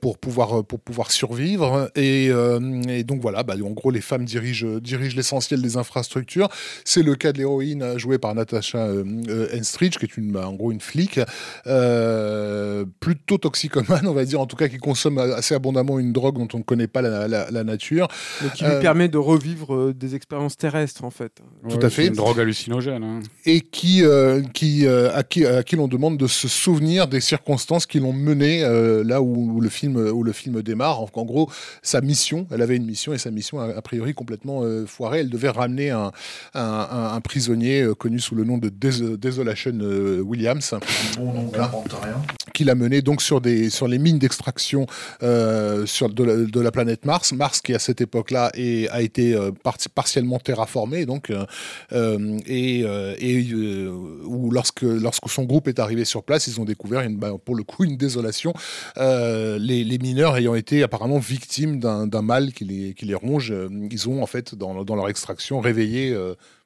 pour, 0.00 0.18
pouvoir, 0.18 0.64
pour 0.64 0.80
pouvoir 0.80 1.12
survivre. 1.12 1.90
Et, 1.94 2.26
et 2.26 3.04
donc, 3.04 3.20
voilà, 3.20 3.44
bah, 3.44 3.54
en 3.64 3.70
gros, 3.70 3.90
les 3.92 4.00
femmes 4.00 4.24
dirigent, 4.24 4.78
dirigent 4.80 5.16
l'essentiel 5.16 5.62
des 5.62 5.76
infrastructures. 5.76 6.48
C'est 6.84 7.02
le 7.02 7.14
cas 7.14 7.32
de 7.32 7.38
l'héroïne 7.38 7.98
jouée 7.98 8.18
par 8.18 8.34
Natasha 8.34 8.88
Henstridge, 9.56 9.98
qui 9.98 10.06
est 10.06 10.16
une, 10.16 10.32
bah, 10.32 10.48
en 10.48 10.54
gros 10.54 10.72
une 10.72 10.80
flic, 10.80 11.20
plutôt 13.00 13.38
toxicomane, 13.38 14.06
on 14.08 14.12
va 14.12 14.24
dire, 14.24 14.40
en 14.40 14.46
tout 14.46 14.56
cas, 14.56 14.68
qui 14.68 14.78
consomme 14.78 15.18
assez 15.18 15.54
abondamment 15.54 15.98
une 15.98 16.12
drogue 16.12 16.31
dont 16.38 16.48
on 16.54 16.58
ne 16.58 16.62
connaît 16.62 16.86
pas 16.86 17.02
la, 17.02 17.28
la- 17.28 17.50
la 17.50 17.64
nature. 17.64 18.08
Qui 18.54 18.64
lui 18.64 18.70
Euh, 18.72 18.80
permet 18.80 19.08
de 19.08 19.18
revivre 19.18 19.74
euh, 19.74 19.94
des 19.94 20.14
expériences 20.14 20.56
terrestres, 20.56 21.04
en 21.04 21.10
fait. 21.10 21.40
Tout 21.68 21.76
Ouais, 21.76 21.84
à 21.84 21.90
fait. 21.90 22.06
Une 22.08 22.14
drogue 22.14 22.40
hallucinogène. 22.40 23.02
hein. 23.04 23.20
et 23.46 23.60
qui, 23.60 24.04
euh, 24.04 24.42
qui, 24.54 24.86
euh, 24.86 25.14
à, 25.14 25.22
qui, 25.22 25.44
à 25.46 25.62
qui 25.62 25.76
l'on 25.76 25.88
demande 25.88 26.16
de 26.18 26.26
se 26.26 26.48
souvenir 26.48 27.06
des 27.08 27.20
circonstances 27.20 27.86
qui 27.86 28.00
l'ont 28.00 28.12
mené 28.12 28.64
euh, 28.64 29.02
là 29.04 29.20
où, 29.22 29.52
où 29.56 29.60
le 29.60 29.68
film, 29.68 29.96
où 29.96 30.22
le 30.22 30.32
film 30.32 30.62
démarre. 30.62 31.00
En, 31.00 31.08
en 31.14 31.24
gros, 31.24 31.50
sa 31.82 32.00
mission, 32.00 32.46
elle 32.50 32.62
avait 32.62 32.76
une 32.76 32.86
mission 32.86 33.12
et 33.12 33.18
sa 33.18 33.30
mission 33.30 33.60
a, 33.60 33.66
a 33.76 33.82
priori 33.82 34.14
complètement 34.14 34.62
euh, 34.62 34.86
foirée. 34.86 35.20
Elle 35.20 35.30
devait 35.30 35.48
ramener 35.50 35.90
un, 35.90 36.10
un, 36.54 36.60
un- 36.62 37.12
un 37.14 37.20
prisonnier 37.20 37.82
euh, 37.82 37.94
connu 37.94 38.18
sous 38.20 38.34
le 38.34 38.44
nom 38.44 38.58
de 38.58 38.68
Des- 38.68 39.16
Desolation 39.16 39.72
euh, 39.80 40.20
Williams, 40.20 40.74
Bon 41.16 41.32
nom 41.32 41.48
carpenterien. 41.48 42.20
qui 42.54 42.64
l'a 42.64 42.74
mené 42.74 43.02
donc 43.02 43.22
sur, 43.22 43.40
des, 43.40 43.70
sur 43.70 43.88
les 43.88 43.98
mines 43.98 44.18
d'extraction 44.18 44.86
euh, 45.22 45.86
sur, 45.86 46.08
de 46.24 46.60
la, 46.60 46.70
planète 46.70 47.04
Mars. 47.04 47.32
Mars 47.32 47.60
qui 47.60 47.74
à 47.74 47.78
cette 47.78 48.00
époque-là 48.00 48.52
a 48.90 49.02
été 49.02 49.34
euh, 49.34 49.50
par- 49.50 49.76
partiellement 49.94 50.38
terraformé, 50.38 51.06
donc 51.06 51.30
euh, 51.30 51.44
euh, 51.92 52.40
et, 52.46 52.84
où 54.24 54.50
lorsque 54.50 54.82
lorsque 54.82 55.28
son 55.28 55.44
groupe 55.44 55.68
est 55.68 55.78
arrivé 55.78 56.04
sur 56.04 56.22
place, 56.22 56.46
ils 56.46 56.60
ont 56.60 56.64
découvert 56.64 57.08
bah, 57.10 57.32
pour 57.44 57.54
le 57.54 57.64
coup 57.64 57.84
une 57.84 57.96
désolation. 57.96 58.52
Les, 58.96 59.98
mineurs 60.02 60.36
ayant 60.36 60.54
été 60.54 60.82
apparemment 60.82 61.18
victimes 61.18 61.78
d'un 61.78 62.22
mal 62.22 62.52
qui 62.52 62.64
les 62.64 63.14
ronge, 63.14 63.54
ils 63.90 64.08
ont 64.08 64.22
en 64.22 64.26
fait 64.26 64.54
dans, 64.54 64.82
leur 64.82 65.08
extraction 65.08 65.60
réveillé 65.60 66.16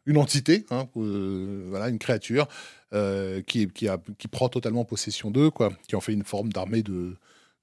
une 0.06 0.18
entité, 0.18 0.64
hein, 0.70 0.86
voilà, 0.94 1.88
une 1.88 1.98
créature 1.98 2.48
qui, 3.46 3.68
qui, 3.68 4.28
prend 4.28 4.48
totalement 4.48 4.84
possession 4.84 5.30
d'eux, 5.30 5.50
qui 5.88 5.96
en 5.96 6.00
fait 6.00 6.12
une 6.12 6.24
forme 6.24 6.52
d'armée 6.52 6.82
de, 6.82 7.16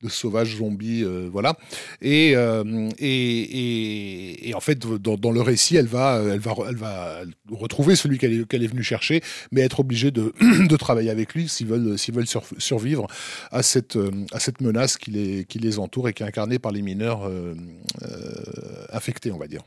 de 0.03 0.09
sauvages 0.09 0.57
zombies, 0.57 1.03
euh, 1.03 1.29
voilà. 1.31 1.55
Et, 2.01 2.33
euh, 2.35 2.89
et, 2.99 3.07
et, 3.07 4.49
et 4.49 4.53
en 4.53 4.59
fait, 4.59 4.77
dans, 4.79 5.15
dans 5.17 5.31
le 5.31 5.41
récit, 5.41 5.75
elle 5.77 5.87
va, 5.87 6.21
elle 6.21 6.39
va, 6.39 6.53
elle 6.67 6.75
va 6.75 7.21
retrouver 7.51 7.95
celui 7.95 8.17
qu'elle 8.17 8.41
est, 8.41 8.47
qu'elle 8.47 8.63
est 8.63 8.67
venue 8.67 8.83
chercher, 8.83 9.21
mais 9.51 9.61
être 9.61 9.79
obligée 9.79 10.11
de, 10.11 10.33
de 10.67 10.75
travailler 10.77 11.09
avec 11.09 11.33
lui 11.33 11.47
s'ils 11.47 11.67
veulent, 11.67 11.97
s'ils 11.97 12.13
veulent 12.13 12.27
sur- 12.27 12.43
survivre 12.57 13.07
à 13.51 13.63
cette, 13.63 13.95
euh, 13.95 14.11
à 14.31 14.39
cette 14.39 14.61
menace 14.61 14.97
qui 14.97 15.11
les, 15.11 15.45
qui 15.45 15.59
les 15.59 15.79
entoure 15.79 16.09
et 16.09 16.13
qui 16.13 16.23
est 16.23 16.25
incarnée 16.25 16.59
par 16.59 16.71
les 16.71 16.81
mineurs 16.81 17.27
euh, 17.27 17.55
infectés, 18.91 19.31
on 19.31 19.37
va 19.37 19.47
dire. 19.47 19.61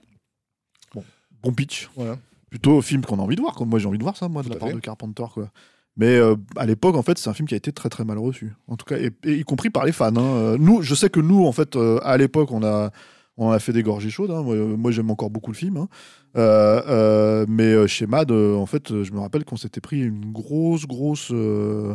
Bon 1.42 1.52
pitch. 1.52 1.88
Voilà. 1.96 2.18
Plutôt 2.50 2.80
film 2.82 3.04
qu'on 3.04 3.18
a 3.18 3.22
envie 3.22 3.36
de 3.36 3.40
voir. 3.40 3.54
Comme 3.54 3.68
moi, 3.68 3.78
j'ai 3.78 3.86
envie 3.86 3.98
de 3.98 4.02
voir 4.02 4.16
ça, 4.16 4.28
moi, 4.28 4.42
de 4.42 4.48
la 4.48 4.56
part 4.56 4.68
fait. 4.68 4.74
de 4.74 4.80
Carpenter, 4.80 5.24
quoi. 5.32 5.50
Mais 5.96 6.16
euh, 6.16 6.36
à 6.56 6.66
l'époque, 6.66 6.94
en 6.96 7.02
fait, 7.02 7.16
c'est 7.18 7.30
un 7.30 7.34
film 7.34 7.48
qui 7.48 7.54
a 7.54 7.56
été 7.56 7.72
très 7.72 7.88
très 7.88 8.04
mal 8.04 8.18
reçu. 8.18 8.52
En 8.68 8.76
tout 8.76 8.84
cas, 8.84 8.98
et, 8.98 9.10
et 9.24 9.34
y 9.34 9.42
compris 9.44 9.70
par 9.70 9.84
les 9.86 9.92
fans. 9.92 10.14
hein. 10.16 10.20
Euh, 10.22 10.56
Nous, 10.58 10.82
je 10.82 10.94
sais 10.94 11.08
que 11.08 11.20
nous, 11.20 11.46
en 11.46 11.52
fait, 11.52 11.74
euh, 11.76 11.98
à 12.02 12.16
l'époque, 12.18 12.50
on 12.52 12.62
a, 12.62 12.90
on 13.38 13.50
a 13.50 13.58
fait 13.58 13.72
des 13.72 13.82
gorgées 13.82 14.10
chaudes. 14.10 14.30
hein. 14.30 14.42
Moi, 14.42 14.56
moi, 14.56 14.90
j'aime 14.90 15.10
encore 15.10 15.30
beaucoup 15.30 15.52
le 15.52 15.56
film. 15.56 15.78
hein. 15.78 15.88
Euh, 16.36 16.82
euh, 16.88 17.46
mais 17.48 17.88
chez 17.88 18.06
Mad, 18.06 18.30
euh, 18.30 18.56
en 18.56 18.66
fait, 18.66 19.02
je 19.02 19.10
me 19.12 19.20
rappelle 19.20 19.44
qu'on 19.46 19.56
s'était 19.56 19.80
pris 19.80 20.00
une 20.02 20.32
grosse, 20.32 20.86
grosse 20.86 21.30
euh, 21.32 21.94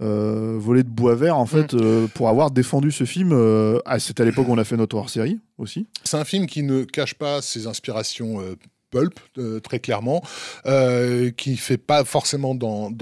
euh, 0.00 0.56
volée 0.58 0.82
de 0.82 0.88
bois 0.88 1.14
vert, 1.14 1.36
en 1.38 1.46
fait, 1.46 1.74
euh, 1.74 2.08
pour 2.14 2.28
avoir 2.28 2.50
défendu 2.50 2.90
ce 2.90 3.04
film. 3.04 3.30
euh, 3.32 3.78
ah, 3.84 4.00
C'était 4.00 4.22
à 4.22 4.24
l'époque 4.26 4.48
où 4.48 4.52
on 4.52 4.58
a 4.58 4.64
fait 4.64 4.76
notre 4.76 4.96
hors-série 4.96 5.38
aussi. 5.58 5.86
C'est 6.02 6.16
un 6.16 6.24
film 6.24 6.46
qui 6.46 6.64
ne 6.64 6.82
cache 6.82 7.14
pas 7.14 7.40
ses 7.40 7.68
inspirations 7.68 8.40
euh, 8.40 8.56
pulp, 8.92 9.18
euh, 9.38 9.58
très 9.58 9.80
clairement, 9.80 10.22
euh, 10.66 11.30
qui 11.32 11.56
fait 11.56 11.78
pas 11.78 12.04
forcément 12.04 12.54
dans, 12.54 12.92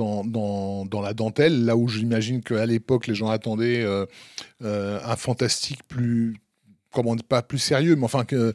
la 1.03 1.13
dentelle, 1.13 1.67
là 1.67 1.77
où 1.77 1.89
j'imagine 1.89 2.43
qu'à 2.43 2.65
l'époque, 2.65 3.07
les 3.07 3.15
gens 3.15 3.29
attendaient 3.29 3.83
euh, 3.83 4.07
un 4.63 5.17
fantastique 5.17 5.81
plus, 5.87 6.35
comment 6.93 7.17
pas 7.17 7.43
plus 7.43 7.59
sérieux, 7.59 7.97
mais 7.97 8.05
enfin 8.05 8.25
que 8.25 8.55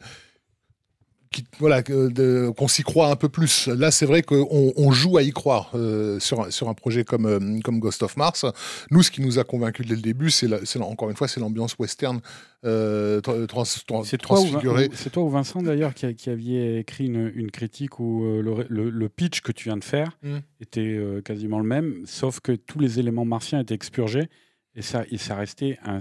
qui- 1.36 1.44
voilà, 1.58 1.82
qu'on 1.82 2.68
s'y 2.68 2.82
croit 2.82 3.08
un 3.10 3.16
peu 3.16 3.28
plus. 3.28 3.68
Là, 3.68 3.90
c'est 3.90 4.06
vrai 4.06 4.22
qu'on 4.22 4.72
on 4.76 4.90
joue 4.92 5.16
à 5.18 5.22
y 5.22 5.30
croire 5.30 5.70
euh, 5.74 6.18
sur, 6.20 6.40
un- 6.42 6.50
sur 6.50 6.68
un 6.68 6.74
projet 6.74 7.04
comme, 7.04 7.26
euh, 7.26 7.60
comme 7.62 7.78
Ghost 7.80 8.02
of 8.02 8.16
Mars. 8.16 8.44
Nous, 8.90 9.02
ce 9.02 9.10
qui 9.10 9.20
nous 9.22 9.38
a 9.38 9.44
convaincus 9.44 9.86
dès 9.86 9.94
le 9.94 10.00
début, 10.02 10.30
c'est 10.30 10.48
encore 10.80 11.10
une 11.10 11.16
fois, 11.16 11.28
c'est 11.28 11.40
l'ambiance 11.40 11.76
western 11.78 12.20
euh, 12.64 13.20
tra- 13.20 13.46
trans- 13.46 13.62
trans- 13.86 14.02
C'est 14.04 14.18
toi, 14.18 14.40
ou, 14.40 14.44
transfigurée. 14.44 14.88
ou- 14.88 14.94
c'est 14.96 15.10
toi 15.10 15.22
ou 15.22 15.28
Vincent 15.30 15.62
d'ailleurs 15.62 15.94
qui, 15.94 16.06
aviez 16.30 16.78
écrit 16.78 17.06
une, 17.06 17.30
une 17.34 17.50
critique 17.50 18.00
où 18.00 18.24
euh, 18.24 18.42
le, 18.42 18.66
le- 18.68 18.90
le 18.90 19.08
pitch 19.08 19.40
que 19.40 19.52
tu 19.52 19.64
viens 19.68 19.76
de 19.76 19.84
faire 19.84 20.16
Mm. 20.22 20.36
était 20.60 20.98
quasiment 21.24 21.58
le 21.60 21.66
même, 21.66 22.02
sauf 22.06 22.40
que 22.40 22.52
tous 22.52 22.78
les 22.80 22.98
éléments 22.98 23.24
martiens 23.24 23.60
étaient 23.60 23.74
expurgés 23.74 24.28
et 24.74 24.82
ça, 24.82 25.04
et 25.10 25.16
ça 25.18 25.34
restait 25.36 25.78
un, 25.84 26.00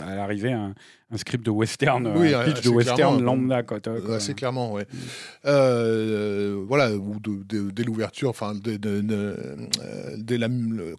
à 0.00 0.14
l'arrivée 0.16 0.52
un, 0.52 0.74
un 1.12 1.16
script 1.18 1.44
de 1.44 1.50
western, 1.50 2.06
Oui, 2.16 2.32
un 2.34 2.44
pitch 2.44 2.58
assez 2.58 2.68
de 2.68 2.74
western 2.74 3.22
lambda. 3.22 3.62
Quoi, 3.62 3.78
Euh, 3.86 4.00
quoi. 4.00 4.16
assez 4.16 4.34
clairement, 4.34 4.72
ouais. 4.72 4.86
Euh, 5.44 6.62
voilà, 6.66 6.92
ou 6.92 7.18
de- 7.20 7.42
de- 7.48 7.70
dès 7.70 7.82
l'ouverture, 7.84 8.30
enfin, 8.30 8.54
euh, 8.66 10.16
dès 10.16 10.38
la, 10.38 10.48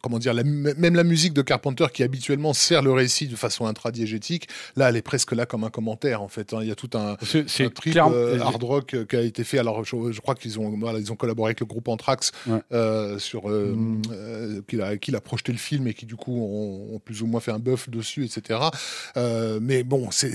comment 0.02 0.20
dire, 0.20 0.34
la- 0.34 0.44
même 0.44 0.96
la 0.96 1.04
musique 1.04 1.34
de 1.34 1.42
Carpenter 1.42 1.86
qui 1.94 2.04
habituellement 2.04 2.54
sert 2.54 2.82
le 2.82 2.92
récit 2.92 3.28
de 3.28 3.36
façon 3.36 3.66
intradiégétique, 3.66 4.48
là, 4.76 4.90
elle 4.90 4.96
est 4.98 5.02
presque 5.02 5.32
là 5.34 5.46
comme 5.46 5.64
un 5.64 5.70
commentaire, 5.70 6.22
en 6.22 6.28
fait. 6.28 6.54
hein. 6.54 6.60
Il 6.62 6.68
y 6.68 6.72
a 6.72 6.76
tout 6.76 6.90
un, 6.94 7.14
un 7.14 7.70
trip 7.70 7.98
euh, 7.98 8.40
hard 8.40 8.64
rock 8.64 8.94
euh, 8.94 9.06
qui 9.06 9.16
a 9.16 9.22
été 9.22 9.44
fait. 9.44 9.58
Alors, 9.60 9.84
je, 9.84 9.96
je 10.12 10.22
crois 10.22 10.36
qu'ils 10.36 10.60
ont, 10.60 10.78
voilà, 10.78 11.00
ils 11.00 11.12
ont 11.12 11.16
collaboré 11.16 11.50
avec 11.50 11.60
le 11.60 11.66
groupe 11.66 11.88
Anthrax 11.88 12.32
Ouais. 12.48 12.60
euh, 12.72 13.18
sur 13.20 13.50
euh, 13.50 13.74
Mm. 13.76 14.02
euh, 14.12 14.62
qu'il 14.68 14.82
a, 15.16 15.18
a 15.18 15.22
projeté 15.22 15.52
le 15.52 15.58
film 15.58 15.88
et 15.88 15.94
qui 15.94 16.06
du 16.06 16.16
coup 16.16 16.34
ont, 16.36 16.96
ont 16.96 17.00
plus 17.00 17.22
ou 17.22 17.28
moins 17.28 17.40
fait 17.40 17.52
un 17.52 17.60
buff 17.60 17.90
dessus, 17.90 18.26
etc. 18.26 18.60
Euh, 19.18 19.60
mais 19.62 19.84
bon, 19.84 20.03
c'est 20.12 20.32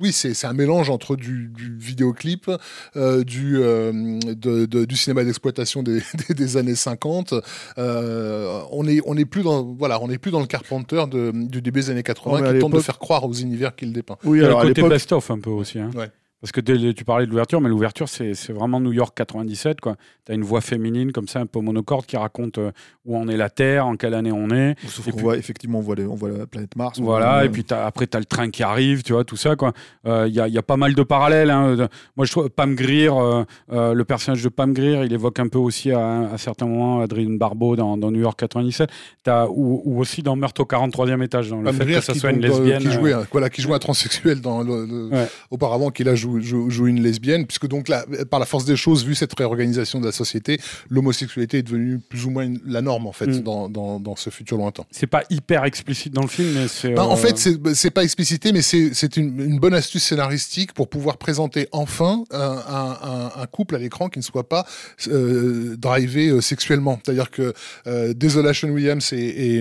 oui, 0.00 0.12
c'est 0.12 0.44
un 0.44 0.52
mélange 0.52 0.90
entre 0.90 1.16
du, 1.16 1.48
du 1.54 1.76
vidéoclip, 1.78 2.50
euh, 2.96 3.22
du, 3.24 3.58
euh, 3.58 3.92
de- 4.24 4.66
de- 4.66 4.84
du 4.84 4.96
cinéma 4.96 5.24
d'exploitation 5.24 5.82
des, 5.82 6.00
des, 6.28 6.34
des 6.34 6.56
années 6.56 6.74
50. 6.74 7.34
Euh, 7.78 8.60
on 8.70 8.86
est 8.86 9.00
on 9.06 9.16
est 9.16 9.24
plus 9.24 9.42
dans 9.42 9.62
voilà, 9.62 10.02
on 10.02 10.10
est 10.10 10.18
plus 10.18 10.30
dans 10.30 10.40
le 10.40 10.46
Carpenter 10.46 11.04
de, 11.10 11.32
du 11.34 11.62
début 11.62 11.80
des 11.80 11.90
années 11.90 12.02
80 12.02 12.34
Ouais, 12.36 12.42
mais 12.42 12.48
à 12.48 12.52
qui 12.54 12.58
tente 12.60 12.72
de 12.72 12.80
faire 12.80 12.98
croire 12.98 13.24
aux 13.24 13.32
univers 13.32 13.74
qu'il 13.76 13.92
dépeint. 13.92 14.16
Oui, 14.24 14.42
alors 14.44 14.60
à 14.60 14.62
côté 14.62 14.80
l'époque, 14.80 14.90
best-of 14.92 15.30
un 15.30 15.38
peu 15.38 15.50
aussi. 15.50 15.78
hein. 15.78 15.90
Ouais. 15.94 16.10
Parce 16.44 16.52
que 16.52 16.60
dès 16.60 16.92
tu 16.92 17.04
parlais 17.06 17.24
de 17.24 17.30
l'ouverture, 17.30 17.58
mais 17.62 17.70
l'ouverture, 17.70 18.06
c'est 18.06 18.34
vraiment 18.52 18.78
New 18.78 18.92
York 18.92 19.16
97. 19.16 19.78
Tu 19.80 19.88
as 20.30 20.34
une 20.34 20.42
voix 20.42 20.60
féminine 20.60 21.10
comme 21.10 21.26
ça, 21.26 21.40
un 21.40 21.46
peu 21.46 21.60
monocorde, 21.60 22.04
qui 22.04 22.18
raconte 22.18 22.58
euh, 22.58 22.70
où 23.06 23.16
en 23.16 23.28
est 23.28 23.38
la 23.38 23.48
Terre, 23.48 23.86
en 23.86 23.96
quelle 23.96 24.12
année 24.12 24.30
on 24.30 24.50
est. 24.50 24.74
sauf 24.86 25.08
Et 25.08 25.12
puis- 25.12 25.22
voit 25.22 25.38
effectivement, 25.38 25.78
on 25.78 25.80
voit, 25.80 25.94
les- 25.94 26.04
on 26.06 26.14
voit 26.14 26.28
la 26.28 26.46
planète 26.46 26.76
Mars. 26.76 26.98
on 27.00 27.04
Voilà, 27.04 27.36
voit- 27.36 27.44
et 27.46 27.48
puis 27.48 27.64
après, 27.70 28.06
tu 28.06 28.14
as 28.18 28.20
le 28.20 28.26
train 28.26 28.50
qui 28.50 28.62
arrive, 28.62 29.02
tu 29.02 29.14
vois, 29.14 29.24
tout 29.24 29.36
ça. 29.36 29.56
quoi. 29.56 29.72
Euh, 30.06 30.26
Il 30.28 30.34
y, 30.34 30.40
a, 30.40 30.46
il 30.46 30.52
y 30.52 30.58
a 30.58 30.62
pas 30.62 30.76
mal 30.76 30.92
de 30.94 31.02
parallèles. 31.02 31.48
hein. 31.48 31.76
De- 31.76 31.88
Moi, 32.14 32.26
je 32.26 32.30
trouve 32.32 32.50
Pam 32.50 32.74
Grier, 32.74 33.08
euh, 33.10 33.42
euh, 33.72 33.94
le 33.94 34.04
personnage 34.04 34.42
de 34.44 34.50
Pam 34.50 34.74
Grier, 34.74 35.00
il 35.02 35.12
évoque 35.14 35.38
un 35.40 35.48
peu 35.48 35.58
aussi 35.58 35.92
à, 35.92 36.28
à 36.30 36.36
certains 36.36 36.66
moments 36.66 37.00
Adrien 37.00 37.30
Barbeau 37.38 37.74
dans, 37.74 37.96
dans 37.96 38.10
New 38.10 38.20
York 38.20 38.38
97, 38.38 38.90
T'as- 39.22 39.46
ou, 39.48 39.80
ou 39.86 39.98
aussi 39.98 40.22
dans 40.22 40.36
Meurtre 40.36 40.60
au 40.60 40.66
43e 40.66 41.22
étage, 41.22 41.48
dans 41.48 41.56
le 41.56 41.64
Pam 41.64 41.74
fait 41.74 41.84
Grier 41.84 41.98
que 42.00 42.04
ça 42.04 42.12
soit 42.12 42.32
une 42.32 42.44
euh, 42.44 42.48
lesbienne. 42.48 42.82
qui 42.82 42.90
jouait, 42.90 43.14
euh, 43.14 43.20
un- 43.20 43.26
voilà, 43.32 43.48
qui 43.48 43.62
jouait 43.62 43.74
un 43.76 43.78
transsexuel 43.78 44.42
dans 44.42 44.62
le, 44.62 44.84
le- 44.84 45.08
Ouais. 45.08 45.26
auparavant, 45.50 45.88
qui 45.90 46.04
là 46.04 46.14
joue, 46.14 46.33
joue, 46.40 46.70
joue 46.70 46.86
une 46.86 47.02
lesbienne, 47.02 47.46
puisque 47.46 47.66
donc 47.66 47.88
là, 47.88 48.04
par 48.30 48.40
la 48.40 48.46
force 48.46 48.64
des 48.64 48.76
choses, 48.76 49.04
vu 49.04 49.14
cette 49.14 49.36
réorganisation 49.38 50.00
de 50.00 50.06
la 50.06 50.12
société, 50.12 50.60
l'homosexualité 50.90 51.58
est 51.58 51.62
devenue 51.62 51.98
plus 51.98 52.26
ou 52.26 52.30
moins 52.30 52.44
une- 52.44 52.60
la 52.66 52.82
norme 52.82 53.06
en 53.06 53.12
fait 53.12 53.26
Mm. 53.26 53.40
dans, 53.40 53.68
dans, 53.68 54.00
dans 54.00 54.16
ce 54.16 54.30
futur 54.30 54.56
lointain. 54.56 54.84
C'est 54.90 55.06
pas 55.06 55.22
hyper 55.30 55.64
explicite 55.64 56.12
dans 56.12 56.22
le 56.22 56.28
film, 56.28 56.50
mais 56.54 56.68
c'est. 56.68 56.94
Ben, 56.94 57.02
En 57.02 57.12
euh, 57.12 57.16
fait, 57.16 57.36
c'est 57.38 57.58
c'est 57.74 57.90
pas 57.90 58.04
explicité, 58.04 58.52
mais 58.52 58.62
c'est 58.62 59.16
une, 59.16 59.40
une 59.40 59.58
bonne 59.58 59.74
astuce 59.74 60.04
scénaristique 60.04 60.72
pour 60.72 60.88
pouvoir 60.88 61.16
présenter 61.18 61.68
enfin 61.72 62.24
un, 62.30 62.38
un- 62.40 62.98
un- 63.02 63.42
un 63.42 63.46
couple 63.46 63.76
à 63.76 63.78
l'écran 63.78 64.08
qui 64.08 64.18
ne 64.18 64.24
soit 64.24 64.48
pas 64.48 64.66
euh, 65.08 65.76
drivé 65.76 66.28
euh, 66.28 66.40
sexuellement. 66.40 67.00
C'est-à-dire 67.04 67.30
que 67.30 67.52
euh, 67.86 68.14
Desolation 68.14 68.68
Williams 68.68 69.12
et, 69.12 69.16
et, 69.18 69.56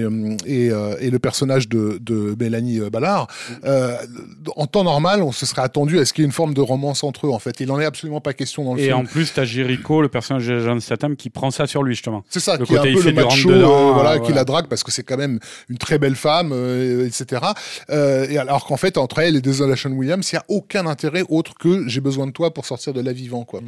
et, 0.46 0.72
euh, 0.72 0.96
et 1.00 1.10
le 1.10 1.20
personnage 1.20 1.68
de, 1.70 1.98
de 2.02 2.36
Mélanie 2.40 2.80
Ballard, 2.92 3.28
euh, 3.66 3.96
en 4.56 4.68
temps 4.68 4.84
normal, 4.84 5.22
on 5.24 5.32
se 5.32 5.46
serait 5.46 5.62
attendu 5.62 6.00
à 6.00 6.06
ce 6.06 6.14
qu'il 6.14 6.22
y 6.22 6.26
ait 6.26 6.28
une 6.28 6.32
forme 6.34 6.54
de 6.54 6.62
romance 6.64 7.04
entre 7.04 7.28
eux. 7.28 7.30
En 7.32 7.40
fait, 7.40 7.60
il 7.60 7.68
n'en 7.68 7.80
est 7.80 7.86
absolument 7.86 8.22
pas 8.22 8.34
question 8.34 8.64
dans 8.64 8.74
le 8.74 8.80
Et 8.82 8.86
film. 8.86 8.98
en 8.98 9.06
plus, 9.06 9.34
t'as 9.34 9.46
Jericho, 9.46 10.02
le 10.02 10.08
personnage 10.10 10.48
de 10.48 10.60
Jason 10.60 10.80
Statham, 10.80 11.16
qui 11.16 11.30
prend 11.30 11.52
ça 11.52 11.68
sur 11.68 11.84
lui, 11.84 11.94
justement. 11.96 12.24
C'est 12.30 12.40
ça, 12.40 12.58
Le 12.58 12.66
qui 12.66 12.74
est 12.74 12.78
un 12.78 12.80
côté, 12.80 12.90
il 12.92 12.96
peu 12.96 13.02
fait 13.02 13.12
le 13.12 13.18
du 13.18 13.24
macho, 13.24 13.50
rentre-dedans, 13.50 13.90
euh, 13.90 13.94
voilà, 13.94 14.20
qui 14.20 14.34
la 14.34 14.44
drague 14.46 14.68
parce 14.68 14.84
que 14.84 14.92
c'est 14.92 15.04
quand 15.04 15.18
même 15.18 15.40
une 15.70 15.78
très 15.78 15.98
belle 16.00 16.16
femme, 16.16 16.52
euh, 16.54 17.06
etc. 17.08 17.42
Euh, 17.90 18.26
et 18.30 18.38
alors 18.38 18.66
qu'en 18.66 18.78
fait, 18.78 18.98
entre 18.98 19.20
elle 19.20 19.36
et 19.36 19.42
Desolation 19.42 19.92
Williams, 19.92 20.30
il 20.32 20.36
n'y 20.36 20.40
a 20.40 20.44
aucun 20.48 20.86
intérêt 20.88 21.24
autre 21.30 21.54
que 21.60 21.88
j'ai 21.88 22.02
besoin 22.02 22.26
de 22.28 22.32
toi 22.32 22.54
pour 22.54 22.66
sortir 22.66 22.94
de 22.94 23.02
la 23.02 23.14
vivant, 23.14 23.44
quoi. 23.44 23.62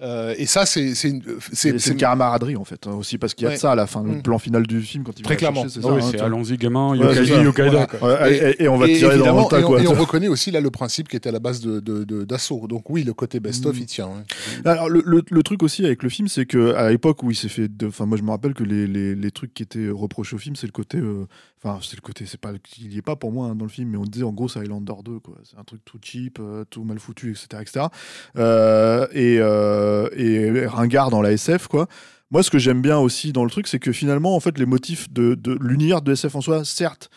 Euh, 0.00 0.34
et 0.38 0.46
ça, 0.46 0.66
c'est 0.66 0.94
c'est 0.94 1.96
camaraderie 1.96 2.56
en 2.56 2.64
fait, 2.64 2.86
hein, 2.86 2.92
aussi 2.92 3.18
parce 3.18 3.34
qu'il 3.34 3.44
y 3.44 3.46
a 3.46 3.50
Ouais. 3.50 3.56
de 3.56 3.60
ça 3.60 3.72
à 3.72 3.74
la 3.74 3.86
fin, 3.86 4.02
le 4.02 4.12
Mm. 4.16 4.22
plan 4.22 4.38
final 4.38 4.66
du 4.66 4.80
film 4.82 5.04
quand 5.04 5.12
il 5.18 5.22
Très 5.24 5.36
clairement. 5.36 5.62
chercher, 5.62 5.80
Ah 5.82 5.86
c'est 5.88 5.90
oui, 5.92 6.00
ça, 6.02 6.08
hein, 6.08 6.12
tu 6.16 6.20
allons-y, 6.20 6.56
gamin, 6.56 6.94
et, 6.94 6.98
et 8.64 8.68
on 8.68 8.76
va 8.78 8.88
Et 8.88 8.94
tirer 8.96 9.18
dans 9.18 9.40
le 9.42 9.48
tas 9.48 9.58
et 9.58 9.84
et 9.84 9.88
on 9.88 9.94
reconnaît 9.94 10.28
aussi 10.28 10.50
là 10.50 10.60
le 10.60 10.70
principe 10.70 11.08
qui 11.08 11.16
était 11.16 11.28
à 11.28 11.32
la 11.32 11.38
base 11.38 11.60
de, 11.60 12.24
Donc 12.50 12.90
oui, 12.90 13.04
le 13.04 13.12
côté 13.14 13.40
best-of, 13.40 13.76
Mm. 13.76 13.80
il 13.80 13.86
tient. 13.86 14.06
hein. 14.08 14.24
Alors, 14.64 14.88
le, 14.88 15.02
le- 15.04 15.22
le 15.30 15.42
truc 15.42 15.62
aussi 15.62 15.84
avec 15.84 16.02
le 16.02 16.08
film, 16.08 16.28
c'est 16.28 16.46
que 16.46 16.74
à 16.74 16.90
l'époque 16.90 17.22
où 17.22 17.30
il 17.30 17.34
s'est 17.34 17.48
fait, 17.48 17.70
enfin 17.84 18.06
moi 18.06 18.16
je 18.18 18.22
me 18.22 18.30
rappelle 18.30 18.54
que 18.54 18.64
les, 18.64 18.86
les, 18.86 19.14
les 19.14 19.30
trucs 19.30 19.54
qui 19.54 19.62
étaient 19.62 19.88
reprochés 19.90 20.36
au 20.36 20.38
film, 20.38 20.56
c'est 20.56 20.66
le 20.66 20.72
côté, 20.72 20.98
euh, 20.98 21.26
enfin 21.62 21.78
c'est 21.82 21.96
le 21.96 22.00
côté, 22.02 22.26
c'est 22.26 22.40
pas, 22.40 22.52
il 22.78 22.92
y 22.92 22.98
est 22.98 23.02
pas 23.02 23.16
pour 23.16 23.32
moi 23.32 23.48
hein, 23.48 23.54
dans 23.54 23.64
le 23.64 23.70
film, 23.70 23.90
mais 23.90 23.96
on 23.98 24.04
disait 24.04 24.24
en 24.24 24.32
gros 24.32 24.48
c'est 24.48 24.58
Highlander 24.60 24.92
2 25.04 25.18
quoi, 25.20 25.34
c'est 25.44 25.58
un 25.58 25.64
truc 25.64 25.80
tout 25.84 25.98
cheap, 26.02 26.38
euh, 26.40 26.64
tout 26.68 26.84
mal 26.84 26.98
foutu, 26.98 27.30
etc., 27.30 27.46
etc. 27.62 27.86
Euh, 28.38 29.06
et, 29.12 29.38
euh, 29.40 30.08
et 30.16 30.66
ringard 30.66 31.10
dans 31.10 31.22
la 31.22 31.32
SF 31.32 31.68
quoi. 31.68 31.86
Moi, 32.30 32.42
ce 32.42 32.50
que 32.50 32.58
j'aime 32.58 32.80
bien 32.80 32.98
aussi 32.98 33.30
dans 33.32 33.44
le 33.44 33.50
truc, 33.50 33.68
c'est 33.68 33.78
que 33.78 33.92
finalement, 33.92 34.34
en 34.34 34.40
fait, 34.40 34.58
les 34.58 34.64
motifs 34.64 35.12
de, 35.12 35.34
de 35.34 35.58
l'univers 35.60 36.00
de 36.00 36.12
SF 36.12 36.34
en 36.36 36.40
soi, 36.40 36.64
certes, 36.64 37.10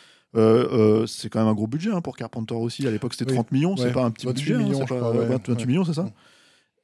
c'est 1.07 1.30
quand 1.30 1.40
même 1.40 1.48
un 1.48 1.53
gros 1.53 1.68
budget 1.68 1.91
hein, 1.91 2.02
pour 2.02 2.16
Carpenter 2.18 2.56
aussi. 2.56 2.86
À 2.88 2.91
l'époque, 2.91 3.14
c'était 3.14 3.32
Oui. 3.32 3.36
30 3.38 3.52
millions, 3.52 3.78
c'est 3.78 3.86
Ouais. 3.86 3.91
pas 3.91 4.03
un 4.03 4.12
petit 4.12 4.26
28 4.26 4.44
budget. 4.44 4.53
hein, 4.56 4.57
millions, 4.68 4.82
je 4.82 4.94
pas- 4.94 4.95
crois, 4.99 5.12
ouais. 5.16 5.26
28 5.26 5.53
Ouais. 5.60 5.66
millions, 5.66 5.86
c'est 5.86 5.94
ça 5.94 6.10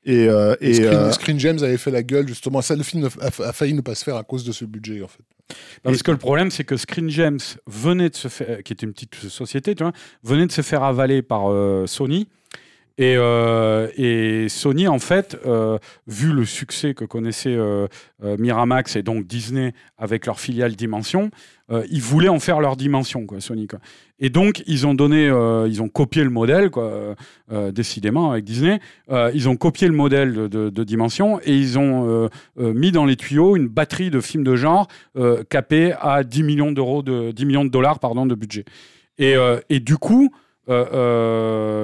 Et, 0.03 0.27
euh, 0.27 0.55
et, 0.61 0.73
Screen, 0.73 0.89
euh, 0.93 1.11
Screen 1.11 1.63
avait 1.63 1.77
fait 1.77 1.91
la 1.91 2.01
gueule, 2.01 2.27
justement. 2.27 2.61
Ça, 2.63 2.75
le 2.75 2.81
film 2.83 3.07
a, 3.21 3.25
a 3.27 3.53
failli 3.53 3.73
ne 3.75 3.81
pas 3.81 3.93
se 3.93 4.03
faire 4.03 4.15
à 4.15 4.23
cause 4.23 4.43
de 4.43 4.51
ce 4.51 4.65
budget, 4.65 5.03
en 5.03 5.07
fait. 5.07 5.21
Parce 5.83 6.01
que 6.01 6.09
le 6.11 6.17
problème, 6.17 6.49
c'est 6.49 6.63
que 6.63 6.75
Screen 6.77 7.09
Gems 7.09 7.37
venait 7.67 8.09
de 8.09 8.15
se 8.15 8.27
faire, 8.27 8.63
qui 8.63 8.73
est 8.73 8.81
une 8.81 8.93
petite 8.93 9.15
société, 9.15 9.75
tu 9.75 9.83
vois, 9.83 9.91
venait 10.23 10.47
de 10.47 10.51
se 10.51 10.61
faire 10.61 10.81
avaler 10.83 11.21
par 11.21 11.51
euh, 11.51 11.85
Sony. 11.87 12.27
Et, 12.97 13.15
euh, 13.17 13.87
et 13.95 14.49
Sony, 14.49 14.87
en 14.87 14.99
fait, 14.99 15.37
euh, 15.45 15.77
vu 16.07 16.33
le 16.33 16.45
succès 16.45 16.93
que 16.93 17.05
connaissait 17.05 17.55
euh, 17.55 17.87
Miramax 18.21 18.95
et 18.95 19.03
donc 19.03 19.25
Disney 19.25 19.73
avec 19.97 20.25
leur 20.25 20.39
filiale 20.39 20.75
Dimension, 20.75 21.31
ils 21.89 22.01
voulaient 22.01 22.27
en 22.27 22.41
faire 22.41 22.59
leur 22.59 22.75
Dimension, 22.75 23.25
quoi, 23.25 23.39
Sony. 23.39 23.65
Et 24.19 24.29
donc, 24.29 24.61
ils 24.67 24.85
ont 24.85 24.93
donné, 24.93 25.27
ils 25.69 25.81
ont 25.81 25.87
copié 25.87 26.21
le 26.25 26.29
modèle, 26.29 26.69
quoi, 26.69 27.15
décidément, 27.71 28.31
avec 28.31 28.43
Disney. 28.43 28.81
Ils 29.09 29.47
ont 29.47 29.55
copié 29.55 29.87
le 29.87 29.93
modèle 29.93 30.33
de, 30.49 30.83
Dimension 30.83 31.39
et 31.45 31.55
ils 31.55 31.79
ont 31.79 32.29
mis 32.57 32.91
dans 32.91 33.05
les 33.05 33.15
tuyaux 33.15 33.55
une 33.55 33.69
batterie 33.69 34.09
de 34.09 34.19
films 34.19 34.43
de 34.43 34.57
genre 34.57 34.89
capée 35.47 35.93
à 36.01 36.25
10 36.25 36.43
millions 36.43 36.73
de 36.73 37.31
10 37.31 37.45
millions 37.45 37.63
de 37.63 37.69
dollars, 37.69 37.99
pardon, 37.99 38.25
de 38.25 38.35
budget. 38.35 38.65
Et, 39.17 39.35
et 39.69 39.79
du 39.79 39.95
coup, 39.95 40.29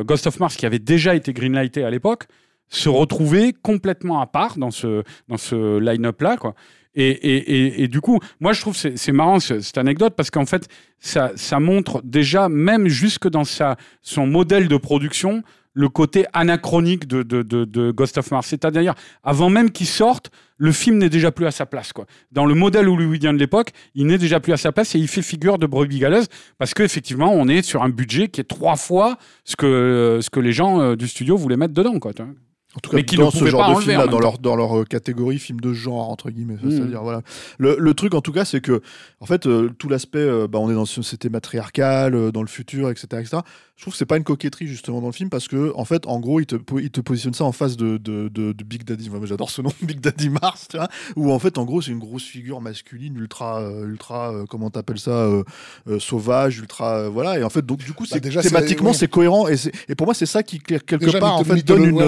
Ghost 0.04 0.28
of 0.28 0.40
Mars, 0.40 0.56
qui 0.56 0.66
avait 0.66 0.80
déjà 0.80 1.16
été 1.16 1.34
greenlighté 1.34 1.84
à 1.84 1.90
l'époque, 1.90 2.26
se 2.70 2.90
retrouvait 2.90 3.54
complètement 3.54 4.20
à 4.22 4.28
part 4.28 4.58
dans 4.58 4.72
ce, 4.72 5.04
dans 5.28 5.38
ce 5.38 5.80
line-up 5.80 6.22
là, 6.22 6.38
quoi. 6.38 6.54
Et, 7.00 7.10
et, 7.10 7.84
et, 7.84 7.88
du 7.88 8.02
coup, 8.02 8.20
moi 8.40 8.54
je 8.54 8.62
trouve 8.62 8.76
c'est 8.76 9.12
marrant 9.12 9.40
ce- 9.40 9.60
cette 9.60 9.78
anecdote 9.78 10.16
parce 10.18 10.32
qu'en 10.32 10.48
fait, 10.48 10.68
ça, 10.98 11.32
ça 11.36 11.60
montre 11.60 12.02
déjà, 12.04 12.50
même 12.50 12.88
jusque 12.88 13.28
dans 13.30 13.44
sa, 13.44 13.78
son 14.02 14.26
modèle 14.26 14.68
de 14.68 14.78
production, 14.78 15.44
le 15.78 15.90
côté 15.90 16.26
anachronique 16.34 17.08
de, 17.08 17.22
de, 17.22 17.44
de, 17.44 17.92
Ghost 17.92 18.18
of 18.18 18.32
Mars. 18.32 18.48
C'est-à-dire, 18.48 18.96
avant 19.24 19.52
même 19.52 19.70
qu'il 19.70 19.86
sorte, 19.86 20.32
le 20.58 20.72
film 20.72 20.98
n'est 20.98 21.10
déjà 21.10 21.32
plus 21.32 21.46
à 21.46 21.52
sa 21.52 21.68
place. 21.68 21.94
Quoi. 21.94 22.08
Dans 22.32 22.48
le 22.48 22.56
modèle 22.56 22.90
hollywoodien 22.90 23.32
de 23.32 23.38
l'époque, 23.38 23.70
il 23.94 24.08
n'est 24.08 24.18
déjà 24.18 24.40
plus 24.40 24.54
à 24.54 24.58
sa 24.58 24.72
place 24.72 24.96
et 24.96 25.00
il 25.00 25.08
fait 25.08 25.22
figure 25.22 25.60
de 25.60 25.68
brebis 25.68 26.00
galeuse 26.00 26.30
parce 26.58 26.74
qu'effectivement, 26.74 27.32
on 27.32 27.48
est 27.48 27.62
sur 27.62 27.84
un 27.84 27.90
budget 27.90 28.28
qui 28.28 28.42
est 28.42 28.46
trois 28.46 28.76
fois 28.76 29.18
ce 29.44 29.56
que, 29.56 30.18
ce 30.20 30.32
que 30.32 30.40
les 30.40 30.52
gens 30.52 30.82
euh, 30.82 30.96
du 30.96 31.08
studio 31.08 31.38
voulaient 31.38 31.58
mettre 31.58 31.76
dedans. 31.76 32.00
Quoi. 32.00 32.12
En 32.76 32.80
tout 32.80 32.92
cas, 32.92 32.98
Mais 32.98 33.06
qui 33.06 33.16
dans 33.16 33.28
ne 33.28 33.32
ce 33.32 33.46
genre 33.48 33.70
de 33.70 33.74
enlever 33.74 33.86
film 33.86 33.96
en 33.96 34.00
là, 34.02 34.06
même 34.06 34.12
dans 34.12 34.20
leur 34.20 34.38
dans 34.38 34.56
leur 34.56 34.80
euh, 34.80 34.84
catégorie 34.84 35.40
film 35.40 35.60
de 35.62 35.74
genre 35.74 36.10
entre 36.12 36.30
guillemets. 36.30 36.58
Ça, 36.62 36.68
Mm. 36.68 36.72
C'est-à-dire 36.72 37.02
voilà. 37.02 37.22
Le, 37.58 37.76
le 37.80 37.94
truc 37.96 38.14
en 38.14 38.22
tout 38.22 38.32
cas, 38.34 38.46
c'est 38.46 38.62
que 38.62 38.82
en 39.20 39.26
fait 39.26 39.48
euh, 39.48 39.70
tout 39.80 39.90
l'aspect, 39.90 40.20
euh, 40.20 40.48
bah, 40.48 40.60
on 40.60 40.70
est 40.70 40.74
dans 40.76 40.86
une 40.86 41.04
société 41.04 41.30
matriarcale, 41.30 42.14
euh, 42.14 42.32
dans 42.32 42.42
le 42.42 42.48
futur, 42.48 42.90
etc., 42.92 43.08
etc. 43.14 43.38
Je 43.78 43.84
trouve 43.84 43.94
que 43.94 43.98
c'est 44.00 44.06
pas 44.08 44.18
une 44.18 44.24
coquetterie 44.24 44.66
justement 44.68 45.02
dans 45.02 45.08
le 45.08 45.14
film 45.14 45.30
parce 45.30 45.48
que 45.48 45.72
en 45.76 45.86
fait, 45.86 46.08
en 46.08 46.20
gros, 46.20 46.40
il 46.40 46.46
te 46.48 46.56
il 46.80 46.90
te 46.90 47.00
positionne 47.00 47.36
ça 47.36 47.44
en 47.46 47.52
face 47.52 47.78
de 47.78 47.98
de, 47.98 48.28
de, 48.28 48.52
de 48.52 48.64
Big 48.64 48.84
Daddy. 48.84 49.10
Moi, 49.10 49.20
j'adore 49.26 49.50
ce 49.52 49.62
nom, 49.62 49.72
Big 49.82 50.00
Daddy 50.00 50.30
Mars, 50.30 50.68
tu 50.70 50.78
vois. 50.78 50.88
Où 51.16 51.32
en 51.32 51.40
fait, 51.40 51.58
en 51.58 51.66
gros, 51.66 51.82
c'est 51.82 51.92
une 51.92 52.00
grosse 52.00 52.24
figure 52.24 52.60
masculine, 52.60 53.16
ultra 53.18 53.62
euh, 53.62 53.88
ultra 53.88 54.34
euh, 54.34 54.46
comment 54.50 54.70
t'appelles 54.72 55.00
ça, 55.00 55.12
euh, 55.12 55.44
euh, 55.88 56.00
sauvage, 56.00 56.58
ultra 56.60 56.98
euh, 57.02 57.10
voilà. 57.10 57.40
Et 57.40 57.44
en 57.44 57.50
fait, 57.50 57.66
donc 57.66 57.80
du 57.80 57.94
coup, 57.94 58.04
Bah, 58.04 58.10
c'est 58.14 58.20
déjà, 58.20 58.42
c'est- 58.42 58.50
thématiquement, 58.50 58.90
oui. 58.92 58.96
c'est 58.96 59.08
cohérent 59.08 59.48
et, 59.48 59.56
et 59.90 59.96
pour 59.96 60.06
moi, 60.08 60.14
c'est 60.16 60.26
ça 60.26 60.42
qui 60.44 60.60
quelque 60.60 60.96
Déjà, 60.96 61.20
part 61.20 61.36
en 61.38 61.44
fait 61.44 61.64
donne 61.64 61.84
une 61.86 62.02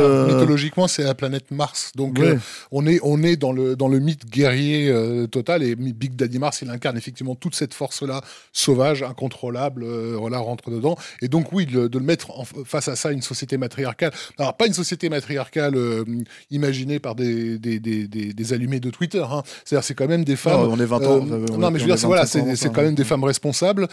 voilà, 0.49 0.55
mythologiquement, 0.55 0.87
c'est 0.87 1.03
la 1.03 1.13
planète 1.15 1.51
Mars. 1.51 1.91
Donc, 1.95 2.17
ouais. 2.19 2.29
euh, 2.29 2.37
on 2.71 2.85
est, 2.87 2.99
on 3.03 3.23
est 3.23 3.35
dans, 3.35 3.51
le, 3.51 3.75
dans 3.75 3.87
le 3.87 3.99
mythe 3.99 4.25
guerrier 4.29 4.89
euh, 4.89 5.27
total. 5.27 5.63
Et 5.63 5.75
Big 5.75 6.15
Daddy 6.15 6.39
Mars, 6.39 6.61
il 6.61 6.69
incarne 6.69 6.97
effectivement 6.97 7.35
toute 7.35 7.55
cette 7.55 7.73
force-là, 7.73 8.21
sauvage, 8.53 9.03
incontrôlable, 9.03 9.83
euh, 9.83 10.15
voilà, 10.17 10.39
rentre 10.39 10.69
dedans. 10.71 10.97
Et 11.21 11.27
donc, 11.27 11.51
oui, 11.53 11.65
de, 11.65 11.87
de 11.87 11.97
le 11.99 12.05
mettre 12.05 12.31
en- 12.31 12.45
face 12.45 12.87
à 12.87 12.95
ça, 12.95 13.11
une 13.11 13.21
société 13.21 13.57
matriarcale. 13.57 14.11
Alors, 14.37 14.55
pas 14.57 14.67
une 14.67 14.73
société 14.73 15.09
matriarcale 15.09 15.75
euh, 15.75 16.03
imaginée 16.51 16.99
par 16.99 17.15
des, 17.15 17.57
des, 17.59 17.79
des, 17.79 18.07
des, 18.07 18.33
des 18.33 18.53
allumés 18.53 18.79
de 18.79 18.89
Twitter. 18.89 19.23
hein. 19.29 19.43
C'est-à-dire, 19.65 19.83
c'est 19.83 19.95
quand 19.95 20.07
même 20.07 20.23
des 20.23 20.35
femmes. 20.35 20.61
Non, 20.61 20.73
on 20.73 20.79
est 20.79 20.85
20 20.85 20.97
ans. 21.05 21.19
On 21.51 21.57
non, 21.57 21.71
mais 21.71 21.79
je 21.79 21.83
veux 21.85 21.89
dire, 21.89 21.99
c'est 21.99 22.07
voilà, 22.07 22.23
25 22.23 22.39
ans, 22.41 22.53
c'est 22.55 22.71
quand 22.73 22.81
même 22.81 22.95
des 22.95 23.03
femmes 23.03 23.23
responsables, 23.23 23.87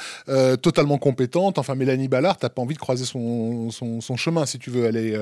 totalement 0.62 0.98
compétentes. 0.98 1.58
Enfin, 1.58 1.74
Mélanie 1.74 2.08
Ballard, 2.08 2.36
t'as 2.38 2.48
pas 2.48 2.62
envie 2.62 2.74
de 2.74 2.78
croiser 2.80 3.04
son, 3.04 3.70
son, 3.70 4.00
son 4.00 4.16
chemin, 4.16 4.46
si 4.46 4.58
tu 4.58 4.70
veux. 4.70 4.84
Elle 4.86 4.96
est, 4.96 5.12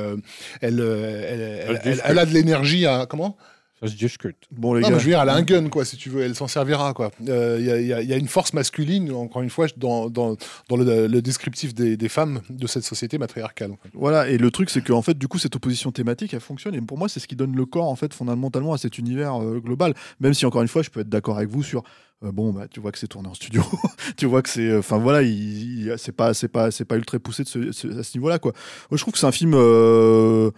elle, 0.60 0.80
elle, 0.80 1.23
elle, 1.28 1.80
elle- 1.84 2.02
elle 2.04 2.18
a 2.18 2.26
de 2.26 2.32
l'énergie 2.32 2.86
à 2.86 3.06
comment 3.06 3.36
Ça 3.80 3.88
se 3.88 3.96
discute. 3.96 4.36
Bon 4.52 4.72
les 4.74 4.80
Non, 4.82 4.88
gars, 4.88 4.94
mais 4.94 5.00
je 5.00 5.04
veux 5.06 5.10
dire, 5.10 5.20
elle 5.20 5.28
a 5.28 5.34
un 5.34 5.42
gun, 5.42 5.68
quoi, 5.68 5.84
si 5.84 5.96
tu 5.96 6.08
veux. 6.08 6.22
Elle 6.22 6.34
s'en 6.34 6.46
servira, 6.48 6.94
quoi. 6.94 7.10
Euh, 7.28 7.56
Il 7.60 7.66
y, 7.86 7.92
a, 7.92 8.00
y 8.02 8.06
y 8.06 8.18
une 8.18 8.28
force 8.28 8.52
masculine, 8.54 9.10
encore 9.12 9.42
une 9.42 9.50
fois, 9.50 9.66
dans, 9.76 10.08
dans, 10.08 10.36
dans 10.68 10.76
le, 10.76 11.06
le 11.08 11.20
descriptif 11.22 11.74
des, 11.74 11.96
des 11.96 12.08
femmes 12.08 12.40
de 12.48 12.66
cette 12.66 12.84
société 12.84 13.18
matriarcale. 13.18 13.72
en 13.72 13.76
fait. 13.76 13.90
Voilà, 13.92 14.28
et 14.28 14.38
le 14.38 14.50
truc, 14.50 14.70
c'est 14.70 14.82
qu'en 14.82 15.02
fait, 15.02 15.18
du 15.18 15.28
coup, 15.28 15.38
cette 15.38 15.56
opposition 15.56 15.90
thématique, 15.92 16.32
elle 16.32 16.40
fonctionne. 16.40 16.74
Et 16.76 16.80
pour 16.80 16.96
moi, 16.98 17.08
c'est 17.08 17.20
ce 17.20 17.26
qui 17.26 17.36
donne 17.36 17.54
le 17.54 17.66
corps, 17.66 17.88
en 17.88 17.96
fait, 17.96 18.14
fondamentalement, 18.14 18.72
à 18.72 18.78
cet 18.78 18.96
univers 18.96 19.42
euh, 19.42 19.58
global. 19.60 19.92
Même 20.20 20.32
si, 20.34 20.46
encore 20.46 20.62
une 20.62 20.68
fois, 20.68 20.82
je 20.82 20.90
peux 20.90 21.00
être 21.00 21.08
d'accord 21.10 21.36
avec 21.36 21.50
vous 21.50 21.62
sur. 21.64 21.82
euh, 22.22 22.30
bon, 22.32 22.52
bah, 22.52 22.66
tu 22.70 22.80
vois 22.80 22.92
que 22.92 22.98
c'est 22.98 23.08
tourné 23.08 23.28
en 23.28 23.34
studio. 23.34 23.62
tu 24.16 24.24
vois 24.26 24.40
que 24.40 24.48
c'est. 24.48 24.74
Enfin, 24.76 24.96
voilà, 24.98 25.20
il, 25.22 25.88
il- 25.88 25.94
c'est 25.98 26.12
pas, 26.12 26.32
c'est 26.32 26.48
pas, 26.48 26.70
c'est 26.70 26.84
pas 26.86 26.96
ultra 26.96 27.18
poussé 27.18 27.42
de 27.42 27.48
ce- 27.48 27.72
ce- 27.72 27.98
à 27.98 28.02
ce 28.02 28.16
niveau-là, 28.16 28.38
quoi. 28.38 28.52
Moi, 28.90 28.96
je 28.96 29.02
trouve 29.02 29.12
que 29.12 29.18
c'est 29.18 29.26
un 29.26 29.32
film. 29.32 29.52
euh, 29.54 30.50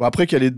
après, 0.00 0.26
qu'il 0.26 0.36
a 0.36 0.40
les. 0.40 0.50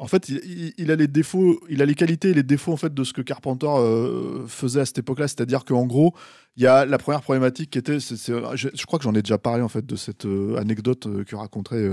En 0.00 0.06
fait, 0.06 0.28
il, 0.28 0.90
a 0.90 0.96
les 0.96 1.06
défauts, 1.06 1.60
il 1.70 1.80
a 1.80 1.86
les 1.86 1.94
qualités 1.94 2.30
et 2.30 2.34
les 2.34 2.42
défauts 2.42 2.72
en 2.72 2.76
fait 2.76 2.92
de 2.92 3.04
ce 3.04 3.12
que 3.14 3.22
Carpenter 3.22 3.68
euh, 3.70 4.46
faisait 4.46 4.80
à 4.80 4.84
cette 4.84 4.98
époque-là. 4.98 5.28
C'est-à-dire 5.28 5.64
qu'en 5.64 5.86
gros, 5.86 6.14
il 6.56 6.62
y 6.62 6.66
a 6.66 6.84
la 6.84 6.98
première 6.98 7.22
problématique 7.22 7.70
qui 7.70 7.78
était, 7.78 7.98
je, 8.00 8.84
crois 8.86 8.98
que 8.98 9.04
j'en 9.04 9.14
ai 9.14 9.22
déjà 9.22 9.38
parlé 9.38 9.62
en 9.62 9.68
fait 9.68 9.86
de 9.86 9.96
cette 9.96 10.26
euh, 10.26 10.56
anecdote 10.58 11.06
euh, 11.06 11.24
que 11.24 11.36
raconterait 11.36 11.88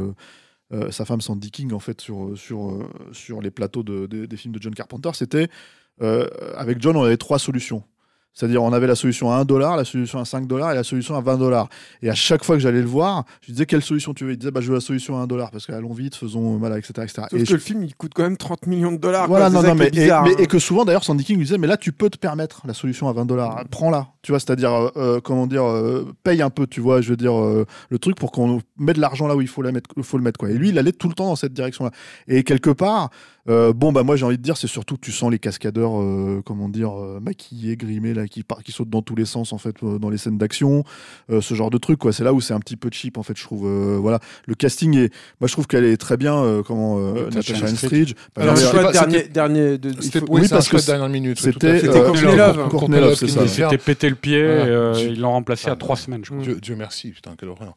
sa 0.89 1.05
femme 1.05 1.21
Sandy 1.21 1.51
King 1.51 1.73
en 1.73 1.79
fait 1.79 2.01
sur 2.01 2.37
sur 2.37 2.89
sur 3.11 3.41
les 3.41 3.51
plateaux 3.51 3.83
de- 3.83 4.07
de- 4.07 4.25
des 4.25 4.37
films 4.37 4.53
de 4.55 4.61
John 4.61 4.73
Carpenter. 4.73 5.11
C'était 5.13 5.47
avec 5.99 6.81
John, 6.81 6.97
on 6.97 7.03
avait 7.03 7.17
trois 7.17 7.39
solutions. 7.39 7.83
C'est-à-dire, 8.33 8.63
on 8.63 8.71
avait 8.71 8.87
la 8.87 8.95
solution 8.95 9.29
à 9.31 9.35
1 9.35 9.45
dollar, 9.45 9.75
la 9.75 9.83
solution 9.83 10.19
à 10.19 10.25
5 10.25 10.47
dollars 10.47 10.71
et 10.71 10.75
la 10.75 10.83
solution 10.85 11.15
à 11.15 11.21
20 11.21 11.37
dollars. 11.37 11.67
Et 12.01 12.09
à 12.09 12.15
chaque 12.15 12.45
fois 12.45 12.55
que 12.55 12.61
j'allais 12.61 12.79
le 12.81 12.87
voir, 12.87 13.25
je 13.41 13.47
lui 13.47 13.53
disais 13.53 13.65
quelle 13.65 13.81
solution 13.81 14.13
tu 14.13 14.23
veux? 14.23 14.31
Il 14.31 14.37
disait 14.37 14.51
bah, 14.51 14.61
je 14.61 14.69
veux 14.69 14.75
la 14.75 14.79
solution 14.81 15.17
à 15.17 15.21
1 15.23 15.27
dollar 15.27 15.51
parce 15.51 15.65
qu'allons 15.65 15.91
vite, 15.93 16.15
faisons 16.15 16.57
mal, 16.57 16.71
etc. 16.77 16.93
etc. 17.03 17.23
Sauf 17.29 17.33
Et 17.33 17.43
que 17.43 17.49
je- 17.49 17.53
le 17.53 17.59
film, 17.59 17.83
il 17.83 17.93
coûte 17.93 18.13
quand 18.15 18.23
même 18.23 18.37
30 18.37 18.67
millions 18.67 18.93
de 18.93 18.97
dollars. 18.97 19.27
voilà, 19.27 19.49
quoi. 19.51 19.61
non, 19.61 19.67
non, 19.67 19.75
mais, 19.75 19.87
et, 19.87 19.91
bizarre, 19.91 20.23
mais- 20.23 20.31
hein. 20.31 20.35
et 20.39 20.47
que 20.47 20.59
souvent 20.59 20.85
d'ailleurs 20.85 21.03
Sandy 21.03 21.25
King 21.25 21.37
lui 21.37 21.43
disait 21.45 21.57
mais 21.57 21.67
là 21.67 21.75
tu 21.75 21.91
peux 21.91 22.09
te 22.09 22.17
permettre 22.17 22.61
la 22.65 22.73
solution 22.73 23.09
à 23.09 23.13
20 23.13 23.25
dollars, 23.25 23.63
prends-la, 23.69 24.07
tu 24.21 24.31
vois, 24.31 24.39
c'est-à-dire 24.39 24.71
euh, 24.71 24.89
euh, 24.95 25.19
comment 25.21 25.45
dire, 25.45 25.65
euh, 25.65 26.13
paye 26.23 26.41
un 26.41 26.49
peu, 26.49 26.67
tu 26.67 26.79
vois, 26.79 27.01
je 27.01 27.09
veux 27.09 27.17
dire 27.17 27.37
euh, 27.37 27.65
le 27.89 27.99
truc 27.99 28.15
pour 28.17 28.31
qu'on 28.31 28.61
mette 28.77 28.95
de 28.95 29.01
l'argent 29.01 29.27
là 29.27 29.35
où 29.35 29.41
il 29.41 29.47
faut 29.49 29.61
la 29.61 29.73
mettre, 29.73 29.89
faut 30.03 30.17
le 30.17 30.23
mettre 30.23 30.37
quoi. 30.39 30.49
Et 30.49 30.53
lui 30.53 30.69
il 30.69 30.79
allait 30.79 30.93
tout 30.93 31.09
le 31.09 31.13
temps 31.15 31.25
dans 31.27 31.35
cette 31.35 31.53
direction-là. 31.53 31.91
Et 32.29 32.43
quelque 32.43 32.69
part, 32.69 33.09
euh, 33.49 33.73
bon 33.73 33.91
bah 33.91 34.03
moi 34.03 34.15
j'ai 34.15 34.25
envie 34.25 34.37
de 34.37 34.41
dire 34.43 34.55
c'est 34.57 34.67
surtout 34.67 34.95
que 34.95 35.01
tu 35.01 35.11
sens 35.11 35.31
les 35.31 35.39
cascadeurs, 35.39 35.99
euh, 35.99 36.41
comment 36.45 36.69
dire, 36.69 36.91
euh, 36.99 37.19
maquillés, 37.19 37.75
grimés 37.77 38.13
là, 38.13 38.27
qui 38.27 38.43
qui 38.63 38.71
sautent 38.71 38.89
dans 38.89 39.01
tous 39.01 39.15
les 39.15 39.25
sens 39.25 39.51
en 39.53 39.57
fait 39.57 39.75
euh, 39.83 39.97
dans 39.99 40.09
les 40.09 40.17
scènes 40.17 40.37
d'action, 40.37 40.83
euh, 41.31 41.41
ce 41.41 41.53
genre 41.55 41.69
de 41.69 41.77
truc 41.77 41.99
quoi. 41.99 42.13
C'est 42.13 42.23
là 42.23 42.33
où 42.33 42.41
c'est 42.41 42.53
un 42.53 42.59
petit 42.59 42.77
peu 42.77 42.89
cheap 42.91 43.17
en 43.17 43.23
fait, 43.23 43.37
je 43.37 43.43
trouve. 43.43 43.65
euh, 43.67 43.97
voilà, 43.99 44.19
le 44.45 44.55
casting 44.55 44.95
est, 44.97 45.13
moi 45.39 45.47
je 45.47 45.53
trouve 45.53 45.67
qu'elle 45.67 45.85
est 45.85 45.97
très 45.97 46.17
bien, 46.17 46.35
euh, 46.43 46.61
comment 46.63 46.97
euh, 46.99 47.25
Natasha 47.25 47.53
Natasha 47.53 47.71
Henstridge. 47.73 48.13
Bah, 48.35 48.43
Alors, 48.43 48.57
c'était 48.57 48.83
le 48.83 48.91
dernier, 48.91 49.23
dernier 49.23 49.77
de, 49.77 49.89
il 49.91 50.03
C'était 50.03 50.19
faut- 50.19 50.25
oui, 50.29 50.41
oui, 50.43 50.47
parce 50.47 50.65
que 50.65 50.71
choix 50.77 50.81
de 50.81 50.85
dernière 50.85 51.09
minute. 51.09 51.39
c'était, 51.39 51.79
C'était 51.79 51.99
Courtney 52.03 52.99
Love. 52.99 53.15
C'est 53.15 53.27
ça. 53.27 53.41
Il 53.43 53.49
s'était 53.49 53.77
pété 53.77 54.09
le 54.09 54.15
pied, 54.15 54.39
ils 55.09 55.19
l'ont 55.19 55.31
remplacé 55.31 55.69
à 55.69 55.75
trois 55.75 55.95
semaines, 55.95 56.21
je 56.23 56.31
crois. 56.31 56.43
Dieu, 56.43 56.59
Dieu 56.61 56.75
merci, 56.75 57.09
putain, 57.09 57.31
quelle 57.37 57.49
horreur. 57.49 57.75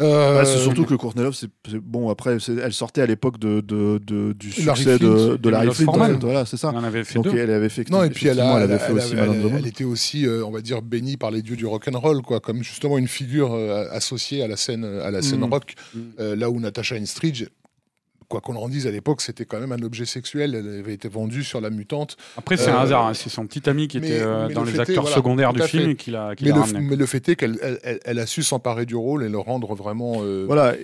Euh, 0.00 0.34
Bah, 0.34 0.44
c'est 0.44 0.58
surtout 0.58 0.84
que 0.84 0.94
Courtney 0.94 1.22
Love, 1.24 1.34
c'est 1.34 1.50
bon. 1.78 2.08
Après, 2.10 2.36
elle 2.48 2.72
sortait 2.72 3.02
à 3.02 3.06
l'époque 3.06 3.38
de, 3.38 3.60
de, 3.60 3.98
de- 3.98 4.32
du 4.32 4.48
Larry 4.64 4.78
succès 4.82 4.98
de, 4.98 5.16
Flint, 5.16 5.36
de 5.36 5.48
Larry 5.48 5.74
Flint. 5.74 5.86
en 5.88 5.92
Forman. 5.92 6.12
fait, 6.14 6.24
Voilà, 6.24 6.44
c'est 6.46 6.56
ça. 6.56 6.68
En 6.70 6.84
avait 6.84 7.04
fait 7.04 7.14
Donc 7.14 7.24
deux. 7.24 7.36
elle 7.36 7.50
avait 7.50 7.68
fait. 7.68 7.88
Non, 7.90 8.04
et 8.04 8.10
puis 8.10 8.28
elle, 8.28 8.40
a, 8.40 8.56
elle 8.58 8.62
elle, 8.64 8.70
avait 8.70 8.78
fait 8.78 8.92
elle- 8.92 8.96
aussi 8.98 9.12
elle- 9.14 9.18
elle- 9.44 9.52
elle 9.58 9.66
était 9.66 9.84
aussi, 9.84 10.26
euh, 10.26 10.44
on 10.44 10.50
va 10.50 10.60
dire, 10.60 10.82
bénie 10.82 11.16
par 11.16 11.30
les 11.30 11.42
dieux 11.42 11.56
du 11.56 11.66
rock 11.66 11.88
and 11.92 11.98
roll, 11.98 12.22
quoi, 12.22 12.40
comme 12.40 12.62
justement 12.62 12.98
une 12.98 13.08
figure 13.08 13.52
euh, 13.54 13.86
associée 13.90 14.42
à 14.42 14.48
la 14.48 14.56
scène, 14.56 14.84
à 14.84 15.10
la 15.10 15.22
scène 15.22 15.40
Mhm. 15.40 15.52
rock, 15.52 15.74
Mhm. 15.94 16.02
euh, 16.20 16.36
là 16.36 16.48
où 16.50 16.60
Natasha 16.60 16.96
Henstridge, 16.96 17.46
quoi 18.28 18.40
qu'on 18.40 18.56
en 18.56 18.68
dise 18.68 18.86
à 18.86 18.90
l'époque, 18.90 19.20
c'était 19.22 19.44
quand 19.44 19.58
même 19.58 19.72
un 19.72 19.82
objet 19.82 20.04
sexuel. 20.04 20.54
Elle 20.54 20.80
avait 20.80 20.92
été 20.94 21.08
vendue 21.08 21.42
sur 21.44 21.60
la 21.60 21.70
mutante. 21.70 22.16
Après, 22.36 22.56
c'est 22.56 22.70
Euh, 22.70 22.74
un 22.76 22.80
hasard. 22.80 23.06
hein. 23.06 23.14
C'est 23.14 23.30
son 23.30 23.46
petit 23.46 23.68
ami 23.68 23.88
qui 23.88 24.00
mais- 24.00 24.08
était 24.08 24.20
euh, 24.20 24.48
dans 24.50 24.64
le 24.64 24.70
les 24.70 24.76
est, 24.76 24.80
acteurs 24.80 25.02
voilà, 25.02 25.16
secondaires 25.16 25.52
du 25.52 25.62
film 25.62 25.94
qui 25.96 26.10
l'a 26.10 26.34
qui 26.36 26.44
Mais 26.44 26.52
le, 26.52 26.60
ramené. 26.60 26.80
mais 26.80 26.96
le 26.96 27.06
fait 27.06 27.26
est 27.30 27.36
qu'elle 27.36 27.58
elle, 27.62 27.78
elle- 27.82 28.00
elle 28.04 28.18
a 28.18 28.26
su 28.26 28.42
s'emparer 28.42 28.84
du 28.86 28.96
rôle 28.96 29.24
et 29.24 29.28
le 29.28 29.38
rendre 29.38 29.74
vraiment 29.74 30.16
euh, 30.22 30.44
Voilà. 30.46 30.72
euh, 30.72 30.76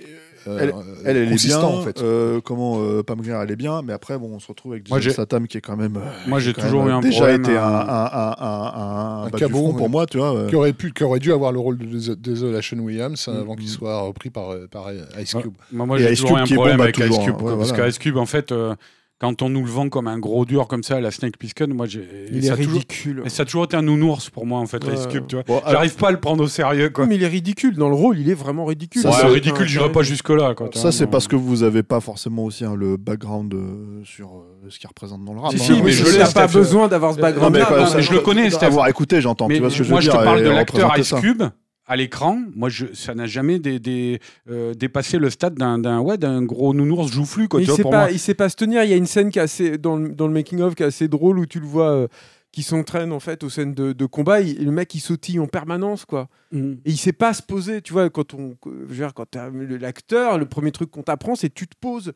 elle- 0.47 0.69
euh, 0.69 0.71
Elle, 1.05 1.17
elle 1.17 1.31
est 1.33 1.45
bien. 1.45 1.59
en 1.59 1.81
fait. 1.81 2.01
euh, 2.01 2.39
comment 2.41 2.79
euh, 2.81 3.03
Pam 3.03 3.19
Grier, 3.21 3.37
elle 3.41 3.51
est 3.51 3.55
bien. 3.55 3.81
Mais 3.81 3.93
après, 3.93 4.17
bon, 4.17 4.31
on 4.33 4.39
se 4.39 4.47
retrouve 4.47 4.73
avec 4.73 4.89
Moi, 4.89 5.01
Statham 5.01 5.47
qui 5.47 5.57
est 5.57 5.61
quand 5.61 5.75
même. 5.77 5.97
euh, 5.97 6.01
Moi, 6.27 6.39
j'ai 6.39 6.53
toujours 6.53 6.83
même, 6.83 6.93
eu 6.93 6.97
un 6.97 6.99
déjà 7.01 7.17
problème, 7.19 7.41
été 7.43 7.57
un, 7.57 7.61
euh, 7.63 8.35
un, 8.39 9.23
un, 9.25 9.29
cabot, 9.31 9.73
pour 9.73 9.89
moi, 9.89 10.05
tu 10.05 10.17
vois. 10.17 10.35
euh. 10.35 10.49
qui 10.49 10.55
aurait, 10.55 10.73
pu, 10.73 10.91
qui 10.93 11.03
aurait 11.03 11.19
dû 11.19 11.31
avoir 11.33 11.51
le 11.51 11.59
rôle 11.59 11.77
de 11.77 11.85
Des- 11.85 12.15
Desolation 12.15 12.77
Williams 12.79 13.27
avant 13.27 13.55
qu'il 13.55 13.69
soit 13.69 13.99
repris 14.01 14.29
par, 14.29 14.51
euh, 14.51 14.67
par 14.69 14.87
Ice 15.21 15.33
Cube. 15.33 15.53
Moi, 15.71 15.97
j'ai 15.97 16.09
toujours 16.15 16.29
Cube 16.29 16.37
eu 16.37 16.41
un 16.41 16.55
problème 16.55 16.77
bon, 16.77 16.83
bah, 16.83 16.89
avec 16.95 16.97
Ice 16.99 17.17
Cube. 17.19 17.35
hein. 17.39 17.43
Ouais, 17.43 17.55
parce 17.57 17.69
voilà. 17.69 17.83
que 17.85 17.89
Ice 17.89 17.99
Cube, 17.99 18.17
en 18.17 18.25
fait, 18.25 18.51
euh, 18.51 18.75
quand 19.19 19.41
on 19.41 19.49
nous 19.49 19.63
le 19.63 19.69
vend 19.71 19.87
comme 19.89 20.07
un 20.07 20.19
gros 20.19 20.43
dur 20.45 20.67
comme 20.67 20.83
ça, 20.83 20.99
la 20.99 21.09
Snake 21.09 21.37
Plissken, 21.37 21.73
moi, 21.73 21.85
j'ai. 21.85 22.05
Il 22.31 22.43
ça 22.43 22.49
est 22.49 22.51
a 22.51 22.57
toujours- 22.57 22.73
ridicule. 22.73 23.21
mais 23.23 23.29
ça 23.29 23.43
a 23.43 23.45
toujours 23.45 23.63
été 23.63 23.77
un 23.77 23.81
nounours 23.81 24.29
pour 24.29 24.45
moi, 24.45 24.59
en 24.59 24.65
fait. 24.65 24.83
Ice 24.93 25.07
Cube, 25.07 25.25
tu 25.27 25.35
vois. 25.35 25.43
Bon, 25.47 25.59
alors- 25.59 25.71
J'arrive 25.71 25.95
pas 25.95 26.09
à 26.09 26.11
le 26.11 26.19
prendre 26.19 26.43
au 26.43 26.47
sérieux, 26.47 26.89
quoi. 26.89 27.05
Mais 27.07 27.15
il 27.15 27.23
est 27.23 27.27
ridicule. 27.27 27.75
Dans 27.77 27.87
le 27.89 27.95
rôle, 27.95 28.19
il 28.19 28.29
est 28.29 28.33
vraiment 28.33 28.65
ridicule. 28.65 29.01
Ça, 29.01 29.09
Ouais, 29.09 29.15
c'est- 29.21 29.27
ridicule, 29.27 29.65
j'irai 29.67 29.91
pas 29.91 30.03
jusque-là, 30.03 30.53
quoi. 30.53 30.69
Ça, 30.73 30.91
c'est 30.91 31.07
parce 31.07 31.27
que 31.27 31.35
vous 31.37 31.63
avez 31.63 31.81
pas 31.83 32.01
forcément 32.01 32.43
aussi 32.43 32.65
hein, 32.65 32.75
le 32.75 32.97
background 32.97 33.53
euh, 33.53 34.01
sur 34.03 34.27
euh, 34.37 34.69
ce 34.69 34.77
qu'il 34.79 34.87
représente 34.87 35.23
dans 35.23 35.33
le 35.33 35.39
rap. 35.39 35.51
Si, 35.51 35.57
hein. 35.57 35.59
si, 35.65 35.71
mais 35.73 35.81
mais 35.83 35.91
je 35.91 36.03
n'ai 36.17 36.33
pas 36.33 36.47
besoin 36.47 36.87
d'avoir 36.89 37.13
ce 37.13 37.17
Non, 37.17 37.21
background. 37.23 37.53
mais 37.53 37.59
non, 37.61 37.85
mais 37.95 38.01
je 38.01 38.11
le 38.13 38.19
connais, 38.19 38.49
Steph. 38.49 38.65
Avoir 38.67 38.87
écouté, 38.89 39.21
j'entends. 39.21 39.47
Mais 39.47 39.55
Tu 39.55 39.61
vois 39.61 39.69
ce 39.69 39.77
que 39.77 39.83
je 39.85 39.91
moi, 39.91 40.01
je 40.01 40.09
te 40.11 40.15
parle 40.15 40.43
de 40.43 40.49
l'acteur 40.49 40.91
Ice. 40.97 41.13
Cube 41.21 41.43
à 41.87 41.95
l'écran. 41.95 42.41
Moi, 42.55 42.69
je, 42.69 42.87
ça 42.93 43.13
n'a 43.13 43.27
jamais 43.27 43.61
euh, 44.49 44.73
dépassé 44.73 45.17
le 45.17 45.29
stade 45.29 45.55
d'un 45.55 45.99
ouais, 45.99 46.17
gros 46.43 46.73
nounours 46.73 47.11
joufflu, 47.11 47.47
quoi. 47.47 47.59
Mais 47.59 47.65
tu 47.65 47.71
il 47.71 47.75
vois, 47.75 47.77
sait 47.77 47.83
pas, 47.83 48.01
moi. 48.05 48.11
il 48.11 48.19
sait 48.19 48.33
pas 48.33 48.49
se 48.49 48.55
tenir. 48.55 48.83
Il 48.83 48.89
y 48.89 48.93
a 48.93 48.97
une 48.97 49.05
scène 49.05 49.29
qui 49.29 49.39
est 49.39 49.43
assez 49.43 49.77
dans 49.77 49.95
le, 49.97 50.09
dans 50.09 50.27
le 50.27 50.33
making 50.33 50.61
of 50.61 50.75
qui 50.75 50.83
est 50.83 50.87
assez 50.87 51.07
drôle 51.07 51.39
où 51.39 51.45
tu 51.45 51.59
le 51.59 51.65
vois 51.67 51.91
euh, 51.91 52.07
qui 52.51 52.63
s'entraîne 52.63 53.11
en 53.11 53.19
fait 53.19 53.43
aux 53.43 53.49
scènes 53.49 53.73
de, 53.73 53.93
de 53.93 54.05
combat. 54.05 54.41
Il- 54.41 54.63
le 54.63 54.71
mec 54.71 54.93
il 54.95 54.99
sautille 54.99 55.39
en 55.39 55.47
permanence 55.47 56.05
quoi. 56.05 56.27
Mhm. 56.51 56.79
Et 56.85 56.91
il 56.91 56.97
sait 56.97 57.13
pas 57.13 57.33
se 57.33 57.41
poser. 57.43 57.81
Tu 57.81 57.93
vois 57.93 58.09
quand 58.09 58.33
on, 58.33 58.55
je 58.65 58.69
veux 58.87 58.95
dire, 58.95 59.13
quand 59.13 59.35
l'acteur, 59.79 60.37
le 60.37 60.45
premier 60.45 60.71
truc 60.71 60.89
qu'on 60.89 61.03
t'apprend 61.03 61.35
c'est 61.35 61.53
tu 61.53 61.67
te 61.67 61.75
poses. 61.79 62.13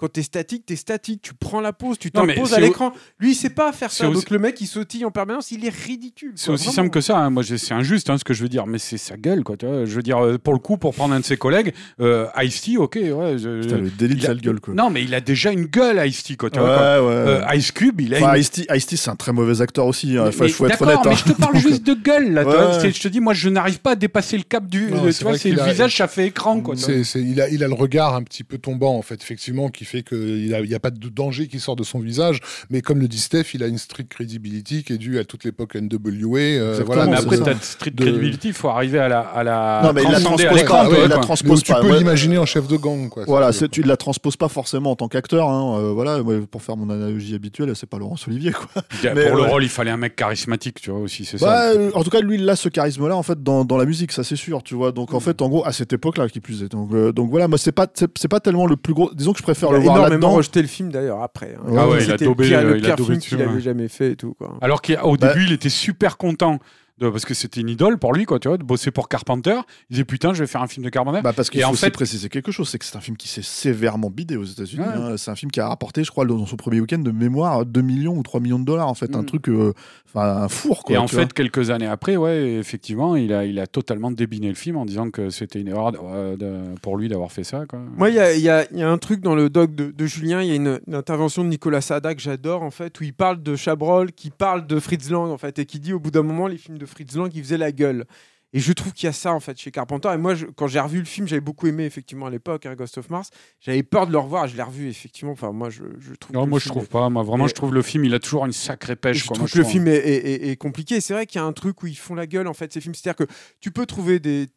Quand 0.00 0.08
t'es 0.10 0.22
statique, 0.22 0.64
t'es 0.64 0.76
statique. 0.76 1.20
Tu 1.20 1.34
prends 1.34 1.60
la 1.60 1.74
pause, 1.74 1.98
tu 1.98 2.10
t'imposes 2.10 2.54
à 2.54 2.60
l'écran. 2.60 2.92
Lui, 3.18 3.32
il 3.32 3.34
sait 3.34 3.50
pas 3.50 3.70
faire 3.72 3.90
ça. 3.92 4.08
aussi- 4.08 4.14
Donc 4.22 4.30
le 4.30 4.38
mec, 4.38 4.58
il 4.62 4.66
sautille 4.66 5.04
en 5.04 5.10
permanence. 5.10 5.50
Il 5.50 5.64
est 5.66 5.68
ridicule. 5.74 6.32
C'est 6.36 6.50
aussi 6.50 6.64
vraiment. 6.64 6.74
simple 6.76 6.90
que 6.90 7.00
ça. 7.02 7.18
hein. 7.18 7.28
Moi, 7.28 7.42
c'est 7.44 7.74
injuste 7.74 8.08
hein, 8.08 8.16
ce 8.16 8.24
que 8.24 8.32
je 8.32 8.42
veux 8.42 8.48
dire, 8.48 8.66
mais 8.66 8.78
c'est 8.78 8.96
sa 8.96 9.16
gueule, 9.18 9.44
quoi. 9.44 9.58
Tu 9.58 9.66
vois. 9.66 9.84
Je 9.84 9.94
veux 9.94 10.02
dire, 10.02 10.18
euh, 10.24 10.38
pour 10.38 10.54
le 10.54 10.58
coup, 10.58 10.78
pour 10.78 10.94
prendre 10.94 11.12
un 11.14 11.20
de 11.20 11.24
ses 11.24 11.36
collègues, 11.36 11.74
euh, 12.00 12.26
Ice-T, 12.42 12.78
ok, 12.78 12.94
ouais. 12.96 13.36
je- 13.38 13.60
Putain, 13.60 13.76
le 13.76 13.90
délit 13.90 14.14
de 14.14 14.20
il 14.20 14.24
a- 14.24 14.28
sale 14.28 14.40
gueule, 14.40 14.60
quoi. 14.60 14.72
Non, 14.74 14.88
mais 14.88 15.02
il 15.04 15.14
a 15.14 15.20
déjà 15.20 15.52
une 15.52 15.66
gueule, 15.66 16.00
Ice-T, 16.08 16.36
quoi. 16.36 16.48
Tu 16.48 16.58
Ouais, 16.58 16.64
vois, 16.64 16.76
quoi. 16.76 17.06
ouais. 17.06 17.12
Euh, 17.14 17.54
Ice 17.56 17.72
Cube, 17.72 18.00
il 18.00 18.14
a 18.14 18.18
Enfin, 18.18 18.34
une 18.36 18.40
Ice-T, 18.76 18.96
c'est 18.96 19.10
un 19.10 19.16
très 19.16 19.32
mauvais 19.32 19.60
acteur 19.60 19.86
aussi. 19.86 20.16
hein. 20.16 20.22
Mais- 20.22 20.28
Enfin, 20.28 20.44
mais 20.44 20.46
il 20.50 20.52
faut 20.54 20.66
être 20.66 20.78
d'accord, 20.86 20.88
honnête. 20.88 21.04
mais 21.04 21.12
hein. 21.12 21.22
je 21.26 21.32
te 21.32 21.38
parle 21.38 21.52
Donc, 21.54 21.62
juste 21.62 21.82
de 21.86 21.94
gueule 21.94 22.32
là. 22.32 22.44
Ouais, 22.46 22.90
Je 22.90 23.00
te 23.00 23.08
dis, 23.08 23.20
moi, 23.20 23.34
je 23.34 23.48
n'arrive 23.50 23.80
pas 23.80 23.90
à 23.92 23.96
dépasser 23.96 24.36
le 24.38 24.44
cap 24.44 24.66
du. 24.66 24.86
Non, 24.90 25.04
tu 25.06 25.12
c'est 25.12 25.24
vois, 25.24 25.36
c'est 25.36 25.50
le 25.50 25.62
visage, 25.62 25.96
ça 25.96 26.08
fait 26.08 26.26
écran, 26.28 26.60
quoi. 26.60 26.74
tu 26.74 26.82
vois. 26.84 26.94
C'est- 26.94 27.04
c'est- 27.04 27.20
il, 27.22 27.40
a, 27.40 27.48
il 27.50 27.62
a 27.62 27.68
le 27.68 27.74
regard 27.74 28.14
un 28.14 28.22
petit 28.22 28.44
peu 28.44 28.58
tombant, 28.58 28.96
en 28.96 29.02
fait, 29.02 29.20
effectivement, 29.22 29.68
qui 29.68 29.84
fait 29.90 30.02
qu'il 30.02 30.46
n'y 30.46 30.54
a, 30.54 30.60
il 30.60 30.70
y 30.70 30.74
a 30.74 30.80
pas 30.80 30.90
de 30.90 31.08
danger 31.08 31.48
qui 31.48 31.60
sort 31.60 31.76
de 31.76 31.82
son 31.84 31.98
visage. 32.00 32.40
Mais 32.70 32.80
comme 32.82 32.98
le 33.00 33.08
dit 33.08 33.18
Steph, 33.18 33.54
il 33.54 33.62
a 33.62 33.66
une 33.66 33.78
street 33.78 34.06
credibility 34.08 34.84
qui 34.84 34.92
est 34.94 34.98
due 34.98 35.18
à 35.18 35.24
toute 35.24 35.44
l'époque 35.44 35.74
NWA. 35.74 36.38
euh, 36.40 36.82
voilà, 36.86 37.06
mais 37.06 37.16
après, 37.16 37.38
de 37.38 37.54
street 37.60 37.90
de- 37.90 38.02
credibility, 38.04 38.48
il 38.48 38.54
faut 38.54 38.68
arriver 38.68 38.98
à 38.98 39.08
la, 39.08 39.20
à 39.20 39.42
la 39.42 39.80
Non, 39.84 39.92
mais 39.92 40.02
il 40.04 40.10
la 40.10 40.20
transpose 40.20 40.62
pas, 40.64 40.86
tu 40.86 40.92
ouais, 40.92 41.08
la 41.08 41.18
transpose 41.18 41.62
pas. 41.64 41.80
peux 41.80 41.90
Ouais. 41.90 41.98
l'imaginer 41.98 42.38
en 42.38 42.46
chef 42.46 42.66
de 42.68 42.76
gang. 42.76 43.08
Quoi, 43.08 43.24
Voilà, 43.26 43.52
C'est- 43.52 43.68
tu 43.68 43.82
ne 43.82 43.88
la 43.88 43.96
transposes 43.96 44.36
pas 44.36 44.48
forcément 44.48 44.92
en 44.92 44.96
tant 44.96 45.08
qu'acteur. 45.08 45.48
hein, 45.48 45.78
euh, 45.78 45.92
voilà, 45.92 46.20
pour 46.50 46.62
faire 46.62 46.76
mon 46.76 46.90
analogie 46.90 47.34
habituelle, 47.34 47.72
c'est 47.74 47.88
pas 47.88 47.98
Laurence 47.98 48.26
Olivier. 48.28 48.52
Quoi. 48.52 48.82
Il 49.02 49.04
y 49.04 49.08
a- 49.08 49.14
Mais 49.14 49.26
Pour 49.28 49.36
le 49.36 49.42
rôle, 49.42 49.62
il 49.64 49.68
fallait 49.68 49.90
un 49.90 49.96
mec 49.96 50.16
charismatique, 50.16 50.80
tu 50.80 50.90
vois, 50.90 51.00
aussi, 51.00 51.24
c'est 51.24 51.38
ça. 51.38 51.46
Bah, 51.46 51.62
euh, 51.70 51.90
en 51.94 52.02
tout 52.04 52.10
cas, 52.10 52.20
lui, 52.20 52.36
il 52.36 52.48
a 52.48 52.56
ce 52.56 52.68
charisme-là, 52.68 53.16
en 53.16 53.22
fait, 53.22 53.42
dans, 53.42 53.64
dans 53.64 53.76
la 53.76 53.84
musique, 53.84 54.12
ça 54.12 54.22
c'est 54.24 54.36
sûr, 54.36 54.62
tu 54.62 54.74
vois. 54.74 54.92
Donc, 54.92 55.14
en 55.14 55.20
fait, 55.20 55.42
en 55.42 55.48
gros, 55.48 55.64
à 55.66 55.72
cette 55.72 55.92
époque-là, 55.92 56.28
qui 56.28 56.40
plus 56.40 56.62
est. 56.62 56.68
Donc, 56.70 56.92
euh, 56.92 57.12
donc 57.12 57.30
voilà, 57.30 57.48
moi, 57.48 57.58
c'est 57.58 57.72
pas, 57.72 57.86
c'est 57.92 58.08
c'est 58.18 58.28
pas 58.28 58.40
tellement 58.40 58.66
le 58.66 58.76
plus 58.76 58.94
gros. 58.94 59.10
Disons 59.14 59.32
que 59.32 59.38
je 59.38 59.42
préfère 59.42 59.70
a 59.70 59.72
le 59.80 59.84
voir 59.86 59.96
énormément 59.98 60.30
rejeté 60.30 60.62
le 60.62 60.68
film 60.68 60.90
d'ailleurs 60.90 61.22
après. 61.22 61.56
hein. 61.58 61.72
Ah 61.76 61.88
ouais, 61.88 61.96
il 62.04 62.10
a 62.10 62.12
C'était 62.12 62.24
daubé, 62.24 62.44
le 62.44 62.48
pire, 62.50 62.58
euh, 62.58 62.62
le 62.72 62.78
il 62.78 62.84
a 62.84 62.86
pire 62.88 62.96
daubé 62.96 63.06
film 63.08 63.18
dessus, 63.18 63.28
qu'il 63.36 63.42
avait 63.42 63.54
ouais. 63.54 63.60
jamais 63.60 63.88
fait 63.88 64.12
et 64.12 64.16
tout. 64.16 64.34
Quoi. 64.34 64.56
Alors 64.60 64.82
qu'au 64.82 65.16
Bah- 65.16 65.32
début, 65.34 65.46
il 65.46 65.52
était 65.52 65.68
super 65.68 66.16
content. 66.16 66.58
De, 67.00 67.08
parce 67.08 67.24
que 67.24 67.32
c'était 67.34 67.60
une 67.60 67.68
idole 67.70 67.98
pour 67.98 68.12
lui, 68.12 68.24
quoi, 68.26 68.38
tu 68.38 68.48
vois, 68.48 68.58
de 68.58 68.62
bosser 68.62 68.90
pour 68.90 69.08
Carpenter. 69.08 69.58
Il 69.88 69.94
disait 69.94 70.04
putain, 70.04 70.34
je 70.34 70.40
vais 70.40 70.46
faire 70.46 70.60
un 70.62 70.66
film 70.66 70.84
de 70.84 70.90
Carpenter. 70.90 71.20
Bah 71.22 71.32
parce 71.32 71.48
qu'il 71.50 71.62
faut 71.62 71.68
en 71.68 71.72
fait- 71.72 71.90
préciser 71.90 72.28
quelque 72.28 72.52
chose, 72.52 72.68
c'est 72.68 72.78
que 72.78 72.84
c'est 72.84 72.96
un 72.96 73.00
film 73.00 73.16
qui 73.16 73.28
s'est 73.28 73.42
sévèrement 73.42 74.10
bidé 74.10 74.36
aux 74.36 74.44
États-Unis. 74.44 74.82
Ouais. 74.84 74.92
hein. 74.94 75.16
C'est 75.16 75.30
un 75.30 75.34
film 75.36 75.50
qui 75.50 75.60
a 75.60 75.68
rapporté, 75.68 76.04
je 76.04 76.10
crois, 76.10 76.24
dans 76.26 76.44
son 76.46 76.56
premier 76.56 76.80
week-end 76.80 76.98
de 76.98 77.10
mémoire, 77.10 77.64
2 77.64 77.80
millions 77.80 78.16
ou 78.16 78.22
3 78.22 78.40
millions 78.40 78.58
de 78.58 78.64
dollars, 78.64 78.88
en 78.88 78.94
fait. 78.94 79.16
Un 79.16 79.22
Mm. 79.22 79.26
truc, 79.26 79.48
euh, 79.48 79.72
enfin, 80.08 80.42
un 80.42 80.48
four, 80.48 80.82
quoi. 80.84 80.94
et 80.94 80.98
en 80.98 81.06
fait, 81.08 81.16
vois. 81.16 81.26
quelques 81.26 81.70
années 81.70 81.86
après, 81.86 82.16
ouais, 82.16 82.52
effectivement, 82.54 83.16
il 83.16 83.32
a, 83.32 83.44
il 83.46 83.58
a 83.60 83.66
totalement 83.66 84.10
débiné 84.10 84.48
le 84.48 84.54
film 84.54 84.76
en 84.76 84.84
disant 84.84 85.10
que 85.10 85.30
c'était 85.30 85.60
une 85.60 85.68
erreur 85.68 85.92
euh, 86.04 86.36
de- 86.36 86.78
pour 86.80 86.96
lui 86.98 87.08
d'avoir 87.08 87.32
fait 87.32 87.44
ça. 87.44 87.64
Quoi. 87.66 87.78
Moi, 87.96 88.10
il 88.10 88.16
y 88.16 88.20
a, 88.20 88.34
il 88.34 88.42
y 88.42 88.50
a- 88.50 88.70
y 88.72 88.82
a 88.82 88.90
un 88.90 88.98
truc 88.98 89.20
dans 89.22 89.34
le 89.34 89.48
doc 89.48 89.74
de, 89.74 89.90
de 89.90 90.06
Julien, 90.06 90.42
il 90.42 90.48
y 90.48 90.52
a 90.52 90.54
une, 90.56 90.80
une 90.86 90.94
intervention 90.94 91.44
de 91.44 91.48
Nicolas 91.48 91.80
Sada 91.80 92.14
que 92.14 92.20
j'adore, 92.20 92.62
en 92.62 92.70
fait, 92.70 93.00
où 93.00 93.04
il 93.04 93.14
parle 93.14 93.42
de 93.42 93.56
Chabrol, 93.56 94.12
qui 94.12 94.30
parle 94.30 94.66
de 94.66 94.78
Fritz 94.78 95.08
Lang, 95.10 95.30
en 95.30 95.38
fait, 95.38 95.58
et 95.58 95.64
qui 95.66 95.80
dit 95.80 95.92
au 95.94 95.98
bout 96.00 96.10
d'un 96.10 96.22
moment, 96.22 96.46
les 96.46 96.58
films 96.58 96.76
de 96.78 96.86
Fritz 96.90 97.14
Lang, 97.16 97.30
ils 97.34 97.42
faisaient 97.42 97.56
la 97.58 97.72
gueule. 97.72 98.04
Et 98.52 98.58
je 98.58 98.72
trouve 98.72 98.92
qu'il 98.92 99.06
y 99.06 99.08
a 99.08 99.12
ça, 99.12 99.32
en 99.32 99.38
fait, 99.38 99.56
chez 99.60 99.70
Carpenter. 99.70 100.10
Et 100.12 100.16
moi, 100.16 100.34
je- 100.34 100.46
quand 100.46 100.66
j'ai 100.66 100.80
revu 100.80 100.98
le 100.98 101.04
film, 101.04 101.28
j'avais 101.28 101.40
beaucoup 101.40 101.68
aimé, 101.68 101.84
effectivement, 101.84 102.26
à 102.26 102.30
l'époque, 102.30 102.66
hein, 102.66 102.74
Ghost 102.74 102.98
of 102.98 103.08
Mars. 103.08 103.30
J'avais 103.60 103.84
peur 103.84 104.08
de 104.08 104.12
le 104.12 104.18
revoir, 104.18 104.48
je 104.48 104.56
l'ai 104.56 104.62
revu, 104.64 104.88
effectivement. 104.88 105.30
Enfin, 105.32 105.52
moi, 105.52 105.70
je, 105.70 105.84
je 106.00 106.12
trouve. 106.14 106.34
Non, 106.34 106.48
moi, 106.48 106.58
je 106.58 106.68
trouve 106.68 106.82
est- 106.82 106.90
pas. 106.90 107.08
Moi, 107.10 107.22
vraiment, 107.22 107.44
Et- 107.46 107.48
je 107.48 107.54
trouve 107.54 107.72
le 107.72 107.82
film, 107.82 108.04
il 108.04 108.12
a 108.12 108.18
toujours 108.18 108.46
une 108.46 108.52
sacrée 108.52 108.96
pêche. 108.96 109.18
je 109.18 109.26
quoi. 109.28 109.34
trouve 109.36 109.48
Moi, 109.48 109.52
que 109.52 109.58
le 109.58 109.64
film 109.64 109.86
est, 109.86 109.94
est- 109.98 110.32
est- 110.32 110.48
est 110.50 110.56
compliqué. 110.56 111.00
C'est 111.00 111.14
vrai 111.14 111.26
qu'il 111.26 111.40
y 111.40 111.44
a 111.44 111.46
un 111.46 111.52
truc 111.52 111.80
où 111.84 111.86
ils 111.86 111.94
font 111.96 112.16
la 112.16 112.26
gueule, 112.26 112.48
en 112.48 112.54
fait, 112.54 112.72
ces 112.72 112.80
films. 112.80 112.94
C'est-à-dire 112.96 113.24
que 113.24 113.32
tu 113.60 113.70
peux 113.70 113.86
trouver 113.86 114.18
des, 114.18 114.48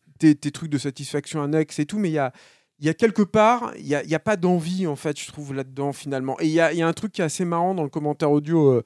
trucs 0.52 0.72
de 0.72 0.78
satisfaction 0.80 1.44
annexes 1.44 1.78
et 1.78 1.86
tout, 1.86 2.00
mais 2.00 2.10
il 2.10 2.14
y 2.14 2.18
a, 2.18 2.34
il 2.80 2.88
y 2.88 2.90
a 2.90 2.96
quelque 2.96 3.22
part, 3.22 3.74
il 3.78 3.86
n'y 3.86 3.94
a, 3.94 4.04
il 4.04 4.10
y 4.10 4.16
a 4.16 4.20
pas 4.20 4.38
d'envie, 4.38 4.88
en 4.88 4.96
fait, 4.96 5.20
je 5.20 5.28
trouve, 5.28 5.54
là-dedans, 5.54 5.94
finalement. 5.94 6.40
Et 6.42 6.46
il 6.46 6.52
y 6.54 6.60
a, 6.60 6.72
il 6.74 6.80
y 6.80 6.82
a 6.82 6.88
un 6.88 6.94
truc 6.94 7.12
qui 7.12 7.22
est 7.22 7.26
assez 7.26 7.46
marrant 7.46 7.76
dans 7.76 7.84
le 7.84 7.90
commentaire 7.90 8.32
audio. 8.32 8.72
euh, 8.72 8.84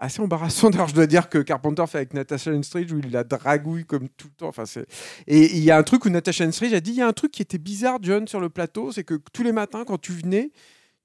assez 0.00 0.20
embarrassant 0.20 0.70
d'ailleurs 0.70 0.88
je 0.88 0.94
dois 0.94 1.06
dire 1.06 1.28
que 1.28 1.38
Carpenter 1.38 1.84
fait 1.86 1.98
avec 1.98 2.14
Natasha 2.14 2.52
Henstridge 2.52 2.92
où 2.92 2.98
il 2.98 3.10
la 3.10 3.24
dragouille 3.24 3.84
comme 3.84 4.08
tout 4.08 4.28
le 4.28 4.34
temps 4.34 4.48
enfin 4.48 4.66
c'est 4.66 4.86
et 5.26 5.56
il 5.56 5.62
y 5.62 5.70
a 5.70 5.78
un 5.78 5.82
truc 5.82 6.04
où 6.04 6.10
Natasha 6.10 6.44
Henstridge 6.44 6.72
a 6.72 6.80
dit 6.80 6.90
il 6.90 6.96
y 6.96 7.02
a 7.02 7.06
un 7.06 7.12
truc 7.12 7.32
qui 7.32 7.42
était 7.42 7.58
bizarre 7.58 7.98
John 8.02 8.26
sur 8.26 8.40
le 8.40 8.48
plateau 8.48 8.92
c'est 8.92 9.04
que 9.04 9.20
tous 9.32 9.42
les 9.42 9.52
matins 9.52 9.84
quand 9.86 9.98
tu 9.98 10.12
venais 10.12 10.50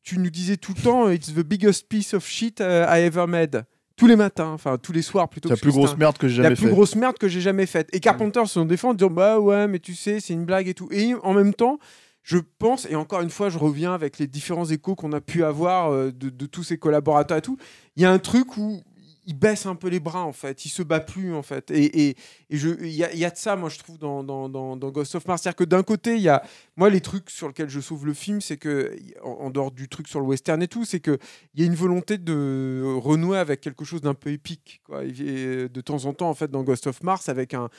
tu 0.03 0.17
nous 0.17 0.29
disais 0.29 0.57
tout 0.57 0.73
le 0.75 0.81
temps 0.81 1.09
it's 1.09 1.33
the 1.33 1.43
biggest 1.43 1.87
piece 1.87 2.13
of 2.13 2.25
shit 2.25 2.59
uh, 2.59 2.85
I 2.89 3.01
ever 3.01 3.27
made 3.27 3.65
tous 3.95 4.07
les 4.07 4.15
matins 4.15 4.51
enfin 4.51 4.77
tous 4.77 4.91
les 4.91 5.01
soirs 5.01 5.29
plutôt 5.29 5.49
la 5.49 5.57
plus 5.57 5.71
grosse 5.71 5.97
merde 5.97 6.17
que 6.17 6.27
j'ai 6.27 6.37
la 6.41 6.49
jamais 6.49 6.55
plus 6.55 6.65
fait. 6.65 6.71
grosse 6.71 6.95
merde 6.95 7.17
que 7.17 7.27
j'ai 7.27 7.41
jamais 7.41 7.65
faite. 7.65 7.89
Et 7.93 7.99
Carpenter 7.99 8.45
se 8.45 8.59
défend 8.59 8.89
en 8.89 8.93
disant 8.93 9.09
bah 9.09 9.39
ouais, 9.39 9.67
mais 9.67 9.79
tu 9.79 9.95
sais, 9.95 10.19
c'est 10.19 10.33
une 10.33 10.45
blague 10.45 10.67
et 10.67 10.73
tout. 10.73 10.89
Et 10.91 11.13
en 11.23 11.33
même 11.33 11.53
temps, 11.53 11.79
je 12.25 12.39
pense, 12.39 12.87
et 12.89 12.95
encore 12.95 13.21
une 13.21 13.29
fois, 13.29 13.49
je 13.49 13.59
reviens 13.59 13.93
avec 13.93 14.17
les 14.17 14.25
différents 14.25 14.65
échos 14.65 14.95
qu'on 14.95 15.13
a 15.13 15.21
pu 15.21 15.43
avoir 15.43 15.91
euh, 15.91 16.11
de, 16.11 16.45
tous 16.47 16.63
ses 16.63 16.79
collaborateurs 16.79 17.37
et 17.37 17.41
tout. 17.41 17.57
Il 17.95 18.01
y 18.01 18.05
a 18.05 18.11
un 18.11 18.17
truc 18.17 18.57
où 18.57 18.81
il 19.27 19.37
baisse 19.37 19.67
un 19.67 19.75
peu 19.75 19.89
les 19.89 19.99
bras 19.99 20.23
en 20.23 20.33
fait, 20.33 20.65
il 20.65 20.69
se 20.69 20.81
bat 20.81 20.99
plus 20.99 21.35
en 21.35 21.43
fait. 21.43 21.69
Et, 21.69 22.15
il 22.49 22.87
y 22.87 23.25
a, 23.25 23.29
de 23.29 23.37
ça, 23.37 23.55
moi 23.55 23.69
je 23.69 23.77
trouve 23.77 23.99
dans, 23.99 24.23
Ghost 24.91 25.13
of 25.13 25.27
Mars, 25.27 25.43
c'est-à-dire 25.43 25.55
que 25.55 25.63
d'un 25.65 25.83
côté, 25.83 26.15
il 26.15 26.21
y 26.21 26.29
a 26.29 26.43
moi 26.75 26.89
les 26.89 27.01
trucs 27.01 27.29
sur 27.29 27.47
lesquels 27.47 27.69
je 27.69 27.79
sauve 27.79 28.07
le 28.07 28.13
film, 28.15 28.41
c'est 28.41 28.57
que 28.57 28.95
en, 29.23 29.51
dehors 29.51 29.71
du 29.71 29.87
truc 29.87 30.07
sur 30.07 30.19
le 30.19 30.25
western 30.25 30.61
et 30.63 30.67
tout, 30.67 30.83
c'est 30.83 30.99
que 30.99 31.19
il 31.53 31.61
y 31.61 31.63
a 31.63 31.67
une 31.67 31.75
volonté 31.75 32.17
de 32.17 32.97
renouer 32.97 33.37
avec 33.37 33.61
quelque 33.61 33.85
chose 33.85 34.01
d'un 34.01 34.15
peu 34.15 34.31
épique, 34.31 34.81
de 34.89 35.81
temps 35.81 36.05
en 36.05 36.13
temps, 36.13 36.29
en 36.29 36.35
fait, 36.35 36.49
dans 36.49 36.63
Ghost 36.63 36.87
of 36.87 37.03
Mars, 37.03 37.29
avec 37.29 37.53
un- 37.53 37.69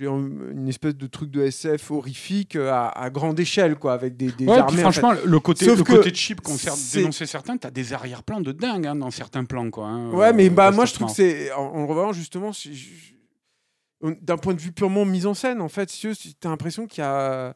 une 0.00 0.68
espèce 0.68 0.94
de 0.96 1.06
truc 1.06 1.30
de 1.30 1.42
SF 1.42 1.90
horrifique 1.90 2.56
euh, 2.56 2.70
à, 2.70 2.88
à 2.88 3.10
grande 3.10 3.38
échelle, 3.40 3.76
quoi, 3.76 3.92
avec 3.94 4.16
des, 4.16 4.30
des 4.32 4.46
Ouais, 4.46 4.58
armées. 4.58 4.76
puis 4.76 4.84
en 4.84 4.92
fait. 4.92 5.00
franchement, 5.00 5.20
le 5.24 5.40
côté, 5.40 5.64
Sauf 5.66 5.78
le 5.78 5.84
que 5.84 5.92
côté 5.92 6.14
cheap 6.14 6.40
qu'on 6.40 6.56
sert 6.56 6.74
c'est- 6.74 6.98
dénoncer 6.98 7.26
certains, 7.26 7.56
t'as 7.56 7.70
des 7.70 7.92
arrière-plans 7.92 8.40
de 8.40 8.52
dingue 8.52 8.86
hein, 8.86 8.96
dans 8.96 9.10
certains 9.10 9.44
plans. 9.44 9.70
Quoi, 9.70 9.86
hein, 9.86 10.10
Ouais, 10.10 10.28
euh, 10.28 10.32
mais 10.34 10.50
bah, 10.50 10.66
Ghost 10.66 10.74
moi 10.76 10.84
of 10.84 10.90
je 10.90 10.94
trouve 10.94 11.08
que 11.08 11.14
c'est. 11.14 11.52
En, 11.52 11.62
en 11.66 11.78
le 11.80 11.84
revoyant, 11.86 12.12
justement, 12.12 12.50
d'un 14.20 14.36
point 14.36 14.54
de 14.54 14.60
vue 14.60 14.72
purement 14.72 15.04
mise 15.04 15.26
en 15.26 15.34
scène, 15.34 15.60
en 15.60 15.68
fait, 15.68 15.88
si 15.90 16.00
tu 16.10 16.46
as 16.46 16.50
l'impression 16.50 16.86
qu'il 16.86 17.02
y 17.02 17.06
a. 17.06 17.54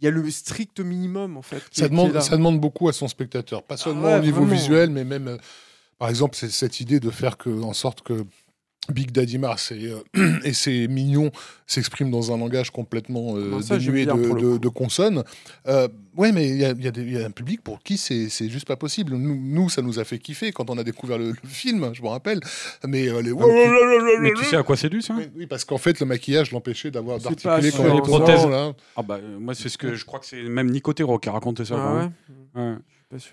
Il 0.00 0.04
y 0.06 0.08
a 0.08 0.10
le 0.10 0.28
strict 0.32 0.80
minimum 0.80 1.36
en 1.36 1.42
fait. 1.42 1.62
ça 1.70 1.84
est- 1.84 1.88
demande, 1.88 2.18
ça 2.20 2.36
demande 2.36 2.58
beaucoup 2.60 2.88
à 2.88 2.92
son 2.92 3.06
spectateur, 3.06 3.62
pas 3.62 3.76
seulement 3.76 4.08
ouais, 4.08 4.18
au 4.18 4.22
niveau 4.22 4.40
vraiment. 4.40 4.52
visuel, 4.56 4.90
mais 4.90 5.04
même, 5.04 5.28
euh, 5.28 5.36
par 5.96 6.08
exemple, 6.08 6.34
c'est 6.34 6.50
cette 6.50 6.80
idée 6.80 6.98
de 6.98 7.08
faire 7.10 7.36
que, 7.36 7.50
en 7.62 7.72
sorte 7.72 8.02
que 8.02 8.24
Big 8.90 9.12
Daddy 9.12 9.38
Mars 9.38 9.70
et, 9.76 9.92
euh, 10.16 10.38
et 10.44 10.52
ses 10.52 10.88
mignons 10.88 11.30
s'expriment 11.66 12.10
dans 12.10 12.32
un 12.32 12.36
langage 12.38 12.70
complètement 12.70 13.36
euh, 13.36 13.52
Ah, 13.58 13.62
ça, 13.62 13.78
dénué 13.78 14.04
de, 14.06 14.68
consonnes. 14.68 15.22
Euh, 15.68 15.86
ouais, 16.16 16.32
mais 16.32 16.48
il 16.48 16.56
y 16.56 16.64
a, 16.64 16.70
il 16.72 16.84
y 16.84 16.88
a 16.88 16.90
des- 16.90 17.02
il 17.02 17.12
y 17.12 17.22
a 17.22 17.24
un 17.26 17.30
public 17.30 17.62
pour 17.62 17.80
qui 17.82 17.96
c'est 17.96 18.28
juste 18.48 18.66
pas 18.66 18.74
possible. 18.76 19.12
Nous, 19.14 19.40
nous, 19.40 19.68
ça 19.68 19.82
nous 19.82 20.00
a 20.00 20.04
fait 20.04 20.18
kiffer 20.18 20.50
quand 20.50 20.68
on 20.68 20.76
a 20.78 20.84
découvert 20.84 21.16
le, 21.16 21.28
le 21.30 21.48
film, 21.48 21.90
je 21.94 22.02
me 22.02 22.08
rappelle. 22.08 22.40
Mais 22.86 23.08
euh, 23.08 23.22
les... 23.22 23.32
Mais 24.20 24.32
tu 24.36 24.44
sais 24.44 24.56
à 24.56 24.62
quoi 24.64 24.76
c'est 24.76 24.88
dû 24.90 25.00
ça? 25.00 25.14
Oui, 25.16 25.28
oui, 25.36 25.46
parce 25.46 25.64
qu'en 25.64 25.78
fait, 25.78 26.00
le 26.00 26.06
maquillage 26.06 26.50
l'empêchait 26.50 26.90
d'avoir 26.90 27.18
d'articuler. 27.18 27.70
Les 27.94 28.00
prothèses. 28.00 28.46
là. 28.46 28.72
Ah 28.96 29.02
bah 29.02 29.18
euh, 29.22 29.38
moi 29.38 29.54
c'est 29.54 29.68
ce 29.68 29.78
que 29.78 29.94
je 29.94 30.04
crois 30.04 30.18
que 30.18 30.26
c'est 30.26 30.42
même 30.42 30.70
Nicotero 30.70 31.18
qui 31.18 31.28
a 31.28 31.32
raconté 31.32 31.64
ça. 31.64 31.76
Ah 31.78 31.94
ouais. 32.56 32.60
Ouais. 32.62 32.74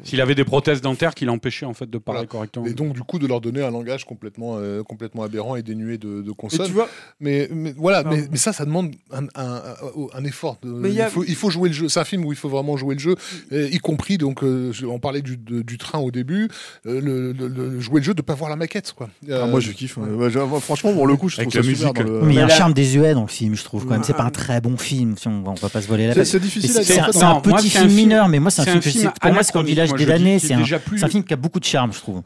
S'il 0.03 0.21
avait 0.21 0.35
des 0.35 0.43
prothèses 0.43 0.81
dentaires 0.81 1.13
qui 1.15 1.25
l'empêchaient 1.25 1.65
en 1.65 1.73
fait 1.73 1.89
de 1.89 1.97
parler 1.97 2.19
Voilà. 2.19 2.27
correctement. 2.27 2.65
Et 2.65 2.73
donc, 2.73 2.93
du 2.93 3.01
coup, 3.03 3.19
de 3.19 3.27
leur 3.27 3.41
donner 3.41 3.61
un 3.63 3.71
langage 3.71 4.05
complètement, 4.05 4.55
euh, 4.57 4.83
complètement 4.83 5.23
aberrant 5.23 5.55
et 5.55 5.61
dénué 5.63 5.97
de, 5.97 6.21
de 6.21 6.31
Et 6.31 6.35
consonnes. 6.35 6.65
tu 6.67 6.73
vois, 6.73 6.89
Mais, 7.19 7.47
mais 7.53 7.73
voilà, 7.77 8.03
mais, 8.03 8.27
mais 8.31 8.37
ça, 8.37 8.53
ça 8.53 8.65
demande 8.65 8.91
un, 9.11 9.25
un- 9.35 9.55
un- 9.55 10.07
un 10.13 10.23
effort. 10.25 10.57
de- 10.61 10.69
Mais 10.69 10.91
il 10.91 11.01
a- 11.01 11.09
faut, 11.09 11.23
il 11.23 11.35
faut 11.35 11.49
jouer 11.49 11.69
le 11.69 11.75
jeu. 11.75 11.89
C'est 11.89 11.99
un 11.99 12.05
film 12.05 12.25
où 12.25 12.31
il 12.31 12.37
faut 12.37 12.49
vraiment 12.49 12.77
jouer 12.77 12.95
le 12.95 12.99
jeu, 13.01 13.15
euh, 13.51 13.69
y 13.71 13.77
compris, 13.79 14.17
donc, 14.17 14.43
euh, 14.43 14.71
on 14.89 14.99
parlait 14.99 15.21
du, 15.21 15.37
de- 15.37 15.61
du 15.61 15.77
train 15.77 15.99
au 15.99 16.11
début, 16.11 16.49
euh, 16.85 17.01
le, 17.01 17.31
le- 17.31 17.47
le- 17.47 17.79
jouer 17.79 17.99
le 18.01 18.05
jeu 18.05 18.13
de 18.13 18.21
pas 18.21 18.33
voir 18.35 18.49
la 18.49 18.55
maquette. 18.55 18.93
Quoi. 18.95 19.09
Ah, 19.31 19.45
moi 19.47 19.59
je 19.59 19.71
kiffe. 19.71 19.97
ouais. 19.97 20.09
Ouais, 20.09 20.29
je- 20.29 20.39
moi, 20.39 20.59
franchement, 20.59 20.93
pour 20.93 21.07
le 21.07 21.15
coup, 21.15 21.29
je 21.29 21.37
trouve 21.41 21.51
ça 21.51 21.59
la 21.59 21.63
super 21.63 21.93
musique. 21.93 22.05
dans 22.05 22.11
le- 22.11 22.21
Mais 22.25 22.33
il 22.33 22.37
y 22.37 22.39
a 22.41 22.45
un 22.45 22.49
charme 22.49 22.73
désuet 22.73 23.13
dans 23.13 23.21
le 23.23 23.27
film, 23.27 23.55
je 23.55 23.63
trouve 23.63 23.83
quand 23.85 23.91
même. 23.91 24.03
C'est 24.03 24.13
pas 24.13 24.23
un 24.23 24.29
très 24.31 24.61
bon 24.61 24.77
film, 24.77 25.15
si 25.17 25.27
on, 25.27 25.43
on 25.45 25.53
va 25.53 25.69
pas 25.69 25.81
se 25.81 25.87
voiler 25.87 26.07
la 26.07 26.13
face. 26.15 26.29
c'est 26.29 26.39
difficile 26.39 26.69
C'est 26.83 26.99
un, 27.23 27.39
petit 27.41 27.69
film 27.69 27.91
mineur, 27.91 28.27
mais 28.27 28.39
moi 28.39 28.51
c'est 28.51 28.61
un 28.61 28.65
film. 28.65 28.77
un 28.77 28.81
film 28.81 29.03
c'est- 29.13 29.19
Pour 29.21 29.33
moi, 29.33 29.43
c'est 29.43 29.51
comme 29.51 29.67
Village 29.69 29.89
moi, 29.89 29.97
des 29.97 30.05
damnés, 30.05 30.39
c'est 30.39 30.53
un, 30.53 30.61
plus- 30.79 31.03
film 31.07 31.23
qui 31.23 31.33
a 31.33 31.37
beaucoup 31.37 31.59
de 31.59 31.65
charme, 31.65 31.93
je 31.93 31.99
trouve. 31.99 32.21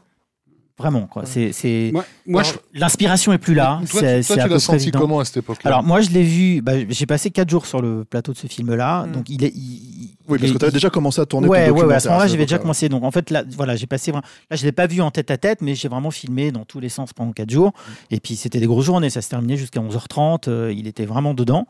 Vraiment, 0.76 1.06
quoi. 1.06 1.24
C'est, 1.24 1.52
c'est... 1.52 1.90
Moi, 1.92 2.04
moi, 2.26 2.42
je- 2.42 2.54
L'inspiration 2.76 3.32
est 3.32 3.38
plus 3.38 3.54
là. 3.54 3.80
Toi, 3.88 4.00
c'est, 4.00 4.22
toi, 4.24 4.36
à 4.40 4.44
tu 4.44 4.50
l'as 4.50 4.58
senti 4.58 4.82
évident. 4.82 4.98
comment 4.98 5.20
à 5.20 5.24
cette 5.24 5.36
époque-là? 5.36 5.70
Alors 5.70 5.84
moi 5.84 6.00
je 6.00 6.10
l'ai 6.10 6.24
vu, 6.24 6.62
bah, 6.62 6.72
j'ai 6.88 7.06
passé 7.06 7.30
4 7.30 7.48
jours 7.48 7.66
sur 7.66 7.80
le 7.80 8.04
plateau 8.04 8.32
de 8.32 8.36
ce 8.38 8.48
film-là, 8.48 9.06
Mm. 9.06 9.12
donc 9.12 9.30
il 9.30 9.44
est... 9.44 9.52
il- 9.54 10.16
Oui, 10.26 10.36
parce 10.40 10.50
que 10.50 10.58
tu 10.58 10.64
avais 10.64 10.72
déjà 10.72 10.90
commencé 10.90 11.20
à 11.20 11.26
tourner. 11.26 11.46
Ouais, 11.46 11.68
ton 11.68 11.74
ouais, 11.76 11.84
ouais, 11.84 11.94
à 11.94 12.00
ce 12.00 12.08
moment-là, 12.08 12.26
j'avais 12.26 12.44
déjà 12.46 12.58
commencé. 12.58 12.88
Donc, 12.88 13.04
en 13.04 13.12
fait, 13.12 13.30
là, 13.30 13.44
voilà, 13.56 13.76
j'ai 13.76 13.86
passé. 13.86 14.10
Là, 14.10 14.22
je 14.50 14.64
l'ai 14.64 14.72
pas 14.72 14.88
vu 14.88 15.00
en 15.00 15.12
tête 15.12 15.30
à 15.30 15.36
tête, 15.36 15.60
mais 15.62 15.76
j'ai 15.76 15.86
vraiment 15.86 16.10
filmé 16.10 16.50
dans 16.50 16.64
tous 16.64 16.80
les 16.80 16.88
sens 16.88 17.12
pendant 17.12 17.30
4 17.30 17.50
jours. 17.50 17.72
Et 18.10 18.18
puis, 18.18 18.34
c'était 18.34 18.58
des 18.58 18.66
grosses 18.66 18.86
journées. 18.86 19.10
Ça 19.10 19.22
se 19.22 19.28
terminait 19.28 19.56
jusqu'à 19.56 19.78
11h30. 19.80 20.48
euh, 20.48 20.72
il 20.76 20.88
était 20.88 21.04
vraiment 21.06 21.34
dedans. 21.34 21.68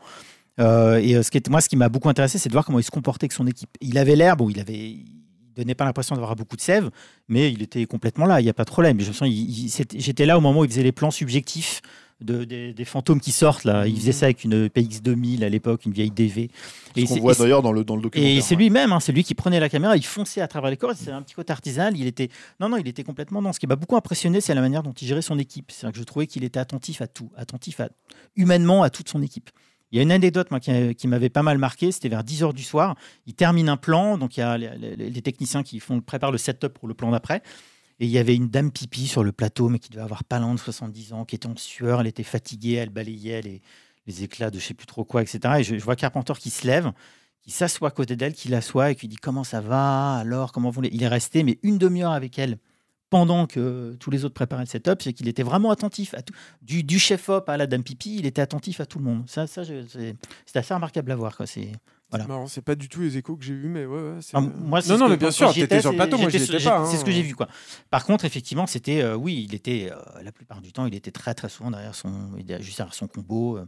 Euh, 0.59 0.97
et 1.03 1.15
euh, 1.15 1.21
ce 1.21 1.29
qui 1.29 1.37
était, 1.37 1.51
moi, 1.51 1.59
ce 1.61 1.67
qui 1.69 1.75
m'a 1.75 1.89
beaucoup 1.89 2.09
intéressé, 2.09 2.37
c'est 2.39 2.47
de 2.49 2.53
voir 2.53 2.65
comment 2.65 2.79
il 2.79 2.83
se 2.83 2.89
comportait 2.91 3.25
avec 3.25 3.33
son 3.33 3.45
équipe. 3.45 3.69
Il 3.81 3.97
avait 3.99 4.15
l'air, 4.15 4.35
bon, 4.37 4.49
il 4.49 4.59
avait. 4.59 4.95
Donnait 5.55 5.75
pas 5.75 5.85
l'impression 5.85 6.15
d'avoir 6.15 6.35
beaucoup 6.35 6.55
de 6.55 6.61
sève, 6.61 6.89
mais 7.27 7.51
il 7.51 7.61
était 7.61 7.85
complètement 7.85 8.25
là, 8.25 8.41
il 8.41 8.43
n'y 8.43 8.49
a 8.49 8.53
pas 8.53 8.63
de 8.65 8.69
problème. 8.69 8.99
Je 8.99 9.07
me 9.07 9.13
sens, 9.13 9.29
j'étais 9.95 10.25
là 10.25 10.37
au 10.37 10.41
moment 10.41 10.61
où 10.61 10.65
il 10.65 10.69
faisait 10.69 10.83
les 10.83 10.91
plans 10.91 11.11
subjectifs 11.11 11.81
de, 12.21 12.45
des, 12.45 12.73
des 12.73 12.85
fantômes 12.85 13.19
qui 13.19 13.31
sortent. 13.31 13.65
Là. 13.65 13.87
Il 13.87 13.95
faisait 13.97 14.13
ça 14.13 14.27
avec 14.27 14.43
une 14.45 14.67
PX2000 14.67 15.43
à 15.43 15.49
l'époque, 15.49 15.85
une 15.85 15.91
vieille 15.91 16.11
DV. 16.11 16.49
Ce 16.95 17.01
qu'on 17.01 17.07
c'est- 17.15 17.19
voit 17.19 17.33
d'ailleurs 17.33 17.61
dans 17.61 17.73
le, 17.73 17.83
dans 17.83 17.95
le 17.97 18.01
documentaire. 18.01 18.37
et 18.37 18.41
c'est 18.41 18.55
ouais. 18.55 18.61
lui-même, 18.63 18.93
hein, 18.93 18.99
c'est 19.01 19.11
lui 19.11 19.23
qui 19.23 19.35
prenait 19.35 19.59
la 19.59 19.67
caméra, 19.67 19.97
il 19.97 20.05
fonçait 20.05 20.39
à 20.41 20.47
travers 20.47 20.69
les 20.71 20.77
corps. 20.77 20.93
C'est 20.95 21.11
un 21.11 21.21
petit 21.21 21.33
côté 21.35 21.51
artisanal. 21.51 21.97
Il 21.97 22.07
était, 22.07 22.29
non, 22.61 22.69
non, 22.69 22.77
il 22.77 22.87
était 22.87 23.03
complètement 23.03 23.41
dans. 23.41 23.51
Ce 23.51 23.59
qui 23.59 23.67
m'a 23.67 23.75
beaucoup 23.75 23.97
impressionné, 23.97 24.39
c'est 24.39 24.53
la 24.53 24.61
manière 24.61 24.81
dont 24.81 24.93
il 24.93 25.07
gérait 25.07 25.21
son 25.21 25.37
équipe. 25.39 25.71
C'est 25.73 25.91
que 25.91 25.97
je 25.97 26.03
trouvais 26.03 26.25
qu'il 26.27 26.43
était 26.45 26.59
attentif 26.59 27.01
à 27.01 27.07
tout, 27.07 27.29
attentif 27.35 27.81
à, 27.81 27.89
humainement 28.37 28.81
à 28.83 28.89
toute 28.89 29.09
son 29.09 29.21
équipe. 29.21 29.49
Il 29.95 29.99
y 29.99 30.01
a 30.01 30.03
une 30.03 30.11
anecdote 30.11 30.51
moi, 30.51 30.59
qui, 30.59 30.93
qui 30.95 31.07
m'avait 31.07 31.29
pas 31.29 31.41
mal 31.41 31.57
marqué. 31.57 31.89
C'était 31.89 32.09
vers 32.09 32.25
10 32.25 32.43
h 32.43 32.53
du 32.53 32.63
soir. 32.63 32.97
Il 33.27 33.33
termine 33.33 33.69
un 33.69 33.77
plan, 33.77 34.17
donc 34.17 34.35
il 34.35 34.41
y 34.41 34.43
a 34.43 34.57
les, 34.57 35.21
techniciens 35.21 35.63
qui 35.63 35.79
font, 35.79 36.01
préparent 36.01 36.33
le 36.33 36.37
setup 36.37 36.73
pour 36.73 36.89
le 36.89 36.93
plan 36.93 37.11
d'après. 37.11 37.41
Et 38.01 38.05
il 38.05 38.11
y 38.11 38.17
avait 38.17 38.35
une 38.35 38.49
dame 38.49 38.71
pipi 38.71 39.07
sur 39.07 39.23
le 39.23 39.31
plateau, 39.31 39.69
mais 39.69 39.79
qui 39.79 39.89
devait 39.89 40.03
avoir 40.03 40.25
pas 40.25 40.37
loin 40.37 40.53
de 40.53 40.59
70 40.59 41.13
ans, 41.13 41.23
qui 41.23 41.35
était 41.35 41.47
en 41.47 41.55
sueur. 41.55 42.01
Elle 42.01 42.07
était 42.07 42.23
fatiguée, 42.23 42.73
elle 42.73 42.89
balayait 42.89 43.41
les, 43.41 43.61
les 44.05 44.23
éclats 44.23 44.51
de 44.51 44.59
je 44.59 44.65
sais 44.65 44.73
plus 44.73 44.85
trop 44.85 45.05
quoi, 45.05 45.21
etc. 45.21 45.39
Et 45.59 45.63
je, 45.63 45.77
vois 45.77 45.95
Carpenter 45.95 46.33
qui 46.37 46.49
se 46.49 46.67
lève 46.67 46.91
qui 47.41 47.51
s'assoit 47.51 47.87
à 47.87 47.91
côté 47.91 48.17
d'elle, 48.17 48.33
qui 48.33 48.49
l'assoit 48.49 48.91
et 48.91 48.95
qui 48.95 49.07
dit 49.07 49.15
comment 49.15 49.45
ça 49.45 49.61
va, 49.61 50.15
alors 50.15 50.51
comment 50.51 50.71
vous. 50.71 50.83
Il 50.83 51.03
est 51.03 51.07
resté 51.07 51.43
mais 51.43 51.57
une 51.63 51.77
demi-heure 51.77 52.11
avec 52.11 52.37
elle 52.37 52.57
pendant 53.15 53.47
que 53.47 53.95
tous 54.01 54.11
les 54.11 54.25
autres 54.25 54.33
préparaient 54.33 54.63
le 54.63 54.67
setup, 54.67 55.01
c'est 55.01 55.13
qu'il 55.13 55.29
était 55.29 55.41
vraiment 55.41 55.71
attentif 55.71 56.13
à 56.15 56.21
tout. 56.21 56.33
Du, 56.61 56.83
du 56.83 56.99
chef 56.99 57.29
op 57.29 57.47
à 57.47 57.55
la 57.55 57.65
dame 57.65 57.81
pipi, 57.81 58.17
il 58.19 58.25
était 58.25 58.41
attentif 58.41 58.81
à 58.81 58.85
tout 58.85 58.99
le 58.99 59.05
monde. 59.05 59.23
Ça, 59.25 59.47
c'est 59.47 59.63
assez 60.53 60.73
remarquable 60.73 61.13
à 61.13 61.15
voir. 61.15 61.37
Quoi. 61.37 61.47
C'est 61.47 61.71
voilà. 62.09 62.27
Marrant, 62.27 62.47
c'est 62.47 62.61
pas 62.61 62.75
du 62.75 62.89
tout 62.89 62.99
les 62.99 63.15
échos 63.15 63.37
que 63.37 63.45
j'ai 63.45 63.53
eu, 63.53 63.67
mais 63.69 63.85
ouais, 63.85 64.01
ouais. 64.01 64.17
c'est- 64.19 64.35
Ah, 64.35 64.41
moi, 64.41 64.81
non, 64.89 64.97
non, 64.97 65.07
mais 65.07 65.15
bien 65.15 65.31
sûr, 65.31 65.47
t'étais 65.47 65.63
étais, 65.63 65.81
sur 65.81 65.91
le 65.91 65.95
plateau, 65.95 66.17
moi 66.17 66.29
j'étais-. 66.29 66.59
C'est 66.59 66.67
hein. 66.67 66.85
ce 66.85 67.05
que 67.05 67.11
j'ai 67.11 67.21
vu. 67.21 67.35
Quoi. 67.35 67.47
Par 67.89 68.03
contre, 68.05 68.25
effectivement, 68.25 68.67
c'était, 68.67 69.01
euh, 69.01 69.15
oui, 69.15 69.45
il 69.47 69.55
était, 69.55 69.89
euh, 69.93 70.21
la 70.21 70.33
plupart 70.33 70.59
du 70.59 70.73
temps, 70.73 70.85
il 70.85 70.93
était 70.93 71.11
très 71.11 71.33
très 71.33 71.47
souvent 71.47 71.71
derrière 71.71 71.95
son, 71.95 72.31
juste 72.59 72.77
derrière 72.79 72.93
son 72.93 73.07
combo. 73.07 73.57
euh, 73.59 73.65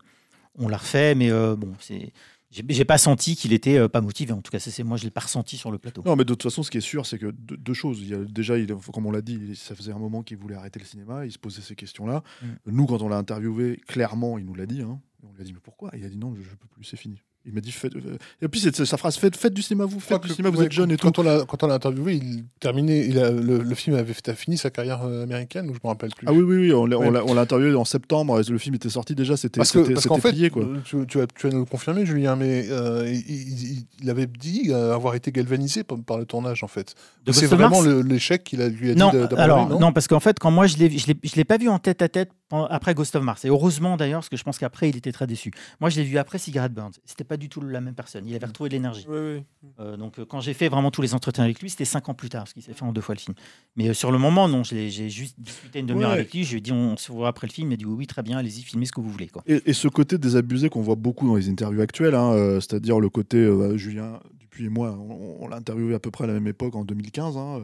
on 0.59 0.67
l'a 0.67 0.77
refait, 0.77 1.15
mais 1.15 1.29
bon, 1.55 1.73
c'est, 1.79 2.11
j'ai 2.49 2.85
pas 2.85 2.97
senti 2.97 3.35
qu'il 3.35 3.53
était 3.53 3.77
euh, 3.77 3.87
pas 3.89 4.01
motivé. 4.01 4.31
En 4.31 4.41
tout 4.41 4.51
cas, 4.51 4.59
c'est 4.59 4.83
moi, 4.83 4.97
je 4.97 5.03
l'ai 5.03 5.11
pas 5.11 5.21
ressenti 5.21 5.57
sur 5.57 5.71
le 5.71 5.77
plateau. 5.77 6.01
Non, 6.05 6.15
mais 6.15 6.23
de 6.23 6.33
toute 6.33 6.43
façon, 6.43 6.63
ce 6.63 6.71
qui 6.71 6.77
est 6.77 6.81
sûr, 6.81 7.05
c'est 7.05 7.17
que 7.17 7.31
deux, 7.31 7.57
deux 7.57 7.73
choses. 7.73 7.99
Il 8.01 8.07
y 8.09 8.13
a, 8.13 8.17
déjà, 8.23 8.57
il, 8.57 8.73
comme 8.93 9.05
on 9.05 9.11
l'a 9.11 9.21
dit, 9.21 9.55
ça 9.55 9.75
faisait 9.75 9.91
un 9.91 9.99
moment 9.99 10.23
qu'il 10.23 10.37
voulait 10.37 10.55
arrêter 10.55 10.79
le 10.79 10.85
cinéma. 10.85 11.25
Il 11.25 11.31
se 11.31 11.39
posait 11.39 11.61
ces 11.61 11.75
questions-là. 11.75 12.23
Mm. 12.41 12.45
Nous, 12.67 12.85
quand 12.85 13.01
on 13.01 13.09
l'a 13.09 13.17
interviewé, 13.17 13.77
clairement, 13.87 14.37
il 14.37 14.45
nous 14.45 14.55
l'a 14.55 14.65
dit. 14.65 14.81
hein. 14.81 14.99
On 15.23 15.33
lui 15.33 15.41
a 15.41 15.43
dit, 15.43 15.51
mais 15.53 15.59
pourquoi? 15.61 15.91
Il 15.95 16.05
a 16.05 16.09
dit, 16.09 16.17
non, 16.17 16.33
je, 16.35 16.41
je 16.41 16.55
peux 16.55 16.67
plus, 16.67 16.83
c'est 16.83 16.95
fini. 16.97 17.21
Il 17.47 17.53
m'a 17.53 17.61
dit, 17.61 17.71
faites, 17.71 17.95
euh, 17.95 18.17
et 18.41 18.47
puis 18.49 18.59
c'est 18.59 18.75
sa 18.85 18.97
phrase, 18.97 19.15
faites, 19.15 19.37
faites 19.37 19.53
du 19.53 19.61
cinéma, 19.61 19.85
vous, 19.85 20.01
faites 20.01 20.21
du 20.21 20.27
cinéma, 20.29 20.49
vous 20.53 20.61
êtes 20.61 20.71
jeune 20.73 20.91
et 20.91 20.97
tout. 20.97 21.07
quand 21.07 21.17
on 21.19 21.23
l'a 21.23 21.45
quand 21.47 21.63
on 21.63 21.67
l'a 21.67 21.75
interviewé, 21.75 22.15
il 22.15 22.43
terminait, 22.59 23.07
il 23.07 23.17
a, 23.19 23.31
le, 23.31 23.59
le 23.59 23.75
film 23.75 23.95
avait 23.95 24.13
fini 24.35 24.57
sa 24.57 24.69
carrière 24.69 25.03
euh, 25.05 25.23
américaine 25.23 25.69
ou 25.69 25.73
je 25.73 25.79
me 25.81 25.87
rappelle 25.87 26.09
plus. 26.15 26.27
Ah 26.27 26.33
oui, 26.33 26.41
oui, 26.41 26.57
oui, 26.57 26.73
on 26.73 26.85
l'a 26.85 26.97
Ouais. 26.99 27.07
on 27.07 27.11
l'a- 27.11 27.23
on 27.25 27.33
l'a 27.33 27.41
interviewé 27.41 27.73
en 27.75 27.85
septembre, 27.85 28.41
le 28.47 28.57
film 28.57 28.75
était 28.75 28.89
sorti 28.89 29.15
déjà, 29.15 29.37
c'était 29.37 29.59
Parce 29.59 29.71
que 29.71 29.81
c'était- 29.81 29.93
parce 29.93 30.07
qu'en 30.07 30.15
c'était 30.15 30.27
fait, 30.27 30.33
plié, 30.33 30.49
quoi. 30.49 30.63
euh, 30.63 30.77
tu, 30.83 30.97
tu 31.07 31.17
vas, 31.19 31.27
tu 31.27 31.47
vas 31.47 31.53
nous 31.53 31.59
le 31.59 31.65
confirmer, 31.65 32.05
Julien, 32.05 32.35
mais 32.35 32.65
euh, 32.69 33.09
il, 33.09 33.19
il- 33.79 33.85
il 34.03 34.09
avait 34.09 34.27
dit 34.27 34.73
avoir 34.73 35.15
été 35.15 35.31
galvanisé 35.31 35.83
par, 35.83 35.97
par 35.99 36.17
le 36.17 36.25
tournage 36.25 36.63
en 36.63 36.67
fait. 36.67 36.95
De 37.25 37.31
C'est 37.31 37.41
Ghost 37.47 37.53
of 37.53 37.59
vraiment 37.59 37.81
l'échec 38.01 38.43
qu'il 38.43 38.61
a 38.61 38.67
lui 38.67 38.91
a 38.91 38.93
dit 38.93 38.99
Non, 38.99 39.07
d'a- 39.07 39.19
d'abandonner, 39.27 39.41
alors 39.41 39.69
non, 39.69 39.79
non, 39.79 39.93
parce 39.93 40.07
qu'en 40.07 40.19
fait, 40.19 40.37
quand 40.39 40.51
moi 40.51 40.67
je 40.67 40.77
l'ai, 40.77 40.89
je 40.97 41.07
l'ai, 41.07 41.15
je 41.23 41.35
l'ai 41.35 41.45
pas 41.45 41.57
vu 41.57 41.69
en 41.69 41.79
tête 41.79 42.01
à 42.01 42.09
tête 42.09 42.29
en- 42.46 42.46
après 42.51 42.93
Ghost 42.93 43.15
of 43.15 43.23
Mars. 43.23 43.43
Et 43.45 43.49
heureusement 43.49 43.97
d'ailleurs, 43.97 44.19
parce 44.19 44.29
que 44.29 44.37
je 44.37 44.43
pense 44.43 44.57
qu'après 44.57 44.89
il 44.89 44.95
était 44.95 45.11
très 45.11 45.27
déçu. 45.27 45.51
Moi, 45.81 45.89
je 45.89 45.97
l'ai 45.97 46.03
vu 46.05 46.17
après 46.17 46.37
Cigarette 46.37 46.73
Burns. 46.73 46.93
C'était 47.05 47.23
pas 47.23 47.37
du 47.37 47.49
tout 47.49 47.61
la 47.61 47.81
même 47.81 47.93
personne. 47.95 48.25
Il 48.27 48.35
avait 48.35 48.45
retrouvé 48.45 48.69
de 48.69 48.75
l'énergie. 48.75 49.05
Euh, 49.09 49.41
donc 49.97 50.19
euh, 50.19 50.25
quand 50.25 50.39
j'ai 50.39 50.53
fait 50.53 50.69
vraiment 50.69 50.91
tous 50.91 51.01
les 51.01 51.13
entretiens 51.13 51.43
avec 51.43 51.61
lui, 51.61 51.69
c'était 51.69 51.85
cinq 51.85 52.09
ans 52.09 52.13
plus 52.13 52.29
tard, 52.29 52.43
parce 52.43 52.53
qu'il 52.53 52.63
s'est 52.63 52.73
fait 52.73 52.83
en 52.83 52.93
deux 52.93 53.01
fois 53.01 53.15
le 53.15 53.19
film. 53.19 53.35
Mais 53.75 53.89
euh, 53.89 53.93
sur 53.93 54.11
le 54.11 54.17
moment, 54.17 54.47
non, 54.47 54.63
j'ai 54.63 54.89
juste 55.09 55.35
discuté 55.39 55.79
une 55.79 55.85
demi-heure 55.87 56.09
Ouais. 56.11 56.15
avec 56.15 56.33
lui. 56.33 56.43
Je 56.43 56.51
lui 56.51 56.57
ai 56.59 56.61
dit, 56.61 56.71
on, 56.71 56.95
se 56.97 57.11
voit 57.11 57.27
après 57.27 57.47
le 57.47 57.51
film. 57.51 57.67
Il 57.67 57.71
m'a 57.71 57.75
dit, 57.77 57.85
oui, 57.85 57.95
oui, 57.97 58.07
très 58.07 58.23
bien, 58.23 58.37
allez-y, 58.37 58.61
filmez 58.63 58.85
ce 58.85 58.91
que 58.91 59.01
vous 59.01 59.09
voulez. 59.09 59.27
Quoi. 59.27 59.43
Et, 59.45 59.61
et 59.65 59.73
ce 59.73 59.87
côté 59.87 60.17
désabusé 60.17 60.69
qu'on 60.69 60.81
voit 60.81 60.95
beaucoup 60.95 61.27
dans 61.27 61.35
les 61.35 61.49
interviews 61.49 61.81
actuelles, 61.81 62.15
hein, 62.15 62.31
euh, 62.31 62.59
c'est-à-dire 62.61 62.99
le 62.99 63.09
côté 63.09 63.37
euh, 63.37 63.77
Julien 63.77 64.19
Dupuis 64.39 64.65
et 64.65 64.69
moi, 64.69 64.91
on, 64.97 65.37
on 65.43 65.47
l'a 65.47 65.57
interviewé 65.57 65.93
à 65.95 65.99
peu 65.99 66.11
près 66.11 66.23
à 66.23 66.27
la 66.27 66.33
même 66.33 66.47
époque 66.47 66.75
en 66.75 66.85
2015. 66.85 67.35
hein, 67.37 67.63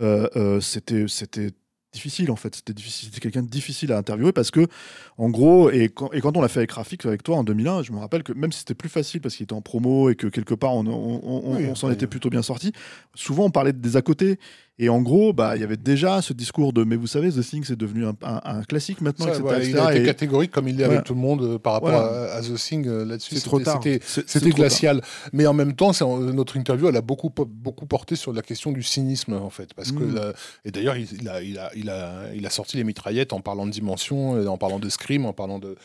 euh, 0.00 0.28
euh, 0.34 0.60
c'était 0.60 1.06
c'était 1.06 1.52
difficile 1.94 2.30
en 2.30 2.36
fait, 2.36 2.54
c'était 2.56 2.74
difficile, 2.74 3.08
c'était 3.08 3.20
quelqu'un 3.20 3.42
de 3.42 3.48
difficile 3.48 3.92
à 3.92 3.98
interviewer 3.98 4.32
parce 4.32 4.50
que 4.50 4.66
en 5.16 5.30
gros 5.30 5.70
et 5.70 5.88
quand, 5.88 6.12
et 6.12 6.20
quand 6.20 6.36
on 6.36 6.42
l'a 6.42 6.48
fait 6.48 6.58
avec 6.58 6.72
Rafik 6.72 7.06
avec 7.06 7.22
toi 7.22 7.36
en 7.36 7.44
2001, 7.44 7.82
je 7.84 7.92
me 7.92 7.98
rappelle 7.98 8.22
que 8.22 8.32
même 8.32 8.52
si 8.52 8.58
c'était 8.58 8.74
plus 8.74 8.88
facile 8.90 9.20
parce 9.20 9.36
qu'il 9.36 9.44
était 9.44 9.54
en 9.54 9.62
promo 9.62 10.10
et 10.10 10.14
que 10.16 10.26
quelque 10.26 10.54
part 10.54 10.74
on, 10.74 10.84
on- 10.86 11.20
on- 11.24 11.56
Oui, 11.56 11.66
on 11.70 11.74
s'en 11.74 11.90
était 11.90 12.06
plutôt 12.06 12.28
bien 12.30 12.42
sorti, 12.42 12.72
souvent 13.14 13.44
on 13.44 13.50
parlait 13.50 13.72
des 13.72 13.96
à 13.96 14.02
côté 14.02 14.38
et 14.78 14.88
en 14.88 15.00
gros 15.02 15.32
bah 15.32 15.54
il 15.56 15.60
y 15.60 15.64
avait 15.64 15.76
déjà 15.76 16.20
ce 16.20 16.32
discours 16.32 16.72
de 16.72 16.82
mais 16.82 16.96
vous 16.96 17.06
savez 17.06 17.30
The 17.30 17.40
Thing 17.42 17.62
c'est 17.64 17.76
devenu 17.78 18.06
un, 18.06 18.14
un- 18.22 18.40
un 18.44 18.62
classique 18.64 19.00
maintenant 19.00 19.26
Ça, 19.26 19.32
etc., 19.34 19.44
ouais, 19.44 19.68
il 19.68 19.78
a 19.78 19.92
été 19.92 20.02
et- 20.02 20.06
catégorique 20.06 20.50
comme 20.50 20.66
il 20.66 20.76
l'est 20.76 20.84
Voilà. 20.84 20.94
avec 20.98 21.06
tout 21.06 21.14
le 21.14 21.20
monde 21.20 21.42
euh, 21.42 21.58
par 21.58 21.74
rapport 21.74 21.90
Voilà. 21.90 22.32
à, 22.32 22.36
à 22.38 22.42
The 22.42 22.54
Thing 22.56 22.86
euh, 22.88 23.04
là-dessus. 23.04 23.36
C'est 23.36 23.42
trop 23.44 23.58
C'était- 23.60 23.98
tard. 24.00 24.24
C'était 24.26 24.50
glacial. 24.50 25.00
Mais 25.32 25.46
en 25.46 25.52
même 25.52 25.74
temps, 25.74 25.92
notre 26.32 26.56
interview, 26.56 26.88
elle 26.88 26.96
a 26.96 27.00
beaucoup, 27.02 27.30
beaucoup 27.30 27.86
porté 27.86 28.16
sur 28.16 28.32
la 28.32 28.42
question 28.42 28.72
du 28.72 28.82
cynisme, 28.82 29.34
en 29.34 29.50
fait. 29.50 29.74
Parce 29.74 29.92
que, 29.92 30.02
Mm. 30.02 30.14
la- 30.14 30.32
et 30.64 30.70
d'ailleurs, 30.72 30.96
il, 30.96 31.06
il 31.20 31.28
a, 31.28 31.40
il, 31.42 31.58
a, 31.58 31.70
il, 31.76 31.88
a, 31.90 32.22
il 32.34 32.44
a 32.44 32.50
sorti 32.50 32.76
les 32.76 32.84
mitraillettes 32.84 33.32
en 33.32 33.40
parlant 33.40 33.66
de 33.66 33.70
dimension, 33.70 34.42
et 34.42 34.46
en 34.48 34.56
parlant 34.58 34.78
de 34.80 34.88
Scream, 34.88 35.24
en 35.26 35.32
parlant 35.32 35.58
de. 35.60 35.76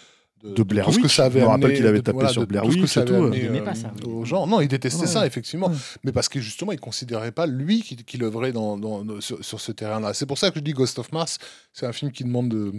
De 0.43 0.63
Blair 0.63 0.85
tout 0.85 0.93
ce 0.93 0.99
que 0.99 1.07
ça 1.09 1.25
avait 1.25 1.41
Je 1.41 1.45
me 1.45 1.49
rappelle 1.49 1.73
qu'il 1.75 1.85
avait 1.85 1.97
de- 1.97 2.03
tapé 2.03 2.15
voilà, 2.15 2.29
sur 2.29 2.41
de 2.41 2.45
Blair 2.47 2.63
tout 2.63 2.71
ce 2.71 2.77
que 2.77 2.81
Witch 2.83 2.97
avait 2.97 3.05
tout. 3.07 3.13
amené, 3.15 3.41
Il 3.51 3.57
euh, 3.59 3.61
pas 3.61 3.75
ça, 3.75 3.91
oui. 4.05 4.11
aux 4.11 4.23
gens. 4.23 4.47
Non, 4.47 4.61
il 4.61 4.67
détestait 4.69 5.01
Ouais. 5.01 5.07
ça, 5.07 5.25
effectivement. 5.27 5.67
Ouais. 5.67 5.75
Mais 6.05 6.11
parce 6.13 6.29
que 6.29 6.39
justement, 6.39 6.71
il 6.71 6.79
considérait 6.79 7.31
pas, 7.33 7.45
lui, 7.45 7.81
qu'il 7.81 8.03
qu'il 8.05 8.23
œuvrait 8.23 8.53
dans, 8.53 8.77
dans- 8.77 9.03
dans- 9.03 9.19
sur, 9.19 9.43
sur 9.43 9.59
ce 9.59 9.71
terrain-là. 9.73 10.13
C'est 10.13 10.25
pour 10.25 10.37
ça 10.37 10.49
que 10.51 10.59
je 10.59 10.63
dis 10.63 10.71
Ghost 10.71 10.97
of 10.97 11.11
Mars, 11.11 11.39
c'est 11.73 11.85
un 11.85 11.91
film 11.91 12.11
qui 12.11 12.23
demande 12.23 12.49
de, 12.49 12.71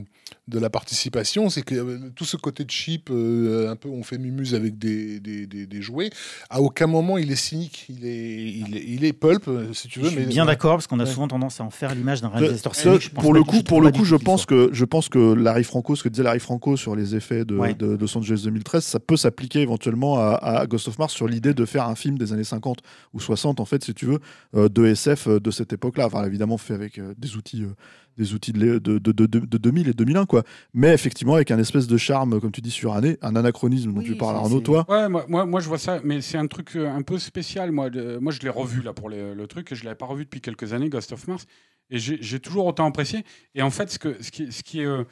de 0.49 0.59
la 0.59 0.71
participation. 0.71 1.51
C'est 1.51 1.63
que 1.63 1.75
euh, 1.75 1.99
tout 2.17 2.25
ce 2.25 2.37
côté 2.39 2.65
cheap, 2.67 3.11
euh, 3.11 3.71
un 3.71 3.77
peu 3.77 3.89
on 3.91 4.03
fait 4.03 4.17
mumuse 4.19 4.55
avec 4.55 4.79
des, 4.79 5.21
des, 5.21 5.47
des- 5.47 5.67
des 5.67 5.83
jouets, 5.83 6.11
à 6.49 6.61
aucun 6.63 6.87
moment 6.87 7.19
il 7.19 7.31
est 7.31 7.37
cynique. 7.37 7.85
Il 7.91 8.07
est, 8.07 8.43
il 8.43 8.77
est, 8.77 8.85
il 8.87 9.05
est 9.05 9.13
pulp, 9.13 9.49
euh, 9.49 9.73
si 9.75 9.87
tu 9.89 10.01
Je 10.01 10.05
veux. 10.07 10.11
suis 10.11 10.21
mais 10.21 10.27
bien 10.27 10.47
d'accord, 10.47 10.77
parce 10.77 10.87
qu'on 10.87 10.99
a 10.99 11.05
Ouais. 11.05 11.11
souvent 11.11 11.29
tendance 11.29 11.61
à 11.61 11.65
en 11.65 11.71
faire 11.71 11.95
l'image 11.95 12.23
d'un 12.23 12.29
réalisateur 12.29 12.75
cynique. 12.75 13.01
Je 13.03 13.11
pour 13.11 13.35
le 13.35 13.43
coup, 13.45 13.57
je 13.57 13.63
pour 13.63 13.83
le 13.83 13.91
coup, 13.91 14.05
je 14.07 14.17
tout 14.17 14.25
pense 14.25 14.47
que 14.47 14.71
je 14.73 14.85
pense 14.87 15.09
que 15.11 15.35
Larry 15.35 15.65
Franco, 15.65 15.95
ce 15.95 16.03
que 16.03 16.09
disait 16.09 16.23
Larry 16.23 16.41
Franco 16.41 16.77
sur 16.79 16.97
les 16.97 17.15
effets 17.15 17.45
de, 17.51 17.57
Ouais. 17.59 17.75
de, 17.75 17.97
Los 17.97 18.17
Angeles 18.17 18.43
2013, 18.45 18.85
ça 18.85 19.01
peut 19.01 19.17
s'appliquer 19.17 19.61
éventuellement 19.61 20.19
à, 20.19 20.35
à 20.35 20.67
Ghost 20.67 20.89
of 20.89 20.99
Mars 20.99 21.13
sur 21.13 21.27
l'idée 21.29 21.55
de 21.55 21.65
faire 21.65 21.87
un 21.89 21.95
film 21.95 22.17
des 22.19 22.33
années 22.33 22.45
50 22.45 22.79
ou 23.13 23.21
60, 23.21 23.61
en 23.61 23.65
fait, 23.65 23.85
si 23.85 23.95
tu 23.95 24.07
veux, 24.07 24.19
euh, 24.55 24.69
de 24.69 24.87
SF 24.87 25.27
euh, 25.29 25.41
de 25.41 25.51
cette 25.51 25.73
époque-là. 25.73 26.07
Enfin, 26.07 26.25
évidemment, 26.25 26.59
fait 26.59 26.75
avec 26.75 26.99
euh, 26.99 27.15
des 27.19 27.37
outils. 27.37 27.63
euh, 27.65 27.75
des 28.17 28.35
outils 28.35 28.53
de, 28.53 28.79
de, 28.79 28.99
de, 28.99 29.13
de, 29.13 29.27
de 29.27 29.57
2000 29.57 29.89
et 29.89 29.93
2001 29.95 30.27
quoi 30.27 30.43
mais 30.75 30.93
effectivement 30.93 31.37
avec 31.37 31.51
un 31.53 31.59
espèce 31.59 31.87
de 31.87 31.97
charme 31.97 32.39
comme 32.41 32.51
tu 32.51 32.61
dis 32.61 32.71
suranné 32.73 33.17
un 33.23 33.35
anachronisme 33.37 33.93
dont 33.95 34.01
Oui, 34.01 34.05
tu 34.05 34.15
parles 34.17 34.37
Arnaud 34.37 34.61
toi 34.61 34.85
Ouais, 34.91 35.09
moi, 35.09 35.25
moi, 35.29 35.47
moi, 35.47 35.61
je 35.61 35.69
vois 35.69 35.79
ça, 35.79 36.01
mais 36.05 36.21
c'est 36.21 36.37
un 36.37 36.49
truc 36.49 36.77
euh, 36.77 36.91
un 36.91 37.01
peu 37.03 37.19
spécial. 37.19 37.71
Moi, 37.73 37.89
de- 37.89 38.19
moi 38.21 38.33
je 38.33 38.41
l'ai 38.41 38.51
revu 38.51 38.83
là 38.83 38.93
pour 38.93 39.09
le, 39.09 39.33
le 39.33 39.47
truc, 39.47 39.73
et 39.73 39.75
je 39.75 39.85
l'avais 39.85 39.97
pas 39.97 40.05
revu 40.07 40.25
depuis 40.25 40.41
quelques 40.43 40.73
années, 40.75 40.91
Ghost 40.91 41.13
of 41.13 41.27
Mars, 41.29 41.47
et 41.89 41.99
j'ai 41.99 42.19
j'ai 42.21 42.41
toujours 42.41 42.67
autant 42.67 42.85
apprécié. 42.87 43.25
Et 43.55 43.63
en 43.63 43.71
fait, 43.71 43.91
ce, 43.91 43.99
que, 43.99 44.17
ce, 44.23 44.31
qui, 44.31 44.53
ce, 44.53 44.63
qui 44.65 44.81
est, 44.81 44.87
euh, 44.87 45.05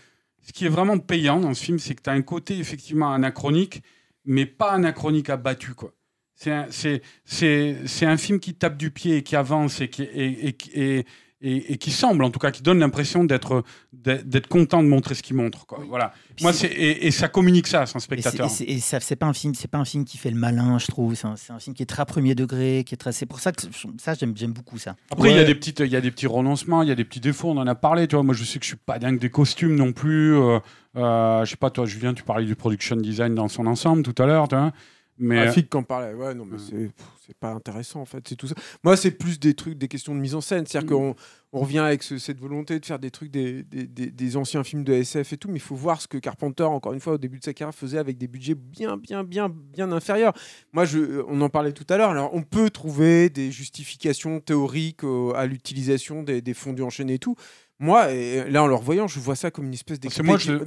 ce 0.48 0.52
qui 0.54 0.64
est 0.64 0.70
vraiment 0.70 0.98
payant 0.98 1.38
dans 1.40 1.52
ce 1.52 1.62
film, 1.62 1.78
c'est 1.78 1.94
que 1.94 2.00
tu 2.00 2.08
as 2.08 2.14
un 2.14 2.22
côté 2.22 2.58
effectivement 2.58 3.12
anachronique, 3.12 3.82
mais 4.24 4.46
pas 4.46 4.72
anachronique 4.72 5.28
abattu, 5.28 5.74
quoi. 5.74 5.92
C'est 6.34 6.52
un, 6.52 8.16
film 8.16 8.40
qui 8.40 8.54
tape 8.54 8.78
du 8.78 8.90
pied 8.90 9.18
et 9.18 9.22
qui 9.22 9.36
avance 9.36 9.82
et 9.82 9.88
qui, 9.88 11.04
et- 11.40 11.72
et 11.72 11.76
qui 11.78 11.90
semble, 11.92 12.24
en 12.24 12.30
tout 12.30 12.38
cas, 12.40 12.50
qui 12.50 12.62
donne 12.62 12.78
l'impression 12.80 13.24
d'être 13.24 13.62
d'être 13.92 14.46
content 14.48 14.82
de 14.82 14.88
montrer 14.88 15.14
ce 15.14 15.22
qu'il 15.22 15.36
montre. 15.36 15.66
Quoi. 15.66 15.80
Voilà. 15.88 16.12
Puis 16.36 16.44
Moi, 16.44 16.52
c'est- 16.52 16.66
et, 16.68 17.06
et 17.06 17.10
ça 17.10 17.28
communique 17.28 17.66
ça 17.66 17.82
à 17.82 17.86
c'est- 17.86 17.98
spectateur. 17.98 18.46
Et, 18.46 18.48
c'est- 18.48 18.64
et 18.64 18.78
ça, 18.80 19.00
c'est 19.00 19.16
pas 19.16 19.26
un 19.26 19.32
film, 19.32 19.54
c'est 19.54 19.68
pas 19.68 19.78
un 19.78 19.84
film 19.84 20.04
qui 20.04 20.18
fait 20.18 20.30
le 20.30 20.36
malin, 20.38 20.78
je 20.78 20.86
trouve. 20.86 21.14
C'est 21.14 21.26
un, 21.26 21.34
un 21.54 21.58
film 21.58 21.74
qui 21.74 21.82
est 21.82 21.86
très 21.86 22.04
premier 22.06 22.34
degré, 22.34 22.84
qui 22.86 22.94
est 22.94 22.98
très. 22.98 23.12
C'est 23.12 23.26
pour 23.26 23.40
ça 23.40 23.52
que 23.52 23.62
ça, 23.98 24.14
j'aime, 24.14 24.32
beaucoup 24.52 24.78
ça. 24.78 24.96
Après, 25.10 25.30
il 25.30 25.36
y 25.36 25.40
a 25.40 25.44
des 25.44 25.54
petites, 25.54 25.80
il 25.80 25.88
y 25.92 25.96
a 25.96 26.00
des 26.00 26.10
petits 26.10 26.26
renoncements, 26.26 26.82
il 26.82 26.88
y 26.88 26.92
a 26.92 26.94
des 26.94 27.04
petits 27.04 27.20
défauts. 27.20 27.50
On 27.50 27.56
en 27.58 27.66
a 27.66 27.74
parlé, 27.74 28.06
tu 28.08 28.16
vois. 28.16 28.22
Moi, 28.22 28.34
je 28.34 28.44
sais 28.44 28.58
que 28.58 28.64
je 28.64 28.70
suis 28.70 28.76
pas 28.76 28.98
dingue 28.98 29.18
des 29.18 29.30
costumes 29.30 29.74
non 29.76 29.92
plus. 29.92 30.34
Euh, 30.36 30.58
euh, 30.96 31.44
je 31.44 31.50
sais 31.50 31.56
pas, 31.56 31.70
toi, 31.70 31.86
Julien, 31.86 32.14
tu 32.14 32.22
parlais 32.24 32.46
du 32.46 32.54
production 32.56 32.96
design 32.96 33.34
dans 33.34 33.48
son 33.48 33.66
ensemble 33.66 34.02
tout 34.02 34.20
à 34.22 34.26
l'heure, 34.26 34.48
tu 34.48 34.56
vois. 34.56 34.72
Mais 35.18 35.50
flic 35.52 35.68
qui 35.70 35.76
en 35.76 35.82
parlait, 35.82 36.14
ouais, 36.14 36.34
non, 36.34 36.44
mais 36.44 36.58
Ouais. 36.58 36.90
c'est 37.26 37.36
pas 37.38 37.50
intéressant 37.52 38.00
en 38.00 38.04
fait, 38.04 38.26
c'est 38.28 38.36
tout 38.36 38.46
ça. 38.46 38.54
Moi, 38.84 38.96
c'est 38.96 39.10
plus 39.10 39.38
des 39.40 39.54
trucs, 39.54 39.76
des 39.76 39.88
questions 39.88 40.14
de 40.14 40.20
mise 40.20 40.34
en 40.34 40.40
scène. 40.40 40.64
C'est-à-dire 40.66 40.88
qu'on 40.90 41.14
on 41.52 41.60
revient 41.60 41.78
avec 41.80 42.02
ce- 42.02 42.18
cette 42.18 42.38
volonté 42.38 42.78
de 42.78 42.84
faire 42.86 42.98
des 42.98 43.10
trucs 43.10 43.30
des, 43.30 43.62
des, 43.64 43.86
des- 43.86 44.10
des 44.10 44.36
anciens 44.36 44.62
films 44.64 44.84
de 44.84 44.92
SF 44.92 45.32
et 45.32 45.36
tout, 45.36 45.48
mais 45.48 45.56
il 45.56 45.60
faut 45.62 45.74
voir 45.74 46.00
ce 46.00 46.06
que 46.08 46.18
Carpenter, 46.18 46.62
encore 46.64 46.92
une 46.92 47.00
fois, 47.00 47.14
au 47.14 47.18
début 47.18 47.38
de 47.38 47.44
sa 47.44 47.52
carrière, 47.54 47.74
faisait 47.74 47.98
avec 47.98 48.16
des 48.18 48.28
budgets 48.28 48.54
bien, 48.54 48.96
bien, 48.96 49.24
bien, 49.24 49.48
bien 49.48 49.90
inférieurs. 49.92 50.34
Moi, 50.72 50.84
je, 50.84 51.22
on 51.26 51.40
en 51.40 51.48
parlait 51.48 51.72
tout 51.72 51.86
à 51.88 51.96
l'heure. 51.96 52.10
Alors, 52.10 52.30
on 52.34 52.42
peut 52.42 52.70
trouver 52.70 53.28
des 53.30 53.50
justifications 53.50 54.40
théoriques 54.40 55.04
euh, 55.04 55.32
à 55.34 55.46
l'utilisation 55.46 56.22
des, 56.22 56.40
des 56.42 56.54
fondus 56.54 56.82
enchaînés 56.82 57.14
et 57.14 57.18
tout. 57.18 57.34
Moi, 57.80 58.12
et 58.12 58.50
là, 58.50 58.64
en 58.64 58.66
le 58.66 58.74
revoyant, 58.74 59.06
je 59.06 59.20
vois 59.20 59.36
ça 59.36 59.52
comme 59.52 59.66
une 59.66 59.74
espèce 59.74 60.00
d'expédient 60.00 60.32
facile. 60.56 60.58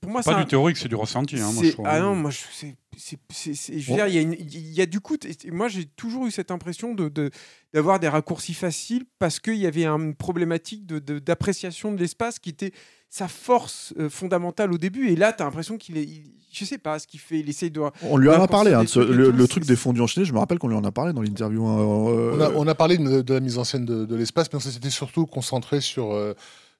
Pour 0.00 0.10
moi, 0.10 0.22
c'est 0.22 0.30
pas 0.30 0.36
un- 0.38 0.42
du 0.44 0.48
théorique, 0.48 0.76
c'est 0.78 0.88
du 0.88 0.94
ressenti. 0.94 1.36
Hein, 1.38 1.52
moi, 1.52 1.62
je 1.68 1.72
trouve. 1.72 1.86
ah 1.86 2.00
non, 2.00 2.14
moi 2.14 2.30
je, 2.30 2.38
c'est, 2.50 2.76
c'est- 2.96 3.18
c'est- 3.30 3.54
c'est- 3.54 3.78
je 3.78 3.90
veux 3.90 3.96
dire, 3.96 4.06
il 4.08 4.14
y, 4.14 4.18
a 4.18 4.22
une- 4.22 4.32
il 4.38 4.72
y 4.72 4.80
a 4.80 4.86
du 4.86 5.00
coup, 5.00 5.18
t- 5.18 5.50
moi 5.50 5.68
j'ai 5.68 5.84
toujours 5.84 6.26
eu 6.26 6.30
cette 6.30 6.50
impression 6.50 6.94
de, 6.94 7.10
de- 7.10 7.30
d'avoir 7.74 8.00
des 8.00 8.08
raccourcis 8.08 8.54
faciles 8.54 9.04
parce 9.18 9.38
qu'il 9.38 9.56
y 9.56 9.66
avait 9.66 9.84
une 9.84 10.14
problématique 10.14 10.86
de, 10.86 10.98
de- 10.98 11.18
d'appréciation 11.18 11.92
de 11.92 11.98
l'espace 12.00 12.38
qui 12.38 12.48
était 12.48 12.72
sa 13.16 13.28
force 13.28 13.94
euh, 13.98 14.10
fondamentale 14.10 14.72
au 14.72 14.78
début. 14.78 15.08
Et 15.08 15.16
là, 15.16 15.32
tu 15.32 15.42
as 15.42 15.46
l'impression 15.46 15.78
qu'il 15.78 15.96
est, 15.96 16.02
il- 16.04 16.24
je 16.52 16.64
sais 16.64 16.78
pas, 16.78 16.98
ce 16.98 17.06
qu'il 17.06 17.20
fait, 17.20 17.38
il 17.40 17.48
essaye 17.48 17.70
de. 17.70 17.80
On 18.02 18.16
lui 18.18 18.28
en 18.28 18.42
a 18.42 18.46
parlé, 18.48 18.72
hein, 18.74 18.82
de 18.84 18.88
ce- 18.88 19.00
le, 19.00 19.46
truc 19.48 19.64
des 19.64 19.76
fondus 19.76 20.00
enchaînés, 20.02 20.26
je 20.26 20.32
me 20.34 20.38
rappelle 20.38 20.58
qu'on 20.58 20.68
lui 20.68 20.76
en 20.76 20.84
a 20.84 20.92
parlé 20.92 21.12
dans 21.14 21.22
l'interview. 21.22 21.64
hein, 21.66 21.78
euh, 21.78 22.32
On 22.36 22.40
a, 22.40 22.50
on 22.50 22.66
a 22.66 22.74
parlé 22.74 22.98
de, 22.98 23.22
de 23.22 23.34
la 23.34 23.40
mise 23.40 23.56
en 23.58 23.64
scène 23.64 23.84
de, 23.86 24.04
de 24.04 24.16
l'espace, 24.16 24.48
mais 24.52 24.56
on 24.56 24.60
s'était 24.60 24.90
surtout 24.90 25.24
concentré 25.26 25.80
sur, 25.80 26.12
euh, 26.12 26.34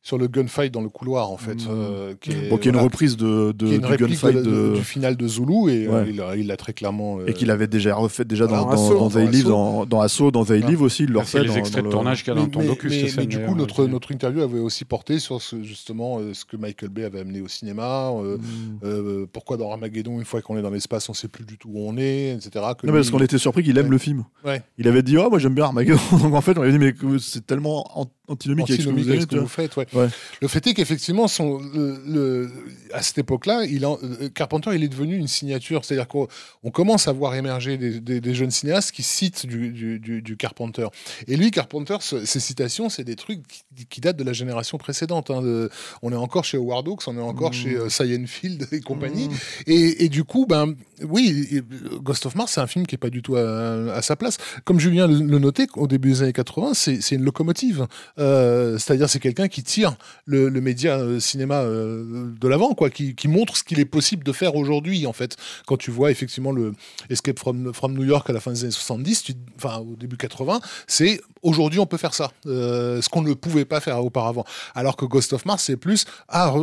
sur 0.06 0.18
le 0.18 0.28
gunfight 0.28 0.72
dans 0.72 0.82
le 0.82 0.88
couloir, 0.88 1.32
en 1.32 1.36
fait. 1.36 1.56
Mmh. 1.56 1.68
euh, 1.68 2.14
qui 2.20 2.30
est, 2.30 2.48
bon, 2.48 2.58
qui 2.58 2.68
est 2.68 2.70
une 2.70 2.76
reprise 2.78 3.16
de, 3.16 3.50
de- 3.50 3.66
qui 3.66 3.72
est 3.72 3.76
une 3.78 3.82
du 3.82 3.96
gunfight 3.96 4.36
de- 4.36 4.40
de- 4.42 4.50
de- 4.70 4.74
du 4.76 4.82
final 4.84 5.16
de 5.16 5.26
Zulu, 5.26 5.68
et 5.72 5.86
euh, 5.88 5.90
Ouais. 6.02 6.06
il 6.10 6.16
l'a- 6.16 6.36
il 6.36 6.46
l'a 6.46 6.56
très 6.56 6.72
clairement. 6.72 7.18
euh, 7.18 7.26
et 7.26 7.32
qu'il 7.32 7.50
avait 7.50 7.66
déjà 7.66 7.92
refait 7.96 8.24
déjà 8.24 8.46
dans, 8.46 8.66
dans 8.66 9.08
dans, 9.08 9.08
Live, 9.18 9.34
Assaut. 9.40 9.48
dans, 9.48 9.84
dans 9.86 10.00
Assaut, 10.00 10.30
dans 10.30 10.44
They. 10.44 10.62
Live 10.62 10.80
aussi, 10.80 11.02
il 11.02 11.10
le 11.10 11.18
refait 11.18 11.42
les 11.42 11.58
extraits 11.58 11.84
de 11.84 11.90
tournage 11.90 12.22
qu'il 12.22 12.32
y 12.32 12.36
a 12.36 12.40
dans 12.40 12.46
ton 12.46 12.62
docu, 12.64 12.88
mais- 12.88 13.26
du 13.26 13.38
coup, 13.40 13.54
d'ailleurs, 13.56 13.88
notre, 13.88 14.12
interview 14.12 14.42
avait 14.42 14.60
aussi 14.60 14.84
porté 14.84 15.18
sur 15.18 15.42
ce, 15.42 15.60
justement 15.64 16.20
euh, 16.20 16.32
ce 16.34 16.44
que 16.44 16.56
Michael 16.56 16.90
Bay 16.90 17.02
avait 17.04 17.20
amené 17.20 17.40
au 17.40 17.48
cinéma. 17.48 18.10
euh, 18.12 18.36
Mm. 18.36 18.40
euh, 18.84 19.26
pourquoi 19.32 19.56
dans 19.56 19.70
Armageddon, 19.72 20.18
une 20.18 20.24
fois 20.24 20.40
qu'on 20.40 20.56
est 20.56 20.62
dans 20.62 20.70
l'espace, 20.70 21.08
on 21.08 21.14
sait 21.14 21.26
plus 21.28 21.44
du 21.44 21.58
tout 21.58 21.68
où 21.72 21.80
on 21.80 21.96
est, 21.96 22.34
etc. 22.34 22.50
Que 22.78 22.86
Non, 22.86 22.92
lui- 22.92 23.00
parce 23.00 23.10
qu'on 23.10 23.18
était 23.18 23.38
surpris 23.38 23.64
qu'il 23.64 23.76
aime 23.78 23.86
Ouais. 23.86 23.90
le 23.90 23.98
film. 23.98 24.24
Ouais. 24.44 24.62
Il 24.78 24.86
avait 24.86 25.02
dit, 25.02 25.16
oh, 25.18 25.28
moi 25.30 25.38
j'aime 25.40 25.54
bien 25.54 25.64
Armageddon. 25.64 25.98
Donc 26.22 26.34
en 26.34 26.40
fait, 26.40 26.56
on 26.56 26.62
lui 26.62 26.68
a 26.68 26.72
dit, 26.72 26.78
mais 26.78 26.94
c'est 27.18 27.44
tellement 27.44 27.84
antinomique 28.28 28.70
avec 28.70 28.80
ce 28.80 28.86
que 28.86 28.90
antinomique 28.90 29.04
vous 29.04 29.10
avec 29.10 29.18
aimez, 29.18 29.20
ce 29.22 29.26
que 29.26 29.30
tu 29.30 29.36
vous 29.36 29.42
vois. 29.42 29.48
faites. 29.48 29.76
Ouais. 29.76 29.86
Ouais. 30.04 30.08
Le 30.42 30.48
fait 30.48 30.66
est 30.66 30.74
qu'effectivement, 30.74 31.28
son, 31.28 31.58
le, 31.58 32.00
le- 32.06 32.50
à 32.92 33.02
cette 33.02 33.18
époque-là, 33.18 33.64
il 33.64 33.84
en- 33.86 33.98
euh, 34.02 34.28
Carpenter, 34.34 34.70
il 34.74 34.82
est 34.84 34.88
devenu 34.88 35.16
une 35.16 35.28
signature. 35.28 35.84
C'est-à-dire 35.84 36.08
qu'on 36.08 36.26
on 36.62 36.70
commence 36.70 37.08
à 37.08 37.12
voir 37.12 37.34
émerger 37.34 37.76
des, 37.78 38.00
des- 38.00 38.20
des 38.20 38.34
jeunes 38.34 38.50
cinéastes 38.50 38.92
qui 38.92 39.02
citent 39.02 39.46
du, 39.46 39.70
du- 39.70 39.98
du- 39.98 40.22
du 40.22 40.36
Carpenter. 40.36 40.86
Et 41.28 41.36
lui, 41.36 41.50
Carpenter, 41.50 41.96
ce- 42.00 42.24
ses 42.24 42.40
citations, 42.40 42.88
c'est 42.88 43.04
des 43.04 43.16
trucs 43.16 43.40
qui, 43.46 43.86
qui 43.86 44.00
datent 44.00 44.16
de 44.16 44.24
la 44.24 44.32
génération 44.32 44.78
précédente. 44.78 45.30
hein, 45.30 45.42
de- 45.42 45.70
on 46.02 46.12
est 46.12 46.16
encore 46.16 46.44
chez 46.44 46.56
Howard 46.56 46.86
Hawks, 46.88 47.02
on 47.06 47.16
est 47.16 47.20
encore 47.20 47.50
Mmh. 47.50 47.54
chez 47.54 47.76
euh, 47.76 47.88
Scienfield 47.88 48.66
et 48.72 48.80
compagnie. 48.80 49.28
Et, 49.66 50.04
et 50.04 50.08
du 50.08 50.24
coup, 50.24 50.46
ben, 50.46 50.74
oui, 51.02 51.48
et- 51.52 51.62
Ghost 52.02 52.26
of 52.26 52.34
Mars, 52.34 52.52
c'est 52.52 52.60
un 52.60 52.66
film 52.66 52.86
qui 52.86 52.94
est 52.94 52.98
pas 52.98 53.10
du 53.10 53.22
tout 53.22 53.36
à, 53.36 53.92
à 53.94 54.02
sa 54.02 54.16
place. 54.16 54.38
Comme 54.64 54.80
Julien 54.80 55.06
le, 55.06 55.18
le 55.20 55.38
notait, 55.38 55.66
au 55.74 55.86
début 55.86 56.10
des 56.10 56.22
années 56.22 56.32
80, 56.32 56.74
c'est 56.74 57.00
c'est 57.00 57.14
une 57.16 57.24
locomotive. 57.24 57.86
Euh, 58.18 58.78
C'est-à-dire, 58.78 59.08
c'est 59.10 59.18
quelqu'un 59.20 59.48
qui 59.48 59.62
tire 59.62 59.96
le, 60.24 60.48
le 60.48 60.60
média 60.60 60.98
euh, 60.98 61.20
cinéma 61.20 61.60
euh, 61.62 62.30
de 62.40 62.48
l'avant, 62.48 62.74
quoi, 62.74 62.90
qui, 62.90 63.14
qui 63.14 63.28
montre 63.28 63.56
ce 63.56 63.62
qu'il 63.64 63.78
est 63.80 63.84
possible 63.84 64.24
de 64.24 64.32
faire 64.32 64.54
aujourd'hui, 64.56 65.06
en 65.06 65.12
fait. 65.12 65.36
Quand 65.66 65.76
tu 65.76 65.90
vois 65.90 66.10
effectivement 66.10 66.52
le 66.52 66.72
Escape 67.10 67.38
from, 67.38 67.72
from 67.74 67.94
New 67.94 68.04
York 68.04 68.28
à 68.30 68.32
la 68.32 68.40
fin 68.40 68.52
des 68.52 68.62
années 68.62 68.70
70, 68.70 69.22
tu- 69.22 69.32
enfin 69.56 69.78
au 69.78 69.96
début 69.96 70.16
80, 70.16 70.60
c'est 70.86 71.20
aujourd'hui 71.42 71.78
on 71.80 71.86
peut 71.86 71.96
faire 71.98 72.14
ça, 72.14 72.32
euh, 72.46 73.00
ce 73.02 73.08
qu'on 73.08 73.22
ne 73.22 73.34
pouvait 73.34 73.64
pas 73.64 73.80
faire 73.80 74.04
auparavant. 74.04 74.44
Alors 74.74 74.96
que 74.96 75.04
Ghost 75.04 75.32
of 75.32 75.44
Mars, 75.44 75.64
c'est 75.64 75.76
plus, 75.76 76.06
ah, 76.28 76.54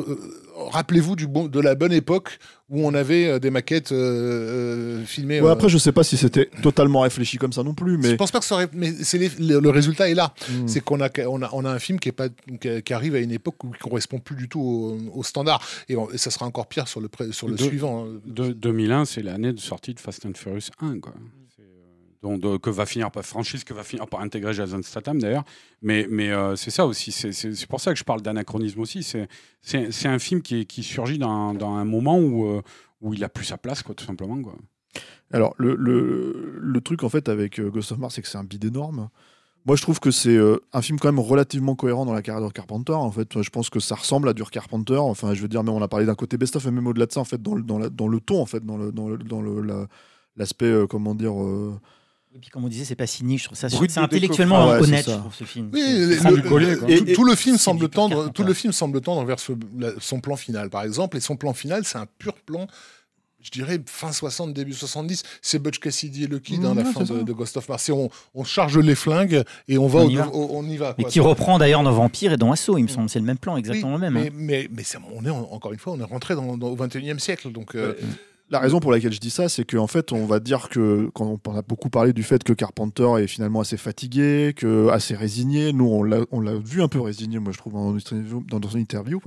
rappelez-vous 0.55 1.15
du 1.15 1.27
bon, 1.27 1.47
de 1.47 1.59
la 1.59 1.75
bonne 1.75 1.93
époque 1.93 2.37
où 2.69 2.85
on 2.87 2.93
avait 2.93 3.27
euh, 3.27 3.39
des 3.39 3.49
maquettes 3.51 3.91
euh, 3.91 4.99
euh, 5.01 5.05
filmées. 5.05 5.41
Ouais, 5.41 5.47
euh, 5.49 5.51
après, 5.51 5.69
je 5.69 5.77
sais 5.77 5.91
pas 5.91 6.03
si 6.03 6.17
c'était 6.17 6.49
totalement 6.61 7.01
réfléchi 7.01 7.37
comme 7.37 7.53
ça 7.53 7.63
non 7.63 7.73
plus, 7.73 8.01
je 8.01 8.09
mais. 8.09 8.15
pense 8.17 8.31
pas 8.31 8.39
que 8.39 8.45
ça 8.45 8.55
aurait. 8.55 8.69
Mais 8.73 8.91
c'est 9.03 9.17
les- 9.17 9.29
le, 9.59 9.69
résultat 9.69 10.09
est 10.09 10.13
là. 10.15 10.33
Mm. 10.49 10.67
C'est 10.67 10.79
qu'on 10.81 11.01
a, 11.01 11.09
on 11.27 11.41
a, 11.41 11.49
on 11.53 11.65
a 11.65 11.69
un 11.71 11.79
film 11.79 11.99
qui, 11.99 12.09
est 12.09 12.13
pas, 12.13 12.29
qui, 12.29 12.81
qui 12.83 12.93
arrive 12.93 13.15
à 13.15 13.19
une 13.19 13.31
époque 13.31 13.63
où 13.63 13.71
il 13.73 13.77
correspond 13.77 14.19
plus 14.19 14.35
du 14.35 14.47
tout 14.49 14.61
au, 14.61 15.19
au 15.19 15.23
standard. 15.23 15.61
Et, 15.89 15.95
on- 15.95 16.09
et 16.11 16.17
ça 16.17 16.31
sera 16.31 16.45
encore 16.45 16.67
pire 16.67 16.87
sur 16.87 17.01
le, 17.01 17.09
pré- 17.09 17.31
sur 17.31 17.47
le 17.47 17.55
De- 17.55 17.63
suivant. 17.63 18.05
hein. 18.05 18.19
De- 18.25 18.53
2001, 18.53 19.05
c'est 19.05 19.21
l'année 19.23 19.53
de 19.53 19.59
sortie 19.59 19.93
de 19.93 19.99
Fast 19.99 20.25
and 20.25 20.31
Furious 20.35 20.69
1, 20.81 20.99
quoi. 20.99 21.13
Que 22.23 22.69
va 22.69 22.85
finir 22.85 23.11
par 23.11 23.25
franchise, 23.25 23.65
que 23.65 23.73
va 23.73 23.83
finir 23.83 24.07
par 24.07 24.21
intégrer 24.21 24.53
Jason 24.53 24.81
Statham 24.81 25.19
d'ailleurs. 25.19 25.43
Mais, 25.81 26.07
mais 26.09 26.31
euh, 26.31 26.55
c'est 26.55 26.71
ça 26.71 26.85
aussi. 26.85 27.11
C'est, 27.11 27.67
pour 27.67 27.81
ça 27.81 27.91
que 27.91 27.99
je 27.99 28.05
parle 28.05 28.21
d'anachronisme 28.21 28.79
aussi. 28.79 29.03
C'est, 29.03 30.07
un 30.07 30.19
film 30.19 30.41
qui, 30.41 30.65
qui 30.65 30.83
surgit 30.83 31.17
dans, 31.17 31.53
dans 31.53 31.73
un 31.75 31.83
moment 31.83 32.17
où, 32.17 32.45
euh, 32.47 32.61
où 33.01 33.13
il 33.13 33.21
a 33.25 33.29
plus 33.29 33.43
sa 33.43 33.57
place, 33.57 33.83
quoi, 33.83 33.93
tout 33.93 34.05
simplement. 34.05 34.41
Quoi. 34.41 34.55
Alors, 35.33 35.53
le, 35.57 35.75
le, 35.75 36.59
le 36.61 36.81
truc 36.81 37.03
en 37.03 37.09
fait 37.09 37.27
avec 37.27 37.59
euh, 37.59 37.69
Ghost 37.69 37.91
of 37.91 37.97
Mars, 37.97 38.15
c'est 38.15 38.21
que 38.21 38.27
c'est 38.29 38.37
un 38.37 38.45
bide 38.45 38.63
énorme. 38.63 39.09
Moi, 39.65 39.75
je 39.75 39.81
trouve 39.81 39.99
que 39.99 40.11
c'est 40.11 40.37
un 40.71 40.81
film 40.81 40.99
quand 40.99 41.09
même 41.09 41.19
relativement 41.19 41.75
cohérent 41.75 42.05
dans 42.05 42.13
la 42.13 42.21
carrière 42.21 42.47
de 42.47 42.53
Carpenter. 42.53 42.93
En 42.93 43.11
fait, 43.11 43.41
je 43.41 43.49
pense 43.49 43.69
que 43.69 43.79
ça 43.81 43.95
ressemble 43.95 44.29
à 44.29 44.33
du 44.33 44.43
Carpenter. 44.43 44.97
Enfin, 44.97 45.33
je 45.33 45.41
veux 45.41 45.47
dire, 45.49 45.63
mais 45.63 45.71
on 45.71 45.81
a 45.81 45.87
parlé 45.89 46.05
d'un 46.05 46.15
côté 46.15 46.37
best-of, 46.37 46.65
et 46.65 46.71
même 46.71 46.87
au-delà 46.87 47.05
de 47.05 47.11
ça, 47.11 47.19
en 47.19 47.25
fait, 47.25 47.41
dans 47.41 47.55
le, 47.55 47.63
dans 47.63 47.79
la- 47.79 47.89
dans 47.89 48.07
le 48.07 48.19
ton, 48.21 48.41
en 48.41 48.45
fait, 48.45 48.65
dans 48.65 48.77
le, 48.77 48.91
dans 48.93 49.09
dans 49.17 49.41
le- 49.41 49.87
l'aspect, 50.37 50.65
euh, 50.65 50.87
comment 50.87 51.15
dire. 51.15 51.33
Et 52.35 52.39
puis, 52.39 52.49
comme 52.49 52.65
on 52.65 52.67
disait, 52.67 52.83
c'est 52.85 52.95
pas 52.95 53.05
cynique. 53.07 53.39
Je 53.41 53.45
trouve 53.45 53.57
ça 53.57 53.69
c'est 53.69 53.97
intellectuellement 53.99 54.65
décoffrage. 54.73 54.81
Ouais, 54.81 54.87
honnête, 54.87 55.05
trouve, 55.19 55.35
ce 55.35 55.43
film. 55.43 55.69
Oui, 55.71 55.81
C'est- 55.81 56.29
le- 56.29 56.35
le- 56.35 56.41
du 56.41 56.49
collier, 56.49 56.75
quoi. 56.77 56.89
et 56.89 56.93
Et- 56.95 57.13
tout 57.13 57.23
le 57.23 57.35
film 57.35 57.57
semble 57.57 57.89
tendre, 57.89 58.31
tout 58.31 58.43
le 58.43 58.53
film 58.53 58.73
semble 58.73 59.01
tendre 59.01 59.23
vers 59.23 59.39
ce- 59.39 59.51
la- 59.77 59.91
son 59.99 60.19
plan 60.19 60.35
final, 60.35 60.69
par 60.71 60.83
exemple. 60.83 61.17
Et 61.17 61.19
son 61.19 61.35
plan 61.35 61.53
final, 61.53 61.85
c'est 61.85 61.97
un 61.99 62.07
pur 62.17 62.33
plan. 62.33 62.67
Je 63.39 63.51
dirais 63.51 63.77
fin 63.85 64.11
60, 64.13 64.53
début 64.53 64.71
70, 64.73 65.21
c'est 65.41 65.59
Butch 65.59 65.77
Cassidy 65.79 66.23
et 66.23 66.27
le 66.27 66.39
Kid, 66.39 66.63
hein, 66.63 66.73
la 66.75 66.85
fin 66.85 67.03
de, 67.03 67.23
de 67.23 67.33
Ghost 67.33 67.57
of 67.57 67.67
Mars. 67.67 67.89
On, 67.89 68.09
on 68.33 68.43
charge 68.45 68.77
les 68.79 68.95
flingues 68.95 69.43
et 69.67 69.77
on 69.77 69.85
va, 69.87 69.99
On 69.99 70.05
au- 70.05 70.09
y 70.09 70.15
va. 70.15 70.27
au- 70.29 70.49
on 70.57 70.63
y 70.63 70.77
va. 70.77 70.95
Mais 70.97 71.03
quoi. 71.03 71.11
qui 71.11 71.19
reprend 71.19 71.57
d'ailleurs 71.59 71.83
dans 71.83 71.91
Vampire 71.91 72.31
et 72.31 72.37
dans 72.37 72.51
Assaut, 72.53 72.77
il 72.77 72.83
me 72.83 72.87
semble. 72.87 73.09
C'est 73.09 73.19
le 73.19 73.25
même 73.25 73.37
plan, 73.37 73.57
exactement 73.57 73.95
Oui, 73.95 74.01
le 74.01 74.09
même. 74.09 74.31
Mais, 74.33 74.63
hein. 74.63 74.67
mais, 74.71 74.83
on 75.13 75.25
est 75.25 75.29
en- 75.29 75.51
encore 75.51 75.73
une 75.73 75.79
fois, 75.79 75.91
on 75.93 75.99
est 75.99 76.03
rentré 76.05 76.35
dans, 76.35 76.57
dans- 76.57 76.69
au 76.69 76.75
21e 76.77 77.19
siècle. 77.19 77.51
Donc, 77.51 77.75
euh, 77.75 77.93
La 78.53 78.59
raison 78.59 78.79
pour 78.79 78.91
laquelle 78.91 79.11
je 79.11 79.19
dis 79.19 79.31
ça, 79.31 79.49
c'est 79.49 79.65
qu'en 79.65 79.87
fait, 79.87 80.11
on 80.11 80.27
va 80.27 80.39
dire 80.39 80.69
que 80.69 81.09
quand 81.15 81.39
on 81.47 81.55
a 81.55 81.63
beaucoup 81.63 81.89
parlé 81.89 82.13
du 82.13 82.21
fait 82.21 82.43
que 82.43 82.53
Carpenter 82.53 83.15
est 83.17 83.25
finalement 83.25 83.61
assez 83.61 83.77
fatigué, 83.77 84.53
que 84.55 84.89
assez 84.89 85.15
résigné. 85.15 85.73
Nous, 85.73 85.85
on 85.85 86.03
l'a 86.03 86.53
vu 86.63 86.83
un 86.83 86.87
peu 86.87 87.01
résigné, 87.01 87.39
moi 87.39 87.51
je 87.51 87.57
trouve, 87.57 87.73
dans, 87.73 88.59
dans, 88.59 88.69
une 88.69 88.79
interview, 88.79 89.19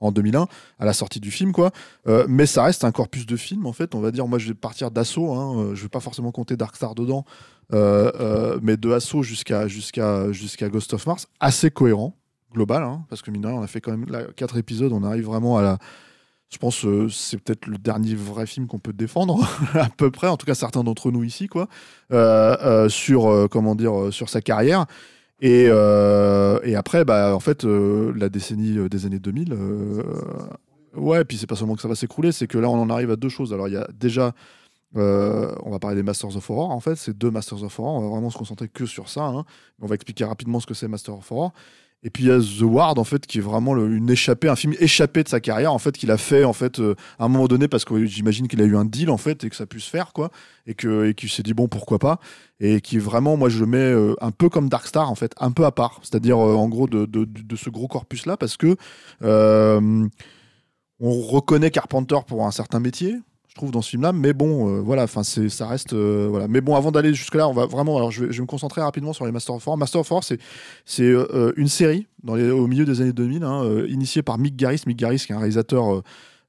en 0.00 0.10
2001, 0.10 0.46
à 0.78 0.84
la 0.86 0.94
sortie 0.94 1.20
du 1.20 1.30
film, 1.30 1.52
quoi. 1.52 1.70
Euh, 2.08 2.24
mais 2.30 2.46
ça 2.46 2.62
reste 2.62 2.82
un 2.84 2.92
corpus 2.92 3.26
de 3.26 3.36
films, 3.36 3.66
en 3.66 3.74
fait. 3.74 3.94
On 3.94 4.00
va 4.00 4.10
dire, 4.10 4.26
moi, 4.26 4.38
je 4.38 4.48
vais 4.48 4.54
partir 4.54 4.90
d'assaut. 4.90 5.34
Hein, 5.34 5.58
euh, 5.58 5.74
je 5.74 5.82
vais 5.82 5.90
pas 5.90 6.00
forcément 6.00 6.32
compter 6.32 6.56
Dark 6.56 6.74
Star 6.74 6.94
dedans, 6.94 7.26
euh, 7.74 8.58
mais 8.62 8.78
de 8.78 8.90
assaut 8.90 9.22
jusqu'à 9.22 9.68
jusqu'à 9.68 10.32
jusqu'à 10.32 10.70
Ghost 10.70 10.94
of 10.94 11.06
Mars, 11.06 11.28
assez 11.40 11.70
cohérent, 11.70 12.16
global, 12.54 12.82
hein, 12.84 13.04
parce 13.10 13.20
que 13.20 13.30
mine 13.30 13.42
de 13.42 13.48
rien, 13.48 13.56
on 13.58 13.62
a 13.62 13.66
fait 13.66 13.82
quand 13.82 13.90
même 13.90 14.06
là, 14.08 14.22
quatre 14.34 14.56
épisodes, 14.56 14.92
on 14.92 15.02
arrive 15.02 15.26
vraiment 15.26 15.58
à 15.58 15.62
la 15.62 15.78
je 16.52 16.58
pense 16.58 16.82
que 16.82 17.08
c'est 17.08 17.38
peut-être 17.38 17.66
le 17.66 17.78
dernier 17.78 18.14
vrai 18.14 18.46
film 18.46 18.66
qu'on 18.66 18.78
peut 18.78 18.92
défendre, 18.92 19.40
à 19.74 19.88
peu 19.96 20.10
près, 20.10 20.28
en 20.28 20.36
tout 20.36 20.44
cas 20.46 20.54
certains 20.54 20.84
d'entre 20.84 21.10
nous 21.10 21.24
ici, 21.24 21.46
quoi, 21.48 21.66
euh, 22.12 22.56
euh, 22.62 22.88
sur, 22.90 23.26
euh, 23.30 23.48
comment 23.50 23.74
dire, 23.74 23.98
euh, 23.98 24.10
sur 24.10 24.28
sa 24.28 24.42
carrière. 24.42 24.84
Et, 25.40 25.66
euh, 25.68 26.60
et 26.62 26.76
après, 26.76 27.04
bah, 27.04 27.34
en 27.34 27.40
fait, 27.40 27.64
euh, 27.64 28.12
la 28.16 28.28
décennie 28.28 28.78
euh, 28.78 28.88
des 28.88 29.06
années 29.06 29.18
2000, 29.18 29.52
euh, 29.54 30.02
ouais, 30.94 31.24
puis 31.24 31.36
c'est 31.36 31.46
pas 31.48 31.56
seulement 31.56 31.74
que 31.74 31.82
ça 31.82 31.88
va 31.88 31.94
s'écrouler, 31.96 32.32
c'est 32.32 32.46
que 32.46 32.58
là, 32.58 32.68
on 32.68 32.80
en 32.80 32.90
arrive 32.90 33.10
à 33.10 33.16
deux 33.16 33.28
choses. 33.30 33.52
Alors, 33.52 33.66
il 33.66 33.74
y 33.74 33.76
a 33.76 33.88
déjà, 33.98 34.32
euh, 34.96 35.52
on 35.64 35.70
va 35.70 35.78
parler 35.78 35.96
des 35.96 36.02
Masters 36.02 36.36
of 36.36 36.48
Horror, 36.50 36.70
en 36.70 36.80
fait, 36.80 36.94
c'est 36.96 37.16
deux 37.16 37.30
Masters 37.30 37.62
of 37.64 37.78
Horror, 37.80 37.94
on 37.94 38.00
va 38.02 38.08
vraiment 38.10 38.30
se 38.30 38.38
concentrer 38.38 38.68
que 38.68 38.86
sur 38.86 39.08
ça. 39.08 39.24
hein. 39.24 39.44
On 39.80 39.86
va 39.86 39.94
expliquer 39.94 40.24
rapidement 40.26 40.60
ce 40.60 40.66
que 40.66 40.74
c'est 40.74 40.86
Master 40.86 41.16
of 41.16 41.32
Horror. 41.32 41.52
Et 42.04 42.10
puis 42.10 42.24
il 42.24 42.28
y 42.28 42.32
a 42.32 42.40
The 42.40 42.62
Ward 42.62 42.98
en 42.98 43.04
fait 43.04 43.26
qui 43.26 43.38
est 43.38 43.42
vraiment 43.42 43.76
une 43.76 44.10
échappée, 44.10 44.48
un 44.48 44.56
film 44.56 44.74
échappé 44.80 45.22
de 45.22 45.28
sa 45.28 45.38
carrière 45.40 45.72
en 45.72 45.78
fait 45.78 45.96
qu'il 45.96 46.10
a 46.10 46.16
fait 46.16 46.42
en 46.42 46.52
fait 46.52 46.80
euh, 46.80 46.96
à 47.20 47.24
un 47.24 47.28
moment 47.28 47.46
donné 47.46 47.68
parce 47.68 47.84
que 47.84 48.04
j'imagine 48.06 48.48
qu'il 48.48 48.60
a 48.60 48.64
eu 48.64 48.76
un 48.76 48.84
deal 48.84 49.08
en 49.08 49.18
fait 49.18 49.44
et 49.44 49.50
que 49.50 49.54
ça 49.54 49.66
puisse 49.66 49.86
faire 49.86 50.12
quoi 50.12 50.30
et 50.66 50.74
que 50.74 51.06
et 51.06 51.14
qu'il 51.14 51.30
s'est 51.30 51.44
dit 51.44 51.54
bon 51.54 51.68
pourquoi 51.68 52.00
pas 52.00 52.18
et 52.58 52.80
qui 52.80 52.98
vraiment 52.98 53.36
moi 53.36 53.48
je 53.48 53.60
le 53.60 53.66
mets 53.66 53.78
euh, 53.78 54.16
un 54.20 54.32
peu 54.32 54.48
comme 54.48 54.68
Dark 54.68 54.88
Star 54.88 55.10
en 55.10 55.14
fait 55.14 55.32
un 55.38 55.52
peu 55.52 55.64
à 55.64 55.70
part 55.70 56.00
c'est-à-dire 56.02 56.38
euh, 56.38 56.54
en 56.54 56.68
gros 56.68 56.88
de, 56.88 57.06
de, 57.06 57.24
de 57.24 57.56
ce 57.56 57.70
gros 57.70 57.86
corpus 57.86 58.26
là 58.26 58.36
parce 58.36 58.56
que 58.56 58.76
on 61.04 61.20
reconnaît 61.20 61.70
Carpenter 61.70 62.18
pour 62.26 62.46
un 62.46 62.52
certain 62.52 62.78
métier 62.78 63.16
je 63.52 63.56
trouve 63.56 63.70
dans 63.70 63.82
ce 63.82 63.90
film 63.90 64.00
là 64.00 64.14
mais 64.14 64.32
bon 64.32 64.66
euh, 64.66 64.80
voilà 64.80 65.02
enfin 65.02 65.22
ça 65.22 65.66
reste 65.66 65.92
euh, 65.92 66.46
mais 66.48 66.62
bon 66.62 66.74
avant 66.74 66.90
d'aller 66.90 67.12
jusque 67.12 67.34
là 67.34 67.46
on 67.46 67.52
va 67.52 67.66
vraiment 67.66 67.98
alors 67.98 68.10
je 68.10 68.24
vais, 68.24 68.40
me 68.40 68.46
concentrer 68.46 68.80
rapidement 68.80 69.12
sur 69.12 69.26
les 69.26 69.32
Master 69.32 69.54
of 69.54 69.68
Horror. 69.68 69.76
Master 69.76 70.00
of 70.00 70.10
Horror 70.10 70.24
c'est 70.24 70.38
euh, 71.02 71.52
une 71.58 71.68
série 71.68 72.06
au 72.26 72.66
milieu 72.66 72.86
des 72.86 73.02
années 73.02 73.12
2000 73.12 73.42
hein, 73.42 73.84
initiée 73.88 74.22
par 74.22 74.38
Mick 74.38 74.56
Garris. 74.56 74.84
Mick 74.86 74.96
Garris 74.96 75.18
qui 75.18 75.32
est 75.32 75.34
un 75.34 75.38
réalisateur 75.38 76.02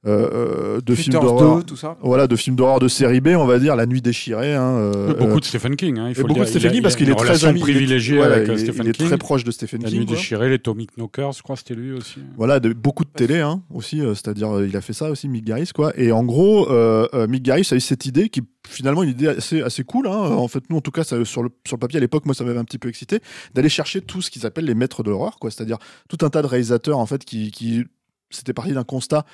euh, 0.06 0.76
euh, 0.76 0.80
de 0.84 0.94
films 0.94 1.14
d'horreur. 1.20 1.58
2, 1.58 1.62
tout 1.64 1.76
ça. 1.76 1.96
Voilà, 2.02 2.26
de 2.26 2.36
films 2.36 2.56
d'horreur 2.56 2.78
de 2.78 2.88
série 2.88 3.20
B, 3.20 3.28
on 3.36 3.46
va 3.46 3.58
dire, 3.58 3.74
La 3.76 3.86
Nuit 3.86 4.02
déchirée. 4.02 4.54
hein, 4.54 4.62
euh, 4.76 5.14
Beaucoup 5.14 5.40
de 5.40 5.44
Stephen 5.44 5.76
King. 5.76 5.98
Hein, 5.98 6.08
il 6.10 6.14
faut 6.14 6.22
le 6.22 6.28
beaucoup 6.28 6.40
dire. 6.40 6.44
de 6.44 6.50
Stephen 6.50 6.72
King 6.72 6.82
parce 6.82 6.96
qu'il 6.96 7.08
est 7.10 7.14
très 7.14 7.44
ami, 7.46 7.60
est- 7.60 8.10
voilà, 8.16 8.34
avec 8.36 8.48
il 8.48 8.54
est- 8.54 8.58
Stephen 8.58 8.82
il 8.84 8.88
est 8.90 8.92
King. 8.92 9.06
très 9.06 9.18
proche 9.18 9.44
de 9.44 9.50
Stephen 9.50 9.82
La 9.82 9.88
King. 9.88 10.00
nuit 10.00 10.06
quoi. 10.06 10.16
déchirée, 10.16 10.48
les 10.48 10.54
Atomic 10.56 10.96
Knockers, 10.98 11.32
je 11.32 11.42
crois 11.42 11.56
que 11.56 11.60
c'était 11.66 11.74
lui 11.80 11.92
aussi. 11.92 12.18
Voilà, 12.36 12.60
de, 12.60 12.72
beaucoup 12.72 13.04
de 13.04 13.10
télé 13.10 13.40
hein, 13.40 13.62
aussi, 13.72 14.00
euh, 14.00 14.14
c'est-à-dire 14.14 14.54
euh, 14.56 14.66
il 14.66 14.76
a 14.76 14.80
fait 14.80 14.92
ça 14.92 15.10
aussi, 15.10 15.28
Mick 15.28 15.44
Garris, 15.44 15.70
quoi. 15.74 15.92
Et 15.98 16.12
en 16.12 16.22
gros, 16.24 16.70
euh, 16.70 17.08
euh, 17.14 17.26
Mick 17.26 17.42
Garris 17.42 17.66
a 17.70 17.76
eu 17.76 17.80
cette 17.80 18.04
idée 18.06 18.28
qui 18.28 18.42
finalement 18.68 19.02
une 19.02 19.10
idée 19.10 19.28
assez, 19.28 19.60
assez 19.62 19.84
cool. 19.84 20.06
hein. 20.06 20.10
En 20.12 20.48
fait, 20.48 20.64
nous 20.70 20.76
en 20.76 20.80
tout 20.80 20.90
cas, 20.90 21.04
ça, 21.04 21.22
sur, 21.24 21.42
le, 21.42 21.50
sur 21.66 21.76
le 21.76 21.80
papier 21.80 21.98
à 21.98 22.00
l'époque, 22.00 22.24
moi 22.26 22.34
ça 22.34 22.44
m'avait 22.44 22.58
un 22.58 22.64
petit 22.64 22.78
peu 22.78 22.88
excité 22.88 23.20
d'aller 23.54 23.68
chercher 23.68 24.00
tout 24.00 24.22
ce 24.22 24.30
qu'ils 24.30 24.46
appellent 24.46 24.64
les 24.64 24.74
maîtres 24.74 25.02
de 25.02 25.10
l'horreur, 25.10 25.38
quoi. 25.38 25.50
C'est-à-dire 25.50 25.78
tout 26.08 26.18
un 26.24 26.30
tas 26.30 26.42
de 26.42 26.46
réalisateurs 26.46 26.98
en 26.98 27.06
fait 27.06 27.24
qui, 27.24 27.50
qui 27.50 27.84
c'était 28.30 28.52
parti 28.54 28.72
d'un 28.72 28.82
constat 28.84 29.24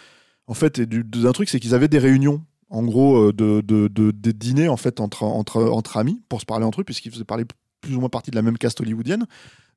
en 0.51 0.55
fait 0.55 0.81
d'un 0.81 1.33
truc, 1.33 1.49
c'est 1.49 1.61
qu'ils 1.61 1.75
avaient 1.75 1.89
des 1.89 1.99
réunions. 1.99 2.45
En 2.69 2.83
gros, 2.85 3.29
euh, 3.29 3.33
de, 3.33 3.63
de, 3.63 3.89
de- 3.89 4.11
des 4.11 4.33
dîners 4.33 4.69
en 4.69 4.77
fait 4.77 5.01
entre, 5.01 5.23
entre, 5.25 5.63
entre 5.65 5.97
amis 5.97 6.21
pour 6.29 6.41
se 6.41 6.47
parler 6.47 6.65
entre 6.65 6.81
eux, 6.81 6.85
puisqu'ils 6.85 7.11
faisaient 7.13 7.25
parler 7.25 7.45
plus 7.81 7.97
ou 7.97 8.01
moins 8.01 8.09
partie 8.09 8.31
de 8.31 8.37
la 8.37 8.43
même 8.43 8.59
caste 8.59 8.81
hollywoodienne. 8.81 9.27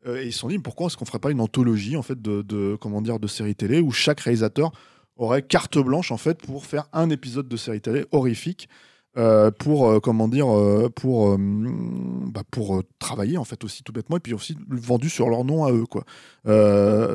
Euh, 0.05 0.21
et 0.21 0.27
ils 0.27 0.33
se 0.33 0.39
sont 0.39 0.47
dit 0.49 0.59
pourquoi 0.59 0.87
est-ce 0.87 0.97
qu'on 0.97 1.05
ferait 1.05 1.19
pas 1.19 1.31
une 1.31 1.41
anthologie 1.41 1.95
en 1.95 2.01
fait 2.01 2.21
de, 2.21 2.41
de 2.41 2.75
comment 2.79 3.01
dire 3.01 3.19
de 3.19 3.27
séries 3.27 3.55
télé 3.55 3.79
où 3.79 3.91
chaque 3.91 4.19
réalisateur 4.19 4.71
aurait 5.15 5.41
carte 5.43 5.77
blanche 5.77 6.11
en 6.11 6.17
fait 6.17 6.39
pour 6.41 6.65
faire 6.65 6.87
un 6.93 7.09
épisode 7.09 7.47
de 7.47 7.55
série 7.57 7.81
télé 7.81 8.05
horrifique 8.11 8.67
euh, 9.17 9.51
pour 9.51 9.89
euh, 9.89 9.99
comment 9.99 10.27
dire 10.27 10.47
euh, 10.51 10.89
pour 10.95 11.29
euh, 11.29 11.37
bah, 11.39 12.41
pour 12.51 12.81
travailler 12.99 13.37
en 13.37 13.43
fait 13.43 13.63
aussi 13.63 13.83
tout 13.83 13.91
bêtement 13.93 14.17
et 14.17 14.19
puis 14.19 14.33
aussi 14.33 14.57
vendu 14.69 15.09
sur 15.09 15.29
leur 15.29 15.43
nom 15.45 15.65
à 15.65 15.71
eux 15.71 15.85
quoi. 15.85 16.03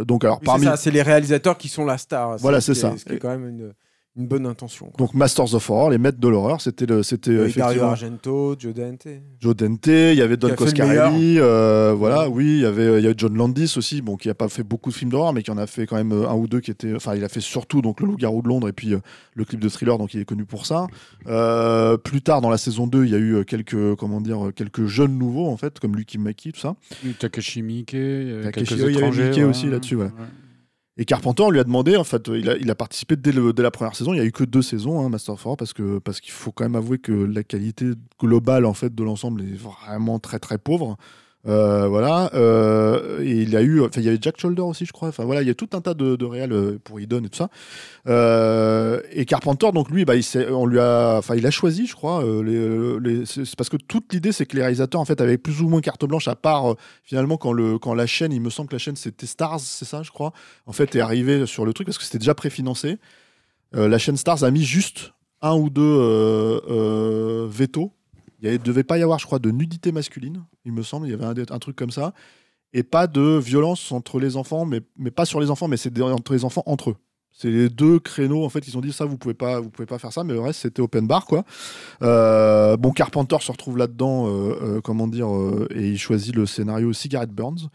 Donc 0.04 0.24
alors 0.24 0.38
Oui, 0.40 0.46
parmi 0.46 0.66
c'est 0.76 0.90
les 0.90 1.02
réalisateurs 1.02 1.58
qui 1.58 1.68
sont 1.68 1.84
la 1.84 1.98
star. 1.98 2.36
Voilà, 2.38 2.60
ce 2.60 2.72
c'est 2.74 2.86
est- 2.86 2.90
ça. 2.90 2.96
Ce 2.98 3.04
qui 3.04 3.14
est 3.14 3.18
quand 3.18 3.30
même 3.30 3.48
une, 3.48 3.72
une 4.16 4.26
bonne 4.26 4.46
intention. 4.46 4.86
quoi. 4.86 5.06
donc 5.06 5.14
Masters 5.14 5.54
of 5.54 5.70
Horror, 5.70 5.90
les 5.90 5.98
maîtres 5.98 6.18
de 6.18 6.28
l'horreur, 6.28 6.60
c'était 6.60 6.86
le 6.86 7.02
c'était 7.04 7.30
euh, 7.30 7.42
Avec 7.42 7.56
Dario 7.56 7.70
effectivement 7.70 7.90
Argento, 7.90 8.56
Joe 8.58 8.74
Dante. 8.74 9.06
Joe 9.40 9.54
Dante, 9.56 9.86
il 9.86 10.14
y 10.14 10.22
avait 10.22 10.36
Don 10.36 10.54
Coscarelli, 10.56 11.38
euh, 11.38 11.94
voilà, 11.96 12.28
oui, 12.28 12.44
il 12.46 12.60
y 12.60 12.66
avait 12.66 12.98
il 12.98 13.04
y 13.04 13.06
avait 13.06 13.14
John 13.16 13.36
Landis 13.36 13.74
aussi, 13.76 14.02
bon, 14.02 14.16
qui 14.16 14.28
a 14.28 14.34
pas 14.34 14.48
fait 14.48 14.64
beaucoup 14.64 14.90
de 14.90 14.94
films 14.96 15.10
d'horreur, 15.10 15.32
mais 15.32 15.42
qui 15.42 15.50
en 15.50 15.58
a 15.58 15.66
fait 15.66 15.86
quand 15.86 15.96
même 15.96 16.12
euh, 16.12 16.28
un 16.28 16.34
ou 16.34 16.48
deux 16.48 16.60
qui 16.60 16.70
étaient, 16.70 16.94
enfin, 16.94 17.14
il 17.14 17.22
a 17.22 17.28
fait 17.28 17.40
surtout 17.40 17.80
donc 17.80 18.00
le 18.00 18.06
Loup-garou 18.06 18.42
de 18.42 18.48
Londres 18.48 18.68
et 18.68 18.72
puis 18.72 18.92
euh, 18.92 18.98
le 19.34 19.44
clip 19.44 19.60
de 19.60 19.68
Thriller, 19.68 19.98
donc 19.98 20.14
il 20.14 20.20
est 20.20 20.24
connu 20.24 20.44
pour 20.44 20.66
ça. 20.66 20.88
Euh, 21.28 21.96
plus 21.96 22.20
tard 22.22 22.40
dans 22.40 22.50
la 22.50 22.58
saison 22.58 22.88
2, 22.88 23.04
il 23.04 23.10
y 23.10 23.14
a 23.14 23.18
eu 23.18 23.44
quelques, 23.44 23.94
comment 23.94 24.20
dire, 24.20 24.50
quelques 24.54 24.86
jeunes 24.86 25.16
nouveaux 25.16 25.46
en 25.46 25.56
fait, 25.56 25.78
comme 25.78 25.94
Lucky 25.94 26.18
Maki, 26.18 26.52
tout 26.52 26.60
ça. 26.60 26.74
Takashi 27.20 27.62
Miike, 27.62 27.92
Takeshi, 28.42 28.52
quelques 28.52 28.70
oui, 28.70 28.76
il 28.76 28.80
y 28.80 28.84
avait 28.84 28.92
étrangers. 28.94 29.22
Miike 29.28 29.36
ouais. 29.36 29.44
aussi 29.44 29.66
là-dessus, 29.66 29.96
ouais. 29.96 30.10
Et 31.00 31.04
Carpenter 31.04 31.44
on 31.44 31.50
lui 31.50 31.60
a 31.60 31.64
demandé, 31.64 31.96
en 31.96 32.02
fait, 32.04 32.28
il 32.28 32.70
a, 32.70 32.74
participé 32.74 33.14
dès, 33.16 33.30
le- 33.30 33.52
dès 33.52 33.62
la 33.62 33.70
première 33.70 33.94
saison. 33.94 34.12
Il 34.14 34.16
y 34.16 34.20
a 34.20 34.24
eu 34.24 34.32
que 34.32 34.42
deux 34.44 34.62
saisons, 34.62 35.00
hein, 35.00 35.08
Master 35.08 35.34
of 35.34 35.46
Horror, 35.46 35.56
parce 35.56 35.72
que 35.72 35.98
parce 36.00 36.20
qu'il 36.20 36.32
faut 36.32 36.50
quand 36.50 36.64
même 36.64 36.74
avouer 36.74 36.98
que 36.98 37.12
la 37.12 37.44
qualité 37.44 37.92
globale 38.20 38.66
en 38.66 38.74
fait 38.74 38.92
de 38.94 39.04
l'ensemble 39.04 39.42
est 39.42 39.54
vraiment 39.56 40.18
très 40.18 40.40
très 40.40 40.58
pauvre. 40.58 40.96
Euh, 41.48 41.88
voilà. 41.88 42.30
Euh, 42.34 43.20
et 43.22 43.42
il 43.42 43.50
y 43.50 43.56
a 43.56 43.62
eu, 43.62 43.82
il 43.96 44.02
y 44.02 44.08
avait 44.08 44.18
Jack 44.20 44.38
Shoulder 44.40 44.62
aussi, 44.62 44.84
je 44.84 44.92
crois. 44.92 45.08
Enfin 45.08 45.24
voilà, 45.24 45.42
il 45.42 45.48
y 45.48 45.50
a 45.50 45.54
tout 45.54 45.68
un 45.72 45.80
tas 45.80 45.94
de, 45.94 46.16
de 46.16 46.24
réals 46.24 46.52
euh, 46.52 46.78
pour 46.82 47.00
Idon 47.00 47.22
et 47.24 47.28
tout 47.28 47.38
ça. 47.38 47.48
Et 49.12 49.24
Carpenter, 49.24 49.72
donc 49.72 49.90
lui, 49.90 50.04
bah, 50.04 50.14
il 50.16 50.24
on 50.50 50.66
lui 50.66 50.78
a, 50.78 51.16
enfin, 51.18 51.36
il 51.36 51.46
a 51.46 51.50
choisi, 51.50 51.86
je 51.86 51.94
crois. 51.94 52.22
c'est 53.24 53.56
parce 53.56 53.70
que 53.70 53.76
toute 53.76 54.12
l'idée, 54.12 54.32
c'est 54.32 54.46
que 54.46 54.56
les 54.56 54.62
réalisateurs, 54.62 55.00
en 55.00 55.04
fait, 55.04 55.20
avaient 55.20 55.38
plus 55.38 55.62
ou 55.62 55.68
moins 55.68 55.80
carte 55.80 56.04
blanche, 56.04 56.28
à 56.28 56.36
part 56.36 56.76
finalement 57.02 57.36
quand 57.36 57.52
le 57.52 57.78
quand 57.78 57.94
la 57.94 58.06
chaîne, 58.06 58.32
il 58.32 58.40
me 58.40 58.50
semble 58.50 58.68
que 58.68 58.74
la 58.74 58.80
chaîne 58.80 58.96
c'était 58.96 59.26
Stars, 59.26 59.60
c'est 59.60 59.84
ça, 59.84 60.02
je 60.02 60.10
crois. 60.10 60.32
En 60.66 60.72
fait, 60.72 60.94
est 60.96 61.00
arrivé 61.00 61.46
sur 61.46 61.64
le 61.64 61.72
truc 61.72 61.86
parce 61.86 61.98
que 61.98 62.04
c'était 62.04 62.18
déjà 62.18 62.34
préfinancé. 62.34 62.98
La 63.72 63.98
chaîne 63.98 64.16
Stars 64.16 64.44
a 64.44 64.50
mis 64.50 64.64
juste 64.64 65.12
un 65.42 65.54
ou 65.54 65.70
deux 65.70 66.60
veto. 67.50 67.92
Il 68.40 68.50
ne 68.50 68.56
devait 68.58 68.84
pas 68.84 68.98
y 68.98 69.02
avoir, 69.02 69.18
je 69.18 69.26
crois, 69.26 69.38
de 69.38 69.50
nudité 69.50 69.92
masculine, 69.92 70.44
il 70.64 70.72
me 70.72 70.82
semble. 70.82 71.06
Il 71.06 71.10
y 71.10 71.14
avait 71.14 71.50
un, 71.50 71.58
truc 71.58 71.76
comme 71.76 71.90
ça. 71.90 72.14
Et 72.72 72.82
pas 72.82 73.06
de 73.06 73.38
violence 73.38 73.92
entre 73.92 74.20
les 74.20 74.36
enfants, 74.36 74.66
mais, 74.66 74.80
pas 75.10 75.24
sur 75.24 75.40
les 75.40 75.50
enfants, 75.50 75.68
mais 75.68 75.76
c'est 75.76 76.00
entre 76.00 76.32
les 76.32 76.44
enfants 76.44 76.62
entre 76.66 76.90
eux. 76.90 76.96
C'est 77.32 77.50
les 77.50 77.68
deux 77.68 78.00
créneaux 78.00 78.44
en 78.44 78.48
fait 78.48 78.66
ils 78.66 78.76
ont 78.76 78.80
dit 78.80 78.92
ça 78.92 79.04
vous 79.04 79.16
pouvez 79.16 79.34
pas 79.34 79.62
pouvez 79.62 79.86
pas 79.86 80.00
faire 80.00 80.12
ça 80.12 80.24
mais 80.24 80.32
le 80.32 80.40
reste 80.40 80.62
c'était 80.62 80.82
open 80.82 81.06
bar 81.06 81.24
quoi. 81.24 81.44
Euh, 82.02 82.76
bon 82.76 82.90
Carpenter 82.90 83.36
se 83.40 83.52
retrouve 83.52 83.78
là-dedans 83.78 84.26
euh, 84.26 84.58
euh, 84.60 84.80
comment 84.80 85.06
dire 85.06 85.28
et 85.70 85.86
il 85.86 85.98
choisit 85.98 86.34
le 86.34 86.46
scénario 86.46 86.92
Cigarette 86.92 87.30
Burns 87.30 87.68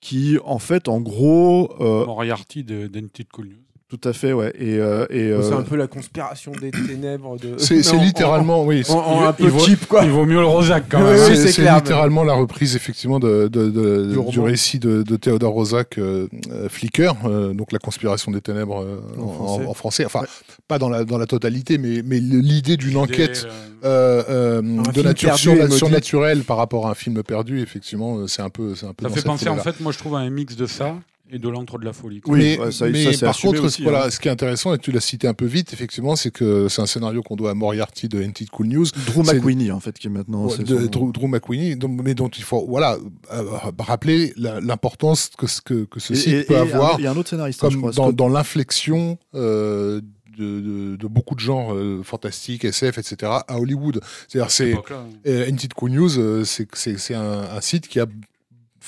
qui 0.00 0.36
en 0.44 0.58
fait 0.58 0.88
en 0.88 1.00
gros 1.00 1.74
Moriarty 1.80 2.64
de 2.64 2.90
Cool 3.32 3.48
News. 3.48 3.67
Tout 3.88 4.00
à 4.08 4.12
fait 4.12 4.32
ouais 4.34 4.52
et, 4.58 4.76
euh, 4.78 5.06
et 5.08 5.32
C'est 5.42 5.52
euh, 5.52 5.58
un 5.58 5.62
peu 5.62 5.76
la 5.76 5.86
conspiration 5.86 6.52
des 6.60 6.70
ténèbres 6.70 7.38
de. 7.38 7.54
C'est 7.58 7.82
c'est 7.82 7.96
littéralement, 8.08 8.64
oui. 8.64 8.82
En, 8.88 8.92
en- 8.94 8.96
en 8.98 9.24
un 9.28 9.34
il 9.38 9.46
peu 9.46 9.50
vaut- 9.50 9.60
cheap, 9.60 9.86
quoi. 9.86 10.04
Il 10.04 10.10
vaut 10.10 10.26
mieux 10.26 10.40
le 10.40 10.46
Rosac 10.46 10.84
quand 10.90 11.00
même. 11.00 11.14
oui. 11.14 11.18
C'est 11.26 11.36
c'est 11.36 11.48
c'est 11.52 11.62
clair, 11.62 11.76
littéralement 11.76 12.22
la 12.24 12.34
reprise 12.34 12.76
effectivement 12.76 13.18
de, 13.18 13.48
de- 13.48 13.70
de- 13.70 14.30
Du 14.30 14.40
récit 14.40 14.78
de, 14.78 15.02
de 15.02 15.16
Théodore 15.16 15.52
Rosac, 15.54 15.96
euh, 15.98 16.28
euh, 16.52 16.68
Flicker, 16.68 17.12
euh, 17.24 17.54
donc 17.54 17.72
la 17.72 17.78
conspiration 17.78 18.30
des 18.30 18.40
ténèbres 18.42 18.82
euh, 18.82 19.00
En 19.18 19.22
en, 19.22 19.32
français. 19.32 19.66
en 19.66 19.74
français. 19.74 20.04
Enfin, 20.04 20.20
pas 20.66 20.78
dans 20.78 20.90
la, 20.90 21.04
dans 21.04 21.16
la 21.18 21.26
totalité, 21.26 21.78
mais, 21.78 22.02
mais 22.04 22.20
l'idée 22.20 22.76
d'une 22.76 22.88
L'idée, 22.88 22.98
enquête 22.98 23.46
euh, 23.84 24.22
euh, 24.28 24.60
euh, 24.60 24.82
de 24.82 24.92
film 24.92 25.06
nature 25.06 25.30
perdu 25.56 25.76
surnaturelle 25.76 26.42
par 26.44 26.58
rapport 26.58 26.86
à 26.88 26.90
un 26.90 26.94
film 26.94 27.22
perdu, 27.22 27.62
effectivement, 27.62 28.18
euh, 28.18 28.26
c'est 28.26 28.42
un 28.42 28.50
peu, 28.50 28.74
c'est 28.74 28.84
un 28.86 28.92
peu. 28.92 29.04
Ça 29.04 29.08
dans 29.08 29.14
fait 29.14 29.20
cette 29.20 29.26
penser 29.26 29.48
en 29.48 29.56
fait, 29.56 29.80
moi 29.80 29.92
je 29.92 29.98
trouve 29.98 30.14
à 30.16 30.18
un 30.18 30.30
mix 30.30 30.56
de 30.56 30.66
ça 30.66 30.94
et 31.30 31.38
de 31.38 31.48
l'antre 31.48 31.78
de 31.78 31.84
la 31.84 31.92
folie. 31.92 32.20
quoi. 32.20 32.34
Oui, 32.34 32.40
mais, 32.40 32.58
ouais, 32.58 32.72
ça- 32.72 32.88
mais 32.88 33.12
ça, 33.12 33.26
par 33.26 33.36
contre, 33.38 33.64
aussi, 33.64 33.82
voilà, 33.82 34.06
hein. 34.06 34.10
ce 34.10 34.18
qui 34.18 34.28
est 34.28 34.30
intéressant, 34.30 34.72
et 34.74 34.78
tu 34.78 34.92
l'as 34.92 35.00
cité 35.00 35.28
un 35.28 35.34
peu 35.34 35.44
vite, 35.44 35.72
effectivement, 35.72 36.16
c'est 36.16 36.30
que 36.30 36.68
c'est 36.68 36.80
un 36.82 36.86
scénario 36.86 37.22
qu'on 37.22 37.36
doit 37.36 37.50
à 37.50 37.54
Moriarty 37.54 38.08
de 38.08 38.22
NT 38.22 38.46
Cool 38.50 38.68
News. 38.68 38.86
Drew 39.06 39.22
McWeeny 39.22 39.70
en 39.70 39.80
fait 39.80 39.98
qui 39.98 40.06
est 40.06 40.10
maintenant 40.10 40.46
Ouais, 40.46 40.54
c'est 40.56 40.64
de 40.64 40.78
son- 40.78 40.86
Drew, 40.86 41.12
Drew 41.12 41.28
dont- 41.76 41.88
mais 41.88 42.14
dont 42.14 42.28
il 42.28 42.42
faut 42.42 42.64
voilà, 42.66 42.96
euh, 43.32 43.42
rappeler 43.78 44.32
l'importance 44.36 45.30
que, 45.36 45.46
ce- 45.46 45.60
que, 45.60 45.84
que 45.84 46.00
ce 46.00 46.12
Et- 46.12 46.16
site 46.16 46.32
et- 46.34 46.44
peut 46.44 46.54
et 46.54 46.56
avoir 46.56 46.98
il 46.98 47.04
y 47.04 47.06
a 47.06 47.10
un 47.12 47.16
autre 47.16 47.30
scénariste 47.30 47.58
je 47.62 47.68
comme 47.68 47.80
crois, 47.80 47.92
dans, 47.92 48.12
l'inflexion 48.28 49.18
euh, 49.34 50.00
de, 50.38 50.60
de- 50.60 50.96
de 50.96 51.06
beaucoup 51.08 51.34
de 51.34 51.40
genres 51.40 51.74
euh, 51.74 52.02
fantastiques, 52.04 52.64
SF, 52.64 52.98
etc. 52.98 53.32
à 53.48 53.58
Hollywood. 53.58 54.00
C'est-à-dire, 54.28 54.50
c'est 54.50 54.72
hein. 54.74 54.82
euh, 55.26 55.46
NT 55.50 55.68
Cool 55.74 55.90
News, 55.90 56.18
euh, 56.18 56.44
c'est 56.44 56.68
c'est- 56.74 56.96
c'est 56.98 57.14
un, 57.14 57.40
un 57.56 57.60
site 57.60 57.88
qui 57.88 57.98
a 58.00 58.06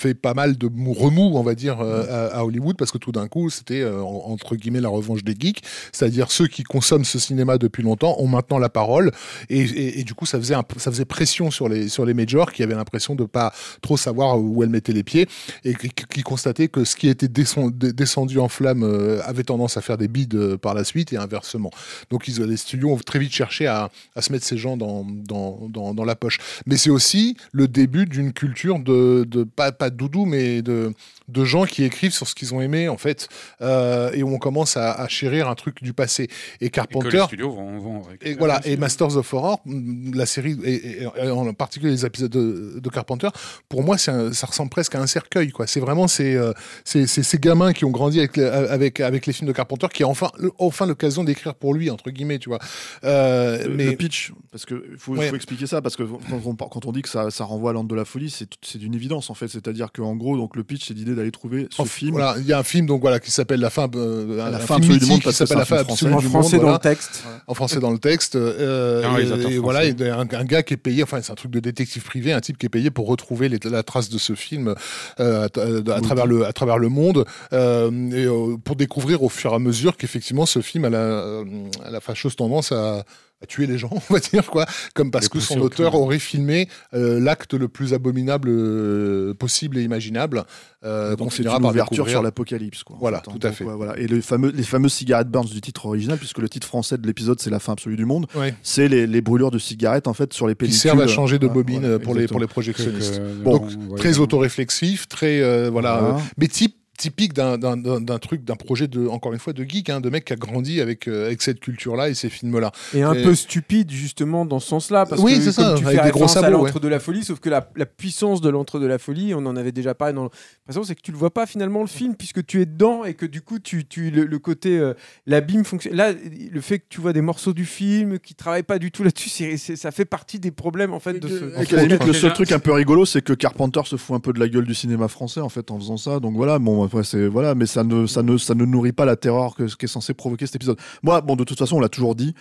fait 0.00 0.14
pas 0.14 0.34
mal 0.34 0.56
de 0.56 0.66
mou- 0.68 0.94
remous, 0.94 1.32
on 1.34 1.42
va 1.42 1.54
dire, 1.54 1.80
euh, 1.80 2.30
à, 2.32 2.44
Hollywood, 2.44 2.76
parce 2.76 2.90
que 2.90 2.98
tout 2.98 3.12
d'un 3.12 3.28
coup, 3.28 3.50
c'était 3.50 3.82
euh, 3.82 4.00
en- 4.02 4.32
entre 4.32 4.56
guillemets 4.56 4.80
la 4.80 4.88
revanche 4.88 5.22
des 5.24 5.34
geeks, 5.38 5.62
c'est-à-dire 5.92 6.30
ceux 6.30 6.46
qui 6.46 6.62
consomment 6.62 7.04
ce 7.04 7.18
cinéma 7.18 7.58
depuis 7.58 7.82
longtemps 7.82 8.16
ont 8.18 8.26
maintenant 8.26 8.58
la 8.58 8.70
parole, 8.70 9.12
et, 9.50 10.02
du 10.04 10.14
coup, 10.14 10.26
ça 10.26 10.38
faisait, 10.38 10.54
ça 10.78 10.90
faisait 10.90 11.04
pression 11.04 11.50
sur 11.50 11.68
les, 11.68 11.88
sur 11.88 12.06
les 12.06 12.14
majors 12.14 12.52
qui 12.52 12.62
avaient 12.62 12.74
l'impression 12.74 13.14
de 13.14 13.24
pas 13.24 13.52
trop 13.82 13.96
savoir 13.96 14.40
où 14.40 14.62
elles 14.62 14.70
mettaient 14.70 14.92
les 14.94 15.02
pieds, 15.02 15.28
et 15.64 15.74
qui, 15.74 15.90
qui 15.90 16.22
constataient 16.22 16.68
que 16.68 16.84
ce 16.84 16.96
qui 16.96 17.08
était 17.08 17.28
descend- 17.28 17.76
de- 17.76 17.90
descendu 17.90 18.38
en 18.38 18.48
flamme 18.48 18.82
euh, 18.82 19.20
avait 19.24 19.44
tendance 19.44 19.76
à 19.76 19.82
faire 19.82 19.98
des 19.98 20.08
bides 20.08 20.56
par 20.56 20.74
la 20.74 20.84
suite, 20.84 21.12
et 21.12 21.18
inversement. 21.18 21.70
Donc 22.10 22.26
les 22.26 22.56
studios 22.56 22.90
ont 22.92 22.96
très 22.96 23.18
vite 23.18 23.32
cherché 23.32 23.66
à, 23.66 23.90
à 24.16 24.22
se 24.22 24.32
mettre 24.32 24.46
ces 24.46 24.56
gens 24.56 24.76
dans, 24.76 25.04
dans, 25.04 25.68
dans, 25.68 26.04
la 26.04 26.16
poche. 26.16 26.38
Mais 26.66 26.76
c'est 26.76 26.90
aussi 26.90 27.36
le 27.52 27.68
début 27.68 28.06
d'une 28.06 28.32
culture 28.32 28.78
de, 28.78 29.24
de 29.28 29.44
pas 29.44 29.72
de 29.90 29.96
doudou, 29.96 30.26
mais 30.26 30.62
de, 30.62 30.94
de 31.30 31.44
gens 31.44 31.64
qui 31.64 31.84
écrivent 31.84 32.12
sur 32.12 32.26
ce 32.28 32.34
qu'ils 32.34 32.54
ont 32.54 32.60
aimé, 32.60 32.88
en 32.88 32.96
fait, 32.96 33.28
euh, 33.62 34.10
et 34.12 34.22
où 34.22 34.28
on 34.34 34.38
commence 34.38 34.76
à, 34.76 34.92
à 34.92 35.08
chérir 35.08 35.48
un 35.48 35.54
truc 35.54 35.82
du 35.82 35.92
passé. 35.92 36.28
Et 36.60 36.66
Et 36.66 36.70
que 36.70 36.74
Carpenter. 36.76 37.10
les 37.18 37.22
studios 37.24 37.50
vont, 37.52 38.02
Et 38.22 38.34
voilà, 38.34 38.60
et 38.64 38.76
Masters 38.76 39.16
of 39.16 39.32
Horror, 39.34 39.60
mm, 39.64 40.14
la 40.14 40.26
série, 40.26 40.56
et, 40.64 41.06
en 41.06 41.52
particulier 41.54 41.92
les 41.92 42.04
épisodes 42.06 42.30
de, 42.30 42.80
de 42.80 42.88
Carpenter, 42.90 43.28
pour 43.68 43.82
moi, 43.82 43.96
un- 44.08 44.32
ça 44.32 44.46
ressemble 44.46 44.70
presque 44.70 44.94
à 44.94 45.00
un 45.00 45.06
cercueil. 45.06 45.50
quoi. 45.50 45.66
C'est 45.66 45.80
vraiment 45.80 46.08
ces, 46.08 46.34
euh, 46.34 46.52
ces, 46.84 47.06
ces- 47.06 47.22
ces 47.22 47.38
gamins 47.38 47.72
qui 47.72 47.84
ont 47.84 47.90
grandi 47.90 48.18
avec, 48.18 48.36
les- 48.36 48.44
avec, 48.44 49.00
avec 49.00 49.26
les 49.26 49.32
films 49.32 49.48
de 49.48 49.52
Carpenter, 49.52 49.86
qui 49.92 50.04
ont 50.04 50.10
enfin, 50.10 50.30
enfin 50.58 50.86
l'occasion 50.86 51.24
d'écrire 51.24 51.54
pour 51.54 51.74
lui, 51.74 51.90
entre 51.90 52.10
guillemets, 52.10 52.38
tu 52.38 52.48
vois. 52.48 52.58
Euh, 53.04 53.64
Le- 53.66 53.74
mais 53.74 53.86
le 53.86 53.96
pitch, 53.96 54.32
parce 54.50 54.64
que 54.64 54.84
faut, 54.98 55.16
Ouais. 55.16 55.28
faut 55.28 55.36
expliquer 55.36 55.66
ça, 55.66 55.80
parce 55.82 55.96
que 55.96 56.02
quand 56.02 56.40
on, 56.46 56.54
quand 56.54 56.86
on 56.86 56.92
dit 56.92 57.02
que 57.02 57.08
ça, 57.08 57.30
ça 57.30 57.44
renvoie 57.44 57.70
à 57.70 57.72
l'ordre 57.72 57.88
de 57.88 57.94
la 57.94 58.04
folie, 58.04 58.30
c'est 58.30 58.48
c'est 58.62 58.78
d'une 58.78 58.94
évidence 58.94 59.30
en 59.30 59.34
fait. 59.34 59.48
C'est-à-dire 59.48 59.92
qu'en 59.92 60.14
gros, 60.16 60.36
donc 60.36 60.56
le 60.56 60.64
pitch, 60.64 60.86
c'est 60.88 60.94
l'idée 60.94 61.14
d'aller 61.20 61.30
trouver 61.30 61.68
ce 61.70 61.80
en- 61.82 61.84
film. 61.84 62.12
voilà, 62.12 62.34
il 62.38 62.46
y 62.46 62.52
a 62.52 62.58
un 62.58 62.62
film 62.62 62.86
donc 62.86 63.00
voilà 63.00 63.20
qui 63.20 63.30
s'appelle 63.30 63.60
La 63.60 63.70
fin, 63.70 63.88
euh, 63.94 64.36
La 64.50 64.58
fin 64.58 64.76
absolue 64.76 64.98
du 64.98 65.06
monde, 65.06 65.18
qui 65.18 65.24
parce 65.24 65.38
que 65.38 65.46
s'appelle 65.46 65.58
La 65.58 65.64
fin 65.64 65.76
absolue 65.76 66.12
En 66.14 66.20
français 66.20 66.56
monde. 66.56 66.66
dans 66.66 66.72
voilà. 66.72 66.72
le 66.82 66.90
texte. 66.90 67.24
en 67.46 67.54
français 67.54 67.80
dans 67.80 67.90
le 67.90 67.98
texte. 67.98 68.36
euh, 68.36 69.04
Un 69.04 69.12
réalisateur 69.12 69.50
et 69.50 69.58
voilà, 69.58 69.84
et 69.84 69.94
un, 70.10 70.20
un 70.20 70.44
gars 70.44 70.62
qui 70.62 70.74
est 70.74 70.76
payé, 70.76 71.02
enfin 71.02 71.20
c'est 71.22 71.32
un 71.32 71.36
truc 71.36 71.50
de 71.52 71.60
détective 71.60 72.02
privé, 72.02 72.32
un 72.32 72.40
type 72.40 72.58
qui 72.58 72.66
est 72.66 72.70
payé 72.70 72.90
pour 72.90 73.06
retrouver 73.06 73.48
les- 73.48 73.58
la 73.70 73.82
trace 73.82 74.08
de 74.08 74.18
ce 74.18 74.34
film 74.34 74.74
euh, 75.20 75.46
à, 75.54 75.60
à- 75.92 75.96
à 75.96 76.00
travers 76.00 76.26
le, 76.26 76.44
à 76.46 76.52
travers 76.52 76.78
le 76.78 76.88
monde, 76.88 77.24
euh, 77.52 77.90
et 78.10 78.24
euh, 78.26 78.56
pour 78.64 78.76
découvrir 78.76 79.22
au 79.22 79.28
fur 79.28 79.52
et 79.52 79.54
à 79.54 79.58
mesure 79.58 79.96
qu'effectivement 79.96 80.46
ce 80.46 80.60
film 80.60 80.84
a 80.86 80.90
la, 80.90 80.98
euh, 80.98 81.44
a 81.84 81.90
la 81.90 82.00
fâcheuse 82.00 82.36
tendance 82.36 82.72
à 82.72 83.04
à 83.42 83.46
tuer 83.46 83.66
les 83.66 83.78
gens, 83.78 83.90
on 84.10 84.12
va 84.14 84.20
dire 84.20 84.46
quoi, 84.50 84.66
comme 84.94 85.10
parce 85.10 85.24
Les 85.26 85.30
que 85.30 85.40
son 85.40 85.58
au 85.60 85.64
auteur 85.64 85.90
crime. 85.92 86.02
aurait 86.02 86.18
filmé 86.18 86.68
euh, 86.94 87.18
l'acte 87.20 87.54
le 87.54 87.68
plus 87.68 87.94
abominable 87.94 88.48
euh, 88.50 89.34
possible 89.34 89.78
et 89.78 89.82
imaginable, 89.82 90.44
euh, 90.84 91.16
Donc 91.16 91.32
c'est 91.32 91.42
une 91.42 91.48
par 91.48 91.64
ouverture 91.64 92.08
sur 92.08 92.22
l'apocalypse. 92.22 92.82
quoi, 92.82 92.96
Voilà, 93.00 93.18
fait, 93.24 93.30
hein. 93.30 93.34
tout 93.38 93.46
à 93.46 93.50
Donc, 93.50 93.56
fait. 93.58 93.64
ouais, 93.64 93.74
voilà. 93.74 93.98
Et 93.98 94.06
les, 94.06 94.20
fameux, 94.20 94.50
les 94.50 94.62
fameuses 94.62 94.92
cigarettes 94.92 95.28
burns 95.28 95.46
du 95.48 95.60
titre 95.60 95.86
original, 95.86 96.18
puisque 96.18 96.38
le 96.38 96.48
titre 96.48 96.66
français 96.66 96.98
de 96.98 97.06
l'épisode 97.06 97.40
c'est 97.40 97.50
La 97.50 97.58
fin 97.60 97.72
absolue 97.72 97.96
du 97.96 98.04
monde, 98.04 98.26
Ouais. 98.34 98.54
c'est 98.62 98.88
les, 98.88 99.06
les 99.06 99.20
brûlures 99.20 99.50
de 99.50 99.58
cigarettes 99.58 100.06
en 100.06 100.14
fait 100.14 100.32
sur 100.32 100.46
les 100.46 100.52
qui 100.54 100.58
pellicules. 100.58 100.80
servent 100.80 101.00
à 101.00 101.08
changer 101.08 101.38
de 101.38 101.48
bobine 101.48 101.80
voilà, 101.80 101.98
pour, 101.98 102.14
les, 102.14 102.26
pour 102.26 102.40
les 102.40 102.46
projectionnistes. 102.46 103.18
Que- 103.18 103.42
Bon, 103.42 103.58
ouais, 103.88 103.96
très 103.98 104.10
ouais. 104.14 104.18
autoréflexif, 104.18 105.08
très 105.08 105.40
euh, 105.40 105.70
voilà, 105.70 105.98
Voilà. 106.00 106.14
euh, 106.16 106.20
mais 106.36 106.48
type 106.48 106.76
typique 107.00 107.32
d'un- 107.32 107.56
d'un 107.56 107.76
d'un- 107.78 108.00
d'un 108.00 108.18
truc, 108.18 108.44
d'un 108.44 108.56
projet 108.56 108.86
de 108.86 109.06
encore 109.08 109.32
une 109.32 109.38
fois 109.38 109.54
de 109.54 109.64
geek, 109.64 109.88
hein, 109.88 110.00
de 110.00 110.10
mec 110.10 110.26
qui 110.26 110.32
a 110.34 110.36
grandi 110.36 110.80
avec 110.82 111.08
euh, 111.08 111.26
avec 111.26 111.40
cette 111.40 111.58
culture-là 111.60 112.10
et 112.10 112.14
ces 112.14 112.28
films-là. 112.28 112.72
Et 112.94 113.02
un 113.02 113.14
Et- 113.14 113.22
peu 113.22 113.34
stupide 113.34 113.90
justement 113.90 114.44
dans 114.44 114.60
ce 114.60 114.68
sens-là. 114.68 115.06
Parce 115.06 115.22
Oui, 115.22 115.36
que, 115.36 115.40
c'est 115.40 115.52
ça, 115.52 115.74
tu 115.78 115.86
avec 115.86 115.98
fais 115.98 116.04
des 116.04 116.10
gros 116.10 116.28
sabots, 116.28 116.50
l'entre 116.64 116.78
de 116.78 116.88
la 116.88 117.00
folie, 117.00 117.24
sauf 117.24 117.40
que 117.40 117.48
la, 117.48 117.68
la 117.76 117.86
puissance 117.86 118.40
de 118.42 118.50
l'entre 118.50 118.78
de 118.78 118.86
la 118.86 118.98
folie, 118.98 119.32
on 119.34 119.46
en 119.46 119.56
avait 119.56 119.72
déjà 119.72 119.94
parlé 119.94 120.12
dans 120.14 120.24
l'impression, 120.24 120.84
c'est 120.84 120.94
que 120.94 121.00
tu 121.00 121.10
le 121.12 121.16
vois 121.16 121.32
pas 121.32 121.46
finalement 121.46 121.80
le 121.80 121.86
film 121.86 122.14
puisque 122.16 122.44
tu 122.44 122.60
es 122.60 122.66
dedans 122.66 123.04
et 123.04 123.14
que 123.14 123.24
du 123.26 123.40
coup 123.40 123.58
tu, 123.58 123.86
tu 123.86 124.10
le, 124.10 124.24
le 124.26 124.38
côté 124.38 124.78
euh, 124.78 124.92
l'abîme 125.26 125.64
fonctionne. 125.64 125.94
Là, 125.96 126.12
le 126.12 126.60
fait 126.60 126.80
que 126.80 126.84
tu 126.90 127.00
vois 127.00 127.12
des 127.14 127.22
morceaux 127.22 127.52
du 127.54 127.64
film 127.64 128.18
qui 128.18 128.34
travaillent 128.34 128.62
pas 128.62 128.78
du 128.78 128.90
tout 128.90 129.02
là-dessus, 129.02 129.56
ça 129.58 129.90
fait 129.90 130.04
partie 130.04 130.38
des 130.38 130.50
problèmes 130.50 130.92
en 130.92 131.00
fait 131.00 131.14
de 131.18 131.28
ce. 131.28 131.74
La 131.74 131.82
limite, 131.84 132.04
le 132.04 132.12
seul 132.12 132.32
truc 132.34 132.52
un 132.52 132.58
peu 132.58 132.72
rigolo, 132.72 133.06
c'est 133.06 133.22
que 133.22 133.32
Carpenter 133.32 133.80
se 133.86 133.96
fout 133.96 134.14
un 134.16 134.20
peu 134.20 134.32
de 134.32 134.38
la 134.40 134.48
gueule 134.48 134.66
du 134.66 134.74
cinéma 134.74 135.08
français 135.08 135.40
en 135.40 135.48
fait 135.48 135.70
en 135.70 135.78
faisant 135.78 135.96
ça. 135.96 136.20
Donc 136.20 136.34
voilà, 136.36 136.58
bon 136.58 136.84
c'est 137.02 137.26
voilà, 137.28 137.54
mais 137.54 137.66
ça 137.66 137.84
ne 137.84 138.06
ça 138.06 138.22
ne 138.22 138.36
ça 138.38 138.54
ne 138.54 138.64
nourrit 138.64 138.92
pas 138.92 139.04
la 139.04 139.16
terreur 139.16 139.54
que 139.54 139.68
ce 139.68 139.76
qui 139.76 139.84
est 139.86 139.88
censé 139.88 140.14
provoquer 140.14 140.46
cet 140.46 140.56
épisode. 140.56 140.78
Moi, 141.02 141.20
bon 141.20 141.36
de 141.36 141.44
toute 141.44 141.58
façon, 141.58 141.76
on 141.76 141.80
l'a 141.80 141.88
toujours 141.88 142.14
dit 142.14 142.34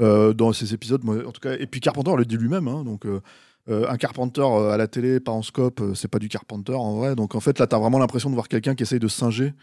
euh, 0.00 0.32
dans 0.32 0.52
ces 0.52 0.74
épisodes, 0.74 1.02
en 1.08 1.32
tout 1.32 1.40
cas. 1.40 1.54
Et 1.58 1.66
puis 1.66 1.80
Carpenter 1.80 2.12
le 2.16 2.24
dit 2.24 2.36
lui-même, 2.36 2.68
hein, 2.68 2.84
donc. 2.84 3.06
euh, 3.06 3.20
euh, 3.68 3.84
un 3.90 3.96
Carpenter 3.96 4.46
à 4.72 4.76
la 4.76 4.86
télé, 4.86 5.18
pas 5.18 5.32
en 5.32 5.42
scope, 5.42 5.82
c'est 5.96 6.06
pas 6.06 6.20
du 6.20 6.28
Carpenter 6.28 6.74
en 6.74 6.98
vrai. 6.98 7.16
Donc 7.16 7.34
en 7.34 7.40
fait, 7.40 7.58
là, 7.58 7.66
t'as 7.66 7.78
vraiment 7.78 7.98
l'impression 7.98 8.30
de 8.30 8.34
voir 8.34 8.46
quelqu'un 8.46 8.76
qui 8.76 8.84
essaye 8.84 9.00
de 9.00 9.08
singer 9.08 9.54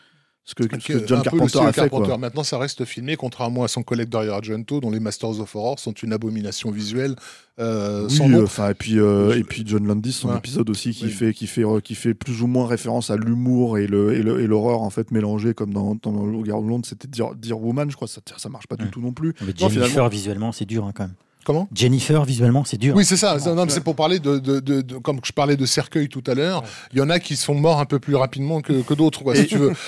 ce 0.45 0.55
que, 0.55 0.63
ce 0.63 0.67
que 0.69 0.73
Un 1.03 1.07
John 1.07 1.21
peu 1.23 1.37
le 1.37 1.37
Carpenter 1.47 1.59
a 1.59 1.71
fait. 1.71 1.81
Carpenter. 1.81 2.07
Quoi. 2.09 2.17
Maintenant, 2.17 2.43
ça 2.43 2.57
reste 2.57 2.83
filmé, 2.83 3.15
contrairement 3.15 3.63
à 3.63 3.69
son 3.69 3.81
collègue 3.81 4.09
Dario 4.09 4.31
Argento, 4.33 4.81
dont 4.81 4.91
les 4.91 4.99
Masters 4.99 5.39
of 5.39 5.55
Horror 5.55 5.79
sont 5.79 5.93
une 5.93 6.11
abomination 6.11 6.69
visuelle 6.69 7.15
euh, 7.59 8.07
Oui, 8.09 8.15
sans 8.15 8.27
nom. 8.27 8.39
euh, 8.39 8.43
enfin 8.43 8.69
et 8.69 8.73
puis 8.73 8.99
euh, 8.99 9.37
et 9.37 9.43
puis 9.43 9.63
John 9.65 9.85
Landis 9.85 10.11
son 10.11 10.29
Ouais. 10.29 10.37
épisode 10.37 10.69
aussi 10.69 10.91
qui 10.91 11.05
Oui. 11.05 11.11
fait 11.11 11.33
qui 11.33 11.45
fait 11.47 11.63
euh, 11.63 11.79
qui 11.79 11.93
fait 11.95 12.13
plus 12.13 12.41
ou 12.41 12.47
moins 12.47 12.65
référence 12.67 13.09
à 13.11 13.15
l'humour 13.15 13.77
et 13.77 13.85
le 13.87 14.13
et 14.15 14.23
le- 14.23 14.41
et 14.41 14.47
l'horreur 14.47 14.81
en 14.81 14.89
fait 14.89 15.11
mélangé 15.11 15.53
comme 15.53 15.71
dans 15.71 15.95
dans 16.01 16.25
le 16.25 16.37
Regard 16.37 16.61
de 16.63 16.67
Londres 16.67 16.85
c'était 16.89 17.07
Dear, 17.07 17.35
Dear 17.35 17.61
Woman 17.61 17.89
je 17.91 17.95
crois 17.95 18.07
ça 18.07 18.21
ça 18.37 18.49
marche 18.49 18.65
pas 18.67 18.75
du 18.75 18.85
Ouais. 18.85 18.89
tout 18.89 19.01
non 19.01 19.11
plus 19.13 19.33
Mais 19.41 19.47
Non, 19.47 19.53
Jennifer, 19.69 19.85
finalement- 19.87 20.09
visuellement, 20.09 20.51
c'est 20.51 20.65
dur 20.65 20.83
hein, 20.85 20.91
quand 20.95 21.03
même. 21.03 21.13
Comment? 21.45 21.67
Jennifer, 21.75 22.23
visuellement, 22.23 22.63
c'est 22.63 22.77
dur. 22.77 22.95
Oui, 22.95 23.03
c'est 23.03 23.17
ça. 23.17 23.37
Non, 23.53 23.65
c'est 23.67 23.83
pour 23.83 23.95
parler 23.97 24.17
de, 24.19 24.39
de, 24.39 24.61
de- 24.61 24.79
de- 24.81 24.97
comme 24.97 25.19
je 25.25 25.33
parlais 25.33 25.57
de 25.57 25.65
cercueil 25.65 26.07
tout 26.07 26.23
à 26.25 26.35
l'heure. 26.35 26.63
Il 26.93 26.99
y 26.99 27.01
en 27.01 27.09
a 27.09 27.19
qui 27.19 27.35
sont 27.35 27.53
morts 27.53 27.79
un 27.81 27.85
peu 27.85 27.99
plus 27.99 28.15
rapidement 28.15 28.61
que, 28.61 28.81
que 28.81 28.93
d'autres, 28.93 29.23
quoi, 29.23 29.35
si 29.35 29.45
tu 29.47 29.57
veux. 29.57 29.73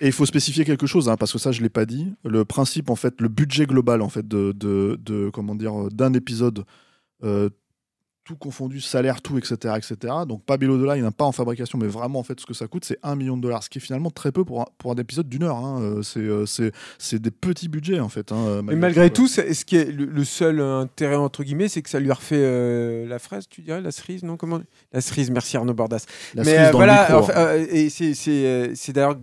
et 0.00 0.06
il 0.06 0.12
faut 0.12 0.26
spécifier 0.26 0.64
quelque 0.64 0.86
chose 0.86 1.08
hein, 1.08 1.16
parce 1.16 1.32
que 1.32 1.38
ça 1.38 1.52
je 1.52 1.62
l'ai 1.62 1.68
pas 1.68 1.86
dit 1.86 2.12
le 2.24 2.44
principe 2.44 2.90
en 2.90 2.96
fait 2.96 3.20
le 3.20 3.28
budget 3.28 3.66
global 3.66 4.02
en 4.02 4.08
fait 4.08 4.26
de 4.26 4.52
de, 4.52 4.98
de 5.02 5.30
comment 5.30 5.54
dire 5.54 5.74
euh, 5.86 5.88
d'un 5.90 6.12
épisode 6.12 6.64
euh, 7.24 7.48
tout 8.24 8.34
confondu, 8.34 8.80
salaire, 8.80 9.22
tout, 9.22 9.38
etc., 9.38 9.74
etc. 9.76 10.12
Donc 10.26 10.44
pas 10.44 10.56
below 10.56 10.76
the 10.84 10.96
line, 10.96 11.08
pas 11.12 11.24
en 11.24 11.30
fabrication, 11.30 11.78
mais 11.78 11.86
vraiment 11.86 12.18
en 12.18 12.24
fait 12.24 12.40
ce 12.40 12.44
que 12.44 12.54
ça 12.54 12.66
coûte, 12.66 12.84
c'est 12.84 12.98
1 13.04 13.14
million 13.14 13.36
de 13.36 13.42
dollars, 13.42 13.62
ce 13.62 13.70
qui 13.70 13.78
est 13.78 13.80
finalement 13.80 14.10
très 14.10 14.32
peu 14.32 14.44
pour 14.44 14.62
un, 14.62 14.66
pour 14.78 14.90
un 14.90 14.96
épisode 14.96 15.28
d'une 15.28 15.44
heure. 15.44 15.58
hein. 15.58 15.80
Euh, 15.80 16.02
C'est 16.02 16.26
c'est 16.44 16.72
c'est 16.98 17.22
des 17.22 17.30
petits 17.30 17.68
budgets 17.68 18.00
en 18.00 18.08
fait. 18.08 18.32
hein, 18.32 18.62
Mais 18.64 18.74
malgré 18.74 19.10
tout, 19.10 19.28
ce 19.28 19.64
qui 19.64 19.76
est 19.76 19.92
le, 19.92 20.06
le 20.06 20.24
seul 20.24 20.60
intérêt 20.60 21.14
entre 21.14 21.44
guillemets, 21.44 21.68
c'est 21.68 21.82
que 21.82 21.88
ça 21.88 22.00
lui 22.00 22.10
a 22.10 22.14
refait 22.14 22.34
euh, 22.40 23.06
la 23.06 23.20
fraise, 23.20 23.46
tu 23.48 23.60
dirais, 23.62 23.80
la 23.80 23.92
cerise, 23.92 24.24
non 24.24 24.36
comment? 24.36 24.60
La 24.92 25.00
cerise, 25.00 25.30
merci 25.30 25.56
Arnaud 25.56 25.74
Bordas. 25.74 26.04
La 26.34 26.42
Mais 26.42 26.58
euh, 26.58 26.70
voilà, 26.72 27.16
hein. 27.16 27.64
et 27.70 27.88
c'est 27.90 28.14
c'est, 28.14 28.72
c'est 28.74 28.92
d'ailleurs 28.92 29.18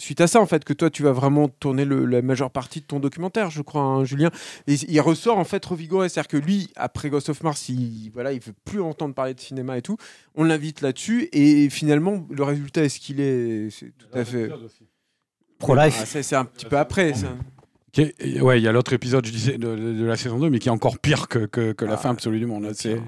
suite 0.00 0.20
à 0.20 0.26
ça 0.26 0.40
en 0.40 0.46
fait 0.46 0.64
que 0.64 0.72
toi 0.72 0.90
tu 0.90 1.02
vas 1.02 1.12
vraiment 1.12 1.48
tourner 1.48 1.84
le- 1.84 2.04
la 2.06 2.22
majeure 2.22 2.50
partie 2.50 2.80
de 2.80 2.86
ton 2.86 2.98
documentaire, 3.00 3.50
je 3.50 3.62
crois, 3.62 3.82
hein, 3.82 4.04
Julien. 4.04 4.30
Et 4.66 4.74
il 4.88 5.00
ressort 5.00 5.38
en 5.38 5.44
fait 5.44 5.64
revigoré, 5.64 6.08
c'est-à-dire 6.08 6.28
que 6.28 6.36
lui, 6.36 6.70
après 6.76 7.10
Ghost 7.10 7.28
of 7.28 7.42
Mars, 7.42 7.68
il 7.68 8.10
voilà, 8.12 8.32
il 8.32 8.40
veut 8.40 8.54
plus 8.64 8.80
entendre 8.80 9.14
parler 9.14 9.34
de 9.34 9.40
cinéma 9.40 9.78
et 9.78 9.82
tout. 9.82 9.96
On 10.34 10.44
l'invite 10.44 10.80
là-dessus 10.80 11.28
et 11.32 11.68
finalement 11.70 12.26
le 12.30 12.42
résultat 12.42 12.82
est 12.84 12.88
ce 12.88 12.98
qu'il 13.00 13.20
est, 13.20 13.68
c'est 13.70 13.92
tout 13.96 14.06
à 14.18 14.24
fait. 14.24 14.50
Pro-life. 15.58 15.98
Ah, 16.02 16.06
c'est 16.22 16.36
un 16.36 16.44
petit 16.46 16.66
peu 16.66 16.78
après. 16.78 17.12
ça. 17.14 17.28
Ouais, 18.40 18.60
il 18.60 18.62
y 18.64 18.68
a 18.68 18.72
l'autre 18.72 18.92
épisode, 18.92 19.26
je 19.26 19.32
disais, 19.32 19.58
de, 19.58 19.74
de- 19.76 19.92
de 19.94 20.04
la 20.04 20.16
saison 20.16 20.38
2, 20.38 20.48
mais 20.48 20.58
qui 20.60 20.68
est 20.68 20.72
encore 20.72 20.98
pire 20.98 21.26
que, 21.28 21.40
que, 21.40 21.72
que 21.72 21.84
la 21.84 21.94
Ah, 21.94 21.96
fin 21.96 22.10
absolue 22.10 22.38
du 22.38 22.46
monde. 22.46 22.62
là. 22.62 22.70
C'est, 22.72 22.94
c'est 22.94 23.02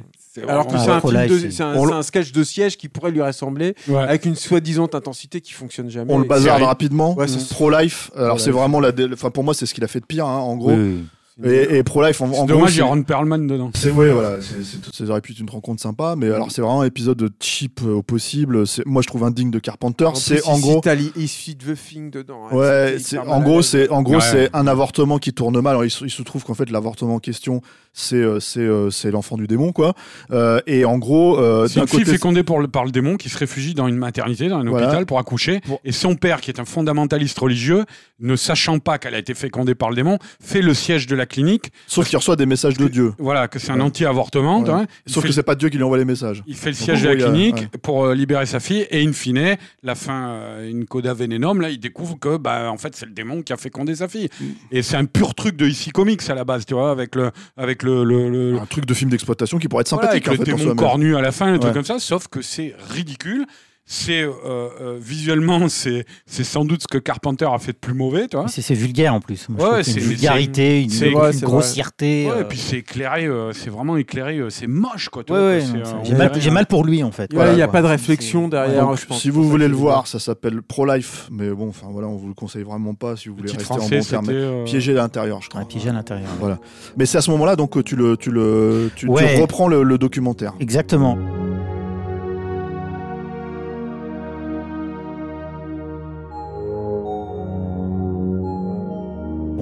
Alors 0.48 0.66
que 0.66 0.78
c'est 0.78 1.62
un, 1.62 1.72
un, 1.74 1.92
un 1.98 2.02
sketch 2.02 2.32
de 2.32 2.42
siège 2.44 2.76
qui 2.76 2.88
pourrait 2.88 3.10
lui 3.10 3.20
ressembler 3.22 3.74
Ouais. 3.88 3.98
avec 4.02 4.24
une 4.24 4.34
soi-disant 4.36 4.88
intensité 4.92 5.40
qui 5.40 5.52
fonctionne 5.52 5.90
jamais. 5.90 6.12
On 6.12 6.18
le 6.18 6.24
bazarde 6.26 6.60
c'est- 6.60 6.66
rapidement. 6.66 7.14
Ouais, 7.14 7.28
c'est- 7.28 7.48
Pro-life, 7.52 8.10
alors 8.14 8.28
Pro-life. 8.28 8.44
c'est 8.44 8.50
vraiment 8.50 8.80
la. 8.80 8.92
dé- 8.92 9.09
Enfin, 9.12 9.30
pour 9.30 9.44
moi, 9.44 9.52
c'est 9.54 9.66
ce 9.66 9.74
qu'il 9.74 9.84
a 9.84 9.88
fait 9.88 10.00
de 10.00 10.06
pire, 10.06 10.26
hein, 10.26 10.38
en 10.38 10.56
gros. 10.56 10.72
Oui, 10.72 11.04
Et, 11.50 11.78
et 11.78 11.82
Pro-life, 11.82 12.20
en, 12.20 12.30
en 12.30 12.44
dommage, 12.44 12.74
il 12.76 12.78
y 12.78 12.82
a 12.82 12.84
Ron 12.84 13.02
Perlman 13.04 13.46
dedans. 13.46 13.70
C'est 13.74 13.90
ouais, 13.90 14.10
voilà, 14.10 14.36
c'est- 14.42 14.62
c'est- 14.62 15.04
ça 15.04 15.10
aurait 15.10 15.22
pu 15.22 15.32
être 15.32 15.38
une 15.40 15.48
rencontre 15.48 15.80
sympa, 15.80 16.14
mais 16.14 16.26
alors 16.30 16.52
c'est 16.52 16.60
vraiment 16.60 16.82
un 16.82 16.86
épisode 16.86 17.30
cheap 17.40 17.80
au 17.82 18.02
possible. 18.02 18.66
C'est- 18.66 18.84
Moi, 18.84 19.00
je 19.00 19.06
trouve 19.09 19.24
indigne 19.24 19.50
de 19.50 19.59
Carpenter. 19.59 20.04
En 20.04 20.14
C'est 20.14 20.36
plus, 20.36 20.46
en 20.46 20.59
gros, 20.59 20.80
il 20.84 21.56
The 21.56 21.74
Thing 21.74 22.10
dedans. 22.10 22.42
hein. 22.50 22.54
ouais, 22.54 22.96
hyper 22.98 23.30
en 23.32 23.40
gros, 23.40 23.62
c'est 23.62 23.88
en 23.88 24.02
gros, 24.02 24.16
Ouais. 24.16 24.20
c'est 24.20 24.50
un 24.52 24.66
avortement 24.66 25.16
qui 25.18 25.32
tourne 25.32 25.59
mal. 25.60 25.70
Alors, 25.70 25.84
il, 25.86 25.90
se- 25.90 26.04
il 26.04 26.10
se 26.10 26.22
trouve 26.22 26.44
qu'en 26.44 26.54
fait, 26.54 26.70
l'avortement 26.70 27.14
en 27.14 27.18
question, 27.18 27.62
c'est 27.93 28.16
euh, 28.16 28.40
c'est 28.40 28.60
euh, 28.60 28.90
c'est 28.90 29.10
l'enfant 29.10 29.36
du 29.36 29.47
démon, 29.47 29.73
quoi. 29.73 29.94
Euh, 30.31 30.60
et 30.66 30.85
en 30.85 30.98
gros, 30.98 31.36
C'est 31.69 31.81
une 31.81 31.86
fille 31.86 31.98
côté, 32.01 32.10
fécondée 32.12 32.43
pour 32.43 32.60
le- 32.60 32.69
par 32.69 32.85
le 32.85 32.90
démon 32.90 33.16
qui 33.16 33.28
se 33.28 33.39
réfugie 33.39 33.74
dans 33.74 33.89
une 33.89 33.97
maternité, 33.97 34.48
dans 34.48 34.59
un 34.59 34.64
Voilà. 34.64 34.86
hôpital 34.86 35.06
pour 35.06 35.19
accoucher. 35.19 35.60
Pour- 35.60 35.81
Et 35.85 35.93
son 35.93 36.14
père, 36.14 36.40
qui 36.40 36.51
est 36.51 36.60
un 36.60 36.64
fondamentaliste 36.64 37.39
religieux, 37.39 37.85
ne 38.20 38.36
sachant 38.36 38.78
pas 38.78 38.98
qu'elle 38.98 39.14
a 39.14 39.19
été 39.19 39.35
fécondée 39.35 39.74
par 39.74 39.90
le 39.90 39.97
démon, 39.97 40.19
fait 40.40 40.62
le 40.62 40.74
siège 40.74 41.06
de 41.06 41.16
la 41.16 41.27
clinique. 41.27 41.70
sauf 41.86 42.09
qu'il 42.09 42.16
reçoit 42.16 42.36
des 42.36 42.47
messages 42.47 42.77
de 42.78 42.89
Dieu. 42.89 43.12
Voilà, 43.19 43.48
que 43.48 43.59
c'est 43.59 43.73
un 43.73 43.81
anti-avortement. 43.81 44.64
Il 45.06 45.12
Sauf 45.12 45.23
fait 45.23 45.28
que 45.28 45.35
c'est 45.35 45.43
pas 45.43 45.55
Dieu 45.55 45.69
qui 45.69 45.77
lui 45.77 45.85
envoie 45.85 45.98
les 45.98 46.05
messages. 46.05 46.43
Il 46.47 46.55
fait 46.56 46.70
le 46.70 46.74
siège 46.77 47.02
de 47.02 47.09
la 47.09 47.16
clinique 47.16 47.56
ouais. 47.56 47.69
pour 47.82 48.05
euh, 48.06 48.14
libérer 48.14 48.47
sa 48.47 48.60
fille 48.60 48.86
et 48.90 49.05
in 49.06 49.12
fine, 49.12 49.56
la 49.82 49.94
fin, 49.94 50.28
euh, 50.31 50.70
une 50.70 50.85
coda 50.86 51.14
vénénum, 51.14 51.60
là, 51.60 51.70
il 51.70 51.78
découvre 51.78 52.19
que 52.19 52.36
bah, 52.36 52.70
en 52.70 52.77
fait, 52.78 52.94
c'est 52.97 53.06
le 53.06 53.12
démon 53.12 53.43
qui 53.43 53.52
a 53.52 53.56
fécondé 53.56 53.94
sa 53.97 54.09
fille. 54.09 54.28
Mm. 54.40 54.44
Et 54.70 54.82
c'est 54.82 54.97
un 54.97 55.05
pur 55.05 55.35
truc 55.35 55.56
de 55.56 55.66
ici 55.66 55.90
comics 55.90 56.23
à 56.28 56.35
la 56.35 56.44
base, 56.44 56.64
tu 56.66 56.74
vois, 56.74 56.90
avec 56.90 57.14
le, 57.16 57.31
avec 57.56 57.81
le, 57.82 58.04
le, 58.04 58.28
le- 58.30 58.59
Un 58.60 58.66
truc 58.66 58.86
de 58.86 58.94
film 58.94 59.10
d'exploitation 59.10 59.59
qui 59.59 59.68
pourrait 59.68 59.82
être 59.82 59.90
voilà, 59.90 60.09
sympathique 60.09 60.28
avec 60.28 60.38
en 60.40 60.42
le 60.52 60.59
fait. 60.59 60.64
démon 60.64 60.74
cornu 60.76 61.16
à 61.16 61.20
la 61.20 61.32
fin, 61.32 61.46
un 61.46 61.59
truc 61.59 61.64
Ouais. 61.70 61.72
comme 61.74 61.84
ça, 61.84 61.98
sauf 61.98 62.28
que 62.28 62.42
c'est 62.42 62.74
ridicule. 62.90 63.46
C'est 63.84 64.22
euh, 64.22 64.30
euh, 64.46 64.98
visuellement, 65.00 65.68
c'est 65.68 66.04
c'est 66.24 66.44
sans 66.44 66.64
doute 66.64 66.82
ce 66.82 66.86
que 66.88 66.98
Carpenter 66.98 67.48
a 67.52 67.59
fait 67.59 67.72
de 67.72 67.78
plus 67.78 67.94
mauvais. 67.94 68.26
C'est 68.46 68.74
vulgaire 68.74 69.12
en 69.12 69.20
plus. 69.20 69.48
Moi, 69.48 69.72
Ouais, 69.72 69.82
c'est 69.82 69.94
une 70.00 70.06
vulgarité, 70.06 70.82
une, 70.82 71.14
ouais, 71.14 71.32
grossièreté. 71.42 72.26
Ouais, 72.26 72.32
euh, 72.36 72.40
et 72.42 72.44
puis 72.44 72.59
c'est 72.59 72.78
éclairé, 72.78 73.26
euh, 73.26 73.52
c'est 73.52 73.70
vraiment 73.70 73.96
éclairé, 73.96 74.38
euh, 74.38 74.50
c'est 74.50 74.68
moche, 74.68 75.09
quoi. 75.09 75.24
J'ai 76.38 76.50
mal, 76.50 76.66
pour 76.66 76.84
lui 76.84 77.02
en 77.02 77.10
fait. 77.10 77.24
Ouais, 77.32 77.36
Voilà, 77.36 77.52
il 77.52 77.56
n'y 77.56 77.62
a 77.62 77.66
quoi. 77.66 77.72
pas 77.72 77.82
de 77.82 77.86
réflexion 77.88 78.48
derrière. 78.48 78.86
Donc, 78.86 78.98
je 78.98 79.06
pense. 79.06 79.20
si 79.20 79.30
vous 79.30 79.48
voulez 79.48 79.68
le 79.68 79.74
voir, 79.74 80.06
ça 80.06 80.20
s'appelle 80.20 80.62
Pro-Life, 80.62 81.28
mais 81.32 81.50
bon, 81.50 81.68
enfin 81.68 81.88
voilà, 81.90 82.06
on 82.09 82.16
vous 82.16 82.28
le 82.28 82.34
conseille 82.34 82.62
vraiment 82.62 82.94
pas 82.94 83.16
si 83.16 83.28
vous 83.28 83.34
Le 83.34 83.42
voulez 83.42 83.52
rester 83.52 83.74
en 83.74 83.88
bon 83.88 84.00
terme. 84.00 84.64
Piégé 84.64 84.92
à 84.92 85.02
l'intérieur, 85.02 85.42
je 85.42 85.48
crois. 85.48 85.64
Piégé 85.64 85.88
à 85.90 85.92
l'intérieur. 85.92 86.28
Voilà. 86.38 86.59
Mais 86.96 87.04
c'est 87.04 87.18
à 87.18 87.20
ce 87.20 87.30
moment-là 87.32 87.56
donc 87.56 87.70
que 87.72 87.80
tu 87.80 87.96
le, 87.96 88.16
tu 88.16 88.30
le, 88.30 88.90
tu, 88.94 89.09
reprends 89.09 89.66
le, 89.68 89.82
le 89.82 89.98
documentaire. 89.98 90.54
Exactement. 90.60 91.18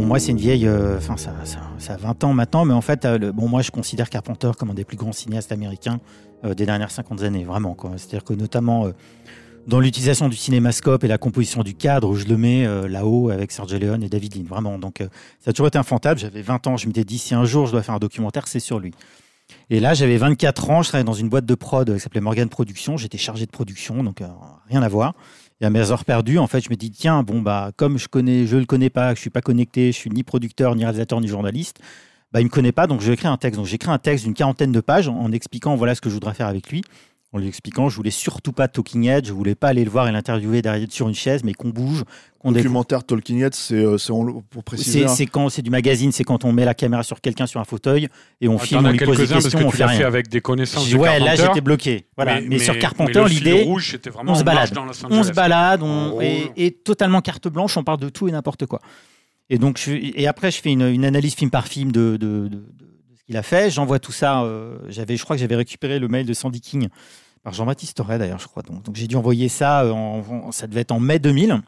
Moi, 0.00 0.18
c'est 0.18 0.32
une 0.32 0.38
vieille. 0.38 0.66
euh, 0.66 0.96
Enfin, 0.98 1.16
ça, 1.16 1.34
ça, 1.44 1.60
ça 1.78 1.94
a 1.94 1.96
20 1.96 2.24
ans 2.24 2.34
maintenant, 2.34 2.64
mais 2.64 2.74
en 2.74 2.80
fait, 2.80 3.04
euh, 3.04 3.32
bon, 3.32 3.48
moi, 3.48 3.62
je 3.62 3.70
considère 3.70 4.10
Carpenter 4.10 4.50
comme 4.58 4.70
un 4.70 4.74
des 4.74 4.84
plus 4.84 4.96
grands 4.96 5.12
cinéastes 5.12 5.52
américains 5.52 6.00
euh, 6.44 6.54
des 6.54 6.66
dernières 6.66 6.90
50 6.90 7.22
années, 7.22 7.44
vraiment. 7.44 7.76
C'est-à-dire 7.96 8.24
que, 8.24 8.34
notamment, 8.34 8.88
dans 9.66 9.78
l'utilisation 9.80 10.28
du 10.28 10.36
cinémascope 10.36 11.04
et 11.04 11.08
la 11.08 11.18
composition 11.18 11.62
du 11.62 11.74
cadre, 11.74 12.14
je 12.14 12.26
le 12.26 12.36
mets 12.36 12.66
là-haut 12.88 13.30
avec 13.30 13.52
Sergio 13.52 13.78
Leone 13.78 14.02
et 14.02 14.08
David 14.08 14.36
Lean, 14.36 14.44
vraiment. 14.44 14.78
Donc, 14.78 14.98
ça 15.40 15.50
a 15.50 15.52
toujours 15.52 15.68
été 15.68 15.78
infantable. 15.78 16.18
J'avais 16.18 16.42
20 16.42 16.66
ans, 16.66 16.76
je 16.76 16.86
m'étais 16.86 17.04
dit, 17.04 17.18
si 17.18 17.34
un 17.34 17.44
jour 17.44 17.66
je 17.66 17.72
dois 17.72 17.82
faire 17.82 17.94
un 17.94 17.98
documentaire, 17.98 18.48
c'est 18.48 18.60
sur 18.60 18.78
lui. 18.80 18.92
Et 19.68 19.80
là, 19.80 19.94
j'avais 19.94 20.16
24 20.16 20.70
ans, 20.70 20.82
je 20.82 20.88
travaillais 20.88 21.04
dans 21.04 21.12
une 21.12 21.28
boîte 21.28 21.44
de 21.44 21.54
prod 21.54 21.92
qui 21.92 22.00
s'appelait 22.00 22.20
Morgan 22.20 22.48
Productions. 22.48 22.96
J'étais 22.96 23.18
chargé 23.18 23.46
de 23.46 23.50
production, 23.50 24.02
donc 24.02 24.22
rien 24.68 24.82
à 24.82 24.88
voir. 24.88 25.14
Et 25.60 25.66
à 25.66 25.70
mes 25.70 25.90
heures 25.90 26.04
perdues, 26.04 26.38
en 26.38 26.46
fait, 26.46 26.60
je 26.60 26.70
me 26.70 26.76
dis 26.76 26.90
tiens, 26.90 27.22
bon 27.22 27.42
bah 27.42 27.70
comme 27.76 27.98
je 27.98 28.08
connais, 28.08 28.46
je 28.46 28.56
le 28.56 28.64
connais 28.64 28.90
pas, 28.90 29.14
je 29.14 29.20
suis 29.20 29.30
pas 29.30 29.42
connecté, 29.42 29.92
je 29.92 29.96
suis 29.96 30.10
ni 30.10 30.22
producteur, 30.22 30.74
ni 30.74 30.84
réalisateur, 30.84 31.20
ni 31.20 31.28
journaliste, 31.28 31.80
bah 32.32 32.40
il 32.40 32.44
me 32.44 32.50
connaît 32.50 32.72
pas, 32.72 32.86
donc 32.86 33.00
je 33.02 33.08
vais 33.08 33.14
écrire 33.14 33.30
un 33.30 33.36
texte. 33.36 33.58
Donc 33.58 33.66
j'écris 33.66 33.90
un 33.90 33.98
texte 33.98 34.24
d'une 34.24 34.34
quarantaine 34.34 34.72
de 34.72 34.80
pages 34.80 35.08
en, 35.08 35.16
en 35.16 35.32
expliquant 35.32 35.76
voilà 35.76 35.94
ce 35.94 36.00
que 36.00 36.08
je 36.08 36.14
voudrais 36.14 36.34
faire 36.34 36.46
avec 36.46 36.70
lui. 36.70 36.82
En 37.32 37.38
lui 37.38 37.48
expliquant 37.48 37.88
je 37.88 37.96
voulais 37.96 38.10
surtout 38.10 38.52
pas 38.52 38.68
Talking 38.68 39.04
Head, 39.04 39.26
je 39.26 39.32
voulais 39.32 39.54
pas 39.54 39.68
aller 39.68 39.84
le 39.84 39.90
voir 39.90 40.08
et 40.08 40.12
l'interviewer 40.12 40.62
derrière 40.62 40.86
sur 40.90 41.08
une 41.08 41.14
chaise, 41.14 41.44
mais 41.44 41.54
qu'on 41.54 41.68
bouge, 41.68 42.04
qu'on 42.38 42.50
découvre. 42.50 42.64
Documentaire 42.64 43.04
Talking 43.04 43.42
Head, 43.42 43.54
c'est 43.54 43.74
euh, 43.74 43.96
pour 44.50 44.64
préciser. 44.64 45.00
C'est 45.00 45.04
hein. 45.04 45.08
c'est 45.08 45.26
quand 45.26 45.48
c'est 45.48 45.62
du 45.62 45.70
magazine, 45.70 46.10
c'est 46.12 46.24
quand 46.24 46.44
on 46.44 46.52
met 46.52 46.64
la 46.64 46.74
caméra 46.74 47.02
sur 47.02 47.20
quelqu'un 47.20 47.46
sur 47.46 47.60
un 47.60 47.64
fauteuil 47.64 48.08
et 48.40 48.48
on 48.48 48.56
Ah, 48.56 48.64
filme, 48.64 48.86
on 48.86 48.90
lui 48.90 48.98
pose 48.98 49.18
des 49.18 49.26
questions, 49.28 49.58
que 49.58 49.64
on 49.64 49.70
tu 49.70 49.76
fait 49.76 49.84
rien. 49.84 50.06
avec 50.06 50.28
des 50.28 50.40
connaissances 50.40 50.88
de 50.88 50.96
ouais, 50.96 51.20
là 51.20 51.36
j'étais 51.36 51.60
bloqué. 51.60 52.06
Voilà. 52.16 52.40
Mais, 52.40 52.58
sur 52.58 52.78
Carpenter, 52.78 53.24
l'idée, 53.28 53.66
on 53.66 54.34
se 54.34 54.44
balade. 54.44 54.76
on 55.08 55.22
se 55.22 55.32
balade, 55.32 55.82
on, 55.82 56.16
En 56.16 56.20
et, 56.20 56.72
totalement 56.72 57.20
carte 57.20 57.48
blanche, 57.48 57.76
on 57.76 57.84
parle 57.84 58.00
de 58.00 58.08
tout 58.08 58.28
et 58.28 58.32
n'importe 58.32 58.66
quoi. 58.66 58.80
Et 59.50 59.58
donc, 59.58 59.78
je, 59.78 59.92
et 59.92 60.28
après, 60.28 60.52
je 60.52 60.60
fais 60.60 60.70
une, 60.70 60.82
une 60.82 61.04
analyse 61.04 61.34
film 61.34 61.50
par 61.50 61.66
film 61.66 61.90
de, 61.90 62.16
de, 62.16 62.48
qu'il 63.30 63.36
a 63.36 63.44
fait. 63.44 63.70
J'envoie 63.70 64.00
tout 64.00 64.10
ça. 64.10 64.42
euh, 64.42 64.76
j'avais, 64.88 65.16
je 65.16 65.22
crois 65.22 65.36
que 65.36 65.40
j'avais 65.40 65.54
récupéré 65.54 66.00
le 66.00 66.08
mail 66.08 66.26
de 66.26 66.34
Sandy 66.34 66.60
King 66.60 66.88
par 67.44 67.52
Jean-Baptiste 67.52 67.96
Torret 67.96 68.18
d'ailleurs, 68.18 68.40
je 68.40 68.48
crois. 68.48 68.64
Donc, 68.64 68.82
j'ai 68.94 69.06
dû 69.06 69.14
envoyer 69.14 69.48
ça. 69.48 69.84
euh, 69.84 69.92
En, 69.92 70.50
ça 70.50 70.66
devait 70.66 70.80
être 70.80 70.90
en 70.90 70.98
mai 70.98 71.20
2000. 71.20 71.62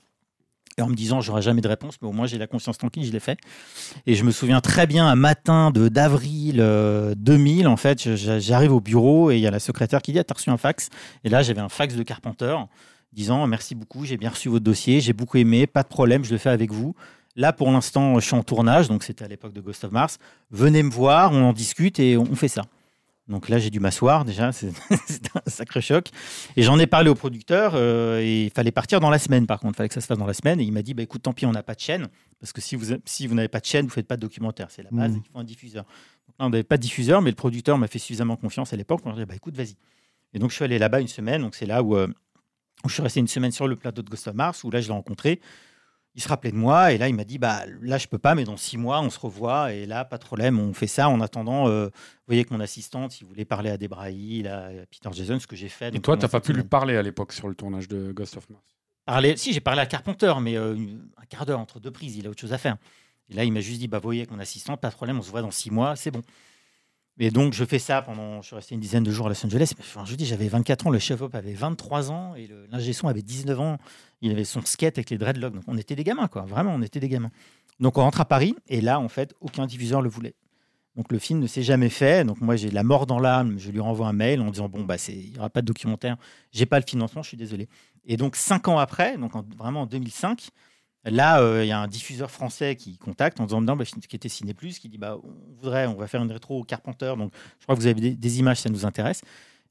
Et 0.78 0.82
en 0.82 0.88
me 0.88 0.94
disant, 0.94 1.20
j'aurai 1.20 1.40
jamais 1.42 1.60
de 1.60 1.68
réponse, 1.68 1.96
mais 2.00 2.08
au 2.08 2.12
moins 2.12 2.26
j'ai 2.26 2.38
la 2.38 2.46
conscience 2.46 2.78
tranquille, 2.78 3.04
je 3.04 3.12
l'ai 3.12 3.20
fait. 3.20 3.38
Et 4.06 4.14
je 4.14 4.24
me 4.24 4.30
souviens 4.32 4.60
très 4.62 4.86
bien, 4.86 5.06
un 5.06 5.14
matin 5.16 5.70
de 5.70 5.88
d'avril 5.88 6.56
euh, 6.60 7.14
2000, 7.16 7.68
en 7.68 7.76
fait, 7.76 8.16
j'arrive 8.16 8.72
au 8.72 8.80
bureau 8.80 9.30
et 9.30 9.36
il 9.36 9.40
y 9.42 9.46
a 9.46 9.50
la 9.50 9.60
secrétaire 9.60 10.00
qui 10.00 10.12
dit, 10.12 10.18
ah, 10.18 10.24
t'as 10.24 10.34
reçu 10.34 10.48
un 10.50 10.56
fax? 10.56 10.88
Et 11.24 11.28
là, 11.28 11.42
j'avais 11.42 11.60
un 11.60 11.68
fax 11.68 11.94
de 11.94 12.02
Carpenter 12.02 12.56
disant, 13.12 13.46
merci 13.46 13.74
beaucoup, 13.74 14.06
j'ai 14.06 14.16
bien 14.16 14.30
reçu 14.30 14.48
votre 14.48 14.64
dossier, 14.64 15.00
j'ai 15.00 15.12
beaucoup 15.12 15.36
aimé, 15.36 15.66
pas 15.66 15.82
de 15.82 15.88
problème, 15.88 16.24
je 16.24 16.32
le 16.32 16.38
fais 16.38 16.48
avec 16.50 16.72
vous. 16.72 16.94
Là, 17.34 17.52
pour 17.52 17.70
l'instant, 17.70 18.20
je 18.20 18.26
suis 18.26 18.34
en 18.34 18.42
tournage, 18.42 18.88
donc 18.88 19.02
c'était 19.04 19.24
à 19.24 19.28
l'époque 19.28 19.52
de 19.54 19.60
Ghost 19.60 19.84
of 19.84 19.92
Mars. 19.92 20.18
Venez 20.50 20.82
me 20.82 20.90
voir, 20.90 21.32
on 21.32 21.42
en 21.44 21.52
discute 21.52 21.98
et 21.98 22.16
on 22.18 22.34
fait 22.34 22.48
ça. 22.48 22.62
Donc 23.28 23.48
là, 23.48 23.58
j'ai 23.58 23.70
dû 23.70 23.80
m'asseoir 23.80 24.24
déjà, 24.26 24.52
c'est 24.52 24.68
un 25.34 25.40
sacré 25.46 25.80
choc. 25.80 26.08
Et 26.56 26.62
j'en 26.62 26.78
ai 26.78 26.86
parlé 26.86 27.08
au 27.08 27.14
producteur, 27.14 27.72
euh, 27.74 28.20
et 28.20 28.44
il 28.46 28.50
fallait 28.50 28.72
partir 28.72 29.00
dans 29.00 29.08
la 29.10 29.18
semaine 29.18 29.46
par 29.46 29.60
contre, 29.60 29.74
il 29.74 29.76
fallait 29.78 29.88
que 29.88 29.94
ça 29.94 30.00
se 30.02 30.06
fasse 30.06 30.18
dans 30.18 30.26
la 30.26 30.34
semaine. 30.34 30.60
Et 30.60 30.64
il 30.64 30.72
m'a 30.72 30.82
dit, 30.82 30.92
bah, 30.92 31.02
écoute, 31.04 31.22
tant 31.22 31.32
pis, 31.32 31.46
on 31.46 31.52
n'a 31.52 31.62
pas 31.62 31.74
de 31.74 31.80
chaîne, 31.80 32.08
parce 32.40 32.52
que 32.52 32.60
si 32.60 32.76
vous, 32.76 32.94
si 33.06 33.26
vous 33.26 33.34
n'avez 33.34 33.48
pas 33.48 33.60
de 33.60 33.64
chaîne, 33.64 33.86
vous 33.86 33.92
faites 33.92 34.06
pas 34.08 34.16
de 34.16 34.20
documentaire, 34.22 34.66
c'est 34.70 34.82
la 34.82 34.90
base, 34.90 35.12
Mhm. 35.12 35.22
il 35.24 35.32
faut 35.32 35.38
un 35.38 35.44
diffuseur. 35.44 35.84
Donc 35.84 36.36
là, 36.38 36.46
on 36.46 36.50
n'avait 36.50 36.64
pas 36.64 36.76
de 36.76 36.82
diffuseur, 36.82 37.22
mais 37.22 37.30
le 37.30 37.36
producteur 37.36 37.78
m'a 37.78 37.86
fait 37.86 37.98
suffisamment 38.00 38.36
confiance 38.36 38.72
à 38.74 38.76
l'époque, 38.76 39.00
on 39.04 39.10
m'a 39.10 39.14
dit, 39.16 39.24
bah, 39.24 39.36
écoute, 39.36 39.56
vas-y. 39.56 39.76
Et 40.34 40.38
donc 40.38 40.50
je 40.50 40.56
suis 40.56 40.64
allé 40.64 40.78
là-bas 40.78 41.00
une 41.00 41.08
semaine, 41.08 41.40
donc 41.42 41.54
c'est 41.54 41.66
là 41.66 41.82
où, 41.82 41.96
euh, 41.96 42.08
où 42.84 42.88
je 42.88 42.94
suis 42.94 43.02
resté 43.02 43.20
une 43.20 43.28
semaine 43.28 43.52
sur 43.52 43.68
le 43.68 43.76
plateau 43.76 44.02
de 44.02 44.10
Ghost 44.10 44.26
of 44.28 44.34
Mars, 44.34 44.64
où 44.64 44.70
là, 44.70 44.80
je 44.80 44.88
l'ai 44.88 44.92
rencontré. 44.94 45.40
Il 46.14 46.22
se 46.22 46.28
rappelait 46.28 46.50
de 46.52 46.56
moi 46.56 46.92
et 46.92 46.98
là 46.98 47.08
il 47.08 47.14
m'a 47.14 47.24
dit 47.24 47.38
bah 47.38 47.62
là 47.80 47.96
je 47.96 48.06
peux 48.06 48.18
pas 48.18 48.34
mais 48.34 48.44
dans 48.44 48.58
six 48.58 48.76
mois 48.76 49.00
on 49.00 49.08
se 49.08 49.18
revoit. 49.18 49.72
Et 49.72 49.86
là 49.86 50.04
pas 50.04 50.18
de 50.18 50.24
problème 50.24 50.60
on 50.60 50.74
fait 50.74 50.86
ça 50.86 51.08
en 51.08 51.20
attendant 51.22 51.68
euh, 51.68 51.86
vous 51.86 51.90
voyez 52.26 52.44
que 52.44 52.52
mon 52.52 52.60
assistante 52.60 53.18
il 53.20 53.26
voulait 53.26 53.46
parler 53.46 53.70
à 53.70 53.78
Debrahi 53.78 54.46
à 54.46 54.68
Peter 54.90 55.08
Jason 55.12 55.40
ce 55.40 55.46
que 55.46 55.56
j'ai 55.56 55.70
fait 55.70 55.94
Et 55.94 56.00
toi, 56.00 56.16
t'as 56.18 56.28
pas 56.28 56.40
pu 56.40 56.52
lui 56.52 56.64
parler 56.64 56.96
à 56.96 57.02
l'époque 57.02 57.32
sur 57.32 57.48
le 57.48 57.54
tournage 57.54 57.88
de 57.88 58.12
Ghost 58.12 58.36
of 58.36 58.50
Mars? 58.50 58.62
Parler- 59.06 59.36
si 59.38 59.52
j'ai 59.54 59.60
parlé 59.60 59.80
à 59.80 59.86
Carpenter 59.86 60.34
mais 60.42 60.56
euh, 60.58 60.74
un 61.16 61.24
quart 61.30 61.46
d'heure 61.46 61.60
entre 61.60 61.80
deux 61.80 61.90
prises 61.90 62.16
il 62.16 62.26
a 62.26 62.30
autre 62.30 62.40
chose 62.40 62.52
à 62.52 62.58
faire. 62.58 62.76
Et 63.30 63.34
là 63.34 63.44
il 63.44 63.52
m'a 63.52 63.60
juste 63.60 63.78
dit 63.80 63.88
bah 63.88 63.98
vous 63.98 64.04
voyez 64.08 64.20
avec 64.20 64.30
mon 64.32 64.38
assistante 64.38 64.80
pas 64.82 64.90
de 64.90 64.94
problème 64.94 65.18
on 65.18 65.22
se 65.22 65.30
voit 65.30 65.40
dans 65.42 65.50
six 65.50 65.70
mois 65.70 65.96
c'est 65.96 66.10
bon 66.10 66.20
et 67.18 67.30
donc 67.30 67.52
je 67.52 67.64
fais 67.64 67.78
ça 67.78 68.02
pendant 68.02 68.40
je 68.42 68.46
suis 68.48 68.56
resté 68.56 68.74
une 68.74 68.80
dizaine 68.80 69.02
de 69.04 69.10
jours 69.10 69.26
à 69.26 69.28
Los 69.28 69.44
Angeles. 69.46 69.72
Enfin, 69.78 70.04
je 70.04 70.10
vous 70.10 70.16
dis 70.16 70.26
j'avais 70.26 70.48
24 70.48 70.86
ans 70.86 70.90
le 70.90 70.98
chef 70.98 71.20
op 71.20 71.34
avait 71.34 71.52
23 71.52 72.10
ans 72.10 72.34
et 72.34 72.48
l'ingé 72.70 72.92
son 72.92 73.08
avait 73.08 73.22
19 73.22 73.60
ans. 73.60 73.78
Il 74.22 74.30
avait 74.32 74.44
son 74.44 74.62
skate 74.62 74.98
avec 74.98 75.10
les 75.10 75.18
dreadlocks. 75.18 75.52
Donc 75.54 75.64
on 75.66 75.76
était 75.76 75.94
des 75.94 76.04
gamins 76.04 76.28
quoi. 76.28 76.42
Vraiment 76.42 76.72
on 76.74 76.82
était 76.82 77.00
des 77.00 77.08
gamins. 77.08 77.30
Donc 77.80 77.98
on 77.98 78.02
rentre 78.02 78.20
à 78.20 78.24
Paris 78.24 78.54
et 78.68 78.80
là 78.80 78.98
en 78.98 79.08
fait 79.08 79.34
aucun 79.40 79.66
diffuseur 79.66 80.00
le 80.02 80.08
voulait. 80.08 80.34
Donc 80.96 81.10
le 81.12 81.18
film 81.18 81.38
ne 81.40 81.46
s'est 81.46 81.62
jamais 81.62 81.88
fait. 81.90 82.24
Donc 82.24 82.40
moi 82.40 82.56
j'ai 82.56 82.70
la 82.70 82.82
mort 82.82 83.06
dans 83.06 83.18
l'âme. 83.18 83.58
Je 83.58 83.70
lui 83.70 83.80
renvoie 83.80 84.08
un 84.08 84.12
mail 84.12 84.40
en 84.40 84.50
disant 84.50 84.68
bon 84.68 84.84
bah 84.84 84.96
il 85.08 85.34
y 85.34 85.38
aura 85.38 85.50
pas 85.50 85.60
de 85.60 85.66
documentaire. 85.66 86.16
J'ai 86.50 86.66
pas 86.66 86.78
le 86.80 86.84
financement 86.88 87.22
je 87.22 87.28
suis 87.28 87.36
désolé. 87.36 87.68
Et 88.04 88.16
donc 88.16 88.36
cinq 88.36 88.68
ans 88.68 88.78
après 88.78 89.18
donc 89.18 89.36
en- 89.36 89.44
vraiment 89.56 89.82
en 89.82 89.86
2005 89.86 90.48
Là, 91.04 91.40
euh, 91.40 91.64
il 91.64 91.68
y 91.68 91.72
a 91.72 91.80
un 91.80 91.88
diffuseur 91.88 92.30
français 92.30 92.76
qui 92.76 92.96
contacte 92.96 93.40
en 93.40 93.44
disant 93.46 93.60
non, 93.60 93.74
bah, 93.74 93.84
qui 93.84 94.14
était 94.16 94.28
Ciné 94.28 94.54
Plus, 94.54 94.78
qui 94.78 94.88
dit 94.88 94.98
bah, 94.98 95.16
on 95.22 95.54
voudrait, 95.60 95.86
on 95.88 95.94
va 95.94 96.06
faire 96.06 96.22
une 96.22 96.30
rétro 96.30 96.60
au 96.60 96.64
Carpenter. 96.64 97.12
Donc, 97.18 97.32
je 97.58 97.64
crois 97.64 97.74
que 97.74 97.80
vous 97.80 97.86
avez 97.88 98.00
des, 98.00 98.10
des 98.14 98.38
images, 98.38 98.58
ça 98.60 98.70
nous 98.70 98.86
intéresse. 98.86 99.22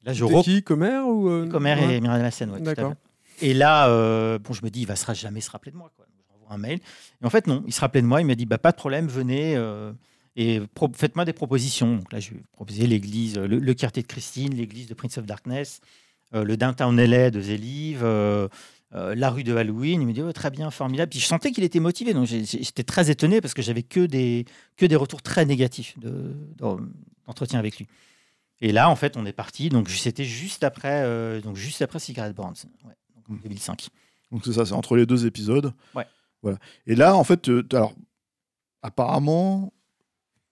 Là, 0.03 0.11
je 0.14 0.26
rep- 0.26 0.43
qui 0.43 0.61
Comer 0.64 1.00
ou 1.06 1.30
euh, 1.30 1.48
Comer 1.48 1.76
ouais. 1.76 1.95
et 1.95 2.01
Myriam 2.01 2.22
Lassen, 2.22 2.50
ouais, 2.51 2.60
D'accord. 2.60 2.95
Et 3.42 3.53
là, 3.53 3.88
euh, 3.88 4.40
bon, 4.40 4.51
je 4.53 4.61
me 4.64 4.69
dis, 4.69 4.82
il 4.82 4.88
va 4.88 4.95
se 4.98 5.11
jamais 5.14 5.40
se 5.42 5.50
rappeler 5.50 5.72
de 5.72 5.77
moi. 5.77 5.90
Quoi. 5.95 6.06
Donc, 6.06 6.16
Je 6.27 6.34
renvoie 6.34 6.53
un 6.53 6.58
mail. 6.58 6.80
Et 7.22 7.26
en 7.26 7.30
fait, 7.30 7.48
non, 7.48 7.64
il 7.66 7.72
se 7.74 7.80
rappelait 7.80 8.01
de 8.01 8.08
moi. 8.08 8.19
Il 8.19 8.27
m'a 8.27 8.35
dit, 8.35 8.45
bah, 8.45 8.58
pas 8.58 8.72
de 8.72 8.77
problème, 8.77 9.08
venez 9.08 9.56
euh, 9.56 9.93
et 10.35 10.60
pro- 10.76 10.92
faites-moi 10.93 11.24
des 11.24 11.34
propositions. 11.34 11.95
Donc 11.95 12.11
là, 12.11 12.19
je 12.19 12.32
lui 12.32 12.38
ai 12.40 12.43
proposé 12.51 12.88
l'église, 12.88 13.38
le, 13.38 13.58
le 13.60 13.74
quartier 13.74 14.01
de 14.03 14.08
Christine, 14.08 14.53
l'église 14.53 14.88
de 14.88 14.93
Prince 14.95 15.18
of 15.18 15.26
Darkness, 15.26 15.80
le 16.34 16.56
downtown 16.58 16.95
LA 17.01 17.30
de 17.32 17.42
Zélive, 17.42 18.03
euh, 18.93 19.15
la 19.15 19.29
rue 19.29 19.43
de 19.43 19.55
Halloween. 19.55 20.01
Il 20.01 20.07
me 20.07 20.13
dit, 20.13 20.21
oh, 20.21 20.31
très 20.33 20.49
bien, 20.51 20.69
formidable. 20.71 21.09
Puis 21.09 21.19
je 21.19 21.25
sentais 21.25 21.51
qu'il 21.51 21.63
était 21.63 21.79
motivé. 21.79 22.13
Donc 22.13 22.25
j'étais 22.27 22.83
très 22.83 23.09
étonné 23.09 23.41
parce 23.41 23.53
que 23.53 23.61
j'avais 23.61 23.83
que 23.83 24.05
des, 24.05 24.45
que 24.77 24.85
des 24.85 24.95
retours 24.95 25.21
très 25.21 25.45
négatifs 25.45 25.97
de- 25.99 26.33
d'en- 26.57 26.79
d'entretien 27.27 27.59
avec 27.59 27.77
lui. 27.77 27.87
Et 28.63 28.71
là, 28.71 28.89
en 28.89 28.95
fait, 28.95 29.17
on 29.17 29.25
est 29.25 29.33
parti. 29.33 29.69
Donc, 29.69 29.89
c'était 29.89 30.23
juste 30.25 30.63
après, 30.63 31.01
euh, 31.03 31.41
donc 31.41 31.55
juste 31.55 31.81
après 31.81 31.97
Cigarette 31.99 32.35
Burns, 32.35 32.53
ouais, 32.85 32.93
donc 33.15 33.25
en 33.39 33.41
2005. 33.41 33.87
Donc 34.31 34.41
c'est 34.45 34.53
ça, 34.53 34.65
c'est 34.65 34.73
entre 34.73 34.95
les 34.95 35.05
deux 35.07 35.25
épisodes. 35.25 35.73
Ouais. 35.95 36.05
Voilà. 36.43 36.59
Et 36.85 36.95
là, 36.95 37.15
en 37.15 37.23
fait, 37.23 37.49
euh, 37.49 37.67
alors, 37.73 37.93
apparemment, 38.81 39.73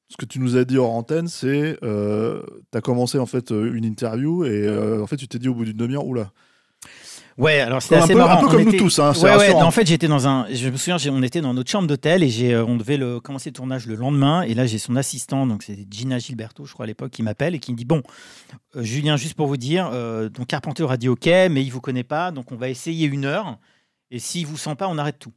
ce 0.09 0.17
que 0.17 0.25
tu 0.25 0.39
nous 0.39 0.57
as 0.57 0.65
dit 0.65 0.77
hors 0.77 0.91
antenne, 0.91 1.27
c'est 1.27 1.77
euh, 1.83 2.41
tu 2.71 2.77
as 2.77 2.81
commencé 2.81 3.19
en 3.19 3.25
fait 3.25 3.51
une 3.51 3.85
interview 3.85 4.43
et 4.43 4.49
euh, 4.65 5.03
en 5.03 5.07
fait 5.07 5.17
tu 5.17 5.27
t'es 5.27 5.37
dit 5.39 5.47
au 5.49 5.53
bout 5.53 5.65
d'une 5.65 5.77
demi-heure, 5.77 6.05
oula. 6.05 6.31
Ouais, 7.39 7.59
alors 7.61 7.81
c'était 7.81 7.95
assez 7.95 8.13
peu- 8.13 8.21
un 8.21 8.27
marrant. 8.27 8.41
peu 8.41 8.47
On 8.47 8.49
comme 8.51 8.63
nous 8.63 8.71
tous, 8.77 8.99
hein, 8.99 9.13
c'est 9.13 9.23
ouais, 9.23 9.35
ouais, 9.37 9.53
non, 9.53 9.61
en 9.63 9.71
fait, 9.71 9.87
j'étais 9.87 10.07
dans 10.09 10.27
un. 10.27 10.45
Je 10.51 10.67
me 10.69 10.75
souviens, 10.77 10.97
on 11.11 11.23
était 11.23 11.39
dans 11.41 11.53
notre 11.53 11.71
chambre 11.71 11.87
d'hôtel 11.87 12.21
et 12.21 12.29
j'ai, 12.29 12.53
euh, 12.53 12.65
on 12.65 12.75
devait 12.75 12.97
le, 12.97 13.19
commencer 13.21 13.49
le 13.49 13.53
tournage 13.55 13.87
le 13.87 13.95
lendemain. 13.95 14.41
Et 14.41 14.53
là, 14.53 14.65
j'ai 14.65 14.77
son 14.77 14.95
assistant, 14.97 15.47
donc 15.47 15.63
c'était 15.63 15.87
Gina 15.89 16.19
Gilberto, 16.19 16.65
je 16.65 16.73
crois 16.73 16.83
à 16.83 16.87
l'époque, 16.87 17.11
qui 17.11 17.23
m'appelle 17.23 17.55
et 17.55 17.59
qui 17.59 17.71
me 17.71 17.77
dit 17.77 17.85
bon, 17.85 18.03
euh, 18.75 18.83
Julien, 18.83 19.15
juste 19.15 19.35
pour 19.35 19.47
vous 19.47 19.55
dire, 19.57 19.89
euh, 19.93 20.27
donc 20.27 20.47
Carpenter 20.47 20.85
a 20.89 20.97
dit 20.97 21.07
OK, 21.07 21.25
mais 21.27 21.63
il 21.63 21.69
vous 21.71 21.81
connaît 21.81 22.03
pas, 22.03 22.31
donc 22.31 22.51
on 22.51 22.55
va 22.57 22.67
essayer 22.69 23.07
une 23.07 23.23
heure. 23.25 23.57
Et 24.11 24.19
s'il 24.19 24.45
vous 24.45 24.57
sent 24.57 24.75
pas, 24.75 24.87
on 24.89 24.97
arrête 24.97 25.17
tout. 25.19 25.33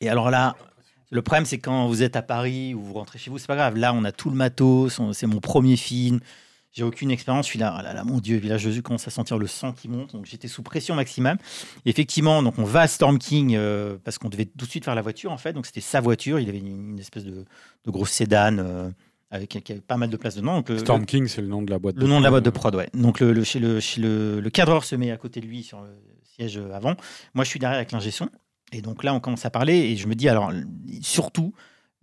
Et 0.00 0.08
alors 0.08 0.30
là. 0.30 0.56
Le 1.10 1.22
problème, 1.22 1.44
c'est 1.44 1.58
quand 1.58 1.86
vous 1.86 2.02
êtes 2.02 2.16
à 2.16 2.22
Paris 2.22 2.74
ou 2.74 2.80
vous 2.82 2.94
rentrez 2.94 3.20
chez 3.20 3.30
vous, 3.30 3.38
c'est 3.38 3.46
pas 3.46 3.54
grave. 3.54 3.76
Là, 3.76 3.92
on 3.94 4.02
a 4.04 4.10
tout 4.10 4.30
le 4.30 4.34
matos, 4.36 4.98
on- 4.98 5.12
c'est 5.12 5.28
mon 5.28 5.38
premier 5.38 5.76
film. 5.76 6.18
J'ai 6.74 6.82
aucune 6.82 7.10
expérience. 7.10 7.46
Je 7.46 7.50
suis 7.50 7.58
là, 7.58 7.76
oh 7.78 7.82
là, 7.82 7.94
là, 7.94 8.04
mon 8.04 8.18
Dieu. 8.18 8.40
Là, 8.44 8.58
je 8.58 8.68
commence 8.80 9.06
à 9.08 9.10
sentir 9.10 9.38
le 9.38 9.46
sang 9.46 9.72
qui 9.72 9.88
monte. 9.88 10.12
Donc, 10.12 10.26
j'étais 10.26 10.48
sous 10.48 10.62
pression 10.62 10.94
maximum. 10.96 11.38
Et 11.86 11.90
effectivement, 11.90 12.42
donc 12.42 12.58
on 12.58 12.64
va 12.64 12.80
à 12.82 12.86
Storm 12.88 13.18
King 13.18 13.54
euh, 13.56 13.96
parce 14.04 14.18
qu'on 14.18 14.28
devait 14.28 14.44
tout 14.46 14.66
de 14.66 14.70
suite 14.70 14.84
faire 14.84 14.94
la 14.96 15.02
voiture, 15.02 15.30
en 15.32 15.38
fait. 15.38 15.52
Donc, 15.52 15.66
c'était 15.66 15.80
sa 15.80 16.00
voiture. 16.00 16.40
Il 16.40 16.48
avait 16.48 16.58
une, 16.58 16.90
une 16.90 16.98
espèce 16.98 17.24
de, 17.24 17.44
de 17.84 17.90
grosse 17.90 18.10
sédane 18.10 18.58
euh, 18.60 18.90
avec 19.30 19.50
qui 19.50 19.72
avait 19.72 19.80
pas 19.80 19.96
mal 19.96 20.10
de 20.10 20.16
place 20.16 20.34
dedans. 20.34 20.56
Donc, 20.56 20.68
le- 20.68 20.78
Storm 20.78 21.06
King, 21.06 21.28
c'est 21.28 21.40
le 21.42 21.46
nom 21.48 21.62
de 21.62 21.70
la 21.70 21.78
boîte. 21.78 21.96
le 21.96 22.06
nom 22.08 22.18
de 22.18 22.24
la 22.24 22.30
boîte 22.30 22.44
de 22.44 22.50
prod. 22.50 22.74
ouais. 22.74 22.90
Donc 22.92 23.20
le, 23.20 23.32
le- 23.32 23.44
chez, 23.44 23.60
le, 23.60 23.78
chez 23.80 24.00
le, 24.00 24.40
le 24.40 24.50
cadreur 24.50 24.82
se 24.84 24.96
met 24.96 25.12
à 25.12 25.16
côté 25.16 25.40
de 25.40 25.46
lui 25.46 25.62
sur 25.62 25.80
le 25.80 25.90
siège 26.36 26.60
avant. 26.72 26.96
Moi, 27.34 27.44
je 27.44 27.50
suis 27.50 27.60
derrière 27.60 27.76
avec 27.78 27.92
l'ingé 27.92 28.10
son. 28.10 28.28
Et 28.72 28.82
donc 28.82 29.04
là, 29.04 29.14
on 29.14 29.20
commence 29.20 29.44
à 29.46 29.50
parler 29.50 29.74
et 29.76 29.96
je 29.96 30.08
me 30.08 30.16
dis, 30.16 30.28
alors, 30.28 30.50
surtout, 31.02 31.54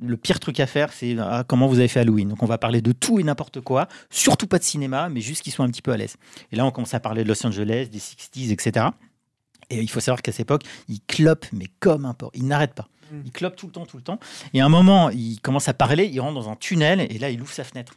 le 0.01 0.17
pire 0.17 0.39
truc 0.39 0.59
à 0.59 0.67
faire, 0.67 0.91
c'est 0.93 1.15
ah, 1.19 1.43
comment 1.47 1.67
vous 1.67 1.79
avez 1.79 1.87
fait 1.87 1.99
Halloween. 1.99 2.29
Donc 2.29 2.43
on 2.43 2.47
va 2.47 2.57
parler 2.57 2.81
de 2.81 2.91
tout 2.91 3.19
et 3.19 3.23
n'importe 3.23 3.61
quoi, 3.61 3.87
surtout 4.09 4.47
pas 4.47 4.59
de 4.59 4.63
cinéma, 4.63 5.09
mais 5.09 5.21
juste 5.21 5.43
qu'ils 5.43 5.53
soient 5.53 5.65
un 5.65 5.69
petit 5.69 5.81
peu 5.81 5.91
à 5.91 5.97
l'aise. 5.97 6.17
Et 6.51 6.55
là, 6.55 6.65
on 6.65 6.71
commence 6.71 6.93
à 6.93 6.99
parler 6.99 7.23
de 7.23 7.29
Los 7.29 7.45
Angeles, 7.45 7.87
des 7.91 7.99
60s, 7.99 8.51
etc. 8.51 8.87
Et 9.69 9.79
il 9.79 9.89
faut 9.89 9.99
savoir 9.99 10.21
qu'à 10.21 10.31
cette 10.31 10.41
époque, 10.41 10.63
il 10.89 10.99
clope, 11.01 11.45
mais 11.53 11.67
comme 11.79 12.05
un 12.05 12.13
porc. 12.13 12.31
Il 12.33 12.47
n'arrête 12.47 12.73
pas. 12.73 12.89
Il 13.25 13.31
clope 13.31 13.55
tout 13.55 13.67
le 13.67 13.71
temps, 13.71 13.85
tout 13.85 13.97
le 13.97 14.03
temps. 14.03 14.19
Et 14.53 14.61
à 14.61 14.65
un 14.65 14.69
moment, 14.69 15.09
il 15.09 15.39
commence 15.41 15.67
à 15.67 15.73
parler, 15.73 16.05
il 16.05 16.19
rentre 16.19 16.35
dans 16.35 16.49
un 16.49 16.55
tunnel 16.55 17.01
et 17.09 17.17
là, 17.17 17.29
il 17.29 17.41
ouvre 17.41 17.53
sa 17.53 17.63
fenêtre. 17.63 17.93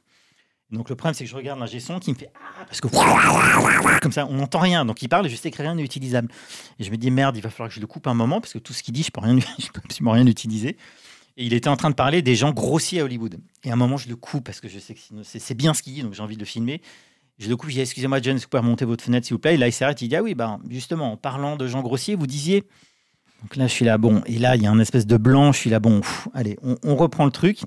Donc 0.70 0.89
le 0.89 0.97
problème, 0.97 1.15
c'est 1.15 1.24
que 1.24 1.31
je 1.31 1.36
regarde 1.36 1.60
l'ingé 1.60 1.78
son 1.78 2.00
qui 2.00 2.10
me 2.10 2.16
fait 2.16 2.31
Ah, 2.34 2.65
parce 2.66 2.81
que 2.81 2.89
comme 4.00 4.12
ça, 4.12 4.26
on 4.26 4.34
n'entend 4.34 4.58
rien. 4.58 4.84
Donc 4.84 5.02
il 5.02 5.08
parle 5.08 5.26
et 5.26 5.28
je 5.28 5.36
sais 5.36 5.50
que 5.50 5.62
rien 5.62 5.74
n'est 5.74 5.84
utilisable. 5.84 6.28
Et 6.78 6.84
je 6.84 6.91
me 6.91 6.97
dis 6.97 7.10
Merde, 7.10 7.36
il 7.36 7.42
va 7.42 7.50
falloir 7.50 7.68
que 7.68 7.74
je 7.74 7.81
le 7.81 7.86
coupe 7.86 8.07
un 8.07 8.15
moment 8.15 8.41
parce 8.41 8.52
que 8.52 8.58
tout 8.58 8.73
ce 8.73 8.83
qu'il 8.83 8.92
dit, 8.92 9.02
je 9.02 9.10
peux 9.10 9.20
rien, 9.20 9.39
je 9.58 9.68
peux 9.68 9.81
absolument 9.84 10.12
rien 10.12 10.26
utiliser. 10.26 10.76
Et 11.36 11.44
il 11.46 11.52
était 11.52 11.68
en 11.68 11.76
train 11.76 11.90
de 11.90 11.94
parler 11.94 12.22
des 12.22 12.36
gens 12.36 12.52
grossiers 12.52 13.00
à 13.00 13.04
Hollywood. 13.04 13.38
Et 13.64 13.70
à 13.70 13.72
un 13.72 13.76
moment, 13.76 13.96
je 13.96 14.08
le 14.08 14.16
coupe 14.16 14.44
parce 14.44 14.60
que 14.60 14.68
je 14.68 14.78
sais 14.78 14.94
que 14.94 15.00
c'est 15.24 15.54
bien 15.54 15.74
ce 15.74 15.82
qu'il 15.82 15.94
dit, 15.94 16.02
donc 16.02 16.14
j'ai 16.14 16.22
envie 16.22 16.36
de 16.36 16.40
le 16.40 16.46
filmer. 16.46 16.80
Je 17.38 17.48
le 17.48 17.56
coupe, 17.56 17.70
je 17.70 17.74
dis 17.74 17.80
Excusez-moi, 17.80 18.20
John, 18.22 18.36
est-ce 18.36 18.42
que 18.42 18.46
vous 18.46 18.50
pouvez 18.50 18.62
remonter 18.62 18.84
votre 18.84 19.02
fenêtre, 19.02 19.26
s'il 19.26 19.34
vous 19.34 19.40
plaît? 19.40 19.54
Et 19.54 19.56
là, 19.56 19.66
il 19.66 19.72
s'arrête, 19.72 20.00
il 20.02 20.08
dit 20.08 20.16
Ah 20.16 20.22
oui, 20.22 20.34
ben, 20.34 20.60
justement, 20.70 21.12
en 21.12 21.16
parlant 21.16 21.56
de 21.56 21.66
gens 21.66 21.82
grossiers, 21.82 22.14
vous 22.14 22.28
disiez. 22.28 22.64
Donc 23.42 23.56
là, 23.56 23.66
je 23.66 23.72
suis 23.72 23.84
là, 23.84 23.98
bon. 23.98 24.22
Et 24.26 24.38
là, 24.38 24.56
il 24.56 24.62
y 24.62 24.66
a 24.66 24.70
un 24.70 24.78
espèce 24.78 25.06
de 25.06 25.16
blanc, 25.16 25.52
je 25.52 25.58
suis 25.58 25.70
là, 25.70 25.80
bon, 25.80 26.00
allez, 26.32 26.56
on, 26.62 26.96
reprend 26.96 27.24
le 27.24 27.30
truc. 27.30 27.58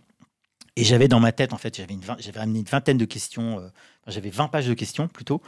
Et 0.76 0.84
j'avais 0.84 1.08
dans 1.08 1.20
ma 1.20 1.32
tête, 1.32 1.54
en 1.54 1.58
fait, 1.58 1.76
j'avais 1.76 2.40
amené 2.40 2.60
une 2.60 2.66
vingtaine 2.66 2.98
de 2.98 3.06
questions, 3.06 3.60
euh, 3.60 3.68
j'avais 4.08 4.30
20 4.30 4.48
pages 4.48 4.68
de 4.68 4.74
questions 4.74 5.08
plutôt. 5.08 5.42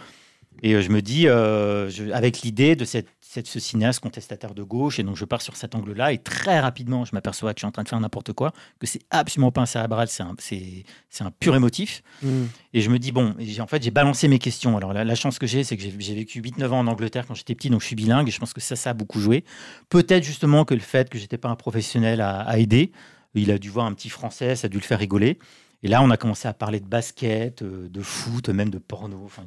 Et 0.61 0.73
euh, 0.73 0.81
je 0.81 0.89
me 0.89 1.01
dis, 1.01 1.27
euh, 1.27 1.89
avec 2.14 2.41
l'idée 2.41 2.75
de 2.75 2.85
cette, 2.85 3.07
cette- 3.32 3.45
ce 3.45 3.59
cinéaste 3.59 3.99
contestataire 3.99 4.56
de 4.56 4.64
gauche, 4.64 4.98
et 4.98 5.03
donc 5.03 5.16
je 5.16 5.24
pars 5.24 5.43
sur 5.43 5.56
cet 5.56 5.75
angle-là, 5.75 6.14
et 6.14 6.17
très 6.17 6.59
rapidement, 6.59 7.06
je 7.06 7.11
m'aperçois 7.14 7.53
que 7.53 7.59
je 7.59 7.61
suis 7.61 7.67
en 7.67 7.72
train 7.72 7.83
de 7.83 7.88
faire 7.90 7.99
n'importe 7.99 8.33
quoi, 8.33 8.53
que 8.80 8.88
c'est 8.88 9.01
absolument 9.11 9.51
pas 9.51 9.61
un 9.61 9.66
cérébral, 9.67 10.08
c'est 10.08 10.24
un, 10.24 10.33
c'est, 10.40 10.83
c'est 11.11 11.24
un 11.24 11.30
pur 11.30 11.56
émotif. 11.56 12.01
Mm. 12.24 12.45
Et 12.74 12.82
je 12.82 12.90
me 12.90 12.98
dis, 12.98 13.11
bon, 13.11 13.35
j'ai- 13.38 13.61
en 13.61 13.67
fait, 13.67 13.83
j'ai 13.83 13.91
balancé 13.91 14.27
mes 14.27 14.40
questions. 14.40 14.75
Alors, 14.77 14.93
la, 14.93 15.03
la 15.03 15.14
chance 15.14 15.38
que 15.38 15.45
j'ai, 15.45 15.64
c'est 15.64 15.77
que 15.77 15.83
j'ai, 15.83 15.93
j'ai 15.99 16.16
vécu 16.16 16.41
8-9 16.41 16.72
ans 16.74 16.80
en 16.80 16.88
Angleterre 16.88 17.27
quand 17.27 17.35
j'étais 17.35 17.53
petit, 17.53 17.69
donc 17.69 17.82
je 17.82 17.85
suis 17.85 17.95
bilingue, 17.95 18.27
et 18.27 18.32
je 18.32 18.40
pense 18.40 18.51
que 18.53 18.61
ça, 18.61 18.75
ça 18.75 18.90
a 18.90 18.93
beaucoup 18.95 19.19
joué. 19.19 19.43
Peut-être 19.90 20.24
justement 20.24 20.66
que 20.66 20.74
le 20.74 20.80
fait 20.80 21.08
que 21.08 21.19
j'étais 21.19 21.38
pas 21.38 21.49
un 21.49 21.56
professionnel 21.56 22.22
a, 22.22 22.40
a 22.40 22.58
aidé. 22.58 22.91
Il 23.35 23.51
a 23.51 23.59
dû 23.59 23.69
voir 23.69 23.85
un 23.85 23.93
petit 23.93 24.09
français, 24.09 24.56
ça 24.56 24.66
a 24.66 24.69
dû 24.69 24.77
le 24.77 24.83
faire 24.83 24.98
rigoler. 24.98 25.38
Et 25.83 25.88
là, 25.88 26.01
on 26.03 26.09
a 26.09 26.17
commencé 26.17 26.48
à 26.48 26.53
parler 26.53 26.80
de 26.80 26.85
basket, 26.85 27.61
euh, 27.61 27.88
de 27.90 28.01
foot, 28.01 28.49
même 28.49 28.69
de 28.69 28.80
porno. 28.80 29.22
Enfin, 29.25 29.43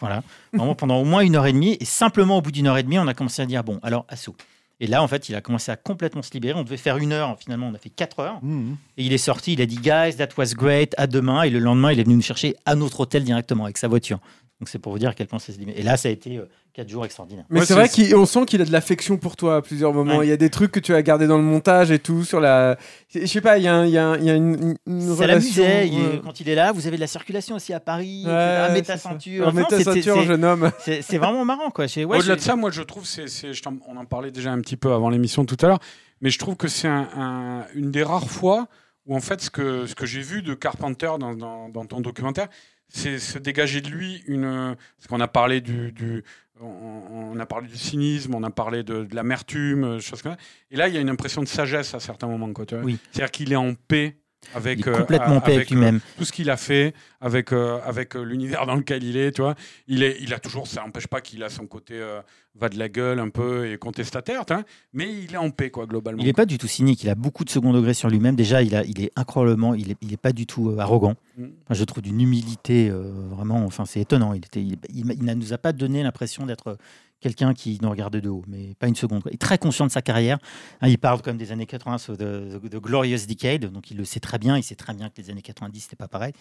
voilà. 0.00 0.22
Vraiment 0.52 0.74
pendant 0.74 0.96
au 0.96 1.04
moins 1.04 1.20
une 1.20 1.36
heure 1.36 1.46
et 1.46 1.52
demie. 1.52 1.76
Et 1.80 1.84
simplement, 1.84 2.38
au 2.38 2.42
bout 2.42 2.52
d'une 2.52 2.66
heure 2.66 2.78
et 2.78 2.82
demie, 2.82 2.98
on 2.98 3.06
a 3.06 3.14
commencé 3.14 3.42
à 3.42 3.46
dire 3.46 3.62
bon, 3.64 3.80
alors, 3.82 4.06
assaut. 4.08 4.34
Et 4.80 4.86
là, 4.86 5.02
en 5.02 5.08
fait, 5.08 5.28
il 5.28 5.34
a 5.34 5.40
commencé 5.40 5.70
à 5.70 5.76
complètement 5.76 6.22
se 6.22 6.32
libérer. 6.32 6.58
On 6.58 6.64
devait 6.64 6.76
faire 6.76 6.96
une 6.96 7.12
heure. 7.12 7.36
Finalement, 7.38 7.68
on 7.68 7.74
a 7.74 7.78
fait 7.78 7.90
quatre 7.90 8.20
heures. 8.20 8.42
Mhm. 8.42 8.76
Et 8.96 9.04
il 9.04 9.12
est 9.12 9.18
sorti. 9.18 9.52
Il 9.52 9.60
a 9.60 9.66
dit 9.66 9.76
guys, 9.76 10.16
that 10.16 10.28
was 10.36 10.54
great. 10.54 10.94
À 10.98 11.06
demain. 11.06 11.42
Et 11.42 11.50
le 11.50 11.58
lendemain, 11.58 11.92
il 11.92 12.00
est 12.00 12.04
venu 12.04 12.16
nous 12.16 12.22
chercher 12.22 12.56
à 12.66 12.74
notre 12.74 13.00
hôtel 13.00 13.22
directement 13.24 13.64
avec 13.64 13.78
sa 13.78 13.88
voiture. 13.88 14.18
Donc, 14.60 14.68
c'est 14.68 14.78
pour 14.78 14.92
vous 14.92 14.98
dire 15.00 15.10
à 15.10 15.14
quel 15.14 15.26
point 15.26 15.40
se 15.40 15.50
libère. 15.52 15.74
Et 15.76 15.82
là, 15.82 15.96
ça 15.96 16.08
a 16.08 16.12
été 16.12 16.36
euh, 16.38 16.48
quatre 16.72 16.88
jours 16.88 17.04
extraordinaires. 17.04 17.44
Mais 17.50 17.58
Ouais, 17.60 17.66
c'est 17.66 17.74
c'est- 17.74 18.04
vrai 18.04 18.12
qu'on 18.12 18.24
sent 18.24 18.46
qu'il 18.46 18.62
a 18.62 18.64
de 18.64 18.70
l'affection 18.72 19.16
pour 19.16 19.34
toi 19.34 19.56
à 19.56 19.62
plusieurs 19.62 19.92
moments. 19.92 20.18
Ouais. 20.18 20.26
Il 20.26 20.30
y 20.30 20.32
a 20.32 20.36
des 20.36 20.48
trucs 20.48 20.70
que 20.70 20.78
tu 20.78 20.94
as 20.94 21.02
gardés 21.02 21.26
dans 21.26 21.36
le 21.36 21.42
montage 21.42 21.90
et 21.90 21.98
tout 21.98 22.22
sur 22.24 22.38
la. 22.40 22.78
Je 23.12 23.26
sais 23.26 23.40
pas, 23.40 23.58
il 23.58 23.64
y 23.64 23.68
a, 23.68 23.74
un- 23.74 23.84
il 23.84 23.90
y 23.90 23.98
a 23.98 24.06
un- 24.06 24.16
il 24.16 24.24
y 24.24 24.30
a 24.30 24.34
une, 24.34 24.76
une 24.86 25.00
Ça 25.16 25.22
relation. 25.22 25.64
Il- 25.84 25.92
ouais. 26.00 26.20
Quand 26.24 26.38
il 26.40 26.48
est 26.48 26.54
là, 26.54 26.70
vous 26.70 26.86
avez 26.86 26.96
de 26.96 27.00
la 27.00 27.08
circulation 27.08 27.56
aussi 27.56 27.72
à 27.72 27.80
Paris. 27.80 28.22
Ouais, 28.26 28.32
etc. 28.32 28.68
Mets 28.72 28.76
c'est 28.78 28.82
ta 28.84 28.96
ceinture. 28.96 29.52
Mets 29.52 29.64
ta 29.64 29.78
c'est- 29.82 30.02
jeune 30.24 30.44
homme. 30.44 30.70
C'est 30.78 31.02
c'est 31.02 31.18
vraiment 31.18 31.44
marrant, 31.44 31.70
quoi. 31.70 31.86
Au-delà 31.86 32.36
de 32.36 32.40
ça, 32.40 32.54
moi, 32.54 32.70
je 32.70 32.82
trouve, 32.82 33.04
c'est, 33.04 33.26
c'est- 33.28 33.50
on 33.88 33.96
en 33.96 34.04
parlait 34.04 34.30
déjà 34.30 34.52
un 34.52 34.60
petit 34.60 34.76
peu 34.76 34.92
avant 34.92 35.10
l'émission 35.10 35.44
tout 35.44 35.56
à 35.62 35.66
l'heure, 35.66 35.80
mais 36.20 36.30
je 36.30 36.38
trouve 36.38 36.56
que 36.56 36.68
c'est 36.68 36.88
un- 36.88 37.08
un- 37.16 37.66
une 37.74 37.90
des 37.90 38.04
rares 38.04 38.30
fois 38.30 38.68
où, 39.06 39.14
en 39.16 39.20
fait, 39.20 39.40
ce 39.42 39.50
que, 39.50 39.84
ce 39.86 39.94
que 39.94 40.06
j'ai 40.06 40.22
vu 40.22 40.42
de 40.42 40.54
Carpenter 40.54 41.10
dans, 41.18 41.34
dans- 41.34 41.68
dans 41.68 41.84
ton 41.84 42.00
documentaire, 42.00 42.48
c'est 42.94 43.18
se 43.18 43.38
dégager 43.38 43.80
de 43.80 43.88
lui 43.90 44.22
une. 44.26 44.76
Parce 44.96 45.08
qu'on 45.08 45.20
a 45.20 45.28
parlé 45.28 45.60
du. 45.60 45.92
du- 45.92 46.22
on, 46.60 47.36
a 47.40 47.46
parlé 47.46 47.66
du 47.66 47.76
cynisme, 47.76 48.32
on 48.34 48.44
a 48.44 48.50
parlé 48.50 48.84
de, 48.84 49.02
de 49.04 49.14
l'amertume, 49.16 49.84
euh, 49.84 49.98
choses 50.00 50.22
comme 50.22 50.32
ça. 50.32 50.38
Et 50.70 50.76
là, 50.76 50.86
il 50.86 50.94
y 50.94 50.98
a 50.98 51.00
une 51.00 51.08
impression 51.10 51.42
de 51.42 51.48
sagesse 51.48 51.94
à 51.94 52.00
certains 52.00 52.28
moments. 52.28 52.52
Quoi. 52.52 52.64
Oui. 52.84 52.96
C'est-à-dire 53.10 53.32
qu'il 53.32 53.52
est 53.52 53.56
en 53.56 53.74
paix 53.74 54.16
avec, 54.54 54.80
il 54.80 54.88
est 54.88 54.92
euh, 54.92 54.98
complètement 54.98 55.36
en 55.36 55.40
paix 55.40 55.54
avec 55.56 55.70
euh, 55.70 55.74
lui-même. 55.74 56.00
tout 56.18 56.24
ce 56.24 56.32
qu'il 56.32 56.50
a 56.50 56.56
fait 56.56 56.94
avec, 57.20 57.52
euh, 57.52 57.78
avec 57.84 58.16
euh, 58.16 58.22
l'univers 58.22 58.66
dans 58.66 58.74
lequel 58.74 59.02
il 59.02 59.16
est, 59.16 59.32
tu 59.32 59.42
vois. 59.42 59.54
Il, 59.88 60.02
est, 60.02 60.16
il 60.20 60.34
a 60.34 60.38
toujours, 60.38 60.66
ça 60.66 60.82
n'empêche 60.82 61.06
pas 61.06 61.20
qu'il 61.20 61.42
a 61.42 61.48
son 61.48 61.66
côté 61.66 61.94
euh, 61.94 62.20
va 62.56 62.68
de 62.68 62.78
la 62.78 62.88
gueule 62.88 63.18
un 63.18 63.30
peu 63.30 63.66
et 63.70 63.78
contestataire, 63.78 64.44
mais 64.92 65.12
il 65.12 65.34
est 65.34 65.38
en 65.38 65.50
paix, 65.50 65.70
quoi, 65.70 65.86
globalement. 65.86 66.20
Il 66.22 66.26
n'est 66.26 66.32
pas 66.32 66.46
du 66.46 66.58
tout 66.58 66.68
cynique, 66.68 67.02
il 67.02 67.08
a 67.08 67.14
beaucoup 67.14 67.44
de 67.44 67.50
second 67.50 67.72
degré 67.72 67.94
sur 67.94 68.08
lui-même. 68.08 68.36
Déjà, 68.36 68.62
il, 68.62 68.76
a, 68.76 68.84
il 68.84 69.02
est 69.02 69.10
incroyablement, 69.16 69.74
il 69.74 69.88
n'est 69.88 69.96
il 70.02 70.12
est 70.12 70.16
pas 70.18 70.32
du 70.32 70.46
tout 70.46 70.70
euh, 70.70 70.78
arrogant. 70.78 71.14
Mm. 71.36 71.44
Enfin, 71.64 71.74
je 71.74 71.84
trouve 71.84 72.02
d'une 72.02 72.20
humilité 72.20 72.88
euh, 72.90 73.10
vraiment, 73.30 73.64
enfin, 73.64 73.84
c'est 73.86 74.00
étonnant. 74.00 74.34
Il, 74.34 74.38
était, 74.44 74.60
il, 74.62 74.76
il- 74.94 75.10
il 75.12 75.24
ne 75.24 75.34
nous 75.34 75.52
a 75.52 75.58
pas 75.58 75.72
donné 75.72 76.02
l'impression 76.02 76.46
d'être 76.46 76.76
quelqu'un 77.24 77.54
qui 77.54 77.78
nous 77.80 77.88
regarde 77.88 78.18
de 78.18 78.28
haut, 78.28 78.44
mais 78.46 78.74
pas 78.74 78.86
une 78.86 78.94
seconde. 78.94 79.22
Il 79.30 79.32
est 79.32 79.38
très 79.38 79.56
conscient 79.56 79.86
de 79.86 79.90
sa 79.90 80.02
carrière. 80.02 80.36
Hein, 80.82 80.88
il 80.88 80.98
parle 80.98 81.22
comme 81.22 81.38
des 81.38 81.52
années 81.52 81.64
80, 81.64 81.96
so 81.96 82.16
de, 82.16 82.60
Glorious 82.78 83.24
Decade, 83.26 83.64
donc 83.72 83.90
il 83.90 83.96
le 83.96 84.04
sait 84.04 84.20
très 84.20 84.38
bien. 84.38 84.58
Il 84.58 84.62
sait 84.62 84.74
très 84.74 84.92
bien 84.92 85.08
que 85.08 85.22
les 85.22 85.30
années 85.30 85.40
90, 85.40 85.80
c'était 85.80 85.96
pas 85.96 86.06
pareil. 86.06 86.34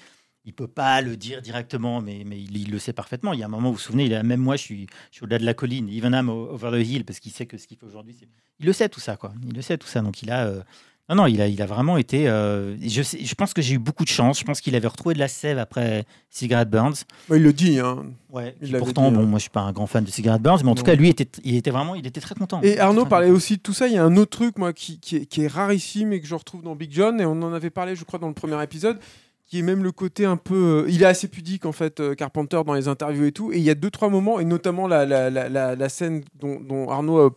Il 0.44 0.52
peut 0.52 0.68
pas 0.68 1.02
le 1.02 1.16
dire 1.16 1.42
directement, 1.42 2.02
mais, 2.02 2.24
mais 2.26 2.38
il, 2.38 2.70
le 2.70 2.80
sait 2.80 2.92
parfaitement. 2.92 3.32
Il 3.32 3.40
y 3.40 3.44
a 3.44 3.46
un 3.46 3.50
moment, 3.50 3.70
vous 3.70 3.76
vous 3.76 3.80
souvenez, 3.80 4.08
il 4.08 4.14
a, 4.14 4.24
même 4.24 4.42
moi, 4.42 4.58
je 4.58 4.62
suis, 4.62 4.88
au-delà 5.22 5.40
de 5.40 5.46
la 5.46 5.54
colline, 5.54 5.88
even 5.88 6.14
over 6.30 6.72
the 6.72 6.86
hill, 6.86 7.06
parce 7.06 7.22
qu'il 7.22 7.32
sait 7.32 7.46
que 7.46 7.58
ce 7.58 7.66
qu'il 7.66 7.78
fait 7.78 7.86
aujourd'hui, 7.86 8.18
il 8.60 8.66
le 8.66 8.74
sait 8.74 8.90
tout 8.90 9.00
ça, 9.00 9.16
quoi. 9.16 9.34
Il 9.48 9.56
le 9.56 9.62
sait 9.62 9.78
tout 9.78 9.88
ça. 9.88 10.02
Donc 10.02 10.22
il 10.22 10.32
a, 10.32 10.48
euh, 10.48 10.64
non, 11.10 11.16
non, 11.16 11.26
il 11.28 11.42
a, 11.42 11.48
il 11.48 11.62
a 11.62 11.66
vraiment 11.66 11.98
été. 11.98 12.30
euh, 12.30 12.78
je, 12.82 13.02
sais- 13.02 13.24
je 13.24 13.36
pense 13.36 13.54
que 13.54 13.62
j'ai 13.62 13.76
eu 13.76 13.78
beaucoup 13.78 14.06
de 14.06 14.10
chance. 14.10 14.40
Je 14.40 14.46
pense 14.46 14.62
qu'il 14.62 14.74
avait 14.76 14.88
retrouvé 14.88 15.14
de 15.14 15.20
la 15.20 15.28
sève 15.28 15.58
après 15.58 16.06
Cigarette 16.30 16.70
Burns. 16.70 16.94
Ouais, 17.30 17.38
il 17.38 17.44
le 17.44 17.52
dit. 17.52 17.80
Hein. 17.80 18.06
Ouais. 18.30 18.56
Il 18.62 18.78
pourtant, 18.78 19.10
dit, 19.12 19.18
bon, 19.18 19.24
hein. 19.24 19.26
moi, 19.26 19.38
je 19.38 19.44
suis 19.44 19.50
pas 19.50 19.62
un 19.62 19.74
grand 19.74 19.86
fan 19.86 20.04
de 20.06 20.10
Cigarette 20.10 20.42
Burns, 20.42 20.62
mais 20.64 20.70
en 20.70 20.76
tout 20.76 20.84
cas, 20.84 20.96
lui 20.96 21.10
était, 21.10 21.28
il 21.44 21.56
était 21.56 21.72
vraiment, 21.72 21.96
il 21.96 22.08
était 22.08 22.22
très 22.22 22.36
content. 22.36 22.62
Et 22.64 22.80
Arnaud 22.80 23.06
parlait 23.06 23.30
aussi 23.32 23.58
de 23.58 23.62
tout 23.62 23.74
ça. 23.74 23.88
Il 23.88 23.94
y 23.94 23.98
a 23.98 24.04
un 24.06 24.16
autre 24.16 24.32
truc, 24.38 24.58
moi, 24.58 24.72
qui, 24.72 25.00
qui 25.00 25.18
est, 25.18 25.26
qui 25.26 25.42
est 25.44 25.48
rarissime 25.48 26.14
et 26.14 26.22
que 26.22 26.28
je 26.28 26.36
retrouve 26.36 26.64
dans 26.64 26.76
Big 26.76 26.92
John, 26.94 27.20
et 27.20 27.26
on 27.26 27.42
en 27.42 27.52
avait 27.54 27.70
parlé, 27.70 27.96
je 27.98 28.06
crois, 28.06 28.18
dans 28.20 28.30
le 28.30 28.34
premier 28.34 28.62
épisode, 28.64 28.98
qui 29.46 29.60
est 29.60 29.62
même 29.62 29.84
le 29.84 29.92
côté 29.92 30.26
un 30.26 30.38
peu. 30.38 30.56
euh, 30.56 30.90
il 30.90 31.04
est 31.04 31.06
assez 31.06 31.28
pudique, 31.28 31.66
en 31.66 31.72
fait, 31.72 32.00
euh, 32.00 32.16
Carpenter, 32.16 32.62
dans 32.66 32.74
les 32.74 32.88
interviews 32.88 33.26
et 33.26 33.32
tout. 33.32 33.52
Et 33.52 33.58
il 33.58 33.64
y 33.64 33.70
a 33.70 33.76
deux, 33.76 33.92
trois 33.92 34.10
moments, 34.10 34.40
et 34.40 34.46
notamment 34.46 34.88
la, 34.88 35.06
la, 35.06 35.30
la, 35.30 35.48
la, 35.50 35.76
la 35.76 35.90
scène 35.90 36.24
dont, 36.40 36.60
dont 36.60 36.90
Arnaud 36.90 37.20
euh, 37.20 37.30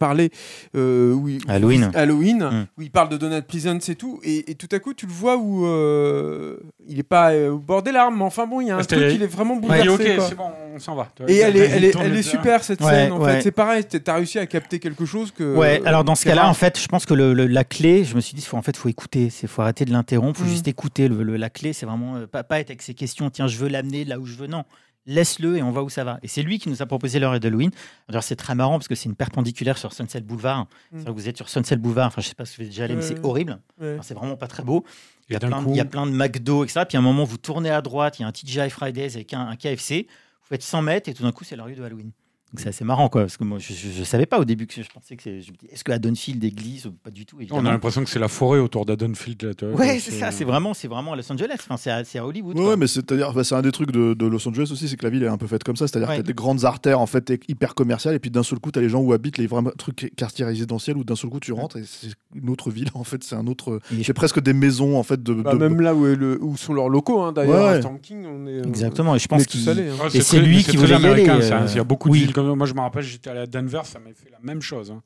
euh, 0.77 1.13
où 1.13 1.29
il- 1.29 1.41
Halloween. 1.49 1.91
Halloween, 1.95 2.39
Mm. 2.45 2.67
où 2.79 2.83
il 2.83 2.91
parle 2.91 3.09
de 3.11 3.17
Donald 3.17 3.45
Pleasance 3.47 3.89
et 3.89 3.95
tout. 3.97 4.21
Et, 4.23 4.51
et 4.51 4.55
tout 4.55 4.69
à 4.73 4.79
coup, 4.79 4.95
tu 4.95 5.07
le 5.07 5.13
vois 5.13 5.37
où 5.37 5.67
euh, 5.67 6.57
il 6.89 6.99
est 6.99 7.03
pas 7.03 7.33
euh, 7.33 7.51
au 7.51 7.59
bord 7.59 7.83
des 7.83 7.93
larmes, 7.93 8.17
mais 8.17 8.25
enfin 8.25 8.47
bon, 8.47 8.61
il 8.61 8.69
y 8.69 8.71
a 8.71 8.77
un 8.77 8.83
truc, 8.83 9.01
il 9.13 9.23
est 9.23 9.27
vraiment 9.27 9.55
Il 9.55 9.61
bouleversé. 9.61 9.91
ok, 9.91 10.17
quoi. 10.17 10.27
c'est 10.29 10.35
bon, 10.37 10.51
on 10.75 10.79
s'en 10.79 10.95
va. 10.95 11.09
Et 11.29 11.37
il- 11.37 11.41
elle 11.41 11.57
est, 11.57 11.67
il 11.69 11.73
elle 11.75 11.85
est, 11.85 11.97
elle 12.01 12.25
super 12.25 12.63
cette 12.65 12.81
Ouais, 12.81 12.91
scène. 12.91 13.13
En 13.13 13.21
ouais. 13.21 13.35
fait, 13.37 13.43
c'est 13.43 13.51
pareil. 13.53 13.85
Tu 13.89 14.01
as 14.07 14.15
réussi 14.15 14.39
à 14.39 14.47
capter 14.47 14.79
quelque 14.79 15.05
chose 15.05 15.31
que. 15.33 15.55
Ouais, 15.57 15.83
alors 15.85 16.05
dans 16.05 16.15
ce 16.15 16.23
c'est 16.23 16.29
cas-là, 16.31 16.49
en 16.49 16.55
fait, 16.55 16.79
je 16.81 16.87
pense 16.89 17.05
que 17.07 17.15
le- 17.15 17.35
le- 17.35 17.47
la 17.47 17.65
clé, 17.65 18.05
je 18.05 18.15
me 18.15 18.21
suis 18.21 18.35
dit, 18.35 18.43
faut, 18.43 18.57
en 18.57 18.63
fait, 18.63 18.77
faut 18.77 18.89
écouter, 18.89 19.29
il 19.43 19.49
faut 19.49 19.63
arrêter 19.63 19.85
de 19.85 19.93
l'interrompre, 19.93 20.39
faut 20.39 20.47
Mm. 20.47 20.51
juste 20.51 20.69
écouter. 20.69 21.09
Le, 21.09 21.23
le- 21.23 21.37
la 21.37 21.51
clé, 21.51 21.73
c'est 21.73 21.87
vraiment 21.87 22.06
euh, 22.15 22.27
pas, 22.29 22.45
pas 22.45 22.61
être 22.61 22.71
avec 22.71 22.83
ses 22.83 22.95
questions, 22.95 23.29
tiens, 23.31 23.49
je 23.49 23.57
veux 23.59 23.69
l'amener 23.69 24.05
là 24.05 24.21
où 24.21 24.27
je 24.27 24.37
veux, 24.37 24.47
non. 24.47 24.65
Laisse-le 25.09 25.57
et 25.57 25.63
on 25.63 25.71
voit 25.71 25.83
où 25.85 25.89
ça 25.89 26.03
va. 26.03 26.19
Et 26.23 26.29
c'est 26.29 26.43
lui 26.43 26.59
qui 26.59 26.69
nous 26.69 26.83
a 26.83 26.87
proposé 26.87 27.21
l'heure 27.21 27.39
d'Halloween. 27.39 27.71
Alors 28.09 28.25
c'est 28.25 28.35
très 28.35 28.55
marrant 28.57 28.73
parce 28.79 28.89
que 28.89 28.95
c'est 28.97 29.09
une 29.09 29.15
perpendiculaire 29.15 29.79
sur 29.79 29.93
Sunset 29.93 30.21
Boulevard. 30.23 30.67
Mm. 30.91 31.05
Que 31.05 31.11
vous 31.11 31.29
êtes 31.29 31.37
sur 31.37 31.49
Sunset 31.49 31.77
Boulevard, 31.77 32.09
enfin 32.09 32.21
je 32.23 32.29
sais 32.29 32.35
pas 32.35 32.45
si 32.45 32.57
vous 32.57 32.63
êtes 32.65 32.71
déjà 32.71 32.85
allé, 32.85 32.97
mais 32.97 33.03
c'est 33.03 33.25
horrible. 33.25 33.61
Ouais. 33.81 33.99
C'est 34.03 34.15
vraiment 34.15 34.37
pas 34.37 34.49
très 34.49 34.65
beau. 34.65 34.85
Il 35.29 35.33
y, 35.33 35.37
a 35.37 35.39
plein, 35.41 35.61
de- 35.61 35.65
coup- 35.65 35.71
il 35.73 35.77
y 35.77 35.81
a 35.81 35.85
plein 35.85 36.07
de 36.07 36.13
McDo, 36.13 36.65
etc. 36.65 36.85
Puis 36.89 36.97
à 36.97 37.01
un 37.01 37.03
moment, 37.05 37.23
vous 37.25 37.37
tournez 37.39 37.71
à 37.71 37.83
droite, 37.83 38.19
il 38.19 38.23
y 38.23 38.25
a 38.25 38.29
un 38.29 38.33
TGI 38.33 38.69
Fridays 38.71 39.15
avec 39.15 39.33
un, 39.33 39.47
un 39.49 39.57
KFC. 39.57 40.07
Vous 40.09 40.49
faites 40.49 40.63
100 40.63 40.83
mètres 40.83 41.09
et 41.09 41.15
tout 41.15 41.23
d'un 41.23 41.33
coup, 41.33 41.45
c'est 41.45 41.57
la 41.57 41.65
rue 41.65 41.75
de 41.75 41.83
Halloween. 41.85 42.11
Donc 42.53 42.61
c'est 42.61 42.69
assez 42.69 42.85
marrant, 42.85 43.09
quoi. 43.09 43.23
Parce 43.23 43.37
que 43.37 43.43
moi, 43.43 43.59
je, 43.59 43.73
je, 43.75 43.89
je 43.91 44.05
savais 44.05 44.25
pas 44.25 44.39
au 44.39 44.45
début 44.45 44.69
que 44.69 44.75
je 44.81 44.89
pensais 44.89 45.17
que 45.17 45.23
c'est. 45.25 45.41
je 45.43 45.51
me 45.51 45.57
dis, 45.57 45.67
Est-ce 45.71 45.83
que 45.83 45.91
Haddonfield 45.91 46.43
église 46.45 46.89
Pas 47.03 47.11
du 47.11 47.27
tout. 47.27 47.37
On 47.51 47.67
a 47.67 47.71
l'impression 47.73 48.05
que 48.05 48.09
c'est 48.09 48.21
la 48.21 48.29
forêt 48.29 48.61
autour 48.61 48.87
d'Haddonfield. 48.87 49.43
Là, 49.43 49.55
tu 49.55 49.67
vois, 49.67 49.75
Ouais, 49.81 49.97
que 49.97 50.03
c'est 50.03 50.13
ça. 50.13 50.31
C'est 50.31 50.45
vraiment, 50.45 50.73
c'est 50.73 50.87
vraiment 50.87 51.13
à 51.15 51.17
Los 51.17 51.31
Angeles. 51.31 51.57
Enfin, 51.59 51.77
c'est 51.77 51.91
à, 51.91 52.05
c'est 52.05 52.19
à 52.21 52.25
Hollywood. 52.25 52.55
Ouais, 52.57 52.63
quoi. 52.63 52.71
ouais, 52.71 52.77
mais 52.77 52.87
c'est-à-dire, 52.87 53.33
bah, 53.33 53.43
c'est 53.43 53.57
un 53.57 53.63
des 53.63 53.73
trucs 53.73 53.91
de, 53.91 54.15
de 54.15 54.27
Los 54.27 54.47
Angeles 54.49 54.69
aussi, 54.71 54.87
c'est 54.89 54.97
que 54.97 55.03
la 55.05 55.11
ville 55.11 55.25
est 55.25 55.29
un 55.29 55.37
peu 55.39 55.49
faite 55.49 55.65
comme 55.65 55.75
ça. 55.77 55.89
C'est-à-dire 55.89 56.09
Ouais. 56.09 56.15
qu'il 56.15 56.25
y 56.25 56.27
a 56.27 56.33
des 56.33 56.35
grandes 56.35 56.65
artères 56.65 57.01
en 57.01 57.07
fait 57.07 57.33
hyper 57.49 57.75
commerciales, 57.75 58.15
et 58.15 58.21
puis 58.21 58.31
d'un 58.31 58.45
seul 58.45 58.61
coup, 58.61 58.71
tu 58.71 58.79
as 58.79 58.83
les 58.83 58.89
gens 58.89 59.01
où 59.01 59.13
habitent 59.13 59.39
les 59.39 59.49
vrais 59.49 59.63
trucs 59.77 60.13
quartiers 60.17 60.45
résidentiels, 60.45 60.97
où 60.97 61.03
d'un 61.05 61.17
seul 61.17 61.31
coup, 61.31 61.41
tu 61.41 61.53
rentres 61.53 61.79
et 61.79 61.83
c'est 61.85 62.13
une 62.35 62.49
autre 62.49 62.71
ville. 62.71 62.89
En 62.95 63.03
fait, 63.05 63.25
c'est 63.25 63.35
un 63.35 63.49
autre. 63.49 63.81
Et 63.93 63.97
je- 63.99 64.03
C'est 64.05 64.13
presque 64.13 64.41
des 64.41 64.53
maisons 64.53 64.97
en 64.97 65.03
fait 65.03 65.21
de. 65.21 65.35
Bah, 65.35 65.53
de- 65.53 65.59
même 65.59 65.81
là 65.81 65.95
où, 65.97 66.07
est 66.07 66.15
le- 66.15 66.41
où 66.41 66.57
sont 66.57 66.73
leurs 66.75 66.89
locaux, 66.89 67.21
hein, 67.23 67.33
d'ailleurs, 67.33 67.55
Ouais, 67.65 67.69
à 67.69 67.73
ouais. 67.73 67.81
Storm 67.81 67.99
King, 68.01 68.25
on 68.25 68.47
est. 68.47 68.61
euh, 68.61 68.63
Exactement. 68.69 69.17
Et 69.17 69.19
je 69.19 69.27
on 69.31 69.35
est 69.35 69.39
pense 69.41 69.47
tous 69.49 69.59
qu'il. 69.59 69.69
allés. 69.69 69.89
hein. 69.89 70.09
Et 70.15 70.21
c'est 70.21 70.39
lui 70.41 70.59
qui 70.59 70.65
très 70.71 70.77
voulait 70.79 70.91
y 70.91 70.95
américain, 70.95 71.35
aller, 71.35 71.43
ça, 71.43 71.59
hein. 71.59 71.63
euh, 71.65 71.69
Il 71.73 71.77
y 71.77 71.81
a 71.81 71.85
beaucoup 71.85 72.09
oui. 72.11 72.21
de 72.21 72.25
villes 72.27 72.35
comme 72.35 72.46
Moi, 72.55 72.67
je 72.67 72.75
me 72.75 72.81
rappelle, 72.81 73.03
j'étais 73.03 73.31
allé 73.31 73.41
à 73.41 73.47
Denver, 73.47 73.81
ça 73.85 73.99
m'a 73.99 74.11
fait 74.15 74.31
la 74.31 74.39
même 74.43 74.61
chose. 74.63 74.91
hein. 74.91 75.03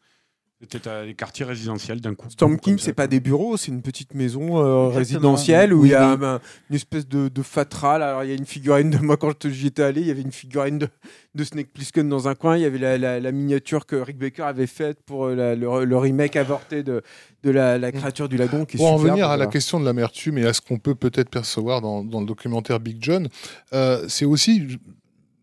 C'était 0.62 0.90
à 0.90 1.06
des 1.06 1.14
quartiers 1.14 1.46
résidentiels 1.46 2.02
d'un 2.02 2.14
coup. 2.14 2.28
Storm 2.28 2.58
King, 2.60 2.76
c'est 2.78 2.92
pas 2.92 3.06
des 3.06 3.18
bureaux, 3.18 3.56
c'est 3.56 3.72
une 3.72 3.80
petite 3.80 4.12
maison 4.14 4.58
euh, 4.62 4.88
résidentielle 4.88 5.72
où 5.72 5.80
Oui, 5.80 5.88
il 5.88 5.92
y 5.92 5.94
a 5.94 6.14
oui. 6.14 6.22
un- 6.22 6.38
une 6.68 6.76
espèce 6.76 7.08
de, 7.08 7.28
de 7.28 7.42
fatral. 7.42 8.02
Alors 8.02 8.24
il 8.24 8.28
y 8.28 8.32
a 8.32 8.36
une 8.36 8.44
figurine 8.44 8.90
de 8.90 8.98
moi 8.98 9.16
quand 9.16 9.48
j'y 9.48 9.68
étais 9.68 9.82
allé, 9.82 10.02
il 10.02 10.06
y 10.06 10.10
avait 10.10 10.20
une 10.20 10.32
figurine 10.32 10.76
de, 10.78 10.88
de 11.34 11.44
Snake 11.44 11.72
Plissken 11.72 12.06
dans 12.10 12.28
un 12.28 12.34
coin. 12.34 12.58
Il 12.58 12.60
y 12.60 12.66
avait 12.66 12.76
la, 12.76 12.98
la- 12.98 13.20
la 13.20 13.32
miniature 13.32 13.86
que 13.86 13.96
Rick 13.96 14.18
Baker 14.18 14.42
avait 14.42 14.66
faite 14.66 14.98
pour 15.06 15.24
euh, 15.28 15.34
la- 15.34 15.54
le, 15.54 15.86
le 15.86 15.96
remake 15.96 16.36
avorté 16.36 16.82
de, 16.82 17.00
de 17.42 17.50
la, 17.50 17.78
la 17.78 17.90
créature 17.90 18.28
du 18.28 18.36
lagon. 18.36 18.66
Qui 18.66 18.76
est 18.76 18.80
Pour 18.80 18.88
en 18.92 18.96
revenir 18.96 19.30
à 19.30 19.38
la 19.38 19.46
question 19.46 19.80
de 19.80 19.86
l'amertume 19.86 20.36
et 20.36 20.44
à 20.44 20.52
ce 20.52 20.60
qu'on 20.60 20.78
peut 20.78 20.94
peut-être 20.94 21.30
percevoir 21.30 21.80
dans, 21.80 22.04
dans 22.04 22.20
le 22.20 22.26
documentaire 22.26 22.80
Big 22.80 22.98
John, 23.00 23.28
euh, 23.72 24.04
c'est 24.08 24.26
aussi, 24.26 24.76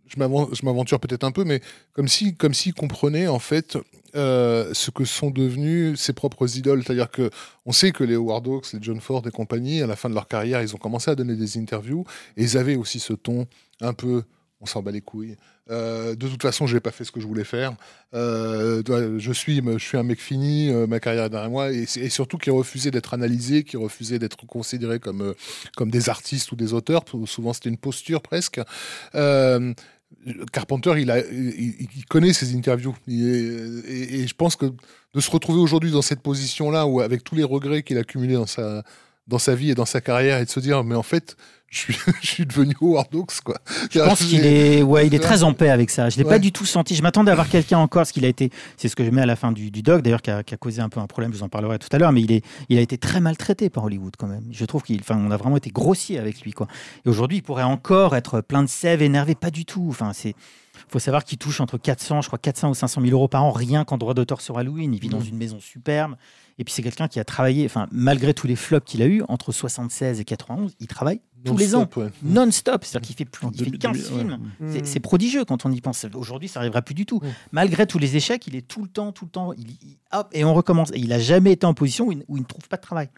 je- 0.08 0.16
je 0.18 0.56
je 0.56 0.66
m'aventure 0.66 1.00
peut-être 1.00 1.24
un 1.24 1.32
peu, 1.32 1.44
mais 1.44 1.62
comme 1.94 2.08
si, 2.08 2.36
comme 2.36 2.54
s'il 2.54 2.74
comprenait 2.74 3.28
en 3.28 3.40
fait 3.40 3.78
euh, 4.16 4.74
ce 4.74 4.90
que 4.90 5.06
sont 5.06 5.30
devenus 5.30 6.00
ses 6.00 6.14
propres 6.14 6.58
idoles. 6.58 6.84
C'est-à-dire 6.84 7.12
que 7.12 7.30
on 7.66 7.72
sait 7.72 7.92
que 7.92 8.04
les 8.04 8.16
Howard 8.16 8.48
Hawks, 8.48 8.74
les 8.74 8.80
John 8.82 9.00
Ford 9.02 9.22
et 9.28 9.32
compagnie, 9.32 9.82
à 9.82 9.88
la 9.88 9.96
fin 9.96 10.10
de 10.10 10.16
leur 10.16 10.28
carrière, 10.28 10.62
ils 10.62 10.74
ont 10.74 10.80
commencé 10.80 11.12
à 11.12 11.16
donner 11.16 11.36
des 11.36 11.58
interviews 11.58 12.06
et 12.38 12.44
ils 12.44 12.58
avaient 12.58 12.76
aussi 12.76 13.00
ce 13.00 13.14
ton 13.14 13.48
un 13.82 13.94
peu 13.94 14.24
on 14.60 14.66
s'en 14.66 14.82
bat 14.82 14.90
les 14.90 15.02
couilles. 15.02 15.36
Euh, 15.70 16.16
de 16.16 16.28
toute 16.28 16.42
façon, 16.42 16.66
j'ai 16.66 16.80
pas 16.80 16.90
fait 16.90 17.04
ce 17.04 17.12
que 17.12 17.20
je 17.20 17.28
voulais 17.28 17.44
faire. 17.44 17.76
Euh, 18.16 18.82
je 19.20 19.32
suis, 19.32 19.62
je 19.64 19.78
suis 19.78 19.98
un 19.98 20.02
mec 20.04 20.20
fini, 20.20 20.72
ma 20.88 21.00
carrière 21.00 21.26
est 21.26 21.30
derrière 21.30 21.52
moi, 21.52 21.72
et, 21.72 21.86
surtout 22.10 22.40
qui 22.40 22.50
refusait 22.50 22.90
d'être 22.90 23.14
analysé, 23.14 23.64
qui 23.64 23.78
refusait 23.78 24.18
d'être 24.18 24.48
considéré 24.48 25.00
comme 25.00 25.36
comme 25.76 25.92
des 25.92 26.10
artistes 26.10 26.52
ou 26.52 26.56
des 26.56 26.74
auteurs. 26.74 27.04
Souvent, 27.26 27.54
c'était 27.54 27.70
une 27.70 27.78
posture 27.78 28.22
presque. 28.24 28.60
Carpenter, 30.52 30.94
il, 30.98 31.12
a, 31.12 31.22
connaît 32.10 32.34
ses 32.34 32.56
interviews. 32.56 32.96
Et, 33.08 34.28
je 34.28 34.34
pense 34.34 34.56
que 34.56 34.66
de 35.14 35.22
se 35.22 35.32
retrouver 35.32 35.60
aujourd'hui 35.60 35.92
dans 35.92 36.02
cette 36.02 36.22
position-là, 36.22 36.86
avec 37.04 37.24
tous 37.24 37.36
les 37.36 37.44
regrets 37.44 37.84
qu'il 37.84 37.98
a 37.98 38.02
accumulés 38.02 38.34
dans 38.34 38.46
sa, 38.46 38.84
dans 39.28 39.40
sa 39.40 39.56
vie 39.56 39.72
et 39.72 39.76
dans 39.76 39.86
sa 39.86 40.02
carrière 40.02 40.40
et 40.40 40.46
de 40.46 40.50
se 40.50 40.60
dire, 40.60 40.84
mais 40.84 40.96
en 40.96 41.04
fait, 41.04 41.38
je 41.70 41.78
suis, 41.80 41.98
je 42.22 42.28
suis 42.28 42.46
devenu 42.46 42.74
Howard 42.82 43.08
Hawks, 43.14 43.42
quoi. 43.44 43.58
Je 43.92 44.00
pense 44.00 44.20
qu'il 44.24 44.46
est, 44.46 44.82
ouais, 44.84 45.08
il 45.08 45.14
est 45.14 45.20
très 45.20 45.44
en 45.44 45.54
paix 45.54 45.70
avec 45.70 45.90
ça. 45.90 46.10
Je 46.10 46.18
l'ai 46.18 46.24
Ouais. 46.24 46.30
pas 46.30 46.40
du 46.40 46.52
tout 46.52 46.66
senti. 46.66 46.96
Je 46.96 47.02
m'attendais 47.04 47.32
à 47.32 47.36
voir 47.36 47.50
quelqu'un 47.50 47.78
encore, 47.80 48.06
ce 48.08 48.14
qu'il 48.14 48.26
a 48.26 48.28
été. 48.30 48.52
C'est 48.78 48.88
ce 48.88 48.96
que 48.96 49.04
je 49.06 49.10
mets 49.10 49.22
à 49.22 49.26
la 49.26 49.36
fin 49.36 49.52
du, 49.52 49.70
du 49.72 49.82
doc, 49.82 50.02
d'ailleurs, 50.02 50.22
qui 50.22 50.32
a, 50.32 50.44
qui 50.44 50.54
a 50.54 50.58
causé 50.58 50.82
un 50.82 50.90
peu 50.90 51.00
un 51.00 51.08
problème. 51.08 51.32
Je 51.34 51.38
vous 51.40 51.44
en 51.44 51.50
parlerai 51.50 51.78
tout 51.80 51.90
à 51.92 51.98
l'heure, 51.98 52.12
mais 52.12 52.22
il 52.22 52.32
est, 52.32 52.44
il 52.70 52.78
a 52.78 52.82
été 52.82 52.98
très 52.98 53.20
maltraité 53.20 53.70
par 53.70 53.84
Hollywood 53.84 54.14
quand 54.18 54.28
même. 54.28 54.44
Je 54.52 54.66
trouve 54.66 54.84
qu'il, 54.84 55.00
enfin, 55.02 55.18
on 55.18 55.30
a 55.32 55.38
vraiment 55.38 55.58
été 55.58 55.70
grossier 55.70 56.20
avec 56.20 56.42
lui, 56.42 56.54
quoi. 56.54 56.68
Et 57.06 57.10
aujourd'hui, 57.10 57.38
il 57.40 57.44
pourrait 57.44 57.64
encore 57.64 58.16
être 58.16 58.42
plein 58.42 58.64
de 58.64 58.70
sève, 58.70 59.02
énervé, 59.02 59.36
pas 59.36 59.52
du 59.52 59.66
tout. 59.66 59.88
Enfin, 59.90 60.12
c'est. 60.14 60.36
Faut 60.90 61.00
savoir 61.00 61.24
qu'il 61.26 61.38
touche 61.38 61.60
entre 61.60 61.78
400, 61.78 62.22
je 62.22 62.28
crois 62.28 62.40
400 62.40 62.70
ou 62.70 62.74
500 62.74 63.02
000 63.02 63.12
euros 63.14 63.28
par 63.28 63.44
an, 63.44 63.52
rien 63.52 63.84
qu'en 63.84 63.98
droit 63.98 64.14
d'auteur 64.14 64.40
sur 64.40 64.58
Halloween. 64.58 64.94
Il 64.94 65.00
vit 65.02 65.10
dans 65.10 65.20
une 65.20 65.36
maison 65.38 65.60
superbe. 65.60 66.16
Et 66.60 66.64
puis 66.64 66.74
c'est 66.74 66.82
quelqu'un 66.82 67.08
qui 67.08 67.20
a 67.20 67.24
travaillé, 67.26 67.66
enfin, 67.66 67.88
malgré 67.92 68.34
tous 68.34 68.48
les 68.48 68.56
flops 68.56 68.90
qu'il 68.90 69.02
a 69.02 69.06
eu 69.06 69.22
entre 69.28 69.52
76 69.52 70.20
et 70.20 70.24
91, 70.26 70.74
il 70.80 70.88
travaille 70.88 71.20
tous 71.46 71.56
les 71.58 71.76
ans 71.76 71.80
Non-stop, 71.82 71.98
ouais. 71.98 72.10
non-stop. 72.24 72.84
C'est-à-dire 72.86 73.06
qu'il 73.08 73.16
fait, 73.16 73.26
plus, 73.26 73.48
il 73.52 73.58
fait 73.58 73.66
début- 73.66 73.78
15 73.78 73.92
début- 73.98 74.10
ouais. 74.14 74.20
films. 74.20 74.40
Mm. 74.60 74.84
C'est- 74.86 75.00
prodigieux 75.00 75.46
quand 75.46 75.66
on 75.66 75.72
y 75.72 75.82
pense. 75.82 76.06
Aujourd'hui, 76.16 76.48
ça 76.48 76.60
n'arrivera 76.62 76.82
plus 76.82 76.96
du 76.96 77.06
tout. 77.06 77.22
Malgré 77.52 77.86
tous 77.86 78.00
les 78.00 78.16
échecs, 78.16 78.48
il 78.48 78.56
est 78.56 78.68
tout 78.68 78.82
le 78.82 78.88
temps, 78.88 79.12
tout 79.12 79.26
le 79.26 79.32
temps, 79.32 79.54
il, 79.54 79.70
il- 79.70 79.98
hop, 80.14 80.30
et 80.32 80.44
on 80.46 80.54
recommence. 80.54 80.90
Et 80.94 81.00
il 81.00 81.10
n'a 81.10 81.20
jamais 81.20 81.52
été 81.52 81.66
en 81.68 81.74
position 81.76 82.08
où 82.08 82.12
il, 82.14 82.24
où 82.28 82.38
il 82.38 82.42
ne 82.42 82.46
trouve 82.48 82.68
pas 82.70 82.78
de 82.78 82.82
travail. 82.82 83.10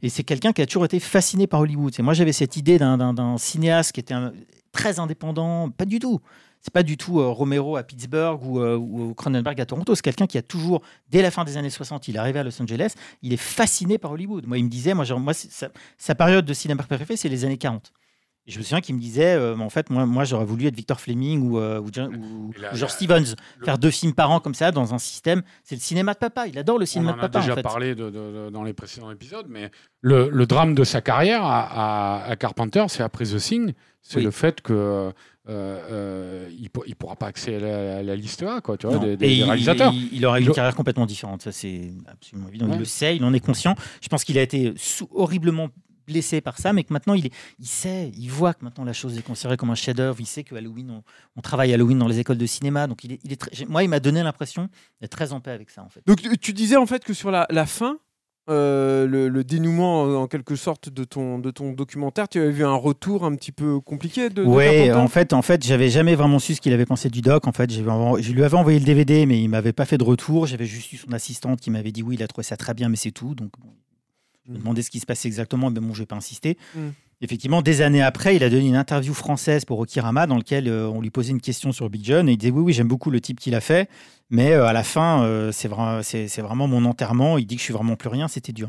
Et 0.00 0.08
c'est 0.08 0.22
quelqu'un 0.22 0.52
qui 0.52 0.62
a 0.62 0.66
toujours 0.66 0.84
été 0.84 0.98
fasciné 1.00 1.46
par 1.48 1.60
Hollywood. 1.60 1.92
Et 1.98 2.02
moi, 2.02 2.14
j'avais 2.14 2.32
cette 2.32 2.56
idée 2.56 2.78
d'un- 2.78 3.36
cinéaste 3.38 3.92
qui 3.92 4.00
était 4.00 4.14
un- 4.14 4.32
très 4.70 4.98
indépendant. 4.98 5.68
Pas 5.68 5.84
du 5.84 5.98
tout. 5.98 6.20
C'est 6.62 6.72
pas 6.72 6.84
du 6.84 6.96
tout 6.96 7.18
euh, 7.20 7.26
Romero 7.26 7.76
à 7.76 7.82
Pittsburgh 7.82 8.40
ou, 8.44 8.60
euh, 8.60 8.76
ou 8.76 9.14
Cronenberg 9.14 9.60
à 9.60 9.66
Toronto. 9.66 9.94
C'est 9.96 10.02
quelqu'un 10.02 10.26
qui 10.28 10.38
a 10.38 10.42
toujours, 10.42 10.80
dès 11.10 11.20
la 11.20 11.30
fin 11.32 11.42
des 11.44 11.56
années 11.56 11.70
60, 11.70 12.06
il 12.08 12.14
est 12.14 12.18
arrivé 12.20 12.38
à 12.38 12.44
Los 12.44 12.62
Angeles, 12.62 12.94
il 13.20 13.32
est 13.32 13.36
fasciné 13.36 13.98
par 13.98 14.12
Hollywood. 14.12 14.46
Moi, 14.46 14.58
il 14.58 14.64
me 14.64 14.68
disait, 14.70 14.94
moi, 14.94 15.04
genre, 15.04 15.18
moi 15.18 15.34
c'est- 15.34 15.50
sa, 15.50 15.68
sa 15.98 16.14
période 16.14 16.44
de 16.44 16.54
cinéma 16.54 16.84
préférée, 16.84 17.16
c'est 17.16 17.28
les 17.28 17.44
années 17.44 17.58
40. 17.58 17.92
Et 18.46 18.50
je 18.50 18.58
me 18.58 18.64
souviens 18.64 18.80
qu'il 18.80 18.94
me 18.96 19.00
disait, 19.00 19.34
euh, 19.34 19.56
en 19.56 19.70
fait, 19.70 19.88
moi, 19.90 20.04
moi 20.06 20.24
j'aurais 20.24 20.44
voulu 20.44 20.66
être 20.66 20.74
Victor 20.74 21.00
Fleming 21.00 21.42
ou, 21.42 21.58
ou, 21.60 21.88
John- 21.92 22.52
George 22.72 22.90
Stevens, 22.92 23.34
le- 23.58 23.64
faire 23.64 23.78
deux 23.78 23.90
films 23.90 24.14
par 24.14 24.30
an 24.32 24.40
comme 24.40 24.54
ça 24.54 24.70
dans 24.72 24.94
un 24.94 24.98
système. 24.98 25.42
C'est 25.64 25.74
le 25.76 25.80
cinéma 25.80 26.14
de 26.14 26.18
papa. 26.18 26.46
Il 26.48 26.58
adore 26.58 26.78
le 26.78 26.82
On 26.82 26.86
cinéma 26.86 27.10
en 27.12 27.14
de 27.14 27.18
a 27.18 27.22
papa. 27.22 27.38
déjà 27.40 27.52
en 27.52 27.56
fait. 27.56 27.62
parlé 27.62 27.94
de- 27.96 28.04
de- 28.10 28.10
de- 28.10 28.50
dans 28.50 28.64
les 28.64 28.72
précédents 28.72 29.10
épisodes, 29.12 29.46
mais 29.48 29.70
le, 30.00 30.28
le 30.28 30.46
drame 30.46 30.74
de 30.74 30.82
sa 30.84 31.00
carrière 31.00 31.44
à, 31.44 32.22
à- 32.24 32.30
à 32.30 32.36
Carpenter, 32.36 32.84
c'est 32.88 33.04
après 33.04 33.24
The 33.26 33.36
Thing, 33.38 33.74
c'est 34.00 34.16
Oui. 34.18 34.24
le 34.24 34.30
fait 34.32 34.60
que 34.60 35.12
euh, 35.48 35.80
euh, 35.90 36.50
il, 36.58 36.70
pour- 36.70 36.86
il 36.86 36.94
pourra 36.94 37.16
pas 37.16 37.26
accéder 37.26 37.56
à 37.56 37.60
la, 37.60 37.96
à 37.98 38.02
la 38.02 38.16
liste 38.16 38.42
A, 38.42 38.60
quoi, 38.60 38.76
tu 38.76 38.86
vois, 38.86 38.96
Non. 38.96 39.02
des, 39.02 39.16
des- 39.16 39.26
Et 39.26 39.28
des 39.28 39.34
il- 39.36 39.44
réalisateurs. 39.44 39.92
Il, 39.92 40.08
il 40.14 40.24
aura 40.26 40.38
une 40.40 40.48
a- 40.48 40.52
carrière 40.52 40.74
complètement 40.74 41.06
différente, 41.06 41.42
ça 41.42 41.52
c'est 41.52 41.90
absolument 42.06 42.48
évident. 42.48 42.66
Ouais. 42.68 42.74
Il 42.76 42.78
le 42.78 42.84
sait, 42.84 43.16
il 43.16 43.24
en 43.24 43.32
est 43.32 43.40
conscient. 43.40 43.74
Je 44.00 44.08
pense 44.08 44.24
qu'il 44.24 44.38
a 44.38 44.42
été 44.42 44.72
sous- 44.76 45.08
horriblement 45.12 45.68
blessé 46.06 46.40
par 46.40 46.58
ça, 46.58 46.72
mais 46.72 46.82
que 46.84 46.92
maintenant 46.92 47.14
il, 47.14 47.26
est, 47.26 47.32
il 47.60 47.66
sait, 47.66 48.10
il 48.18 48.28
voit 48.28 48.54
que 48.54 48.64
maintenant 48.64 48.84
la 48.84 48.92
chose 48.92 49.16
est 49.16 49.22
considérée 49.22 49.56
comme 49.56 49.70
un 49.70 49.76
chef-d'œuvre. 49.76 50.16
Il 50.20 50.26
sait 50.26 50.42
que 50.42 50.54
Halloween, 50.56 50.90
on, 50.90 51.02
on 51.36 51.40
travaille 51.40 51.72
Halloween 51.72 51.98
dans 51.98 52.08
les 52.08 52.18
écoles 52.18 52.38
de 52.38 52.46
cinéma, 52.46 52.86
donc 52.88 53.04
il 53.04 53.12
est, 53.12 53.20
il 53.24 53.32
est 53.32 53.36
très- 53.36 53.50
j'ai- 53.52 53.66
moi 53.66 53.82
il 53.84 53.88
m'a 53.88 54.00
donné 54.00 54.22
l'impression 54.22 54.68
d'être 55.00 55.12
très 55.12 55.32
en 55.32 55.40
paix 55.40 55.52
avec 55.52 55.70
ça 55.70 55.82
en 55.82 55.88
fait. 55.88 56.02
Donc 56.06 56.20
tu- 56.20 56.36
tu 56.38 56.52
disais 56.52 56.76
en 56.76 56.86
fait 56.86 57.04
que 57.04 57.14
sur 57.14 57.30
la, 57.30 57.46
la 57.50 57.66
fin, 57.66 57.98
euh, 58.50 59.06
le, 59.06 59.28
le 59.28 59.44
dénouement 59.44 60.06
euh, 60.06 60.16
en 60.16 60.26
quelque 60.26 60.56
sorte 60.56 60.88
de 60.88 61.04
ton, 61.04 61.38
de 61.38 61.50
ton 61.50 61.72
documentaire, 61.72 62.28
tu 62.28 62.40
avais 62.40 62.50
vu 62.50 62.64
un 62.64 62.74
retour 62.74 63.24
un 63.24 63.34
petit 63.36 63.52
peu 63.52 63.78
compliqué 63.80 64.30
de, 64.30 64.42
Oui, 64.44 64.90
en 64.92 65.06
fait, 65.08 65.32
en 65.32 65.42
fait, 65.42 65.64
j'avais 65.64 65.88
jamais 65.90 66.14
vraiment 66.16 66.38
su 66.40 66.54
ce 66.56 66.60
qu'il 66.60 66.72
avait 66.72 66.86
pensé 66.86 67.08
du 67.08 67.20
doc. 67.20 67.46
En 67.46 67.52
fait, 67.52 67.70
je 67.72 68.32
lui 68.32 68.42
avais 68.44 68.56
envoyé 68.56 68.78
le 68.80 68.84
DVD, 68.84 69.26
mais 69.26 69.40
il 69.40 69.48
m'avait 69.48 69.72
pas 69.72 69.84
fait 69.84 69.98
de 69.98 70.04
retour. 70.04 70.46
J'avais 70.46 70.66
juste 70.66 70.92
eu 70.92 70.96
son 70.96 71.12
assistante 71.12 71.60
qui 71.60 71.70
m'avait 71.70 71.92
dit 71.92 72.02
oui, 72.02 72.16
il 72.16 72.22
a 72.22 72.26
trouvé 72.28 72.42
ça 72.44 72.56
très 72.56 72.74
bien, 72.74 72.88
mais 72.88 72.96
c'est 72.96 73.12
tout. 73.12 73.34
Donc, 73.34 73.52
je 74.44 74.50
me 74.50 74.56
Mm. 74.56 74.60
demandais 74.60 74.82
ce 74.82 74.90
qui 74.90 74.98
se 74.98 75.06
passait 75.06 75.28
exactement, 75.28 75.70
mais 75.70 75.78
bon, 75.78 75.94
je 75.94 76.00
vais 76.00 76.06
pas 76.06 76.16
insister. 76.16 76.58
Mm. 76.74 76.80
Effectivement, 77.22 77.62
des 77.62 77.82
années 77.82 78.02
après, 78.02 78.34
il 78.34 78.42
a 78.42 78.50
donné 78.50 78.66
une 78.66 78.76
interview 78.76 79.14
française 79.14 79.64
pour 79.64 79.78
Okirama 79.78 80.26
dans 80.26 80.36
laquelle 80.36 80.68
euh, 80.68 80.88
on 80.88 81.00
lui 81.00 81.10
posait 81.10 81.30
une 81.30 81.40
question 81.40 81.70
sur 81.70 81.88
Big 81.88 82.04
John 82.04 82.28
et 82.28 82.32
il 82.32 82.36
disait 82.36 82.50
oui, 82.52 82.62
oui, 82.62 82.72
j'aime 82.72 82.88
beaucoup 82.88 83.10
le 83.10 83.20
type 83.20 83.38
qu'il 83.38 83.54
a 83.54 83.60
fait, 83.60 83.88
mais 84.28 84.52
euh, 84.52 84.66
à 84.66 84.72
la 84.72 84.82
fin, 84.82 85.22
euh, 85.22 85.52
c'est 85.52 85.68
vra- 85.68 86.02
c'est 86.02 86.26
c'est 86.26 86.42
vraiment 86.42 86.66
mon 86.66 86.84
enterrement. 86.84 87.38
Il 87.38 87.46
dit 87.46 87.54
que 87.54 87.60
je 87.60 87.64
suis 87.64 87.72
vraiment 87.72 87.94
plus 87.94 88.08
rien, 88.08 88.26
c'était 88.26 88.52
dur. 88.52 88.68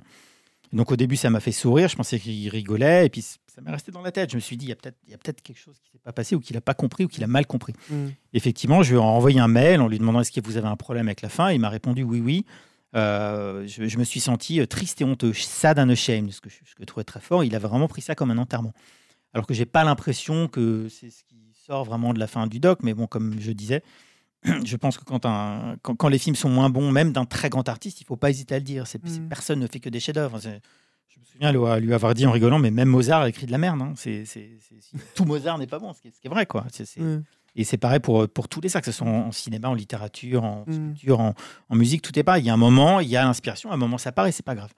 Donc 0.71 0.91
au 0.91 0.95
début, 0.95 1.15
ça 1.15 1.29
m'a 1.31 1.39
fait 1.39 1.51
sourire. 1.51 1.87
Je 1.87 1.95
pensais 1.95 2.19
qu'il 2.19 2.47
rigolait. 2.49 3.07
Et 3.07 3.09
puis 3.09 3.21
ça 3.21 3.61
m'est 3.61 3.71
resté 3.71 3.91
dans 3.91 4.01
la 4.01 4.11
tête. 4.11 4.29
Je 4.31 4.35
me 4.35 4.41
suis 4.41 4.57
dit, 4.57 4.65
il 4.65 4.69
y 4.69 5.13
a 5.13 5.17
peut-être 5.17 5.41
quelque 5.41 5.59
chose 5.59 5.75
qui 5.83 5.91
s'est 5.91 5.99
pas 6.03 6.13
passé 6.13 6.35
ou 6.35 6.39
qu'il 6.39 6.55
n'a 6.55 6.61
pas 6.61 6.73
compris 6.73 7.05
ou 7.05 7.07
qu'il 7.07 7.23
a 7.23 7.27
mal 7.27 7.45
compris. 7.45 7.73
Mm. 7.89 8.07
Effectivement, 8.33 8.81
je 8.83 8.91
lui 8.91 8.97
ai 8.97 9.01
envoyé 9.01 9.39
un 9.39 9.47
mail 9.47 9.81
en 9.81 9.87
lui 9.87 9.99
demandant 9.99 10.21
est-ce 10.21 10.31
que 10.31 10.41
vous 10.43 10.57
avez 10.57 10.67
un 10.67 10.75
problème 10.75 11.07
avec 11.07 11.21
la 11.21 11.29
fin? 11.29 11.51
Il 11.51 11.59
m'a 11.59 11.69
répondu 11.69 12.03
oui, 12.03 12.19
oui. 12.19 12.45
Euh, 12.95 13.65
je, 13.67 13.87
je 13.87 13.97
me 13.97 14.03
suis 14.03 14.19
senti 14.19 14.59
euh, 14.59 14.65
triste 14.67 15.01
et 15.01 15.03
honteux, 15.03 15.33
sad 15.33 15.79
and 15.79 15.89
ashamed, 15.89 16.31
ce 16.31 16.41
que 16.41 16.49
je, 16.49 16.83
trouvais 16.85 17.03
très 17.03 17.19
fort. 17.19 17.43
Il 17.43 17.55
avait 17.55 17.67
vraiment 17.67 17.87
pris 17.87 18.01
ça 18.01 18.13
comme 18.15 18.29
un 18.31 18.37
enterrement. 18.37 18.73
Alors 19.33 19.47
que 19.47 19.53
j'ai 19.53 19.65
pas 19.65 19.83
l'impression 19.83 20.47
que 20.47 20.87
c'est 20.89 21.09
ce 21.09 21.23
qui 21.23 21.37
sort 21.65 21.85
vraiment 21.85 22.13
de 22.13 22.19
la 22.19 22.27
fin 22.27 22.45
du 22.45 22.59
doc, 22.59 22.79
mais 22.83 22.93
bon, 22.93 23.07
comme 23.07 23.39
je 23.39 23.51
disais, 23.51 23.81
je 24.43 24.75
pense 24.75 24.97
que 24.97 25.03
quand, 25.05 25.25
un, 25.25 25.75
quand, 25.81 25.95
quand 25.95 26.07
les 26.09 26.19
films 26.19 26.35
sont 26.35 26.49
moins 26.49 26.69
bons, 26.69 26.91
même 26.91 27.13
d'un 27.13 27.25
très 27.25 27.49
grand 27.49 27.67
artiste, 27.67 28.01
il 28.01 28.05
faut 28.05 28.15
pas 28.17 28.29
hésiter 28.29 28.55
à 28.55 28.59
le 28.59 28.63
dire. 28.65 28.83
Mm. 28.83 29.27
Personne 29.27 29.59
ne 29.59 29.67
fait 29.67 29.79
que 29.79 29.89
des 29.89 29.99
chefs-d'œuvre. 29.99 30.39
Je 30.39 31.19
me 31.19 31.25
souviens 31.25 31.51
lui, 31.79 31.93
avoir 31.93 32.13
dit 32.13 32.25
en 32.27 32.31
rigolant, 32.31 32.59
mais 32.59 32.69
même 32.71 32.89
Mozart 32.89 33.21
a 33.21 33.29
écrit 33.29 33.45
de 33.47 33.51
la 33.51 33.57
merde. 33.57 33.81
hein. 33.81 33.93
Tout 35.15 35.25
Mozart 35.25 35.57
n'est 35.57 35.67
pas 35.67 35.79
bon, 35.79 35.93
ce 35.93 36.01
qui 36.01 36.09
est, 36.09 36.11
ce 36.11 36.19
qui 36.19 36.27
est 36.27 36.29
vrai. 36.29 36.45
Quoi. 36.45 36.65
C'est- 36.71 36.97
Mm. 36.99 37.23
Et 37.55 37.63
c'est 37.63 37.77
pareil 37.77 37.99
pour, 37.99 38.27
pour 38.29 38.47
tous 38.47 38.61
les 38.61 38.75
arts, 38.75 38.81
que 38.81 38.87
ce 38.91 38.91
soit 38.91 39.07
en, 39.07 39.27
en 39.27 39.31
cinéma, 39.31 39.69
en 39.69 39.73
littérature, 39.75 40.43
en 40.43 40.63
Mm. 40.67 40.73
sculpture, 40.73 41.19
en, 41.19 41.35
en 41.69 41.75
musique, 41.75 42.01
tout 42.01 42.17
est 42.17 42.23
pareil. 42.23 42.43
Il 42.43 42.47
y 42.47 42.49
a 42.49 42.53
un 42.53 42.57
moment, 42.57 42.99
il 42.99 43.09
y 43.09 43.15
a 43.17 43.23
l'inspiration, 43.23 43.69
à 43.71 43.75
un 43.75 43.77
moment 43.77 43.97
ça 43.97 44.11
part 44.11 44.25
et 44.27 44.31
c'est 44.31 44.43
pas 44.45 44.55
grave. 44.55 44.71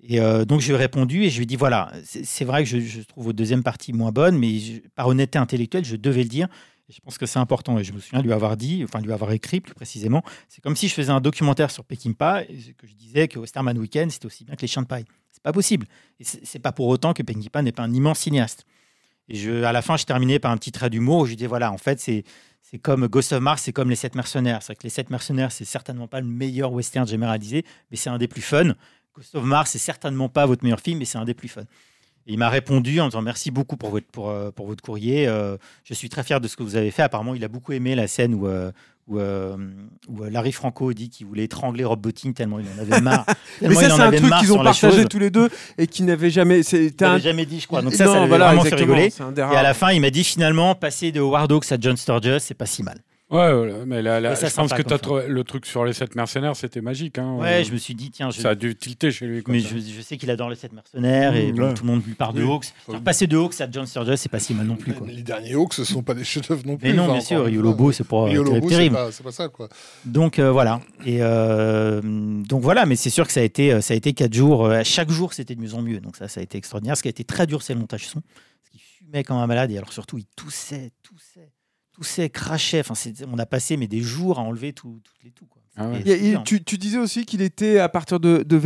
Et 0.00 0.20
euh, 0.20 0.44
donc 0.44 0.60
je 0.60 0.68
lui 0.68 0.74
ai 0.74 0.76
répondu 0.76 1.24
et 1.24 1.30
je 1.30 1.36
lui 1.38 1.42
ai 1.42 1.46
dit 1.46 1.56
voilà, 1.56 1.92
c'est 2.04 2.44
vrai 2.44 2.62
que 2.62 2.68
je, 2.70 2.78
je 2.78 3.00
trouve 3.02 3.24
votre 3.24 3.36
deuxième 3.36 3.62
partie 3.64 3.92
moins 3.92 4.12
bonne, 4.12 4.38
mais 4.38 4.58
je- 4.58 4.80
par 4.94 5.08
honnêteté 5.08 5.38
intellectuelle, 5.38 5.84
je 5.84 5.96
devais 5.96 6.22
le 6.22 6.28
dire. 6.28 6.48
Et 6.88 6.92
je 6.94 7.00
pense 7.00 7.18
que 7.18 7.26
c'est 7.26 7.38
important. 7.40 7.78
Et 7.78 7.84
je 7.84 7.92
me 7.92 7.98
souviens 8.00 8.22
lui 8.22 8.32
avoir 8.32 8.56
dit, 8.56 8.82
enfin 8.84 9.00
lui 9.00 9.12
avoir 9.12 9.32
écrit 9.32 9.60
plus 9.60 9.74
précisément, 9.74 10.22
c'est 10.48 10.62
comme 10.62 10.76
si 10.76 10.88
je 10.88 10.94
faisais 10.94 11.10
un 11.10 11.20
documentaire 11.20 11.70
sur 11.70 11.84
Peckinpah 11.84 12.44
et 12.44 12.74
que 12.78 12.86
je 12.86 12.94
disais 12.94 13.28
que 13.28 13.38
Westerman 13.38 13.76
Weekend 13.76 14.10
c'était 14.10 14.24
aussi 14.26 14.44
bien 14.44 14.54
que 14.54 14.62
les 14.62 14.68
chiens 14.68 14.82
de 14.82 14.86
paille. 14.86 15.04
C'est 15.32 15.42
pas 15.42 15.52
possible. 15.52 15.86
Et 16.20 16.24
c'est 16.24 16.46
c'est 16.46 16.58
pas 16.60 16.72
pour 16.72 16.86
autant 16.86 17.12
que 17.12 17.22
Peckinpah 17.24 17.60
n'est 17.62 17.72
pas 17.72 17.82
un 17.82 17.92
immense 17.92 18.20
cinéaste. 18.20 18.64
Et 19.28 19.64
à 19.64 19.72
la 19.72 19.82
fin, 19.82 19.96
je 19.96 20.04
terminais 20.04 20.38
par 20.38 20.50
un 20.50 20.56
petit 20.56 20.72
trait 20.72 20.90
d'humour 20.90 21.20
où 21.20 21.26
je 21.26 21.34
disais 21.34 21.46
voilà, 21.46 21.72
en 21.72 21.78
fait, 21.78 22.00
c'est 22.00 22.24
comme 22.82 23.06
Ghost 23.08 23.32
of 23.32 23.40
Mars, 23.40 23.62
c'est 23.62 23.72
comme 23.72 23.90
Les 23.90 23.96
Sept 23.96 24.14
Mercenaires. 24.14 24.62
C'est 24.62 24.74
que 24.74 24.82
Les 24.82 24.90
Sept 24.90 25.10
Mercenaires, 25.10 25.52
c'est 25.52 25.64
certainement 25.64 26.06
pas 26.06 26.20
le 26.20 26.26
meilleur 26.26 26.72
western 26.72 27.06
jamais 27.06 27.26
réalisé, 27.26 27.64
mais 27.90 27.96
c'est 27.96 28.10
un 28.10 28.18
des 28.18 28.28
plus 28.28 28.42
fun. 28.42 28.74
Ghost 29.14 29.34
of 29.34 29.44
Mars, 29.44 29.70
c'est 29.70 29.78
certainement 29.78 30.28
pas 30.28 30.46
votre 30.46 30.64
meilleur 30.64 30.80
film, 30.80 30.98
mais 30.98 31.04
c'est 31.04 31.18
un 31.18 31.24
des 31.24 31.34
plus 31.34 31.48
fun. 31.48 31.62
Et 32.26 32.32
il 32.32 32.38
m'a 32.38 32.50
répondu 32.50 33.00
en 33.00 33.06
disant 33.06 33.22
merci 33.22 33.50
beaucoup 33.50 33.78
pour 33.78 33.88
votre, 33.90 34.06
pour, 34.06 34.28
euh, 34.28 34.50
pour 34.50 34.66
votre 34.66 34.82
courrier. 34.82 35.26
euh, 35.26 35.56
je 35.82 35.94
suis 35.94 36.10
très 36.10 36.22
fier 36.22 36.40
de 36.40 36.46
ce 36.46 36.56
que 36.56 36.62
vous 36.62 36.76
avez 36.76 36.90
fait. 36.90 37.02
Apparemment, 37.02 37.34
il 37.34 37.42
a 37.42 37.48
beaucoup 37.48 37.72
aimé 37.72 37.94
la 37.94 38.06
scène 38.06 38.34
où, 38.34 38.46
euh, 38.46 38.70
où, 39.08 39.18
euh, 39.18 39.56
où, 40.08 40.22
euh, 40.22 40.30
Larry 40.30 40.52
Franco 40.52 40.92
dit 40.92 41.08
qu'il 41.08 41.26
voulait 41.26 41.44
étrangler 41.44 41.84
Rob 41.84 42.00
Bottin 42.00 42.32
tellement 42.32 42.58
il 42.58 42.66
en 42.66 42.82
avait 42.82 43.00
marre. 43.00 43.24
Mais 43.62 43.74
ça, 43.74 43.88
c'est 43.88 43.92
un 43.92 44.00
avait 44.00 44.18
truc 44.18 44.32
qu'ils 44.40 44.52
ont 44.52 44.62
partagé 44.62 45.04
tous 45.06 45.18
les 45.18 45.30
deux 45.30 45.48
et 45.78 45.86
qui 45.86 46.02
n'avaient 46.02 46.30
jamais. 46.30 46.62
C'était 46.62 47.04
un. 47.04 47.18
jamais 47.18 47.46
dit, 47.46 47.60
je 47.60 47.66
crois. 47.66 47.82
Donc 47.82 47.94
ça, 47.94 48.04
Non, 48.04 48.12
ça 48.12 48.26
voilà, 48.26 48.48
vraiment 48.48 48.64
fait 48.64 48.74
rigoler. 48.74 49.12
Et 49.36 49.40
à 49.56 49.62
la 49.62 49.74
fin, 49.74 49.92
il 49.92 50.00
m'a 50.00 50.10
dit 50.10 50.24
finalement, 50.24 50.74
passer 50.74 51.12
de 51.12 51.20
Hawks 51.20 51.72
à 51.72 51.76
John 51.80 51.96
Sturges, 51.96 52.38
c'est 52.38 52.54
pas 52.54 52.66
si 52.66 52.82
mal. 52.82 52.98
Ouais, 53.30 53.52
ouais, 53.52 53.84
mais 53.84 54.00
là, 54.00 54.20
là, 54.20 54.32
Et 54.32 54.36
ça 54.36 54.48
je 54.48 54.54
pense 54.54 54.70
que 54.72 54.76
comme 54.76 54.86
t'as 54.86 54.98
trouvé- 54.98 55.28
le 55.28 55.44
truc 55.44 55.66
sur 55.66 55.84
les 55.84 55.92
sept 55.92 56.14
mercenaires, 56.16 56.56
c'était 56.56 56.80
magique. 56.80 57.18
Hein, 57.18 57.34
Ouais, 57.34 57.60
Euh, 57.60 57.64
je 57.64 57.72
me 57.72 57.76
suis 57.76 57.94
dit, 57.94 58.10
tiens, 58.10 58.30
je, 58.30 58.40
Ça 58.40 58.50
a 58.50 58.54
dû 58.54 58.74
tilter 58.74 59.10
chez 59.10 59.26
lui. 59.26 59.42
quoi, 59.42 59.52
mais 59.52 59.60
je, 59.60 59.76
je 59.76 60.00
sais 60.00 60.16
qu'il 60.16 60.30
adore 60.30 60.48
les 60.48 60.56
sept 60.56 60.72
mercenaires 60.72 61.36
et 61.36 61.52
Mmh, 61.52 61.56
bon, 61.56 61.74
tout 61.74 61.84
le 61.84 61.90
monde 61.90 62.02
lui 62.06 62.14
parle 62.14 62.34
de. 62.36 62.42
Hawks. 62.42 62.72
Passer 63.04 63.26
de 63.26 63.36
Hawks 63.36 63.60
à 63.60 63.68
John 63.70 63.84
Sturges, 63.86 64.14
c'est 64.16 64.30
pas 64.30 64.38
si 64.38 64.54
mal 64.54 64.66
non 64.66 64.76
plus. 64.76 64.94
Quoi. 64.94 65.06
Mais 65.06 65.12
Les 65.12 65.22
derniers 65.22 65.52
Hawks, 65.54 65.74
ce 65.74 65.84
sont 65.84 66.02
pas 66.02 66.14
des 66.14 66.24
chefs-d'œuvre 66.24 66.62
non 66.64 66.78
plus. 66.78 66.88
Mais 66.88 66.94
non, 66.94 67.02
enfin, 67.04 67.12
bien 67.12 67.20
sûr, 67.20 67.36
encore 67.36 67.48
une 67.48 67.52
Rio 67.52 67.62
fois. 67.64 67.70
Lobo, 67.72 67.92
c'est 67.92 68.04
pas 68.08 68.24
Rio 68.24 68.60
terrible. 68.66 68.96
C'est 69.12 69.22
pas, 69.22 69.32
ça, 69.32 69.48
quoi. 69.48 69.68
Donc 70.06 70.38
euh, 70.38 70.50
voilà. 70.50 70.80
Et 71.04 71.18
euh, 71.20 72.00
donc 72.02 72.62
voilà, 72.62 72.86
mais 72.86 72.96
c'est 72.96 73.10
sûr 73.10 73.26
que 73.26 73.32
ça 73.34 73.40
a 73.40 73.42
été, 73.42 73.78
ça 73.82 73.92
a 73.92 73.96
été 73.98 74.14
quatre 74.14 74.32
jours. 74.32 74.64
euh, 74.64 74.80
chaque 74.84 75.10
jour, 75.10 75.34
c'était 75.34 75.54
de 75.54 75.60
mieux 75.60 75.74
en 75.74 75.82
mieux. 75.82 76.00
Donc 76.00 76.16
ça, 76.16 76.28
ça 76.28 76.40
a 76.40 76.42
été 76.42 76.56
extraordinaire. 76.56 76.96
Ce 76.96 77.02
qui 77.02 77.08
a 77.08 77.10
été 77.10 77.24
très 77.24 77.46
dur, 77.46 77.60
c'est 77.60 77.74
le 77.74 77.80
montage 77.80 78.06
son. 78.06 78.20
Parce 78.22 78.70
qu'il 78.70 78.80
fumait 78.80 79.22
comme 79.22 79.36
un 79.36 79.46
malade 79.46 79.70
et 79.70 79.76
alors 79.76 79.92
surtout, 79.92 80.16
il 80.16 80.24
toussait, 80.34 80.92
toussait, 81.02 81.50
toussait, 81.98 82.30
crachait. 82.30 82.80
Enfin, 82.80 82.94
c'est- 82.94 83.24
on 83.32 83.38
a 83.38 83.46
passé 83.46 83.76
mais 83.76 83.88
des 83.88 84.00
jours 84.00 84.38
à 84.38 84.42
enlever 84.42 84.72
tout, 84.72 85.00
toutes 85.04 85.24
les 85.24 85.30
tout. 85.30 85.46
Quoi. 85.46 85.60
Ah 85.76 85.88
ouais. 85.88 85.98
C'était 85.98 86.10
Il 86.10 86.10
y 86.10 86.12
a- 86.12 86.16
il- 86.28 86.30
dur. 86.32 86.42
tu, 86.44 86.62
tu 86.64 86.78
disais 86.78 86.98
aussi 86.98 87.24
qu'il 87.24 87.42
était, 87.42 87.78
à 87.78 87.88
partir 87.88 88.20
de, 88.20 88.42
de 88.46 88.56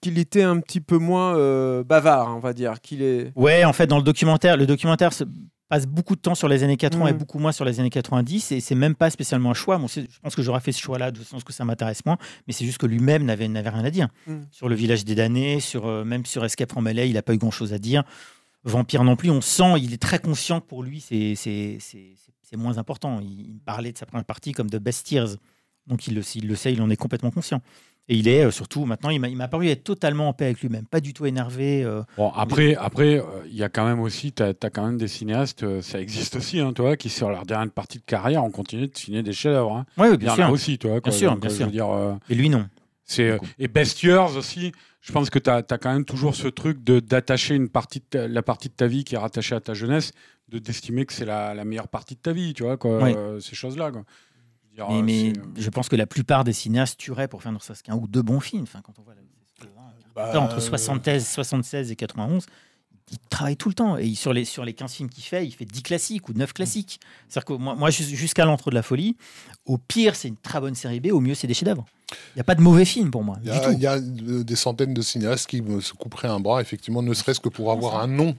qu'il 0.00 0.18
était 0.18 0.42
un 0.42 0.58
petit 0.60 0.80
peu 0.80 0.98
moins 0.98 1.36
euh, 1.36 1.82
bavard, 1.84 2.34
on 2.36 2.40
va 2.40 2.52
dire. 2.52 2.80
Qu'il 2.80 3.02
est... 3.02 3.32
Ouais, 3.36 3.64
en 3.64 3.72
fait, 3.72 3.86
dans 3.86 3.98
le 3.98 4.02
documentaire, 4.02 4.56
le 4.56 4.66
documentaire 4.66 5.12
se 5.12 5.24
passe 5.68 5.86
beaucoup 5.86 6.16
de 6.16 6.20
temps 6.20 6.34
sur 6.34 6.48
les 6.48 6.62
années 6.64 6.76
80 6.76 7.06
et 7.08 7.12
Mhm. 7.12 7.18
beaucoup 7.18 7.38
moins 7.38 7.52
sur 7.52 7.64
les 7.64 7.78
années 7.78 7.90
90 7.90 8.50
et 8.52 8.60
c'est 8.60 8.74
même 8.74 8.94
pas 8.96 9.08
spécialement 9.10 9.50
un 9.52 9.54
choix. 9.54 9.78
Bon, 9.78 9.86
c'est- 9.86 10.10
je 10.10 10.18
pense 10.20 10.34
que 10.34 10.42
j'aurais 10.42 10.60
fait 10.60 10.72
ce 10.72 10.80
choix-là 10.80 11.10
de 11.12 11.22
sens 11.22 11.44
que 11.44 11.52
ça 11.52 11.64
m'intéresse 11.64 12.04
moins, 12.04 12.16
mais 12.46 12.52
c'est 12.52 12.64
juste 12.64 12.78
que 12.78 12.86
lui-même 12.86 13.24
n'avait 13.24 13.46
n'avait 13.48 13.68
rien 13.70 13.84
à 13.84 13.90
dire 13.90 14.08
Mhm. 14.26 14.46
sur 14.50 14.68
le 14.68 14.74
village 14.74 15.04
des 15.04 15.14
damnés, 15.14 15.60
sur 15.60 15.86
euh, 15.86 16.04
même 16.04 16.26
sur 16.26 16.44
Escape 16.44 16.72
from 16.72 16.88
LA, 16.88 17.04
il 17.04 17.16
a 17.16 17.22
pas 17.22 17.34
eu 17.34 17.38
grand-chose 17.38 17.72
à 17.72 17.78
dire. 17.78 18.02
Vampire 18.64 19.04
non 19.04 19.16
plus, 19.16 19.30
on 19.30 19.40
sent, 19.40 19.78
il 19.80 19.94
est 19.94 20.02
très 20.02 20.18
conscient 20.18 20.60
que 20.60 20.66
pour 20.66 20.82
lui, 20.82 21.00
c'est 21.00 21.34
c'est- 22.50 22.56
moins 22.56 22.78
important. 22.78 23.20
Il, 23.20 23.40
il 23.54 23.60
parlait 23.64 23.92
de 23.92 23.98
sa 23.98 24.06
première 24.06 24.24
partie 24.24 24.52
comme 24.52 24.68
de 24.70 24.78
Best 24.78 25.10
Years, 25.12 25.36
donc 25.86 26.06
il 26.06 26.14
le, 26.14 26.22
il 26.34 26.48
le 26.48 26.54
sait, 26.56 26.72
il 26.72 26.82
en 26.82 26.90
est 26.90 26.96
complètement 26.96 27.30
conscient. 27.30 27.60
Et 28.08 28.16
il 28.16 28.26
est 28.26 28.44
euh, 28.44 28.50
surtout, 28.50 28.86
maintenant, 28.86 29.10
il 29.10 29.20
m'a 29.20 29.46
paru 29.46 29.68
être 29.68 29.84
totalement 29.84 30.28
en 30.28 30.32
paix 30.32 30.46
avec 30.46 30.60
lui-même, 30.62 30.84
pas 30.84 30.98
du 31.00 31.12
tout 31.14 31.26
énervé. 31.26 31.84
euh. 31.84 32.02
Bon, 32.16 32.30
après, 32.32 32.74
après, 32.74 33.18
euh, 33.20 33.22
il 33.46 33.54
y 33.54 33.62
a 33.62 33.68
quand 33.68 33.86
même 33.86 34.00
aussi, 34.00 34.32
tu 34.32 34.42
as, 34.42 34.52
quand 34.54 34.84
même 34.84 34.98
des 34.98 35.06
cinéastes, 35.06 35.62
euh, 35.62 35.80
ça 35.80 36.00
existe 36.00 36.34
aussi, 36.34 36.58
hein, 36.58 36.72
toi, 36.72 36.96
qui 36.96 37.08
sur 37.08 37.30
leur 37.30 37.46
dernière 37.46 37.70
partie 37.70 37.98
de 37.98 38.04
carrière 38.04 38.42
ont 38.42 38.50
continué 38.50 38.88
de 38.88 38.96
signer 38.98 39.22
des 39.22 39.32
chefs-d'œuvre. 39.32 39.76
Hein. 39.76 39.86
Ouais, 39.96 40.08
oui, 40.08 40.14
y 40.14 40.18
bien 40.18 40.32
en 40.32 40.34
sûr. 40.34 40.44
a 40.46 40.50
aussi, 40.50 40.76
toi. 40.78 41.00
quoi. 41.00 41.12
sûr, 41.12 41.30
Donc, 41.32 41.40
bien 41.42 41.50
sûr. 41.50 41.60
Je 41.60 41.64
veux 41.66 41.70
dire, 41.70 41.88
euh, 41.90 42.14
Et 42.28 42.34
lui, 42.34 42.48
non. 42.48 42.66
c'est, 43.04 43.30
euh, 43.30 43.38
et 43.60 43.68
Best 43.68 44.02
Years 44.02 44.36
aussi, 44.36 44.72
je 45.02 45.12
pense 45.12 45.30
que 45.30 45.38
tu 45.38 45.48
as, 45.48 45.62
quand 45.62 45.92
même 45.92 46.04
toujours 46.04 46.34
ce 46.34 46.48
truc 46.48 46.82
de, 46.82 46.98
d'attacher 46.98 47.54
une 47.54 47.68
partie 47.68 48.00
de 48.00 48.04
ta- 48.10 48.26
la 48.28 48.42
partie 48.42 48.68
de 48.70 48.74
ta 48.74 48.88
vie 48.88 49.04
qui 49.04 49.14
est 49.14 49.18
rattachée 49.18 49.54
à 49.54 49.60
ta 49.60 49.72
jeunesse, 49.72 50.10
de 50.50 50.58
d'estimer 50.58 51.06
que 51.06 51.12
c'est 51.12 51.24
la, 51.24 51.54
la 51.54 51.64
meilleure 51.64 51.88
partie 51.88 52.14
de 52.14 52.20
ta 52.20 52.32
vie, 52.32 52.52
tu 52.54 52.62
vois, 52.64 52.76
quoi, 52.76 53.02
Oui. 53.02 53.14
euh, 53.16 53.40
ces 53.40 53.54
choses-là. 53.54 53.90
Mais, 53.92 54.82
euh, 54.82 55.02
mais 55.02 55.28
euh, 55.30 55.32
je 55.56 55.70
pense 55.70 55.88
que 55.88 55.96
la 55.96 56.06
plupart 56.06 56.44
des 56.44 56.52
cinéastes 56.52 56.98
tueraient 56.98 57.28
pour 57.28 57.42
faire 57.42 57.52
ne 57.52 57.58
serait-ce 57.58 57.82
qu'un 57.82 57.94
ou 57.96 58.06
deux 58.08 58.22
bons 58.22 58.40
films. 58.40 58.62
Enfin, 58.64 58.80
quand 58.82 58.98
on 58.98 59.02
voit 59.02 59.14
la- 59.14 59.20
Bah, 60.14 60.40
entre 60.40 60.60
76, 60.60 61.26
76 61.26 61.90
et 61.92 61.96
91, 61.96 62.46
il 63.12 63.18
travaille 63.28 63.56
tout 63.56 63.68
le 63.68 63.74
temps. 63.74 63.96
Et 63.96 64.14
sur 64.14 64.32
les, 64.32 64.44
sur 64.44 64.64
les 64.64 64.72
15 64.72 64.92
films 64.92 65.08
qu'il 65.08 65.22
fait, 65.24 65.46
il 65.46 65.52
fait 65.52 65.64
10 65.64 65.82
classiques 65.82 66.28
ou 66.28 66.32
9 66.32 66.52
classiques. 66.52 67.00
C'est-à-dire 67.28 67.44
que 67.44 67.52
moi, 67.54 67.74
moi, 67.76 67.90
jus- 67.90 68.16
jusqu'à 68.16 68.44
l'entre 68.44 68.70
de 68.70 68.74
la 68.74 68.82
folie, 68.82 69.16
au 69.66 69.78
pire, 69.78 70.16
c'est 70.16 70.28
une 70.28 70.36
très 70.36 70.60
bonne 70.60 70.74
série 70.74 71.00
B, 71.00 71.08
au 71.12 71.20
mieux, 71.20 71.34
c'est 71.34 71.46
des 71.46 71.54
chefs-d'œuvre. 71.54 71.86
Il 72.34 72.36
n'y 72.36 72.40
a 72.40 72.44
pas 72.44 72.56
de 72.56 72.60
mauvais 72.60 72.84
film 72.84 73.10
pour 73.12 73.22
moi. 73.22 73.36
Il 73.42 73.48
y, 73.48 73.52
du 73.52 73.56
a, 73.56 73.60
tout. 73.60 73.70
il 73.72 73.80
y 73.80 73.86
a, 73.86 74.00
des 74.00 74.56
centaines 74.56 74.94
de 74.94 75.02
cinéastes 75.02 75.48
qui 75.48 75.62
me- 75.62 75.80
se 75.80 75.92
couperaient 75.92 76.28
un 76.28 76.40
bras, 76.40 76.60
effectivement, 76.60 77.02
ne 77.02 77.14
serait-ce 77.14 77.38
que 77.40 77.48
pour 77.48 77.70
avoir 77.70 78.00
un 78.00 78.08
nom, 78.08 78.36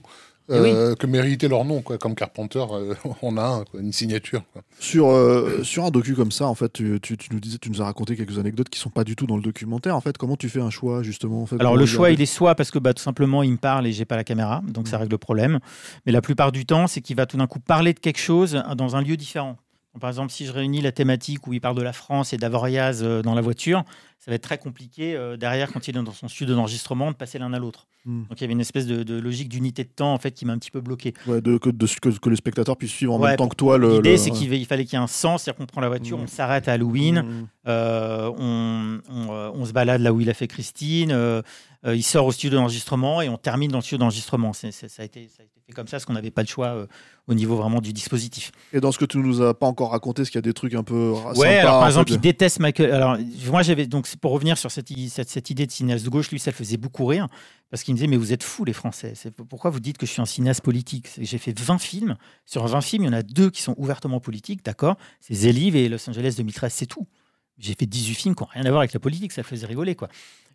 Eh 0.48 0.52
euh, 0.54 0.94
que 0.94 1.06
mériter 1.06 1.48
leur 1.48 1.64
nom, 1.64 1.82
quoi. 1.82 1.98
Comme 1.98 2.14
Carpenter, 2.14 2.64
euh, 2.72 2.94
on 3.22 3.36
a 3.36 3.42
un, 3.44 3.64
quoi, 3.64 3.80
une 3.80 3.92
signature. 3.92 4.42
quoi. 4.52 4.62
Sur, 4.78 5.08
euh, 5.08 5.62
sur 5.62 5.84
un 5.84 5.90
docu 5.90 6.14
comme 6.14 6.32
ça, 6.32 6.46
en 6.46 6.54
fait, 6.54 6.72
tu, 6.72 6.98
tu- 7.00 7.16
tu 7.16 7.28
nous 7.32 7.40
disais, 7.40 7.58
tu 7.58 7.70
nous 7.70 7.80
as 7.80 7.84
raconté 7.84 8.16
quelques 8.16 8.38
anecdotes 8.38 8.68
qui 8.68 8.78
sont 8.78 8.90
pas 8.90 9.04
du 9.04 9.14
tout 9.16 9.26
dans 9.26 9.36
le 9.36 9.42
documentaire. 9.42 9.94
En 9.96 10.00
fait, 10.00 10.18
comment 10.18 10.36
tu 10.36 10.48
fais 10.48 10.60
un 10.60 10.70
choix 10.70 11.02
justement 11.02 11.42
en 11.42 11.46
fait, 11.46 11.56
Alors 11.60 11.76
le 11.76 11.86
choix, 11.86 12.10
il 12.10 12.20
est 12.20 12.26
soit 12.26 12.54
parce 12.54 12.70
que 12.70 12.78
bah, 12.78 12.92
tout 12.92 13.02
simplement 13.02 13.42
il 13.42 13.52
me 13.52 13.56
parle 13.56 13.86
et 13.86 13.92
j'ai 13.92 14.04
pas 14.04 14.16
la 14.16 14.24
caméra, 14.24 14.62
donc 14.66 14.88
ça 14.88 14.98
règle 14.98 15.12
le 15.12 15.18
problème. 15.18 15.60
Mais 16.06 16.12
la 16.12 16.20
plupart 16.20 16.50
du 16.52 16.66
temps, 16.66 16.86
c'est 16.86 17.00
qu'il 17.00 17.16
va 17.16 17.26
tout 17.26 17.36
d'un 17.36 17.46
coup 17.46 17.60
parler 17.60 17.92
de 17.94 18.00
quelque 18.00 18.18
chose 18.20 18.62
dans 18.76 18.96
un 18.96 19.02
lieu 19.02 19.16
différent. 19.16 19.56
Par 20.00 20.08
exemple, 20.08 20.32
si 20.32 20.46
je 20.46 20.52
réunis 20.52 20.80
la 20.80 20.90
thématique 20.90 21.46
où 21.46 21.52
il 21.52 21.60
parle 21.60 21.76
de 21.76 21.82
la 21.82 21.92
France 21.92 22.32
et 22.32 22.38
d'Avoriaz 22.38 23.02
dans 23.22 23.34
la 23.34 23.42
voiture, 23.42 23.84
ça 24.24 24.30
va 24.30 24.36
être 24.36 24.42
très 24.44 24.58
compliqué 24.58 25.16
euh, 25.16 25.36
derrière 25.36 25.72
quand 25.72 25.88
il 25.88 25.96
est 25.98 26.00
dans 26.02 26.12
son 26.12 26.28
studio 26.28 26.54
d'enregistrement 26.54 27.10
de 27.10 27.16
passer 27.16 27.40
l'un 27.40 27.52
à 27.52 27.58
l'autre. 27.58 27.88
Hmm. 28.04 28.22
Donc 28.28 28.40
il 28.40 28.42
y 28.42 28.44
avait 28.44 28.52
une 28.52 28.60
espèce 28.60 28.86
de, 28.86 29.02
de 29.02 29.18
logique 29.18 29.48
d'unité 29.48 29.82
de 29.82 29.88
temps 29.88 30.12
en 30.14 30.18
fait 30.18 30.30
qui 30.30 30.44
m'a 30.46 30.52
un 30.52 30.58
petit 30.58 30.70
peu 30.70 30.80
bloqué. 30.80 31.12
Ouais, 31.26 31.40
de, 31.40 31.56
que, 31.58 31.70
de- 31.70 31.86
que, 32.00 32.08
que 32.10 32.28
le 32.28 32.36
spectateur 32.36 32.76
puisse 32.76 32.92
suivre 32.92 33.14
en 33.14 33.18
Ouais, 33.20 33.30
même 33.30 33.36
temps 33.36 33.48
que 33.48 33.56
toi. 33.56 33.78
L'idée 33.78 34.12
le- 34.12 34.16
c'est 34.16 34.30
qu'il 34.30 34.52
il 34.54 34.66
fallait 34.66 34.84
qu'il 34.84 34.94
y 34.96 35.00
ait 35.00 35.04
un 35.04 35.08
sens, 35.08 35.42
c'est-à-dire 35.42 35.58
qu'on 35.58 35.66
prend 35.66 35.80
la 35.80 35.88
voiture, 35.88 36.18
Mm. 36.18 36.22
on 36.22 36.26
s'arrête 36.28 36.68
à 36.68 36.72
Halloween, 36.74 37.22
Mm. 37.22 37.48
euh, 37.68 38.30
on, 38.38 39.00
on, 39.08 39.32
euh, 39.32 39.50
on 39.54 39.64
se 39.64 39.72
balade 39.72 40.00
là 40.02 40.12
où 40.12 40.20
il 40.20 40.30
a 40.30 40.34
fait 40.34 40.46
Christine, 40.48 41.42
il 41.84 42.02
sort 42.04 42.26
au 42.26 42.32
studio 42.32 42.58
d'enregistrement 42.58 43.22
et 43.22 43.28
on 43.28 43.36
termine 43.38 43.70
dans 43.72 43.78
le 43.78 43.82
studio 43.82 43.98
d'enregistrement. 43.98 44.52
Ça, 44.52 44.68
a 44.68 44.70
été, 44.70 45.28
ça 45.28 45.42
a 45.42 45.44
été 45.44 45.60
fait 45.66 45.72
comme 45.72 45.86
ça 45.88 45.92
parce 45.96 46.04
qu'on 46.04 46.12
n'avait 46.12 46.30
pas 46.30 46.42
le 46.42 46.48
choix 46.48 46.86
au 47.28 47.34
niveau 47.34 47.56
vraiment 47.56 47.80
du 47.80 47.92
dispositif. 47.92 48.52
Et 48.72 48.80
dans 48.80 48.92
ce 48.92 48.98
que 48.98 49.04
tu 49.04 49.18
nous 49.18 49.42
as 49.42 49.54
pas 49.54 49.66
encore 49.66 49.90
raconté, 49.90 50.22
est-ce 50.22 50.30
qu'il 50.30 50.38
y 50.38 50.40
a 50.40 50.42
des 50.42 50.52
trucs 50.52 50.74
un 50.74 50.82
peu 50.84 51.10
Ouais, 51.10 51.34
sympas, 51.34 51.48
alors 51.60 51.78
par 51.80 51.86
exemple, 51.88 52.12
il 52.12 52.18
déteste 52.20 52.58
Michael. 52.60 52.92
Alors 52.92 53.16
moi 53.50 53.62
j'avais 53.62 53.86
donc 53.86 54.06
pour 54.20 54.32
revenir 54.32 54.58
sur 54.58 54.70
cette, 54.70 54.90
idée 54.90 55.66
de 55.66 55.70
cinéaste 55.70 56.04
de 56.04 56.10
gauche, 56.10 56.30
lui 56.30 56.38
ça 56.38 56.50
le 56.50 56.56
faisait 56.56 56.76
beaucoup 56.76 57.06
rire 57.06 57.28
parce 57.70 57.82
qu'il 57.82 57.94
me 57.94 57.96
disait 57.96 58.06
mais 58.06 58.16
vous 58.16 58.32
êtes 58.32 58.42
fous 58.42 58.64
les 58.64 58.72
Français. 58.72 59.14
Pourquoi 59.48 59.70
vous 59.70 59.80
dites 59.80 59.98
que 59.98 60.06
je 60.06 60.12
suis 60.12 60.22
un 60.22 60.26
cinéaste 60.26 60.62
politique? 60.62 61.08
J'ai 61.18 61.38
fait 61.38 61.58
20 61.58 61.78
films. 61.78 62.16
Sur 62.46 62.66
20 62.66 62.80
films, 62.80 63.04
il 63.04 63.06
y 63.06 63.10
en 63.10 63.14
a 63.14 63.22
deux 63.22 63.50
qui 63.50 63.62
sont 63.62 63.74
ouvertement 63.78 64.20
politiques, 64.20 64.64
d'accord? 64.64 64.96
C'est 65.20 65.34
Zélive 65.34 65.76
et 65.76 65.88
Los 65.88 66.08
Angeles 66.08 66.34
2013, 66.36 66.72
c'est 66.72 66.86
tout. 66.86 67.06
J'ai 67.58 67.74
fait 67.74 67.86
18 67.86 68.14
films 68.14 68.34
qui 68.34 68.42
n'ont 68.42 68.48
rien 68.52 68.64
à 68.64 68.70
voir 68.70 68.80
avec 68.80 68.92
la 68.92 69.00
politique, 69.00 69.32
ça 69.32 69.42
faisait 69.42 69.66
rigoler 69.66 69.94
quoi. 69.94 70.08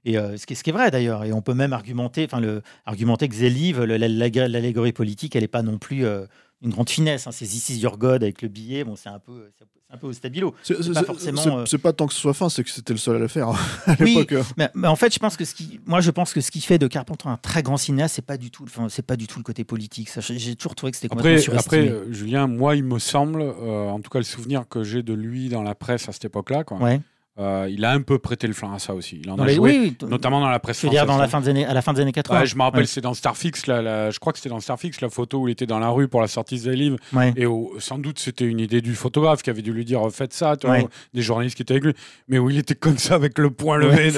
Et 0.05 0.17
euh, 0.17 0.37
ce, 0.37 0.45
qui 0.45 0.53
est, 0.53 0.71
vrai 0.71 0.89
d'ailleurs, 0.91 1.25
et 1.25 1.33
on 1.33 1.41
peut 1.41 1.53
même 1.53 1.73
argumenter, 1.73 2.25
enfin 2.25 2.39
le 2.39 2.61
argumenter 2.85 3.27
que 3.27 3.35
Zélive, 3.35 3.81
le- 3.83 3.97
la- 3.97 4.07
la- 4.07 4.47
l'allégorie 4.47 4.93
politique, 4.93 5.35
elle 5.35 5.41
n'est 5.41 5.47
pas 5.47 5.63
non 5.63 5.77
plus 5.77 6.05
euh, 6.05 6.25
une 6.61 6.71
grande 6.71 6.89
finesse. 6.89 7.27
hein. 7.27 7.31
C'est 7.31 7.45
This 7.45 7.69
is 7.69 7.79
your 7.79 7.97
God 7.97 8.23
avec 8.23 8.41
le 8.41 8.47
billet, 8.47 8.83
bon 8.83 8.95
c'est 8.95 9.09
un 9.09 9.19
peu, 9.19 9.49
c'est 9.57 9.65
un 9.89 9.97
peu 9.97 10.07
au 10.07 10.13
stabilo. 10.13 10.53
C'est 10.63 10.81
c'est- 10.83 10.91
pas 10.91 11.03
forcément, 11.03 11.41
c'est- 11.41 11.49
euh, 11.49 11.65
c'est 11.65 11.77
pas 11.77 11.93
tant 11.93 12.07
que 12.07 12.13
ce 12.13 12.19
soit 12.19 12.33
fin, 12.33 12.49
c'est 12.49 12.63
que 12.63 12.69
c'était 12.69 12.93
le 12.93 12.99
seul 12.99 13.15
à 13.15 13.19
le 13.19 13.27
faire 13.27 13.49
hein, 13.49 13.55
à 13.85 13.95
Oui, 14.01 14.15
l'époque. 14.15 14.31
euh. 14.33 14.43
mais, 14.57 14.69
mais 14.73 14.87
en 14.87 14.95
fait, 14.97 15.13
je 15.13 15.19
pense 15.19 15.37
que 15.37 15.45
ce 15.45 15.53
qui, 15.55 15.79
moi, 15.85 16.01
je 16.01 16.11
pense 16.11 16.33
que 16.33 16.41
ce 16.41 16.51
qui 16.51 16.59
fait 16.61 16.77
de 16.77 16.87
Carpenter 16.87 17.29
un 17.29 17.37
très 17.37 17.63
grand 17.63 17.77
cinéaste, 17.77 18.15
c'est 18.15 18.25
pas 18.25 18.37
du 18.37 18.51
tout, 18.51 18.63
enfin, 18.63 18.87
c'est 18.89 19.05
pas 19.05 19.15
du 19.15 19.27
tout 19.27 19.39
le 19.39 19.43
côté 19.43 19.63
politique. 19.63 20.09
Ça, 20.09 20.19
J'ai 20.21 20.55
toujours 20.55 20.75
trouvé 20.75 20.91
que 20.91 20.97
c'était 20.97 21.07
complètement 21.07 21.31
Après, 21.31 21.41
surestimé. 21.41 21.87
après 21.87 21.89
euh, 21.93 22.11
Julien, 22.11 22.47
moi, 22.47 22.75
il 22.75 22.83
me 22.83 22.99
semble, 22.99 23.41
euh, 23.41 23.89
en 23.89 23.99
tout 24.01 24.09
cas, 24.09 24.19
le 24.19 24.25
souvenir 24.25 24.67
que 24.67 24.83
j'ai 24.83 25.03
de 25.03 25.13
lui 25.13 25.47
dans 25.49 25.63
la 25.63 25.75
presse 25.75 26.09
à 26.09 26.11
cette 26.11 26.25
époque-là, 26.25 26.63
quoi, 26.65 26.77
ouais. 26.79 26.99
Euh, 27.39 27.67
il 27.69 27.85
a 27.85 27.91
un 27.91 28.01
peu 28.01 28.17
prêté 28.19 28.47
le 28.47 28.53
flanc 28.53 28.73
à 28.73 28.79
ça 28.79 28.93
aussi. 28.93 29.19
Il 29.23 29.29
en 29.29 29.35
Dans 29.35 29.43
a 29.43 29.47
joué, 29.49 29.77
oui, 29.79 29.95
oui, 30.01 30.07
notamment 30.09 30.39
dans 30.41 30.49
la 30.49 30.59
presse 30.59 30.81
je 30.81 30.87
veux 30.87 30.91
dire 30.91 31.05
dans 31.05 31.17
la 31.17 31.27
fin 31.27 31.39
des 31.41 31.49
années, 31.49 31.65
à 31.65 31.73
la 31.73 31.81
fin 31.81 31.93
des 31.93 32.01
années 32.01 32.11
80. 32.11 32.39
Ouais, 32.39 32.45
je 32.45 32.55
me 32.55 32.61
rappelle, 32.63 32.81
Ouais. 32.81 32.85
c'est 32.87 33.01
dans 33.01 33.13
Starfix, 33.13 33.63
je 33.67 34.19
crois 34.19 34.33
que 34.33 34.39
c'était 34.39 34.49
dans 34.49 34.59
Starfix, 34.59 35.01
la 35.01 35.09
photo 35.09 35.39
où 35.41 35.47
il 35.47 35.51
était 35.51 35.65
dans 35.65 35.79
la 35.79 35.89
rue 35.89 36.07
pour 36.07 36.21
la 36.21 36.27
sortie 36.27 36.59
des 36.59 36.75
livres. 36.75 36.97
Ouais. 37.13 37.33
Et 37.35 37.45
où, 37.45 37.73
sans 37.79 37.97
doute, 37.99 38.19
c'était 38.19 38.45
une 38.45 38.59
idée 38.59 38.81
du 38.81 38.95
photographe 38.95 39.43
qui 39.43 39.49
avait 39.49 39.61
dû 39.61 39.71
lui 39.73 39.85
dire 39.85 40.01
faites 40.11 40.33
ça, 40.33 40.57
tu 40.57 40.67
vois, 40.67 40.79
des 41.13 41.21
journalistes 41.21 41.55
qui 41.55 41.61
étaient 41.61 41.73
avec 41.73 41.83
lui. 41.85 41.93
Mais 42.27 42.39
où 42.39 42.49
il 42.49 42.57
était 42.57 42.75
comme 42.75 42.97
ça, 42.97 43.15
avec 43.15 43.37
le 43.37 43.49
poing 43.51 43.77
levé 43.77 44.11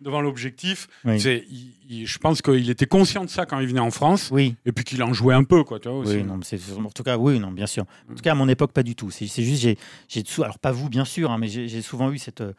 devant, 0.00 0.20
l'objectif. 0.20 0.88
Oui. 1.04 1.20
Il- 1.22 1.72
il- 1.88 2.06
je 2.06 2.18
pense 2.18 2.42
qu'il 2.42 2.68
était 2.70 2.86
conscient 2.86 3.24
de 3.24 3.30
ça 3.30 3.46
quand 3.46 3.58
il 3.60 3.66
venait 3.68 3.80
en 3.80 3.90
France. 3.90 4.30
Oui. 4.32 4.54
Et 4.66 4.72
puis 4.72 4.84
qu'il 4.84 5.02
en 5.02 5.12
jouait 5.12 5.34
un 5.34 5.44
peu, 5.44 5.64
quoi, 5.64 5.78
aussi. 5.86 6.16
Oui, 6.16 6.24
non, 6.24 6.38
mais 6.38 6.86
en 6.86 6.90
tout 6.90 7.02
cas, 7.02 7.16
oui, 7.16 7.38
non, 7.38 7.50
bien 7.50 7.66
sûr. 7.66 7.84
En 8.10 8.14
tout 8.14 8.22
cas, 8.22 8.32
à 8.32 8.34
mon 8.34 8.48
époque, 8.48 8.72
pas 8.72 8.82
du 8.82 8.94
tout. 8.94 9.10
C'est 9.10 9.26
juste, 9.26 9.62
j'ai, 9.62 10.24
alors 10.42 10.58
pas 10.58 10.72
vous, 10.72 10.88
bien 10.88 11.04
sûr, 11.04 11.30
hein, 11.30 11.38
mais 11.38 11.48
j'ai 11.48 11.68
j'ai 11.68 11.82
souvent 11.82 12.10
eu 12.12 12.18
cette, 12.18 12.40
euh, 12.40 12.52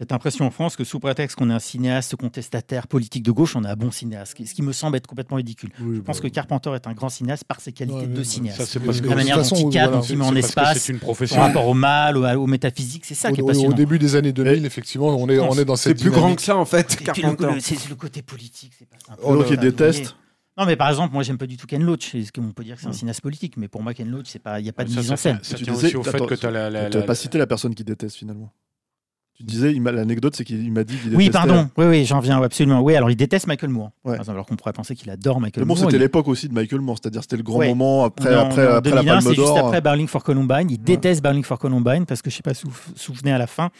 cette 0.00 0.12
impression 0.12 0.46
en 0.46 0.50
France 0.50 0.76
que 0.76 0.82
sous 0.84 0.98
prétexte 0.98 1.36
qu'on 1.36 1.50
est 1.50 1.52
un 1.52 1.58
cinéaste 1.58 2.16
contestataire 2.16 2.86
politique 2.88 3.22
de 3.22 3.30
gauche, 3.32 3.54
on 3.54 3.62
est 3.64 3.68
un 3.68 3.76
bon 3.76 3.90
cinéaste, 3.90 4.30
ce 4.30 4.34
qui- 4.34 4.44
qui 4.44 4.62
me 4.62 4.72
semble 4.72 4.96
être 4.96 5.06
complètement 5.06 5.36
ridicule. 5.36 5.68
Oui, 5.78 5.96
Je 5.96 6.00
pense 6.00 6.22
bah, 6.22 6.28
que 6.28 6.34
Carpenter 6.34 6.70
est 6.74 6.86
un 6.86 6.94
grand 6.94 7.10
cinéaste 7.10 7.44
par 7.44 7.60
ses 7.60 7.72
qualités 7.72 7.98
Ouais, 7.98 8.06
de 8.06 8.22
cinéaste. 8.22 8.58
Ça, 8.60 8.66
c'est 8.66 8.80
parce 8.80 9.00
que 9.02 9.08
la 9.08 9.14
manière 9.14 9.36
dont 9.36 9.42
il 9.42 9.68
cadre, 9.70 9.90
voilà, 9.92 9.96
dont 9.98 10.02
il 10.02 10.16
met 10.18 10.24
en 10.24 10.32
c'est 10.32 10.38
espace, 10.38 10.78
c'est 10.78 10.92
une 10.92 10.98
son 10.98 11.04
profession. 11.04 11.40
rapport 11.40 11.66
au 11.68 11.74
mal, 11.74 12.16
au, 12.16 12.24
au 12.26 12.46
métaphysique, 12.46 13.04
c'est 13.04 13.14
ça 13.14 13.30
qui 13.30 13.40
est 13.40 13.42
Au, 13.42 13.44
au 13.44 13.48
passionnant. 13.48 13.76
début 13.76 13.98
des 13.98 14.16
années 14.16 14.32
2000, 14.32 14.64
effectivement, 14.64 15.08
on 15.08 15.28
est, 15.28 15.38
on 15.38 15.52
est 15.52 15.66
dans 15.66 15.76
C'est 15.76 15.90
cette 15.90 16.00
plus 16.00 16.10
grand 16.10 16.34
que 16.34 16.40
ça 16.42 16.56
en 16.56 16.64
fait, 16.64 16.96
Carpenter. 17.04 17.46
c'est 17.60 17.88
le 17.90 17.94
côté 17.94 18.22
politique, 18.22 18.72
c'est 18.78 18.88
pas. 18.88 18.96
Oh, 19.22 19.34
là, 19.34 19.56
déteste. 19.56 20.16
Non, 20.58 20.66
mais 20.66 20.76
par 20.76 20.88
exemple, 20.88 21.12
moi, 21.12 21.22
j'aime 21.22 21.38
pas 21.38 21.46
du 21.46 21.56
tout 21.56 21.66
Ken 21.66 21.82
Loach. 21.82 22.14
Est-ce 22.14 22.32
qu'on 22.32 22.52
peut 22.52 22.64
dire 22.64 22.76
que 22.76 22.80
c'est 22.82 22.88
un 22.88 22.92
cinéaste 22.92 23.20
politique 23.22 23.56
Mais 23.56 23.68
pour 23.68 23.82
moi, 23.82 23.94
Ken 23.94 24.10
Loach, 24.10 24.26
c'est 24.28 24.38
pas, 24.40 24.60
il 24.60 24.66
y 24.66 24.68
a 24.68 24.72
pas 24.72 24.84
de 24.84 24.90
Ça, 24.90 24.96
mise 25.00 25.06
ça, 25.08 25.12
en 25.14 25.16
scène. 25.16 25.38
Ça, 25.42 25.56
Tu 25.56 25.64
tient 25.64 25.72
disais- 25.74 25.86
aussi 25.88 25.96
au 25.96 26.02
fait 26.02 26.18
que 26.26 26.34
tu 26.34 26.46
as 26.46 26.50
la. 26.50 26.68
la- 26.70 26.90
Tu 26.90 26.96
n'as 26.96 27.00
la- 27.00 27.06
pas 27.06 27.14
cité 27.14 27.38
la 27.38 27.46
personne 27.46 27.74
qui 27.74 27.84
déteste 27.84 28.16
finalement. 28.16 28.50
Tu 29.40 29.46
disais, 29.46 29.72
il 29.72 29.82
l'anecdote, 29.82 30.36
c'est 30.36 30.44
qu'il 30.44 30.62
il 30.62 30.70
m'a 30.70 30.84
dit 30.84 30.96
qu'il 30.98 31.16
Oui, 31.16 31.30
pardon. 31.30 31.70
Oui, 31.78 31.86
oui, 31.86 32.04
j'en 32.04 32.20
viens. 32.20 32.42
absolument. 32.42 32.82
Oui, 32.82 32.94
alors 32.94 33.10
il 33.10 33.16
déteste 33.16 33.46
Michael 33.46 33.70
Moore. 33.70 33.90
Ouais. 34.04 34.12
Par 34.12 34.14
exemple, 34.16 34.32
alors 34.36 34.44
qu'on 34.46 34.56
pourrait 34.56 34.74
penser 34.74 34.94
qu'il 34.94 35.08
adore 35.08 35.40
Michael 35.40 35.62
Mais 35.64 35.66
bon, 35.68 35.74
Moore. 35.74 35.84
c'était 35.86 35.96
il- 35.96 36.00
l'époque 36.00 36.28
aussi 36.28 36.46
de 36.46 36.52
Michael 36.52 36.82
Moore, 36.82 36.98
c'est-à-dire 37.02 37.22
c'était 37.22 37.38
le 37.38 37.42
grand 37.42 37.58
Ouais. 37.60 37.68
moment 37.70 38.04
après, 38.04 38.34
après, 38.34 38.66
après 38.66 38.90
la 38.90 39.02
2001, 39.02 39.04
Palme 39.14 39.20
c'est 39.22 39.28
juste 39.34 39.38
d'Or. 39.46 39.58
après 39.68 39.80
Burning 39.80 40.06
for 40.08 40.22
Columbine. 40.22 40.66
Il 40.68 40.78
déteste 40.82 41.22
Burning 41.22 41.42
for 41.42 41.58
Columbine 41.58 42.04
parce 42.04 42.20
que 42.20 42.28
je 42.28 42.36
sais 42.36 42.42
pas 42.42 42.52
si 42.52 42.64
vous 42.66 42.70
vous 42.70 42.92
souvenez 42.96 43.32
à 43.32 43.38
la 43.38 43.46
fin, 43.46 43.70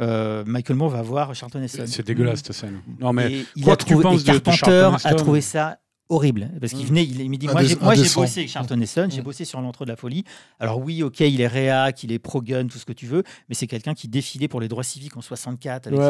euh, 0.00 0.42
Michael 0.46 0.76
Moore 0.78 0.88
va 0.90 1.02
voir 1.02 1.34
Charlton 1.34 1.60
Heston. 1.62 1.84
C'est 1.86 2.06
dégueulasse 2.06 2.38
cette 2.42 2.52
scène. 2.54 2.80
Non, 2.98 3.12
mais 3.12 3.30
Et 3.30 3.46
il 3.56 3.62
quoi 3.64 3.74
a 3.74 3.76
que 3.76 3.82
tu 3.84 3.90
trouvé, 3.90 4.02
penses 4.04 4.22
et 4.22 4.24
de- 4.24 4.32
de 4.32 4.38
Carpenter 4.38 4.56
Charlton 4.56 4.96
a 5.08 5.14
trouvé 5.14 5.40
ça 5.42 5.76
horrible 6.10 6.50
parce 6.60 6.72
qu'il 6.72 6.84
Mm. 6.84 6.88
venait, 6.88 7.04
il, 7.04 7.30
me 7.30 7.36
dit 7.36 7.46
moi 7.48 7.62
j'ai 7.62 7.76
moi 7.76 7.94
j'ai 7.94 8.00
indécent. 8.00 8.20
bossé 8.20 8.40
avec 8.40 8.50
Charlton 8.50 8.80
Heston, 8.80 9.08
j'ai 9.10 9.20
Mm. 9.20 9.24
bossé 9.24 9.44
sur 9.46 9.60
l'entre 9.60 9.84
de 9.86 9.90
la 9.90 9.96
folie. 9.96 10.24
Alors 10.58 10.78
oui, 10.80 11.02
ok, 11.02 11.20
il 11.20 11.40
est 11.40 11.46
réac, 11.46 12.02
il 12.02 12.12
est 12.12 12.18
pro 12.18 12.42
gun, 12.42 12.66
tout 12.66 12.78
ce 12.78 12.84
que 12.84 12.92
tu 12.92 13.06
veux, 13.06 13.22
mais 13.48 13.54
c'est 13.54 13.66
quelqu'un 13.66 13.94
qui 13.94 14.08
défilait 14.08 14.48
pour 14.48 14.60
les 14.60 14.68
droits 14.68 14.82
civiques 14.84 15.16
en 15.16 15.20
64 15.22 15.86
avec 15.86 15.98
Ouais. 15.98 16.04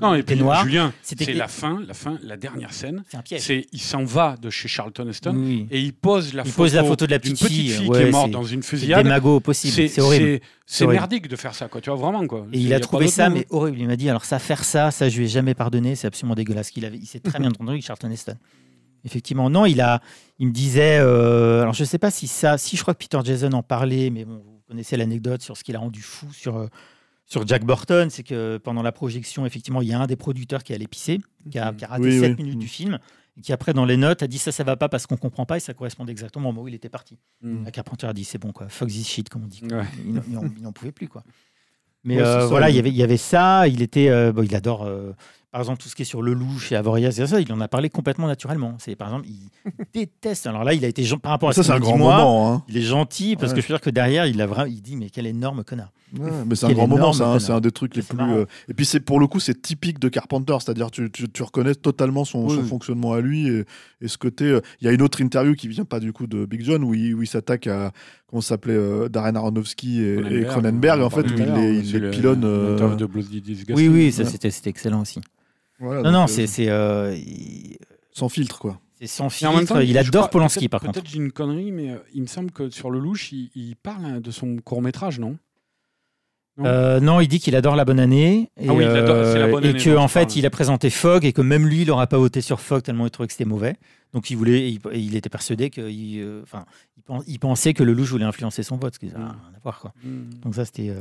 sa- 0.00 0.06
Non, 0.06 0.14
et 0.14 0.22
puis. 0.22 0.36
Julien, 0.64 0.92
C'était 1.02 1.26
c'est 1.26 1.34
la 1.34 1.48
fin, 1.48 1.80
la 1.86 1.94
fin, 1.94 2.18
la 2.22 2.36
dernière 2.36 2.72
scène. 2.72 3.04
C'est 3.08 3.16
un 3.16 3.22
piège. 3.22 3.42
C'est 3.42 3.66
il 3.72 3.80
s'en 3.80 4.04
va 4.04 4.36
de 4.40 4.50
chez 4.50 4.66
Charlton 4.68 5.06
Heston 5.08 5.34
Oui. 5.36 5.66
et 5.70 5.80
il 5.80 5.92
pose 5.92 6.34
la 6.34 6.42
Il 6.42 6.50
photo, 6.50 6.62
pose 6.64 6.74
la 6.74 6.84
photo 6.84 7.06
de 7.06 7.10
la 7.12 7.18
petite 7.18 7.34
petite 7.38 7.48
fille, 7.48 7.76
qui 7.90 7.98
est 7.98 8.10
morte 8.10 8.26
c'est- 8.26 8.32
dans 8.32 8.44
une 8.44 8.62
C'est 8.62 8.68
fusillade. 8.70 9.02
démago 9.04 9.38
possible, 9.40 9.74
C'est 9.74 9.88
c'est 9.88 10.00
horrible. 10.00 10.24
c'est- 10.24 10.42
C'est 10.68 10.86
merdique 10.86 11.28
de 11.28 11.36
faire 11.36 11.54
ça, 11.54 11.68
quoi. 11.68 11.80
Tu 11.80 11.90
vois 11.90 11.98
vraiment 11.98 12.26
quoi. 12.26 12.46
Et 12.52 12.58
il 12.58 12.74
a 12.74 12.80
trouvé 12.80 13.06
ça, 13.08 13.28
mais 13.30 13.46
horrible. 13.50 13.78
Il 13.78 13.86
m'a 13.86 13.94
dit 13.96 14.08
alors 14.10 14.24
ça, 14.24 14.38
faire 14.38 14.64
ça, 14.64 14.90
ça, 14.90 15.08
je 15.08 15.18
lui 15.18 15.26
ai 15.26 15.28
jamais 15.28 15.54
pardonné. 15.54 15.94
C'est 15.94 16.06
absolument 16.06 16.34
dégueulasse. 16.34 16.70
qu'il 16.70 16.84
avait, 16.84 16.96
il 16.98 17.06
s'est 17.06 17.20
très 17.20 17.38
bien 17.38 17.50
entendu 17.50 17.70
avec 17.70 17.84
Charlton 17.84 18.10
Heston. 18.10 18.34
Effectivement, 19.06 19.48
non, 19.48 19.64
il 19.64 19.80
a, 19.80 20.02
il 20.38 20.48
me 20.48 20.52
disait, 20.52 20.98
euh, 21.00 21.62
alors 21.62 21.72
je 21.72 21.84
sais 21.84 21.96
pas 21.98 22.10
si 22.10 22.26
ça, 22.26 22.58
si 22.58 22.76
je 22.76 22.82
crois 22.82 22.92
que 22.92 22.98
Peter 22.98 23.18
Jason 23.24 23.52
en 23.52 23.62
parlait, 23.62 24.10
mais 24.10 24.24
bon, 24.26 24.42
vous 24.44 24.60
connaissez 24.68 24.96
l'anecdote 24.98 25.40
sur 25.40 25.56
ce 25.56 25.64
qu'il 25.64 25.74
a 25.76 25.78
rendu 25.78 26.02
fou 26.02 26.26
sur 26.32 26.56
euh, 26.56 26.66
sur 27.24 27.46
Jack 27.46 27.64
Burton, 27.64 28.08
c'est 28.10 28.22
que 28.22 28.56
pendant 28.58 28.82
la 28.82 28.92
projection, 28.92 29.46
effectivement, 29.46 29.80
il 29.82 29.88
y 29.88 29.92
a 29.92 29.98
un 30.00 30.06
des 30.06 30.14
producteurs 30.16 30.62
qui 30.62 30.72
allait 30.74 30.86
pisser, 30.86 31.18
qui 31.50 31.58
a, 31.58 31.72
qui 31.72 31.84
a 31.84 31.88
raté 31.88 32.04
Oui, 32.04 32.20
7 32.20 32.36
oui. 32.36 32.44
minutes 32.44 32.58
du 32.60 32.68
film, 32.68 32.98
et 33.36 33.40
qui 33.40 33.52
après 33.52 33.72
dans 33.72 33.84
les 33.84 33.96
notes 33.96 34.22
a 34.22 34.26
dit 34.28 34.38
ça, 34.38 34.52
ça 34.52 34.62
va 34.64 34.76
pas 34.76 34.88
parce 34.88 35.06
qu'on 35.08 35.16
comprend 35.16 35.44
pas, 35.46 35.56
et 35.56 35.60
ça 35.60 35.74
correspondait 35.74 36.12
exactement 36.12 36.50
au 36.50 36.52
moment 36.52 36.62
où 36.64 36.68
il 36.68 36.74
était 36.74 36.88
parti. 36.88 37.18
Mm. 37.42 37.64
La 37.64 37.70
Carpenter 37.72 38.06
a 38.06 38.12
dit 38.12 38.24
c'est 38.24 38.38
bon 38.38 38.52
quoi, 38.52 38.68
fuck 38.68 38.88
this 38.88 39.08
shit 39.08 39.28
comme 39.28 39.42
on 39.44 39.48
dit. 39.48 39.60
quoi. 39.60 39.78
Ouais. 39.78 39.84
Il, 40.04 40.14
n'en- 40.62 40.72
pouvait 40.72 40.92
plus 40.92 41.08
quoi. 41.08 41.24
Mais 42.04 42.16
Ouais, 42.18 42.22
euh, 42.22 42.46
voilà, 42.46 42.70
il- 42.70 42.74
il 42.74 42.76
y 42.76 42.78
avait, 42.80 42.90
il 42.90 42.96
y 42.96 43.02
avait 43.02 43.16
ça. 43.16 43.66
Il 43.66 43.82
était, 43.82 44.08
euh, 44.08 44.32
bon, 44.32 44.42
il 44.44 44.54
adore. 44.54 44.88
Par 45.52 45.60
exemple, 45.62 45.80
tout 45.82 45.88
ce 45.88 45.94
qui 45.96 46.02
est 46.02 46.06
sur 46.06 46.20
le 46.22 46.34
loup 46.34 46.58
chez 46.58 46.76
Avoriaz, 46.76 47.24
ça, 47.24 47.40
il 47.40 47.50
en 47.52 47.60
a 47.60 47.68
parlé 47.68 47.88
complètement 47.88 48.26
naturellement. 48.26 48.74
C'est 48.78 48.94
par 48.96 49.08
exemple, 49.08 49.26
il 49.28 49.48
déteste. 49.94 50.46
Alors 50.46 50.64
là, 50.64 50.74
il 50.74 50.84
a 50.84 50.88
été 50.88 51.04
par 51.22 51.30
rapport 51.32 51.48
à 51.48 51.52
Ça, 51.52 51.62
ce 51.62 51.68
c'est 51.68 51.72
un 51.72 51.78
grand 51.80 51.96
moi, 51.96 52.16
moment. 52.16 52.52
hein. 52.54 52.62
Il 52.68 52.76
est 52.76 52.82
gentil 52.82 53.36
parce 53.36 53.52
Ouais. 53.52 53.56
que 53.56 53.62
je 53.62 53.68
veux 53.68 53.74
dire 53.74 53.80
que 53.80 53.90
derrière, 53.90 54.26
il 54.26 54.40
a 54.42 54.46
vraiment, 54.46 54.66
il 54.70 54.82
dit 54.82 54.96
mais 54.96 55.08
quel 55.08 55.26
énorme 55.26 55.64
connard. 55.64 55.92
Ouais, 56.16 56.30
mais 56.46 56.54
c'est 56.54 56.66
un 56.66 56.72
grand 56.72 56.86
moment, 56.86 57.12
énorme 57.12 57.40
c'est 57.40 57.50
un, 57.52 57.60
des 57.60 57.72
trucs 57.72 57.96
les 57.96 58.02
plus. 58.02 58.16
euh, 58.20 58.44
Et 58.68 58.74
puis 58.74 58.86
c'est 58.86 59.00
pour 59.00 59.18
le 59.18 59.26
coup, 59.26 59.40
c'est 59.40 59.60
typique 59.60 59.98
de 59.98 60.08
Carpenter, 60.08 60.56
c'est-à-dire 60.60 60.90
tu, 60.90 61.10
tu, 61.10 61.28
tu 61.28 61.42
reconnais 61.42 61.74
totalement 61.74 62.24
son, 62.24 62.46
Oui, 62.46 62.54
son 62.54 62.60
oui. 62.62 62.68
fonctionnement 62.68 63.12
à 63.12 63.20
lui 63.20 63.48
et, 63.48 63.64
et 64.00 64.06
ce 64.08 64.16
côté. 64.16 64.44
euh, 64.44 64.60
Il 64.80 64.84
y 64.86 64.88
a 64.88 64.92
une 64.92 65.02
autre 65.02 65.20
interview 65.20 65.54
qui 65.54 65.66
vient 65.68 65.84
pas 65.84 65.98
du 65.98 66.12
coup 66.12 66.26
de 66.28 66.44
Big 66.46 66.62
John 66.62 66.84
où 66.84 66.94
il, 66.94 67.14
où 67.14 67.22
il 67.22 67.26
s'attaque 67.26 67.66
à 67.66 67.90
comment 68.26 68.40
ça 68.40 68.48
s'appelait 68.50 68.74
euh, 68.74 69.08
Darren 69.08 69.34
Aronofsky 69.36 70.00
et, 70.02 70.14
et 70.40 70.44
Cronenberg 70.44 71.00
en 71.02 71.10
fait 71.10 71.22
où 71.30 71.34
il 71.36 71.52
les, 71.54 71.78
il 71.78 71.98
les 72.00 72.10
pilonne. 72.10 72.44
euh, 72.44 72.70
L'interview 72.72 72.96
de 72.96 73.06
Bloody 73.06 73.40
Disgusting. 73.40 73.76
Oui, 73.76 73.88
oui, 73.88 74.12
ça 74.12 74.24
c'était 74.24 74.50
c'était 74.50 74.70
excellent 74.70 75.02
aussi. 75.02 75.20
voilà, 75.78 76.02
Non, 76.02 76.10
non, 76.12 76.22
euh, 76.24 76.26
c'est 76.26 76.46
c'est 76.46 76.68
euh, 76.68 77.16
sans 78.12 78.28
filtre 78.28 78.58
quoi. 78.58 78.80
c'est 78.98 79.06
sans 79.06 79.28
Et 79.42 79.46
en 79.46 79.50
même 79.50 79.58
filtre. 79.60 79.74
temps, 79.74 79.80
il 79.80 79.96
adore 79.98 80.22
crois- 80.22 80.30
Polanski 80.30 80.68
par 80.68 80.80
contre. 80.80 80.94
Peut-être 80.94 81.08
j'ai 81.10 81.18
une 81.18 81.32
connerie, 81.32 81.70
mais 81.72 81.90
euh, 81.90 81.96
il 82.14 82.22
me 82.22 82.26
semble 82.26 82.50
que 82.50 82.70
sur 82.70 82.90
le 82.90 82.98
louche, 82.98 83.32
il, 83.32 83.50
il 83.54 83.76
parle 83.76 84.04
hein, 84.04 84.20
de 84.20 84.30
son 84.30 84.56
court 84.64 84.82
métrage, 84.82 85.18
non? 85.20 85.36
Non. 86.58 86.64
Euh, 86.64 87.00
non, 87.00 87.20
il 87.20 87.28
dit 87.28 87.38
qu'il 87.38 87.54
adore 87.54 87.76
la 87.76 87.84
bonne 87.84 88.00
année 88.00 88.50
et, 88.56 88.68
Ah 88.68 88.72
oui, 88.72 88.84
il 88.84 88.88
adore- 88.90 89.24
c'est 89.26 89.38
la 89.38 89.44
euh, 89.46 89.50
bonne 89.50 89.64
et 89.64 89.68
année 89.70 89.78
que 89.82 89.94
en 89.96 90.08
fait 90.08 90.36
il 90.36 90.46
a 90.46 90.50
présenté 90.50 90.88
Fogg 90.88 91.24
et 91.26 91.32
que 91.34 91.42
même 91.42 91.66
lui 91.66 91.82
il 91.82 91.88
n'aura 91.88 92.06
pas 92.06 92.16
voté 92.16 92.40
sur 92.40 92.60
Fogg 92.60 92.82
tellement 92.82 93.04
il 93.04 93.10
trouvait 93.10 93.26
que 93.26 93.32
c'était 93.34 93.44
mauvais. 93.44 93.76
Donc 94.14 94.30
il 94.30 94.36
voulait, 94.36 94.70
il, 94.72 94.80
il 94.94 95.16
était 95.16 95.28
persuadé 95.28 95.68
que, 95.68 95.82
il, 95.82 96.20
euh, 96.20 96.40
enfin, 96.44 96.64
il, 96.96 97.02
pen- 97.02 97.22
il 97.26 97.38
pensait 97.38 97.74
que 97.74 97.82
le 97.82 97.92
louche 97.92 98.08
voulait 98.08 98.24
influencer 98.24 98.62
son 98.62 98.76
vote, 98.78 98.94
ce 98.94 98.98
qui 98.98 99.06
n'a 99.06 99.18
Mm. 99.18 99.22
rien 99.22 99.30
à 99.54 99.58
voir 99.62 99.80
quoi. 99.80 99.92
Hmm. 100.02 100.30
Donc 100.44 100.54
ça 100.54 100.64
c'était, 100.64 100.94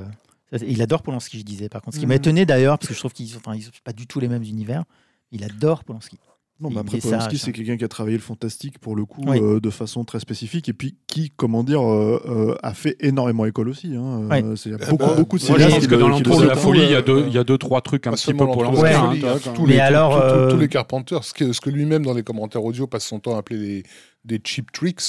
ça, 0.51 0.57
il 0.67 0.81
adore 0.81 1.01
Polanski, 1.03 1.39
je 1.39 1.45
disais. 1.45 1.69
Par 1.69 1.81
contre, 1.81 1.95
ce 1.95 1.99
qui 1.99 2.05
Mhm. 2.05 2.09
m'a 2.09 2.15
étonné 2.15 2.45
d'ailleurs 2.45 2.77
parce 2.77 2.89
que 2.89 2.93
je 2.93 2.99
trouve 2.99 3.13
qu'ils 3.13 3.29
sont, 3.29 3.37
enfin, 3.37 3.55
ils 3.55 3.61
sont 3.63 3.71
pas 3.83 3.93
du 3.93 4.07
tout 4.07 4.19
les 4.19 4.27
mêmes 4.27 4.43
univers. 4.43 4.83
Il 5.31 5.43
adore 5.45 5.83
Polanski. 5.85 6.17
Non, 6.61 6.69
mais 6.69 6.79
après 6.79 6.99
Polanski, 6.99 7.37
c'est 7.37 7.49
hein. 7.49 7.53
quelqu'un 7.53 7.75
qui 7.75 7.83
a 7.83 7.89
travaillé 7.89 8.15
le 8.15 8.23
fantastique 8.23 8.79
pour 8.79 8.95
le 8.95 9.03
coup 9.03 9.21
Oui. 9.27 9.37
euh, 9.41 9.59
de 9.59 9.69
façon 9.69 10.05
très 10.05 10.21
spécifique 10.21 10.69
et 10.69 10.73
puis 10.73 10.95
qui, 11.05 11.29
comment 11.35 11.65
dire, 11.65 11.81
euh, 11.81 12.21
euh, 12.27 12.55
a 12.63 12.73
fait 12.73 12.95
énormément 13.01 13.45
école 13.45 13.67
aussi. 13.67 13.93
Hein. 13.93 14.27
Oui. 14.31 14.37
C'est- 14.55 14.69
Il 14.69 14.71
y 14.71 14.75
a 14.75 14.77
Eh 14.87 14.89
beaucoup, 14.91 15.05
ben, 15.05 15.15
beaucoup 15.15 15.37
de 15.37 15.43
Moi, 15.43 15.57
je 15.59 15.63
cinéastes 15.63 15.71
pense 15.73 15.79
qui 15.83 15.87
que 15.87 15.95
dans 15.95 16.05
qui 16.15 16.23
le 16.23 16.29
l'entre 16.29 16.41
de 16.43 16.47
la 16.47 16.55
folie, 16.55 16.79
il 16.83 16.91
y 16.91 16.95
a 16.95 16.99
euh, 16.99 17.01
deux, 17.01 17.25
il 17.27 17.33
y 17.33 17.37
a 17.37 17.43
deux 17.43 17.57
trois 17.57 17.81
trucs 17.81 18.07
un 18.07 18.11
petit 18.13 18.33
peu 18.33 18.45
la 18.63 18.69
Ouais. 18.69 18.93
y 19.21 19.25
a 19.25 19.37
tous 19.53 19.65
Mais 19.65 19.73
les- 19.73 19.79
alors, 19.79 20.13
tous- 20.15 20.45
tous- 20.45 20.51
tous 20.55 20.59
les 20.61 20.69
Carpenters, 20.69 21.23
ce 21.25 21.33
que, 21.33 21.51
lui-même 21.69 22.05
dans 22.05 22.13
les 22.13 22.23
commentaires 22.23 22.63
audio 22.63 22.87
passe 22.87 23.05
son 23.05 23.19
temps 23.19 23.35
à 23.35 23.39
appeler 23.39 23.83
des 24.23 24.39
cheap 24.41 24.71
tricks, 24.71 25.01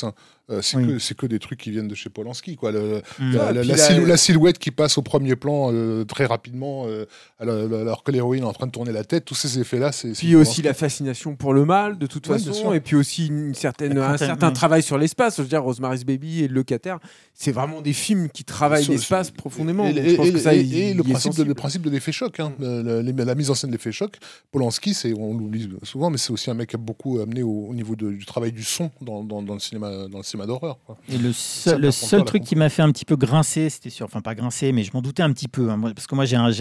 euh, 0.50 0.60
c'est 0.62 0.76
Oui. 0.76 0.86
que, 0.86 0.98
c'est 0.98 1.16
que 1.16 1.26
des 1.26 1.38
trucs 1.38 1.58
qui 1.60 1.70
viennent 1.70 1.88
de 1.88 1.94
chez 1.94 2.08
Polanski. 2.10 2.56
Quoi. 2.56 2.72
Le- 2.72 3.02
Mm. 3.18 3.32
la, 3.32 3.52
la- 3.52 3.60
puis 3.60 3.68
la 3.70 3.76
la- 3.76 3.82
silhou- 3.88 4.04
la 4.06 4.16
silhouette 4.16 4.58
qui 4.58 4.70
passe 4.70 4.96
au 4.98 5.02
premier 5.02 5.34
plan 5.36 5.70
euh, 5.72 6.04
très 6.04 6.24
rapidement, 6.26 6.84
euh, 6.86 7.04
alors, 7.38 8.02
que 8.04 8.10
l'héroïne 8.10 8.42
est 8.42 8.46
en 8.46 8.52
train 8.52 8.66
de 8.66 8.72
tourner 8.72 8.92
la 8.92 9.04
tête, 9.04 9.24
tous 9.24 9.34
ces 9.34 9.58
effets-là, 9.58 9.92
c'est. 9.92 10.14
c'est 10.14 10.20
Puis 10.20 10.34
aussi 10.36 10.44
Polanski. 10.46 10.62
la 10.62 10.74
fascination 10.74 11.36
pour 11.36 11.52
le 11.54 11.64
mal, 11.64 11.98
de 11.98 12.06
toute 12.06 12.26
Ouais, 12.28 12.38
façon, 12.38 12.72
et 12.72 12.80
puis 12.80 12.96
aussi 12.96 13.26
une 13.26 13.54
certaine, 13.54 13.98
un 13.98 14.16
certain 14.16 14.50
travail 14.52 14.82
sur 14.82 14.98
l'espace. 14.98 15.36
Je 15.38 15.42
veux 15.42 15.48
dire, 15.48 15.62
Rosemary's 15.62 16.04
Baby 16.04 16.44
et 16.44 16.48
Le 16.48 16.54
Locataire, 16.54 16.98
c'est 17.34 17.52
vraiment 17.52 17.80
des 17.82 17.92
films 17.92 18.28
qui 18.28 18.44
travaillent 18.44 18.86
l'espace 18.86 19.30
profondément. 19.30 19.86
Et, 19.86 20.16
ça, 20.38 20.54
il- 20.54 20.96
le, 20.96 21.02
principe 21.02 21.34
de, 21.34 21.42
le 21.42 21.54
principe 21.54 21.82
de 21.82 21.90
l'effet 21.90 22.12
choc, 22.12 22.38
hein, 22.40 22.52
les- 22.60 23.12
la 23.12 23.34
mise 23.34 23.50
en 23.50 23.54
scène 23.54 23.70
de 23.70 23.74
l'effet 23.76 23.92
choc. 23.92 24.16
Polanski, 24.52 24.94
c'est, 24.94 25.12
on 25.12 25.36
l'oublie 25.36 25.68
souvent, 25.82 26.10
mais 26.10 26.18
c'est 26.18 26.32
aussi 26.32 26.50
un 26.50 26.54
mec 26.54 26.70
qui 26.70 26.76
a 26.76 26.78
beaucoup 26.78 27.18
amené 27.20 27.42
au, 27.42 27.66
au 27.68 27.74
niveau 27.74 27.96
de- 27.96 28.10
du 28.12 28.24
travail 28.26 28.52
du 28.52 28.62
son 28.62 28.90
dans, 29.00 29.24
dans- 29.24 29.42
dans 29.42 29.54
le 29.54 29.60
cinéma, 29.60 30.06
dans 30.08 30.18
le 30.18 30.24
cinéma 30.24 30.35
d'horreur. 30.44 30.78
Et 31.08 31.16
le 31.16 31.32
seul, 31.32 31.80
le 31.80 32.22
truc 32.24 32.44
qui 32.44 32.56
m'a 32.56 32.68
fait 32.68 32.82
un 32.82 32.92
petit 32.92 33.06
peu 33.06 33.16
grincer, 33.16 33.70
c'était 33.70 33.88
sûr, 33.88 34.04
enfin 34.04 34.20
pas 34.20 34.34
grincer, 34.34 34.72
mais 34.72 34.82
je 34.82 34.92
m'en 34.92 35.00
doutais 35.00 35.22
un 35.22 35.32
petit 35.32 35.48
peu, 35.48 35.70
hein, 35.70 35.80
parce 35.94 36.06
que 36.06 36.14
moi 36.14 36.26
j'aime 36.26 36.52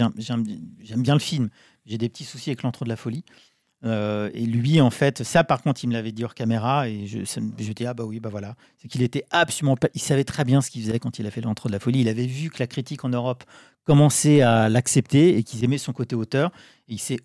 bien 1.02 1.14
le 1.14 1.20
film, 1.20 1.50
j'ai 1.84 1.98
des 1.98 2.08
petits 2.08 2.24
soucis 2.24 2.50
avec 2.50 2.62
l'entre 2.62 2.84
de 2.84 2.88
la 2.88 2.96
folie. 2.96 3.24
Euh, 3.84 4.30
et 4.32 4.46
lui, 4.46 4.80
en 4.80 4.88
fait, 4.90 5.22
ça 5.22 5.44
par 5.44 5.62
contre, 5.62 5.84
il 5.84 5.88
me 5.88 5.92
l'avait 5.92 6.12
dit 6.12 6.24
hors 6.24 6.34
caméra, 6.34 6.88
et 6.88 7.06
je, 7.06 7.18
je 7.24 7.72
dis 7.72 7.86
ah 7.86 7.92
bah 7.92 8.04
oui, 8.04 8.20
bah 8.20 8.30
voilà, 8.30 8.54
c'est 8.78 8.88
qu'il 8.88 9.02
était 9.02 9.24
absolument 9.30 9.76
pas, 9.76 9.88
il 9.94 10.00
savait 10.00 10.24
très 10.24 10.44
bien 10.44 10.62
ce 10.62 10.70
qu'il 10.70 10.82
faisait 10.82 10.98
quand 10.98 11.18
il 11.18 11.26
a 11.26 11.30
fait 11.30 11.42
l'entre 11.42 11.66
de 11.66 11.72
la 11.72 11.78
folie. 11.78 12.00
Il 12.00 12.08
avait 12.08 12.26
vu 12.26 12.48
que 12.48 12.58
la 12.58 12.66
critique 12.66 13.04
en 13.04 13.10
Europe 13.10 13.44
commençait 13.84 14.40
à 14.40 14.68
l'accepter 14.70 15.36
et 15.36 15.42
qu'ils 15.42 15.62
aimaient 15.62 15.78
son 15.78 15.92
côté 15.92 16.16
auteur, 16.16 16.50
et 16.88 16.94
il 16.94 16.98
s'est 16.98 17.18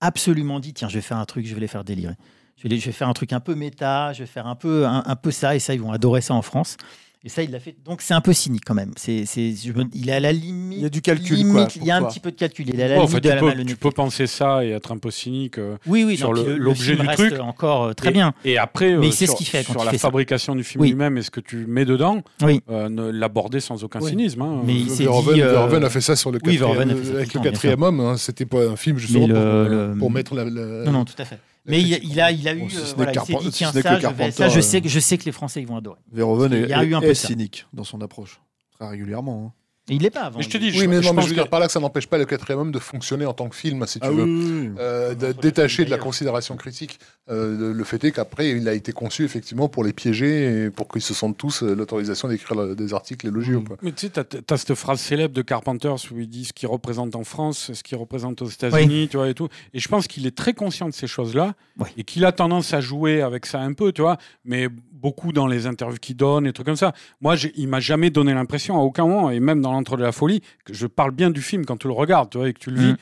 absolument 0.00 0.60
dit 0.60 0.72
tiens, 0.72 0.88
je 0.88 0.94
vais 0.94 1.02
faire 1.02 1.18
un 1.18 1.26
truc, 1.26 1.46
je 1.46 1.54
vais 1.54 1.60
les 1.60 1.68
faire 1.68 1.84
délirer. 1.84 2.14
Je 2.58 2.64
vais, 2.64 2.68
les- 2.70 2.78
je 2.80 2.86
vais 2.86 2.92
faire 2.92 3.08
un 3.08 3.12
truc 3.12 3.32
un 3.32 3.40
peu 3.40 3.54
méta, 3.54 4.12
je 4.12 4.20
vais 4.20 4.26
faire 4.26 4.46
un 4.46 4.56
peu, 4.56 4.84
un, 4.86 5.02
un 5.06 5.16
peu 5.16 5.30
ça, 5.30 5.54
et 5.54 5.60
ça, 5.60 5.74
ils 5.74 5.80
vont 5.80 5.92
adorer 5.92 6.20
ça 6.20 6.34
en 6.34 6.42
France. 6.42 6.76
Et 7.24 7.28
ça, 7.28 7.42
il 7.42 7.50
l'a 7.50 7.58
fait. 7.58 7.74
Donc, 7.84 8.00
c'est 8.00 8.14
un 8.14 8.20
peu 8.20 8.32
cynique 8.32 8.62
quand 8.64 8.74
même. 8.74 8.92
C'est, 8.96 9.26
c'est, 9.26 9.48
il 9.92 10.08
est 10.08 10.12
à 10.12 10.20
la 10.20 10.30
limite. 10.32 10.78
Il 10.78 10.82
y 10.82 10.86
a 10.86 10.88
du 10.88 11.02
calcul, 11.02 11.36
limite, 11.36 11.52
quoi, 11.52 11.68
il 11.74 11.84
y 11.84 11.90
a 11.90 11.96
un 11.96 12.00
toi. 12.00 12.08
petit 12.08 12.20
peu 12.20 12.30
de 12.30 12.36
calcul. 12.36 12.68
Il 12.68 12.78
est 12.78 12.84
à 12.84 12.88
la 12.88 12.94
limite 12.98 13.12
de 13.14 13.18
tu, 13.18 13.28
la 13.28 13.34
peux, 13.36 13.46
malhonnêteté. 13.46 13.72
tu 13.74 13.76
peux 13.76 13.90
penser 13.90 14.28
ça 14.28 14.64
et 14.64 14.70
être 14.70 14.92
un 14.92 14.98
peu 14.98 15.10
cynique 15.10 15.58
euh, 15.58 15.76
Oui, 15.86 16.04
oui, 16.04 16.16
sur 16.16 16.32
non, 16.32 16.44
le- 16.44 16.56
l'objet 16.56 16.92
film 16.94 17.02
du 17.02 17.08
reste 17.08 17.28
truc. 17.30 17.40
encore 17.40 17.86
euh, 17.86 17.92
très 17.92 18.10
Et- 18.10 18.12
bien. 18.12 18.32
Et 18.44 18.56
après, 18.56 18.96
Mais 18.96 19.08
euh, 19.08 19.10
ce 19.10 19.26
sur, 19.26 19.34
qu'il 19.34 19.46
fait 19.48 19.64
quand 19.64 19.72
sur 19.72 19.82
il 19.82 19.86
la 19.86 19.90
fait 19.90 19.98
ça. 19.98 20.08
fabrication 20.08 20.54
du 20.54 20.62
film 20.62 20.80
Oui. 20.82 20.90
lui-même 20.90 21.18
et 21.18 21.22
ce 21.22 21.32
que 21.32 21.40
tu 21.40 21.66
mets 21.66 21.84
dedans, 21.84 22.22
Oui. 22.42 22.62
euh, 22.70 22.88
ne 22.88 23.10
l'aborder 23.10 23.58
sans 23.58 23.82
aucun 23.82 23.98
Oui. 24.00 24.10
cynisme. 24.10 24.42
hein. 24.42 24.62
Mais 24.64 24.74
il 24.76 24.88
s'est 24.88 25.02
Verhoeven, 25.02 25.34
dit, 25.34 25.42
euh, 25.42 25.50
Verhoeven 25.54 25.84
a 25.84 25.90
fait 25.90 26.00
ça 26.00 26.14
sur 26.14 26.30
le 26.30 26.38
quatrième, 26.38 26.76
fait 27.02 27.14
avec 27.16 27.34
le 27.34 27.40
le 27.40 27.44
quatrième 27.50 27.82
homme. 27.82 27.98
hein, 28.00 28.16
C'était 28.16 28.46
pas 28.46 28.64
un 28.64 28.76
film 28.76 28.96
justement 28.96 29.26
Mais 29.26 29.34
pour, 29.34 29.42
le- 29.42 29.94
le- 29.94 30.08
mettre 30.10 30.34
la- 30.36 30.44
Non, 30.44 30.92
non, 30.92 31.04
tout 31.04 31.14
à 31.18 31.24
fait. 31.24 31.40
Mais 31.68 31.80
il, 31.80 32.00
il 32.02 32.20
a, 32.20 32.30
il 32.32 32.48
a 32.48 32.54
eu. 32.54 32.60
Bon, 32.60 32.68
si 32.68 32.76
euh, 32.76 32.80
ce 32.80 32.90
n'est 32.90 32.94
voilà, 32.96 33.12
il 33.28 33.36
dit, 33.38 33.44
si 33.44 33.50
tiens, 33.50 33.70
ce 33.70 33.76
n'est 33.76 33.82
ça, 33.82 33.88
que 33.90 33.94
je, 33.96 34.00
vais- 34.00 34.02
Carpenter, 34.02 34.30
ça, 34.32 34.48
je, 34.48 34.58
euh, 34.58 34.62
sais, 34.62 34.80
que- 34.80 34.88
je 34.88 35.00
sais 35.00 35.18
que 35.18 35.24
les 35.24 35.32
Français 35.32 35.60
ils 35.60 35.66
vont 35.66 35.76
adorer. 35.76 35.98
Verhoeven 36.10 36.52
Il 36.52 36.64
est, 36.64 36.68
y 36.68 36.72
a 36.72 36.82
eu 36.84 36.94
un 36.94 37.00
est- 37.00 37.06
peu 37.08 37.14
ça. 37.14 37.28
cynique 37.28 37.66
dans 37.72 37.84
son 37.84 38.00
approche, 38.00 38.40
très 38.72 38.88
régulièrement. 38.88 39.46
hein. 39.48 39.52
Il 39.88 40.02
l'est 40.02 40.10
pas 40.10 40.22
avant. 40.22 40.38
Mais 40.38 40.44
je 40.44 40.50
te 40.50 40.58
dis, 40.58 40.66
Oui, 40.70 40.78
je, 40.80 40.84
mais 40.86 41.02
je 41.02 41.06
non, 41.08 41.14
mais 41.14 41.22
je 41.22 41.28
veux 41.28 41.34
que- 41.34 41.40
dire 41.40 41.48
par 41.48 41.60
là 41.60 41.66
que 41.66 41.72
ça 41.72 41.80
n'empêche 41.80 42.06
pas 42.06 42.18
le 42.18 42.24
quatrième 42.26 42.60
homme 42.60 42.72
de 42.72 42.78
fonctionner 42.78 43.24
en 43.26 43.32
tant 43.32 43.48
que 43.48 43.56
film, 43.56 43.86
si 43.86 44.00
tu 44.00 44.06
Ah 44.06 44.10
veux. 44.10 44.24
oui, 44.24 44.30
oui, 44.44 44.68
oui. 44.68 44.70
Euh, 44.78 45.14
de- 45.14 45.32
détaché 45.32 45.84
de 45.84 45.90
la 45.90 45.98
considération 45.98 46.56
critique. 46.56 46.98
Euh, 47.30 47.72
le, 47.74 47.84
fait 47.84 48.02
est 48.04 48.12
qu'après, 48.12 48.50
il 48.50 48.68
a 48.68 48.74
été 48.74 48.92
conçu 48.92 49.24
effectivement 49.24 49.68
pour 49.68 49.84
les 49.84 49.92
piéger 49.92 50.64
et 50.66 50.70
pour 50.70 50.88
qu'ils 50.88 51.02
se 51.02 51.12
sentent 51.14 51.36
tous 51.36 51.62
euh, 51.62 51.74
l'autorisation 51.74 52.28
d'écrire 52.28 52.74
des 52.74 52.94
articles 52.94 53.26
élogieux. 53.26 53.60
quoi. 53.60 53.76
Mais 53.82 53.92
tu 53.92 54.06
sais, 54.06 54.10
t'as 54.10 54.54
as 54.54 54.56
cette 54.56 54.74
phrase 54.74 55.00
célèbre 55.00 55.34
de 55.34 55.42
Carpenter 55.42 55.94
où 56.10 56.18
il 56.20 56.28
dit 56.28 56.44
ce 56.46 56.52
qu'il 56.52 56.68
représente 56.68 57.14
en 57.16 57.24
France, 57.24 57.72
ce 57.74 57.82
qu'il 57.82 57.96
représente 57.98 58.40
aux 58.42 58.48
États-Unis, 58.48 59.08
tu 59.10 59.16
vois, 59.18 59.28
et 59.28 59.34
tout. 59.34 59.48
Et 59.74 59.78
je 59.78 59.88
pense 59.88 60.06
qu'il 60.06 60.26
est 60.26 60.34
très 60.36 60.54
conscient 60.54 60.88
de 60.88 60.94
ces 60.94 61.06
choses-là 61.06 61.54
et 61.96 62.04
qu'il 62.04 62.24
a 62.24 62.32
tendance 62.32 62.72
à 62.74 62.80
jouer 62.80 63.20
avec 63.22 63.46
ça 63.46 63.60
un 63.60 63.72
peu, 63.74 63.92
tu 63.92 64.00
vois, 64.02 64.16
mais 64.44 64.68
beaucoup 65.00 65.32
dans 65.32 65.46
les 65.46 65.66
interviews 65.66 65.98
qu'il 65.98 66.16
donne 66.16 66.46
et 66.46 66.52
trucs 66.52 66.66
comme 66.66 66.76
ça. 66.76 66.92
Moi, 67.20 67.36
il 67.56 67.68
m'a 67.68 67.80
jamais 67.80 68.10
donné 68.10 68.34
l'impression, 68.34 68.76
à 68.76 68.82
aucun 68.82 69.06
moment, 69.06 69.30
et 69.30 69.40
même 69.40 69.60
dans 69.62 69.72
l'entre 69.72 69.96
de 69.96 70.02
la 70.02 70.12
folie, 70.12 70.40
que 70.64 70.74
je 70.74 70.86
parle 70.86 71.12
bien 71.12 71.30
du 71.30 71.42
film 71.42 71.64
quand 71.64 71.76
tu 71.76 71.86
le 71.86 71.94
regardes, 71.94 72.30
tu 72.30 72.38
vois, 72.38 72.48
et 72.48 72.52
que 72.52 72.58
tu 72.58 72.70
le 72.70 72.80
vis. 72.80 72.90
Mhm. 72.92 72.96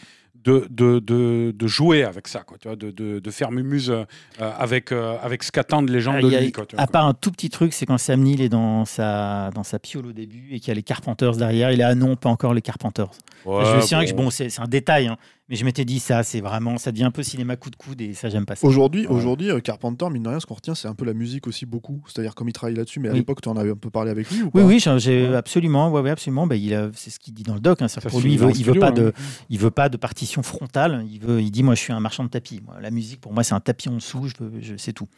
De, 0.44 0.64
de, 0.70 1.00
de, 1.00 1.52
de 1.56 1.66
jouer 1.66 2.04
avec 2.04 2.28
ça, 2.28 2.44
quoi, 2.44 2.56
tu 2.56 2.68
vois, 2.68 2.76
de, 2.76 3.30
faire 3.32 3.50
mumuse 3.50 3.90
euh, 3.90 4.04
avec, 4.38 4.92
euh, 4.92 5.16
avec 5.20 5.42
ce 5.42 5.50
qu'attendent 5.50 5.90
les 5.90 6.00
gens 6.00 6.12
Ah, 6.18 6.22
de 6.22 6.28
lui. 6.28 6.52
Quoi, 6.52 6.66
tu 6.66 6.76
vois, 6.76 6.84
à 6.84 6.86
quoi. 6.86 6.92
part 6.92 7.06
un 7.06 7.14
tout 7.14 7.32
petit 7.32 7.50
truc, 7.50 7.72
c'est 7.72 7.84
quand 7.84 7.98
Sam 7.98 8.20
Neill 8.20 8.40
est 8.40 8.48
dans 8.48 8.84
sa, 8.84 9.50
dans 9.52 9.64
sa 9.64 9.80
piole 9.80 10.06
au 10.06 10.12
début 10.12 10.46
et 10.52 10.60
qu'il 10.60 10.68
y 10.68 10.70
a 10.70 10.74
les 10.74 10.84
Carpenters 10.84 11.36
derrière. 11.36 11.72
Il 11.72 11.80
est 11.80 11.82
ah 11.82 11.96
non, 11.96 12.14
pas 12.14 12.28
encore 12.28 12.54
les 12.54 12.62
Carpenters. 12.62 13.10
Ouais, 13.44 13.64
je 13.64 13.74
me 13.74 13.80
souviens 13.80 14.04
que 14.04 14.12
bon. 14.12 14.30
c'est 14.30 14.60
un 14.60 14.68
détail, 14.68 15.08
hein, 15.08 15.16
mais 15.48 15.56
je 15.56 15.64
m'étais 15.64 15.84
dit 15.84 16.00
ça, 16.00 16.22
c'est 16.22 16.40
vraiment, 16.40 16.76
ça 16.78 16.90
devient 16.92 17.04
un 17.04 17.10
peu 17.10 17.22
cinéma 17.22 17.56
coup 17.56 17.70
de 17.70 17.76
coude 17.76 18.00
et 18.00 18.14
ça 18.14 18.28
j'aime 18.28 18.44
pas 18.46 18.56
ça. 18.56 18.66
Aujourd'hui, 18.66 19.06
Ouais. 19.06 19.12
aujourd'hui, 19.14 19.50
euh, 19.50 19.60
Carpenter, 19.60 20.06
mine 20.10 20.22
de 20.24 20.28
rien, 20.28 20.40
ce 20.40 20.46
qu'on 20.46 20.54
retient, 20.54 20.74
c'est 20.74 20.88
un 20.88 20.94
peu 20.94 21.04
la 21.04 21.14
musique 21.14 21.46
aussi 21.46 21.66
beaucoup. 21.66 22.02
C'est-à-dire 22.06 22.34
comme 22.34 22.48
il 22.48 22.52
travaille 22.52 22.74
là-dessus, 22.74 22.98
mais 23.00 23.08
à 23.08 23.12
Oui. 23.12 23.18
l'époque, 23.18 23.40
tu 23.42 23.48
en 23.48 23.56
avais 23.56 23.70
un 23.70 23.76
peu 23.76 23.90
parlé 23.90 24.10
avec 24.10 24.30
lui 24.30 24.42
ou 24.42 24.50
Oui, 24.54 24.62
oui, 24.62 24.80
j'ai- 24.98 25.34
absolument, 25.34 25.90
ouais, 25.90 26.00
ouais, 26.00 26.10
absolument. 26.10 26.46
Bah, 26.46 26.56
il 26.56 26.74
a- 26.74 26.90
c'est 26.94 27.10
ce 27.10 27.18
qu'il 27.20 27.34
dit 27.34 27.42
dans 27.44 27.54
le 27.54 27.60
doc. 27.60 27.80
hein, 27.82 27.86
pour 28.08 28.20
lui, 28.20 28.32
il 28.32 28.38
veut, 28.38 28.50
veut 28.52 28.78
pas 28.80 28.88
hein. 28.88 28.92
de, 28.92 29.12
il 29.50 29.58
veut 29.58 29.70
pas 29.70 29.88
de 29.88 29.96
partition 29.96 30.42
frontale. 30.42 31.04
Il 31.10 31.20
veut, 31.20 31.40
il 31.40 31.50
dit, 31.50 31.62
moi, 31.62 31.74
je 31.74 31.80
suis 31.80 31.92
un 31.92 32.00
marchand 32.00 32.24
de 32.24 32.28
tapis. 32.30 32.60
Moi, 32.64 32.76
la 32.80 32.90
musique, 32.90 33.20
pour 33.20 33.32
moi, 33.32 33.44
c'est 33.44 33.54
un 33.54 33.60
tapis 33.60 33.88
en 33.88 33.94
dessous. 33.96 34.28
Je, 34.28 34.34
je 34.60 34.74
c'est 34.76 34.92
tout. 34.92 35.08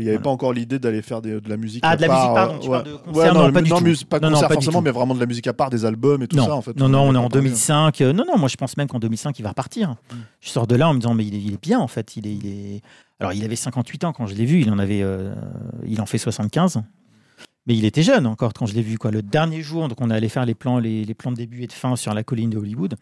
Mais 0.00 0.04
il 0.04 0.06
n'y 0.06 0.10
avait 0.12 0.16
Voilà. 0.16 0.24
pas 0.24 0.30
encore 0.30 0.52
l'idée 0.54 0.78
d'aller 0.78 1.02
faire 1.02 1.20
des- 1.20 1.42
de 1.42 1.48
la 1.48 1.58
musique 1.58 1.82
Ah, 1.84 1.90
à 1.90 1.96
de 1.96 2.00
la 2.00 2.08
part, 2.08 2.20
musique, 2.22 2.34
pardon, 2.34 2.58
tu 2.58 2.68
ouais. 2.68 2.72
parles 2.78 2.84
de 2.86 2.96
concert, 2.96 3.14
Ouais, 3.22 3.32
non, 3.38 3.46
non, 3.46 3.52
pas 3.52 3.60
du 3.60 3.70
non, 3.70 3.76
tout. 3.78 3.84
mus- 3.84 4.04
pas 4.04 4.18
Non, 4.20 4.30
concert 4.30 4.48
pas 4.48 4.54
forcément, 4.54 4.80
mais 4.80 4.90
vraiment 4.90 5.14
de 5.14 5.20
la 5.20 5.26
musique 5.26 5.46
à 5.46 5.52
part, 5.52 5.68
des 5.68 5.84
albums 5.84 6.22
et 6.22 6.26
tout 6.26 6.36
ça. 6.38 6.54
En 6.54 6.62
fait, 6.62 6.74
non, 6.78 6.86
on 6.86 6.88
non, 6.88 6.98
on 7.00 7.14
est 7.14 7.18
en 7.18 7.24
en 7.24 7.28
parlé. 7.28 7.42
2005. 7.50 8.00
euh, 8.00 8.12
non, 8.14 8.24
non, 8.26 8.38
moi, 8.38 8.48
je 8.48 8.56
pense 8.56 8.76
même 8.78 8.88
qu'en 8.88 8.98
2005, 8.98 9.38
il 9.38 9.42
va 9.42 9.50
repartir. 9.50 9.96
Je 10.40 10.48
sors 10.48 10.66
de 10.66 10.74
là 10.74 10.88
en 10.88 10.94
me 10.94 11.00
disant, 11.00 11.12
mais 11.12 11.26
il 11.26 11.34
est, 11.34 11.40
il 11.42 11.52
est 11.52 11.62
bien, 11.62 11.78
en 11.78 11.88
fait. 11.88 12.16
Il 12.16 12.26
est, 12.26 12.34
il 12.34 12.46
est... 12.46 12.80
Alors, 13.20 13.34
il 13.34 13.44
avait 13.44 13.56
58 13.56 14.04
ans 14.04 14.12
quand 14.14 14.26
je 14.26 14.34
l'ai 14.34 14.46
vu. 14.46 14.62
Il 14.62 14.70
en 14.70 14.78
avait, 14.78 15.02
euh, 15.02 15.34
il 15.86 16.00
en 16.00 16.06
fait 16.06 16.16
75. 16.18 16.82
Mais 17.66 17.76
il 17.76 17.84
était 17.84 18.02
jeune 18.02 18.26
encore 18.26 18.54
quand 18.54 18.64
je 18.64 18.74
l'ai 18.74 18.80
vu. 18.82 18.96
Quoi. 18.96 19.10
Le 19.10 19.20
dernier 19.20 19.60
jour, 19.60 19.86
donc 19.88 20.00
on 20.00 20.08
allé 20.08 20.30
faire 20.30 20.46
les 20.46 20.54
plans, 20.54 20.78
les, 20.78 21.04
les 21.04 21.14
plans 21.14 21.30
de 21.30 21.36
début 21.36 21.62
et 21.62 21.66
de 21.66 21.72
fin 21.72 21.94
sur 21.96 22.14
la 22.14 22.22
colline 22.24 22.48
de 22.48 22.56
Hollywood. 22.56 22.94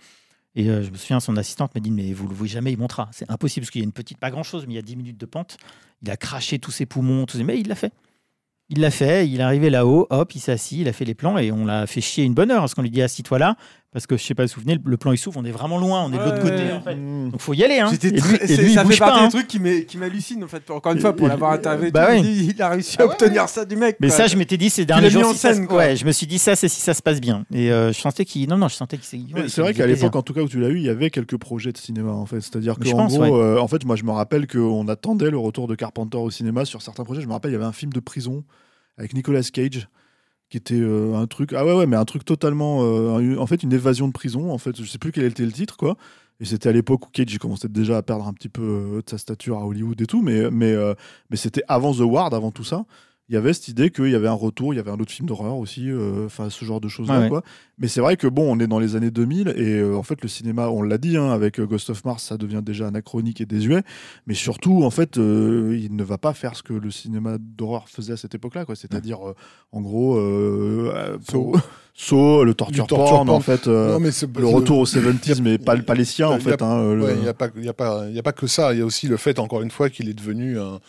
Et 0.54 0.68
euh, 0.68 0.82
je 0.82 0.90
me 0.90 0.96
souviens, 0.96 1.20
son 1.20 1.36
assistante 1.36 1.74
m'a 1.74 1.80
dit 1.80 1.90
Mais 1.90 2.12
vous 2.12 2.26
le 2.28 2.34
voyez 2.34 2.52
jamais, 2.52 2.72
il 2.72 2.78
montera. 2.78 3.08
C'est 3.12 3.30
impossible 3.30 3.64
parce 3.64 3.70
qu'il 3.70 3.80
y 3.80 3.84
a 3.84 3.86
une 3.86 3.92
petite, 3.92 4.18
pas 4.18 4.30
grand 4.30 4.42
chose, 4.42 4.66
mais 4.66 4.74
il 4.74 4.76
y 4.76 4.80
a 4.80 4.82
10 4.82 4.96
minutes 4.96 5.18
de 5.18 5.26
pente. 5.26 5.56
Il 6.02 6.10
a 6.10 6.16
craché 6.16 6.58
tous 6.58 6.70
ses 6.70 6.86
poumons, 6.86 7.26
ses... 7.28 7.44
mais 7.44 7.58
il 7.58 7.68
l'a 7.68 7.74
fait. 7.74 7.92
Il 8.70 8.80
l'a 8.80 8.90
fait, 8.90 9.26
il 9.26 9.40
est 9.40 9.42
arrivé 9.42 9.70
là-haut, 9.70 10.06
hop, 10.10 10.34
il 10.34 10.40
s'est 10.40 10.52
assis, 10.52 10.82
il 10.82 10.88
a 10.88 10.92
fait 10.92 11.06
les 11.06 11.14
plans 11.14 11.38
et 11.38 11.50
on 11.50 11.64
l'a 11.64 11.86
fait 11.86 12.02
chier 12.02 12.24
une 12.24 12.34
bonne 12.34 12.50
heure 12.50 12.60
parce 12.60 12.74
qu'on 12.74 12.82
lui 12.82 12.90
dit 12.90 13.00
Assis-toi 13.00 13.38
là 13.38 13.56
Parce 13.90 14.06
que 14.06 14.18
je 14.18 14.22
sais 14.22 14.34
pas 14.34 14.46
si 14.46 14.54
vous 14.54 14.60
vous 14.60 14.68
souvenez, 14.68 14.78
le 14.84 14.96
plan 14.98 15.12
il 15.12 15.16
s'ouvre, 15.18 15.40
on 15.40 15.44
est 15.46 15.50
vraiment 15.50 15.78
loin, 15.78 16.04
on 16.04 16.08
est 16.12 16.18
de 16.18 16.22
l'autre 16.22 16.44
Ouais, 16.44 16.50
côté 16.50 16.62
ouais. 16.64 16.72
en 16.72 16.82
fait. 16.82 16.94
Donc 16.94 17.40
faut 17.40 17.54
y 17.54 17.64
aller. 17.64 17.78
Hein. 17.78 17.88
C'était 17.90 18.08
Et 18.08 18.10
lui- 18.12 18.20
très- 18.20 18.52
et 18.52 18.56
lui, 18.58 18.66
il 18.72 18.74
ça 18.74 18.84
fait 18.84 18.96
pas, 18.98 19.06
partie 19.06 19.20
hein. 19.22 19.24
des 19.28 19.32
trucs 19.32 19.46
qui 19.48 19.58
m'é- 19.60 19.86
qui 19.86 19.96
m'hallucinent 19.96 20.44
en 20.44 20.46
fait. 20.46 20.70
Encore 20.70 20.92
une 20.92 21.00
fois, 21.00 21.16
pour 21.16 21.26
l'avoir 21.26 21.52
interviewé, 21.52 21.90
bah 21.90 22.14
il 22.16 22.60
a 22.60 22.68
réussi 22.68 22.96
à 22.98 23.04
Ah 23.04 23.06
ouais, 23.06 23.12
obtenir 23.14 23.48
ça 23.48 23.64
du 23.64 23.76
mec. 23.76 23.96
Mais 24.00 24.08
quoi. 24.08 24.16
ça, 24.18 24.26
je 24.26 24.36
m'étais 24.36 24.58
dit 24.58 24.68
ces 24.68 24.82
l'as 24.82 24.86
derniers 24.86 25.06
mis 25.06 25.12
jours, 25.12 25.24
en 25.28 25.32
si 25.32 25.38
ça 25.38 25.48
se- 25.50 25.54
scène, 25.56 25.66
quoi. 25.66 25.78
ouais, 25.78 25.96
je 25.96 26.04
me 26.04 26.12
suis 26.12 26.26
dit 26.26 26.38
ça, 26.38 26.54
c'est 26.54 26.68
si 26.68 26.82
ça 26.82 26.92
se 26.92 27.00
passe 27.00 27.18
bien. 27.18 27.46
Et 27.50 27.72
euh, 27.72 27.90
je 27.90 27.98
sentais 27.98 28.26
qu'il, 28.26 28.46
non, 28.50 28.58
non, 28.58 28.68
je 28.68 28.74
sentais 28.74 28.98
qu'il 28.98 29.06
s'est. 29.06 29.20
Mais 29.34 29.48
c'est 29.48 29.62
vrai 29.62 29.70
il 29.72 29.76
qu'à 29.78 29.86
l'époque, 29.86 30.14
en 30.16 30.22
tout 30.22 30.34
cas 30.34 30.42
où 30.42 30.48
tu 30.48 30.60
l'as 30.60 30.68
eu, 30.68 30.76
il 30.76 30.84
y 30.84 30.90
avait 30.90 31.08
quelques 31.08 31.38
projets 31.38 31.72
de 31.72 31.78
cinéma 31.78 32.12
en 32.12 32.26
fait. 32.26 32.42
C'est-à-dire 32.42 32.74
Mais 32.78 32.86
je 32.86 32.90
qu'en 32.92 32.98
pense, 32.98 33.14
gros, 33.14 33.22
ouais. 33.22 33.32
euh, 33.32 33.58
en 33.58 33.68
fait, 33.68 33.86
moi 33.86 33.96
je 33.96 34.04
me 34.04 34.10
rappelle 34.10 34.46
qu'on 34.48 34.86
attendait 34.88 35.30
le 35.30 35.38
retour 35.38 35.66
de 35.66 35.74
Carpenter 35.74 36.18
au 36.18 36.30
cinéma 36.30 36.66
sur 36.66 36.82
certains 36.82 37.04
projets. 37.04 37.22
Je 37.22 37.26
me 37.26 37.32
rappelle, 37.32 37.52
il 37.52 37.54
y 37.54 37.56
avait 37.56 37.64
un 37.64 37.72
film 37.72 37.90
de 37.94 38.00
prison 38.00 38.44
avec 38.98 39.14
Nicolas 39.14 39.40
Cage 39.50 39.88
qui 40.48 40.56
était 40.56 40.80
euh, 40.80 41.14
un 41.14 41.26
truc 41.26 41.52
ah 41.52 41.64
ouais 41.64 41.74
ouais 41.74 41.86
mais 41.86 41.96
un 41.96 42.04
truc 42.04 42.24
totalement 42.24 42.80
euh, 42.82 43.36
en 43.38 43.46
fait 43.46 43.62
une 43.62 43.72
évasion 43.72 44.08
de 44.08 44.12
prison 44.12 44.50
en 44.50 44.58
fait. 44.58 44.80
Je 44.80 44.88
sais 44.88 44.98
plus 44.98 45.12
quel 45.12 45.24
était 45.24 45.44
le 45.44 45.52
titre 45.52 45.76
quoi. 45.76 45.96
Et 46.40 46.44
c'était 46.44 46.68
à 46.68 46.72
l'époque 46.72 47.06
où 47.06 47.10
Cage 47.10 47.36
commençait 47.38 47.68
déjà 47.68 47.96
à 47.96 48.02
perdre 48.02 48.26
un 48.26 48.32
petit 48.32 48.48
peu 48.48 48.62
euh, 48.62 49.02
de 49.02 49.10
sa 49.10 49.18
stature 49.18 49.58
à 49.58 49.66
Hollywood 49.66 50.00
et 50.00 50.06
tout 50.06 50.22
mais 50.22 50.50
mais 50.50 50.74
mais 51.30 51.36
c'était 51.36 51.62
avant 51.68 51.92
The 51.92 52.00
Ward 52.00 52.34
avant 52.34 52.50
tout 52.50 52.64
ça 52.64 52.84
il 53.28 53.34
y 53.34 53.36
avait 53.36 53.52
cette 53.52 53.68
idée 53.68 53.90
qu'il 53.90 54.08
y 54.10 54.14
avait 54.14 54.28
un 54.28 54.32
retour, 54.32 54.72
il 54.72 54.78
y 54.78 54.80
avait 54.80 54.90
un 54.90 54.98
autre 54.98 55.12
film 55.12 55.28
d'horreur 55.28 55.56
aussi, 55.58 55.90
euh, 55.90 56.26
enfin 56.26 56.48
ce 56.50 56.64
genre 56.64 56.80
de 56.80 56.88
choses-là. 56.88 57.16
Ouais, 57.18 57.22
ouais. 57.24 57.28
quoi. 57.28 57.42
Mais 57.78 57.86
c'est 57.86 58.00
vrai 58.00 58.16
que 58.16 58.26
bon, 58.26 58.50
on 58.50 58.58
est 58.58 58.66
dans 58.66 58.78
les 58.78 58.96
années 58.96 59.10
2000 59.10 59.48
et 59.56 59.78
euh, 59.80 59.94
en 59.96 60.02
fait 60.02 60.22
le 60.22 60.28
cinéma, 60.28 60.68
on 60.68 60.80
l'a 60.82 60.96
dit, 60.98 61.16
hein, 61.16 61.30
avec 61.30 61.60
euh, 61.60 61.66
Ghost 61.66 61.90
of 61.90 62.04
Mars, 62.04 62.24
ça 62.24 62.36
devient 62.38 62.62
déjà 62.64 62.86
anachronique 62.88 63.40
et 63.40 63.46
désuet. 63.46 63.82
Mais 64.26 64.34
surtout, 64.34 64.82
en 64.82 64.90
fait, 64.90 65.18
euh, 65.18 65.78
il 65.80 65.94
ne 65.94 66.02
va 66.04 66.16
pas 66.18 66.32
faire 66.32 66.56
ce 66.56 66.62
que 66.62 66.72
le 66.72 66.90
cinéma 66.90 67.36
d'horreur 67.38 67.88
faisait 67.88 68.14
à 68.14 68.16
cette 68.16 68.34
époque-là, 68.34 68.64
quoi. 68.64 68.74
C'est-à-dire, 68.76 69.28
euh, 69.28 69.34
en 69.72 69.80
gros, 69.82 70.16
euh, 70.16 70.90
euh, 70.94 71.18
Saw, 71.94 72.44
le 72.44 72.54
torture, 72.54 72.86
porn, 72.86 73.26
porn. 73.26 73.28
en 73.30 73.40
fait, 73.40 73.68
euh, 73.68 73.92
Non, 73.92 74.00
mais 74.00 74.10
c'est- 74.10 74.34
le 74.38 74.46
retour 74.46 74.78
aux 74.78 74.86
70s, 74.86 75.42
mais 75.42 75.58
pas, 75.58 75.76
pas 75.76 75.94
les 75.94 76.04
siens, 76.04 76.28
en 76.28 76.38
fait. 76.38 76.62
hein, 76.62 76.94
le- 76.94 77.04
Ouais, 77.04 77.14
Il 77.16 77.22
n'y 77.22 77.28
a, 77.28 77.34
pas- 77.34 77.48
il 77.56 77.64
y 77.64 77.68
a, 77.68 77.74
pas- 77.74 78.06
il 78.08 78.14
y 78.14 78.18
a 78.18 78.22
pas 78.22 78.32
que 78.32 78.46
ça. 78.46 78.72
Il 78.72 78.78
y 78.78 78.82
a 78.82 78.86
aussi 78.86 79.06
le 79.06 79.16
fait, 79.16 79.38
encore 79.38 79.62
une 79.62 79.70
fois, 79.70 79.90
qu'il 79.90 80.08
est 80.08 80.14
devenu 80.14 80.58
un 80.58 80.80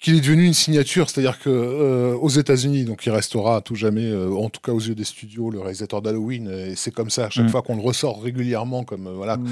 qu'il 0.00 0.14
est 0.14 0.20
devenu 0.20 0.44
une 0.44 0.52
signature, 0.54 1.08
c'est-à-dire 1.08 1.38
que 1.38 1.48
euh, 1.48 2.14
aux 2.16 2.28
États-Unis, 2.28 2.84
donc 2.84 3.06
il 3.06 3.10
restera 3.10 3.56
à 3.56 3.60
tout 3.62 3.74
jamais, 3.74 4.04
euh, 4.04 4.30
en 4.34 4.50
tout 4.50 4.60
cas 4.60 4.72
aux 4.72 4.78
yeux 4.80 4.94
des 4.94 5.04
studios, 5.04 5.48
le 5.50 5.58
réalisateur 5.60 6.02
d'Halloween, 6.02 6.48
et 6.50 6.76
c'est 6.76 6.90
comme 6.92 7.08
ça 7.08 7.26
à 7.26 7.30
chaque 7.30 7.46
Mm. 7.46 7.48
fois 7.48 7.62
qu'on 7.62 7.76
le 7.76 7.82
ressort 7.82 8.22
régulièrement 8.22 8.84
comme 8.84 9.06
euh, 9.06 9.12
voilà, 9.14 9.38
Mm. 9.38 9.46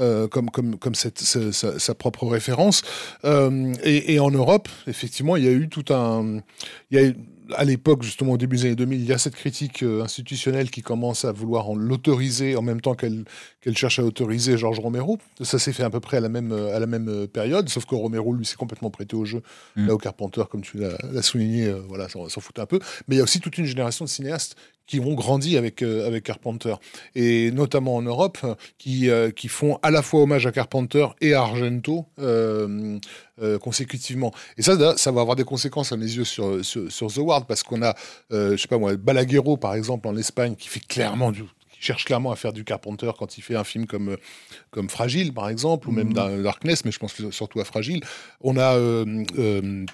euh, 0.00 0.26
comme 0.28 0.48
comme 0.50 0.76
comme 0.78 0.94
cette, 0.94 1.18
sa- 1.20 1.78
sa 1.78 1.94
propre 1.94 2.26
référence. 2.26 2.82
Euh, 3.26 3.74
et, 3.84 4.14
et 4.14 4.20
en 4.20 4.30
Europe, 4.30 4.68
effectivement, 4.86 5.36
il 5.36 5.44
y 5.44 5.48
a 5.48 5.52
eu 5.52 5.68
tout 5.68 5.92
un, 5.92 6.40
il 6.90 6.98
y 6.98 7.00
a 7.02 7.06
eu, 7.06 7.14
à 7.56 7.64
l'époque, 7.64 8.02
justement 8.02 8.32
au 8.32 8.36
début 8.36 8.56
des 8.56 8.66
années 8.66 8.74
2000, 8.76 9.00
il 9.00 9.06
y 9.06 9.12
a 9.12 9.18
cette 9.18 9.34
critique 9.34 9.82
euh, 9.82 10.02
institutionnelle 10.02 10.70
qui 10.70 10.82
commence 10.82 11.24
à 11.24 11.32
vouloir 11.32 11.68
en 11.68 11.74
l'autoriser 11.74 12.56
en 12.56 12.62
même 12.62 12.80
temps 12.80 12.94
qu'elle 12.94 13.24
cherche 13.74 13.98
à 13.98 14.04
autoriser 14.04 14.56
Georges 14.56 14.80
Romero. 14.80 15.18
Ça 15.40 15.58
s'est 15.58 15.72
fait 15.72 15.82
à 15.82 15.90
peu 15.90 16.00
près 16.00 16.18
à 16.18 16.20
la 16.20 16.28
même 16.28 16.52
euh, 16.52 16.76
à 16.76 16.80
la 16.80 16.86
même 16.86 17.08
euh, 17.08 17.26
période, 17.26 17.68
sauf 17.68 17.84
que 17.86 17.94
Romero 17.94 18.32
lui 18.32 18.44
s'est 18.44 18.56
complètement 18.56 18.90
prêté 18.90 19.16
au 19.16 19.24
jeu. 19.24 19.42
Mm. 19.76 19.86
Là 19.86 19.94
au 19.94 19.98
Carpenter, 19.98 20.42
comme 20.50 20.62
tu 20.62 20.78
l'as 20.78 21.22
souligné, 21.22 21.66
euh, 21.66 21.80
voilà, 21.88 22.08
s'en 22.08 22.28
foutait 22.28 22.60
un 22.60 22.66
peu. 22.66 22.78
Mais 23.08 23.16
il 23.16 23.18
y 23.18 23.20
a 23.20 23.24
aussi 23.24 23.40
toute 23.40 23.58
une 23.58 23.66
génération 23.66 24.04
de 24.04 24.10
cinéastes 24.10 24.56
qui 24.90 24.98
ont 24.98 25.14
grandi 25.14 25.56
avec, 25.56 25.82
euh, 25.82 26.04
avec 26.04 26.24
Carpenter, 26.24 26.74
et 27.14 27.52
notamment 27.52 27.94
en 27.94 28.02
Europe, 28.02 28.38
euh, 28.42 28.56
qui, 28.76 29.08
euh, 29.08 29.30
qui 29.30 29.46
font 29.46 29.78
à 29.84 29.92
la 29.92 30.02
fois 30.02 30.22
hommage 30.22 30.48
à 30.48 30.52
Carpenter 30.52 31.06
et 31.20 31.32
à 31.32 31.42
Argento 31.42 32.06
consécutivement. 33.60 34.32
Et 34.58 34.62
ça, 34.62 34.96
ça 34.98 35.12
va 35.12 35.20
avoir 35.22 35.36
des 35.36 35.44
conséquences 35.44 35.92
à 35.92 35.96
mes 35.96 36.04
yeux 36.04 36.24
sur, 36.24 36.62
sur, 36.64 36.92
sur 36.92 37.06
The 37.06 37.18
Ward, 37.18 37.46
parce 37.46 37.62
qu'on 37.62 37.82
a, 37.82 37.94
je 38.30 38.56
sais 38.56 38.68
pas 38.68 38.78
moi, 38.78 38.96
Balaguerro, 38.96 39.56
par 39.56 39.74
exemple, 39.74 40.08
en 40.08 40.16
Espagne, 40.16 40.56
qui 40.56 40.68
fait 40.68 40.84
clairement 40.86 41.30
du 41.32 41.44
cherche 41.80 42.04
clairement 42.04 42.30
à 42.30 42.36
faire 42.36 42.52
du 42.52 42.62
Carpenter 42.62 43.10
quand 43.18 43.38
il 43.38 43.40
fait 43.40 43.56
un 43.56 43.64
film 43.64 43.86
comme, 43.86 44.18
comme 44.70 44.90
Fragile, 44.90 45.32
par 45.32 45.48
exemple, 45.48 45.88
ou 45.88 45.92
même 45.92 46.12
dans 46.12 46.28
Darkness, 46.42 46.84
mais 46.84 46.92
je 46.92 46.98
pense 46.98 47.14
surtout 47.30 47.60
à 47.60 47.64
Fragile. 47.64 48.02
On 48.42 48.58
a... 48.58 48.74
euh, 48.74 49.24
euh, 49.38 49.86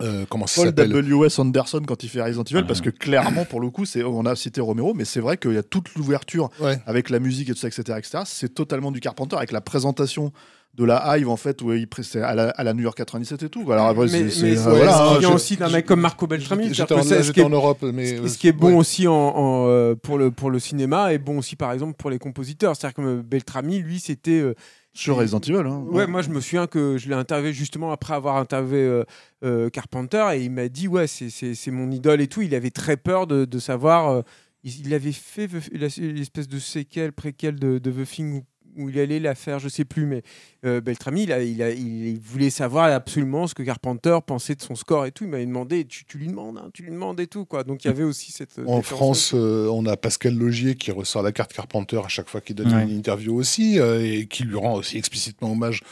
euh, 0.00 0.24
comment 0.28 0.46
ça 0.46 0.62
Paul 0.72 0.72
W.S. 0.88 1.38
Anderson 1.38 1.82
quand 1.86 2.02
il 2.02 2.08
fait 2.08 2.22
Resident 2.22 2.44
Evil, 2.44 2.60
Ah. 2.62 2.66
parce 2.66 2.80
que 2.80 2.90
clairement, 2.90 3.44
pour 3.44 3.60
le 3.60 3.70
coup, 3.70 3.84
c'est, 3.84 4.02
on 4.04 4.24
a 4.26 4.34
cité 4.36 4.60
Romero, 4.60 4.94
mais 4.94 5.04
c'est 5.04 5.20
vrai 5.20 5.36
qu'il 5.36 5.52
y 5.54 5.58
a 5.58 5.62
toute 5.62 5.94
l'ouverture 5.94 6.50
Ouais. 6.60 6.78
avec 6.86 7.10
la 7.10 7.18
musique 7.20 7.48
et 7.48 7.52
tout 7.52 7.58
ça, 7.58 7.68
etc., 7.68 7.82
etc. 7.98 8.18
C'est 8.26 8.54
totalement 8.54 8.90
du 8.92 9.00
Carpenter 9.00 9.36
avec 9.36 9.52
la 9.52 9.60
présentation 9.60 10.32
de 10.74 10.84
la 10.84 11.16
Hive 11.18 11.28
en 11.28 11.36
fait 11.36 11.60
où 11.62 11.72
il 11.72 11.88
à 12.22 12.34
la, 12.36 12.50
à 12.50 12.62
la 12.62 12.72
New 12.74 12.82
York 12.82 12.96
97 12.96 13.42
et 13.42 13.48
tout. 13.48 13.72
Alors 13.72 13.86
après, 13.86 14.04
mais 14.04 14.08
c'est, 14.08 14.22
mais 14.22 14.30
c'est- 14.54 14.66
euh, 14.68 14.74
voilà, 14.74 14.92
ce 15.14 15.18
qui 15.18 15.24
hein, 15.26 15.34
aussi 15.34 15.56
d'un 15.56 15.70
mec 15.70 15.86
comme 15.86 16.00
Marco 16.00 16.28
Beltrami. 16.28 16.72
J'étais 16.72 16.94
en, 16.94 17.02
ce 17.02 17.32
qui 17.32 17.40
est- 17.40 17.42
en 17.42 17.48
Europe, 17.48 17.82
mais 17.82 18.06
Ce- 18.16 18.22
euh, 18.22 18.28
Ce 18.28 18.38
qui 18.38 18.46
est 18.46 18.52
bon 18.52 18.68
ouais. 18.68 18.74
aussi 18.74 19.08
en, 19.08 19.12
en, 19.14 19.66
euh, 19.66 19.96
pour, 19.96 20.18
le, 20.18 20.30
pour 20.30 20.50
le 20.50 20.60
cinéma 20.60 21.12
est 21.12 21.18
bon 21.18 21.38
aussi 21.38 21.56
par 21.56 21.72
exemple 21.72 21.94
pour 21.98 22.10
les 22.10 22.18
compositeurs. 22.20 22.76
C'est-à-dire 22.76 22.94
que 22.94 23.00
euh, 23.02 23.22
Beltrami, 23.24 23.80
lui, 23.80 23.98
c'était. 23.98 24.38
euh, 24.40 24.54
sur 24.98 25.16
Resident 25.16 25.40
Evil. 25.40 25.66
hein. 25.66 25.84
Ouais, 25.90 26.06
moi 26.06 26.22
je 26.22 26.28
me 26.30 26.40
souviens 26.40 26.66
que 26.66 26.98
je 26.98 27.08
l'ai 27.08 27.14
interviewé 27.14 27.52
justement 27.52 27.92
après 27.92 28.14
avoir 28.14 28.36
interviewé 28.36 28.80
euh, 28.82 29.04
euh, 29.44 29.70
Carpenter 29.70 30.26
et 30.34 30.42
il 30.44 30.50
m'a 30.50 30.68
dit 30.68 30.88
ouais 30.88 31.06
c'est- 31.06 31.70
mon 31.70 31.90
idole 31.90 32.20
et 32.20 32.26
tout. 32.28 32.42
Il 32.42 32.54
avait 32.54 32.70
très 32.70 32.96
peur 32.96 33.26
de, 33.26 33.44
de 33.44 33.58
savoir. 33.58 34.08
euh, 34.08 34.22
il, 34.64 34.86
il 34.86 34.92
avait 34.94 35.12
fait 35.12 35.48
l'espèce 35.72 36.48
de 36.48 36.58
séquelle 36.58 37.12
préquelle 37.12 37.60
de, 37.60 37.78
de 37.78 37.90
The 37.92 38.04
Thing 38.08 38.42
où, 38.76 38.88
il 38.88 38.98
allait 38.98 39.18
la 39.20 39.34
faire, 39.34 39.58
je 39.58 39.68
sais 39.68 39.84
plus, 39.84 40.06
mais 40.06 40.22
euh, 40.64 40.80
Beltrami 40.80 41.22
il, 41.24 41.32
a, 41.32 41.42
il, 41.42 41.62
a- 41.62 41.70
il 41.72 42.18
voulait 42.20 42.50
savoir 42.50 42.92
absolument 42.92 43.46
ce 43.46 43.54
que 43.54 43.62
Carpenter 43.62 44.18
pensait 44.26 44.54
de 44.54 44.62
son 44.62 44.74
score 44.74 45.06
et 45.06 45.12
tout. 45.12 45.24
Il 45.24 45.30
m'avait 45.30 45.46
demandé 45.46 45.84
tu, 45.84 46.04
tu 46.04 46.18
lui 46.18 46.26
demandes, 46.28 46.58
hein, 46.58 46.70
tu 46.72 46.82
lui 46.82 46.90
demandes 46.90 47.18
et 47.20 47.26
tout 47.26 47.44
quoi. 47.44 47.64
Donc 47.64 47.84
il 47.84 47.88
y 47.88 47.90
avait 47.90 48.04
aussi 48.04 48.32
cette. 48.32 48.58
En 48.66 48.78
différence. 48.78 48.84
France, 48.84 49.30
euh, 49.34 49.68
on 49.72 49.86
a 49.86 49.96
Pascal 49.96 50.34
Logier 50.34 50.74
qui 50.74 50.90
ressort 50.90 51.22
la 51.22 51.32
carte 51.32 51.52
Carpenter 51.52 52.00
à 52.04 52.08
chaque 52.08 52.28
fois 52.28 52.40
qu'il 52.40 52.56
donne 52.56 52.72
Ouais. 52.72 52.82
une 52.84 52.90
interview 52.96 53.34
aussi, 53.36 53.78
euh, 53.78 54.00
et 54.04 54.26
qui 54.26 54.44
lui 54.44 54.56
rend 54.56 54.74
aussi 54.74 54.98
explicitement 54.98 55.52
hommage 55.52 55.82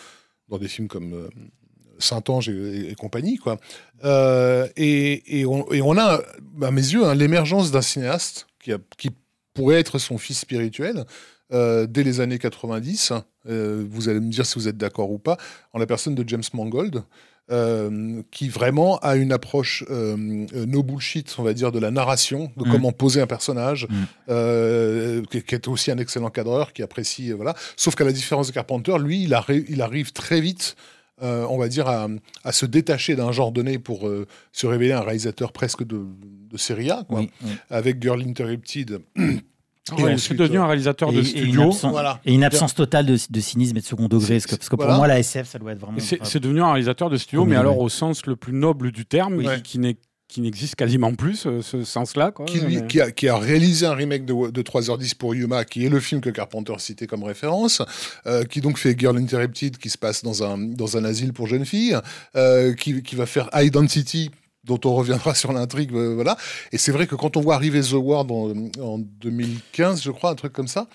dans 0.48 0.58
des 0.58 0.68
films 0.68 0.88
comme 0.88 1.12
euh, 1.14 1.28
Saint-Ange 1.98 2.48
et, 2.50 2.90
et 2.90 2.94
compagnie. 2.94 3.36
Quoi. 3.36 3.58
Euh, 4.04 4.68
et, 4.76 5.40
et 5.40 5.46
on, 5.46 5.70
et 5.72 5.80
on 5.82 5.96
a, 5.96 6.20
à 6.62 6.70
mes 6.70 6.80
yeux, 6.82 7.04
hein, 7.06 7.14
l'émergence 7.14 7.70
d'un 7.70 7.80
cinéaste 7.82 8.46
qui, 8.62 8.72
a- 8.72 8.78
qui 8.98 9.10
pourrait 9.54 9.80
être 9.80 9.98
son 9.98 10.18
fils 10.18 10.40
spirituel 10.40 11.04
euh, 11.52 11.86
dès 11.86 12.02
les 12.02 12.20
années 12.20 12.38
90. 12.38 13.12
Euh, 13.48 13.84
vous 13.88 14.08
allez 14.08 14.20
me 14.20 14.30
dire 14.30 14.44
si 14.46 14.54
vous 14.58 14.68
êtes 14.68 14.76
d'accord 14.76 15.10
ou 15.10 15.18
pas, 15.18 15.36
en 15.72 15.78
la 15.78 15.86
personne 15.86 16.14
de 16.14 16.28
James 16.28 16.42
Mangold. 16.52 17.02
euh, 17.48 18.22
qui 18.32 18.48
vraiment 18.48 18.98
a 19.02 19.14
une 19.14 19.30
approche 19.30 19.84
euh, 19.88 20.16
no 20.66 20.82
bullshit, 20.82 21.32
on 21.38 21.44
va 21.44 21.54
dire, 21.54 21.70
de 21.70 21.78
la 21.78 21.92
narration, 21.92 22.50
de 22.56 22.64
Mm. 22.68 22.72
comment 22.72 22.90
poser 22.90 23.20
un 23.20 23.28
personnage, 23.28 23.86
Mm. 23.88 23.94
euh, 24.30 25.22
qui, 25.30 25.42
qui 25.42 25.54
est 25.54 25.68
aussi 25.68 25.92
un 25.92 25.98
excellent 25.98 26.30
cadreur, 26.30 26.72
qui 26.72 26.82
apprécie, 26.82 27.30
voilà. 27.30 27.54
Sauf 27.76 27.94
qu'à 27.94 28.02
la 28.02 28.10
différence 28.10 28.48
de 28.48 28.52
Carpenter, 28.52 28.96
lui, 28.98 29.22
il, 29.22 29.30
arri- 29.32 29.64
il 29.68 29.80
arrive 29.80 30.10
très 30.12 30.40
vite, 30.40 30.74
on 31.22 31.56
va 31.56 31.68
dire, 31.68 31.86
à, 31.86 32.08
à 32.42 32.50
se 32.50 32.66
détacher 32.66 33.14
d'un 33.14 33.30
genre 33.30 33.52
donné 33.52 33.78
pour 33.78 34.10
se 34.50 34.66
révéler 34.66 34.92
un 34.92 35.00
réalisateur 35.02 35.52
presque 35.52 35.84
de, 35.86 36.02
de 36.50 36.56
série 36.56 36.90
A, 36.90 37.04
quoi. 37.08 37.20
Oui, 37.20 37.30
oui. 37.44 37.50
avec 37.70 38.02
Girl 38.02 38.20
Interrupted. 38.22 38.98
Ouais, 39.92 40.14
ensuite, 40.14 40.18
c'est 40.20 40.34
devenu 40.34 40.58
un 40.58 40.66
réalisateur 40.66 41.10
Et- 41.10 41.14
de 41.16 41.20
et 41.20 41.24
studio. 41.24 41.62
une 41.62 41.68
absence- 41.68 41.90
Voilà. 41.92 42.20
Et 42.24 42.34
une 42.34 42.42
absence 42.44 42.74
totale 42.74 43.06
de, 43.06 43.16
de 43.30 43.40
cynisme 43.40 43.76
et 43.76 43.80
de 43.80 43.86
second 43.86 44.08
degré. 44.08 44.34
Parce 44.34 44.46
que, 44.46 44.56
parce 44.56 44.68
que 44.68 44.74
pour 44.76 44.84
Voilà. 44.84 44.96
moi, 44.98 45.06
la 45.06 45.18
SF, 45.20 45.48
ça 45.48 45.58
doit 45.58 45.72
être 45.72 45.78
vraiment. 45.80 45.98
C'est 46.00 46.18
c'est 46.24 46.40
devenu 46.40 46.60
un 46.62 46.72
réalisateur 46.72 47.08
de 47.10 47.16
studio, 47.16 47.44
mais 47.44 47.56
alors 47.56 47.78
au 47.78 47.88
sens 47.88 48.26
le 48.26 48.34
plus 48.36 48.52
noble 48.52 48.90
du 48.92 49.06
terme, 49.06 49.36
Oui. 49.36 49.46
qui- 49.56 49.62
qui 49.62 49.78
n'est 49.78 49.96
qui 50.28 50.40
n'existe 50.40 50.74
quasiment 50.74 51.14
plus, 51.14 51.36
ce, 51.36 51.60
ce 51.62 51.84
sens-là. 51.84 52.32
quoi. 52.32 52.46
qui, 52.46 52.58
lui- 52.58 52.78
Mais- 52.80 52.86
qui 52.88 53.00
a, 53.00 53.12
qui 53.12 53.28
a 53.28 53.38
réalisé 53.38 53.86
un 53.86 53.94
remake 53.94 54.24
de, 54.24 54.50
de 54.50 54.62
3h10 54.62 55.14
pour 55.14 55.36
Yuma, 55.36 55.64
qui 55.64 55.86
est 55.86 55.88
le 55.88 56.00
film 56.00 56.20
que 56.20 56.30
Carpenter 56.30 56.74
citait 56.78 57.06
comme 57.06 57.22
référence, 57.22 57.80
euh, 58.26 58.42
qui 58.42 58.60
donc 58.60 58.76
fait 58.76 58.98
Girl 58.98 59.16
Interrupted, 59.18 59.78
qui 59.78 59.88
se 59.88 59.96
passe 59.96 60.24
dans 60.24 60.42
un, 60.42 60.58
dans 60.58 60.96
un 60.96 61.04
asile 61.04 61.32
pour 61.32 61.46
jeunes 61.46 61.64
filles, 61.64 61.96
euh, 62.34 62.74
qui, 62.74 63.04
qui 63.04 63.14
va 63.14 63.24
faire 63.24 63.48
Identity, 63.54 64.32
dont 64.66 64.80
on 64.84 64.94
reviendra 64.94 65.34
sur 65.34 65.52
l'intrigue, 65.52 65.92
euh, 65.94 66.14
voilà. 66.14 66.36
Et 66.72 66.78
c'est 66.78 66.92
vrai 66.92 67.06
que 67.06 67.14
quand 67.14 67.36
on 67.36 67.40
voit 67.40 67.54
arriver 67.54 67.80
The 67.80 67.92
Ward 67.92 68.30
en, 68.30 68.52
en 68.80 68.98
2015, 68.98 70.02
je 70.02 70.10
crois, 70.10 70.30
un 70.30 70.34
truc 70.34 70.52
comme 70.52 70.68
ça, 70.68 70.88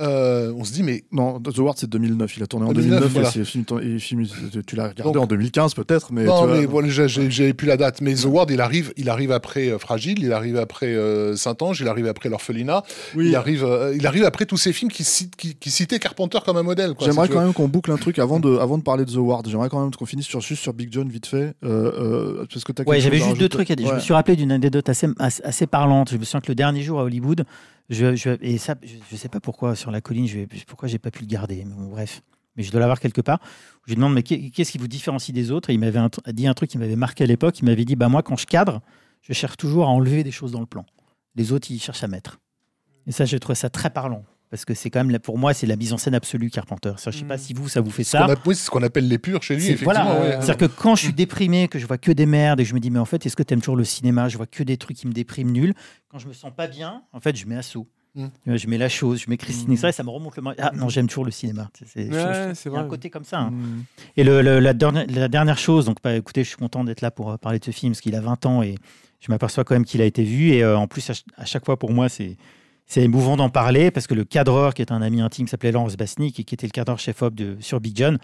euh, 0.00 0.52
on 0.56 0.64
se 0.64 0.72
dit, 0.72 0.82
mais 0.82 1.04
Non, 1.12 1.40
The 1.40 1.58
Ward 1.58 1.76
c'est 1.78 1.88
2009. 1.88 2.36
Il 2.36 2.42
a 2.42 2.46
tourné 2.46 2.66
en 2.66 2.72
2009, 2.72 3.00
2009. 3.12 3.12
voilà. 3.12 3.84
et 3.86 3.98
film, 3.98 4.26
tu 4.66 4.76
l'as 4.76 4.88
regardé 4.88 5.02
Donc- 5.02 5.16
en 5.16 5.26
2015 5.26 5.74
peut-être, 5.74 6.12
mais 6.12 6.24
non, 6.24 6.40
tu 6.42 6.46
vois, 6.48 6.58
mais 6.58 6.66
bon, 6.66 6.88
j'ai- 6.88 7.08
j'ai- 7.08 7.30
j'avais 7.30 7.54
plus 7.54 7.66
la 7.66 7.76
date. 7.76 8.00
Mais 8.00 8.14
The 8.14 8.24
Ward, 8.26 8.50
il 8.50 8.60
arrive, 8.60 8.92
il 8.96 9.08
arrive 9.08 9.32
après 9.32 9.68
euh, 9.70 9.78
Fragile, 9.78 10.18
il 10.22 10.32
arrive 10.32 10.56
après 10.56 10.86
euh, 10.94 11.36
Saint-Ange, 11.36 11.80
il 11.80 11.88
arrive 11.88 12.06
après 12.06 12.28
L'Orphelinat, 12.28 12.82
oui. 13.14 13.28
il 13.28 13.36
arrive, 13.36 13.64
euh, 13.64 13.94
il 13.96 14.06
arrive 14.06 14.24
après 14.24 14.46
tous 14.46 14.56
ces 14.56 14.72
films 14.72 14.90
qui, 14.90 15.04
citent- 15.04 15.36
qui, 15.36 15.54
qui 15.54 15.70
citaient 15.70 15.98
Carpenter 15.98 16.38
comme 16.44 16.56
un 16.56 16.62
modèle. 16.62 16.94
quoi, 16.94 17.06
J'aimerais 17.06 17.26
si 17.26 17.32
quand 17.32 17.38
veux. 17.40 17.44
même 17.46 17.54
qu'on 17.54 17.68
boucle 17.68 17.90
un 17.92 17.96
truc 17.96 18.18
avant 18.18 18.40
de, 18.40 18.56
avant 18.58 18.78
de 18.78 18.82
parler 18.82 19.04
de 19.04 19.10
The 19.10 19.16
Ward. 19.16 19.48
J'aimerais 19.48 19.68
quand 19.68 19.80
même 19.82 19.90
qu'on 19.94 20.06
finisse 20.06 20.26
sur, 20.26 20.40
juste 20.40 20.62
sur 20.62 20.72
Big 20.74 20.88
John 20.92 21.08
vite 21.08 21.26
fait. 21.26 21.54
Euh, 21.64 21.92
euh, 22.42 22.46
parce 22.52 22.64
que 22.64 22.72
t'as 22.72 22.82
Ouais, 22.84 22.96
quelque 22.96 23.04
j'avais 23.04 23.18
juste 23.18 23.38
deux 23.38 23.48
trucs 23.48 23.70
à 23.70 23.76
dire. 23.76 23.88
Je 23.88 23.94
me 23.94 24.00
suis 24.00 24.12
rappelé 24.14 24.36
d'une 24.36 24.52
anecdote 24.52 24.88
assez, 24.88 25.06
assez, 25.18 25.42
assez 25.42 25.66
parlante. 25.66 26.10
Je 26.10 26.16
me 26.16 26.24
souviens 26.24 26.40
que 26.40 26.48
le 26.48 26.54
dernier 26.54 26.82
jour 26.82 27.00
à 27.00 27.04
Hollywood, 27.04 27.44
je, 27.88 28.36
et 28.42 28.58
ça, 28.58 28.74
je, 28.82 28.96
je 29.10 29.16
sais 29.16 29.28
pas 29.28 29.40
pourquoi 29.40 29.76
sur 29.76 29.90
la 29.90 30.00
colline, 30.00 30.26
je, 30.26 30.40
pourquoi 30.66 30.88
j'ai 30.88 30.98
pas 30.98 31.10
pu 31.10 31.20
le 31.22 31.26
garder. 31.28 31.64
Mais 31.64 31.74
bref, 31.88 32.22
mais 32.56 32.62
je 32.62 32.70
dois 32.70 32.80
l'avoir 32.80 33.00
quelque 33.00 33.20
part. 33.20 33.38
Je 33.84 33.90
lui 33.92 33.96
demande 33.96 34.14
mais 34.14 34.22
qu'est- 34.22 34.50
qu'est-ce 34.50 34.72
qui 34.72 34.78
vous 34.78 34.88
différencie 34.88 35.32
des 35.34 35.50
autres? 35.50 35.70
Il 35.70 35.78
m'avait 35.78 36.00
dit 36.32 36.46
un 36.46 36.54
truc 36.54 36.70
qui 36.70 36.78
m'avait 36.78 36.96
marqué 36.96 37.24
à 37.24 37.26
l'époque. 37.26 37.58
Il 37.60 37.64
m'avait 37.66 37.84
dit 37.84 37.96
bah 37.96 38.08
moi 38.08 38.22
quand 38.22 38.36
je 38.36 38.46
cadre, 38.46 38.80
je 39.22 39.32
cherche 39.32 39.56
toujours 39.56 39.84
à 39.84 39.88
enlever 39.88 40.24
des 40.24 40.30
choses 40.32 40.52
dans 40.52 40.60
le 40.60 40.66
plan. 40.66 40.84
Les 41.34 41.52
autres 41.52 41.70
ils 41.70 41.80
cherchent 41.80 42.02
à 42.04 42.08
mettre. 42.08 42.38
Et 43.06 43.12
ça, 43.12 43.24
j'ai 43.24 43.38
trouvé 43.38 43.54
ça 43.54 43.70
très 43.70 43.90
parlant. 43.90 44.24
Parce 44.50 44.64
que 44.64 44.74
c'est 44.74 44.90
quand 44.90 45.02
même, 45.04 45.18
pour 45.18 45.38
moi, 45.38 45.52
c'est 45.54 45.66
la 45.66 45.74
mise 45.76 45.92
en 45.92 45.96
scène 45.98 46.14
absolue 46.14 46.50
Carpenter. 46.50 46.92
Je 47.04 47.10
sais 47.10 47.24
pas 47.24 47.34
Mm. 47.34 47.38
si 47.38 47.52
vous, 47.52 47.68
ça 47.68 47.80
vous 47.80 47.90
fait 47.90 48.04
ça. 48.04 48.26
oui, 48.46 48.54
c'est 48.54 48.64
ce 48.66 48.70
qu'on 48.70 48.82
appelle 48.84 49.08
les 49.08 49.18
purs 49.18 49.42
chez 49.42 49.56
lui, 49.56 49.64
effectivement. 49.64 49.92
voilà. 49.92 50.20
ouais. 50.20 50.30
C'est-à-dire 50.40 50.56
que 50.56 50.64
quand 50.66 50.94
je 50.94 51.02
suis 51.04 51.12
déprimé, 51.12 51.66
que 51.68 51.78
je 51.80 51.86
vois 51.86 51.98
que 51.98 52.12
des 52.12 52.26
merdes 52.26 52.60
et 52.60 52.64
je 52.64 52.72
me 52.74 52.78
dis, 52.80 52.90
mais 52.90 53.00
en 53.00 53.04
fait, 53.04 53.26
est-ce 53.26 53.34
que 53.36 53.42
tu 53.42 53.54
aimes 53.54 53.60
toujours 53.60 53.76
le 53.76 53.84
cinéma? 53.84 54.28
Je 54.28 54.36
vois 54.36 54.46
que 54.46 54.62
des 54.62 54.76
trucs 54.76 54.96
qui 54.98 55.06
me 55.08 55.12
dépriment 55.12 55.50
nul. 55.50 55.74
Quand 56.08 56.18
je 56.18 56.28
me 56.28 56.32
sens 56.32 56.52
pas 56.56 56.68
bien, 56.68 57.02
en 57.12 57.18
fait, 57.20 57.34
je 57.36 57.44
mets 57.46 57.56
assaut. 57.56 57.88
Mm. 58.14 58.26
Tu 58.44 58.50
vois, 58.50 58.56
Je 58.56 58.66
mets 58.68 58.78
la 58.78 58.88
chose, 58.88 59.20
je 59.20 59.28
mets 59.28 59.36
Christine 59.36 59.72
Extra 59.72 59.88
et 59.88 59.92
ça 59.92 60.02
me 60.04 60.10
remonte 60.10 60.36
le. 60.36 60.42
Ah 60.58 60.70
non, 60.74 60.88
j'aime 60.88 61.08
toujours 61.08 61.24
le 61.24 61.32
cinéma. 61.32 61.68
C'est- 61.84 62.08
Ouais, 62.08 62.76
un 62.78 62.84
côté 62.84 63.10
comme 63.10 63.24
ça. 63.24 63.40
hein. 63.40 63.50
Mm. 63.50 63.82
Et 64.16 64.22
le- 64.24 64.42
le- 64.42 64.60
la, 64.60 64.72
dernière, 64.74 65.06
la 65.08 65.28
dernière 65.28 65.58
chose, 65.58 65.84
donc 65.86 65.98
bah, 66.04 66.14
écoutez, 66.14 66.44
je 66.44 66.48
suis 66.48 66.56
content 66.56 66.84
d'être 66.84 67.00
là 67.00 67.10
pour 67.10 67.30
euh, 67.32 67.36
parler 67.36 67.58
de 67.58 67.64
ce 67.64 67.72
film 67.72 67.92
parce 67.92 68.00
qu'il 68.00 68.14
a 68.14 68.20
20 68.20 68.46
ans 68.46 68.62
et 68.62 68.76
je 69.20 69.30
m'aperçois 69.32 69.64
quand 69.64 69.74
même 69.74 69.84
qu'il 69.84 70.00
a 70.00 70.04
été 70.06 70.22
vu. 70.22 70.50
Et 70.52 70.62
euh, 70.62 70.78
en 70.78 70.86
plus, 70.86 71.10
à, 71.10 71.14
à 71.36 71.44
chaque 71.44 71.64
fois, 71.66 71.78
pour 71.78 71.90
moi, 71.92 72.08
c'est. 72.08 72.36
C'est 72.86 73.02
émouvant 73.02 73.36
d'en 73.36 73.48
parler 73.48 73.90
parce 73.90 74.06
que 74.06 74.14
le 74.14 74.24
cadreur, 74.24 74.72
qui 74.74 74.82
est 74.82 74.92
un 74.92 75.02
ami 75.02 75.20
intime, 75.20 75.48
s'appelait 75.48 75.72
Laurence 75.72 75.96
Basnik 75.96 76.38
et 76.38 76.44
qui 76.44 76.54
était 76.54 76.66
le 76.66 76.72
cadreur 76.72 76.98
chef-op 77.00 77.34
sur 77.60 77.80
Big 77.80 77.96
John, 77.96 78.18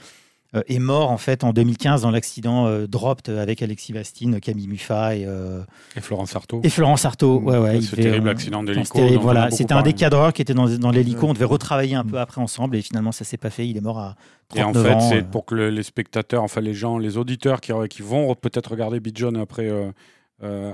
euh, 0.54 0.62
est 0.68 0.78
mort 0.78 1.10
en 1.10 1.16
fait 1.16 1.44
en 1.44 1.52
2015 1.54 2.02
dans 2.02 2.10
l'accident 2.10 2.66
euh, 2.66 2.86
Dropped 2.86 3.28
avec 3.36 3.62
Alexis 3.62 3.92
Bastine, 3.94 4.38
Camille 4.38 4.68
Muffa 4.68 5.16
et, 5.16 5.24
euh, 5.26 5.62
Et 5.96 6.00
Florence 6.02 6.36
Artaud. 6.36 6.60
et 6.62 6.68
Florence 6.68 7.04
Artaud. 7.06 7.40
Ouais, 7.40 7.56
ouais, 7.58 7.80
ce 7.80 7.96
terrible 7.96 8.28
accident 8.28 8.62
d'hélico. 8.62 9.00
Voilà, 9.18 9.50
c'était 9.50 9.72
un 9.72 9.82
des 9.82 9.94
cadreurs 9.94 10.32
qui 10.34 10.42
était 10.42 10.52
dans, 10.54 10.68
dans 10.68 10.90
l'hélico. 10.90 11.26
On 11.26 11.32
devait 11.32 11.46
retravailler 11.46 11.94
un 11.96 12.04
peu 12.04 12.20
après 12.20 12.40
ensemble 12.42 12.76
et 12.76 12.82
finalement 12.82 13.12
ça 13.12 13.24
s'est 13.24 13.38
pas 13.38 13.48
fait. 13.50 13.66
Il 13.66 13.76
est 13.78 13.80
mort 13.80 13.98
à 13.98 14.14
Et 14.54 14.60
39 14.60 14.82
en 14.84 14.88
fait, 14.88 14.94
ans. 14.94 15.00
c'est 15.08 15.22
pour 15.26 15.44
que 15.46 15.54
le- 15.54 15.70
les 15.70 15.82
spectateurs, 15.82 16.42
enfin 16.42 16.60
les 16.60 16.74
gens, 16.74 16.98
les 16.98 17.16
auditeurs 17.16 17.60
qui, 17.62 17.72
qui 17.88 18.02
vont 18.02 18.34
peut-être 18.34 18.72
regarder 18.72 19.00
Beat 19.00 19.16
John 19.16 19.36
après, 19.38 19.70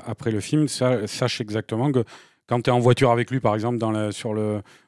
après 0.07 0.31
le 0.31 0.41
film, 0.41 0.67
sa- 0.69 1.07
sachent 1.07 1.41
exactement 1.41 1.93
que 1.93 2.05
quand 2.49 2.63
tu 2.63 2.71
es 2.71 2.73
en 2.73 2.79
voiture 2.81 3.11
avec 3.11 3.31
lui, 3.31 3.41
par 3.41 3.55
exemple, 3.55 3.79
dans 3.79 3.91
la- 3.91 4.11
sur 4.11 4.31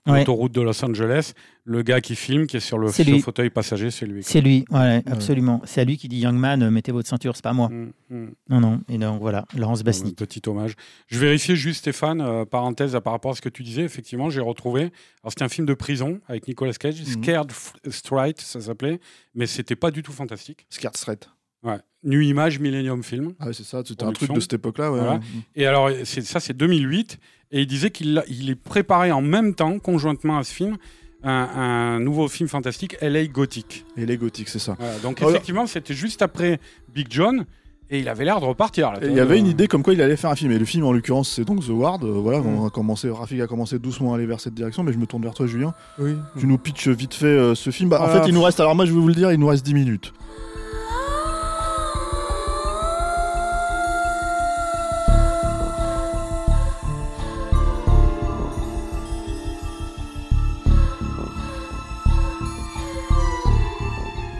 Ouais. 0.07 0.19
l'autoroute 0.21 0.53
de 0.53 0.63
Los 0.63 0.83
Angeles, 0.85 1.35
le 1.65 1.83
gars 1.83 2.01
qui 2.01 2.17
filme, 2.17 2.47
qui 2.47 2.57
est 2.57 2.61
sur 2.61 2.79
le, 2.79 2.91
sur 2.91 3.21
fauteuil 3.21 3.51
passager, 3.51 3.91
c'est 3.91 4.07
lui. 4.07 4.23
C'est 4.25 4.41
lui, 4.41 4.65
ouais, 4.71 5.03
absolument. 5.07 5.61
C'est 5.65 5.83
à 5.83 5.85
lui 5.85 5.99
qui 5.99 6.09
dit 6.09 6.19
Young 6.19 6.35
Man, 6.37 6.63
euh, 6.63 6.71
mettez 6.71 6.91
votre 6.91 7.09
ceinture, 7.09 7.37
c'est 7.37 7.45
pas 7.45 7.53
moi. 7.53 7.69
Mm, 7.69 7.93
mm. 8.09 8.29
Non, 8.49 8.61
non. 8.61 8.81
Et 8.89 8.97
donc 8.99 9.21
voilà, 9.21 9.45
Laurence 9.57 9.85
Basnik. 9.85 10.17
petit 10.17 10.41
hommage. 10.49 10.73
Je 11.09 11.19
vérifiais 11.19 11.55
juste, 11.55 11.81
Stéphane, 11.81 12.21
euh, 12.23 12.45
parenthèse 12.47 12.97
à- 12.97 13.01
par 13.03 13.13
rapport 13.13 13.33
à 13.33 13.35
ce 13.35 13.43
que 13.43 13.51
tu 13.51 13.63
disais. 13.63 13.83
Effectivement, 13.83 14.31
j'ai 14.31 14.41
retrouvé. 14.41 14.81
Alors, 15.23 15.31
c'était 15.31 15.45
un 15.45 15.49
film 15.51 15.67
de 15.67 15.75
prison 15.75 16.21
avec 16.29 16.49
Nicolas 16.49 16.73
Cage, 16.73 16.99
Mhm. 17.01 17.23
Scared 17.23 17.53
Straight, 17.91 18.41
ça 18.41 18.61
s'appelait, 18.61 19.01
mais 19.35 19.47
c'était 19.47 19.77
pas 19.77 19.91
du 19.91 20.03
tout 20.03 20.13
fantastique. 20.13 20.67
Scared 20.71 20.97
Straight. 20.97 21.29
Ouais. 21.63 21.79
New 22.05 22.21
Image 22.21 22.59
Millennium 22.59 23.03
Film. 23.03 23.33
Ah 23.39 23.47
ouais, 23.49 23.53
c'est 23.53 23.65
ça, 23.65 23.83
c'était 23.87 24.05
un 24.05 24.13
truc 24.13 24.33
de 24.33 24.41
cette 24.41 24.55
époque-là. 24.55 24.91
Ouais. 24.91 24.99
Voilà. 25.01 25.17
Mm. 25.19 25.23
Et 25.57 25.67
alors, 25.67 25.91
c'est, 26.05 26.23
ça, 26.23 26.41
c'est 26.41 26.57
2008. 26.57 27.19
Et 27.53 27.61
il 27.63 27.67
disait 27.67 27.91
qu'il 27.91 28.15
l'a- 28.15 28.25
il 28.29 28.49
est 28.49 28.55
préparé 28.55 29.13
en 29.13 29.21
même 29.23 29.55
temps, 29.55 29.79
conjointement 29.79 30.39
à 30.39 30.45
ce 30.45 30.55
film, 30.55 30.77
un, 31.23 31.31
un 31.31 32.01
nouveau 32.01 32.29
film 32.29 32.49
fantastique, 32.49 32.97
LA 33.03 33.27
Gothic. 33.27 33.85
Les 33.97 34.17
gothiques, 34.17 34.49
c'est 34.49 34.59
ça. 34.59 34.77
Voilà. 34.79 34.99
Donc, 35.01 35.19
Alors- 35.19 35.31
effectivement, 35.33 35.67
c'était 35.67 35.93
juste 35.95 36.23
après 36.23 36.61
Big 36.95 37.09
John. 37.11 37.45
Et 37.93 37.99
il 37.99 38.09
avait 38.09 38.25
l'air 38.25 38.39
de 38.41 38.45
repartir. 38.45 38.93
Il 39.03 39.15
y 39.15 39.19
avait 39.19 39.37
une 39.41 39.49
Euh, 39.49 39.51
idée 39.51 39.67
comme 39.67 39.83
quoi 39.83 39.93
il 39.93 40.01
allait 40.01 40.17
faire 40.17 40.31
un 40.31 40.37
film. 40.37 40.53
Et 40.53 40.61
le 40.61 40.65
film, 40.65 40.85
en 40.85 40.93
l'occurrence, 40.93 41.29
c'est 41.29 41.45
donc 41.45 41.67
The 41.67 41.71
Ward. 41.71 42.05
Euh, 42.05 42.13
voilà, 42.21 42.39
Mm. 42.39 42.47
on 42.47 42.67
a 42.69 42.71
commencé, 42.71 43.11
Rafik 43.11 43.41
a 43.41 43.49
commencé 43.49 43.81
doucement 43.81 44.13
à 44.13 44.17
aller 44.17 44.27
vers 44.27 44.39
cette 44.39 44.55
direction, 44.55 44.85
mais 44.85 44.93
je 44.93 44.99
me 44.99 45.07
tourne 45.07 45.25
vers 45.25 45.35
toi, 45.35 45.49
Julien. 45.49 45.75
Oui. 45.99 46.13
Tu 46.39 46.47
nous 46.47 46.57
pitches 46.57 46.87
vite 46.87 47.15
fait 47.15 47.27
euh, 47.27 47.57
ce 47.57 47.71
film. 47.71 47.89
Bah, 47.91 48.01
en 48.01 48.05
Ah, 48.05 48.21
fait, 48.23 48.29
il 48.29 48.35
nous 48.35 48.43
reste, 48.43 48.61
alors 48.61 48.77
moi, 48.77 48.85
je 48.87 48.93
vais 48.93 49.01
vous 49.01 49.09
le 49.09 49.15
dire, 49.15 49.33
il 49.33 49.41
nous 49.41 49.49
reste 49.49 49.67
10 49.67 49.75
minutes. 49.75 50.13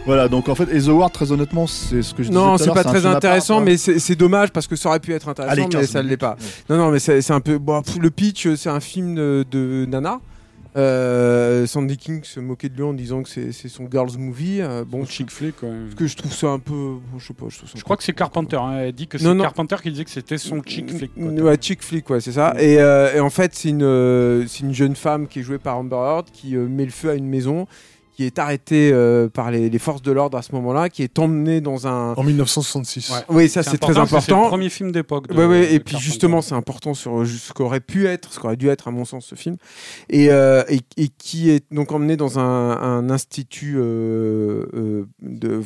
Voilà, 0.05 0.27
donc 0.27 0.49
en 0.49 0.55
fait, 0.55 0.67
et 0.73 0.81
The 0.81 0.87
Ward, 0.87 1.11
très 1.13 1.31
honnêtement, 1.31 1.67
c'est 1.67 2.01
ce 2.01 2.13
que 2.15 2.23
je 2.23 2.29
disais 2.29 2.39
Non, 2.39 2.55
tout 2.57 2.63
à 2.63 2.65
c'est 2.65 2.73
pas 2.73 2.83
très 2.83 3.01
part, 3.03 3.15
intéressant, 3.15 3.55
quoi. 3.57 3.65
mais 3.65 3.77
c'est 3.77 4.15
dommage 4.15 4.51
parce 4.51 4.65
que 4.65 4.75
ça 4.75 4.89
aurait 4.89 4.99
pu 4.99 5.13
être 5.13 5.29
intéressant, 5.29 5.53
Allez, 5.53 5.63
mais 5.63 5.69
15 5.69 5.89
ça 5.89 6.01
ne 6.01 6.09
l'est 6.09 6.17
pas. 6.17 6.37
Non, 6.69 6.77
non, 6.77 6.91
mais 6.91 6.99
c'est 6.99 7.31
un 7.31 7.39
peu. 7.39 7.59
Bon, 7.59 7.81
pff, 7.83 7.97
le 7.99 8.09
pitch, 8.09 8.47
euh, 8.47 8.55
c'est 8.55 8.69
un 8.69 8.79
film 8.79 9.13
de, 9.15 9.45
de 9.49 9.85
Nana. 9.87 10.19
Euh, 10.77 11.67
Sandy 11.67 11.97
King 11.97 12.21
se 12.23 12.39
moquait 12.39 12.69
de 12.69 12.75
lui 12.77 12.83
en 12.83 12.93
disant 12.93 13.21
que 13.23 13.29
c'est 13.29 13.51
son 13.67 13.87
girls 13.91 14.17
movie. 14.17 14.61
Euh, 14.61 14.83
bon, 14.87 15.05
chick 15.05 15.29
flick, 15.29 15.61
ouais. 15.63 15.69
parce 15.69 15.95
que 15.95 16.07
je 16.07 16.15
trouve 16.15 16.33
ça 16.33 16.47
un 16.47 16.59
peu. 16.59 16.71
bon, 16.73 17.19
je 17.19 17.27
sais 17.27 17.33
pas. 17.33 17.45
Je, 17.49 17.57
trouve 17.57 17.69
ça 17.69 17.73
un 17.75 17.77
Je 17.77 17.81
peu- 17.81 17.83
crois 17.83 17.97
que 17.97 18.03
c'est 18.03 18.13
Carpenter. 18.13 18.55
hein. 18.57 18.77
Elle 18.79 18.93
dit 18.93 19.05
que 19.07 19.17
c'est. 19.19 19.37
Carpenter 19.37 19.75
qui 19.83 19.91
disait 19.91 20.05
que 20.05 20.09
c'était 20.11 20.37
son 20.39 20.63
chick 20.63 20.89
flick. 20.91 21.13
quoi. 21.13 21.25
Ouais, 21.27 21.57
chick 21.59 21.83
flick, 21.83 22.09
ouais, 22.09 22.21
c'est 22.21 22.31
ça. 22.31 22.55
Et, 22.57 22.79
euh, 22.79 23.13
et 23.15 23.19
en 23.19 23.29
fait, 23.29 23.53
c'est 23.53 23.69
une, 23.69 23.83
euh, 23.83 24.45
c'est 24.47 24.61
une 24.61 24.73
jeune 24.73 24.95
femme 24.95 25.27
qui 25.27 25.39
est 25.39 25.43
jouée 25.43 25.59
par 25.59 25.77
Amber 25.77 25.95
Heard 25.97 26.25
qui 26.31 26.55
euh, 26.55 26.67
met 26.67 26.85
le 26.85 26.91
feu 26.91 27.09
à 27.09 27.15
une 27.15 27.27
maison, 27.27 27.67
qui 28.21 28.27
est 28.27 28.37
arrêtée 28.37 28.91
euh, 28.93 29.29
par 29.29 29.49
les, 29.49 29.69
les 29.69 29.79
forces 29.79 30.03
de 30.03 30.11
l'ordre 30.11 30.37
à 30.37 30.43
ce 30.43 30.51
moment-là, 30.53 30.89
qui 30.89 31.01
est 31.01 31.17
emmenée 31.17 31.59
dans 31.59 31.87
un. 31.87 32.13
En 32.13 32.23
1966. 32.23 33.09
Ouais. 33.09 33.15
Oui, 33.29 33.49
ça 33.49 33.63
c'est 33.63 33.77
très 33.79 33.87
que 33.87 33.93
C'est 33.93 33.99
le 33.99 34.03
important. 34.05 34.47
premier 34.47 34.69
film 34.69 34.91
d'époque. 34.91 35.27
de- 35.27 35.33
Ouais, 35.33 35.73
et 35.73 35.79
puis 35.79 35.93
Carpenter. 35.93 36.03
justement, 36.03 36.41
c'est 36.43 36.53
important 36.53 36.93
sur 36.93 37.25
ce 37.25 37.51
qu'aurait 37.53 37.79
pu 37.79 38.05
être, 38.05 38.31
ce 38.31 38.39
qu'aurait 38.39 38.57
dû 38.57 38.69
être, 38.69 38.87
à 38.87 38.91
mon 38.91 39.05
sens, 39.05 39.25
ce 39.25 39.33
film, 39.35 39.55
et, 40.09 40.29
euh, 40.29 40.63
et, 40.69 40.81
et 40.97 41.07
qui 41.07 41.49
est 41.49 41.65
donc 41.73 41.91
emmené 41.91 42.15
dans 42.15 42.37
un, 42.37 42.43
un 42.77 43.09
institut 43.09 43.75
euh, 43.77 44.65
euh, 44.75 45.05
de, 45.21 45.59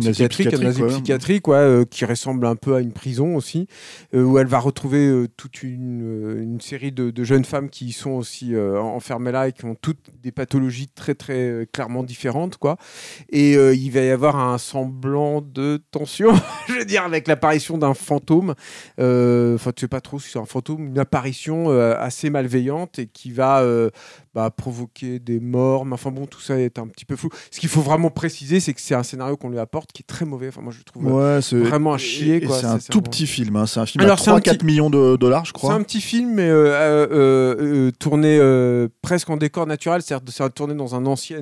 psychiatrique, 0.00 0.46
un 0.46 0.50
psychiatrique, 0.70 0.86
psychiatrique, 0.88 1.48
ouais, 1.48 1.56
euh, 1.56 1.84
qui 1.84 2.04
ressemble 2.06 2.46
un 2.46 2.56
peu 2.56 2.74
à 2.74 2.80
une 2.80 2.92
prison 2.92 3.36
aussi, 3.36 3.66
euh, 4.14 4.22
où 4.22 4.38
elle 4.38 4.46
va 4.46 4.58
retrouver 4.60 5.06
euh, 5.08 5.28
toute 5.36 5.62
une, 5.62 6.38
une 6.42 6.60
série 6.60 6.92
de, 6.92 7.10
de 7.10 7.24
jeunes 7.24 7.44
femmes 7.44 7.68
qui 7.68 7.92
sont 7.92 8.10
aussi 8.12 8.54
euh, 8.54 8.80
enfermées 8.80 9.32
là 9.32 9.48
et 9.48 9.52
qui 9.52 9.64
ont 9.66 9.74
toutes 9.80 10.10
des 10.22 10.32
pathologies 10.32 10.88
très 10.88 11.14
très 11.14 11.34
euh, 11.48 11.64
clairement 11.98 12.04
différentes, 12.04 12.56
quoi. 12.56 12.76
Et 13.30 13.56
euh, 13.56 13.74
il 13.74 13.90
va 13.90 14.00
y 14.00 14.10
avoir 14.10 14.36
un 14.36 14.58
semblant 14.58 15.40
de 15.40 15.80
tension, 15.90 16.32
je 16.68 16.74
veux 16.74 16.84
dire, 16.84 17.04
avec 17.04 17.28
l'apparition 17.28 17.78
d'un 17.78 17.94
fantôme. 17.94 18.54
Euh, 19.00 19.54
Enfin, 19.54 19.72
tu 19.72 19.82
sais 19.82 19.88
pas 19.88 20.00
trop 20.00 20.20
si 20.20 20.30
c'est 20.30 20.38
un 20.38 20.44
fantôme, 20.44 20.86
une 20.86 20.98
apparition 20.98 21.70
euh, 21.70 21.94
assez 21.98 22.30
malveillante 22.30 22.98
et 22.98 23.06
qui 23.06 23.32
va 23.32 23.60
euh, 23.60 23.90
bah, 24.34 24.50
provoquer 24.50 25.18
des 25.18 25.40
morts. 25.40 25.84
Mais 25.84 25.94
enfin 25.94 26.10
bon, 26.10 26.26
tout 26.26 26.40
ça 26.40 26.58
est 26.58 26.78
un 26.78 26.86
petit 26.86 27.04
peu 27.04 27.16
flou. 27.16 27.28
Ce 27.50 27.58
qu'il 27.60 27.68
faut 27.68 27.80
vraiment 27.80 28.10
préciser, 28.10 28.60
c'est 28.60 28.74
que 28.74 28.80
c'est 28.80 28.94
un 28.94 29.02
scénario 29.02 29.36
qu'on 29.36 29.48
lui 29.50 29.58
apporte 29.58 29.92
qui 29.92 30.02
est 30.02 30.06
très 30.06 30.24
mauvais. 30.24 30.48
Enfin, 30.48 30.60
moi, 30.62 30.72
je 30.72 30.78
le 30.78 30.84
trouve. 30.84 31.06
euh, 31.08 31.36
Ouais, 31.36 31.42
c'est 31.42 31.56
vraiment 31.56 31.92
à 31.92 31.98
chier. 31.98 32.40
C'est 32.40 32.46
un 32.66 32.78
C'est- 32.78 32.86
c'est 32.86 32.92
tout 32.92 32.98
vraiment- 32.98 33.10
petit 33.10 33.26
film. 33.26 33.56
hein. 33.56 33.66
C'est 33.66 33.80
un 33.80 33.86
film 33.86 34.02
Alors, 34.04 34.18
à 34.18 34.22
c'est 34.22 34.30
un 34.30 34.34
3-4 34.40 34.58
petit- 34.58 34.66
millions 34.66 34.90
de 34.90 35.16
dollars, 35.16 35.44
je 35.44 35.50
C'est 35.50 35.52
crois. 35.54 35.74
un 35.74 35.82
petit 35.82 36.00
film, 36.00 36.34
mais 36.34 36.48
euh, 36.48 37.06
euh, 37.10 37.90
tourné 37.98 38.38
presque 39.02 39.30
en 39.30 39.36
décor 39.36 39.66
naturel, 39.66 40.02
c'est-à-dire 40.02 40.32
c'est 40.32 40.54
tourné 40.54 40.74
dans 40.74 40.94
un 40.94 41.06
ancien 41.06 41.40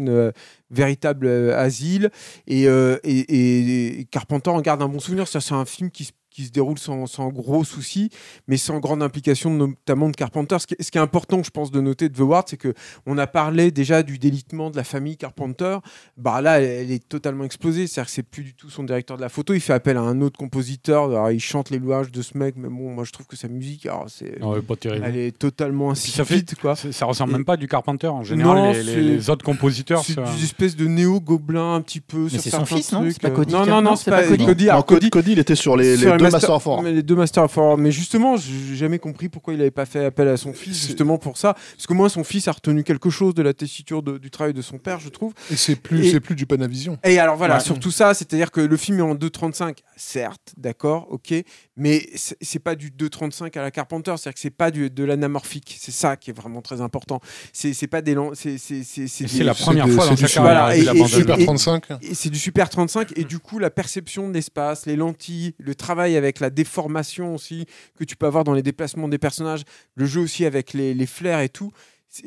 véritable 0.71 1.29
asile. 1.53 2.11
Et, 2.47 2.63
et, 2.65 2.99
et- 3.05 4.01
et 4.01 4.05
Carpenter 4.07 4.51
en 4.51 4.61
garde 4.61 4.83
un 4.83 4.89
bon 4.89 4.99
souvenir. 5.01 5.27
C'est 5.29 5.53
un 5.53 5.65
film 5.65 5.91
qui 5.91 6.05
se 6.05 6.13
qui 6.37 6.45
se 6.45 6.51
déroule 6.51 6.79
sans, 6.79 7.07
sans 7.07 7.29
gros 7.31 7.65
soucis, 7.65 8.11
mais 8.47 8.59
sans 8.59 8.79
grande 8.79 9.03
implication 9.03 9.51
notamment 9.51 10.11
de 10.11 10.15
Carpenter. 10.17 10.59
Ce 10.61 10.67
qui, 10.67 10.75
est- 10.79 10.83
ce 10.83 10.91
qui 10.91 10.99
est 10.99 11.01
important, 11.01 11.43
je 11.43 11.49
pense, 11.51 11.71
de 11.71 11.81
noter 11.81 12.11
de 12.11 12.15
The 12.15 12.21
Ward, 12.21 12.47
c'est 12.49 12.59
que 12.59 12.75
on 13.07 13.17
a 13.17 13.27
parlé 13.27 13.71
déjà 13.71 14.03
du 14.03 14.19
délitement 14.19 14.71
de 14.71 14.77
la 14.77 14.85
famille 14.85 15.17
Carpenter. 15.17 15.79
Bah 16.19 16.43
là, 16.43 16.61
elle, 16.61 16.65
elle 16.85 16.91
est 16.91 17.09
totalement 17.09 17.45
explosée. 17.45 17.87
C'est-à-dire 17.87 18.07
que 18.09 18.13
c'est 18.13 18.23
plus 18.23 18.43
du 18.43 18.55
tout 18.55 18.69
son 18.69 18.83
directeur 18.85 19.17
de 19.17 19.23
la 19.23 19.29
photo. 19.31 19.55
Il 19.55 19.61
fait 19.61 19.73
appel 19.73 19.97
à 19.97 20.01
un 20.03 20.21
autre 20.21 20.39
compositeur. 20.39 21.05
Alors, 21.07 21.31
il 21.31 21.41
chante 21.41 21.71
les 21.71 21.79
louanges 21.79 22.11
de 22.13 22.21
ce 22.21 22.37
mec, 22.37 22.55
mais 22.59 22.69
bon, 22.69 22.93
moi, 22.95 23.05
je 23.05 23.13
trouve 23.13 23.27
que 23.27 23.37
sa 23.37 23.49
musique, 23.49 23.87
alors, 23.87 24.05
c'est, 24.09 24.39
pas 24.69 24.77
terrible. 24.77 25.05
elle 25.09 25.17
est 25.17 25.39
totalement 25.39 25.93
Puis 25.95 26.11
ça 26.11 26.25
fait- 26.27 26.35
insipide, 26.35 26.59
quoi. 26.61 26.77
Ça 26.77 27.07
ressemble 27.07 27.31
Et- 27.31 27.35
même 27.37 27.45
pas 27.47 27.55
à 27.55 27.57
du 27.57 27.67
Carpenter. 27.69 28.09
En 28.09 28.23
général, 28.23 28.57
Non, 28.59 28.73
les, 28.73 28.83
les- 28.83 29.01
les 29.03 29.31
autres 29.31 29.45
compositeurs. 29.45 30.05
C'est 30.05 30.17
des 30.17 30.45
espèces 30.45 30.77
de 30.77 30.87
néo-gobelins 30.87 31.75
un 31.77 31.81
petit 31.81 32.01
peu 32.01 32.29
sur 32.29 32.41
c'est 32.41 32.51
son 32.51 32.67
fils, 32.67 32.93
non. 32.93 33.05
C'est 33.11 33.23
pas 33.23 33.31
Cody 33.31 33.53
Non, 33.55 33.63
qui- 33.63 33.69
non, 33.71 33.77
non, 33.77 33.91
non, 33.91 33.97
c'est 33.97 34.05
c'est 34.05 34.11
pas 34.11 34.23
pas 34.23 34.29
Cody. 34.29 34.45
Cody. 34.45 34.69
Alors, 34.69 34.85
Cody, 34.85 35.11
Cody, 35.11 35.33
il 35.33 35.39
était 35.39 35.55
sur 35.55 35.77
les, 35.77 35.97
les 35.97 36.03
sur 36.03 36.17
deux 36.17 36.26
Master- 36.31 36.51
Master 36.51 36.55
of 36.57 36.67
War. 36.67 36.83
mais 36.83 36.93
les 36.93 37.03
deux 37.03 37.15
Master 37.17 37.45
of 37.45 37.57
War. 37.57 37.77
Mais 37.79 37.91
justement, 37.91 38.37
j'ai 38.37 38.77
jamais 38.77 38.99
compris 38.99 39.29
pourquoi 39.29 39.55
il 39.55 39.59
n'avait 39.59 39.71
pas 39.71 39.87
fait 39.87 40.05
appel 40.05 40.29
à 40.29 40.37
son 40.37 40.53
fils, 40.53 40.87
justement 40.87 41.19
pour 41.19 41.37
ça. 41.39 41.55
Parce 41.55 41.87
que 41.87 41.93
moi, 41.95 42.09
son 42.09 42.25
fils 42.25 42.49
a 42.49 42.53
retenu 42.53 42.85
quelque 42.85 43.11
chose 43.11 43.35
de 43.35 43.43
la 43.43 43.55
tessiture 43.55 44.03
de- 44.03 44.19
du 44.19 44.31
travail 44.31 44.53
de 44.55 44.63
son 44.63 44.79
père, 44.79 45.01
je 45.01 45.09
trouve. 45.09 45.33
Et 45.51 45.57
c'est 45.57 45.77
plus, 45.77 46.11
c'est 46.11 46.21
plus 46.21 46.35
du 46.35 46.47
Panavision. 46.47 46.99
Et 47.05 47.19
alors 47.19 47.37
voilà, 47.37 47.55
Ouais. 47.55 47.61
sur 47.61 47.79
tout 47.79 47.91
ça, 47.91 48.15
c'est-à-dire 48.15 48.51
que 48.51 48.61
le 48.61 48.77
film 48.77 48.99
est 48.99 49.03
en 49.03 49.15
2.35, 49.15 49.79
certes, 49.97 50.55
d'accord, 50.57 51.07
ok, 51.11 51.35
mais 51.77 52.09
c'est 52.15 52.59
pas 52.59 52.75
du 52.75 52.91
2.35 52.91 53.59
à 53.59 53.63
la 53.63 53.71
Carpenter, 53.71 54.15
c'est-à-dire 54.17 54.35
que 54.35 54.41
c'est 54.41 54.51
pas 54.51 54.71
du, 54.71 54.89
de 54.91 55.05
l'anamorphique, 55.05 55.77
c'est 55.79 55.93
ça 55.93 56.17
qui 56.17 56.31
est 56.31 56.33
vraiment 56.33 56.63
très 56.63 56.81
important. 56.81 57.21
C'est 57.53 57.87
pas 57.87 58.01
des... 58.03 58.17
C'est 58.35 59.45
la 59.45 59.55
première 59.55 59.89
fois 59.89 60.07
dans 60.07 60.15
du 60.15 60.23
sa 60.23 60.29
super- 60.29 60.45
carrière. 60.45 61.09
Super 61.09 61.39
et- 61.39 61.45
35. 61.45 61.85
Et 62.03 62.15
c'est 62.15 62.31
du 62.31 62.39
super 62.39 62.69
35 62.69 63.13
et 63.17 63.25
du 63.25 63.39
coup 63.39 63.59
la 63.59 63.71
perception 63.71 64.29
de 64.29 64.35
l'espace, 64.35 64.87
les 64.87 64.97
lentilles, 64.97 65.55
le 65.59 65.75
travail 65.75 66.17
avec 66.17 66.41
la 66.41 66.51
déformation 66.51 67.35
aussi 67.35 67.67
que 67.99 68.05
tu 68.05 68.17
peux 68.17 68.27
avoir 68.27 68.45
dans 68.45 68.55
les 68.55 68.63
déplacements 68.63 69.09
des 69.09 69.19
personnages, 69.19 69.63
le 69.95 70.07
jeu 70.07 70.21
aussi 70.21 70.45
avec 70.45 70.73
les, 70.73 70.95
les 70.95 71.07
flares 71.07 71.41
et 71.41 71.49
tout, 71.49 71.73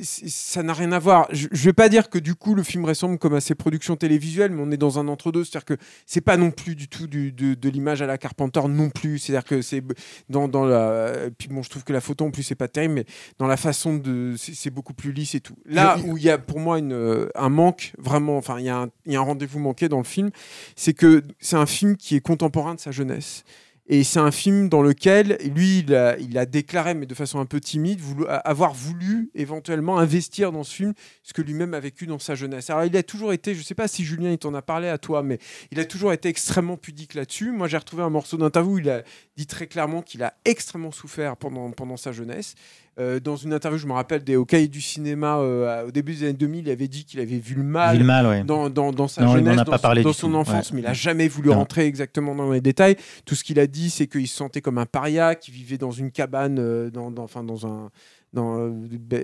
ça 0.02 0.64
n'a 0.64 0.74
rien 0.74 0.92
à 0.92 1.00
voir. 1.00 1.28
Je, 1.32 1.48
je 1.52 1.64
vais 1.66 1.74
pas 1.74 1.90
dire 1.90 2.10
que 2.10 2.20
du 2.20 2.36
coup 2.36 2.56
le 2.56 2.64
film 2.64 2.86
ressemble 2.86 3.18
comme 3.18 3.34
à 3.36 3.42
ses 3.42 3.56
productions 3.56 3.96
télévisuelles, 3.96 4.52
mais 4.52 4.62
on 4.66 4.72
est 4.72 4.78
dans 4.78 5.00
un 5.00 5.08
entre-deux. 5.08 5.44
C'est-à-dire 5.44 5.66
que 5.66 5.78
c'est 6.06 6.22
pas 6.22 6.38
non 6.38 6.52
plus 6.52 6.76
du 6.76 6.88
tout 6.88 7.08
du- 7.08 7.32
de, 7.32 7.54
de 7.54 7.70
l'image 7.70 8.02
à 8.02 8.06
la 8.08 8.18
Carpenter 8.18 8.62
non 8.70 8.90
plus. 8.90 9.20
C'est-à-dire 9.20 9.44
que 9.48 9.62
c'est 9.62 9.84
dans, 10.30 10.48
dans 10.48 10.66
la. 10.66 11.26
et 11.28 11.32
Puis 11.32 11.48
bon, 11.50 11.64
je 11.64 11.70
trouve 11.70 11.84
que 11.84 11.94
la 11.94 12.02
photo 12.02 12.26
en 12.26 12.32
plus 12.32 12.44
c'est 12.44 12.56
pas 12.56 12.68
terrible, 12.68 12.94
mais 12.96 13.06
dans 13.38 13.48
la 13.48 13.58
façon 13.58 13.96
de. 13.96 14.36
C'est 14.38 14.70
beaucoup 14.72 14.94
plus 14.94 15.12
lisse 15.12 15.36
et 15.36 15.40
tout. 15.40 15.56
Là 15.66 15.98
où 16.06 16.18
il 16.18 16.24
y 16.24 16.30
a 16.30 16.38
pour 16.38 16.60
moi 16.60 16.80
une, 16.80 16.94
euh, 16.94 17.30
un 17.36 17.50
manque, 17.50 17.94
vraiment, 17.98 18.38
enfin, 18.38 18.60
il 18.60 18.66
y, 18.66 18.70
a 18.70 18.78
un- 18.78 18.90
il 19.06 19.14
y 19.14 19.16
a 19.16 19.20
un 19.20 19.24
rendez-vous 19.24 19.60
manqué 19.60 19.90
dans 19.90 19.98
le 19.98 20.04
film, 20.04 20.30
c'est 20.76 20.94
que 20.94 21.24
c'est 21.40 21.56
un 21.56 21.66
film 21.66 21.96
qui 21.98 22.16
est 22.16 22.22
contemporain 22.22 22.76
de 22.76 22.80
sa 22.80 22.92
jeunesse. 22.92 23.44
Et 23.92 24.04
c'est 24.04 24.20
un 24.20 24.30
film 24.30 24.70
dans 24.70 24.84
lequel, 24.84 25.40
lui, 25.56 25.80
il 25.80 26.38
a, 26.38 26.46
déclaré, 26.46 26.94
mais 26.94 27.08
de 27.08 27.16
façon 27.16 27.40
un 27.40 27.48
peu 27.48 27.60
timide, 27.60 28.00
avoir 28.44 28.72
voulu 28.72 29.32
éventuellement 29.34 29.98
investir 29.98 30.52
dans 30.52 30.64
ce 30.64 30.76
film 30.76 30.94
ce 31.24 31.34
que 31.34 31.42
lui-même 31.42 31.74
a 31.74 31.80
vécu 31.80 32.06
dans 32.06 32.20
sa 32.20 32.36
jeunesse. 32.36 32.70
Alors, 32.70 32.86
il 32.86 32.96
a 32.96 33.02
toujours 33.02 33.34
été, 33.34 33.56
je 33.56 33.64
sais 33.64 33.74
pas 33.74 33.88
si 33.88 34.04
Julien, 34.04 34.30
il 34.30 34.38
t'en 34.38 34.54
a 34.54 34.62
parlé 34.62 34.90
à 34.90 35.00
toi, 35.00 35.24
mais 35.24 35.40
il 35.72 35.80
a 35.80 35.86
toujours 35.86 36.14
été 36.14 36.30
extrêmement 36.30 36.78
pudique 36.78 37.16
là-dessus. 37.16 37.52
Moi, 37.52 37.68
j'ai 37.68 37.78
retrouvé 37.78 38.04
un 38.04 38.12
morceau 38.12 38.38
d'interview 38.38 38.74
où 38.74 38.78
il 38.78 38.90
a 38.92 39.02
dit 39.38 39.48
très 39.48 39.66
clairement 39.66 40.04
qu'il 40.04 40.22
a 40.22 40.36
extrêmement 40.46 40.92
souffert 40.92 41.36
pendant, 41.36 41.72
pendant 41.72 41.98
sa 41.98 42.12
jeunesse. 42.12 42.54
Euh, 43.00 43.20
dans 43.20 43.36
une 43.38 43.54
interview, 43.54 43.80
je 43.80 43.88
me 43.88 43.94
rappelle, 43.94 44.24
des, 44.24 44.36
au 44.36 44.44
cahier 44.46 44.68
du 44.68 44.82
cinéma, 44.82 45.38
euh, 45.38 45.88
au 45.88 45.92
début 45.92 46.14
des 46.16 46.24
années 46.24 46.34
2000, 46.34 46.68
il 46.68 46.70
avait 46.72 46.88
dit 46.90 47.06
qu'il 47.06 47.20
avait 47.22 47.40
vu 47.40 47.56
le 47.56 47.64
mal 47.64 47.94
Vu 47.96 48.00
le 48.02 48.06
mal, 48.06 48.28
ouais. 48.28 48.44
dans, 48.44 48.70
dans, 48.70 48.92
dans 48.92 49.08
sa 49.08 49.24
Non, 49.24 49.34
jeunesse, 49.34 49.56
dans, 49.56 50.14
son- 50.14 50.30
dans 50.30 50.40
enfance, 50.40 50.70
Ouais. 50.72 50.76
mais 50.76 50.82
il 50.82 50.88
a 50.88 50.94
jamais 50.94 51.28
voulu 51.30 51.50
Non. 51.50 51.56
rentrer 51.56 51.86
exactement 51.86 52.36
dans 52.36 52.52
les 52.52 52.62
détails. 52.62 52.98
Tout 53.26 53.36
ce 53.36 53.44
qu'il 53.44 53.60
a 53.60 53.68
dit, 53.68 53.90
c'est 53.90 54.08
qu'il 54.08 54.28
se 54.28 54.36
sentait 54.36 54.62
comme 54.62 54.78
un 54.78 54.86
paria, 54.86 55.36
qui 55.36 55.52
vivait 55.52 55.78
dans 55.78 55.92
une 55.92 56.12
cabane, 56.12 56.58
euh, 56.60 56.90
dans, 56.90 57.14
enfin, 57.20 57.44
dans 57.44 57.66
un 57.66 57.90
dans, 58.32 58.70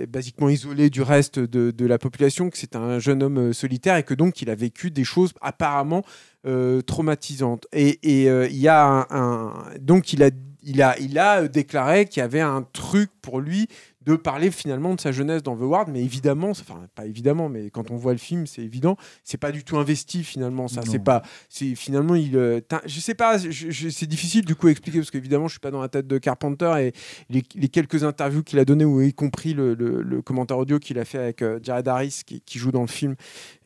basiquement 0.10 0.50
isolé 0.50 0.90
du 0.90 1.04
reste 1.04 1.38
de, 1.40 1.70
de 1.70 1.86
la 1.86 2.00
population, 2.00 2.50
que 2.50 2.58
c'est 2.58 2.76
un 2.76 2.98
jeune 2.98 3.22
homme 3.22 3.54
solitaire 3.54 3.98
et 3.98 4.04
que 4.04 4.16
donc 4.16 4.42
il 4.42 4.50
a 4.50 4.56
vécu 4.56 4.90
des 4.90 5.04
choses 5.04 5.32
apparemment 5.42 6.04
euh, 6.48 6.82
traumatisantes. 6.82 7.68
Et 7.72 8.00
et, 8.02 8.30
euh, 8.30 8.48
il 8.50 8.58
y 8.58 8.68
a 8.68 8.84
un, 8.84 9.06
un- 9.12 9.54
donc 9.80 10.12
il 10.14 10.24
a 10.24 10.32
il 10.66 10.82
a 10.82 10.98
il 11.00 11.18
a 11.18 11.44
euh, 11.44 11.48
déclaré 11.48 12.06
qu'il 12.06 12.22
y 12.22 12.24
avait 12.24 12.42
un 12.42 12.64
truc 12.74 13.10
pour 13.22 13.40
lui 13.40 13.69
de 14.06 14.16
parler 14.16 14.51
finalement 14.51 14.93
de 14.95 15.01
sa 15.01 15.11
jeunesse 15.11 15.42
dans 15.43 15.56
The 15.58 15.61
Ward, 15.61 15.90
mais 15.92 16.01
évidemment, 16.03 16.50
enfin 16.51 16.85
pas 16.95 17.06
évidemment, 17.06 17.50
mais 17.50 17.69
quand 17.69 17.90
on 17.92 17.95
voit 17.98 18.11
le 18.14 18.19
film, 18.19 18.45
c'est 18.48 18.61
évident, 18.61 18.98
c'est 19.24 19.38
pas 19.40 19.51
du 19.51 19.64
tout 19.64 19.77
investi 19.77 20.24
finalement. 20.24 20.67
Ça, 20.67 20.82
c'est 20.92 21.00
pas, 21.03 21.22
c'est 21.50 21.75
finalement 21.75 22.16
il, 22.16 22.38
euh, 22.38 22.61
je 22.85 23.00
sais 23.00 23.16
pas, 23.16 23.40
c'est 23.40 24.06
difficile 24.08 24.45
du 24.45 24.56
coup 24.56 24.67
à 24.67 24.72
expliquer 24.72 25.00
parce 25.00 25.11
qu'évidemment 25.11 25.48
je 25.48 25.53
suis 25.53 25.59
pas 25.59 25.72
dans 25.72 25.82
la 25.82 25.90
tête 25.90 26.08
de 26.08 26.17
Carpenter 26.17 26.72
et 26.80 26.93
les, 27.30 27.43
les 27.56 27.67
quelques 27.69 28.03
interviews 28.03 28.43
qu'il 28.43 28.59
a 28.59 28.66
données, 28.66 28.85
ou 28.85 29.01
y 29.01 29.14
compris 29.14 29.53
le, 29.53 29.74
le- 29.74 30.01
le 30.03 30.22
commentaire 30.22 30.58
audio 30.58 30.77
qu'il 30.80 31.00
a 31.00 31.06
fait 31.06 31.17
avec 31.17 31.42
euh, 31.42 31.59
Jared 31.64 31.88
Harris 31.88 32.22
qui, 32.25 32.42
qui 32.42 32.59
joue 32.59 32.72
dans 32.72 32.82
le 32.82 32.88
film 32.88 33.16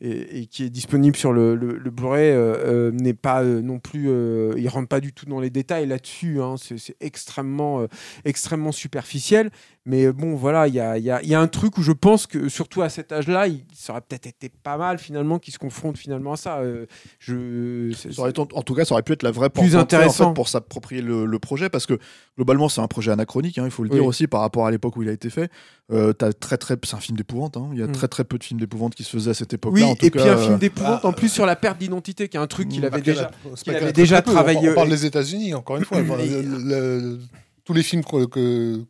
et, 0.00 0.40
et 0.40 0.46
qui 0.46 0.64
est 0.64 0.70
disponible 0.70 1.16
sur 1.16 1.32
le, 1.32 1.54
le- 1.54 1.90
Blu-ray, 1.90 2.30
euh, 2.30 2.90
n'est 2.92 3.14
pas 3.14 3.42
euh, 3.42 3.60
non 3.60 3.78
plus, 3.78 4.08
il 4.56 4.68
rentre 4.68 4.88
pas 4.88 5.00
du 5.00 5.12
tout 5.12 5.26
dans 5.26 5.40
les 5.40 5.50
détails 5.50 5.86
là-dessus. 5.86 6.40
hein. 6.40 6.54
c'est 6.56 6.96
extrêmement, 7.00 7.86
extrêmement 8.24 8.72
superficiel. 8.72 9.50
Mais 9.86 10.04
euh, 10.04 10.12
bon, 10.30 10.36
voilà, 10.36 10.66
il 10.68 10.74
y 10.74 10.80
a, 10.80 10.96
il 10.98 11.04
y 11.04 11.10
a- 11.10 11.22
il 11.22 11.28
y 11.28 11.34
a 11.34 11.40
un 11.40 11.46
truc 11.48 11.76
où 11.78 11.82
je 11.82 11.92
pense 11.92 12.26
que, 12.26 12.48
surtout 12.48 12.82
à 12.82 12.88
cet 12.88 13.12
âge-là, 13.12 13.46
il 13.48 13.64
ça 13.74 13.92
aurait 13.92 14.02
peut-être 14.02 14.26
été 14.26 14.48
pas 14.62 14.76
mal 14.76 14.98
finalement 14.98 15.38
qu'il 15.38 15.52
se 15.52 15.58
confronte 15.58 15.96
finalement 15.98 16.32
à 16.32 16.36
ça. 16.36 16.58
Euh, 16.58 16.86
je, 17.18 17.92
c'est- 17.96 18.12
Ça 18.12 18.22
aurait 18.22 18.30
été- 18.30 18.40
en 18.40 18.62
tout 18.62 18.74
cas, 18.74 18.84
ça 18.84 18.94
aurait 18.94 19.02
pu 19.02 19.12
être 19.12 19.22
la 19.22 19.30
vraie 19.30 19.50
Plus 19.50 19.60
porte 19.62 19.72
d'entrée, 19.72 19.96
en 19.96 20.00
intéressant. 20.00 20.28
fait, 20.28 20.34
pour 20.34 20.48
s'approprier 20.48 21.02
le, 21.02 21.24
le 21.26 21.38
projet, 21.38 21.68
parce 21.68 21.86
que 21.86 21.98
globalement, 22.36 22.68
c'est 22.68 22.80
un 22.80 22.86
projet 22.88 23.10
anachronique, 23.10 23.58
hein, 23.58 23.64
il 23.64 23.70
faut 23.70 23.82
le 23.84 23.90
Oui. 23.90 23.96
dire 23.96 24.06
aussi, 24.06 24.26
par 24.26 24.40
rapport 24.40 24.66
à 24.66 24.70
l'époque 24.70 24.96
où 24.96 25.02
il 25.02 25.08
a 25.08 25.12
été 25.12 25.30
fait. 25.30 25.50
Euh, 25.92 26.12
t'as 26.12 26.32
très, 26.32 26.56
très, 26.56 26.76
c'est 26.84 26.94
un 26.94 27.00
film 27.00 27.16
d'épouvante, 27.18 27.56
hein, 27.56 27.68
il 27.72 27.78
y 27.80 27.82
a 27.82 27.86
Mm. 27.86 27.92
très 27.92 28.06
très 28.08 28.24
peu 28.24 28.38
de 28.38 28.44
films 28.44 28.60
d'épouvante 28.60 28.94
qui 28.94 29.02
se 29.02 29.10
faisaient 29.10 29.30
à 29.30 29.34
cette 29.34 29.52
oui, 29.52 29.56
époque-là. 29.56 29.86
en 29.86 29.94
tout 29.96 30.04
et 30.06 30.10
puis 30.10 30.20
un 30.20 30.36
film 30.36 30.54
euh, 30.54 30.58
d'épouvante 30.58 31.02
bah, 31.02 31.08
en 31.08 31.12
plus 31.12 31.28
sur 31.28 31.46
la 31.46 31.56
perte 31.56 31.78
d'identité, 31.78 32.28
qui 32.28 32.36
est 32.36 32.40
un 32.40 32.46
truc 32.46 32.68
qu'il 32.68 32.84
avait 32.84 32.90
Bah, 32.98 33.00
déjà. 33.00 33.30
avait 33.66 33.78
très 33.80 33.92
déjà 33.92 34.22
peu, 34.22 34.30
on- 34.30 34.34
travaillé, 34.34 34.70
On, 34.70 34.74
parle 34.74 34.88
euh, 34.88 34.90
des 34.92 35.06
États-Unis, 35.06 35.54
encore 35.54 35.76
une 35.78 35.84
fois. 35.84 35.98
Le- 36.00 36.42
le- 36.42 37.18
tous 37.64 37.72
les 37.74 37.82
films 37.82 38.04
que, 38.04 38.24
que, 38.26 38.84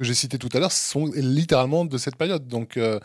que 0.00 0.06
j'ai 0.06 0.14
cités 0.14 0.38
tout 0.38 0.48
à 0.54 0.58
l'heure 0.58 0.72
sont 0.72 1.10
littéralement 1.14 1.84
de 1.84 1.98
cette 1.98 2.16
période. 2.16 2.48
Donc, 2.48 2.78
euh, 2.78 2.98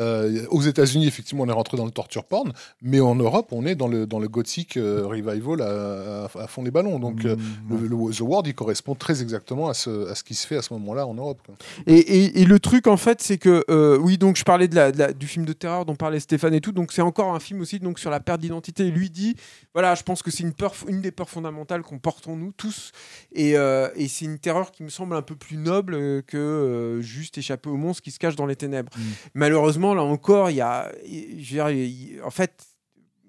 euh, 0.00 0.46
aux 0.50 0.62
États-Unis, 0.62 1.06
effectivement, 1.06 1.44
on 1.44 1.48
est 1.48 1.52
rentré 1.52 1.76
dans 1.76 1.84
le 1.84 1.90
torture 1.90 2.24
porn, 2.24 2.52
mais 2.82 3.00
en 3.00 3.14
Europe, 3.14 3.48
on 3.52 3.66
est 3.66 3.74
dans 3.74 3.88
le, 3.88 4.06
dans 4.06 4.18
le 4.18 4.28
gothic 4.28 4.76
euh, 4.76 5.06
revival 5.06 5.60
à, 5.62 6.24
à- 6.24 6.42
à 6.42 6.46
fond 6.46 6.62
les 6.62 6.70
ballons. 6.70 6.98
Donc, 6.98 7.24
euh, 7.24 7.36
mm, 7.36 7.80
le, 7.80 7.86
le- 7.88 8.12
The 8.14 8.20
Ward, 8.20 8.46
il 8.46 8.54
correspond 8.54 8.94
très 8.94 9.22
exactement 9.22 9.68
à 9.68 9.74
ce, 9.74 10.08
à 10.08 10.14
ce 10.14 10.24
qui 10.24 10.34
se 10.34 10.46
fait 10.46 10.56
à 10.56 10.62
ce 10.62 10.72
moment-là 10.74 11.06
en 11.06 11.14
Europe. 11.14 11.40
quoi. 11.44 11.54
Et, 11.86 11.98
et- 11.98 12.40
et 12.40 12.44
le 12.44 12.58
truc 12.58 12.86
en 12.86 12.96
fait, 12.96 13.20
c'est 13.22 13.38
que 13.38 13.64
oui, 13.98 14.18
donc 14.18 14.36
je 14.36 14.44
parlais 14.44 14.68
de 14.68 14.74
la, 14.74 14.92
de 14.92 14.98
la- 14.98 15.12
du 15.12 15.26
film 15.26 15.44
de 15.44 15.52
terreur 15.52 15.84
dont 15.84 15.94
parlait 15.96 16.20
Stéphane 16.20 16.54
et 16.54 16.60
tout, 16.60 16.72
donc 16.72 16.92
c'est 16.92 17.02
encore 17.02 17.34
un 17.34 17.40
film 17.40 17.60
aussi 17.60 17.78
donc 17.78 17.98
sur 17.98 18.10
la 18.10 18.20
perte 18.20 18.40
d'identité. 18.40 18.90
Lui 18.90 19.10
dit, 19.10 19.36
voilà, 19.74 19.94
je 19.94 20.02
pense 20.02 20.22
que 20.22 20.30
c'est 20.30 20.42
une 20.42 20.52
peur, 20.54 20.74
une 20.88 21.00
des 21.00 21.10
peurs 21.10 21.28
fondamentales 21.30 21.82
qu'on 21.82 21.98
porte 21.98 22.26
en 22.28 22.36
nous 22.36 22.52
tous, 22.56 22.92
et, 23.34 23.50
et 23.52 24.08
c'est 24.08 24.24
une 24.24 24.38
terreur 24.38 24.70
qui 24.72 24.82
me 24.82 24.88
semble 24.88 25.14
un 25.16 25.22
peu 25.22 25.36
plus 25.36 25.56
noble 25.56 26.22
que 26.24 26.98
juste 27.02 27.38
échapper 27.38 27.68
au 27.68 27.76
monstre 27.76 28.02
qui 28.02 28.10
se 28.10 28.18
cache 28.18 28.36
dans 28.36 28.46
les 28.46 28.56
ténèbres. 28.56 28.90
Mm. 28.96 29.00
Malheureusement, 29.34 29.89
là 29.94 30.02
encore, 30.02 30.50
il 30.50 30.56
y 30.56 30.60
a, 30.60 30.90
je 31.04 31.56
veux 31.62 31.72
dire, 31.74 32.26
en 32.26 32.30
fait, 32.30 32.66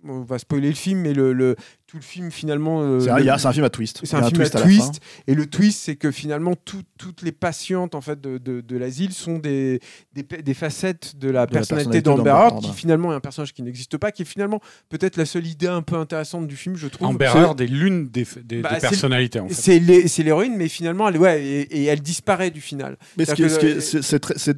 on 0.04 0.22
va 0.22 0.40
spoiler 0.40 0.70
le 0.70 0.76
film, 0.76 1.02
mais 1.02 1.14
le- 1.14 1.56
tout 1.92 1.98
le 1.98 2.04
film 2.04 2.32
finalement. 2.32 2.82
euh, 2.82 3.02
c'est 3.02 3.10
un, 3.10 3.16
le- 3.18 3.24
il 3.24 3.26
y 3.26 3.30
a- 3.30 3.38
c'est 3.38 3.48
un 3.48 3.52
film 3.52 3.66
à 3.66 3.70
twist. 3.70 4.00
c'est 4.04 4.16
un 4.16 4.24
film 4.24 4.42
à 4.42 4.46
twist 4.50 4.54
la 4.54 4.62
twist. 4.62 4.96
fin. 4.96 5.00
Et 5.28 5.36
le 5.36 5.46
twist, 5.46 5.82
c'est 5.84 5.98
que 5.98 6.10
finalement, 6.10 6.54
tout- 6.56 6.84
toutes 6.98 7.22
les 7.22 7.34
patientes 7.34 7.96
en 7.96 8.02
fait, 8.02 8.22
de, 8.22 8.38
de- 8.38 8.62
de 8.62 8.78
l'asile 8.78 9.12
sont 9.12 9.40
des, 9.40 9.82
des, 10.14 10.54
facettes 10.54 11.16
de 11.18 11.28
la 11.30 11.46
De 11.46 11.54
la 11.54 11.60
personnalité 11.60 12.02
personnalité 12.02 12.02
d'Amber 12.02 12.30
Heard, 12.56 12.64
qui 12.64 12.72
finalement 12.74 13.12
est 13.12 13.16
un 13.16 13.20
personnage 13.20 13.54
qui 13.54 13.62
n'existe 13.62 13.98
pas, 13.98 14.12
qui 14.14 14.22
est 14.22 14.26
finalement 14.26 14.62
peut-être 14.90 15.18
la 15.18 15.26
seule 15.26 15.46
idée 15.46 15.68
un 15.68 15.82
peu 15.82 15.96
intéressante 15.98 16.48
du 16.48 16.56
film, 16.56 16.78
je 16.78 16.88
trouve. 16.88 17.08
Amber 17.08 17.30
C'est- 17.34 17.40
Heard 17.40 17.60
est 17.60 17.68
l'une 17.68 18.08
des, 18.10 18.26
des- 18.44 18.62
Bah, 18.62 18.70
des 18.70 18.76
c'est- 18.76 18.82
personnalités. 18.90 19.40
En 19.42 19.48
fait. 19.50 19.54
C'est 19.54 19.80
l'hé- 19.80 20.08
c'est 20.08 20.24
l'héroïne, 20.24 20.56
mais 20.56 20.70
finalement, 20.70 21.10
elle, 21.10 21.18
ouais, 21.18 21.44
et, 21.44 21.62
et 21.82 21.86
elle 21.86 22.02
disparaît 22.02 22.52
du 22.52 22.62
final. 22.62 22.98
Mais 23.18 23.26
ce 23.26 23.34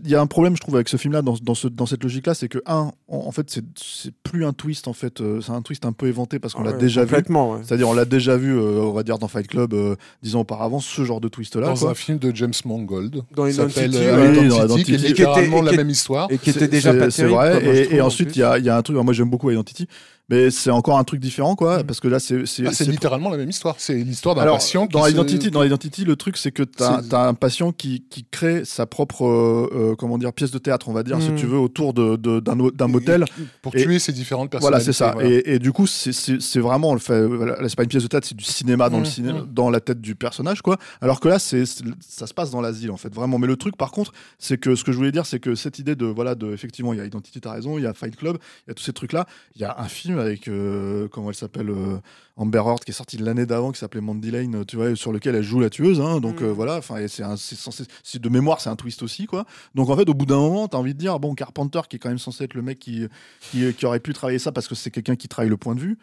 il 0.04 0.10
y 0.12 0.16
a 0.16 0.22
un 0.22 0.28
problème, 0.28 0.56
je 0.56 0.62
trouve, 0.62 0.76
avec 0.76 0.88
ce 0.90 0.98
film-là, 0.98 1.22
dans, 1.22 1.36
dans, 1.42 1.56
ce- 1.56 1.68
dans 1.68 1.86
cette 1.86 2.04
logique-là, 2.04 2.34
c'est 2.34 2.48
que, 2.48 2.60
un, 2.66 2.92
en, 3.08 3.18
en 3.18 3.32
fait, 3.32 3.50
c'est- 3.50 4.12
plus 4.24 4.46
un 4.46 4.54
twist, 4.54 4.88
en 4.88 4.94
fait, 4.94 5.22
euh, 5.22 5.42
c'est 5.42 5.52
un 5.52 5.62
twist 5.62 5.86
un 5.86 5.94
peu 5.94 6.08
éventé 6.08 6.40
parce 6.40 6.54
qu'on 6.54 6.64
l'a 6.64 6.72
Ouais, 6.72 6.78
déjà 6.78 7.04
vu. 7.06 7.23
Complètement, 7.24 7.54
ouais. 7.54 7.60
C'est-à-dire, 7.64 7.88
on 7.90 7.94
l'a 7.94 8.06
déjà 8.06 8.38
vu, 8.38 8.58
euh, 8.58 8.82
on 8.82 8.92
va 8.92 9.04
dire, 9.04 9.18
dans 9.18 9.28
Fight 9.28 9.48
Club, 9.48 9.74
euh, 9.74 9.96
dix 10.22 10.36
ans 10.36 10.42
auparavant, 10.42 10.80
ce 10.80 11.04
genre 11.04 11.22
de 11.22 11.28
twist-là. 11.28 11.68
Dans 11.68 11.76
quoi. 11.76 11.92
un 11.92 11.94
film 11.94 12.18
de 12.18 12.36
James 12.36 12.54
Mangold. 12.66 13.22
Dans 13.36 13.48
Identity, 13.48 13.90
euh. 13.96 14.32
Oui, 14.32 14.46
Identity, 14.48 14.84
qui 14.84 14.94
est 14.96 14.98
littéralement 14.98 15.62
la 15.62 15.72
même 15.72 15.90
histoire. 15.90 16.28
Et 16.32 16.38
qui 16.38 16.50
était 16.50 16.68
déjà 16.68 16.92
c'est- 16.92 17.00
pas 17.00 17.10
C'est 17.10 17.24
terrible. 17.24 17.38
vrai. 17.38 17.88
et, 17.92 18.02
ensuite, 18.02 18.36
il 18.36 18.40
y 18.40 18.44
a, 18.44 18.58
il 18.58 18.66
y 18.66 18.70
a 18.70 18.78
un 18.78 18.82
truc, 18.82 18.98
moi 18.98 19.14
j'aime 19.14 19.30
beaucoup 19.30 19.50
Identity, 19.50 19.88
mais 20.30 20.50
c'est 20.52 20.72
encore 20.72 20.98
un 20.98 21.04
truc 21.04 21.20
différent, 21.20 21.56
quoi, 21.56 21.80
Mm. 21.80 21.84
parce 21.84 22.00
que 22.00 22.08
là, 22.08 22.20
c'est. 22.20 22.46
c'est- 22.46 22.64
Ah, 22.66 22.70
c'est 22.72 22.86
c'est- 22.86 22.92
littéralement 22.92 23.30
la 23.30 23.38
même 23.38 23.50
histoire. 23.50 23.76
C'est 23.78 23.96
l'histoire 23.96 24.36
d'un 24.36 24.42
Alors, 24.44 24.56
patient 24.58 24.88
qui 24.88 24.94
dans 24.94 25.04
se- 25.06 25.12
Identity, 25.12 25.52
dans 25.52 25.64
Identity, 25.64 26.06
le 26.06 26.16
truc, 26.16 26.38
c'est 26.38 26.52
que 26.52 26.64
tu 26.64 26.82
as, 26.84 27.02
un 27.28 27.34
patient 27.34 27.72
qui, 27.72 28.04
qui 28.10 28.26
crée 28.30 28.64
sa 28.66 28.86
propre 28.86 29.26
euh, 29.26 29.70
euh, 29.92 29.96
comment 29.96 30.18
dire, 30.18 30.32
pièce 30.34 30.52
de 30.52 30.58
théâtre, 30.58 30.88
on 30.90 30.94
va 30.94 31.04
dire, 31.04 31.22
si 31.22 31.30
Mm. 31.32 31.36
tu 31.36 31.46
veux, 31.46 31.58
autour 31.58 31.94
de- 31.94 32.16
de- 32.16 32.40
d'un 32.40 32.60
o- 32.60 32.72
d'un 32.72 32.88
motel. 32.88 33.26
pour 33.62 33.76
Et- 33.76 33.84
tuer 33.84 34.00
ces 34.00 34.12
différentes 34.12 34.50
personnes. 34.50 34.70
Voilà, 34.70 34.84
c'est 34.84 34.94
ça. 34.94 35.16
Et, 35.22 35.54
et 35.56 35.60
du 35.60 35.72
coup, 35.72 35.88
c'est- 35.88 36.12
c'est 36.14 36.42
c'est 36.42 36.60
vraiment, 36.60 36.90
on 36.92 36.94
le 36.94 37.00
fait, 37.00 37.22
c'est 37.68 37.76
pas 37.76 37.84
une 37.84 37.90
pièce 37.90 38.04
de 38.04 38.08
théâtre, 38.08 38.28
c'est 38.28 38.36
du 38.38 38.44
cinéma 38.44 38.90
dans, 38.90 38.98
le 38.98 39.04
Mm, 39.04 39.06
cinéma, 39.06 39.46
dans 39.52 39.70
la 39.70 39.80
tête 39.80 40.02
du 40.02 40.16
personnage, 40.16 40.62
quoi. 40.62 40.78
Alors 41.02 41.20
que 41.20 41.28
là, 41.28 41.40
c'est 41.40 41.66
c'est- 41.66 41.84
ça 42.02 42.28
se 42.28 42.34
passe 42.34 42.52
dans 42.52 42.62
l'asile, 42.62 42.92
en 42.92 42.98
fait, 42.98 43.14
vraiment. 43.14 43.38
Mais 43.40 43.48
le 43.48 43.56
truc, 43.58 43.76
par 43.78 43.92
contre, 43.92 44.12
c'est 44.40 44.58
que 44.58 44.76
ce 44.76 44.84
que 44.84 44.92
je 44.92 44.98
voulais 44.98 45.12
dire, 45.12 45.26
c'est 45.26 45.40
que 45.40 45.56
cette 45.56 45.80
idée 45.80 45.96
de, 45.96 46.06
voilà, 46.06 46.36
de, 46.36 46.52
effectivement, 46.54 46.94
il 46.94 46.98
y 46.98 47.02
a 47.02 47.06
Identity, 47.06 47.42
t'as 47.42 47.52
raison, 47.54 47.78
il 47.78 47.84
y 47.84 47.88
a 47.88 47.94
Fight 47.94 48.16
Club, 48.16 48.38
il 48.66 48.70
y 48.70 48.72
a 48.72 48.74
tous 48.74 48.84
ces 48.84 48.94
trucs-là. 48.94 49.26
Il 49.56 49.62
y 49.62 49.66
a 49.66 49.76
un 49.80 49.88
film 49.88 50.13
avec, 50.20 50.48
euh, 50.48 51.08
comment 51.10 51.30
elle 51.30 51.36
s'appelle, 51.36 51.70
euh, 51.70 51.98
Amber 52.38 52.60
Heard, 52.66 52.84
qui 52.84 52.92
est 52.92 52.94
sorti 52.94 53.18
de 53.18 53.26
l'année 53.26 53.46
d'avant, 53.46 53.72
qui 53.72 53.80
s'appelait 53.80 54.02
Mandy 54.02 54.32
Lane, 54.32 54.66
tu 54.66 54.76
vois, 54.76 54.96
sur 54.96 55.12
lequel 55.12 55.36
elle 55.36 55.44
joue 55.44 55.60
la 55.60 55.70
tueuse, 55.70 56.02
hein. 56.02 56.20
Donc 56.20 56.42
Mm. 56.42 56.46
euh, 56.46 56.52
voilà, 56.54 56.78
enfin, 56.78 56.96
c'est 57.08 58.22
de 58.22 58.30
mémoire, 58.30 58.60
c'est 58.62 58.70
un 58.70 58.76
twist 58.76 59.04
aussi, 59.04 59.26
quoi. 59.26 59.46
Donc 59.76 59.90
en 59.90 59.96
fait, 59.96 60.10
au 60.10 60.14
bout 60.14 60.26
d'un 60.26 60.38
moment, 60.40 60.68
t'as 60.68 60.78
envie 60.78 60.94
de 60.94 61.00
dire, 61.00 61.20
bon, 61.20 61.36
Carpenter, 61.36 61.82
qui 61.90 61.98
est 61.98 62.00
quand 62.00 62.10
même 62.10 62.18
censé 62.20 62.44
être 62.46 62.54
le 62.56 62.62
mec 62.62 62.80
qui, 62.80 63.08
qui, 63.52 63.74
qui 63.74 63.86
aurait 63.86 64.00
pu 64.00 64.14
travailler 64.14 64.40
ça 64.40 64.52
parce 64.52 64.68
que 64.68 64.76
c'est 64.76 64.92
quelqu'un 64.92 65.16
qui 65.16 65.28
travaille 65.28 65.50
le 65.50 65.58
point 65.58 65.76
de 65.76 65.80
vue. 65.82 65.98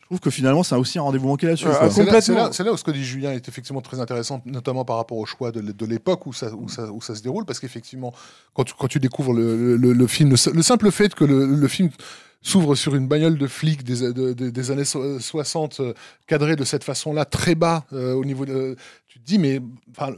Je 0.00 0.06
trouve 0.08 0.20
que 0.20 0.28
finalement, 0.30 0.62
c'est 0.62 0.74
aussi 0.74 0.98
un 0.98 1.02
rendez-vous 1.02 1.28
manqué 1.28 1.46
là-dessus. 1.46 1.64
Ah, 1.66 1.88
C'est 1.88 2.64
là, 2.64 2.72
où 2.74 2.76
ce 2.76 2.84
que 2.84 2.90
dit 2.90 3.02
Julien 3.02 3.32
est 3.32 3.48
effectivement 3.48 3.80
très 3.80 4.00
intéressant, 4.00 4.42
notamment 4.44 4.84
par 4.84 4.96
rapport 4.96 5.16
au 5.16 5.24
choix 5.24 5.50
de, 5.50 5.62
de 5.62 5.86
l'époque 5.86 6.26
où 6.26 6.34
ça, 6.34 6.54
où, 6.54 6.68
ça, 6.68 6.92
où 6.92 7.00
ça 7.00 7.14
se 7.14 7.22
déroule, 7.22 7.46
parce 7.46 7.58
qu'effectivement, 7.58 8.12
quand 8.52 8.64
tu, 8.64 8.74
quand 8.78 8.86
tu 8.86 9.00
découvres 9.00 9.32
le, 9.32 9.76
le- 9.78 9.94
le 9.94 10.06
film, 10.06 10.28
le, 10.52 10.62
simple 10.62 10.90
fait 10.90 11.14
que 11.14 11.24
le, 11.24 11.46
le 11.46 11.68
film 11.68 11.88
s'ouvre 12.44 12.74
sur 12.76 12.94
une 12.94 13.08
bagnole 13.08 13.38
de 13.38 13.46
flic 13.48 13.82
des, 13.82 14.12
de- 14.12 14.32
de- 14.34 14.50
des 14.50 14.70
années 14.70 14.84
so- 14.84 15.18
60, 15.18 15.80
euh, 15.80 15.94
cadrée 16.26 16.54
de 16.56 16.62
cette 16.64 16.84
façon-là, 16.84 17.24
très 17.24 17.54
bas 17.56 17.84
euh, 17.92 18.12
au 18.12 18.24
niveau 18.24 18.44
de... 18.46 18.76
Tu 19.08 19.18
te 19.20 19.24
dis, 19.24 19.38
mais 19.38 19.60
enfin, 19.96 20.12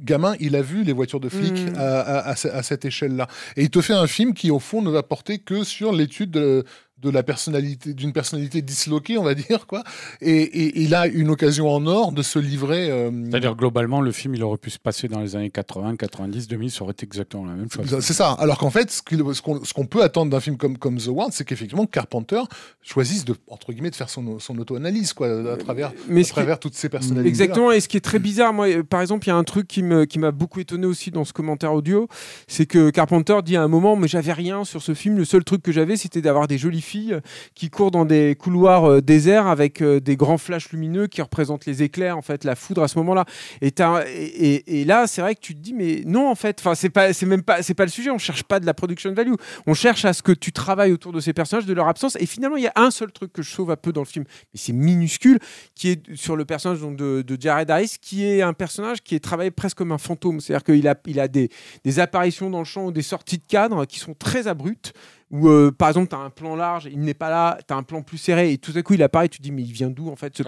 gamin, 0.00 0.34
il 0.40 0.56
a 0.56 0.62
vu 0.62 0.82
les 0.84 0.92
voitures 0.92 1.20
de 1.20 1.28
flics 1.28 1.70
Mm. 1.72 1.76
à, 1.78 2.00
à- 2.18 2.30
à 2.32 2.62
cette 2.62 2.84
échelle-là. 2.84 3.28
Et 3.56 3.62
il 3.62 3.70
te 3.70 3.80
fait 3.80 3.94
un 3.94 4.06
film 4.06 4.34
qui, 4.34 4.50
au 4.50 4.58
fond, 4.58 4.82
ne 4.82 4.90
va 4.90 5.02
porter 5.02 5.38
que 5.38 5.64
sur 5.64 5.92
l'étude 5.92 6.32
de, 6.32 6.64
de 7.02 7.10
la 7.10 7.22
personnalité 7.22 7.94
d'une 7.94 8.12
personnalité 8.12 8.62
disloquée, 8.62 9.16
on 9.18 9.22
va 9.22 9.34
dire 9.34 9.66
quoi. 9.66 9.82
Et, 10.20 10.42
et 10.42 10.80
il 10.82 10.94
a 10.94 11.06
une 11.06 11.30
occasion 11.30 11.68
en 11.70 11.86
or 11.86 12.12
de 12.12 12.22
se 12.22 12.38
livrer. 12.38 12.90
euh, 12.90 13.10
C'est-à-dire 13.30 13.56
globalement, 13.56 14.00
le 14.00 14.12
film, 14.12 14.34
il 14.34 14.42
aurait 14.42 14.58
pu 14.58 14.70
se 14.70 14.78
passer 14.78 15.08
dans 15.08 15.20
les 15.20 15.36
années 15.36 15.50
80, 15.50 15.96
90, 15.96 16.48
2000, 16.48 16.70
ça 16.70 16.82
aurait 16.82 16.92
été 16.92 17.04
exactement 17.06 17.44
la 17.46 17.52
même 17.54 17.70
chose. 17.70 17.98
C'est 18.00 18.12
ça. 18.12 18.32
Alors 18.38 18.58
qu'en 18.58 18.70
fait, 18.70 18.90
ce 18.90 19.02
qu'on 19.02 19.64
ce 19.64 19.72
qu'on 19.72 19.86
peut 19.86 20.02
attendre 20.02 20.30
d'un 20.30 20.40
film 20.40 20.56
comme, 20.56 20.76
comme 20.78 20.98
The 20.98 21.08
Ward, 21.08 21.32
c'est 21.32 21.44
qu'effectivement 21.44 21.86
Carpenter 21.86 22.40
choisisse 22.82 23.24
de 23.24 23.34
entre 23.48 23.72
guillemets 23.72 23.90
de 23.90 23.96
faire 23.96 24.10
son, 24.10 24.38
son 24.38 24.58
auto-analyse 24.58 25.12
quoi, 25.12 25.52
à 25.52 25.56
travers, 25.56 25.92
Mais 26.08 26.20
à 26.20 26.24
qui- 26.24 26.30
travers 26.30 26.58
toutes 26.58 26.74
ces 26.74 26.88
personnalités. 26.88 27.28
Exactement, 27.28 27.70
et 27.72 27.80
ce 27.80 27.88
qui 27.88 27.96
est 27.96 28.00
très 28.00 28.18
bizarre, 28.18 28.52
moi, 28.52 28.68
euh, 28.68 28.82
par 28.82 29.00
exemple, 29.00 29.26
il 29.26 29.30
y 29.30 29.32
a 29.32 29.36
un 29.36 29.44
truc 29.44 29.66
qui 29.68 29.82
me- 29.82 30.04
qui 30.04 30.18
m'a 30.18 30.30
beaucoup 30.30 30.60
étonné 30.60 30.86
aussi 30.86 31.10
dans 31.10 31.24
ce 31.24 31.32
commentaire 31.32 31.72
audio, 31.72 32.08
c'est 32.46 32.66
que 32.66 32.90
Carpenter 32.90 33.38
dit 33.44 33.56
à 33.56 33.62
un 33.62 33.68
moment, 33.68 33.96
mais 33.96 34.08
j'avais 34.08 34.32
rien 34.32 34.64
sur 34.64 34.82
ce 34.82 34.94
film, 34.94 35.16
le 35.16 35.24
seul 35.24 35.44
truc 35.44 35.62
que 35.62 35.72
j'avais, 35.72 35.96
c'était 35.96 36.20
d'avoir 36.22 36.46
des 36.48 36.58
jolies 36.58 36.80
euh, 36.96 37.20
qui 37.54 37.70
courent 37.70 37.90
dans 37.90 38.04
des 38.04 38.36
couloirs 38.38 38.84
euh, 38.84 39.00
déserts 39.00 39.46
avec 39.46 39.82
euh, 39.82 40.00
des 40.00 40.16
grands 40.16 40.38
flashs 40.38 40.70
lumineux 40.70 41.06
qui 41.06 41.22
représentent 41.22 41.66
les 41.66 41.82
éclairs, 41.82 42.16
en 42.16 42.22
fait, 42.22 42.44
la 42.44 42.54
foudre 42.54 42.82
à 42.82 42.88
ce 42.88 42.98
moment-là. 42.98 43.24
Et, 43.60 44.84
là, 44.84 45.06
c'est 45.06 45.20
vrai 45.20 45.34
que 45.34 45.40
tu 45.40 45.54
te 45.54 45.60
dis, 45.60 45.74
mais 45.74 46.02
non, 46.06 46.28
en 46.28 46.34
fait, 46.34 46.58
enfin, 46.60 46.74
c'est 46.74 46.90
pas, 46.90 47.08
même 47.26 47.42
pas, 47.42 47.62
c'est 47.62 47.74
pas 47.74 47.84
le 47.84 47.90
sujet. 47.90 48.10
On 48.10 48.18
cherche 48.18 48.42
pas 48.42 48.60
de 48.60 48.66
la 48.66 48.74
production 48.74 49.12
value. 49.12 49.34
On 49.66 49.74
cherche 49.74 50.04
à 50.04 50.12
ce 50.12 50.22
que 50.22 50.32
tu 50.32 50.52
travailles 50.52 50.92
autour 50.92 51.12
de 51.12 51.20
ces 51.20 51.32
personnages, 51.32 51.66
de 51.66 51.74
leur 51.74 51.88
absence. 51.88 52.16
Et 52.20 52.26
finalement, 52.26 52.56
il 52.56 52.64
y 52.64 52.68
a 52.68 52.72
un 52.76 52.90
seul 52.90 53.12
truc 53.12 53.32
que 53.32 53.42
je 53.42 53.50
sauve 53.50 53.70
un 53.70 53.76
peu 53.76 53.92
dans 53.92 54.02
le 54.02 54.06
film, 54.06 54.24
mais 54.28 54.60
c'est 54.60 54.72
minuscule, 54.72 55.38
qui 55.74 55.90
est 55.90 56.14
sur 56.14 56.36
le 56.36 56.44
personnage 56.44 56.80
de, 56.80 57.24
Jared 57.38 57.70
Harris, 57.70 57.96
qui 58.00 58.26
est 58.26 58.42
un 58.42 58.52
personnage 58.52 59.02
qui 59.02 59.14
est 59.14 59.20
travaillé 59.20 59.50
presque 59.50 59.78
comme 59.78 59.92
un 59.92 59.98
fantôme. 59.98 60.40
C'est-à-dire 60.40 60.64
qu'il 60.64 60.88
a, 60.88 60.94
il 61.06 61.20
a 61.20 61.28
des, 61.28 61.50
des 61.84 62.00
apparitions 62.00 62.50
dans 62.50 62.58
le 62.58 62.64
champ 62.64 62.86
ou 62.86 62.92
des 62.92 63.02
sorties 63.02 63.38
de 63.38 63.46
cadre 63.46 63.84
qui 63.84 63.98
sont 63.98 64.14
très 64.14 64.48
abruptes. 64.48 64.92
Où, 65.30 65.48
euh, 65.48 65.70
par 65.70 65.88
exemple, 65.88 66.08
tu 66.08 66.16
as 66.16 66.18
un 66.18 66.30
plan 66.30 66.56
large, 66.56 66.88
il 66.90 66.98
n'est 67.00 67.14
pas 67.14 67.30
là, 67.30 67.58
tu 67.66 67.72
as 67.72 67.76
un 67.76 67.84
plan 67.84 68.02
plus 68.02 68.18
serré, 68.18 68.52
et 68.52 68.58
tout 68.58 68.72
à 68.74 68.82
coup, 68.82 68.94
il 68.94 69.02
apparaît, 69.02 69.28
tu 69.28 69.38
te 69.38 69.42
dis, 69.44 69.52
mais 69.52 69.62
il 69.62 69.72
vient 69.72 69.88
d'où, 69.90 70.08
en 70.10 70.16
fait, 70.16 70.36
ce 70.36 70.42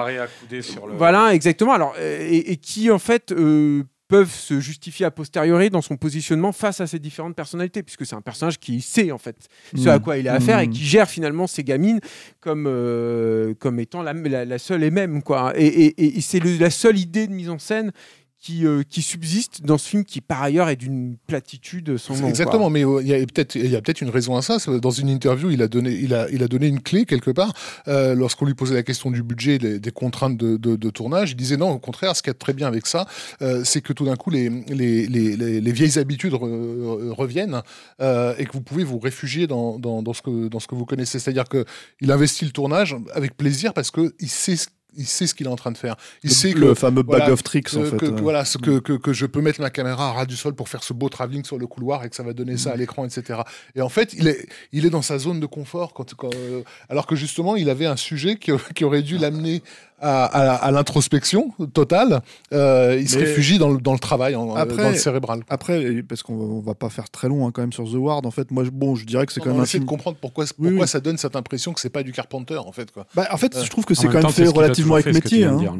apparaît 0.00 0.18
accoudé 0.18 0.60
sur 0.62 0.86
le- 0.86 0.94
Voilà, 0.94 1.34
exactement. 1.34 1.72
Alors, 1.72 1.94
euh, 1.98 2.18
et, 2.28 2.52
et 2.52 2.56
qui 2.56 2.90
en 2.90 2.98
fait 2.98 3.32
euh, 3.32 3.84
peuvent 4.06 4.30
se 4.32 4.58
justifier 4.60 5.04
a 5.06 5.10
posteriori 5.10 5.70
dans 5.70 5.80
son 5.82 5.96
positionnement 5.96 6.52
face 6.52 6.80
à 6.80 6.86
ces 6.86 6.98
différentes 6.98 7.36
personnalités, 7.36 7.82
puisque 7.82 8.04
c'est 8.06 8.14
un 8.16 8.20
personnage 8.22 8.58
qui 8.58 8.80
sait 8.82 9.12
en 9.12 9.18
fait 9.18 9.36
ce 9.74 9.82
Mm. 9.82 9.88
à 9.88 9.98
quoi 9.98 10.16
il 10.18 10.28
a 10.28 10.34
affaire 10.34 10.60
et 10.60 10.66
Mm. 10.66 10.70
qui 10.70 10.84
gère 10.84 11.08
finalement 11.10 11.46
ses 11.46 11.62
gamines 11.64 12.00
comme 12.40 12.64
euh, 12.66 13.52
comme 13.58 13.78
étant 13.80 14.02
la, 14.02 14.12
la- 14.14 14.44
la 14.46 14.58
seule 14.58 14.82
et 14.84 14.90
même 14.90 15.22
quoi. 15.22 15.52
Et, 15.56 15.66
et- 15.66 16.16
et 16.18 16.20
c'est 16.22 16.38
le- 16.40 16.56
la 16.58 16.70
seule 16.70 16.98
idée 16.98 17.26
de 17.26 17.32
mise 17.32 17.50
en 17.50 17.58
scène. 17.58 17.92
Qui, 18.40 18.66
euh, 18.66 18.82
subsiste 18.88 19.62
dans 19.64 19.78
ce 19.78 19.88
film 19.88 20.04
qui 20.04 20.20
par 20.20 20.42
ailleurs 20.42 20.68
est 20.68 20.76
d'une 20.76 21.16
platitude 21.26 21.96
sans 21.98 22.16
nom. 22.16 22.28
Exactement, 22.28 22.70
mais 22.70 22.84
euh, 22.84 23.02
il 23.02 23.08
y 23.08 23.14
a 23.14 23.26
peut-être 23.26 24.00
une 24.00 24.10
raison 24.10 24.36
à 24.36 24.42
ça. 24.42 24.58
Dans 24.80 24.90
une 24.90 25.08
interview, 25.08 25.50
il 25.50 25.60
a 25.62 25.68
donné 25.68 26.66
une 26.68 26.80
clé 26.80 27.04
quelque 27.04 27.30
part 27.32 27.52
euh, 27.88 28.14
lorsqu'on 28.14 28.46
lui 28.46 28.54
posait 28.54 28.74
la 28.74 28.82
question 28.84 29.10
du 29.10 29.22
budget, 29.22 29.58
des, 29.58 29.90
contraintes 29.90 30.36
de, 30.36 30.90
tournage. 30.90 31.32
Il 31.32 31.36
disait 31.36 31.56
non, 31.56 31.70
au 31.70 31.78
contraire, 31.78 32.14
ce 32.14 32.22
qui 32.22 32.30
est 32.30 32.34
très 32.34 32.52
bien 32.52 32.68
avec 32.68 32.86
ça, 32.86 33.06
euh, 33.42 33.62
c'est 33.64 33.80
que 33.80 33.92
tout 33.92 34.04
d'un 34.04 34.16
coup 34.16 34.30
les 34.30 34.48
les, 34.68 35.06
les, 35.08 35.36
les- 35.36 35.60
les 35.60 35.72
vieilles 35.72 35.98
habitudes 35.98 36.32
re- 36.34 36.38
re- 36.38 37.10
reviennent 37.10 37.62
et 38.00 38.44
que 38.44 38.52
vous 38.52 38.62
pouvez 38.62 38.84
vous 38.84 38.98
réfugier 38.98 39.46
dans, 39.46 39.78
ce 40.14 40.22
que 40.22 40.74
vous 40.74 40.84
connaissez. 40.86 41.18
C'est-à-dire 41.18 41.48
que 41.48 41.64
il 42.00 42.10
investit 42.12 42.44
le 42.44 42.52
tournage 42.52 42.96
avec 43.14 43.36
plaisir 43.36 43.74
parce 43.74 43.90
que 43.90 44.14
il 44.20 44.28
sait 44.28 44.56
ce 44.56 44.68
il 44.96 45.06
sait 45.06 45.26
ce 45.26 45.34
qu'il 45.34 45.46
est 45.46 45.50
en 45.50 45.56
train 45.56 45.70
de 45.70 45.78
faire. 45.78 45.96
Il 46.24 46.30
Le- 46.30 46.34
sait 46.34 46.52
que 46.52 46.58
le 46.58 46.74
fameux 46.74 47.02
bag 47.02 47.18
voilà, 47.18 47.32
of 47.32 47.42
tricks, 47.42 47.74
en 47.74 47.84
fait, 47.84 47.96
que- 47.96 48.06
que 48.06 48.20
voilà, 48.20 48.44
ce 48.44 48.58
que, 48.58 48.78
que, 48.80 48.94
que 48.94 49.12
je 49.12 49.26
peux 49.26 49.40
mettre 49.40 49.60
ma 49.60 49.70
caméra 49.70 50.08
à 50.08 50.12
ras 50.12 50.26
du 50.26 50.36
sol 50.36 50.54
pour 50.54 50.68
faire 50.68 50.82
ce 50.82 50.92
beau 50.92 51.08
travelling 51.08 51.44
sur 51.44 51.58
le 51.58 51.66
couloir 51.66 52.04
et 52.04 52.08
que 52.10 52.16
ça 52.16 52.22
va 52.22 52.32
donner 52.32 52.54
Mm. 52.54 52.58
ça 52.58 52.70
à 52.72 52.76
l'écran, 52.76 53.04
etc. 53.04 53.40
Et 53.74 53.82
en 53.82 53.88
fait, 53.88 54.12
il 54.14 54.26
est, 54.28 54.46
il 54.72 54.86
est 54.86 54.90
dans 54.90 55.02
sa 55.02 55.18
zone 55.18 55.40
de 55.40 55.46
confort, 55.46 55.92
quand, 55.92 56.14
quand, 56.14 56.34
euh, 56.34 56.62
alors 56.88 57.06
que 57.06 57.16
justement, 57.16 57.54
il 57.56 57.68
avait 57.70 57.86
un 57.86 57.96
sujet 57.96 58.36
qui, 58.36 58.50
qui 58.74 58.84
aurait 58.84 59.02
dû 59.02 59.18
l'amener 59.18 59.62
à, 60.00 60.24
à- 60.24 60.54
à 60.54 60.70
l'introspection 60.70 61.52
totale. 61.72 62.22
Euh, 62.52 62.96
il 63.00 63.08
se 63.08 63.18
Mais- 63.18 63.24
réfugie 63.24 63.58
dans 63.58 63.70
le, 63.70 63.78
dans 63.80 63.92
le 63.92 63.98
travail, 63.98 64.36
en- 64.36 64.54
Après- 64.54 64.82
dans 64.82 64.90
le 64.90 64.96
cérébral. 64.96 65.42
Après, 65.48 66.02
parce 66.02 66.22
qu'on 66.22 66.36
va, 66.36 66.44
on 66.44 66.60
va 66.60 66.74
pas 66.74 66.88
faire 66.90 67.10
très 67.10 67.28
long 67.28 67.46
hein, 67.46 67.50
quand 67.52 67.62
même 67.62 67.72
sur 67.72 67.84
The 67.84 67.94
Ward, 67.94 68.26
en 68.26 68.30
fait, 68.30 68.50
moi, 68.50 68.64
je, 68.64 68.70
bon, 68.70 68.94
je 68.94 69.04
dirais 69.06 69.26
que 69.26 69.32
c'est 69.32 69.40
quand 69.40 69.50
on 69.50 69.52
même 69.54 69.60
un 69.60 69.64
essaie 69.64 69.78
de 69.80 69.84
comprendre 69.84 70.16
pourquoi, 70.20 70.44
Oui, 70.44 70.68
pourquoi 70.68 70.82
oui. 70.84 70.88
ça 70.88 71.00
donne 71.00 71.18
cette 71.18 71.36
impression 71.36 71.72
que 71.72 71.80
c'est 71.80 71.90
pas 71.90 72.02
du 72.02 72.12
Carpenter, 72.12 72.56
en 72.58 72.72
fait. 72.72 72.90
Quoi. 72.92 73.06
Bah, 73.14 73.26
en 73.30 73.36
fait, 73.36 73.56
Euh, 73.56 73.64
je 73.64 73.70
trouve 73.70 73.84
que 73.84 73.94
c'est 73.94 74.06
quand 74.06 74.14
même 74.14 74.22
temps, 74.22 74.28
fait 74.30 74.46
relativement 74.46 74.94
avec 74.94 75.06
métier. 75.12 75.44
hein. 75.44 75.56
dire, 75.56 75.74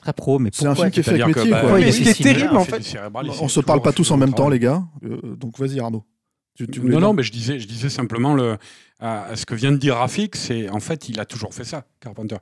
très 0.00 0.12
pro, 0.12 0.38
mais 0.38 0.50
C'est 0.52 0.66
un 0.66 0.74
film 0.74 0.90
qui 0.90 1.00
est 1.00 1.02
fait 1.02 1.20
avec 1.20 1.36
métier. 1.36 1.50
bah, 1.50 1.80
il 1.80 1.88
est 2.08 2.22
terrible 2.22 2.56
en 2.56 2.64
fait, 2.64 2.82
On 3.40 3.48
se 3.48 3.60
parle 3.60 3.82
pas 3.82 3.92
tous 3.92 4.10
en 4.12 4.16
même 4.16 4.34
temps, 4.34 4.48
les 4.48 4.58
gars. 4.60 4.82
Euh, 5.04 5.34
donc 5.36 5.58
vas-y, 5.58 5.80
Arnaud. 5.80 6.04
Tu, 6.54 6.66
tu 6.68 6.80
voulais 6.80 6.94
Non, 6.94 7.00
non, 7.00 7.12
mais 7.12 7.22
je 7.22 7.32
disais, 7.32 7.58
je 7.58 7.66
disais 7.68 7.90
simplement 7.90 8.32
le, 8.32 8.56
ce 9.34 9.44
que 9.44 9.54
vient 9.54 9.72
de 9.72 9.76
dire 9.76 9.96
Rafik, 9.96 10.36
c'est 10.36 10.70
en 10.70 10.80
fait, 10.80 11.08
il 11.10 11.20
a 11.20 11.24
toujours 11.26 11.52
fait 11.52 11.64
ça, 11.64 11.84
Carpenter. 12.00 12.36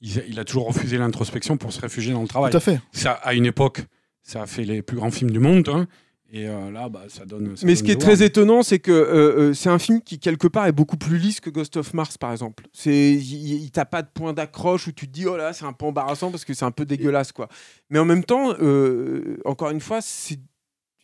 Il, 0.00 0.18
a- 0.18 0.22
il 0.28 0.38
a 0.40 0.44
toujours 0.44 0.66
refusé 0.66 0.96
l'introspection 0.98 1.56
pour 1.56 1.72
se 1.72 1.80
réfugier 1.80 2.12
dans 2.12 2.22
le 2.22 2.28
travail. 2.28 2.50
Tout 2.50 2.56
à 2.56 2.60
fait. 2.60 2.80
Ça, 2.92 3.12
à 3.12 3.34
une 3.34 3.46
époque, 3.46 3.82
ça 4.22 4.42
a 4.42 4.46
fait 4.46 4.64
les 4.64 4.82
plus 4.82 4.96
grands 4.96 5.10
films 5.10 5.30
du 5.30 5.38
monde, 5.40 5.68
hein, 5.68 5.86
et 6.32 6.46
euh, 6.48 6.70
là, 6.70 6.88
bah, 6.88 7.02
ça 7.08 7.24
donne. 7.24 7.56
ça 7.56 7.66
Mais 7.66 7.74
ce 7.74 7.82
qui 7.82 7.90
est 7.90 7.96
The 7.96 8.00
très 8.00 8.22
étonnant, 8.22 8.62
c'est 8.62 8.78
que 8.78 8.92
euh, 8.92 9.48
euh, 9.50 9.52
c'est 9.52 9.68
un 9.68 9.80
film 9.80 10.00
qui, 10.00 10.20
quelque 10.20 10.46
part, 10.46 10.66
est 10.66 10.72
beaucoup 10.72 10.96
plus 10.96 11.18
lisse 11.18 11.40
que 11.40 11.50
Ghost 11.50 11.76
of 11.76 11.92
Mars, 11.92 12.16
par 12.18 12.30
exemple. 12.30 12.66
C'est, 12.72 13.10
il 13.14 13.62
il 13.64 13.70
t'a 13.72 13.84
pas 13.84 14.02
de 14.02 14.08
point 14.14 14.32
d'accroche 14.32 14.86
où 14.86 14.92
tu 14.92 15.08
te 15.08 15.12
dis, 15.12 15.26
oh 15.26 15.36
là, 15.36 15.52
c'est 15.52 15.64
un 15.64 15.72
peu 15.72 15.86
embarrassant 15.86 16.30
parce 16.30 16.44
que 16.44 16.54
c'est 16.54 16.64
un 16.64 16.70
peu 16.70 16.84
dégueulasse, 16.84 17.32
quoi. 17.32 17.48
Mais 17.90 17.98
en 17.98 18.04
même 18.04 18.22
temps, 18.24 18.54
euh, 18.60 19.38
encore 19.44 19.70
une 19.70 19.80
fois, 19.80 20.00
c'est. 20.00 20.38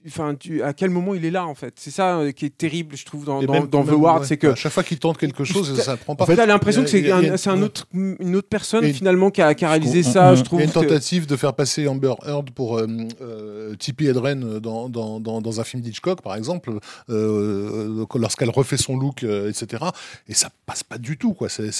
Enfin, 0.06 0.34
tu, 0.38 0.62
à 0.62 0.72
quel 0.72 0.90
moment 0.90 1.14
il 1.14 1.24
est 1.24 1.30
là, 1.30 1.46
en 1.46 1.54
fait? 1.54 1.74
C'est 1.76 1.90
ça 1.90 2.18
euh, 2.18 2.30
qui 2.32 2.44
est 2.46 2.56
terrible, 2.56 2.96
je 2.96 3.04
trouve, 3.04 3.24
dans, 3.24 3.40
Et 3.40 3.46
dans, 3.46 3.52
même- 3.54 3.66
dans 3.66 3.84
The 3.84 3.90
Ward. 3.92 4.20
ouais, 4.20 4.26
c'est 4.26 4.36
que 4.36 4.48
à 4.48 4.54
chaque 4.54 4.72
fois 4.72 4.82
qu'il 4.82 4.98
tente 4.98 5.18
quelque 5.18 5.44
chose, 5.44 5.72
T'as- 5.76 5.82
ça 5.82 5.96
prend 5.96 6.14
pas. 6.14 6.24
en 6.24 6.26
fait, 6.26 6.36
t'as 6.36 6.46
l'impression 6.46 6.82
que 6.84 6.88
c'est 6.88 7.00
y 7.00 7.06
y 7.06 7.10
un- 7.10 7.34
un 7.46 7.62
autre, 7.62 7.86
une 7.92 8.36
autre 8.36 8.48
personne, 8.48 8.84
Et- 8.84 8.92
finalement, 8.92 9.30
qui 9.30 9.42
a, 9.42 9.54
qui 9.54 9.64
a 9.64 9.70
réalisé 9.70 10.02
ça, 10.02 10.34
je 10.34 10.42
trouve. 10.42 10.60
Il 10.60 10.62
y 10.62 10.64
a 10.64 10.66
une 10.66 10.72
que- 10.72 10.78
tentative 10.88 11.26
de 11.26 11.36
faire 11.36 11.54
passer 11.54 11.88
Amber 11.88 12.14
Heard 12.24 12.50
pour 12.50 12.78
euh, 12.78 12.86
euh, 13.20 13.74
Tippi 13.76 14.06
Hedren 14.06 14.58
dans, 14.60 14.88
dans, 14.88 15.18
dans, 15.20 15.40
dans 15.40 15.60
un 15.60 15.64
film 15.64 15.82
d'Hitchcock, 15.82 16.22
par 16.22 16.34
exemple, 16.36 16.70
euh, 17.10 18.04
lorsqu'elle 18.14 18.50
refait 18.50 18.76
son 18.76 18.96
look, 18.96 19.22
euh, 19.24 19.50
etc. 19.50 19.84
Et 20.28 20.34
ça 20.34 20.50
passe 20.66 20.82
pas 20.82 20.98
du 20.98 21.16
tout, 21.16 21.34
quoi. 21.34 21.48
C'est, 21.48 21.70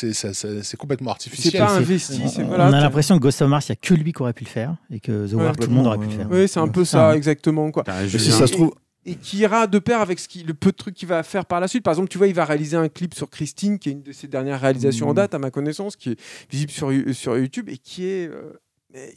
complètement 0.76 1.10
artificiel. 1.10 1.62
pas 1.62 1.68
c'est- 1.68 1.76
investi. 1.76 2.20
On, 2.38 2.52
a 2.52 2.70
l'impression 2.70 3.16
que 3.16 3.22
Ghost 3.22 3.40
of 3.42 3.48
Mars, 3.48 3.68
il 3.68 3.72
n'y 3.72 3.74
a 3.74 3.80
que 3.80 3.94
lui 3.94 4.12
qui 4.12 4.22
aurait 4.22 4.32
pu 4.32 4.44
le 4.44 4.48
faire 4.50 4.74
et 4.90 5.00
que 5.00 5.26
The 5.28 5.34
Ward, 5.34 5.56
tout 5.58 5.68
le 5.68 5.74
monde 5.74 5.86
aurait 5.86 5.98
pu 5.98 6.06
le 6.06 6.10
faire. 6.10 6.26
Oui, 6.30 6.48
c'est 6.48 6.60
un 6.60 6.68
peu 6.68 6.84
Ça, 6.84 7.10
ça, 7.10 7.16
exactement. 7.16 7.70
Quoi. 7.70 7.84
Putain, 8.16 8.24
Et 8.30 8.32
Julien, 8.32 8.32
si 8.34 8.38
ça 8.40 8.46
se 8.46 8.52
trouve, 8.52 8.74
et 9.08 9.14
qui 9.14 9.38
ira 9.38 9.66
de 9.68 9.78
pair 9.78 10.00
avec 10.00 10.18
ce 10.18 10.26
qui, 10.26 10.42
le 10.42 10.52
peu 10.54 10.72
de 10.72 10.76
trucs 10.76 10.94
qu'il 10.94 11.06
va 11.08 11.22
faire 11.22 11.46
par 11.46 11.60
la 11.60 11.68
suite. 11.68 11.84
Par 11.84 11.92
exemple, 11.92 12.08
tu 12.08 12.18
vois, 12.18 12.26
il 12.26 12.34
va 12.34 12.44
réaliser 12.44 12.76
un 12.76 12.88
clip 12.88 13.14
sur 13.14 13.30
Christine, 13.30 13.78
qui 13.78 13.88
est 13.90 13.92
une 13.92 14.02
de 14.02 14.10
ses 14.12 14.26
dernières 14.26 14.60
réalisations 14.60 15.06
en 15.06 15.10
Mhm. 15.10 15.16
date, 15.16 15.34
à 15.34 15.38
ma 15.38 15.50
connaissance, 15.52 15.94
qui 15.96 16.10
est 16.10 16.20
visible 16.50 16.72
sur, 16.72 16.90
sur 17.12 17.38
YouTube 17.38 17.68
et 17.68 17.78
qui 17.78 18.04
est 18.04 18.28
euh, 18.28 18.52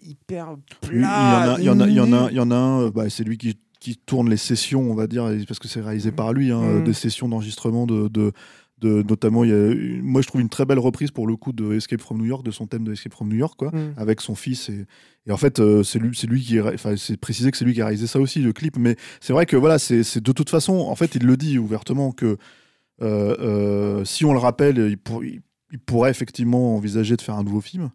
hyper 0.03 0.55
il 0.91 0.99
y 0.99 1.01
en 1.01 1.07
plat. 1.07 1.53
a, 1.53 1.57
il 1.59 1.63
y 1.65 1.69
en 1.69 1.79
a, 1.79 1.87
il 1.87 1.93
y 1.95 1.99
en 1.99 2.13
a, 2.13 2.21
nul. 2.23 2.27
il 2.31 2.37
y 2.37 2.39
en 2.39 2.51
a 2.51 2.55
un. 2.55 2.81
euh, 2.83 2.91
bah, 2.91 3.09
c'est 3.09 3.23
lui 3.23 3.37
qui 3.37 3.57
qui 3.79 3.95
tourne 3.95 4.29
les 4.29 4.35
sessions, 4.35 4.91
on 4.91 4.93
va 4.93 5.07
dire, 5.07 5.31
parce 5.47 5.57
que 5.57 5.69
c'est 5.69 5.79
réalisé 5.79 6.11
par 6.11 6.33
lui, 6.33 6.51
hein, 6.51 6.59
Mhm. 6.59 6.83
des 6.83 6.91
sessions 6.91 7.29
d'enregistrement 7.29 7.87
de, 7.87 8.09
de, 8.09 8.33
de- 8.81 9.03
notamment, 9.03 9.43
y 9.43 9.51
a, 9.51 9.73
moi 10.01 10.21
je 10.21 10.27
trouve 10.27 10.41
une 10.41 10.49
très 10.49 10.65
belle 10.65 10.79
reprise 10.79 11.11
pour 11.11 11.27
le 11.27 11.35
coup 11.35 11.51
de 11.53 11.73
Escape 11.73 12.01
from 12.01 12.17
New 12.17 12.25
York, 12.25 12.43
de 12.45 12.51
son 12.51 12.67
thème 12.67 12.83
de 12.83 12.93
Escape 12.93 13.13
from 13.13 13.27
New 13.29 13.35
York, 13.37 13.55
quoi. 13.57 13.71
Mhm. 13.73 13.93
avec 13.97 14.21
son 14.21 14.35
fils 14.35 14.69
et, 14.69 14.85
et 15.27 15.31
en 15.31 15.37
fait 15.37 15.59
euh, 15.59 15.83
c'est 15.83 15.99
lui 15.99 16.15
c'est 16.15 16.27
lui 16.27 16.41
qui 16.41 16.59
enfin 16.61 16.95
c'est 16.97 17.17
précisé 17.17 17.51
que 17.51 17.57
c'est 17.57 17.65
lui 17.65 17.73
qui 17.73 17.81
a 17.81 17.85
réalisé 17.85 18.07
ça 18.07 18.19
aussi 18.19 18.39
le 18.41 18.53
clip 18.53 18.77
mais 18.77 18.95
c'est 19.21 19.33
vrai 19.33 19.45
que 19.45 19.57
voilà 19.57 19.77
c'est 19.79 20.03
c'est 20.03 20.21
de 20.23 20.31
toute 20.31 20.49
façon 20.49 20.73
en 20.73 20.95
fait 20.95 21.15
il 21.15 21.25
le 21.25 21.35
dit 21.37 21.57
ouvertement 21.59 22.11
que 22.11 22.37
euh, 23.01 23.35
euh, 23.39 24.05
si 24.05 24.25
on 24.25 24.33
le 24.33 24.39
rappelle 24.39 24.77
il, 24.89 24.97
pour- 24.97 25.23
il- 25.23 25.41
il 25.71 25.79
pourrait 25.79 26.09
effectivement 26.09 26.75
envisager 26.75 27.15
de 27.15 27.21
faire 27.21 27.35
un 27.35 27.43
nouveau 27.43 27.61
film 27.61 27.89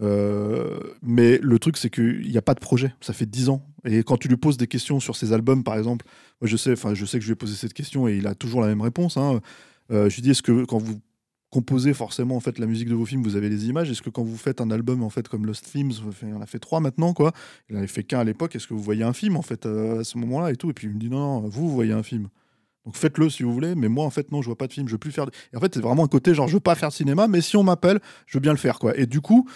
Euh, 0.00 0.78
mais 1.02 1.40
le 1.42 1.58
truc 1.58 1.76
c'est 1.76 1.90
qu'il 1.90 2.20
n'y 2.30 2.38
a 2.38 2.42
pas 2.42 2.54
de 2.54 2.60
projet 2.60 2.94
ça 3.00 3.12
fait 3.12 3.26
10 3.26 3.48
ans 3.48 3.66
et 3.84 4.04
quand 4.04 4.16
tu 4.16 4.28
lui 4.28 4.36
poses 4.36 4.56
des 4.56 4.68
questions 4.68 5.00
sur 5.00 5.16
ses 5.16 5.32
albums 5.32 5.64
par 5.64 5.76
exemple 5.76 6.06
moi 6.40 6.48
je 6.48 6.56
sais 6.56 6.70
enfin 6.72 6.94
je 6.94 7.04
sais 7.04 7.18
que 7.18 7.22
je 7.24 7.28
lui 7.28 7.32
ai 7.32 7.36
posé 7.36 7.56
cette 7.56 7.74
question 7.74 8.06
et 8.06 8.16
il 8.16 8.28
a 8.28 8.36
toujours 8.36 8.60
la 8.60 8.68
même 8.68 8.80
réponse 8.80 9.16
hein. 9.16 9.40
Euh, 9.90 10.08
je 10.10 10.20
dis 10.20 10.30
est-ce 10.30 10.42
que 10.42 10.64
quand 10.64 10.78
vous 10.78 11.00
composez 11.50 11.94
forcément 11.94 12.36
en 12.36 12.40
fait 12.40 12.58
la 12.58 12.66
musique 12.66 12.88
de 12.88 12.94
vos 12.94 13.06
films, 13.06 13.22
vous 13.22 13.36
avez 13.36 13.48
les 13.48 13.68
images? 13.68 13.90
Est-ce 13.90 14.02
que 14.02 14.10
quand 14.10 14.22
vous 14.22 14.36
faites 14.36 14.60
un 14.60 14.70
album 14.70 15.02
en 15.02 15.10
fait 15.10 15.28
comme 15.28 15.46
Lost 15.46 15.72
Themes, 15.72 15.92
il 16.22 16.34
en 16.34 16.40
a 16.40 16.46
fait 16.46 16.58
trois 16.58 16.80
maintenant 16.80 17.14
quoi. 17.14 17.32
Il 17.68 17.76
en 17.76 17.78
avait 17.78 17.88
fait 17.88 18.04
qu'un 18.04 18.20
à 18.20 18.24
l'époque. 18.24 18.54
Est-ce 18.54 18.66
que 18.66 18.74
vous 18.74 18.82
voyez 18.82 19.02
un 19.02 19.12
film 19.12 19.36
en 19.36 19.42
fait 19.42 19.66
euh, 19.66 20.00
à 20.00 20.04
ce 20.04 20.18
moment-là 20.18 20.52
et 20.52 20.56
tout? 20.56 20.70
Et 20.70 20.74
puis 20.74 20.86
il 20.86 20.94
me 20.94 20.98
dit 20.98 21.08
non, 21.08 21.40
non, 21.40 21.48
vous 21.48 21.70
voyez 21.70 21.92
un 21.92 22.02
film. 22.02 22.28
Donc 22.84 22.96
faites-le 22.96 23.28
si 23.28 23.42
vous 23.42 23.52
voulez, 23.52 23.74
mais 23.74 23.88
moi 23.88 24.04
en 24.04 24.10
fait 24.10 24.30
non, 24.32 24.42
je 24.42 24.46
vois 24.46 24.56
pas 24.56 24.66
de 24.66 24.72
film, 24.72 24.88
je 24.88 24.92
veux 24.92 24.98
plus 24.98 25.12
faire. 25.12 25.26
Et 25.52 25.56
en 25.56 25.60
fait 25.60 25.74
c'est 25.74 25.80
vraiment 25.80 26.04
un 26.04 26.08
côté 26.08 26.34
genre 26.34 26.48
je 26.48 26.54
veux 26.54 26.60
pas 26.60 26.74
faire 26.74 26.90
de 26.90 26.94
cinéma, 26.94 27.28
mais 27.28 27.40
si 27.40 27.56
on 27.56 27.62
m'appelle, 27.62 28.00
je 28.26 28.38
veux 28.38 28.42
bien 28.42 28.52
le 28.52 28.58
faire 28.58 28.78
quoi. 28.78 28.96
Et 28.96 29.06
du 29.06 29.20
coup 29.20 29.48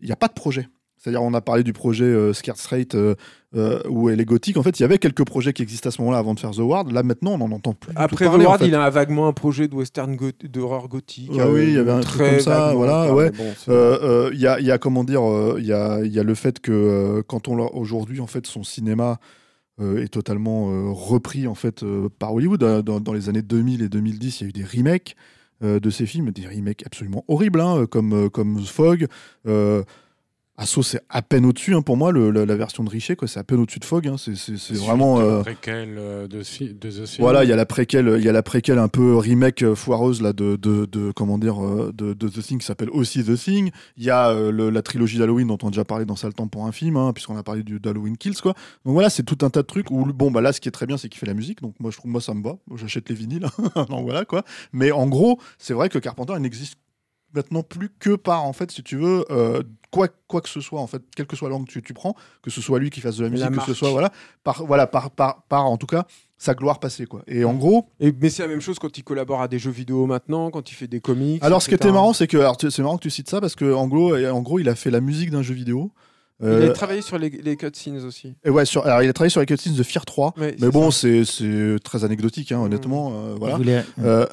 il 0.00 0.06
n'y 0.06 0.12
a 0.12 0.16
pas 0.16 0.28
de 0.28 0.34
projet. 0.34 0.68
C'est-à-dire 1.02 1.22
on 1.22 1.32
a 1.32 1.40
parlé 1.40 1.62
du 1.62 1.72
projet 1.72 2.04
euh, 2.04 2.34
Scared 2.34 2.58
Straight 2.58 2.94
euh, 2.94 3.14
euh, 3.56 3.80
où 3.88 4.10
elle 4.10 4.20
est 4.20 4.26
gothique. 4.26 4.58
En 4.58 4.62
fait 4.62 4.78
il 4.78 4.82
y 4.82 4.84
avait 4.84 4.98
quelques 4.98 5.24
projets 5.24 5.54
qui 5.54 5.62
existaient 5.62 5.88
à 5.88 5.90
ce 5.90 6.00
moment-là 6.02 6.18
avant 6.18 6.34
de 6.34 6.40
faire 6.40 6.50
The 6.50 6.58
Ward. 6.58 6.92
Là 6.92 7.02
maintenant 7.02 7.32
on 7.32 7.38
n'en 7.38 7.52
entend 7.52 7.72
plus. 7.72 7.90
Après 7.96 8.26
parler, 8.26 8.44
The 8.44 8.46
en 8.46 8.50
Ward, 8.50 8.60
fait. 8.60 8.68
il 8.68 8.74
a 8.74 8.90
vaguement 8.90 9.26
un 9.26 9.32
projet 9.32 9.66
de 9.66 9.74
western 9.74 10.14
d'horreur 10.44 10.88
gothique. 10.88 11.30
Ah 11.40 11.48
oui, 11.50 11.68
il 11.68 11.72
y 11.72 11.78
avait 11.78 11.90
un 11.90 12.00
truc 12.00 12.20
comme 12.20 12.40
ça, 12.40 12.74
voilà, 12.74 13.06
quoi, 13.06 13.14
ouais. 13.14 13.30
bon, 13.30 13.44
Euh, 13.68 14.28
euh, 14.28 14.34
y, 14.34 14.46
a, 14.46 14.60
y 14.60 14.70
a 14.70 14.76
comment 14.76 15.02
dire, 15.02 15.22
euh, 15.26 15.56
il 15.58 15.64
y, 15.64 15.72
a, 15.72 16.04
y 16.04 16.18
a 16.18 16.22
le 16.22 16.34
fait 16.34 16.60
que 16.60 16.70
euh, 16.70 17.22
quand 17.26 17.48
on 17.48 17.58
aujourd'hui 17.74 18.20
en 18.20 18.26
fait 18.26 18.46
son 18.46 18.62
cinéma 18.62 19.18
euh, 19.80 20.02
est 20.04 20.08
totalement 20.08 20.70
euh, 20.70 20.90
repris 20.92 21.46
en 21.46 21.54
fait 21.54 21.82
euh, 21.82 22.10
par 22.18 22.34
Hollywood. 22.34 22.62
Euh, 22.62 22.82
Dans, 22.82 23.00
dans 23.00 23.14
les 23.14 23.30
années 23.30 23.40
2000 23.40 23.80
et 23.80 23.88
2010, 23.88 24.40
il 24.40 24.44
y 24.44 24.46
a 24.46 24.48
eu 24.50 24.52
des 24.52 24.64
remakes. 24.78 25.16
euh, 25.62 25.80
de 25.80 25.88
ces 25.90 26.04
films, 26.06 26.30
des 26.30 26.46
remakes 26.46 26.82
absolument 26.86 27.24
horribles, 27.28 27.60
hein, 27.62 27.86
comme, 27.90 28.12
euh, 28.12 28.28
comme 28.28 28.58
Fog. 28.60 29.06
Euh, 30.60 30.62
Asso, 30.62 30.82
c'est 30.82 31.00
à 31.08 31.22
peine 31.22 31.46
au-dessus 31.46 31.74
hein, 31.74 31.82
pour 31.82 31.96
moi, 31.96 32.12
le- 32.12 32.30
la, 32.30 32.44
la 32.44 32.54
version 32.56 32.84
de 32.84 32.90
Richet, 32.90 33.16
c'est 33.26 33.40
à 33.40 33.44
peine 33.44 33.60
au-dessus 33.60 33.78
de 33.78 33.84
Fog. 33.84 34.06
hein, 34.06 34.16
c'est 34.18 34.32
vraiment. 34.74 35.16
Suite, 35.16 35.28
euh, 35.28 35.40
préquel, 35.42 35.96
euh, 35.98 36.28
de, 36.28 36.42
voilà, 37.18 37.44
il 37.44 37.50
y 37.50 37.52
a 37.52 37.56
la 37.56 37.66
préquelle, 37.66 38.14
il 38.18 38.24
y 38.24 38.28
a 38.28 38.32
la 38.32 38.42
préquelle 38.42 38.78
un 38.78 38.88
peu 38.88 39.16
remake 39.16 39.62
euh, 39.62 39.74
foireuse 39.74 40.20
là 40.22 40.32
de, 40.32 40.56
de, 40.56 40.84
de- 40.86 41.12
comment 41.12 41.38
dire 41.38 41.64
euh, 41.64 41.92
de, 41.94 42.12
de 42.12 42.28
The 42.28 42.42
Thing 42.42 42.58
qui 42.58 42.66
s'appelle 42.66 42.90
aussi 42.90 43.24
The 43.24 43.36
Thing. 43.36 43.70
Il 43.96 44.04
y 44.04 44.10
a 44.10 44.30
euh, 44.30 44.50
le- 44.50 44.70
la 44.70 44.82
trilogie 44.82 45.18
d'Halloween 45.18 45.46
dont 45.48 45.58
on 45.62 45.68
a 45.68 45.70
déjà 45.70 45.84
parlé 45.84 46.04
dans 46.04 46.16
Sale 46.16 46.34
temps 46.34 46.48
pour 46.48 46.66
un 46.66 46.72
film, 46.72 46.96
hein, 46.96 47.12
puisqu'on 47.14 47.36
a 47.36 47.42
parlé 47.42 47.62
d'Halloween 47.62 48.16
Kills 48.16 48.34
quoi. 48.42 48.52
Donc 48.84 48.94
voilà, 48.94 49.08
c'est 49.10 49.22
tout 49.22 49.38
un 49.44 49.50
tas 49.50 49.62
de 49.62 49.66
trucs 49.66 49.90
où 49.90 50.04
bon 50.12 50.30
bah 50.30 50.40
là 50.40 50.52
ce 50.52 50.60
qui 50.60 50.68
est 50.68 50.72
très 50.72 50.86
bien 50.86 50.96
c'est 50.98 51.08
qu'il 51.08 51.18
fait 51.18 51.26
la 51.26 51.34
musique, 51.34 51.62
donc 51.62 51.74
moi 51.80 51.90
je 51.90 51.96
trouve 51.96 52.10
moi 52.10 52.20
ça 52.20 52.34
me 52.34 52.42
va, 52.42 52.56
j'achète 52.76 53.08
les 53.08 53.14
vinyles, 53.14 53.46
donc 53.88 54.02
voilà 54.04 54.24
quoi. 54.24 54.44
Mais 54.72 54.92
en 54.92 55.06
gros, 55.06 55.40
c'est 55.58 55.74
vrai 55.74 55.88
que 55.88 55.98
Carpenter 55.98 56.34
il 56.36 56.42
n'existe 56.42 56.74
maintenant 57.34 57.62
plus 57.62 57.88
que 57.98 58.16
par 58.16 58.44
en 58.44 58.52
fait 58.52 58.70
si 58.72 58.82
tu 58.82 58.96
veux 58.96 59.24
euh, 59.30 59.62
quoi 59.90 60.08
quoi 60.28 60.40
que 60.40 60.48
ce 60.48 60.60
soit 60.60 60.80
en 60.80 60.86
fait 60.86 61.02
quelle 61.16 61.26
que 61.26 61.36
soit 61.36 61.48
la 61.48 61.56
langue 61.56 61.66
que 61.66 61.72
tu, 61.72 61.82
tu 61.82 61.94
prends 61.94 62.14
que 62.42 62.50
ce 62.50 62.60
soit 62.60 62.78
lui 62.78 62.90
qui 62.90 63.00
fasse 63.00 63.16
de 63.16 63.24
la 63.24 63.28
La 63.30 63.50
musique 63.50 63.60
que 63.66 63.66
ce 63.66 63.74
soit 63.74 63.90
voilà 63.90 64.10
par 64.44 64.64
voilà 64.64 64.86
par 64.86 65.10
par, 65.10 65.42
par 65.48 65.66
en 65.66 65.76
tout 65.76 65.86
cas 65.86 66.04
sa 66.38 66.54
gloire 66.54 66.78
passée 66.80 67.06
quoi 67.06 67.22
et 67.26 67.44
en 67.44 67.54
gros 67.54 67.86
Et, 68.00 68.12
mais 68.18 68.30
c'est 68.30 68.42
la 68.42 68.48
même 68.48 68.60
chose 68.60 68.78
quand 68.78 68.96
il 68.96 69.02
collabore 69.04 69.42
à 69.42 69.48
des 69.48 69.58
jeux 69.58 69.70
vidéo 69.70 70.06
maintenant, 70.06 70.50
quand 70.50 70.70
il 70.70 70.74
fait 70.74 70.86
des 70.86 71.00
comics. 71.00 71.42
alors 71.44 71.60
ce 71.60 71.68
qui 71.68 71.74
était 71.74 71.92
marrant 71.92 72.12
c'est 72.12 72.26
que 72.26 72.38
c'est 72.70 72.82
marrant 72.82 72.96
que 72.96 73.02
tu 73.02 73.10
cites 73.10 73.28
ça 73.28 73.40
parce 73.40 73.54
que 73.54 73.72
en 73.74 73.86
gros 73.88 74.16
en 74.16 74.40
gros 74.42 74.58
il 74.58 74.68
a 74.68 74.74
fait 74.74 74.90
la 74.90 75.00
musique 75.00 75.30
d'un 75.30 75.42
jeu 75.42 75.54
vidéo 75.54 75.90
Il 76.42 76.46
Euh, 76.46 76.70
a 76.70 76.72
travaillé 76.72 77.02
sur 77.02 77.18
les, 77.18 77.28
les 77.28 77.56
cutscenes 77.58 78.02
aussi. 78.06 78.34
et 78.44 78.48
ouais 78.50 78.64
sur 78.64 78.86
alors 78.86 79.02
il 79.02 79.08
a 79.10 79.12
travaillé 79.12 79.28
sur 79.30 79.40
les 79.40 79.46
cutscenes 79.46 79.74
de 79.76 79.82
Fear 79.82 80.06
3 80.06 80.32
Ouais, 80.38 80.56
mais 80.60 80.70
bon 80.70 80.90
c'est 80.90 81.24
c'est 81.26 81.76
très 81.84 82.04
anecdotique 82.04 82.52
hein, 82.52 82.60
honnêtement 82.60 83.10
euh, 83.12 83.32
Il, 83.34 83.38
voilà 83.40 83.56
voulait, 83.56 83.84
Euh, 83.98 84.24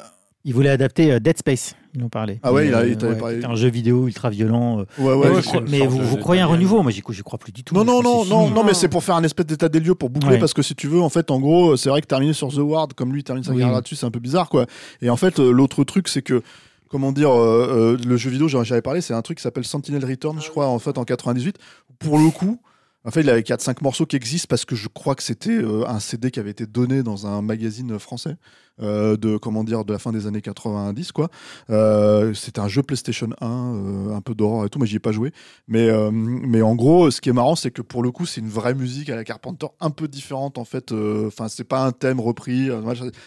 il 0.48 0.54
voulait 0.54 0.70
adapter 0.70 1.12
euh, 1.12 1.18
Dead 1.20 1.36
Space, 1.36 1.76
ils 1.94 2.02
en 2.02 2.08
parlaient. 2.08 2.40
Ah 2.42 2.52
ouais, 2.52 2.62
Mais, 2.62 2.68
il 2.68 2.74
a- 2.74 2.78
euh, 2.78 2.88
il 2.88 2.96
t'avait 2.96 3.16
parlé. 3.16 3.34
c'était 3.36 3.46
un 3.46 3.54
jeu 3.54 3.68
vidéo 3.68 4.06
ultra 4.06 4.30
violent. 4.30 4.80
euh. 4.80 4.84
ouais 4.98 5.04
ouais, 5.04 5.14
Ouais, 5.14 5.28
Vous 5.28 5.34
ouais, 5.36 5.40
cro- 5.42 5.50
c'est 5.52 5.58
une 5.58 5.68
mais 5.70 5.86
vous, 5.86 5.98
vous 5.98 6.16
croyez 6.16 6.40
un 6.40 6.46
renouveau? 6.46 6.82
Moi, 6.82 6.90
j'y 6.90 7.02
crois 7.02 7.38
plus 7.38 7.52
du 7.52 7.62
tout. 7.64 7.74
Non, 7.74 7.84
non, 7.84 8.00
crois 8.00 8.12
non, 8.12 8.24
non, 8.24 8.50
non, 8.50 8.64
mais 8.64 8.72
c'est 8.74 8.88
pour 8.88 9.04
faire 9.04 9.16
un 9.16 9.22
espèce 9.24 9.46
d'état 9.46 9.68
des 9.68 9.80
lieux 9.80 9.94
pour 9.94 10.10
boucler 10.10 10.30
Ouais. 10.32 10.38
parce 10.38 10.54
que 10.54 10.62
si 10.62 10.74
tu 10.74 10.86
veux, 10.88 11.00
en 11.00 11.08
fait, 11.10 11.30
en 11.30 11.38
gros, 11.38 11.76
c'est 11.76 11.90
vrai 11.90 12.00
que 12.00 12.06
terminer 12.06 12.32
sur 12.32 12.48
The 12.48 12.58
Ward, 12.58 12.94
comme 12.94 13.12
lui 13.12 13.20
il 13.20 13.24
termine 13.24 13.44
sa 13.44 13.50
Oui. 13.52 13.58
carrière 13.58 13.74
là-dessus, 13.74 13.96
c'est 13.96 14.06
un 14.06 14.10
peu 14.10 14.20
bizarre, 14.20 14.48
quoi. 14.48 14.66
Et 15.02 15.10
en 15.10 15.16
fait, 15.16 15.38
euh, 15.38 15.50
l'autre 15.50 15.84
truc, 15.84 16.08
c'est 16.08 16.22
que, 16.22 16.42
comment 16.88 17.12
dire, 17.12 17.30
euh, 17.30 17.96
euh, 18.00 18.06
le 18.06 18.16
jeu 18.16 18.30
vidéo, 18.30 18.48
j'en- 18.48 18.64
j'avais 18.64 18.80
parlé, 18.82 19.02
c'est 19.02 19.12
un 19.14 19.20
truc 19.22 19.36
qui 19.38 19.42
s'appelle 19.42 19.64
Sentinel 19.64 20.04
Return, 20.04 20.40
je 20.40 20.48
crois, 20.48 20.66
en 20.68 20.78
fait, 20.78 20.96
en 20.96 21.04
98. 21.04 21.56
Pour 21.98 22.18
le 22.18 22.30
coup, 22.30 22.58
en 23.04 23.10
fait, 23.10 23.20
il 23.20 23.30
avait 23.30 23.42
4-5 23.42 23.82
morceaux 23.82 24.06
qui 24.06 24.16
existent 24.16 24.46
parce 24.48 24.64
que 24.64 24.74
je 24.74 24.88
crois 24.88 25.14
que 25.14 25.22
c'était 25.22 25.50
euh, 25.50 25.86
un 25.86 26.00
CD 26.00 26.30
qui 26.30 26.40
avait 26.40 26.50
été 26.50 26.66
donné 26.66 27.02
dans 27.02 27.26
un 27.26 27.42
magazine 27.42 27.98
français 27.98 28.36
euh, 28.80 29.16
de, 29.16 29.36
comment 29.36 29.64
dire, 29.64 29.84
de 29.84 29.92
la 29.92 29.98
fin 29.98 30.12
des 30.12 30.26
années 30.26 30.40
90, 30.42 31.12
quoi. 31.12 31.30
Euh, 31.70 32.32
c'était 32.34 32.60
un 32.60 32.68
jeu 32.68 32.82
PlayStation 32.82 33.28
1, 33.40 33.46
euh, 33.48 34.14
un 34.14 34.20
peu 34.20 34.34
d'horreur 34.34 34.66
et 34.66 34.68
tout, 34.68 34.78
mais 34.78 34.86
j'y 34.86 34.96
ai 34.96 35.00
pas 35.00 35.10
joué. 35.12 35.32
Mais, 35.68 35.88
mais 36.12 36.60
en 36.62 36.74
gros, 36.74 37.10
ce 37.10 37.20
qui 37.20 37.28
est 37.28 37.32
marrant, 37.32 37.56
c'est 37.56 37.70
que 37.70 37.82
pour 37.82 38.02
le 38.02 38.10
coup, 38.10 38.26
c'est 38.26 38.40
une 38.40 38.48
vraie 38.48 38.74
musique 38.74 39.10
à 39.10 39.16
la 39.16 39.24
Carpenter, 39.24 39.66
un 39.80 39.90
peu 39.90 40.06
différente 40.06 40.58
en 40.58 40.64
fait. 40.64 40.92
Enfin, 40.92 41.48
c'est 41.48 41.64
pas 41.64 41.84
un 41.84 41.92
thème 41.92 42.20
repris. 42.20 42.68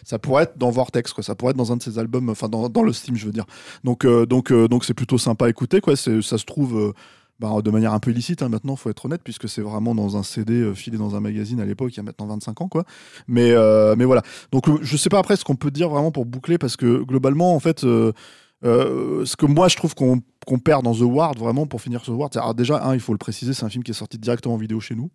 ça- 0.04 0.20
pourrait 0.20 0.44
être 0.44 0.58
dans 0.58 0.70
Vortex, 0.70 1.12
quoi. 1.14 1.24
Ça 1.24 1.36
pourrait 1.36 1.52
être 1.52 1.58
dans 1.58 1.72
un 1.72 1.78
de 1.78 1.84
ses 1.84 1.98
albums, 1.98 2.30
enfin 2.30 2.48
dans, 2.50 2.70
dans 2.70 2.84
le 2.84 2.94
Steam, 2.94 3.16
je 3.16 3.26
veux 3.26 3.32
dire. 3.34 3.46
Donc, 3.84 4.06
donc, 4.06 4.54
donc, 4.54 4.86
c'est 4.86 4.94
plutôt 4.94 5.18
sympa 5.18 5.46
à 5.46 5.50
écouter, 5.50 5.82
quoi. 5.82 5.96
Ça 5.96 6.22
se 6.22 6.46
trouve. 6.46 6.94
Bah, 7.42 7.60
de 7.64 7.72
manière 7.72 7.92
un 7.92 8.00
peu 8.00 8.12
illicite, 8.12 8.44
hein, 8.44 8.50
maintenant, 8.50 8.76
faut 8.76 8.92
être 8.92 9.04
honnête, 9.06 9.22
puisque 9.24 9.50
c'est 9.50 9.64
vraiment 9.64 9.96
dans 9.96 10.16
un 10.16 10.22
CD 10.22 10.54
euh, 10.54 10.76
filé 10.76 11.00
dans 11.00 11.16
un 11.16 11.20
magazine 11.20 11.60
à 11.60 11.66
l'époque, 11.66 11.92
il 11.92 11.98
y 11.98 12.00
a 12.00 12.04
maintenant 12.04 12.28
25 12.28 12.62
ans, 12.62 12.68
quoi. 12.68 12.86
Mais, 13.28 13.50
euh, 13.52 13.96
mais 13.98 14.06
voilà. 14.06 14.22
Donc, 14.52 14.70
euh, 14.70 14.78
je 14.84 14.96
sais 14.96 15.10
pas 15.10 15.18
après 15.18 15.36
ce 15.36 15.44
qu'on 15.44 15.56
peut 15.56 15.72
dire 15.72 15.90
vraiment 15.90 16.12
pour 16.12 16.28
boucler, 16.28 16.60
parce 16.60 16.78
que 16.78 17.02
globalement, 17.02 17.56
en 17.56 17.60
fait, 17.60 17.82
ce 17.82 19.36
que 19.36 19.46
moi 19.48 19.70
je 19.70 19.76
trouve 19.76 19.96
qu'on 19.96 20.22
perd 20.64 20.84
dans 20.84 20.94
The 20.94 21.02
Ward, 21.02 21.40
vraiment, 21.40 21.66
pour 21.66 21.82
finir 21.82 22.04
The 22.04 22.10
Ward, 22.10 22.38
alors 22.38 22.54
déjà, 22.54 22.86
un, 22.86 22.94
il 22.94 23.00
faut 23.00 23.14
le 23.14 23.18
préciser, 23.18 23.56
c'est 23.56 23.66
un 23.66 23.70
film 23.70 23.84
qui 23.84 23.90
est 23.90 23.96
sorti 23.96 24.20
directement 24.20 24.54
en 24.54 24.58
vidéo 24.58 24.80
chez 24.80 24.94
nous. 24.96 25.10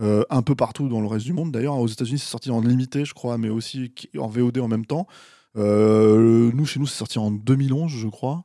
Un 0.00 0.42
peu 0.42 0.56
partout 0.56 0.88
dans 0.88 1.00
le 1.00 1.06
reste 1.06 1.26
du 1.26 1.32
monde 1.32 1.52
d'ailleurs. 1.52 1.76
Aux 1.78 1.86
États-Unis, 1.86 2.18
c'est 2.18 2.30
sorti 2.30 2.50
en 2.50 2.60
limité, 2.60 3.04
je 3.04 3.14
crois, 3.14 3.38
mais 3.38 3.50
aussi 3.50 3.92
en 4.18 4.26
VOD 4.26 4.58
en 4.58 4.68
même 4.68 4.84
temps. 4.84 5.06
Nous, 5.54 6.66
chez 6.66 6.80
nous, 6.80 6.86
c'est 6.86 6.98
sorti 6.98 7.20
en 7.20 7.30
2011, 7.30 7.92
je 7.92 8.08
crois. 8.08 8.44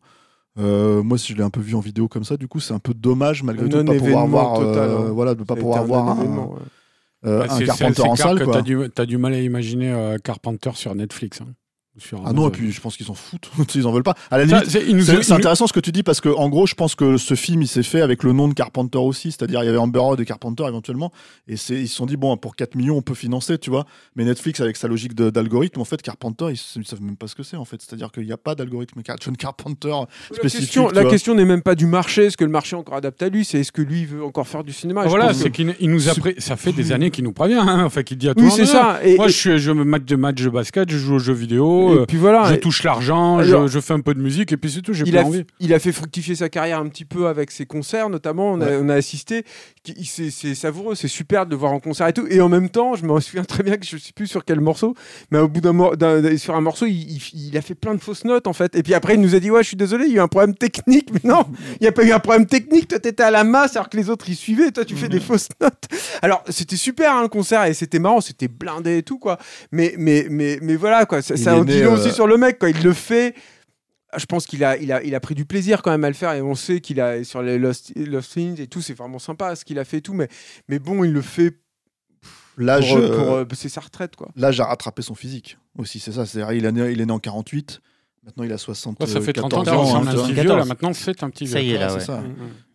Euh, 0.59 1.01
moi, 1.01 1.17
si 1.17 1.33
je 1.33 1.37
l'ai 1.37 1.43
un 1.43 1.49
peu 1.49 1.59
vu 1.61 1.73
en 1.75 1.79
vidéo 1.79 2.07
comme 2.07 2.23
ça, 2.23 2.37
du 2.37 2.47
coup, 2.47 2.59
c'est 2.59 2.73
un 2.73 2.79
peu 2.79 2.93
dommage 2.93 3.41
malgré 3.43 3.67
tout 3.67 3.77
de 3.77 3.83
pas 3.83 3.93
pouvoir 3.95 4.27
voir, 4.27 4.59
total, 4.59 4.89
euh, 4.89 4.97
hein. 4.99 5.11
voilà, 5.11 5.33
de 5.35 5.43
pas 5.43 5.55
pouvoir 5.55 5.81
un 5.81 5.85
voir 5.85 6.09
un, 6.09 6.23
ouais. 6.23 6.59
euh, 7.25 7.39
Bah, 7.39 7.53
un 7.55 7.65
Carpenter 7.65 8.01
en 8.03 8.15
salle. 8.15 8.45
T'as 8.51 8.61
du, 8.61 8.77
t'as 8.93 9.05
du 9.05 9.17
mal 9.17 9.33
à 9.33 9.39
imaginer 9.39 9.91
euh, 9.91 10.17
Carpenter 10.23 10.71
sur 10.75 10.93
Netflix. 10.93 11.41
hein, 11.41 11.47
Ah 12.25 12.33
non, 12.33 12.47
et 12.47 12.51
puis 12.51 12.71
je 12.71 12.81
pense 12.81 12.97
qu'ils 12.97 13.05
s'en 13.05 13.13
foutent. 13.13 13.51
ils 13.75 13.85
en 13.85 13.91
veulent 13.91 14.01
pas. 14.03 14.15
À 14.31 14.39
la 14.39 14.47
Ça, 14.47 14.79
limite, 14.79 15.05
c'est- 15.21 15.31
intéressant 15.31 15.67
ce 15.67 15.73
que 15.73 15.79
tu 15.79 15.91
dis 15.91 16.01
parce 16.01 16.21
que 16.21 16.29
en 16.29 16.49
gros, 16.49 16.65
je 16.65 16.73
pense 16.73 16.95
que 16.95 17.17
ce 17.17 17.35
film 17.35 17.61
il 17.61 17.67
s'est 17.67 17.83
fait 17.83 18.01
avec 18.01 18.23
le 18.23 18.33
nom 18.33 18.47
de 18.47 18.53
Carpenter 18.55 18.97
aussi, 18.97 19.31
c'est-à-dire 19.31 19.61
il 19.61 19.67
y 19.67 19.69
avait 19.69 19.77
Amber 19.77 19.99
Heard 19.99 20.19
et 20.19 20.25
Carpenter 20.25 20.63
éventuellement, 20.67 21.11
et 21.47 21.55
c'est 21.55 21.75
ils 21.75 21.87
se 21.87 21.95
sont 21.95 22.07
dit 22.07 22.17
bon 22.17 22.35
pour 22.37 22.55
4 22.55 22.73
millions 22.75 22.97
on 22.97 23.01
peut 23.03 23.13
financer, 23.13 23.57
tu 23.59 23.69
vois. 23.69 23.85
Mais 24.15 24.25
Netflix 24.25 24.59
avec 24.59 24.75
sa 24.75 24.87
logique 24.87 25.13
de- 25.13 25.29
d'algorithme, 25.29 25.81
en 25.81 25.85
fait 25.85 26.01
Carpenter 26.01 26.45
ils, 26.49 26.59
ils 26.81 26.85
savent 26.87 27.01
même 27.01 27.15
pas 27.15 27.27
ce 27.27 27.35
que 27.35 27.43
c'est 27.43 27.57
en 27.57 27.65
fait, 27.65 27.79
c'est-à-dire 27.81 28.11
qu'il 28.11 28.25
n'y 28.25 28.31
a 28.31 28.37
pas 28.37 28.55
d'algorithme 28.55 29.01
John 29.21 29.37
Carpenter 29.37 29.89
La 29.89 30.35
spécifique. 30.37 30.79
la 30.93 31.05
question 31.05 31.35
n'est 31.35 31.45
même 31.45 31.61
pas 31.61 31.75
du 31.75 31.85
marché, 31.85 32.25
est-ce 32.25 32.37
que 32.37 32.43
le 32.43 32.49
marché 32.51 32.75
est 32.75 32.79
encore 32.79 32.95
adapté 32.95 33.25
à 33.25 33.29
lui, 33.29 33.45
c'est 33.45 33.59
est-ce 33.59 33.71
que 33.71 33.81
lui 33.83 34.05
veut 34.05 34.23
encore 34.23 34.47
faire 34.47 34.63
du 34.63 34.73
cinéma? 34.73 35.05
Voilà, 35.05 35.33
c'est 35.33 35.51
que- 35.51 35.55
qu'il 35.57 35.75
il 35.79 35.91
nous 35.91 35.99
ça 35.99 36.55
fait 36.57 36.71
des 36.71 36.91
années 36.91 37.11
qu'il 37.11 37.23
nous 37.23 37.33
prévient, 37.33 37.53
hein, 37.59 37.83
enfin 37.85 38.01
qu'il 38.03 38.17
dit 38.17 38.29
à 38.29 38.33
tout 38.33 38.39
Oui, 38.41 38.45
le 38.45 38.49
monde. 38.49 38.57
c'est 38.57 38.65
ça. 38.65 38.99
Et, 39.03 39.15
Moi, 39.15 39.27
et- 39.27 39.29
je 39.29 39.37
suis, 39.37 39.57
je 39.59 39.71
match 39.71 40.05
de 40.05 40.15
match 40.15 40.41
de 40.41 40.49
basket, 40.49 40.89
je 40.89 40.97
joue 40.97 41.15
aux 41.15 41.19
jeux 41.19 41.33
vidéo, 41.33 41.82
et 41.91 41.97
euh, 41.99 42.05
puis 42.05 42.17
voilà. 42.17 42.43
je 42.45 42.55
touche 42.55 42.83
l'argent, 42.83 43.41
je, 43.43 43.67
je 43.67 43.79
fais 43.79 43.93
un 43.93 43.99
peu 43.99 44.13
de 44.13 44.21
musique 44.21 44.51
et 44.51 44.57
puis 44.57 44.71
c'est 44.71 44.81
tout. 44.81 44.93
J'ai 44.93 45.03
pas 45.11 45.19
a, 45.21 45.23
envie. 45.23 45.43
il 45.59 45.73
a 45.73 45.79
fait 45.79 45.91
fructifier 45.91 46.35
sa 46.35 46.49
carrière 46.49 46.79
un 46.79 46.87
petit 46.87 47.05
peu 47.05 47.27
avec 47.27 47.51
ses 47.51 47.65
concerts, 47.65 48.09
notamment. 48.09 48.51
On 48.53 48.61
a, 48.61 48.65
Ouais. 48.65 48.79
on 48.81 48.89
a 48.89 48.95
assisté. 48.95 49.43
C'est 50.05 50.55
savoureux, 50.55 50.95
c'est 50.95 51.07
super 51.07 51.45
de 51.45 51.51
le 51.51 51.57
voir 51.57 51.71
en 51.73 51.79
concert 51.79 52.07
et 52.07 52.13
tout. 52.13 52.25
Et 52.29 52.39
en 52.41 52.47
même 52.49 52.69
temps, 52.69 52.95
je 52.95 53.05
me 53.05 53.19
souviens 53.19 53.43
très 53.43 53.63
bien 53.63 53.77
que 53.77 53.85
je 53.85 53.97
sais 53.97 54.13
plus 54.15 54.27
sur 54.27 54.45
quel 54.45 54.61
morceau, 54.61 54.95
mais 55.31 55.39
au 55.39 55.47
bout 55.49 55.61
d'un 55.61 56.37
sur 56.37 56.55
un 56.55 56.61
morceau, 56.61 56.85
il, 56.85 56.93
il- 57.17 57.47
il 57.49 57.57
a 57.57 57.61
fait 57.61 57.75
plein 57.75 57.93
de 57.95 57.99
fausses 58.01 58.23
notes 58.25 58.47
en 58.47 58.53
fait. 58.53 58.75
Et 58.75 58.83
puis 58.83 58.93
après, 58.93 59.15
il 59.15 59.21
nous 59.21 59.35
a 59.35 59.39
dit 59.39 59.51
Ouais, 59.51 59.61
je 59.63 59.67
suis 59.69 59.77
désolé, 59.77 60.05
il 60.05 60.11
y 60.11 60.15
a 60.15 60.17
eu 60.17 60.19
un 60.21 60.27
problème 60.27 60.55
technique. 60.55 61.09
Mais 61.13 61.29
non, 61.29 61.45
il 61.79 61.83
n'y 61.83 61.87
a 61.87 61.91
pas 61.91 62.03
eu 62.03 62.11
un 62.11 62.19
problème 62.19 62.45
technique. 62.45 62.87
Toi, 62.87 62.99
t'étais 62.99 63.23
à 63.23 63.31
la 63.31 63.43
masse 63.43 63.75
alors 63.75 63.89
que 63.89 63.97
les 63.97 64.09
autres, 64.09 64.25
ils 64.29 64.35
suivaient. 64.35 64.71
Toi, 64.71 64.85
tu 64.85 64.95
fais 64.95 65.09
des 65.09 65.19
fausses 65.19 65.49
notes. 65.61 65.83
Alors, 66.21 66.43
c'était 66.49 66.75
super 66.77 67.15
hein, 67.15 67.21
le 67.23 67.27
concert 67.27 67.65
et 67.65 67.73
c'était 67.73 67.99
marrant, 67.99 68.21
c'était 68.21 68.47
blindé 68.47 68.97
et 68.99 69.03
tout 69.03 69.19
quoi. 69.19 69.37
Mais, 69.71 69.95
mais, 69.97 70.27
mais, 70.29 70.59
mais 70.61 70.75
voilà 70.75 71.05
quoi, 71.05 71.21
ça, 71.21 71.35
ça 71.37 71.55
né, 71.77 71.83
long 71.83 71.93
euh, 71.93 71.97
aussi 71.97 72.11
sur 72.11 72.27
le 72.27 72.37
mec 72.37 72.57
quand 72.59 72.67
il 72.67 72.81
le 72.83 72.93
fait. 72.93 73.35
Je 74.15 74.25
pense 74.25 74.45
qu'il 74.45 74.63
a, 74.63 74.77
il 74.77 74.91
a, 74.91 75.01
il 75.03 75.15
a 75.15 75.19
pris 75.19 75.33
du 75.33 75.43
plaisir 75.45 75.81
quand 75.81 75.89
même 75.89 76.03
à 76.03 76.07
le 76.07 76.13
faire 76.13 76.33
et 76.33 76.41
on 76.41 76.53
sait 76.53 76.81
qu'il 76.81 77.01
a 77.01 77.23
sur 77.23 77.41
les 77.41 77.57
Lost, 77.57 77.91
Lost 77.95 78.33
Things 78.33 78.61
et 78.61 78.67
tout, 78.67 78.81
c'est 78.81 78.93
vraiment 78.93 79.17
sympa 79.17 79.55
ce 79.55 79.65
qu'il 79.65 79.79
a 79.79 79.85
fait 79.85 79.97
et 79.97 80.01
tout, 80.01 80.13
mais, 80.13 80.27
mais 80.69 80.77
bon, 80.77 81.03
il 81.03 81.11
le 81.11 81.21
fait 81.21 81.57
L'âge, 82.57 82.89
pour, 82.89 82.97
euh, 82.99 83.17
pour, 83.17 83.33
euh, 83.33 83.45
c'est 83.55 83.69
sa 83.69 83.81
retraite 83.81 84.15
quoi. 84.15 84.29
l'âge 84.35 84.59
a 84.59 84.65
rattrapé 84.65 85.01
son 85.01 85.15
physique 85.15 85.57
aussi, 85.77 85.99
c'est 85.99 86.11
ça. 86.11 86.25
C'est-à-dire 86.27 86.53
il 86.53 86.65
est 86.65 86.71
né, 86.71 86.91
il 86.91 87.01
est 87.01 87.05
né 87.05 87.11
en 87.11 87.17
48. 87.19 87.81
Maintenant, 88.25 88.43
il 88.43 88.53
a 88.53 88.57
60 88.57 88.99
Ouais, 89.01 89.07
ça 89.07 89.19
fait 89.19 89.33
30 89.33 89.53
ans 89.53 89.63
14 89.63 89.65
qu'il 89.65 89.95
ans, 89.95 89.99
hein, 89.99 90.01
à 90.01 90.03
tu 90.03 90.09
un 90.09 90.13
vois. 90.13 90.23
petit 90.23 90.33
vieux, 90.33 90.43
14. 90.43 90.59
là 90.59 90.65
maintenant 90.65 90.93
c'est 90.93 91.23
un 91.23 91.29
petit 91.29 91.45
vieux. 91.45 91.53
Ça 91.53 91.61
y 91.61 91.71
est, 91.71 91.77
là, 91.79 91.89
c'est 91.89 91.95
ouais. 91.95 92.01
ça. 92.01 92.23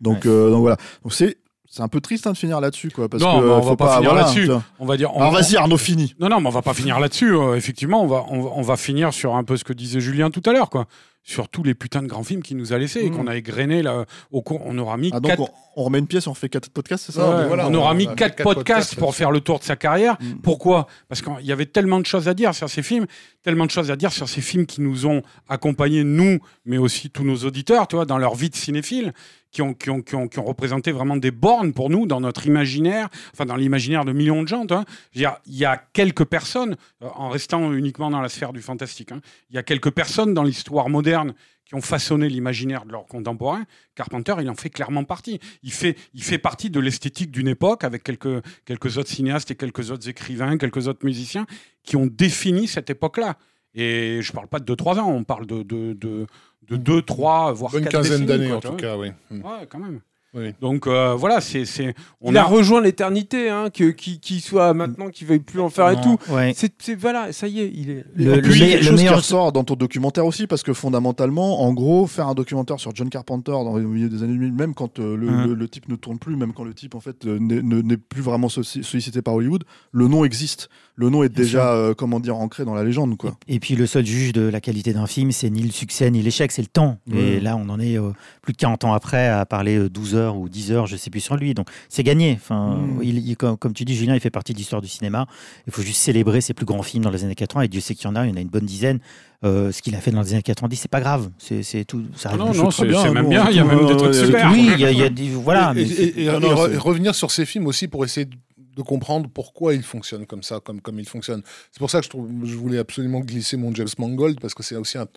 Donc, 0.01 0.25
euh, 0.25 0.51
donc 0.51 0.61
voilà. 0.61 0.77
Donc 1.01 1.13
c'est 1.13 1.37
c'est 1.69 1.81
un 1.81 1.87
peu 1.87 2.01
triste 2.01 2.25
hein, 2.27 2.31
de 2.31 2.37
finir 2.37 2.59
là-dessus, 2.59 2.89
quoi. 2.91 3.07
Parce 3.07 3.21
Non, 3.23 3.39
que 3.41 3.45
mais 3.45 3.51
on 3.51 3.61
faut 3.61 3.69
va 3.69 3.75
pas 3.75 3.95
finir 3.97 4.09
voilà, 4.11 4.25
là-dessus. 4.25 4.49
On 4.79 4.85
va 4.85 4.97
dire. 4.97 5.11
on- 5.15 5.19
Alors 5.19 5.31
on- 5.31 5.35
vas-y, 5.35 5.55
Arnaud, 5.55 5.77
fini. 5.77 6.15
Non, 6.19 6.27
non, 6.29 6.41
mais 6.41 6.47
on 6.47 6.51
va 6.51 6.61
pas 6.61 6.73
finir 6.73 6.99
là-dessus. 6.99 7.33
euh, 7.35 7.55
effectivement, 7.55 8.03
on 8.03 8.07
va, 8.07 8.25
on, 8.29 8.41
va- 8.41 8.49
on 8.55 8.61
va 8.61 8.75
finir 8.77 9.13
sur 9.13 9.35
un 9.35 9.43
peu 9.43 9.55
ce 9.55 9.63
que 9.63 9.73
disait 9.73 9.99
Julien 9.99 10.31
tout 10.31 10.43
à 10.45 10.51
l'heure, 10.53 10.69
quoi. 10.69 10.85
Sur 11.21 11.47
tous 11.49 11.61
les 11.63 11.75
putains 11.75 12.01
de 12.01 12.07
grands 12.07 12.23
films 12.23 12.41
qu'il 12.41 12.57
nous 12.57 12.73
a 12.73 12.77
laissés 12.79 13.01
et 13.01 13.09
Mm. 13.11 13.15
qu'on 13.15 13.27
a 13.27 13.35
égrenés 13.35 13.83
là. 13.83 14.05
Au 14.31 14.41
cours, 14.41 14.61
on 14.65 14.75
aura 14.79 14.97
mis 14.97 15.11
Ah, 15.13 15.19
donc 15.19 15.29
quatre. 15.29 15.41
on, 15.41 15.49
on 15.75 15.83
remet 15.83 15.99
une 15.99 16.07
pièce 16.07 16.25
on 16.27 16.33
fait 16.33 16.49
quatre 16.49 16.69
podcasts, 16.69 17.05
c'est 17.05 17.11
ça 17.11 17.29
Ouais, 17.41 17.45
voilà, 17.47 17.67
on 17.67 17.71
on 17.71 17.75
aura 17.75 17.93
mis 17.93 18.05
quatre 18.07 18.17
quatre 18.37 18.43
podcasts 18.43 18.55
podcasts 18.55 18.95
pour 18.95 19.13
faire 19.15 19.29
le 19.29 19.41
tour 19.41 19.59
de 19.59 19.63
sa 19.63 19.75
carrière. 19.75 20.17
Mm. 20.19 20.39
Pourquoi? 20.41 20.87
Parce 21.07 21.21
qu'il 21.21 21.45
y 21.45 21.51
avait 21.51 21.67
tellement 21.67 21.99
de 21.99 22.05
choses 22.05 22.27
à 22.29 22.33
dire 22.33 22.55
sur 22.55 22.67
ces 22.69 22.81
films, 22.81 23.05
tellement 23.43 23.65
de 23.65 23.71
choses 23.71 23.91
à 23.91 23.95
dire 23.95 24.11
sur 24.11 24.27
ces 24.27 24.41
films 24.41 24.65
qui 24.65 24.81
nous 24.81 25.05
ont 25.05 25.21
accompagnés, 25.49 26.03
nous, 26.03 26.39
mais 26.65 26.77
aussi 26.77 27.09
tous 27.11 27.23
nos 27.25 27.35
auditeurs, 27.37 27.87
tu 27.87 27.95
vois, 27.97 28.05
dans 28.05 28.17
leur 28.17 28.33
vie 28.33 28.49
de 28.49 28.55
cinéphile, 28.55 29.13
qui 29.51 29.61
ont, 29.61 29.73
qui 29.73 29.89
ont, 29.89 30.01
qui 30.01 30.15
ont, 30.15 30.27
qui 30.27 30.39
ont 30.39 30.45
représenté 30.45 30.91
vraiment 30.91 31.17
des 31.17 31.31
bornes 31.31 31.73
pour 31.73 31.89
nous, 31.89 32.05
dans 32.05 32.21
notre 32.21 32.45
imaginaire, 32.45 33.09
enfin 33.33 33.45
dans 33.45 33.55
l'imaginaire 33.55 34.05
de 34.05 34.11
millions 34.11 34.43
de 34.43 34.47
gens. 34.47 34.65
vois. 34.65 34.85
Je 35.13 35.23
veux 35.23 35.29
il 35.45 35.57
y 35.57 35.65
a 35.65 35.77
quelques 35.93 36.25
personnes, 36.25 36.77
euh, 37.01 37.07
en 37.15 37.29
restant 37.29 37.73
uniquement 37.73 38.09
dans 38.09 38.21
la 38.21 38.29
sphère 38.29 38.53
du 38.53 38.61
fantastique, 38.61 39.11
hein, 39.11 39.21
il 39.49 39.55
y 39.55 39.59
a 39.59 39.63
quelques 39.63 39.91
personnes 39.91 40.33
dans 40.33 40.43
l'histoire 40.43 40.89
moderne 40.89 41.33
qui 41.65 41.75
ont 41.75 41.81
façonné 41.81 42.29
l'imaginaire 42.29 42.83
de 42.83 42.91
leurs 42.91 43.05
contemporains. 43.05 43.63
Carpenter, 43.93 44.33
il 44.39 44.49
en 44.49 44.55
fait 44.55 44.71
clairement 44.71 45.03
partie. 45.03 45.39
Il 45.61 45.71
fait, 45.71 45.95
il 46.15 46.23
fait 46.23 46.39
partie 46.39 46.71
de 46.71 46.79
l'esthétique 46.79 47.29
d'une 47.29 47.47
époque 47.47 47.83
avec 47.83 48.01
quelques, 48.01 48.43
quelques 48.65 48.97
autres 48.97 49.09
cinéastes 49.09 49.51
et 49.51 49.55
quelques 49.55 49.91
autres 49.91 50.09
écrivains, 50.09 50.57
quelques 50.57 50.87
autres 50.87 51.05
musiciens 51.05 51.45
qui 51.83 51.95
ont 51.95 52.07
défini 52.07 52.67
cette 52.67 52.89
époque-là. 52.89 53.37
Et 53.75 54.21
je 54.23 54.31
parle 54.31 54.47
pas 54.47 54.59
de 54.59 54.73
2-3 54.73 54.99
ans, 54.99 55.11
on 55.11 55.23
parle 55.23 55.45
de 55.45 55.61
2, 55.61 55.93
de, 55.93 56.25
de, 56.67 56.75
deux, 56.77 57.01
trois, 57.01 57.51
voire 57.53 57.71
Bonne 57.71 57.83
quatre 57.83 57.93
quinzaine 57.93 58.25
d'années 58.25 58.51
en 58.51 58.59
tout 58.59 58.73
cas, 58.73 58.97
oui. 58.97 59.11
Mm. 59.31 59.37
Ouais, 59.41 59.67
quand 59.69 59.79
même. 59.79 59.99
Oui. 60.35 60.53
Donc 60.61 60.85
euh, 60.85 61.15
voilà, 61.15 61.41
c'est 61.41 61.65
c'est 61.65 61.95
on 62.21 62.29
Il 62.29 62.37
a 62.37 62.41
a 62.41 62.45
rejoint 62.45 62.81
l'éternité, 62.81 63.49
hein, 63.49 63.71
que 63.73 63.85
qui 63.85 64.19
qui 64.19 64.41
soit 64.41 64.75
maintenant 64.75 65.09
qu'il 65.09 65.25
veuille 65.25 65.39
plus 65.39 65.59
en 65.59 65.69
faire 65.69 65.89
et 65.89 65.99
tout. 66.01 66.19
ouais. 66.29 66.53
C'est 66.55 66.71
c'est- 66.77 66.93
voilà, 66.93 67.31
ça 67.33 67.47
y 67.47 67.61
est, 67.61 67.71
il 67.73 67.89
est. 67.89 68.05
Le- 68.13 68.33
Et 68.33 68.35
le 68.35 68.41
puis, 68.43 68.59
le 68.75 68.81
chose 68.83 68.99
qui 69.01 69.07
ressort 69.09 69.51
dans 69.51 69.63
ton 69.63 69.73
documentaire 69.73 70.27
aussi, 70.27 70.45
parce 70.45 70.61
que 70.61 70.71
fondamentalement, 70.71 71.63
en 71.63 71.73
gros, 71.73 72.05
faire 72.05 72.27
un 72.27 72.35
documentaire 72.35 72.79
sur 72.79 72.93
John 72.95 73.09
Carpenter 73.09 73.53
dans 73.53 73.75
le 73.75 73.81
milieu 73.87 74.07
des 74.07 74.21
années 74.21 74.33
2000, 74.33 74.53
même 74.53 74.75
quand 74.75 74.99
euh, 74.99 75.17
le, 75.17 75.31
Mhm. 75.31 75.47
le- 75.47 75.53
le 75.55 75.67
type 75.67 75.89
ne 75.89 75.95
tourne 75.95 76.19
plus, 76.19 76.35
même 76.35 76.53
quand 76.53 76.63
le 76.63 76.75
type 76.75 76.93
en 76.93 76.99
fait 76.99 77.25
euh, 77.25 77.39
n'est 77.39 77.63
ne- 77.63 77.81
n'est 77.81 77.97
plus 77.97 78.21
vraiment 78.21 78.49
sollici- 78.49 78.83
sollicité 78.83 79.23
par 79.23 79.33
Hollywood, 79.33 79.63
le 79.93 80.07
nom 80.07 80.25
existe. 80.25 80.69
Le 80.99 81.09
nom 81.09 81.23
est 81.23 81.29
Bien 81.29 81.43
déjà, 81.43 81.73
euh, 81.73 81.93
comment 81.93 82.19
dire, 82.19 82.35
ancré 82.35 82.65
dans 82.65 82.73
la 82.73 82.83
légende, 82.83 83.15
quoi. 83.15 83.37
Et 83.47 83.59
puis 83.61 83.75
le 83.75 83.87
seul 83.87 84.05
juge 84.05 84.33
de 84.33 84.41
la 84.41 84.59
qualité 84.59 84.91
d'un 84.91 85.07
film, 85.07 85.31
c'est 85.31 85.49
ni 85.49 85.63
le 85.63 85.71
succès 85.71 86.11
ni 86.11 86.21
l'échec, 86.21 86.51
c'est 86.51 86.61
le 86.61 86.67
temps. 86.67 86.97
Et 87.15 87.39
là, 87.39 87.55
on 87.55 87.69
en 87.69 87.79
est 87.79 87.97
euh, 87.97 88.11
plus 88.41 88.51
de 88.51 88.57
40 88.57 88.83
ans 88.83 88.91
après 88.93 89.29
à 89.29 89.45
parler 89.45 89.77
euh, 89.77 89.89
12 89.89 90.15
heures 90.15 90.35
ou 90.35 90.49
10 90.49 90.73
heures, 90.73 90.87
je 90.87 90.97
sais 90.97 91.09
plus 91.09 91.21
sur 91.21 91.37
lui. 91.37 91.53
Donc 91.53 91.67
c'est 91.87 92.03
gagné. 92.03 92.33
Enfin, 92.41 92.75
Mm. 92.75 92.99
il, 93.01 93.29
il- 93.29 93.37
comme, 93.37 93.55
comme 93.57 93.71
tu 93.73 93.85
dis, 93.85 93.95
Julien, 93.95 94.13
il 94.13 94.19
fait 94.19 94.29
partie 94.29 94.51
de 94.51 94.57
l'histoire 94.57 94.81
du 94.81 94.89
cinéma. 94.89 95.25
Il 95.67 95.71
faut 95.73 95.81
juste 95.83 96.01
célébrer 96.01 96.41
ses 96.41 96.53
plus 96.53 96.65
grands 96.65 96.83
films 96.83 97.03
dans 97.05 97.11
les 97.11 97.23
années 97.23 97.35
80. 97.35 97.61
Et 97.61 97.67
Dieu 97.69 97.79
sait 97.79 97.95
qu'il 97.95 98.03
y 98.05 98.07
en 98.07 98.15
a, 98.17 98.25
il 98.25 98.29
y 98.29 98.33
en 98.33 98.35
a 98.35 98.41
une 98.41 98.49
bonne 98.49 98.65
dizaine. 98.65 98.99
Euh, 99.45 99.71
ce 99.71 99.81
qu'il 99.81 99.95
a 99.95 100.01
fait 100.01 100.11
dans 100.11 100.21
les 100.21 100.33
années 100.33 100.41
90, 100.43 100.75
c'est 100.75 100.91
pas 100.91 100.99
grave. 100.99 101.29
C'est 101.37 101.85
tout. 101.85 102.03
Ça 102.17 102.31
Ah 102.33 102.35
non, 102.37 102.53
non, 102.53 102.71
c'est 102.71 102.85
bien, 102.85 103.01
c'est 103.01 103.07
nous, 103.07 103.13
même 103.13 103.29
bien, 103.29 103.47
il 103.49 103.55
y 103.55 103.59
a 103.59 103.63
même 103.63 103.87
des 103.87 103.95
trucs 103.95 104.13
super. 104.13 104.51
Oui, 104.51 104.69
il 104.73 104.79
y 104.81 104.85
a, 104.85 104.91
il 104.91 104.97
y 104.97 105.03
a 105.03 105.07
des. 105.09 105.29
Voilà. 105.29 105.71
et, 105.71 105.75
mais 105.75 105.81
et- 105.83 106.23
et- 106.23 106.29
Ah 106.29 106.35
et 106.35 106.39
non, 106.41 106.53
re- 106.55 106.71
c'est- 106.71 106.77
revenir 106.77 107.15
sur 107.15 107.31
ces 107.31 107.45
films 107.45 107.65
aussi 107.67 107.87
pour 107.87 108.03
essayer 108.03 108.25
de, 108.25 108.35
de 108.79 108.83
comprendre 108.83 109.29
pourquoi 109.31 109.73
ils 109.75 109.83
fonctionnent 109.83 110.25
comme 110.25 110.41
ça, 110.43 110.59
comme, 110.59 110.79
comme 110.81 110.99
ils 110.99 111.07
fonctionnent. 111.07 111.43
C'est 111.71 111.79
pour 111.79 111.89
ça 111.91 111.99
que 111.99 112.05
je, 112.05 112.09
trouve, 112.09 112.29
je 112.45 112.55
voulais 112.55 112.77
absolument 112.79 113.19
glisser 113.19 113.57
mon 113.57 113.73
James 113.75 113.87
Mangold, 113.97 114.39
parce 114.39 114.53
que 114.53 114.63
c'est 114.63 114.75
aussi 114.77 114.97
un, 114.97 115.07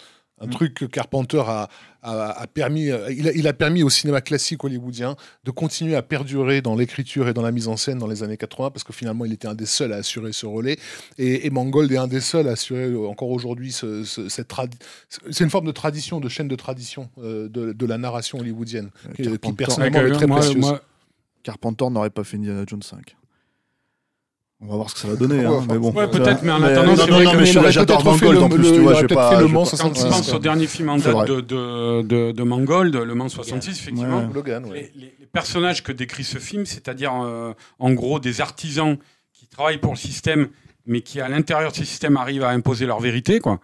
un 0.41 0.49
truc 0.49 0.75
que 0.75 0.85
Carpenter 0.87 1.41
a, 1.47 1.69
a- 2.03 2.31
a 2.43 2.47
permis, 2.49 2.91
euh, 2.91 3.13
il 3.13 3.29
a, 3.29 3.33
il 3.33 3.47
a 3.47 3.53
permis 3.53 3.85
au 3.85 3.91
cinéma 3.91 4.21
classique 4.21 4.65
hollywoodien 4.65 5.15
de 5.45 5.51
continuer 5.53 5.95
à 5.95 6.03
perdurer 6.03 6.61
dans 6.61 6.75
l'écriture 6.75 7.29
et 7.29 7.33
dans 7.35 7.43
la 7.43 7.53
mise 7.53 7.69
en 7.69 7.77
scène 7.77 7.99
dans 7.99 8.09
les 8.09 8.25
années 8.25 8.37
80, 8.37 8.71
parce 8.73 8.83
que 8.83 8.93
finalement 8.93 9.25
il 9.25 9.33
était 9.33 9.47
un 9.47 9.55
des 9.55 9.67
seuls 9.67 9.93
à 9.93 9.97
assurer 9.99 10.33
ce 10.33 10.45
relais, 10.47 10.79
et, 11.19 11.47
et 11.47 11.51
Mangold 11.51 11.93
est 11.93 11.97
un 11.99 12.09
des 12.09 12.21
seuls 12.21 12.49
à 12.49 12.53
assurer 12.53 12.87
euh, 12.91 13.07
encore 13.07 13.31
aujourd'hui 13.31 13.71
ce- 13.71 14.03
ce- 14.03 14.29
cette 14.29 14.49
tradi- 14.51 14.79
c'est 15.31 15.45
une 15.45 15.51
forme 15.51 15.67
de 15.67 15.73
tradition, 15.73 16.19
de 16.19 16.29
chaîne 16.29 16.49
de 16.49 16.57
tradition 16.57 17.09
euh, 17.19 17.49
de, 17.49 17.73
de 17.73 17.87
la 17.87 17.97
narration 17.99 18.39
hollywoodienne, 18.41 18.91
qui, 19.15 19.23
qui 19.23 19.29
Carpenter. 19.29 19.55
personnellement 19.65 19.99
Ouais, 20.01 20.09
est 20.09 20.13
très 20.13 20.27
moi- 20.27 20.39
précieuse. 20.41 20.57
moi- 20.61 20.81
Carpenter 21.45 21.91
n'aurait 21.91 22.11
pas 22.11 22.23
fait 22.25 22.37
Indiana 22.37 22.65
Jones 22.67 22.83
5. 22.83 23.17
On 24.65 24.67
va 24.67 24.77
voir 24.77 24.91
ce 24.91 24.95
que 24.95 25.01
ça 25.01 25.09
va 25.09 25.17
donner, 25.17 25.41
Ouais, 25.45 25.47
hein, 25.57 25.65
mais 25.69 25.77
bon. 25.77 25.91
ouais, 25.91 26.07
peut-être, 26.09 26.43
mais 26.45 26.53
en 26.53 26.63
attendant, 26.63 26.93
non, 26.93 26.97
c'est 26.97 27.11
non, 27.11 27.17
vrai 27.17 27.25
non, 27.25 27.33
que- 27.33 27.37
mais 27.39 27.51
il 27.51 27.59
aurait 27.59 27.73
j'adore 27.73 28.03
peut-être 28.05 28.17
fait 28.19 28.27
Mangold 28.27 28.39
le- 28.39 28.45
en 28.45 28.49
plus, 28.49 28.59
le- 28.59 28.63
tu 28.69 28.75
il 28.75 28.81
vois, 28.81 28.93
aurait 28.93 28.95
je 28.95 29.01
vais 29.01 29.07
peut-être 29.09 29.19
pas. 29.19 29.31
fait 29.37 29.41
le 29.43 29.49
je- 29.49 29.53
Mans 29.53 29.61
Quand 29.61 29.65
66. 29.67 30.03
tu 30.05 30.09
penses 30.11 30.33
au 30.35 30.39
dernier 30.39 30.67
film 30.69 30.89
en 30.89 30.99
C'est 30.99 31.05
date 31.07 31.13
vrai. 31.15 31.27
de, 31.27 31.41
de, 31.41 32.03
de, 32.03 32.33
de 32.33 32.43
Mangold, 32.45 32.95
Le 32.95 33.15
Mans 33.17 33.29
66, 33.29 33.71
effectivement, 33.81 34.19
Ouais. 34.19 34.29
Logan, 34.33 34.65
ouais. 34.67 34.75
les, 34.95 35.01
les- 35.01 35.15
les 35.19 35.27
personnages 35.27 35.83
que 35.83 35.91
décrit 35.91 36.23
ce 36.23 36.39
film, 36.39 36.65
c'est-à-dire 36.65 37.13
euh, 37.25 37.53
en 37.81 37.91
gros 37.93 38.21
des 38.21 38.41
artisans 38.41 38.97
qui 39.33 39.49
travaillent 39.49 39.79
pour 39.79 39.93
le 39.95 39.99
système, 39.99 40.47
mais 40.87 41.01
qui 41.01 41.21
à 41.21 41.29
l'intérieur 41.29 41.73
de 41.73 41.77
ce 41.77 41.85
système 41.85 42.17
arrivent 42.17 42.45
à 42.45 42.51
imposer 42.51 42.87
leur 42.87 43.01
vérité, 43.01 43.41
quoi. 43.41 43.59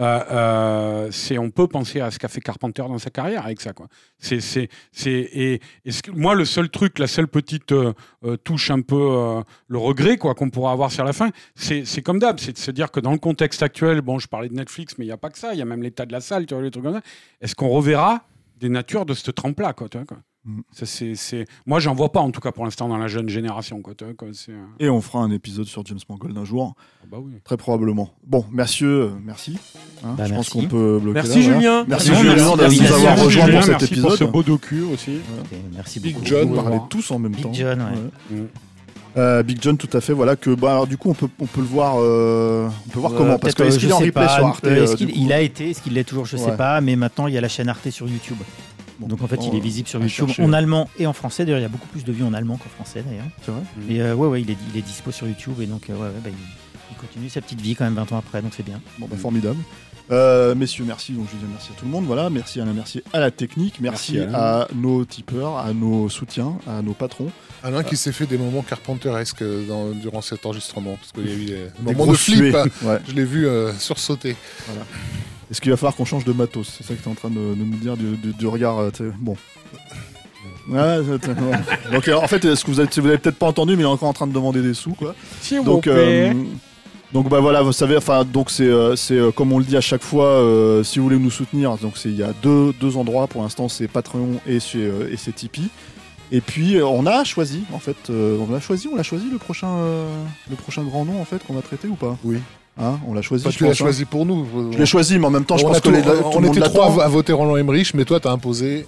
Euh, 0.00 0.24
euh, 0.30 1.08
c'est, 1.10 1.38
on 1.38 1.50
peut 1.50 1.66
penser 1.66 2.00
à 2.00 2.10
ce 2.10 2.18
qu'a 2.18 2.28
fait 2.28 2.40
Carpenter 2.40 2.82
dans 2.82 2.98
sa 2.98 3.10
carrière 3.10 3.44
avec 3.44 3.60
ça, 3.60 3.72
quoi. 3.72 3.88
C'est, 4.18 4.40
c'est, 4.40 4.68
c'est, 4.92 5.10
et, 5.10 5.60
et 5.84 5.90
ce 5.90 6.00
moi, 6.12 6.34
le 6.34 6.44
seul 6.44 6.68
truc, 6.70 6.98
la 6.98 7.08
seule 7.08 7.26
petite 7.26 7.72
euh, 7.72 7.92
euh, 8.24 8.36
touche 8.36 8.70
un 8.70 8.80
peu 8.80 8.96
euh, 8.96 9.42
le 9.66 9.78
regret, 9.78 10.16
quoi, 10.16 10.34
qu'on 10.34 10.50
pourra 10.50 10.72
avoir 10.72 10.92
sur 10.92 11.04
la 11.04 11.12
fin, 11.12 11.30
c'est, 11.54 11.84
c'est 11.84 12.02
comme 12.02 12.20
d'hab, 12.20 12.38
c'est 12.38 12.52
de 12.52 12.58
se 12.58 12.70
dire 12.70 12.90
que 12.90 13.00
dans 13.00 13.12
le 13.12 13.18
contexte 13.18 13.62
actuel, 13.62 14.00
bon, 14.00 14.18
je 14.18 14.28
parlais 14.28 14.48
de 14.48 14.54
Netflix, 14.54 14.96
mais 14.98 15.04
il 15.04 15.08
n'y 15.08 15.12
a 15.12 15.16
pas 15.18 15.30
que 15.30 15.38
ça, 15.38 15.52
il 15.52 15.58
y 15.58 15.62
a 15.62 15.64
même 15.64 15.82
l'état 15.82 16.06
de 16.06 16.12
la 16.12 16.20
salle, 16.20 16.46
tu 16.46 16.54
vois, 16.54 16.62
les 16.62 16.70
trucs 16.70 16.84
comme 16.84 16.94
ça. 16.94 17.02
Est-ce 17.40 17.54
qu'on 17.54 17.68
reverra 17.68 18.24
des 18.56 18.68
natures 18.68 19.04
de 19.04 19.14
cette 19.14 19.34
trempe-là, 19.34 19.72
quoi, 19.72 19.88
tu 19.88 19.98
vois, 19.98 20.06
quoi? 20.06 20.18
Mm. 20.48 20.60
Ça, 20.72 20.86
c'est. 20.86 21.44
Moi, 21.66 21.78
j'en 21.78 21.94
vois 21.94 22.10
pas, 22.10 22.20
en 22.20 22.30
tout 22.30 22.40
cas, 22.40 22.52
pour 22.52 22.64
l'instant, 22.64 22.88
dans 22.88 22.96
la 22.96 23.06
jeune 23.06 23.28
génération. 23.28 23.82
Quoi, 23.82 23.92
quoi, 24.16 24.28
euh, 24.28 24.64
Et 24.80 24.88
on 24.88 25.00
fera 25.02 25.18
un 25.20 25.30
épisode 25.30 25.66
sur 25.66 25.84
James 25.84 25.98
Mangold 26.08 26.36
un 26.38 26.44
jour, 26.44 26.74
ah 27.02 27.06
bah 27.10 27.18
oui. 27.20 27.32
très 27.44 27.58
probablement. 27.58 28.10
Bon, 28.26 28.44
messieurs, 28.50 29.10
merci. 29.22 29.58
Hein, 30.02 30.14
Bah, 30.16 30.24
je 30.24 30.34
pense 30.34 30.52
merci. 30.52 30.52
qu'on 30.52 30.66
peut 30.68 30.98
bloquer 31.02 31.14
Merci, 31.14 31.28
là, 31.28 31.44
voilà. 31.44 31.58
Julien. 31.58 31.84
Merci 31.86 32.10
Non, 32.10 32.16
Julien 32.18 32.34
merci, 32.34 32.50
de 32.56 32.60
merci, 32.62 32.80
nous 32.80 32.86
avoir 32.86 33.02
merci, 33.02 33.24
rejoints 33.24 33.44
Julien, 33.46 33.56
pour 33.58 33.62
cet 33.64 33.70
merci 33.80 34.00
pour 34.00 34.10
ce 34.10 34.14
épisode. 34.16 34.32
beau 34.32 34.42
docu 34.42 34.82
aussi. 34.82 35.18
Merci 35.74 36.00
Big 36.00 36.14
beaucoup. 36.14 36.26
John, 36.26 36.48
On 36.50 36.54
par 36.54 36.64
parlait 36.64 36.80
tous 36.88 37.10
en 37.10 37.18
même 37.18 37.32
Big 37.32 37.42
temps. 37.42 37.52
John, 37.52 37.80
ouais. 38.30 38.36
Mm. 38.38 38.46
Euh, 39.16 39.42
Big 39.42 39.58
John, 39.60 39.76
tout 39.76 39.88
à 39.92 40.00
fait. 40.00 40.12
Voilà 40.12 40.36
que, 40.36 40.50
bah, 40.54 40.70
alors, 40.72 40.86
du 40.86 40.96
coup, 40.96 41.10
on 41.10 41.14
peut, 41.14 41.28
on 41.40 41.46
peut 41.46 41.60
le 41.60 41.66
voir. 41.66 41.96
euh, 41.98 42.68
on 42.86 42.90
peut 42.90 43.00
voir 43.00 43.12
Euh, 43.12 43.16
comment 43.18 43.38
Parce 43.38 43.54
que 43.54 43.64
est-ce 43.64 43.76
euh, 43.76 43.80
qu'il 43.80 43.88
est 43.90 43.92
en 43.92 43.98
sais 43.98 44.04
replay 44.06 44.12
pas, 44.26 44.34
sur 44.36 44.46
Arte 44.46 44.64
euh, 44.66 44.86
euh, 44.86 45.06
Il 45.14 45.32
a 45.32 45.40
été, 45.40 45.70
est-ce 45.70 45.82
qu'il 45.82 45.94
l'est 45.94 46.04
toujours, 46.04 46.24
je 46.24 46.36
sais 46.36 46.50
Ouais. 46.50 46.56
pas, 46.56 46.80
mais 46.80 46.94
maintenant 46.96 47.26
il 47.26 47.34
y 47.34 47.38
a 47.38 47.40
la 47.40 47.48
chaîne 47.48 47.68
Arte 47.68 47.90
sur 47.90 48.06
YouTube. 48.08 48.36
Bon, 48.98 49.06
Donc 49.06 49.22
en 49.22 49.26
fait, 49.28 49.38
il 49.46 49.54
est 49.54 49.60
visible 49.60 49.88
sur 49.88 50.00
à 50.00 50.02
YouTube 50.02 50.26
chercher. 50.26 50.42
en 50.42 50.52
allemand 50.52 50.88
et 50.98 51.06
en 51.06 51.12
français. 51.12 51.44
D'ailleurs, 51.44 51.60
il 51.60 51.62
y 51.62 51.66
a 51.66 51.68
beaucoup 51.68 51.86
plus 51.88 52.04
de 52.04 52.12
vues 52.12 52.24
en 52.24 52.34
allemand 52.34 52.56
qu'en 52.56 52.68
français 52.68 53.04
d'ailleurs. 53.06 53.26
C'est 53.44 53.50
vrai 53.52 53.60
Mais 53.88 54.00
euh, 54.00 54.14
ouais, 54.14 54.26
ouais, 54.28 54.42
il 54.42 54.50
est, 54.50 54.56
il 54.72 54.78
est 54.78 54.82
dispo 54.82 55.10
sur 55.12 55.26
YouTube 55.28 55.60
et 55.60 55.66
donc 55.66 55.88
euh, 55.88 55.94
ouais, 55.94 56.00
ouais, 56.00 56.12
bah, 56.24 56.30
il, 56.30 56.34
il 56.90 56.96
continue 56.96 57.28
sa 57.28 57.40
petite 57.40 57.60
vie 57.60 57.74
quand 57.76 57.84
même 57.84 57.94
20 57.94 58.12
ans 58.12 58.18
après, 58.18 58.42
donc 58.42 58.52
c'est 58.56 58.64
bien. 58.64 58.80
Bon, 58.98 59.06
bah, 59.08 59.16
formidable. 59.16 59.58
Euh, 60.10 60.54
messieurs, 60.54 60.84
merci. 60.86 61.12
Donc, 61.12 61.26
je 61.30 61.36
dis 61.36 61.44
merci 61.52 61.68
à 61.70 61.78
tout 61.78 61.84
le 61.84 61.90
monde. 61.90 62.06
Voilà, 62.06 62.30
merci 62.30 62.60
Alain, 62.62 62.72
merci 62.72 63.02
à 63.12 63.20
la 63.20 63.30
technique, 63.30 63.78
merci, 63.78 64.18
à 64.18 64.66
nos 64.74 65.04
tipeurs, 65.04 65.58
à 65.58 65.74
nos 65.74 66.08
soutiens, 66.08 66.54
à 66.66 66.80
nos 66.80 66.94
patrons. 66.94 67.30
Alain 67.62 67.82
qui 67.84 67.96
s'est 67.98 68.12
fait 68.12 68.24
des 68.26 68.38
moments 68.38 68.62
carpenteresques 68.62 69.44
dans- 69.68 69.90
durant 69.90 70.22
cet 70.22 70.46
enregistrement, 70.46 70.96
parce 70.96 71.12
qu'il 71.12 71.26
y 71.28 71.30
a 71.30 71.36
eu 71.36 71.44
des, 71.44 71.66
Des 71.84 71.92
moments 71.94 72.10
de 72.10 72.16
flip. 72.16 72.54
hein. 72.54 72.64
Ouais. 72.82 72.98
Je 73.06 73.12
l'ai 73.12 73.24
vu 73.26 73.46
euh, 73.46 73.72
sursauter. 73.74 74.34
Est-ce 75.50 75.60
qu'il 75.60 75.70
va 75.70 75.76
falloir 75.76 75.96
qu'on 75.96 76.04
change 76.04 76.24
de 76.24 76.32
matos 76.32 76.74
C'est 76.76 76.84
ça 76.84 76.94
que 76.94 77.02
tu 77.02 77.08
es 77.08 77.10
en 77.10 77.14
train 77.14 77.30
de, 77.30 77.36
de 77.54 77.64
nous 77.64 77.76
dire 77.78 77.96
du, 77.96 78.16
du- 78.16 78.32
du 78.34 78.46
regard. 78.46 78.78
euh, 78.80 78.90
Bon. 79.18 79.36
Ouais, 80.70 80.98
c'est- 81.22 81.28
ouais. 81.28 81.58
Donc, 81.92 82.08
euh, 82.08 82.14
en 82.16 82.28
fait, 82.28 82.54
ce 82.54 82.64
que 82.64 82.70
vous 82.70 82.80
avez, 82.80 82.88
vous 83.00 83.06
avez 83.08 83.18
peut-être 83.18 83.38
pas 83.38 83.46
entendu, 83.46 83.74
mais 83.76 83.82
il 83.82 83.86
est 83.86 83.88
encore 83.88 84.08
en 84.08 84.12
train 84.12 84.26
de 84.26 84.32
demander 84.32 84.60
des 84.60 84.74
sous, 84.74 84.92
quoi. 84.92 85.14
Donc, 85.64 85.86
euh, 85.86 86.32
donc 87.12 87.30
bah 87.30 87.40
voilà, 87.40 87.62
vous 87.62 87.72
savez, 87.72 87.96
enfin, 87.96 88.22
donc 88.24 88.50
c'est, 88.50 88.66
euh, 88.66 88.94
euh, 89.12 89.32
comme 89.32 89.50
on 89.52 89.58
le 89.58 89.64
dit 89.64 89.78
à 89.78 89.80
chaque 89.80 90.02
fois, 90.02 90.26
euh, 90.26 90.84
si 90.84 90.98
vous 90.98 91.06
voulez 91.06 91.18
nous 91.18 91.30
soutenir, 91.30 91.76
donc 91.78 91.96
c'est 91.96 92.10
il 92.10 92.16
y 92.18 92.22
a 92.22 92.34
deux, 92.42 92.74
deux 92.78 92.98
endroits 92.98 93.26
pour 93.28 93.40
l'instant, 93.42 93.70
c'est 93.70 93.88
Patreon 93.88 94.40
et 94.46 94.60
c'est, 94.60 94.76
euh, 94.76 95.08
et 95.10 95.16
c'est 95.16 95.32
Tipeee. 95.34 95.70
Et 96.30 96.42
puis 96.42 96.76
on 96.82 97.06
a 97.06 97.24
choisi, 97.24 97.62
en 97.72 97.78
fait, 97.78 97.96
euh, 98.10 98.36
on 98.46 98.54
a 98.54 98.60
choisi, 98.60 98.88
on 98.92 98.96
l'a 98.96 99.02
choisi 99.02 99.24
le 99.32 99.38
prochain, 99.38 99.70
euh, 99.78 100.06
le 100.50 100.56
prochain 100.56 100.82
grand 100.84 101.06
nom 101.06 101.18
en 101.18 101.24
fait 101.24 101.42
qu'on 101.46 101.54
va 101.54 101.62
traiter 101.62 101.88
ou 101.88 101.94
pas? 101.94 102.18
Oui. 102.24 102.36
Hein, 102.80 102.98
on 103.06 103.12
l'a 103.14 103.22
choisi. 103.22 103.44
Je 103.44 103.56
tu 103.56 103.64
l'as 103.64 103.70
hein. 103.70 103.74
choisi 103.74 104.04
pour 104.04 104.24
nous. 104.24 104.46
Je 104.72 104.78
l'ai 104.78 104.86
choisi, 104.86 105.18
mais 105.18 105.26
en 105.26 105.30
même 105.30 105.44
temps, 105.44 105.56
je 105.56 105.64
on 105.64 105.68
pense 105.68 105.80
que 105.80 105.88
les, 105.88 106.00
tout 106.02 106.08
on 106.10 106.40
le 106.40 106.46
monde 106.46 106.56
était 106.56 106.68
trois 106.68 107.02
à, 107.02 107.08
voter 107.08 107.32
Roland 107.32 107.56
Emmerich, 107.56 107.92
mais 107.94 108.04
toi, 108.04 108.20
t'as 108.20 108.30
imposé 108.30 108.86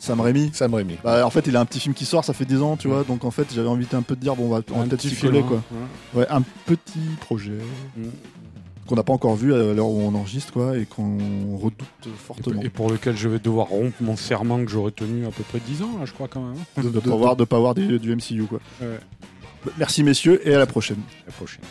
Sam 0.00 0.20
Raimi. 0.20 0.50
Sam 0.52 0.74
Raimi. 0.74 0.96
Bah, 1.04 1.24
en 1.26 1.30
fait, 1.30 1.46
il 1.46 1.56
a 1.56 1.60
un 1.60 1.64
petit 1.64 1.80
film 1.80 1.94
qui 1.94 2.04
sort, 2.04 2.24
ça 2.24 2.32
fait 2.32 2.44
10 2.44 2.62
ans, 2.62 2.76
tu 2.76 2.88
vois. 2.88 3.04
Donc 3.04 3.24
en 3.24 3.30
fait, 3.30 3.46
j'avais 3.54 3.68
envie 3.68 3.86
de 3.86 3.96
un 3.96 4.02
peu 4.02 4.16
de 4.16 4.20
dire, 4.20 4.34
bon, 4.36 4.46
on 4.46 4.48
va, 4.50 4.56
on 4.72 4.80
peut-être 4.86 4.96
petit 5.02 5.10
s'y 5.10 5.16
coller, 5.16 5.42
quoi. 5.42 5.62
Ouais, 6.14 6.26
un 6.30 6.42
petit 6.66 6.98
projet 7.20 7.52
Mm. 7.96 8.04
qu'on 8.86 8.94
n'a 8.96 9.02
pas 9.02 9.12
encore 9.12 9.34
vu 9.36 9.52
à 9.54 9.72
l'heure 9.74 9.88
où 9.88 10.00
on 10.00 10.14
enregistre, 10.14 10.52
quoi, 10.52 10.76
et 10.78 10.84
qu'on 10.86 11.18
redoute 11.56 12.08
fortement. 12.16 12.62
Et 12.62 12.68
pour 12.70 12.90
lequel 12.90 13.16
je 13.16 13.28
vais 13.28 13.38
devoir 13.38 13.66
rompre 13.68 13.96
mon 14.00 14.16
serment 14.16 14.64
que 14.64 14.70
j'aurais 14.70 14.92
tenu 14.92 15.26
à 15.26 15.30
peu 15.30 15.42
près 15.44 15.60
10 15.64 15.82
ans, 15.82 15.90
là, 15.98 16.06
je 16.06 16.12
crois, 16.12 16.26
quand 16.28 16.40
même. 16.42 16.54
hein. 16.76 16.82
de 16.82 16.88
ne 16.88 17.00
pas 17.00 17.12
avoir, 17.12 17.36
de 17.36 17.44
pas 17.44 17.56
avoir 17.56 17.74
des- 17.74 17.98
du 17.98 18.14
MCU, 18.14 18.44
quoi. 18.48 18.60
Ouais. 18.80 18.98
Merci, 19.78 20.02
messieurs, 20.04 20.40
et 20.48 20.54
à 20.54 20.58
la 20.58 20.66
prochaine. 20.66 21.00
À 21.24 21.26
la 21.26 21.32
prochaine. 21.32 21.64